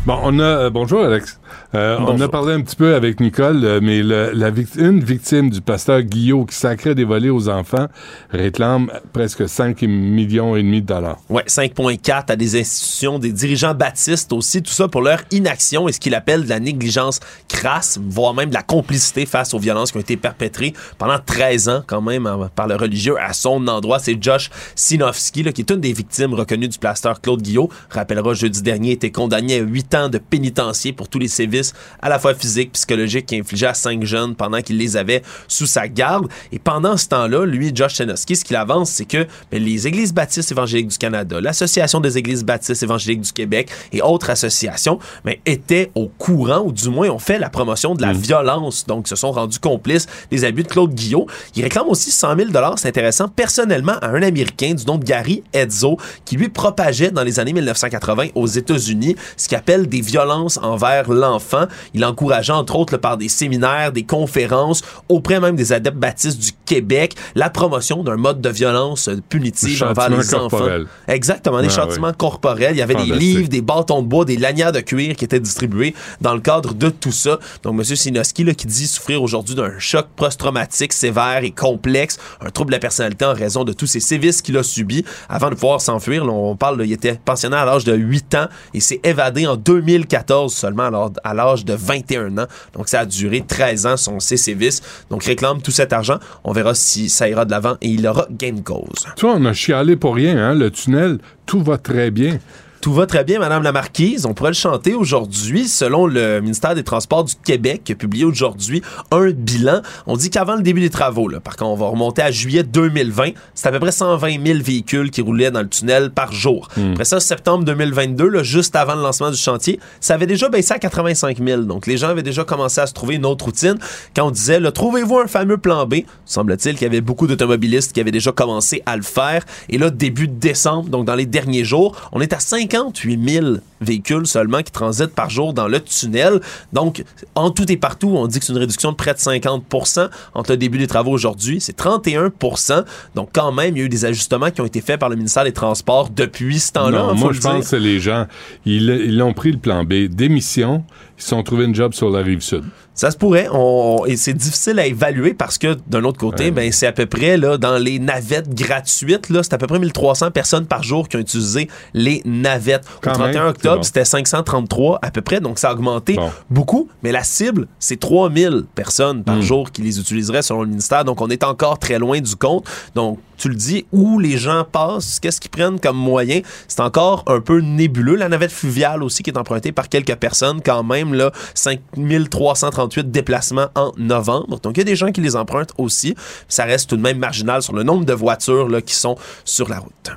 Bon, 0.05 0.19
on 0.23 0.39
a 0.39 0.43
euh, 0.43 0.71
bonjour 0.71 1.03
Alex. 1.03 1.40
Euh, 1.75 1.99
on 2.01 2.21
a 2.21 2.29
parlé 2.29 2.53
un 2.55 2.61
petit 2.63 2.75
peu 2.75 2.97
avec 2.97 3.21
Nicole, 3.21 3.65
euh, 3.65 3.79
mais 3.81 4.03
le- 4.03 4.33
la 4.35 4.51
une 4.77 5.05
victime 5.05 5.51
du 5.51 5.61
pasteur 5.61 6.03
Guillot 6.03 6.45
qui 6.45 6.57
sacrait 6.57 6.97
des 6.97 7.05
volets 7.05 7.29
aux 7.31 7.49
enfants 7.49 7.87
réclame 8.31 8.91
presque 9.13 9.49
5 9.49 9.83
millions 9.83 10.57
et 10.57 10.63
demi 10.65 10.83
de 10.83 10.87
dollars. 10.87 11.19
Ouais, 11.29 11.45
5.4 11.47 12.31
à 12.33 12.37
des 12.37 12.59
institutions, 12.59 13.21
des 13.21 13.31
dirigeants 13.33 13.75
baptistes 13.75 14.33
aussi, 14.33 14.63
tout 14.63 14.73
ça 14.73 14.89
pour 14.89 15.01
leur 15.03 15.21
inaction 15.31 15.89
et 15.89 15.93
ce 15.93 16.01
qu'il 16.01 16.15
appelle 16.17 16.43
de 16.43 16.49
la 16.49 16.59
négligence 16.59 17.21
crasse, 17.49 18.01
voire 18.05 18.35
même 18.35 18.49
de 18.49 18.55
la 18.55 18.63
complicité 18.65 19.25
face 19.25 19.55
aux 19.55 19.61
violences 19.61 19.93
qui 19.93 19.99
ont 19.99 20.01
été 20.01 20.17
perpétrées 20.17 20.75
pendant 20.99 21.19
13 21.25 21.69
ans 21.69 21.83
quand 21.87 22.03
même 22.03 22.27
en- 22.27 22.49
par 22.49 22.67
le 22.67 22.75
religieux 22.75 23.15
à 23.21 23.33
son 23.33 23.69
endroit. 23.69 24.01
C'est 24.01 24.21
Josh 24.21 24.51
Sinofsky, 24.75 25.45
là, 25.45 25.53
qui 25.53 25.61
est 25.63 25.71
une 25.71 25.81
des 25.81 25.93
victimes 25.93 26.35
reconnues 26.35 26.69
du 26.69 26.79
pasteur 26.79 27.21
Claude 27.21 27.43
Guillot. 27.43 27.69
Rappellera, 27.91 28.35
jeudi 28.35 28.61
dernier, 28.63 28.91
était 28.93 29.13
condamné 29.13 29.55
à 29.55 29.63
8 29.63 29.95
ans 29.95 30.09
de 30.09 30.19
pénitencier 30.19 30.93
pour 30.93 31.09
tous 31.09 31.21
les 31.21 31.29
sévices 31.29 31.60
à 32.01 32.09
la 32.09 32.19
fois 32.19 32.35
physiques, 32.35 32.73
psychologiques 32.73 33.27
qu'il 33.27 33.41
infligeait 33.41 33.67
à 33.67 33.75
cinq 33.75 34.05
jeunes 34.05 34.35
pendant 34.35 34.61
qu'il 34.61 34.79
les 34.79 34.97
avait 34.97 35.23
sous 35.49 35.67
sa 35.67 35.89
garde. 35.89 36.29
Et 36.53 36.59
pendant 36.59 36.97
ce 36.97 37.09
temps-là, 37.09 37.45
lui, 37.47 37.73
Josh 37.75 37.95
Sinofsky, 37.95 38.37
ce 38.37 38.45
qu'il 38.45 38.57
avance, 38.57 38.91
c'est 38.91 39.05
que 39.05 39.27
ben, 39.51 39.63
les 39.63 39.87
églises 39.87 40.13
baptistes 40.13 40.53
évangéliques 40.53 40.89
du 40.89 40.99
Canada, 40.99 41.41
l'Association 41.41 42.01
des 42.01 42.19
églises 42.19 42.45
baptistes 42.45 42.83
évangéliques 42.83 43.23
du 43.23 43.33
Québec 43.33 43.71
et 43.93 44.03
autres 44.03 44.31
associations 44.31 44.99
ben, 45.25 45.37
étaient 45.47 45.91
au 45.95 46.09
courant, 46.09 46.63
ou 46.65 46.73
du 46.73 46.89
moins 46.89 47.09
ont 47.11 47.19
fait 47.19 47.39
la 47.39 47.51
promotion 47.51 47.95
de 47.95 48.03
la 48.03 48.13
violence, 48.13 48.87
donc 48.87 49.09
se 49.09 49.17
sont 49.17 49.33
rendus 49.33 49.59
complices 49.59 50.07
des 50.31 50.45
abus 50.45 50.63
de 50.63 50.69
Claude 50.69 50.95
Guillot. 50.95 51.27
Il 51.57 51.63
réclame 51.63 51.89
aussi 51.89 52.11
100 52.11 52.37
000 52.37 52.51
c'est 52.77 52.89
intéressant, 52.89 53.29
personnellement 53.29 53.95
à 54.01 54.09
un 54.09 54.23
Américain 54.23 54.75
du 54.75 54.85
nom 54.85 54.99
de 54.99 55.05
Gary 55.05 55.43
Edzo, 55.53 55.97
qui 56.25 56.37
lui 56.37 56.49
propageait 56.49 57.11
dans 57.11 57.23
les 57.23 57.39
années 57.39 57.53
1980 57.53 58.29
aux 58.35 58.47
États-Unis 58.47 59.17
ce 59.37 59.49
qu'il 59.49 59.57
appelle 59.57 59.89
des 59.89 60.01
violences 60.01 60.59
envers 60.63 61.11
l'enfant. 61.11 61.50
Il 61.95 62.05
encourageait 62.05 62.53
entre 62.53 62.77
autres 62.77 62.97
par 62.97 63.17
des 63.17 63.29
séminaires, 63.29 63.93
des 63.93 64.05
conférences, 64.05 64.83
auprès 65.09 65.41
même 65.41 65.57
des 65.57 65.73
adeptes 65.73 65.97
baptistes 65.99 66.39
du 66.41 66.51
Québec, 66.65 67.15
la 67.35 67.51
promotion 67.51 68.03
d'un 68.03 68.17
mode 68.17 68.41
de 68.41 68.49
violence 68.49 69.09
punitive 69.29 69.83
envers 69.83 70.09
les 70.11 70.35
enfants. 70.35 70.49
corporel. 70.51 70.87
Exactement, 71.09 71.61
des 71.61 71.67
Ah, 71.69 71.71
châtiments 71.71 72.09
oui. 72.09 72.15
corporels. 72.17 72.75
Il 72.75 72.79
y 72.79 72.83
avait 72.83 72.95
des 72.95 73.07
livres, 73.13 73.49
des 73.49 73.61
bâtons 73.63 74.03
de 74.03 74.07
bois, 74.07 74.25
des 74.25 74.37
lanières 74.37 74.73
de 74.73 74.81
cuir 74.81 75.17
qui 75.17 75.25
étaient 75.25 75.41
distribués 75.41 75.95
dans 76.21 76.35
le 76.35 76.41
cadre 76.41 76.75
de 76.75 76.89
tout 76.89 77.13
ça. 77.13 77.39
Donc, 77.63 77.75
M. 77.79 77.85
Sinoski, 77.85 78.45
qui 78.55 78.67
dit 78.67 78.87
souffrir 78.87 79.23
aujourd'hui 79.23 79.55
d'un 79.55 79.79
choc 79.79 80.07
post-traumatique 80.17 80.93
sévère 80.93 81.41
et 81.43 81.51
complexe, 81.51 82.19
un 82.41 82.51
trouble 82.51 82.71
de 82.71 82.77
la 82.77 82.81
personnalité 82.81 83.25
en 83.25 83.35
raison 83.35 83.65
de 83.65 83.73
tous 83.73 83.87
ces 83.87 84.01
sévices 84.01 84.41
qu'il 84.43 84.57
a 84.57 84.63
subis 84.63 85.05
avant 85.29 85.51
de 85.51 85.55
pouvoir 85.55 85.81
s'enfuir. 85.81 86.25
On 86.27 86.57
parle, 86.57 86.79
là, 86.79 86.85
il 86.85 86.93
était 86.93 87.19
pensionnaire 87.25 87.61
à 87.61 87.65
l'âge 87.65 87.85
de 87.85 87.95
8 87.95 88.35
ans 88.35 88.47
et 88.75 88.81
s'est 88.81 89.01
évadé 89.05 89.47
en 89.47 89.57
2014 89.57 90.55
seulement 90.55 90.85
à 91.25 91.35
l'âge- 91.35 91.40
l'âge 91.45 91.65
de 91.65 91.75
21 91.75 92.39
ans. 92.39 92.47
Donc, 92.75 92.89
ça 92.89 93.01
a 93.01 93.07
duré 93.07 93.43
13 93.47 93.87
ans, 93.87 93.97
son 93.97 94.21
ces 94.21 94.37
sévices. 94.37 94.83
Donc, 95.11 95.25
réclame 95.25 95.63
tout 95.63 95.71
cet 95.71 95.93
argent. 95.93 96.19
On 96.45 96.53
verra 96.53 96.75
si 96.75 97.09
ça 97.09 97.29
ira 97.29 97.45
de 97.45 97.51
l'avant 97.51 97.77
et 97.81 97.89
il 97.89 98.07
aura 98.07 98.27
gain 98.31 98.53
de 98.53 98.61
cause. 98.61 99.07
Tu 99.17 99.27
vois, 99.27 99.35
on 99.37 99.45
a 99.45 99.53
chialé 99.53 99.97
pour 99.97 100.15
rien, 100.15 100.37
hein? 100.39 100.55
Le 100.55 100.71
tunnel, 100.71 101.19
tout 101.47 101.63
va 101.63 101.79
très 101.79 102.11
bien. 102.11 102.39
Tout 102.81 102.95
va 102.95 103.05
très 103.05 103.25
bien, 103.25 103.39
Madame 103.39 103.63
la 103.63 103.73
Marquise. 103.73 104.25
On 104.25 104.33
pourrait 104.33 104.53
le 104.53 104.55
chanter 104.55 104.95
aujourd'hui. 104.95 105.69
Selon 105.69 106.07
le 106.07 106.41
ministère 106.41 106.75
des 106.75 106.83
Transports 106.83 107.25
du 107.25 107.35
Québec, 107.45 107.83
qui 107.85 107.93
a 107.93 107.95
publié 107.95 108.25
aujourd'hui 108.25 108.81
un 109.11 109.33
bilan, 109.33 109.83
on 110.07 110.17
dit 110.17 110.31
qu'avant 110.31 110.57
le 110.57 110.63
début 110.63 110.81
des 110.81 110.89
travaux, 110.89 111.29
là, 111.29 111.41
par 111.41 111.57
contre, 111.57 111.73
on 111.73 111.77
va 111.77 111.89
remonter 111.89 112.23
à 112.23 112.31
juillet 112.31 112.63
2020, 112.63 113.33
c'est 113.55 113.69
à 113.69 113.73
peu 113.73 113.81
près 113.81 113.93
120 113.93 114.47
000 114.47 114.61
véhicules 114.63 115.11
qui 115.11 115.21
roulaient 115.21 115.51
dans 115.51 115.61
le 115.61 115.69
tunnel 115.69 116.11
par 116.11 116.33
jour. 116.33 116.69
Après 116.93 117.05
ça, 117.05 117.21
septembre 117.21 117.65
2022, 117.65 118.27
là, 118.27 118.43
juste 118.43 118.75
avant 118.75 118.95
le 118.95 119.03
lancement 119.03 119.31
du 119.31 119.37
chantier, 119.37 119.79
ça 120.01 120.15
avait 120.15 120.27
déjà 120.27 120.49
baissé 120.49 120.73
à 120.73 120.79
85 120.79 121.37
000. 121.37 121.63
Donc, 121.65 121.87
les 121.87 121.99
gens 121.99 122.09
avaient 122.09 122.23
déjà 122.23 122.45
commencé 122.45 122.81
à 122.81 122.87
se 122.87 122.95
trouver 122.95 123.17
une 123.17 123.27
autre 123.27 123.45
routine. 123.45 123.77
Quand 124.17 124.29
on 124.29 124.31
disait, 124.31 124.59
trouvez-vous 124.73 125.19
un 125.19 125.27
fameux 125.27 125.59
plan 125.59 125.85
B, 125.85 125.97
semble-t-il 126.25 126.77
qu'il 126.77 126.85
y 126.85 126.91
avait 126.91 127.03
beaucoup 127.03 127.27
d'automobilistes 127.27 127.93
qui 127.93 128.01
avaient 128.01 128.11
déjà 128.11 128.33
commencé 128.33 128.83
à 128.87 128.97
le 128.97 129.03
faire. 129.03 129.45
Et 129.69 129.77
là, 129.77 129.91
début 129.91 130.29
décembre, 130.29 130.89
donc 130.89 131.05
dans 131.05 131.15
les 131.15 131.27
derniers 131.27 131.65
jours, 131.65 132.09
on 132.13 132.23
est 132.23 132.33
à 132.33 132.41
58 132.71 133.29
000 133.29 133.47
véhicules 133.81 134.27
seulement 134.27 134.63
qui 134.63 134.73
transitent 134.73 135.15
par 135.15 135.31
jour 135.31 135.53
dans 135.53 135.69
le 135.69 135.81
tunnel. 135.81 136.41
Donc, 136.73 137.05
en 137.35 137.51
tout 137.51 137.71
et 137.71 137.77
partout, 137.77 138.13
on 138.15 138.27
dit 138.27 138.39
que 138.39 138.45
c'est 138.45 138.53
une 138.53 138.59
réduction 138.59 138.93
de 138.93 138.97
près 138.97 139.15
de 139.15 139.19
50% 139.19 140.09
entre 140.35 140.51
le 140.51 140.57
début 140.57 140.79
des 140.79 140.87
travaux 140.87 141.13
aujourd'hui. 141.13 141.61
C'est 141.61 141.79
31% 141.79 142.85
Donc, 143.15 143.31
quand 143.33 143.53
même, 143.53 143.77
il 143.77 143.81
y 143.81 143.83
a 143.83 143.87
eu 143.87 143.89
des 143.89 144.05
ajustements 144.05 144.51
qui 144.51 144.61
ont 144.61 144.67
été 144.67 144.81
faits 144.81 145.01
par 145.01 145.09
le 145.09 145.17
ministère 145.17 145.45
des 145.45 145.53
Transports 145.53 146.11
depuis 146.11 146.61
ce 146.61 146.73
temps-là. 146.73 147.03
Hein, 147.11 147.15
moi, 147.15 147.33
je 147.33 147.41
pense 147.41 147.71
que 147.71 147.77
les 147.77 148.01
gens. 148.01 148.27
Ils 148.67 148.89
ils 148.89 149.17
l'ont 149.17 149.33
pris 149.33 149.53
le 149.53 149.59
plan 149.59 149.85
B. 149.85 150.07
Démission, 150.09 150.85
ils 151.21 151.23
se 151.23 151.29
sont 151.29 151.43
trouvés 151.43 151.65
une 151.67 151.75
job 151.75 151.93
sur 151.93 152.11
la 152.11 152.21
rive 152.23 152.41
sud. 152.41 152.65
Ça 152.95 153.11
se 153.11 153.17
pourrait. 153.17 153.47
On, 153.53 154.05
et 154.07 154.17
c'est 154.17 154.35
difficile 154.35 154.79
à 154.79 154.85
évaluer 154.87 155.33
parce 155.33 155.57
que 155.59 155.77
d'un 155.87 156.05
autre 156.05 156.19
côté, 156.19 156.51
ben 156.51 156.71
c'est 156.73 156.87
à 156.87 156.93
peu 156.93 157.07
près 157.07 157.37
là 157.39 157.57
dans 157.57 157.79
les 157.79 157.99
navettes 157.99 158.53
gratuites 158.55 159.31
là, 159.31 159.43
c'est 159.43 159.55
à 159.55 159.59
peu 159.59 159.67
près 159.67 159.79
1300 159.79 160.31
personnes 160.33 160.67
par 160.67 160.83
jour 160.83 161.09
qui 161.09 161.17
ont 161.17 161.21
utilisé 161.21 161.69
les 161.95 162.21
navettes. 162.27 162.85
Quand 163.01 163.13
Au 163.13 163.15
31 163.15 163.33
même, 163.43 163.51
octobre, 163.51 163.77
bon. 163.77 163.83
c'était 163.83 164.05
533 164.05 164.99
à 165.03 165.11
peu 165.11 165.23
près, 165.23 165.41
donc 165.41 165.59
ça 165.59 165.71
a 165.71 165.73
augmenté 165.73 166.19
beaucoup. 166.51 166.89
Mais 167.03 167.13
la 167.13 167.23
cible, 167.23 167.69
c'est 167.79 167.99
3000 167.99 168.65
personnes 168.75 169.25
par 169.25 169.37
Hmm. 169.37 169.43
jour 169.43 169.71
qui 169.73 169.81
les 169.83 169.99
utiliseraient 170.01 170.43
selon 170.43 170.63
le 170.63 170.69
ministère. 170.69 171.05
Donc 171.05 171.21
on 171.23 171.29
est 171.29 171.45
encore 171.45 171.79
très 171.79 171.99
loin 171.99 172.21
du 172.21 172.37
compte. 172.37 172.67
Donc 172.95 173.19
tu 173.39 173.49
le 173.49 173.55
dis, 173.55 173.87
où 173.91 174.19
les 174.19 174.37
gens 174.37 174.65
passent, 174.71 175.19
qu'est-ce 175.19 175.41
qu'ils 175.41 175.51
prennent 175.51 175.81
comme 175.81 175.97
moyen, 175.97 176.41
c'est 176.69 176.81
encore 176.81 177.25
un 177.27 177.41
peu 177.41 177.61
nébuleux. 177.61 178.15
La 178.17 178.29
navette 178.29 178.53
fluviale 178.53 179.03
aussi 179.03 179.23
qui 179.23 179.31
est 179.31 179.39
empruntée 179.39 179.73
par 179.73 179.89
quelques 179.89 180.15
personnes, 180.17 180.61
quand 180.63 180.83
même, 180.83 181.10
là, 181.15 181.33
5338 181.55 183.11
déplacements 183.11 183.69
en 183.75 183.93
novembre. 183.97 184.61
Donc, 184.61 184.77
il 184.77 184.79
y 184.79 184.83
a 184.83 184.85
des 184.85 184.97
gens 184.97 185.13
qui 185.13 185.21
les 185.21 185.37
empruntent 185.37 185.73
aussi. 185.79 186.15
Ça 186.49 186.65
reste 186.65 186.91
tout 186.91 186.97
de 186.97 187.03
même 187.03 187.19
marginal 187.19 187.63
sur 187.63 187.75
le 187.75 187.83
nombre 187.83 188.05
de 188.05 188.13
voitures 188.13 188.69
là, 188.69 188.81
qui 188.81 188.95
sont 188.95 189.17
sur 189.45 189.69
la 189.69 189.79
route. 189.79 190.11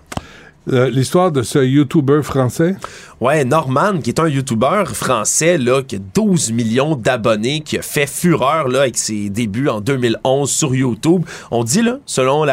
Euh, 0.72 0.90
L'histoire 0.90 1.32
de 1.32 1.42
ce 1.42 1.60
YouTuber 1.60 2.22
français, 2.24 2.76
Ouais, 3.24 3.46
Norman, 3.46 4.00
qui 4.04 4.10
est 4.10 4.20
un 4.20 4.28
YouTuber 4.28 4.84
français, 4.88 5.58
là, 5.58 5.82
qui 5.82 5.96
a 5.96 6.00
12 6.14 6.52
millions 6.52 6.98
d'abonnés, 6.98 7.62
qui 7.62 7.78
a 7.78 7.82
fait 7.82 8.06
fureur, 8.06 8.68
là, 8.68 8.82
avec 8.82 8.98
ses 8.98 9.30
débuts 9.30 9.70
en 9.70 9.80
2011 9.80 10.52
sur 10.52 10.76
YouTube. 10.76 11.24
On 11.50 11.64
dit, 11.64 11.82
là, 11.82 12.00
selon 12.06 12.46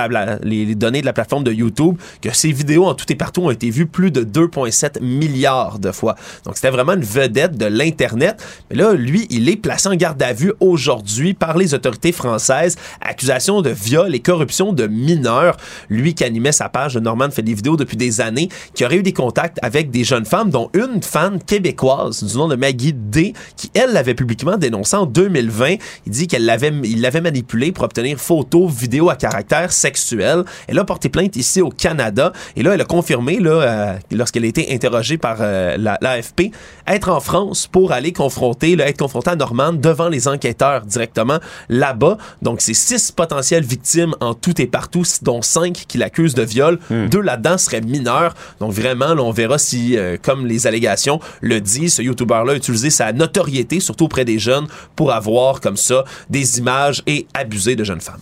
les 0.45 0.77
données 0.77 1.01
de 1.01 1.07
la 1.07 1.13
plateforme 1.13 1.43
de 1.43 1.51
YouTube, 1.51 1.97
que 2.23 2.33
ses 2.33 2.53
vidéos 2.53 2.85
en 2.85 2.95
tout 2.95 3.05
et 3.09 3.17
partout 3.17 3.43
ont 3.43 3.51
été 3.51 3.69
vues 3.69 3.87
plus 3.87 4.13
de 4.13 4.23
2,7 4.23 5.03
milliards 5.03 5.81
de 5.81 5.91
fois. 5.91 6.15
Donc, 6.45 6.55
c'était 6.55 6.71
vraiment 6.71 6.93
une 6.93 7.03
vedette 7.03 7.59
de 7.59 7.67
l'Internet. 7.67 8.41
Mais 8.71 8.77
là, 8.77 8.93
lui, 8.93 9.27
il 9.29 9.49
est 9.49 9.57
placé 9.57 9.89
en 9.89 9.97
garde 9.97 10.23
à 10.23 10.33
vue 10.33 10.53
aujourd'hui 10.61 11.35
par 11.35 11.59
les 11.59 11.75
autorités 11.75 12.13
françaises. 12.13 12.77
Accusation 13.01 13.61
de 13.61 13.71
viol 13.71 14.15
et 14.15 14.21
corruption 14.21 14.73
de 14.73 14.87
mineurs. 14.87 15.57
Lui 15.89 16.15
qui 16.15 16.23
animait 16.23 16.53
sa 16.53 16.69
page, 16.69 16.97
Norman 16.97 17.33
fait 17.33 17.43
des 17.43 17.55
vidéos 17.55 17.77
depuis 17.77 17.97
des 17.97 18.21
années, 18.21 18.49
qui 18.73 18.85
aurait 18.85 18.99
eu 18.99 19.03
des 19.03 19.13
contacts 19.13 19.59
avec 19.63 19.91
des 19.91 20.05
jeunes 20.05 20.27
femmes, 20.27 20.51
dont 20.51 20.60
une 20.75 21.03
fan 21.03 21.43
québécoise 21.43 22.23
du 22.23 22.37
nom 22.37 22.49
de 22.49 22.57
Maggie 22.57 22.93
D, 22.93 23.33
qui, 23.57 23.71
elle, 23.75 23.93
l'avait 23.93 24.15
publiquement 24.15 24.57
dénoncé 24.57 24.97
en 24.97 25.07
2020. 25.07 25.77
Il 26.07 26.13
dit 26.13 26.27
qu'elle 26.27 26.45
l'avait, 26.45 26.73
il 26.85 27.01
l'avait 27.01 27.21
manipulée 27.21 27.73
pour 27.73 27.85
obtenir 27.85 28.19
photos, 28.19 28.71
vidéos 28.71 29.11
à 29.11 29.17
caractère 29.17 29.73
sexuel. 29.73 30.45
Elle 30.67 30.79
a 30.79 30.85
porté 30.85 31.09
plainte 31.09 31.37
ici 31.37 31.63
au 31.63 31.71
Canada. 31.71 32.33
Et 32.57 32.63
là, 32.63 32.75
elle 32.75 32.81
a 32.81 32.85
confirmé, 32.85 33.39
là, 33.39 33.51
euh, 33.51 33.95
lorsqu'elle 34.11 34.45
a 34.45 34.49
été 34.49 34.73
interrogée 34.75 35.19
par 35.19 35.39
euh, 35.41 35.77
la, 35.79 35.99
l'AFP, 36.01 36.51
être 36.87 37.09
en 37.09 37.21
France 37.21 37.67
pour 37.67 37.93
aller 37.93 38.13
confronter, 38.13 38.77
là, 38.77 38.89
être 38.89 38.99
confrontée 38.99 39.31
à 39.31 39.37
Norman 39.37 39.73
devant 39.73 40.09
les 40.09 40.29
enquêteurs 40.29 40.85
directement 40.85 41.39
là-bas. 41.69 42.19
Donc, 42.43 42.61
c'est 42.61 42.75
six 42.75 43.13
potentielles 43.13 43.65
victimes 43.65 44.15
en 44.21 44.35
tout 44.35 44.61
et 44.61 44.67
partout, 44.67 45.05
dont 45.23 45.43
cinq 45.43 45.85
qui 45.89 45.99
l'accusent 45.99 46.35
de 46.35 46.43
viol. 46.43 46.79
Deux 46.91 47.21
là-dedans 47.21 47.59
seraient 47.59 47.81
mineurs. 47.81 48.35
Donc, 48.61 48.73
vraiment, 48.73 49.15
là, 49.15 49.23
on 49.23 49.31
verra 49.31 49.59
si, 49.59 49.97
euh, 49.97 50.17
comme 50.21 50.47
les 50.51 50.67
allégations 50.67 51.21
le 51.41 51.61
disent, 51.61 51.95
ce 51.95 52.03
YouTuber-là 52.03 52.53
a 52.53 52.57
utilisé 52.57 52.91
sa 52.91 53.13
notoriété, 53.13 53.81
surtout 53.81 54.05
auprès 54.05 54.25
des 54.25 54.39
jeunes, 54.39 54.67
pour 54.97 55.13
avoir 55.13 55.61
comme 55.61 55.77
ça 55.77 56.05
des 56.29 56.59
images 56.59 57.03
et 57.07 57.27
abuser 57.35 57.77
de 57.77 57.85
jeunes 57.85 58.01
femmes. 58.01 58.21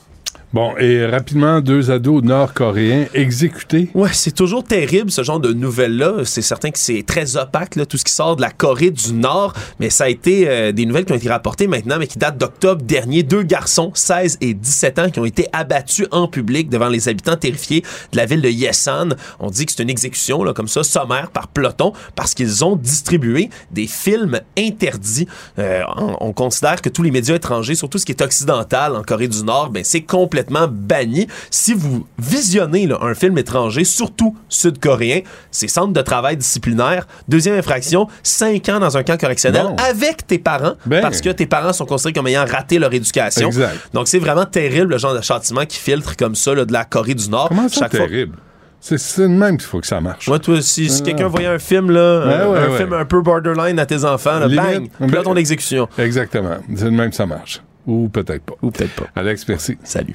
Bon, 0.55 0.75
et 0.79 1.05
rapidement, 1.05 1.61
deux 1.61 1.91
ados 1.91 2.23
nord-coréens 2.23 3.05
exécutés. 3.13 3.91
Ouais, 3.93 4.09
c'est 4.15 4.35
toujours 4.35 4.65
terrible 4.65 5.11
ce 5.11 5.23
genre 5.23 5.41
de 5.41 5.53
nouvelles-là. 5.53 6.25
C'est 6.25 6.41
certain 6.41 6.71
que 6.71 6.79
c'est 6.79 7.05
très 7.07 7.37
opaque, 7.37 7.77
là, 7.77 7.85
tout 7.85 7.99
ce 7.99 8.05
qui 8.05 8.15
sort 8.15 8.35
de 8.35 8.41
la 8.41 8.51
Corée 8.51 8.91
du 8.91 9.13
Nord, 9.13 9.53
mais 9.79 9.91
ça 9.91 10.05
a 10.05 10.09
été 10.09 10.49
euh, 10.49 10.73
des 10.73 10.87
nouvelles 10.87 11.05
qui 11.05 11.13
ont 11.13 11.17
été 11.17 11.29
rapportées 11.29 11.67
maintenant, 11.67 11.97
mais 11.99 12.07
qui 12.07 12.17
datent 12.17 12.39
d'octobre 12.39 12.81
dernier. 12.81 13.23
Deux 13.23 13.43
garçons, 13.43 13.91
16 13.93 14.39
et 14.41 14.55
17 14.55 14.99
ans, 14.99 15.11
qui 15.11 15.21
ont 15.21 15.27
été 15.27 15.49
abattus 15.53 16.07
en 16.13 16.29
public 16.29 16.71
devant 16.71 16.89
les 16.89 17.11
habitants 17.11 17.37
terrifiés 17.37 17.83
de 18.13 18.17
la 18.17 18.25
ville 18.25 18.41
de 18.41 18.49
Yesan. 18.49 19.17
On 19.41 19.51
dit 19.51 19.67
que 19.67 19.73
c'est 19.73 19.83
une 19.83 19.91
exécution, 19.91 20.43
là, 20.43 20.55
comme 20.55 20.69
ça, 20.69 20.83
sommaire 20.83 21.31
par 21.31 21.49
peloton, 21.49 21.93
parce 22.17 22.33
qu'ils 22.33 22.65
ont 22.65 22.77
distribué 22.77 23.51
des 23.71 23.87
films 23.87 24.41
interdits. 24.57 25.29
Euh, 25.59 25.83
on, 25.99 26.17
on 26.21 26.33
considère 26.33 26.81
que 26.81 26.89
tous 26.89 27.03
les 27.03 27.11
médias 27.11 27.35
étrangers, 27.35 27.75
surtout 27.75 27.99
ce 27.99 28.07
qui 28.07 28.13
est 28.13 28.23
occidental 28.23 28.97
en 28.97 29.03
Corée 29.03 29.29
du 29.29 29.45
Nord, 29.45 29.69
ben, 29.69 29.85
c'est 29.85 30.01
complètement 30.01 30.38
complètement 30.39 30.69
banni. 30.71 31.27
Si 31.51 31.75
vous 31.75 32.07
visionnez 32.19 32.87
là, 32.87 32.99
un 33.03 33.15
film 33.15 33.37
étranger, 33.39 33.85
surtout 33.85 34.37
sud-coréen, 34.49 35.21
c'est 35.51 35.69
centre 35.69 35.93
de 35.93 36.01
travail 36.03 36.37
disciplinaire. 36.37 37.07
Deuxième 37.29 37.57
infraction, 37.57 38.07
5 38.23 38.69
ans 38.69 38.79
dans 38.81 38.97
un 38.97 39.03
camp 39.03 39.19
correctionnel 39.21 39.67
avec 39.89 40.27
tes 40.27 40.39
parents, 40.39 40.75
Ben. 40.87 41.01
parce 41.03 41.21
que 41.21 41.31
tes 41.31 41.47
parents 41.47 41.73
sont 41.73 41.87
considérés 41.87 42.13
comme 42.15 42.27
ayant 42.29 42.45
raté 42.45 42.79
leur 42.79 42.93
éducation. 42.93 43.49
Exact. 43.49 43.77
Donc 43.95 44.09
c'est 44.09 44.19
vraiment 44.19 44.45
terrible 44.45 44.93
le 44.93 44.99
genre 44.99 45.15
de 45.15 45.23
châtiment 45.23 45.65
qui 45.67 45.79
filtre 45.79 46.17
comme 46.17 46.35
ça 46.35 46.55
là, 46.55 46.65
de 46.65 46.73
la 46.73 46.85
Corée 46.85 47.15
du 47.15 47.29
Nord. 47.29 47.49
Comment 47.49 47.69
ça, 47.69 47.81
Chaque 47.81 47.97
fois- 47.97 48.07
terrible? 48.07 48.37
C'est 48.81 49.23
de 49.23 49.27
même 49.27 49.57
qu'il 49.59 49.67
faut 49.67 49.81
que 49.81 49.89
ça 49.89 50.01
marche. 50.01 50.29
Moi, 50.29 50.39
toi, 50.39 50.63
si, 50.63 50.89
si 50.89 51.03
Ah. 51.03 51.07
quelqu'un 51.07 51.27
voyait 51.27 51.49
un 51.49 51.59
film, 51.59 51.91
là, 51.91 52.25
Ouais, 52.27 52.35
un, 52.35 52.47
ouais, 52.49 52.59
un 52.75 52.77
film 52.79 52.93
un 52.93 53.05
peu 53.05 53.21
borderline 53.23 53.77
à 53.81 53.87
tes 53.87 54.05
enfants, 54.05 54.39
là, 54.39 54.47
bang, 54.49 54.73
Limite. 54.75 54.93
puis 55.01 55.11
là, 55.11 55.23
ton 55.23 55.35
exécution. 55.35 55.89
Exactement. 55.99 56.59
C'est 56.77 56.85
de 56.85 56.91
même 56.91 57.11
que 57.11 57.17
ça 57.17 57.27
marche. 57.27 57.61
Ou 57.89 58.09
peut-être 58.09 58.45
pas. 58.45 58.55
Ou 58.63 58.71
peut-être 58.71 58.95
pas. 58.95 59.07
Alex, 59.17 59.49
merci. 59.49 59.77
Salut. 59.83 60.15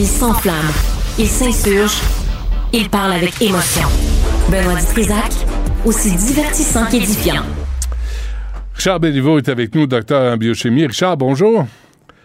Il 0.00 0.06
s'enflamme, 0.06 0.70
il 1.18 1.26
s'insurge, 1.26 2.00
il 2.72 2.88
parle 2.88 3.12
avec 3.12 3.42
émotion. 3.42 3.86
Benoît 4.50 4.80
Dutrisac, 4.80 5.30
aussi 5.84 6.12
divertissant 6.12 6.86
qu'édifiant. 6.86 7.42
Richard 8.74 8.98
Béliveau 8.98 9.36
est 9.36 9.50
avec 9.50 9.74
nous, 9.74 9.86
docteur 9.86 10.32
en 10.32 10.38
biochimie. 10.38 10.86
Richard, 10.86 11.18
bonjour. 11.18 11.66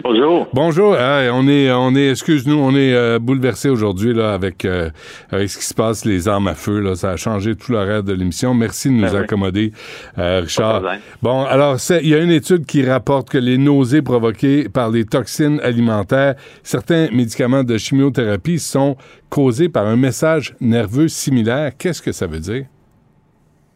Bonjour. 0.03 0.47
Bonjour. 0.53 0.95
On 0.99 1.47
est, 1.47 1.71
on 1.71 1.95
est, 1.95 2.11
excuse-nous, 2.11 2.59
on 2.59 2.75
est 2.75 2.93
euh, 2.93 3.17
bouleversé 3.19 3.69
aujourd'hui 3.69 4.13
là 4.13 4.33
avec, 4.33 4.63
euh, 4.65 4.89
avec 5.31 5.49
ce 5.49 5.57
qui 5.57 5.63
se 5.63 5.73
passe, 5.73 6.05
les 6.05 6.27
armes 6.27 6.47
à 6.47 6.53
feu. 6.53 6.79
Là, 6.79 6.95
ça 6.95 7.11
a 7.11 7.15
changé 7.17 7.55
tout 7.55 7.71
l'horaire 7.71 8.03
de 8.03 8.13
l'émission. 8.13 8.53
Merci 8.53 8.89
de 8.89 8.93
nous 8.93 9.01
Ben 9.01 9.15
accommoder, 9.15 9.71
euh, 10.17 10.41
Richard. 10.41 10.83
Bon, 11.23 11.43
alors 11.45 11.77
il 12.01 12.07
y 12.07 12.13
a 12.13 12.19
une 12.19 12.31
étude 12.31 12.65
qui 12.65 12.87
rapporte 12.87 13.29
que 13.29 13.37
les 13.37 13.57
nausées 13.57 14.01
provoquées 14.01 14.69
par 14.69 14.91
les 14.91 15.05
toxines 15.05 15.59
alimentaires, 15.61 16.35
certains 16.61 17.09
médicaments 17.11 17.63
de 17.63 17.77
chimiothérapie 17.77 18.59
sont 18.59 18.97
causés 19.29 19.69
par 19.69 19.87
un 19.87 19.95
message 19.95 20.55
nerveux 20.61 21.07
similaire. 21.07 21.71
Qu'est-ce 21.77 22.01
que 22.01 22.11
ça 22.11 22.27
veut 22.27 22.39
dire? 22.39 22.65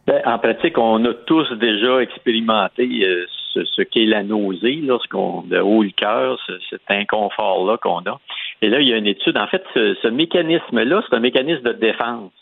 Ben, 0.06 0.20
en 0.24 0.38
pratique, 0.38 0.78
on 0.78 1.04
a 1.04 1.14
tous 1.26 1.52
déjà 1.60 2.00
expérimenté 2.00 2.88
euh, 3.04 3.24
ce, 3.52 3.82
qu'est 3.82 4.06
la 4.06 4.22
nausée, 4.22 4.80
lorsqu'on 4.82 5.44
le 5.50 5.62
haut 5.62 5.82
le 5.82 5.90
cœur, 5.90 6.38
ce- 6.46 6.58
cet 6.70 6.82
inconfort-là 6.88 7.76
qu'on 7.78 8.00
a. 8.00 8.20
Et 8.62 8.68
là, 8.68 8.80
il 8.80 8.88
y 8.88 8.92
a 8.92 8.96
une 8.96 9.06
étude. 9.06 9.36
En 9.36 9.46
fait, 9.46 9.64
ce, 9.74 10.08
mécanisme-là, 10.08 11.02
c'est 11.08 11.16
un 11.16 11.20
mécanisme 11.20 11.62
de 11.62 11.72
défense 11.72 12.32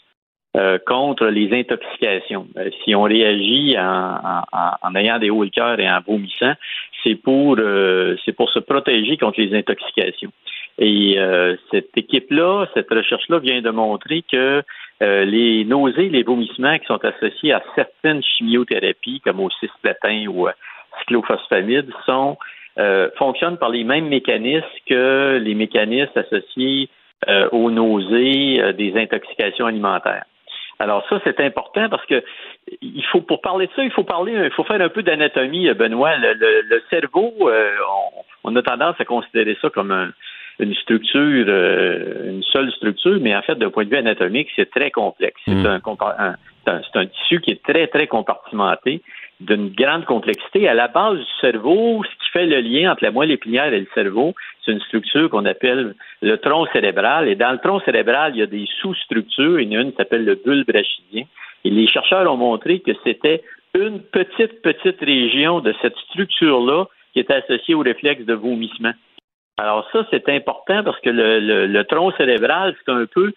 euh, 0.56 0.78
contre 0.86 1.26
les 1.26 1.52
intoxications. 1.52 2.46
Euh, 2.56 2.70
si 2.82 2.94
on 2.94 3.02
réagit 3.02 3.76
en, 3.78 4.94
ayant 4.94 5.18
des 5.18 5.30
hauts 5.30 5.44
le 5.44 5.50
cœur 5.50 5.78
et 5.78 5.88
en 5.88 6.00
vomissant, 6.00 6.54
c'est 7.04 7.14
pour 7.14 7.56
euh, 7.58 8.16
pour 8.36 8.50
se 8.50 8.58
protéger 8.58 9.16
contre 9.16 9.40
les 9.40 9.54
intoxications. 9.56 10.32
Et 10.80 11.18
cette 11.72 11.90
équipe-là, 11.96 12.66
cette 12.72 12.88
recherche-là 12.88 13.40
vient 13.40 13.60
de 13.60 13.70
montrer 13.70 14.22
que 14.30 14.62
les 15.00 15.64
nausées, 15.64 16.08
les 16.08 16.22
vomissements 16.22 16.78
qui 16.78 16.86
sont 16.86 17.04
associés 17.04 17.52
à 17.52 17.60
certaines 17.74 18.22
chimiothérapies, 18.22 19.20
comme 19.24 19.40
au 19.40 19.50
cisplatin 19.58 20.26
ou 20.28 20.46
cyclophosphamide, 21.00 21.90
sont 22.06 22.36
euh, 22.78 23.10
fonctionnent 23.16 23.58
par 23.58 23.70
les 23.70 23.84
mêmes 23.84 24.08
mécanismes 24.08 24.64
que 24.88 25.38
les 25.42 25.54
mécanismes 25.54 26.16
associés 26.16 26.88
euh, 27.28 27.48
aux 27.50 27.70
nausées 27.70 28.60
euh, 28.60 28.72
des 28.72 28.96
intoxications 28.96 29.66
alimentaires. 29.66 30.24
Alors 30.78 31.04
ça, 31.08 31.20
c'est 31.24 31.40
important 31.40 31.88
parce 31.88 32.06
que 32.06 32.22
il 32.80 33.04
faut 33.10 33.20
pour 33.20 33.40
parler 33.40 33.66
de 33.66 33.72
ça, 33.74 33.82
il 33.82 33.90
faut 33.90 34.04
parler, 34.04 34.32
il 34.44 34.50
faut 34.52 34.62
faire 34.62 34.80
un 34.80 34.88
peu 34.88 35.02
d'anatomie, 35.02 35.68
Benoît. 35.74 36.16
Le, 36.18 36.34
le- 36.34 36.62
le 36.68 36.82
cerveau, 36.88 37.34
on, 37.40 38.22
on 38.44 38.54
a 38.56 38.62
tendance 38.62 38.94
à 39.00 39.04
considérer 39.04 39.56
ça 39.60 39.70
comme 39.70 39.90
un- 39.90 40.12
une 40.60 40.74
structure, 40.74 41.46
une 41.48 42.42
seule 42.52 42.70
structure, 42.72 43.18
mais 43.20 43.34
en 43.34 43.42
fait, 43.42 43.56
d'un 43.56 43.70
point 43.70 43.84
de 43.84 43.90
vue 43.90 43.96
anatomique, 43.96 44.48
c'est 44.54 44.70
très 44.70 44.90
complexe. 44.92 45.40
C'est 45.46 45.66
un, 45.66 45.78
compa- 45.78 46.14
un- 46.18 46.36
un 46.94 47.06
tissu 47.06 47.40
qui 47.40 47.50
est 47.52 47.62
très, 47.62 47.86
très 47.88 48.06
compartimenté, 48.06 49.02
d'une 49.40 49.70
grande 49.70 50.04
complexité. 50.04 50.68
À 50.68 50.74
la 50.74 50.88
base 50.88 51.18
du 51.18 51.24
cerveau, 51.40 52.02
ce 52.04 52.08
qui 52.24 52.30
fait 52.32 52.46
le 52.46 52.60
lien 52.60 52.92
entre 52.92 53.04
la 53.04 53.10
moelle 53.10 53.30
épinière 53.30 53.72
et 53.72 53.80
le 53.80 53.86
cerveau, 53.94 54.34
c'est 54.64 54.72
une 54.72 54.80
structure 54.80 55.30
qu'on 55.30 55.44
appelle 55.44 55.94
le 56.22 56.36
tronc 56.38 56.66
cérébral. 56.72 57.28
Et 57.28 57.36
dans 57.36 57.52
le 57.52 57.58
tronc 57.58 57.80
cérébral, 57.80 58.32
il 58.34 58.40
y 58.40 58.42
a 58.42 58.46
des 58.46 58.66
sous-structures. 58.80 59.60
Il 59.60 59.72
y 59.72 59.76
en 59.76 59.80
a 59.80 59.82
une 59.84 59.90
qui 59.92 59.96
s'appelle 59.96 60.24
le 60.24 60.34
bulbe 60.34 60.70
rachidien. 60.74 61.24
Et 61.64 61.70
les 61.70 61.86
chercheurs 61.86 62.30
ont 62.32 62.36
montré 62.36 62.80
que 62.80 62.92
c'était 63.04 63.42
une 63.74 64.00
petite, 64.00 64.62
petite 64.62 65.00
région 65.00 65.60
de 65.60 65.74
cette 65.82 65.96
structure-là 66.10 66.86
qui 67.12 67.20
était 67.20 67.34
associée 67.34 67.74
au 67.74 67.80
réflexe 67.80 68.24
de 68.24 68.34
vomissement. 68.34 68.92
Alors 69.56 69.88
ça, 69.92 70.06
c'est 70.10 70.28
important 70.28 70.84
parce 70.84 71.00
que 71.00 71.10
le, 71.10 71.40
le- 71.40 71.66
le 71.66 71.84
tronc 71.84 72.12
cérébral, 72.12 72.76
c'est 72.78 72.92
un 72.92 73.06
peu, 73.06 73.32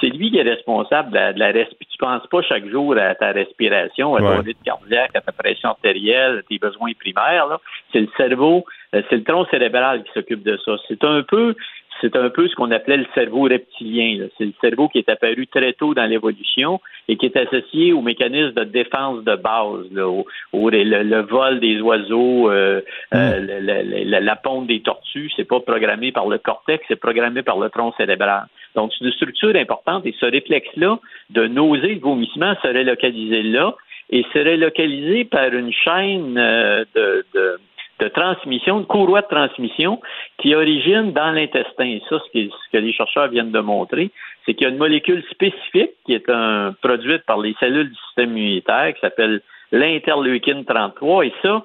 c'est 0.00 0.08
lui 0.08 0.30
qui 0.30 0.38
est 0.38 0.42
responsable 0.42 1.10
de 1.10 1.14
la, 1.16 1.32
de 1.32 1.38
la 1.38 1.46
respiration. 1.46 1.86
Tu 1.90 1.98
penses 1.98 2.26
pas 2.28 2.42
chaque 2.42 2.66
jour 2.68 2.96
à 2.96 3.14
ta 3.14 3.32
respiration, 3.32 4.14
à 4.16 4.20
ton 4.20 4.28
Ouais. 4.28 4.36
rythme 4.38 4.62
cardiaque, 4.64 5.10
à 5.14 5.20
ta 5.20 5.32
pression 5.32 5.68
artérielle, 5.70 6.38
à 6.38 6.42
tes 6.42 6.58
besoins 6.58 6.92
primaires. 6.98 7.58
C'est 7.92 8.00
le 8.00 8.08
cerveau, 8.16 8.64
euh, 8.94 9.02
c'est 9.08 9.16
le 9.16 9.24
tronc 9.24 9.44
cérébral 9.50 10.02
qui 10.04 10.12
s'occupe 10.12 10.42
de 10.42 10.56
ça. 10.64 10.72
C'est 10.88 11.04
un 11.04 11.22
peu, 11.22 11.54
c'est 12.00 12.16
un 12.16 12.30
peu 12.30 12.48
ce 12.48 12.54
qu'on 12.56 12.70
appelait 12.72 12.96
le 12.96 13.06
cerveau 13.14 13.42
reptilien. 13.42 14.26
C'est 14.38 14.46
le 14.46 14.52
cerveau 14.60 14.88
qui 14.88 14.98
est 14.98 15.08
apparu 15.08 15.46
très 15.46 15.72
tôt 15.74 15.94
dans 15.94 16.06
l'évolution 16.06 16.80
et 17.08 17.16
qui 17.16 17.26
est 17.26 17.36
associé 17.36 17.92
au 17.92 18.00
mécanisme 18.00 18.52
de 18.54 18.64
défense 18.64 19.22
de 19.22 19.36
base, 19.36 19.86
là, 19.92 20.08
au, 20.08 20.26
au- 20.52 20.70
le, 20.70 20.82
le 21.02 21.20
vol 21.22 21.60
des 21.60 21.80
oiseaux, 21.80 22.50
euh, 22.50 22.80
euh, 23.14 23.38
le- 23.38 23.60
le- 23.60 24.04
le- 24.10 24.18
la 24.20 24.36
ponte 24.36 24.66
des 24.66 24.80
tortues. 24.80 25.30
C'est 25.36 25.44
pas 25.48 25.60
programmé 25.60 26.10
par 26.10 26.26
le 26.28 26.38
cortex, 26.38 26.84
c'est 26.88 26.96
programmé 26.98 27.42
par 27.42 27.58
le 27.58 27.68
tronc 27.70 27.92
cérébral. 27.96 28.46
Donc, 28.74 28.92
c'est 28.92 29.04
une 29.04 29.12
structure 29.12 29.54
importante 29.56 30.06
et 30.06 30.14
ce 30.18 30.26
réflexe-là 30.26 30.98
de 31.30 31.46
nausée, 31.46 31.96
de 31.96 32.00
vomissement 32.00 32.54
serait 32.62 32.84
localisé 32.84 33.42
là 33.42 33.74
et 34.10 34.24
serait 34.32 34.56
localisé 34.56 35.24
par 35.24 35.52
une 35.52 35.72
chaîne 35.72 36.36
euh, 36.38 36.84
de, 36.94 38.08
transmission, 38.08 38.80
de 38.80 38.84
courroie 38.84 39.22
de 39.22 39.28
transmission 39.28 40.00
qui 40.38 40.54
origine 40.54 41.12
dans 41.12 41.30
l'intestin. 41.30 41.84
Et 41.84 42.02
ça, 42.08 42.18
ce, 42.18 42.38
ce 42.38 42.70
que 42.72 42.78
les 42.78 42.92
chercheurs 42.92 43.28
viennent 43.28 43.52
de 43.52 43.60
montrer, 43.60 44.10
c'est 44.44 44.54
qu'il 44.54 44.66
y 44.66 44.70
a 44.70 44.72
une 44.72 44.78
molécule 44.78 45.22
spécifique 45.30 45.92
qui 46.04 46.14
est 46.14 46.28
un, 46.28 46.74
produite 46.82 47.24
par 47.26 47.38
les 47.38 47.54
cellules 47.60 47.90
du 47.90 47.98
système 48.06 48.36
immunitaire 48.36 48.92
qui 48.94 49.00
s'appelle 49.00 49.40
l'interleukine 49.70 50.64
33. 50.64 51.26
Et 51.26 51.32
ça, 51.42 51.62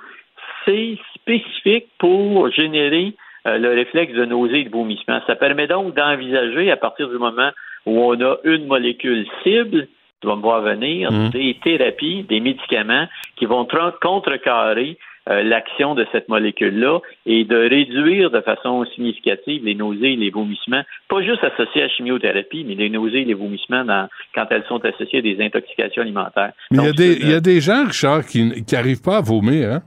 c'est 0.64 0.98
spécifique 1.16 1.88
pour 1.98 2.52
générer 2.52 3.14
le 3.58 3.70
réflexe 3.70 4.14
de 4.14 4.26
nausée 4.26 4.62
et 4.62 4.64
de 4.66 4.70
vomissement. 4.70 5.20
Ça 5.28 5.36
permet 5.36 5.68
donc 5.68 5.96
d'envisager, 5.96 6.70
à 6.72 6.78
partir 6.78 7.08
du 7.10 7.18
moment 7.18 7.52
où 7.86 8.00
on 8.02 8.20
a 8.22 8.36
une 8.44 8.66
molécule 8.68 9.26
cible, 9.44 9.88
tu 10.22 10.28
vas 10.28 10.36
me 10.36 10.42
voir 10.42 10.62
venir, 10.62 11.12
Mm. 11.12 11.30
des 11.30 11.56
thérapies, 11.64 12.24
des 12.28 12.40
médicaments 12.40 13.06
qui 13.38 13.46
vont 13.46 13.66
contrecarrer 14.02 14.98
euh, 15.30 15.44
l'action 15.44 15.94
de 15.94 16.06
cette 16.14 16.30
molécule-là 16.30 17.00
et 17.26 17.44
de 17.44 17.58
réduire 17.58 18.32
de 18.32 18.40
façon 18.40 18.86
significative 18.96 19.62
les 19.66 19.76
nausées 19.76 20.14
et 20.14 20.16
les 20.16 20.30
vomissements, 20.30 20.84
pas 21.10 21.22
juste 21.22 21.44
associés 21.44 21.82
à 21.82 21.88
la 21.88 21.90
chimiothérapie, 21.90 22.64
mais 22.66 22.76
les 22.76 22.90
nausées 22.90 23.24
et 23.24 23.26
les 23.26 23.34
vomissements 23.34 23.84
dans- 23.84 24.08
quand 24.34 24.46
elles 24.52 24.64
sont 24.70 24.84
associées 24.86 25.20
à 25.20 25.22
des 25.22 25.38
intoxications 25.42 26.02
alimentaires. 26.02 26.54
Mais 26.72 26.78
il 26.78 26.86
y, 26.86 26.88
a 26.88 26.92
des- 26.94 27.30
y 27.32 27.34
a 27.34 27.40
des 27.42 27.60
gens, 27.60 27.84
Richard, 27.86 28.26
qui 28.26 28.42
n'arrivent 28.72 29.02
pas 29.04 29.18
à 29.18 29.22
vomir, 29.22 29.70
hein? 29.74 29.82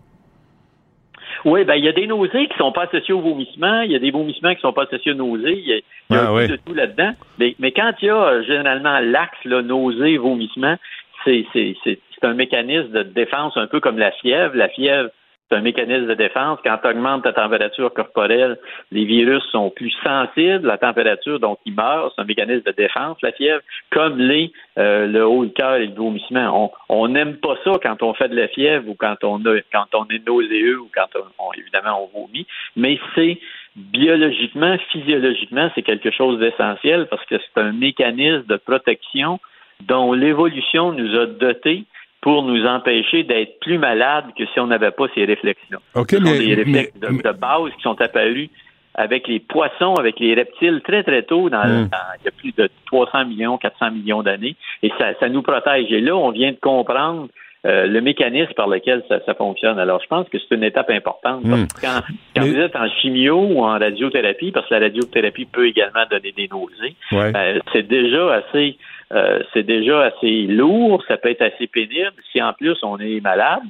Oui, 1.44 1.64
ben 1.64 1.74
il 1.76 1.84
y 1.84 1.88
a 1.88 1.92
des 1.92 2.06
nausées 2.06 2.48
qui 2.48 2.56
sont 2.58 2.72
pas 2.72 2.84
associées 2.84 3.14
au 3.14 3.20
vomissement, 3.20 3.80
il 3.82 3.92
y 3.92 3.96
a 3.96 3.98
des 3.98 4.10
vomissements 4.10 4.54
qui 4.54 4.60
sont 4.60 4.72
pas 4.72 4.82
associés 4.84 5.12
aux 5.12 5.16
nausées, 5.16 5.58
il 5.58 5.66
y 5.66 5.72
a, 5.72 5.76
y 5.76 5.80
a 5.80 5.82
Ah, 6.10 6.22
un 6.22 6.26
peu 6.26 6.32
ouais. 6.34 6.48
de 6.48 6.56
tout 6.56 6.74
là-dedans. 6.74 7.12
Mais, 7.38 7.54
mais 7.58 7.72
quand 7.72 7.92
il 8.02 8.06
y 8.06 8.10
a 8.10 8.16
euh, 8.22 8.42
généralement 8.44 8.98
l'axe 9.00 9.42
là, 9.44 9.62
nausée, 9.62 10.16
vomissement, 10.18 10.76
c'est 11.24 11.44
c'est- 11.52 11.76
c'est- 11.84 11.98
c'est 12.14 12.26
un 12.26 12.34
mécanisme 12.34 12.90
de 12.92 13.02
défense 13.02 13.56
un 13.56 13.66
peu 13.66 13.80
comme 13.80 13.98
la 13.98 14.10
fièvre. 14.12 14.54
La 14.54 14.68
fièvre, 14.68 15.08
c'est 15.50 15.56
un 15.58 15.62
mécanisme 15.62 16.06
de 16.06 16.14
défense. 16.14 16.58
Quand 16.64 16.76
tu 16.80 16.88
augmentes 16.88 17.24
ta 17.24 17.32
température 17.32 17.92
corporelle, 17.92 18.56
les 18.92 19.04
virus 19.04 19.42
sont 19.50 19.70
plus 19.70 19.90
sensibles 20.04 20.68
à 20.70 20.74
la 20.74 20.78
température, 20.78 21.40
donc 21.40 21.58
ils 21.66 21.74
meurent. 21.74 22.12
C'est 22.14 22.22
un 22.22 22.24
mécanisme 22.24 22.62
de 22.64 22.70
défense, 22.72 23.16
la 23.22 23.32
fièvre, 23.32 23.60
comme 23.90 24.18
les 24.18 24.52
euh, 24.78 25.06
le 25.06 25.26
haut 25.26 25.42
le 25.42 25.48
cœur 25.50 25.74
et 25.76 25.86
le 25.86 25.94
vomissement. 25.94 26.72
On 26.88 27.08
n'aime 27.08 27.36
pas 27.38 27.56
ça 27.64 27.72
quand 27.82 28.02
on 28.02 28.14
fait 28.14 28.28
de 28.28 28.36
la 28.36 28.48
fièvre 28.48 28.88
ou 28.88 28.94
quand 28.94 29.16
on 29.24 29.44
a 29.46 29.58
quand 29.72 29.86
on 29.94 30.06
est 30.08 30.24
nauséeux 30.26 30.78
ou 30.78 30.88
quand 30.94 31.08
on, 31.16 31.24
on- 31.46 31.52
évidemment 31.54 32.08
on 32.14 32.20
vomit, 32.20 32.46
mais 32.76 32.98
c'est 33.14 33.38
biologiquement, 33.76 34.76
physiologiquement, 34.90 35.70
c'est 35.74 35.82
quelque 35.82 36.10
chose 36.10 36.38
d'essentiel 36.38 37.06
parce 37.08 37.24
que 37.26 37.36
c'est 37.38 37.60
un 37.60 37.72
mécanisme 37.72 38.44
de 38.46 38.56
protection 38.56 39.40
dont 39.80 40.12
l'évolution 40.12 40.92
nous 40.92 41.18
a 41.18 41.26
dotés 41.26 41.84
pour 42.20 42.42
nous 42.42 42.64
empêcher 42.66 43.22
d'être 43.24 43.58
plus 43.60 43.78
malades 43.78 44.26
que 44.36 44.44
si 44.46 44.60
on 44.60 44.66
n'avait 44.66 44.90
pas 44.90 45.06
ces 45.14 45.24
réflexes-là. 45.24 45.78
OK, 45.94 46.10
Ce 46.10 46.16
sont 46.16 46.22
mais- 46.22 46.38
des 46.38 46.54
réflexes 46.54 46.92
mais- 47.00 47.08
de, 47.08 47.22
de 47.22 47.32
base 47.32 47.70
qui 47.76 47.82
sont 47.82 48.00
apparus 48.00 48.50
avec 48.94 49.26
les 49.28 49.40
poissons, 49.40 49.94
avec 49.94 50.18
les 50.20 50.34
reptiles 50.34 50.82
très 50.84 51.02
très 51.02 51.22
tôt, 51.22 51.48
dans, 51.48 51.64
Mm. 51.66 51.88
dans- 51.88 52.12
il 52.20 52.24
y 52.24 52.28
a 52.28 52.32
plus 52.36 52.52
de 52.56 52.68
300 52.86 53.24
millions, 53.24 53.56
400 53.56 53.90
millions 53.92 54.22
d'années, 54.22 54.56
et 54.82 54.90
ça, 54.98 55.14
ça 55.20 55.28
nous 55.28 55.42
protège. 55.42 55.90
Et 55.92 56.00
là, 56.00 56.14
on 56.16 56.30
vient 56.30 56.50
de 56.52 56.58
comprendre 56.60 57.28
euh, 57.66 57.86
le 57.86 58.00
mécanisme 58.00 58.54
par 58.54 58.68
lequel 58.68 59.04
ça, 59.06 59.20
ça, 59.26 59.34
fonctionne. 59.34 59.78
Alors, 59.78 60.00
je 60.02 60.06
pense 60.06 60.26
que 60.30 60.38
c'est 60.38 60.54
une 60.54 60.64
étape 60.64 60.88
importante. 60.88 61.44
Hmm. 61.44 61.66
quand, 61.78 62.00
quand 62.34 62.40
vous 62.46 62.56
êtes 62.58 62.74
en 62.74 62.88
chimio 62.88 63.36
ou 63.38 63.60
en 63.62 63.78
radiothérapie, 63.78 64.50
parce 64.50 64.66
que 64.66 64.72
la 64.72 64.80
radiothérapie 64.80 65.44
peut 65.44 65.66
également 65.68 66.04
donner 66.10 66.32
des 66.32 66.48
nausées, 66.48 66.94
Ouais. 67.12 67.30
euh, 67.36 67.58
c'est 67.74 67.86
déjà 67.86 68.32
assez 68.36 68.78
euh, 69.12 69.40
c'est 69.52 69.64
déjà 69.64 70.02
assez 70.02 70.42
lourd, 70.46 71.02
ça 71.08 71.16
peut 71.16 71.30
être 71.30 71.42
assez 71.42 71.66
pénible. 71.66 72.12
Si 72.32 72.42
en 72.42 72.52
plus 72.52 72.76
on 72.82 72.98
est 72.98 73.20
malade, 73.20 73.62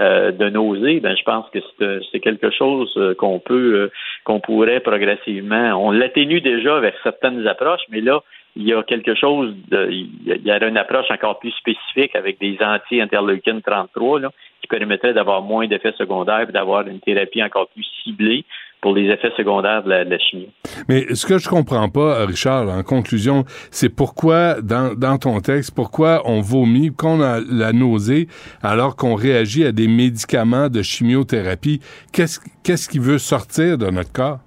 euh, 0.00 0.32
de 0.32 0.48
nausées, 0.50 0.98
ben 0.98 1.16
je 1.16 1.22
pense 1.22 1.48
que 1.50 1.60
c'est, 1.78 1.84
euh, 1.84 2.00
quelque 2.20 2.50
chose 2.50 2.92
euh, 2.96 3.14
qu'on 3.14 3.38
peut 3.38 3.74
euh, 3.74 3.92
qu'on 4.24 4.40
pourrait 4.40 4.80
progressivement. 4.80 5.72
On 5.86 5.92
l'atténue 5.92 6.40
déjà 6.40 6.76
avec 6.76 6.94
certaines 7.04 7.46
approches, 7.46 7.82
mais 7.90 8.00
là 8.00 8.20
il 8.56 8.64
y 8.68 8.72
a 8.72 8.82
quelque 8.82 9.14
chose 9.14 9.54
de 9.70 9.88
il 9.90 10.08
y 10.26 10.32
a- 10.32 10.36
il 10.36 10.44
y 10.44 10.50
a 10.50 10.66
une 10.66 10.76
approche 10.78 11.10
encore 11.10 11.38
plus 11.38 11.52
spécifique 11.52 12.14
avec 12.16 12.40
des 12.40 12.56
anti-interleukines 12.60 13.62
33 13.62 14.18
là, 14.20 14.30
qui 14.60 14.66
permettrait 14.66 15.12
d'avoir 15.12 15.42
moins 15.42 15.66
d'effets 15.68 15.94
secondaires 15.96 16.48
et 16.48 16.52
d'avoir 16.52 16.86
une 16.88 17.00
thérapie 17.00 17.42
encore 17.42 17.68
plus 17.68 17.86
ciblée 18.02 18.44
pour 18.84 18.94
les 18.94 19.08
effets 19.08 19.32
secondaires 19.34 19.82
de 19.82 19.88
la, 19.88 20.04
de 20.04 20.10
la 20.10 20.18
chimie. 20.18 20.50
Mais 20.90 21.14
ce 21.14 21.24
que 21.24 21.38
je 21.38 21.48
comprends 21.48 21.88
pas, 21.88 22.26
Richard, 22.26 22.68
en 22.68 22.82
conclusion, 22.82 23.44
c'est 23.70 23.88
pourquoi, 23.88 24.60
dans, 24.60 24.94
dans 24.94 25.16
ton 25.16 25.40
texte, 25.40 25.74
pourquoi 25.74 26.20
on 26.26 26.42
vomit, 26.42 26.90
qu'on 26.94 27.22
a 27.22 27.40
la 27.50 27.72
nausée, 27.72 28.28
alors 28.62 28.94
qu'on 28.94 29.14
réagit 29.14 29.64
à 29.64 29.72
des 29.72 29.88
médicaments 29.88 30.68
de 30.68 30.82
chimiothérapie. 30.82 31.80
Qu'est-ce 32.12 32.86
qui 32.90 32.98
veut 32.98 33.16
sortir 33.16 33.78
de 33.78 33.86
notre 33.86 34.12
corps? 34.12 34.40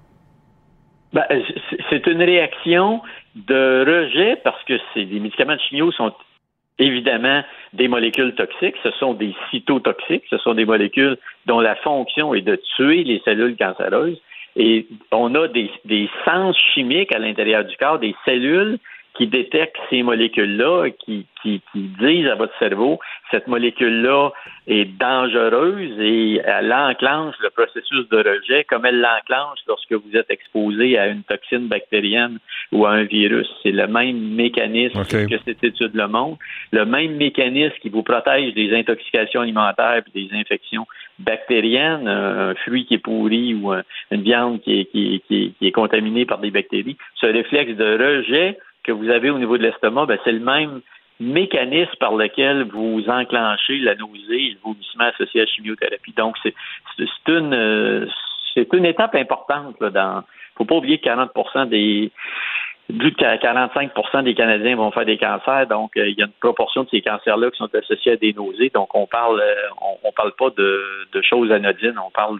Ben, 1.12 1.24
c'est- 1.90 2.06
une 2.06 2.22
réaction 2.22 3.00
de 3.34 3.84
rejet 3.92 4.36
parce 4.44 4.62
que 4.68 4.74
les 4.94 5.18
médicaments 5.18 5.56
de 5.56 5.60
chimio 5.68 5.90
sont 5.90 6.12
évidemment 6.78 7.42
des 7.72 7.88
molécules 7.88 8.34
toxiques, 8.36 8.76
ce 8.84 8.92
sont 9.00 9.14
des 9.14 9.34
cytotoxiques, 9.50 10.22
ce 10.30 10.38
sont 10.38 10.54
des 10.54 10.64
molécules 10.64 11.16
dont 11.46 11.60
la 11.60 11.74
fonction 11.76 12.34
est 12.34 12.42
de 12.42 12.56
tuer 12.76 13.02
les 13.02 13.20
cellules 13.24 13.56
cancéreuses. 13.56 14.20
Et 14.56 14.86
on 15.12 15.34
a 15.34 15.48
des, 15.48 15.70
des 15.84 16.08
sens 16.24 16.56
chimiques 16.74 17.12
à 17.12 17.18
l'intérieur 17.18 17.64
du 17.64 17.76
corps, 17.76 17.98
des 17.98 18.14
cellules 18.24 18.78
qui 19.18 19.26
détectent 19.26 19.76
ces 19.90 20.02
molécules-là, 20.04 20.90
qui, 20.90 21.26
qui, 21.42 21.60
qui 21.72 21.80
disent 22.00 22.28
à 22.28 22.36
votre 22.36 22.56
cerveau, 22.60 23.00
cette 23.32 23.48
molécule-là 23.48 24.30
est 24.68 24.84
dangereuse 24.96 25.98
et 25.98 26.40
elle 26.44 26.72
enclenche 26.72 27.34
le 27.42 27.50
processus 27.50 28.08
de 28.10 28.16
rejet 28.18 28.62
comme 28.64 28.86
elle 28.86 29.00
l'enclenche 29.00 29.58
lorsque 29.66 29.92
vous 29.92 30.16
êtes 30.16 30.30
exposé 30.30 30.96
à 30.98 31.08
une 31.08 31.24
toxine 31.24 31.66
bactérienne 31.66 32.38
ou 32.70 32.86
à 32.86 32.92
un 32.92 33.02
virus. 33.04 33.48
C'est 33.64 33.72
le 33.72 33.88
même 33.88 34.20
mécanisme 34.36 35.02
que 35.26 35.38
cette 35.44 35.64
étude 35.64 35.94
le 35.94 36.06
montre, 36.06 36.38
le 36.70 36.84
même 36.84 37.16
mécanisme 37.16 37.74
qui 37.82 37.88
vous 37.88 38.04
protège 38.04 38.54
des 38.54 38.72
intoxications 38.76 39.40
alimentaires 39.40 40.02
et 40.06 40.20
des 40.20 40.28
infections 40.32 40.86
bactériennes, 41.18 42.06
un, 42.06 42.54
fruit 42.64 42.86
qui 42.86 42.94
est 42.94 42.98
pourri 42.98 43.54
ou 43.54 43.72
un- 43.72 43.82
une 44.12 44.22
viande 44.22 44.60
qui 44.60 44.80
est, 44.80 44.84
qui, 44.86 45.22
qui 45.26 45.54
est 45.66 45.72
contaminée 45.72 46.24
par 46.24 46.38
des 46.38 46.52
bactéries. 46.52 46.96
Ce 47.16 47.26
réflexe 47.26 47.72
de 47.76 47.84
rejet 47.84 48.58
que 48.88 48.92
vous 48.92 49.10
avez 49.10 49.28
au 49.28 49.38
niveau 49.38 49.58
de 49.58 49.62
l'estomac, 49.62 50.06
ben, 50.06 50.18
c'est 50.24 50.32
le 50.32 50.40
même 50.40 50.80
mécanisme 51.20 51.94
par 52.00 52.14
lequel 52.14 52.64
vous 52.64 53.04
enclenchez 53.06 53.78
la 53.80 53.94
nausée 53.94 54.46
et 54.46 54.50
le 54.52 54.58
vomissement 54.64 55.04
associé 55.04 55.40
à 55.40 55.44
la 55.44 55.50
chimiothérapie. 55.50 56.14
Donc, 56.16 56.36
c'est 56.42 56.54
une 57.28 57.52
euh, 57.52 58.06
une 58.72 58.86
étape 58.86 59.14
importante 59.14 59.76
là, 59.80 59.90
dans. 59.90 60.24
Faut 60.56 60.64
pas 60.64 60.76
oublier 60.76 60.98
que 60.98 61.04
40 61.04 61.68
des 61.68 62.10
plus 62.88 63.10
de 63.10 63.16
45 63.16 63.90
des 64.24 64.34
Canadiens 64.34 64.76
vont 64.76 64.90
faire 64.90 65.04
des 65.04 65.18
cancers, 65.18 65.66
donc 65.66 65.94
euh, 65.96 66.08
il 66.08 66.18
y 66.18 66.22
a 66.22 66.24
une 66.24 66.32
proportion 66.40 66.84
de 66.84 66.88
ces 66.88 67.02
cancers-là 67.02 67.50
qui 67.50 67.58
sont 67.58 67.68
associés 67.74 68.12
à 68.12 68.16
des 68.16 68.32
nausées. 68.32 68.70
Donc 68.74 68.94
on 68.94 69.06
parle, 69.06 69.40
euh, 69.40 69.54
on, 70.04 70.10
parle 70.12 70.32
pas 70.38 70.48
de, 70.56 70.82
de 71.12 71.20
choses 71.22 71.52
anodines, 71.52 71.98
on 71.98 72.10
parle 72.10 72.38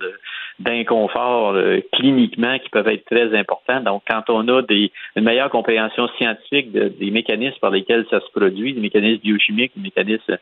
d'inconfort 0.59 1.53
euh, 1.53 1.81
cliniquement 1.93 2.59
qui 2.59 2.70
peuvent 2.70 2.89
être 2.89 3.05
très 3.05 3.39
importants. 3.39 3.81
Donc 3.81 4.05
quand 4.09 4.31
on 4.31 4.49
a 4.49 4.62
des, 4.62 4.91
une 5.16 5.25
meilleure 5.25 5.51
compréhension 5.51 6.09
scientifique 6.16 6.73
de- 6.73 6.89
des 6.89 7.11
mécanismes 7.11 7.59
par 7.61 7.70
lesquels 7.70 8.07
ça 8.11 8.20
se 8.20 8.31
produit, 8.31 8.73
des 8.73 8.81
mécanismes 8.81 9.20
biochimiques, 9.20 9.73
des 9.77 9.83
mécanismes 9.83 10.39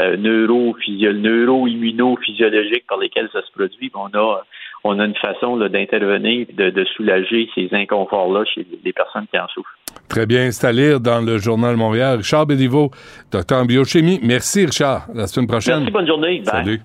neuro-immunophysiologiques 0.00 2.86
par 2.88 2.96
lesquels 2.96 3.28
ça 3.34 3.42
se 3.42 3.52
produit, 3.52 3.90
ben, 3.92 4.08
on 4.10 4.18
a 4.18 4.42
on 4.84 4.98
a 4.98 5.04
une 5.04 5.14
façon 5.16 5.56
là, 5.56 5.68
d'intervenir, 5.68 6.46
de, 6.56 6.70
de 6.70 6.84
soulager 6.96 7.48
ces 7.54 7.68
inconforts-là 7.72 8.44
chez 8.44 8.66
les 8.84 8.92
personnes 8.92 9.26
qui 9.30 9.38
en 9.38 9.46
souffrent. 9.48 9.70
Très 10.08 10.26
bien, 10.26 10.50
c'est 10.50 10.66
à 10.66 10.72
lire 10.72 11.00
dans 11.00 11.20
le 11.20 11.38
Journal 11.38 11.76
Montréal. 11.76 12.18
Richard 12.18 12.46
Béliveau, 12.46 12.90
docteur 13.30 13.60
en 13.60 13.64
biochimie. 13.64 14.20
Merci, 14.22 14.64
Richard. 14.66 15.06
À 15.14 15.18
la 15.18 15.26
semaine 15.26 15.46
prochaine. 15.48 15.78
Merci, 15.78 15.92
bonne 15.92 16.06
journée. 16.06 16.38
Bye. 16.40 16.46
Salut. 16.46 16.80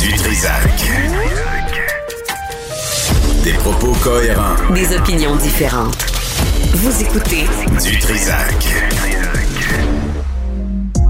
Du 0.00 0.14
Trisac. 0.14 0.62
Des 3.44 3.54
propos 3.54 3.92
cohérents. 4.04 4.74
Des 4.74 4.96
opinions 4.96 5.36
différentes. 5.36 6.04
Vous 6.74 7.02
écoutez 7.02 7.44
Du 7.88 7.98
Trisac. 7.98 8.54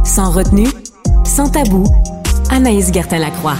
Sans 0.04 0.30
retenue, 0.30 0.68
sans 1.24 1.50
tabou, 1.50 1.84
Anaïs 2.50 2.92
Gertin-Lacroix. 2.92 3.56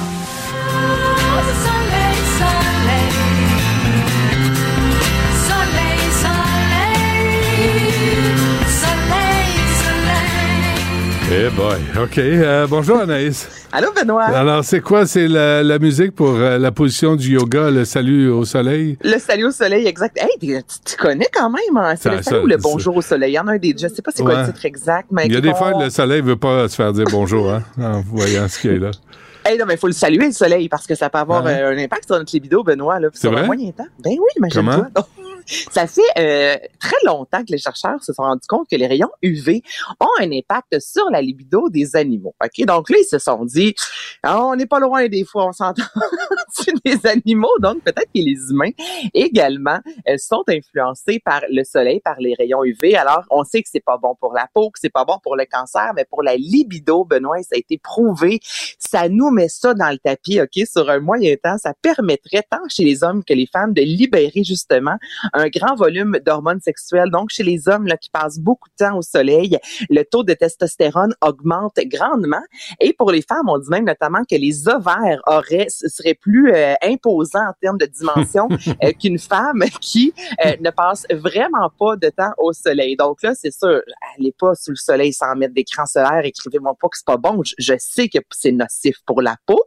Eh 11.30 11.50
boy, 11.50 11.76
OK. 12.02 12.18
Euh, 12.18 12.66
bonjour, 12.68 12.98
Anaïs. 13.00 13.48
Allô, 13.70 13.88
Benoît. 13.94 14.24
Alors, 14.24 14.64
c'est 14.64 14.80
quoi? 14.80 15.06
C'est 15.06 15.28
la, 15.28 15.62
la 15.62 15.78
musique 15.78 16.14
pour 16.14 16.30
euh, 16.30 16.56
la 16.58 16.72
position 16.72 17.16
du 17.16 17.32
yoga, 17.34 17.70
le 17.70 17.84
salut 17.84 18.30
au 18.30 18.46
soleil? 18.46 18.96
Le 19.02 19.18
salut 19.18 19.44
au 19.46 19.50
soleil, 19.50 19.86
exact. 19.86 20.16
Hey, 20.18 20.30
tu, 20.40 20.56
tu 20.86 20.96
connais 20.96 21.28
quand 21.32 21.50
même, 21.50 21.76
hein? 21.76 21.94
C'est 22.00 22.10
le 22.10 22.22
salut 22.22 22.44
ou 22.44 22.46
le 22.46 22.56
bonjour 22.56 22.96
au 22.96 23.02
soleil? 23.02 23.32
Il 23.32 23.34
y 23.34 23.38
en 23.38 23.46
a 23.46 23.52
un 23.52 23.58
des. 23.58 23.74
Je 23.78 23.88
sais 23.88 24.00
pas 24.00 24.10
c'est 24.14 24.22
quoi 24.22 24.40
le 24.40 24.46
titre 24.46 24.64
exact, 24.64 25.08
mais. 25.10 25.26
Il 25.26 25.32
y 25.34 25.36
a 25.36 25.40
des 25.42 25.54
fois, 25.54 25.72
le 25.78 25.90
soleil 25.90 26.22
veut 26.22 26.36
pas 26.36 26.66
se 26.68 26.74
faire 26.76 26.92
dire 26.94 27.04
bonjour, 27.10 27.52
hein, 27.52 27.62
en 27.78 28.00
voyant 28.00 28.48
ce 28.48 28.58
qu'il 28.60 28.72
y 28.72 28.76
a 28.76 28.78
là. 28.78 28.90
Hey, 29.44 29.56
non, 29.56 29.64
mais 29.66 29.74
il 29.74 29.78
faut 29.78 29.86
le 29.86 29.94
saluer, 29.94 30.26
le 30.26 30.32
soleil, 30.32 30.68
parce 30.68 30.86
que 30.86 30.94
ça 30.94 31.08
peut 31.08 31.16
avoir 31.16 31.42
Ah 31.46 31.50
euh, 31.50 31.72
un 31.74 31.78
impact 31.78 32.04
sur 32.06 32.18
notre 32.18 32.30
libido, 32.34 32.62
Benoît, 32.62 33.00
là, 33.00 33.08
sur 33.14 33.32
vrai? 33.32 33.46
moyen 33.46 33.70
temps. 33.70 33.86
Ben 34.04 34.10
oui, 34.10 34.28
imagine-toi. 34.36 34.88
Ça 35.70 35.86
fait 35.86 36.02
euh, 36.18 36.56
très 36.78 36.96
longtemps 37.04 37.40
que 37.40 37.52
les 37.52 37.58
chercheurs 37.58 38.02
se 38.02 38.12
sont 38.12 38.22
rendus 38.22 38.46
compte 38.48 38.68
que 38.70 38.76
les 38.76 38.86
rayons 38.86 39.10
UV 39.22 39.62
ont 40.00 40.06
un 40.20 40.30
impact 40.30 40.78
sur 40.80 41.08
la 41.10 41.22
libido 41.22 41.68
des 41.70 41.96
animaux. 41.96 42.34
OK? 42.42 42.66
Donc 42.66 42.90
là, 42.90 42.98
ils 43.00 43.06
se 43.06 43.18
sont 43.18 43.44
dit, 43.44 43.74
Ah, 44.22 44.44
on 44.44 44.56
n'est 44.56 44.66
pas 44.66 44.80
loin 44.80 45.06
des 45.08 45.24
fois, 45.24 45.46
on 45.46 45.52
s'entend 45.52 45.82
les 46.84 47.06
animaux, 47.06 47.52
donc 47.60 47.82
peut-être 47.82 48.10
que 48.14 48.20
les 48.20 48.50
humains 48.50 48.70
également 49.14 49.78
euh, 50.08 50.16
sont 50.18 50.44
influencés 50.48 51.20
par 51.24 51.42
le 51.50 51.64
soleil, 51.64 52.00
par 52.00 52.16
les 52.18 52.34
rayons 52.34 52.64
UV. 52.64 52.96
Alors, 52.96 53.24
on 53.30 53.44
sait 53.44 53.62
que 53.62 53.68
c'est 53.70 53.84
pas 53.84 53.98
bon 53.98 54.14
pour 54.20 54.32
la 54.34 54.48
peau, 54.52 54.70
que 54.70 54.78
c'est 54.80 54.90
pas 54.90 55.04
bon 55.04 55.18
pour 55.22 55.36
le 55.36 55.44
cancer, 55.46 55.92
mais 55.94 56.04
pour 56.04 56.22
la 56.22 56.36
libido, 56.36 57.04
Benoît, 57.04 57.42
ça 57.42 57.54
a 57.54 57.58
été 57.58 57.78
prouvé. 57.78 58.40
Ça 58.78 59.08
nous 59.08 59.30
met 59.30 59.48
ça 59.48 59.74
dans 59.74 59.90
le 59.90 59.98
tapis, 59.98 60.40
OK, 60.40 60.66
sur 60.66 60.88
un 60.90 61.00
moyen 61.00 61.34
temps. 61.42 61.58
Ça 61.58 61.72
permettrait 61.80 62.44
tant 62.50 62.68
chez 62.68 62.84
les 62.84 63.02
hommes 63.02 63.24
que 63.24 63.34
les 63.34 63.46
femmes 63.46 63.72
de 63.72 63.82
libérer 63.82 64.44
justement 64.44 64.96
un 65.38 65.48
grand 65.48 65.74
volume 65.74 66.18
d'hormones 66.24 66.60
sexuelles. 66.60 67.10
Donc, 67.10 67.30
chez 67.30 67.42
les 67.42 67.68
hommes 67.68 67.86
là, 67.86 67.96
qui 67.96 68.10
passent 68.10 68.38
beaucoup 68.38 68.68
de 68.68 68.84
temps 68.84 68.98
au 68.98 69.02
soleil, 69.02 69.58
le 69.88 70.02
taux 70.02 70.24
de 70.24 70.34
testostérone 70.34 71.14
augmente 71.20 71.78
grandement. 71.86 72.42
Et 72.80 72.92
pour 72.92 73.10
les 73.10 73.22
femmes, 73.22 73.48
on 73.48 73.58
dit 73.58 73.70
même 73.70 73.84
notamment 73.84 74.24
que 74.24 74.36
les 74.36 74.68
ovaires 74.68 75.20
auraient, 75.26 75.68
seraient 75.68 76.18
plus 76.20 76.52
euh, 76.52 76.74
imposants 76.82 77.48
en 77.48 77.52
termes 77.60 77.78
de 77.78 77.86
dimension 77.86 78.48
euh, 78.84 78.92
qu'une 78.92 79.18
femme 79.18 79.64
qui 79.80 80.12
euh, 80.44 80.56
ne 80.60 80.70
passe 80.70 81.06
vraiment 81.10 81.70
pas 81.78 81.96
de 81.96 82.08
temps 82.08 82.32
au 82.38 82.52
soleil. 82.52 82.96
Donc 82.96 83.22
là, 83.22 83.32
c'est 83.34 83.52
sûr, 83.52 83.80
allez 84.16 84.34
pas 84.38 84.54
sous 84.54 84.70
le 84.70 84.76
soleil 84.76 85.12
sans 85.12 85.34
mettre 85.36 85.54
d'écran 85.54 85.86
solaire. 85.86 86.24
Écrivez-moi 86.24 86.74
pas 86.80 86.88
que 86.88 86.96
c'est 86.96 87.06
pas 87.06 87.16
bon. 87.16 87.42
Je, 87.44 87.54
je 87.58 87.74
sais 87.78 88.08
que 88.08 88.18
c'est 88.30 88.52
nocif 88.52 88.96
pour 89.06 89.22
la 89.22 89.36
peau. 89.46 89.60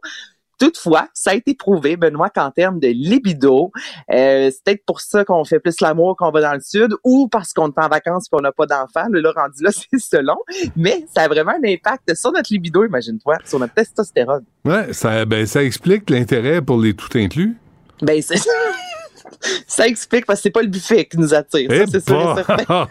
Toutefois, 0.62 1.08
ça 1.12 1.32
a 1.32 1.34
été 1.34 1.54
prouvé, 1.54 1.96
Benoît, 1.96 2.30
qu'en 2.30 2.52
termes 2.52 2.78
de 2.78 2.86
libido, 2.86 3.72
euh, 4.12 4.48
c'est 4.48 4.62
peut-être 4.62 4.84
pour 4.86 5.00
ça 5.00 5.24
qu'on 5.24 5.44
fait 5.44 5.58
plus 5.58 5.80
l'amour 5.80 6.16
qu'on 6.16 6.30
va 6.30 6.40
dans 6.40 6.54
le 6.54 6.60
sud 6.60 6.94
ou 7.02 7.26
parce 7.26 7.52
qu'on 7.52 7.66
est 7.66 7.78
en 7.78 7.88
vacances 7.88 8.26
et 8.26 8.28
qu'on 8.30 8.42
n'a 8.42 8.52
pas 8.52 8.66
d'enfants. 8.66 9.08
Le 9.10 9.20
là, 9.20 9.32
rendu 9.34 9.60
là, 9.60 9.70
c'est 9.72 9.98
selon. 9.98 10.36
Mais 10.76 11.04
ça 11.12 11.22
a 11.22 11.28
vraiment 11.28 11.50
un 11.50 11.68
impact 11.68 12.14
sur 12.14 12.30
notre 12.30 12.52
libido, 12.52 12.84
imagine-toi, 12.84 13.38
sur 13.44 13.58
notre 13.58 13.74
testostérone. 13.74 14.44
Ouais, 14.64 14.92
ça, 14.92 15.24
ben, 15.24 15.44
ça 15.46 15.64
explique 15.64 16.08
l'intérêt 16.08 16.62
pour 16.62 16.78
les 16.78 16.94
tout 16.94 17.08
inclus. 17.18 17.56
Ben, 18.00 18.22
c'est 18.22 18.38
ça 19.66 19.86
explique 19.88 20.26
parce 20.26 20.38
que 20.38 20.42
c'est 20.44 20.50
pas 20.50 20.62
le 20.62 20.68
buffet 20.68 21.06
qui 21.06 21.18
nous 21.18 21.34
attire. 21.34 21.68
Eh 21.72 21.78
ça, 21.78 21.86
c'est 21.90 22.06
sûr 22.06 22.38
et 22.38 22.44
certain. 22.44 22.88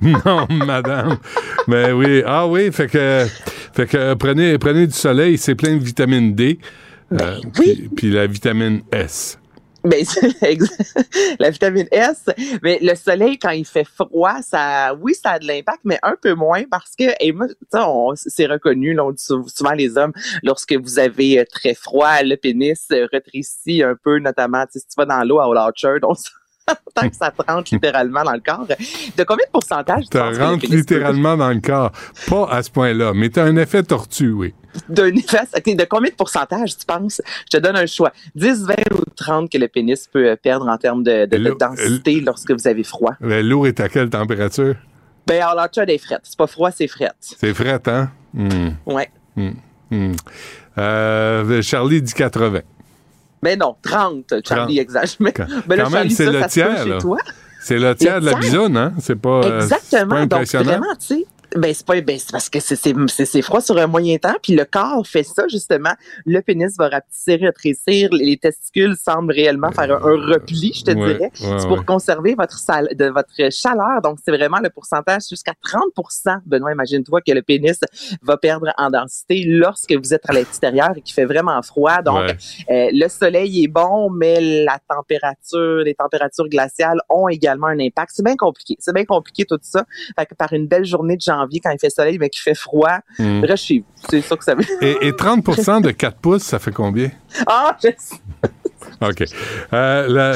non, 0.00 0.46
madame. 0.64 1.18
Mais 1.66 1.92
oui. 1.92 2.22
Ah 2.26 2.46
oui, 2.46 2.72
fait 2.72 2.86
que, 2.88 3.26
fait 3.72 3.86
que 3.86 3.96
euh, 3.96 4.14
prenez, 4.14 4.58
prenez 4.58 4.86
du 4.86 4.92
soleil, 4.94 5.38
c'est 5.38 5.54
plein 5.54 5.76
de 5.76 5.82
vitamine 5.82 6.34
D. 6.34 6.58
euh, 7.12 7.40
puis, 7.54 7.90
puis 7.94 8.10
la 8.10 8.26
vitamine 8.26 8.82
S. 8.92 9.38
Ben, 9.82 10.04
la 11.40 11.50
vitamine 11.50 11.88
S, 11.90 12.26
mais 12.62 12.78
le 12.82 12.94
soleil, 12.94 13.38
quand 13.38 13.50
il 13.50 13.64
fait 13.64 13.86
froid, 13.86 14.42
ça, 14.42 14.94
oui, 15.00 15.14
ça 15.14 15.32
a 15.32 15.38
de 15.38 15.46
l'impact, 15.46 15.80
mais 15.84 15.98
un 16.02 16.16
peu 16.20 16.34
moins 16.34 16.64
parce 16.70 16.94
que, 16.94 17.04
et 17.18 17.32
moi, 17.32 17.46
c'est 18.14 18.46
reconnu, 18.46 18.92
là, 18.92 19.06
on 19.06 19.12
dit 19.12 19.24
souvent 19.24 19.72
les 19.72 19.96
hommes, 19.96 20.12
lorsque 20.42 20.74
vous 20.74 20.98
avez 20.98 21.40
euh, 21.40 21.44
très 21.50 21.74
froid, 21.74 22.22
le 22.22 22.36
pénis 22.36 22.86
rétrécit 23.10 23.82
un 23.82 23.94
peu, 23.94 24.18
notamment, 24.18 24.64
si 24.70 24.80
tu 24.80 24.94
vas 24.98 25.06
dans 25.06 25.24
l'eau 25.24 25.40
à 25.40 25.48
Orchard, 25.48 25.98
on 26.02 26.12
tant 26.94 27.08
que 27.08 27.16
ça 27.16 27.30
te 27.30 27.42
rentre 27.50 27.72
littéralement 27.72 28.24
dans 28.24 28.32
le 28.32 28.40
corps. 28.40 28.66
De 28.66 29.24
combien 29.24 29.46
de 29.46 29.50
pourcentage 29.50 30.04
tu 30.10 30.18
rentre 30.18 30.66
littéralement 30.66 31.36
dans 31.36 31.50
le 31.50 31.60
corps. 31.60 31.92
Pas 32.28 32.48
à 32.50 32.62
ce 32.62 32.70
point-là, 32.70 33.12
mais 33.14 33.30
tu 33.30 33.40
as 33.40 33.44
un 33.44 33.56
effet 33.56 33.82
tortue, 33.82 34.30
oui. 34.30 34.54
D'un 34.88 35.08
effet, 35.16 35.40
de 35.74 35.84
combien 35.84 36.10
de 36.10 36.14
pourcentage 36.14 36.76
tu 36.76 36.86
penses? 36.86 37.20
Je 37.50 37.58
te 37.58 37.62
donne 37.62 37.76
un 37.76 37.86
choix. 37.86 38.12
10, 38.36 38.66
20 38.66 38.74
ou 38.94 39.02
30 39.16 39.50
que 39.50 39.58
le 39.58 39.66
pénis 39.66 40.06
peut 40.06 40.28
euh, 40.28 40.36
perdre 40.36 40.68
en 40.68 40.78
termes 40.78 41.02
de, 41.02 41.26
densité 41.58 42.20
lorsque 42.20 42.52
vous 42.52 42.68
avez 42.68 42.84
froid. 42.84 43.14
L'eau 43.20 43.66
est 43.66 43.80
à 43.80 43.88
quelle 43.88 44.10
température? 44.10 44.76
Ben, 45.26 45.42
alors, 45.42 45.68
tu 45.70 45.80
as 45.80 45.86
des 45.86 45.98
frettes. 45.98 46.20
C'est 46.22 46.38
pas 46.38 46.46
froid, 46.46 46.70
c'est 46.70 46.86
frette. 46.86 47.16
C'est 47.20 47.52
frette, 47.52 47.88
hein? 47.88 48.10
Ouais. 48.86 49.10
Euh, 50.78 51.62
Charlie 51.62 52.00
dit 52.00 52.14
80. 52.14 52.60
Mais 53.42 53.56
non, 53.56 53.76
30, 53.82 54.34
Charlie, 54.46 54.78
exagère. 54.78 55.16
Mais, 55.20 55.34
mais 55.68 55.76
quand 55.76 55.90
même, 55.90 56.10
c'est 56.10 56.30
le 56.30 56.46
tiers. 56.46 56.84
C'est 57.62 57.78
le 57.78 57.94
tiers 57.94 58.20
de 58.20 58.26
la 58.26 58.34
bisoune, 58.34 58.76
hein? 58.76 58.94
C'est 59.00 59.16
pas, 59.16 59.42
euh, 59.44 59.60
Exactement. 59.60 60.26
Pas 60.26 60.38
Donc, 60.38 60.46
vraiment, 60.46 60.94
tu 60.98 61.06
sais, 61.06 61.26
ben 61.56 61.74
c'est 61.74 61.86
pas 61.86 62.00
ben, 62.00 62.18
c'est 62.18 62.30
parce 62.30 62.48
que 62.48 62.60
c'est 62.60 63.42
froid 63.42 63.60
sur 63.60 63.76
un 63.78 63.86
moyen 63.86 64.16
temps 64.18 64.36
puis 64.42 64.54
le 64.54 64.64
corps 64.64 65.06
fait 65.06 65.24
ça 65.24 65.44
justement. 65.48 65.92
Le 66.24 66.40
pénis 66.40 66.76
va 66.78 66.88
rapetisser 66.88 67.36
rétrécir 67.36 68.10
les 68.12 68.36
testicules 68.36 68.96
semblent 68.96 69.32
réellement 69.32 69.72
faire 69.72 69.90
un, 69.90 69.98
repli 69.98 70.72
je 70.74 70.84
te 70.84 70.90
dirais. 70.92 71.30
c'est 71.34 71.66
pour 71.66 71.84
conserver 71.84 72.34
votre 72.34 72.58
de 72.94 73.06
votre 73.06 73.52
chaleur. 73.52 74.00
Donc 74.02 74.18
c'est 74.24 74.30
vraiment 74.30 74.60
le 74.62 74.70
pourcentage 74.70 75.22
jusqu'à 75.28 75.54
30 75.62 75.82
Benoît. 76.46 76.72
Imagine-toi 76.72 77.20
que 77.20 77.32
le 77.32 77.42
pénis 77.42 77.80
va 78.22 78.36
perdre 78.36 78.72
en 78.78 78.90
densité 78.90 79.44
lorsque 79.44 79.92
vous 79.92 80.14
êtes 80.14 80.28
à 80.28 80.32
l'extérieur 80.32 80.90
et 80.96 81.02
qu'il 81.02 81.14
fait 81.14 81.24
vraiment 81.24 81.60
froid. 81.62 82.02
Donc 82.02 82.30
euh, 82.70 82.88
le 82.92 83.08
soleil 83.08 83.64
est 83.64 83.68
bon 83.68 84.10
mais 84.10 84.64
la 84.64 84.78
température 84.88 85.78
les 85.84 85.94
températures 85.94 86.48
glaciales 86.48 87.00
ont 87.08 87.28
également 87.28 87.68
un 87.68 87.80
impact. 87.80 88.12
C'est 88.14 88.24
bien 88.24 88.36
compliqué 88.36 88.76
c'est 88.78 88.94
bien 88.94 89.04
compliqué 89.04 89.44
tout 89.44 89.58
ça. 89.62 89.84
Fait 90.18 90.26
que 90.26 90.34
par 90.34 90.52
une 90.52 90.66
belle 90.66 90.84
journée 90.84 91.16
de 91.16 91.20
janvier 91.20 91.39
quand 91.62 91.70
il 91.70 91.78
fait 91.78 91.90
soleil, 91.90 92.18
mais 92.18 92.28
qu'il 92.28 92.42
fait 92.42 92.54
froid, 92.54 92.98
mmh. 93.18 93.44
reste 93.44 93.64
chez 93.64 93.78
vous. 93.78 94.08
C'est 94.10 94.20
ça 94.22 94.36
que 94.36 94.44
ça 94.44 94.54
veut 94.54 94.64
et, 94.80 95.08
et 95.08 95.14
30 95.14 95.82
de 95.82 95.90
4 95.90 96.16
pouces, 96.18 96.42
ça 96.42 96.58
fait 96.58 96.72
combien? 96.72 97.10
Ah, 97.46 97.76
je 97.82 97.90
sais. 97.96 98.16
OK. 99.00 99.24
Euh, 99.72 100.34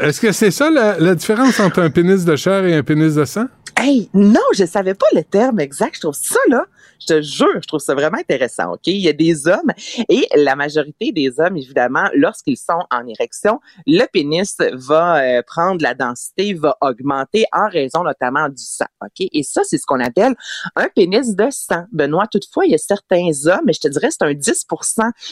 Est-ce 0.00 0.20
que 0.20 0.32
c'est 0.32 0.50
ça 0.50 0.70
la, 0.70 0.98
la, 0.98 1.14
différence 1.14 1.60
entre 1.60 1.82
un 1.82 1.90
pénis 1.90 2.24
de 2.24 2.36
chair 2.36 2.64
et 2.64 2.74
un 2.74 2.82
pénis 2.82 3.14
de 3.14 3.24
sang? 3.24 3.46
Hey, 3.76 4.08
non, 4.14 4.40
je 4.54 4.64
savais 4.64 4.94
pas 4.94 5.06
le 5.14 5.22
terme 5.22 5.60
exact. 5.60 5.96
Je 5.96 6.00
trouve 6.00 6.14
ça, 6.14 6.38
là, 6.48 6.64
je 7.00 7.06
te 7.06 7.22
jure, 7.22 7.60
je 7.60 7.66
trouve 7.66 7.80
ça 7.80 7.94
vraiment 7.94 8.18
intéressant, 8.18 8.72
OK? 8.74 8.86
Il 8.86 8.98
y 8.98 9.08
a 9.08 9.12
des 9.12 9.46
hommes 9.46 9.72
et 10.08 10.26
la 10.34 10.56
majorité 10.56 11.12
des 11.12 11.40
hommes, 11.40 11.56
évidemment, 11.56 12.08
lorsqu'ils 12.14 12.56
sont 12.56 12.84
en 12.90 13.06
érection, 13.06 13.60
le 13.86 14.04
pénis 14.06 14.56
va 14.72 15.22
euh, 15.22 15.42
prendre 15.46 15.82
la 15.82 15.94
densité, 15.94 16.54
va 16.54 16.76
augmenter 16.80 17.44
en 17.52 17.68
raison 17.68 18.02
notamment 18.02 18.48
du 18.48 18.62
sang, 18.62 18.86
OK? 19.02 19.26
Et 19.32 19.42
ça, 19.42 19.62
c'est 19.64 19.78
ce 19.78 19.86
qu'on 19.86 20.00
appelle 20.00 20.34
un 20.74 20.88
pénis 20.94 21.34
de 21.34 21.46
sang. 21.50 21.84
Benoît, 21.92 22.26
toutefois, 22.26 22.66
il 22.66 22.72
y 22.72 22.74
a 22.74 22.78
certains 22.78 23.30
hommes, 23.46 23.62
mais 23.66 23.72
je 23.72 23.80
te 23.80 23.88
dirais, 23.88 24.08
c'est 24.10 24.22
un 24.22 24.34
10 24.34 24.66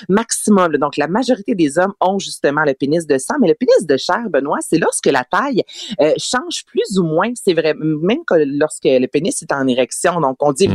maximum. 0.09 0.77
Donc, 0.77 0.97
la 0.97 1.09
majorité 1.09 1.55
des 1.55 1.79
hommes 1.79 1.95
ont 2.01 2.19
justement 2.19 2.65
le 2.65 2.75
pénis 2.75 3.07
de 3.07 3.19
sang, 3.19 3.35
mais 3.41 3.49
le 3.49 3.55
pénis 3.55 3.87
de 3.87 3.97
chair, 3.97 4.29
Benoît, 4.31 4.59
c'est 4.61 4.79
lorsque 4.79 5.07
la 5.07 5.25
taille 5.25 5.63
euh, 6.01 6.13
change 6.19 6.65
plus 6.67 6.99
ou 6.99 7.05
moins. 7.05 7.31
C'est 7.35 7.55
vrai, 7.55 7.75
même 7.75 8.25
que 8.27 8.35
lorsque 8.35 8.85
le 8.85 9.07
pénis 9.07 9.41
est 9.43 9.53
en 9.53 9.67
érection. 9.67 10.21
Donc, 10.21 10.37
on 10.41 10.53
dit 10.53 10.69
mmh. 10.69 10.75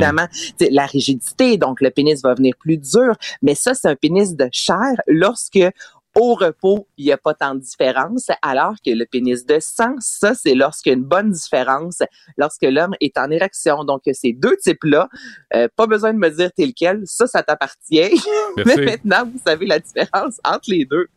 La 0.79 0.85
rigidité, 0.85 1.57
donc 1.57 1.81
le 1.81 1.91
pénis 1.91 2.21
va 2.21 2.33
venir 2.33 2.55
plus 2.57 2.77
dur, 2.77 3.15
mais 3.41 3.55
ça, 3.55 3.73
c'est 3.73 3.87
un 3.87 3.95
pénis 3.95 4.35
de 4.35 4.47
chair 4.51 4.93
lorsque 5.07 5.59
au 6.15 6.33
repos, 6.33 6.87
il 6.97 7.05
n'y 7.05 7.11
a 7.11 7.17
pas 7.17 7.33
tant 7.33 7.55
de 7.55 7.59
différence, 7.59 8.27
alors 8.41 8.75
que 8.83 8.91
le 8.91 9.05
pénis 9.05 9.45
de 9.45 9.57
sang, 9.59 9.95
ça, 9.99 10.33
c'est 10.33 10.55
lorsqu'il 10.55 10.91
y 10.91 10.95
a 10.95 10.97
une 10.97 11.03
bonne 11.03 11.31
différence, 11.31 12.01
lorsque 12.37 12.63
l'homme 12.63 12.95
est 12.99 13.17
en 13.17 13.29
érection. 13.29 13.83
Donc, 13.83 14.01
ces 14.11 14.33
deux 14.33 14.57
types-là, 14.57 15.07
euh, 15.53 15.67
pas 15.75 15.85
besoin 15.85 16.13
de 16.13 16.17
me 16.17 16.29
dire 16.29 16.51
tel 16.51 16.73
quel, 16.73 17.03
ça, 17.05 17.27
ça 17.27 17.43
t'appartient. 17.43 18.21
Mais 18.65 18.75
maintenant, 18.77 19.25
vous 19.25 19.39
savez 19.45 19.65
la 19.65 19.79
différence 19.79 20.39
entre 20.43 20.69
les 20.69 20.85
deux. 20.85 21.07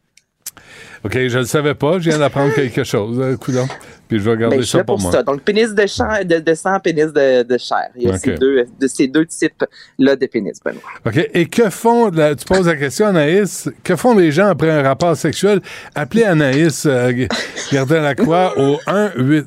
OK, 1.04 1.14
je 1.14 1.34
ne 1.34 1.42
le 1.42 1.44
savais 1.44 1.74
pas. 1.74 1.98
Je 1.98 2.10
viens 2.10 2.18
d'apprendre 2.18 2.54
quelque 2.54 2.84
chose. 2.84 3.18
Euh, 3.20 3.36
coudon. 3.36 3.66
Puis 4.06 4.18
je 4.18 4.30
vais 4.30 4.36
garder 4.36 4.58
ben, 4.58 4.64
ça 4.64 4.84
pour, 4.84 5.00
moi. 5.00 5.10
Ça. 5.10 5.22
Donc, 5.22 5.42
pénis 5.42 5.74
de, 5.74 5.86
chair, 5.86 6.24
de, 6.24 6.38
de 6.38 6.54
sang, 6.54 6.78
pénis 6.78 7.06
de, 7.06 7.42
de 7.42 7.58
chair. 7.58 7.88
Il 7.96 8.02
y 8.04 8.10
a 8.10 8.18
ces 8.18 8.34
deux, 8.34 8.66
de 8.78 8.86
ces 8.86 9.08
deux 9.08 9.26
types-là 9.26 10.16
de 10.16 10.26
pénis, 10.26 10.60
Benoît. 10.64 10.82
OK. 11.04 11.28
Et 11.34 11.46
que 11.46 11.70
font, 11.70 12.10
tu 12.10 12.44
poses 12.46 12.66
la 12.66 12.76
question, 12.76 13.06
Anaïs, 13.06 13.68
que 13.82 13.96
font 13.96 14.16
les 14.16 14.30
gens 14.30 14.48
après 14.48 14.70
un 14.70 14.82
rapport 14.82 15.16
sexuel? 15.16 15.60
Appelez 15.94 16.24
Anaïs 16.24 16.86
euh, 16.86 17.26
la 17.72 18.14
croix 18.14 18.54
au 18.58 18.76
1-8. 18.86 19.46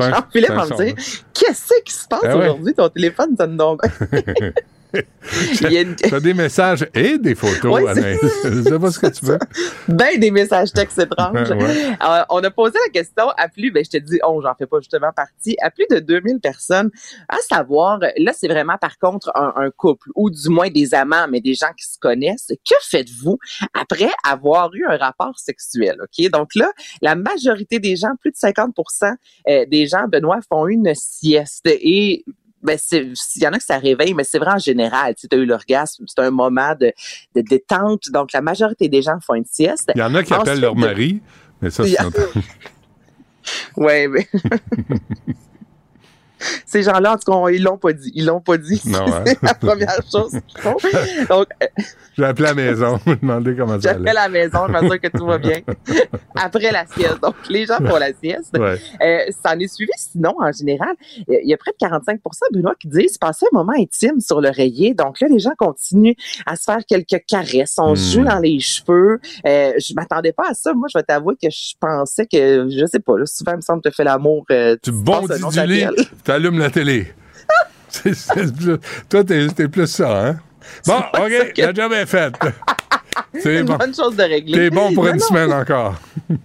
Jean-Philippe 0.00 0.50
va 0.50 0.66
me 0.66 0.84
dire, 0.84 0.94
qu'est-ce 1.32 1.82
qui 1.84 1.92
se 1.92 2.08
passe 2.08 2.22
ben 2.22 2.36
aujourd'hui? 2.36 2.74
Ton 2.74 2.88
téléphone 2.88 3.36
sonne 3.38 3.56
donc. 3.56 3.82
Tu 4.92 6.14
as 6.14 6.20
des 6.20 6.34
messages 6.34 6.88
et 6.94 7.18
des 7.18 7.34
photos, 7.34 7.80
oui, 7.80 7.88
Anaïs. 7.88 8.20
Je 8.44 8.62
sais 8.62 8.78
pas 8.78 8.90
ce 8.90 8.98
que 8.98 9.06
tu 9.08 9.24
veux. 9.24 9.38
Ben, 9.88 10.18
des 10.18 10.30
messages 10.30 10.72
textes 10.72 10.98
étranges. 10.98 11.50
Alors, 12.00 12.26
on 12.30 12.42
a 12.42 12.50
posé 12.50 12.78
la 12.86 12.92
question 12.92 13.28
à 13.36 13.48
plus, 13.48 13.70
ben, 13.70 13.84
je 13.84 13.90
te 13.90 13.96
dis, 13.96 14.18
oh, 14.24 14.40
j'en 14.42 14.54
fais 14.54 14.66
pas 14.66 14.78
justement 14.80 15.10
partie, 15.14 15.56
à 15.60 15.70
plus 15.70 15.86
de 15.90 15.98
2000 15.98 16.40
personnes, 16.40 16.90
à 17.28 17.36
savoir, 17.38 17.98
là, 17.98 18.32
c'est 18.34 18.48
vraiment 18.48 18.76
par 18.78 18.98
contre 18.98 19.30
un, 19.34 19.70
couple, 19.76 20.08
ou 20.14 20.30
du 20.30 20.48
moins 20.48 20.68
des 20.68 20.94
amants, 20.94 21.26
mais 21.28 21.40
des 21.40 21.54
gens 21.54 21.72
qui 21.76 21.86
se 21.86 21.98
connaissent. 21.98 22.48
Que 22.48 22.76
faites-vous 22.82 23.38
après 23.74 24.10
avoir 24.24 24.74
eu 24.74 24.84
un 24.86 24.96
rapport 24.96 25.38
sexuel, 25.38 25.96
OK? 26.02 26.30
Donc 26.30 26.54
là, 26.54 26.70
la 27.02 27.14
majorité 27.14 27.78
des 27.78 27.96
gens, 27.96 28.12
plus 28.20 28.30
de 28.30 28.36
50% 28.36 29.14
euh, 29.48 29.66
des 29.66 29.86
gens, 29.86 30.06
Benoît, 30.08 30.40
font 30.48 30.66
une 30.66 30.94
sieste. 30.94 31.66
Et 31.66 32.24
ben 32.62 32.78
il 32.92 33.14
y 33.36 33.46
en 33.46 33.52
a 33.52 33.58
que 33.58 33.64
ça 33.64 33.78
réveille, 33.78 34.14
mais 34.14 34.24
c'est 34.24 34.38
vrai 34.38 34.52
en 34.52 34.58
général. 34.58 35.14
Tu 35.14 35.26
as 35.30 35.36
eu 35.36 35.46
l'orgasme, 35.46 36.04
c'est 36.06 36.20
un 36.20 36.30
moment 36.30 36.74
de, 36.78 36.92
de, 37.34 37.40
détente. 37.40 38.10
Donc, 38.10 38.32
la 38.32 38.40
majorité 38.40 38.88
des 38.88 39.02
gens 39.02 39.18
font 39.24 39.34
une 39.34 39.44
sieste. 39.44 39.90
Il 39.94 39.98
y 39.98 40.02
en 40.02 40.14
a 40.14 40.22
qui 40.22 40.34
appellent 40.34 40.60
leur 40.60 40.76
mari, 40.76 41.20
mais 41.60 41.70
ça, 41.70 41.84
c'est... 41.84 41.96
Oui, 43.76 44.08
mais... 44.08 44.28
Ces 46.66 46.82
gens-là, 46.82 47.14
en 47.14 47.16
tout 47.16 47.30
cas, 47.30 47.50
ils 47.50 47.62
l'ont 47.62 47.78
pas 47.78 47.92
dit. 47.92 48.12
Ils 48.14 48.26
l'ont 48.26 48.40
pas 48.40 48.56
dit. 48.56 48.80
Non, 48.86 49.06
hein? 49.06 49.24
C'est 49.26 49.42
la 49.42 49.54
première 49.54 50.00
chose 50.10 50.32
qu'ils 50.46 50.60
font. 50.60 50.76
Donc, 51.28 51.46
euh, 51.62 51.66
J'ai 52.16 52.24
appelé 52.24 52.48
la 52.48 52.54
maison, 52.54 53.00
me 53.06 53.14
demander 53.14 53.56
comment 53.56 53.80
ça 53.80 53.90
allait. 53.90 53.98
J'ai 54.04 54.10
appelé 54.10 54.12
la 54.12 54.28
maison, 54.28 54.58
je 54.66 54.72
m'assure 54.72 55.00
que 55.00 55.08
tout 55.08 55.26
va 55.26 55.38
bien. 55.38 55.60
Après 56.34 56.72
la 56.72 56.86
sieste. 56.86 57.20
Donc, 57.22 57.34
les 57.48 57.66
gens 57.66 57.78
font 57.78 57.96
la 57.96 58.12
sieste. 58.12 58.56
Ouais. 58.58 58.78
Euh, 59.02 59.30
ça 59.42 59.54
en 59.54 59.58
est 59.58 59.72
suivi, 59.72 59.92
sinon, 59.96 60.34
en 60.38 60.52
général, 60.52 60.94
il 61.28 61.48
y 61.48 61.54
a 61.54 61.56
près 61.56 61.72
de 61.72 61.86
45% 61.86 62.18
Benoît, 62.52 62.74
qui 62.78 62.88
disent 62.88 63.18
passer 63.18 63.46
un 63.52 63.56
moment 63.56 63.74
intime 63.76 64.20
sur 64.20 64.40
l'oreiller. 64.40 64.94
Donc 64.94 65.20
là, 65.20 65.28
les 65.28 65.38
gens 65.38 65.52
continuent 65.58 66.14
à 66.46 66.56
se 66.56 66.64
faire 66.64 66.80
quelques 66.86 67.24
caresses. 67.26 67.76
On 67.78 67.94
se 67.94 68.14
joue 68.14 68.20
hmm. 68.22 68.28
dans 68.28 68.38
les 68.38 68.60
cheveux. 68.60 69.20
Euh, 69.46 69.72
je 69.78 69.94
m'attendais 69.94 70.32
pas 70.32 70.50
à 70.50 70.54
ça. 70.54 70.72
Moi, 70.72 70.88
je 70.92 70.98
vais 70.98 71.02
t'avouer 71.02 71.34
que 71.34 71.50
je 71.50 71.74
pensais 71.80 72.26
que, 72.26 72.68
je 72.70 72.86
sais 72.86 73.00
pas, 73.00 73.18
là, 73.18 73.26
souvent, 73.26 73.52
il 73.52 73.56
me 73.56 73.62
semble 73.62 73.82
que 73.82 73.88
tu 73.88 73.94
fais 73.94 74.04
l'amour. 74.04 74.44
Euh, 74.50 74.76
tu 74.82 74.92
bondis 74.92 75.40
du 75.40 75.66
lit 75.66 75.86
t'allumes 76.28 76.58
la 76.58 76.68
télé. 76.68 77.10
toi, 79.08 79.24
t'es 79.24 79.68
plus 79.68 79.86
ça, 79.86 80.26
hein? 80.26 80.40
Bon, 80.86 80.98
OK, 80.98 81.56
la 81.56 81.72
job 81.72 81.92
est 81.94 82.04
faite. 82.04 82.34
C'est 83.40 83.60
une 83.60 83.64
bonne 83.64 83.94
chose 83.94 84.14
de 84.14 84.22
régler. 84.24 84.52
T'es 84.52 84.70
bon 84.70 84.92
pour 84.92 85.06
une 85.06 85.18
semaine 85.18 85.50
encore. 85.50 85.94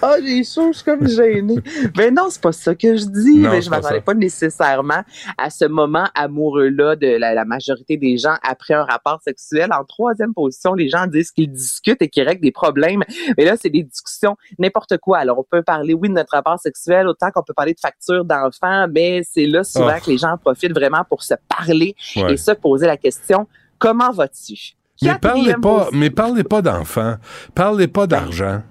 Ah, 0.00 0.14
oh, 0.14 0.22
j'ai 0.24 0.44
chaud, 0.44 0.72
je 0.72 0.78
suis 0.78 0.84
comme 0.84 1.06
gênée. 1.08 1.58
Mais 1.96 2.10
non, 2.10 2.26
c'est 2.30 2.40
pas 2.40 2.52
ça 2.52 2.74
que 2.74 2.96
je 2.96 3.04
dis. 3.04 3.38
mais 3.38 3.62
je 3.62 3.70
m'attendais 3.70 4.00
pas 4.00 4.14
nécessairement 4.14 5.02
à 5.38 5.50
ce 5.50 5.64
moment 5.64 6.06
amoureux-là 6.14 6.96
de 6.96 7.16
la, 7.16 7.44
majorité 7.44 7.96
des 7.96 8.16
gens 8.16 8.36
après 8.42 8.74
un 8.74 8.84
rapport 8.84 9.20
sexuel. 9.22 9.70
En 9.72 9.84
troisième 9.84 10.32
position, 10.32 10.74
les 10.74 10.88
gens 10.88 11.06
disent 11.06 11.30
qu'ils 11.30 11.50
discutent 11.50 12.02
et 12.02 12.08
qu'ils 12.08 12.26
règlent 12.26 12.42
des 12.42 12.52
problèmes. 12.52 13.02
Mais 13.36 13.44
là, 13.44 13.56
c'est 13.60 13.70
des 13.70 13.82
discussions 13.82 14.36
n'importe 14.58 14.98
quoi. 14.98 15.18
Alors, 15.18 15.38
on 15.38 15.44
peut 15.44 15.62
parler, 15.62 15.94
oui, 15.94 16.08
de 16.08 16.14
notre 16.14 16.32
rapport 16.32 16.58
sexuel, 16.58 17.08
autant 17.08 17.30
qu'on 17.30 17.42
peut 17.42 17.54
parler 17.54 17.74
de 17.74 17.80
factures 17.80 18.24
d'enfants, 18.24 18.86
mais 18.90 19.22
c'est 19.28 19.46
là 19.46 19.64
souvent 19.64 19.94
oh. 19.96 20.04
que 20.04 20.10
les 20.10 20.18
gens 20.18 20.36
profitent 20.36 20.74
vraiment 20.74 21.04
pour 21.08 21.22
se 21.22 21.34
parler 21.48 21.94
et 22.16 22.36
se 22.36 22.52
poser 22.52 22.86
la 22.86 22.96
question, 22.96 23.46
comment 23.78 24.12
vas-tu? 24.12 24.74
Mais 25.02 25.18
parlez 25.18 25.54
pas, 25.54 25.88
mais 25.92 26.10
parlez 26.10 26.44
pas 26.44 26.62
d'enfants. 26.62 27.16
Parlez 27.54 27.88
pas 27.88 28.06
d'argent 28.06 28.62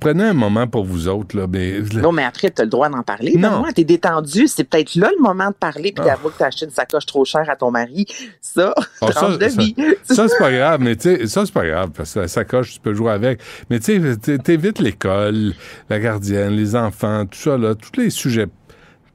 Prenez 0.00 0.24
un 0.24 0.32
moment 0.34 0.66
pour 0.66 0.84
vous 0.84 1.08
autres. 1.08 1.36
Là, 1.36 1.46
mais, 1.50 1.80
Non, 1.94 2.12
mais 2.12 2.24
après, 2.24 2.50
tu 2.50 2.62
as 2.62 2.64
le 2.64 2.70
droit 2.70 2.88
d'en 2.88 3.02
parler. 3.02 3.34
Non. 3.36 3.50
Non. 3.62 3.64
t'es 3.74 3.84
détendu. 3.84 4.46
C'est 4.48 4.64
peut-être 4.64 4.94
là 4.94 5.10
le 5.16 5.22
moment 5.22 5.48
de 5.48 5.54
parler 5.54 5.92
puis 5.92 6.02
Ah. 6.06 6.10
d'avouer 6.14 6.30
que 6.32 6.38
t'as 6.38 6.46
acheté 6.46 6.64
une 6.66 6.70
sacoche 6.70 7.06
trop 7.06 7.24
chère 7.24 7.48
à 7.48 7.56
ton 7.56 7.70
mari. 7.70 8.06
Ça, 8.40 8.74
Ah, 9.00 9.06
tranche 9.10 9.38
de 9.38 9.48
ça, 9.48 9.60
vie. 9.60 9.74
ça, 10.04 10.28
c'est 10.28 10.38
pas 10.38 10.52
grave, 10.52 10.80
mais 10.80 10.96
tu 10.96 11.02
sais, 11.16 11.26
ça, 11.26 11.44
c'est 11.44 11.54
pas 11.54 11.66
grave, 11.66 11.90
parce 11.96 12.14
que 12.14 12.20
la 12.20 12.28
sacoche, 12.28 12.74
tu 12.74 12.80
peux 12.80 12.94
jouer 12.94 13.12
avec. 13.12 13.40
Mais 13.70 13.80
tu 13.80 14.00
sais, 14.00 14.16
t'é- 14.16 14.38
t'évites 14.38 14.78
l'école, 14.78 15.52
la 15.90 15.98
gardienne, 15.98 16.52
les 16.52 16.76
enfants, 16.76 17.24
tout 17.26 17.38
ça, 17.38 17.56
là, 17.58 17.74
tous 17.74 18.00
les 18.00 18.10
sujets 18.10 18.46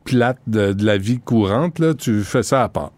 plates 0.05 0.39
de, 0.47 0.73
de 0.73 0.85
la 0.85 0.97
vie 0.97 1.19
courante, 1.19 1.79
là, 1.79 1.93
tu 1.93 2.23
fais 2.23 2.43
ça 2.43 2.63
à 2.63 2.69
part. 2.69 2.91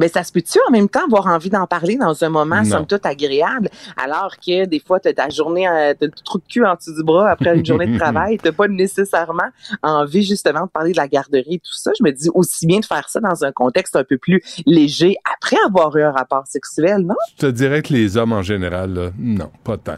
Mais 0.00 0.08
ça 0.08 0.24
se 0.24 0.32
peut-tu 0.32 0.58
en 0.68 0.72
même 0.72 0.88
temps 0.88 1.04
avoir 1.04 1.26
envie 1.28 1.50
d'en 1.50 1.66
parler 1.66 1.96
dans 1.96 2.24
un 2.24 2.28
moment, 2.30 2.56
Non. 2.62 2.64
somme 2.64 2.86
toute, 2.86 3.06
agréable, 3.06 3.68
alors 3.96 4.36
que 4.38 4.64
des 4.64 4.80
fois, 4.80 4.98
t'as 4.98 5.12
ta 5.12 5.28
journée, 5.28 5.68
euh, 5.68 5.94
t'as 5.98 6.06
le 6.06 6.12
trou 6.24 6.38
de 6.38 6.44
cul 6.48 6.64
en 6.64 6.74
dessous 6.74 6.94
du 6.96 7.04
bras 7.04 7.30
après 7.30 7.54
une 7.56 7.64
journée 7.66 7.86
de 7.86 7.98
travail, 7.98 8.38
t'as 8.38 8.50
pas 8.52 8.66
nécessairement 8.66 9.50
envie 9.82 10.22
justement 10.22 10.62
de 10.64 10.70
parler 10.70 10.92
de 10.92 10.96
la 10.96 11.06
garderie 11.06 11.54
et 11.54 11.58
tout 11.58 11.74
ça. 11.74 11.92
Je 11.98 12.02
me 12.02 12.10
dis 12.10 12.30
aussi 12.34 12.66
bien 12.66 12.80
de 12.80 12.84
faire 12.86 13.08
ça 13.08 13.20
dans 13.20 13.44
un 13.44 13.52
contexte 13.52 13.94
un 13.94 14.04
peu 14.04 14.16
plus 14.18 14.42
léger 14.66 15.16
après 15.36 15.56
avoir 15.66 15.94
eu 15.96 16.02
un 16.02 16.12
rapport 16.12 16.46
sexuel, 16.46 17.00
non? 17.02 17.14
Je 17.36 17.46
te 17.46 17.50
dirais 17.50 17.82
que 17.82 17.92
les 17.92 18.16
hommes 18.16 18.32
en 18.32 18.42
général, 18.42 18.92
là, 18.94 19.10
non, 19.18 19.50
pas 19.62 19.76
tant. 19.76 19.96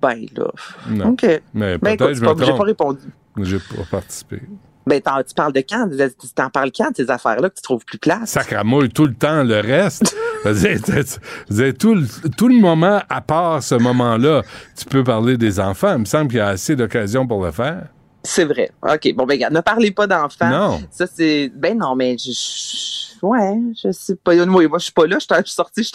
Ben 0.00 0.26
là. 0.36 0.50
Non. 0.88 1.08
OK. 1.10 1.22
Mais 1.54 1.78
Ben 1.78 1.96
peut-être 1.96 2.14
je 2.14 2.20
me 2.22 2.34
pas- 2.34 2.44
j'ai 2.44 2.52
pas 2.56 2.64
répondu. 2.64 3.00
J'ai 3.42 3.58
pas 3.58 3.82
participé. 3.90 4.40
Ben, 4.86 5.00
tu 5.00 5.34
parles 5.34 5.52
de 5.52 5.60
quand? 5.60 5.88
Tu 5.88 6.28
t'en 6.34 6.50
parles 6.50 6.70
quand 6.76 6.90
de 6.90 6.96
ces 6.96 7.10
affaires-là 7.10 7.48
que 7.50 7.54
tu 7.56 7.62
trouves 7.62 7.84
plus 7.84 7.98
place? 7.98 8.30
Sacramouille 8.30 8.90
tout 8.90 9.06
le 9.06 9.14
temps, 9.14 9.42
le 9.42 9.60
reste. 9.60 10.16
Tout, 10.44 11.94
le, 11.94 12.30
tout 12.36 12.48
le 12.48 12.60
moment, 12.60 13.00
à 13.08 13.22
part 13.22 13.62
ce 13.62 13.76
moment-là, 13.76 14.42
tu 14.76 14.84
peux 14.84 15.02
parler 15.02 15.38
des 15.38 15.58
enfants. 15.58 15.94
Il 15.94 16.00
me 16.00 16.04
semble 16.04 16.28
qu'il 16.28 16.36
y 16.36 16.40
a 16.40 16.48
assez 16.48 16.76
d'occasions 16.76 17.26
pour 17.26 17.42
le 17.42 17.50
faire. 17.50 17.86
C'est 18.22 18.44
vrai. 18.44 18.70
OK. 18.82 19.14
Bon, 19.14 19.24
ben, 19.24 19.34
regarde, 19.34 19.54
ne 19.54 19.60
parlez 19.60 19.90
pas 19.90 20.06
d'enfants. 20.06 20.50
Non. 20.50 20.82
Ça, 20.90 21.06
c'est. 21.06 21.50
Ben, 21.54 21.78
non, 21.78 21.94
mais 21.94 22.16
je. 22.18 23.13
Ouais, 23.24 23.58
je 23.82 23.90
sais 23.90 24.16
pas. 24.16 24.34
Moi, 24.44 24.68
moi 24.68 24.78
je 24.78 24.84
suis 24.84 24.92
pas 24.92 25.06
là. 25.06 25.16
Je 25.18 25.24
suis- 25.44 25.54
sorti, 25.54 25.82
je 25.82 25.84
suis 25.84 25.92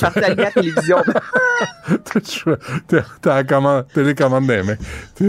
parti 0.00 0.18
à 0.18 0.34
la 0.34 0.50
télévision. 0.50 0.96
T'as 3.22 3.34
la 3.36 3.44
commande, 3.44 3.86
télécommande 3.94 4.46
des 4.46 4.62
mains. 4.62 4.76
T'es 5.14 5.28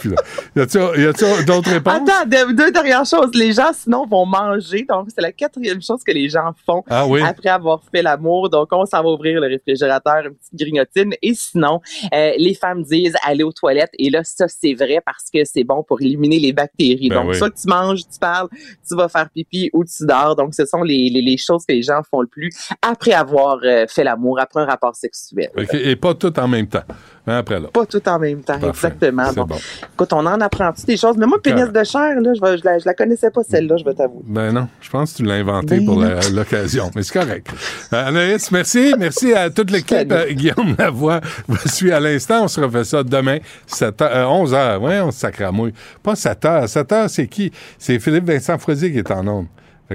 plus 0.00 0.10
là. 0.10 0.16
Y 0.56 0.60
a-tu 0.60 1.44
d'autres 1.44 1.70
réponses? 1.70 1.94
Attends, 2.08 2.26
deux, 2.28 2.52
deux 2.54 2.70
dernières 2.70 3.04
choses. 3.04 3.30
Les 3.34 3.52
gens, 3.52 3.72
sinon, 3.72 4.06
vont 4.06 4.24
manger. 4.26 4.86
Donc, 4.88 5.08
c'est 5.14 5.20
la 5.20 5.32
quatrième 5.32 5.82
chose 5.82 6.02
que 6.04 6.12
les 6.12 6.28
gens 6.28 6.52
font 6.64 6.84
Ah 6.88 7.06
oui? 7.06 7.20
après 7.22 7.48
avoir 7.48 7.82
fait 7.92 8.02
l'amour. 8.02 8.48
Donc, 8.50 8.68
on 8.72 8.86
s'en 8.86 9.02
va 9.02 9.08
ouvrir 9.08 9.40
le 9.40 9.48
réfrigérateur, 9.48 10.26
une 10.26 10.34
petite 10.34 10.54
grignotine. 10.58 11.14
Et 11.22 11.34
sinon, 11.34 11.80
euh, 12.12 12.32
les 12.38 12.54
femmes 12.54 12.82
disent 12.82 13.16
aller 13.24 13.42
aux 13.42 13.52
toilettes. 13.52 13.92
Et 13.98 14.10
là, 14.10 14.22
ça, 14.22 14.46
c'est 14.48 14.74
vrai 14.74 15.00
parce 15.04 15.24
que 15.32 15.44
c'est 15.44 15.64
bon 15.64 15.82
pour 15.82 16.00
éliminer 16.00 16.38
les 16.38 16.52
bactéries. 16.52 17.08
Ben 17.08 17.16
Donc, 17.22 17.30
oui. 17.32 17.36
soit 17.38 17.50
tu 17.50 17.66
manges, 17.66 18.02
tu 18.02 18.18
parles, 18.20 18.48
tu 18.86 18.94
vas 18.94 19.08
faire 19.08 19.28
pipi 19.30 19.70
ou 19.72 19.84
tu 19.84 20.06
dors. 20.06 20.36
Donc, 20.36 20.54
ce 20.54 20.64
sont 20.66 20.82
les, 20.84 21.08
les, 21.10 21.22
les 21.22 21.36
choses 21.36 21.64
que 21.66 21.72
les 21.72 21.82
gens 21.82 22.00
font 22.10 22.20
le 22.20 22.26
plus 22.26 22.50
après 22.82 23.12
avoir 23.12 23.58
euh, 23.64 23.86
fait 23.88 24.04
l'amour, 24.04 24.38
après 24.40 24.60
un 24.62 24.66
rapport 24.66 24.94
sexuel. 24.94 25.50
Et 25.72 25.96
pas 25.96 26.14
tout 26.14 26.38
en 26.38 26.48
même 26.48 26.66
temps. 26.66 26.82
Un 27.26 27.38
après 27.38 27.58
l'autre. 27.58 27.72
Pas 27.72 27.86
tout 27.86 28.06
en 28.06 28.18
même 28.18 28.42
temps, 28.42 28.58
Parfait. 28.58 28.68
exactement. 28.88 29.32
Bon. 29.34 29.44
bon. 29.44 29.56
Écoute, 29.94 30.12
on 30.12 30.26
en 30.26 30.40
apprend-tu 30.42 30.84
des 30.84 30.98
choses? 30.98 31.16
Mais 31.16 31.24
moi, 31.26 31.40
pénis 31.42 31.64
de 31.72 31.82
chair, 31.84 32.20
là, 32.20 32.32
je, 32.34 32.40
vais- 32.40 32.58
je, 32.58 32.64
la, 32.64 32.78
je 32.78 32.84
la 32.84 32.92
connaissais 32.92 33.30
pas, 33.30 33.42
celle-là, 33.42 33.78
je 33.78 33.84
vais 33.84 33.94
t'avouer. 33.94 34.20
Ben 34.26 34.52
non, 34.52 34.68
je 34.82 34.90
pense 34.90 35.12
que 35.12 35.16
tu 35.18 35.22
l'as 35.24 35.34
inventé 35.36 35.78
Ben 35.78 35.86
pour 35.86 36.04
l'occasion, 36.34 36.90
mais 36.94 37.02
c'est 37.02 37.18
correct. 37.18 37.46
Euh, 37.94 38.08
Anaïs, 38.08 38.50
merci. 38.50 38.92
Merci 38.98 39.32
à 39.32 39.48
toute 39.48 39.70
l'équipe. 39.72 40.12
Euh, 40.12 40.30
Guillaume 40.32 40.74
Lavoie 40.78 41.22
vous 41.48 41.56
suit 41.66 41.92
à 41.92 42.00
l'instant. 42.00 42.44
On 42.44 42.48
se 42.48 42.60
refait 42.60 42.84
ça 42.84 43.02
demain, 43.02 43.38
7 43.66 44.02
heures, 44.02 44.10
euh, 44.14 44.24
11 44.26 44.52
h. 44.52 44.78
Ouais, 44.80 45.00
on 45.00 45.10
se 45.10 45.20
sacramouille. 45.20 45.72
Pas 46.02 46.16
7 46.16 46.44
heures. 46.44 46.68
7 46.68 46.92
heures, 46.92 47.08
c'est 47.10 47.26
qui? 47.26 47.50
C'est 47.78 47.98
Philippe 48.00 48.24
Vincent 48.24 48.58
Froisier 48.58 48.92
qui 48.92 48.98
est 48.98 49.10
en 49.10 49.26
onde. 49.26 49.46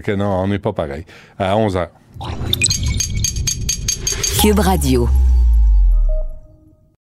Que 0.01 0.11
non, 0.11 0.25
on 0.25 0.47
n'est 0.47 0.59
pas 0.59 0.73
pareil. 0.73 1.05
À 1.37 1.55
11 1.57 1.77
heures. 1.77 1.91
Cube 4.41 4.59
Radio. 4.59 5.07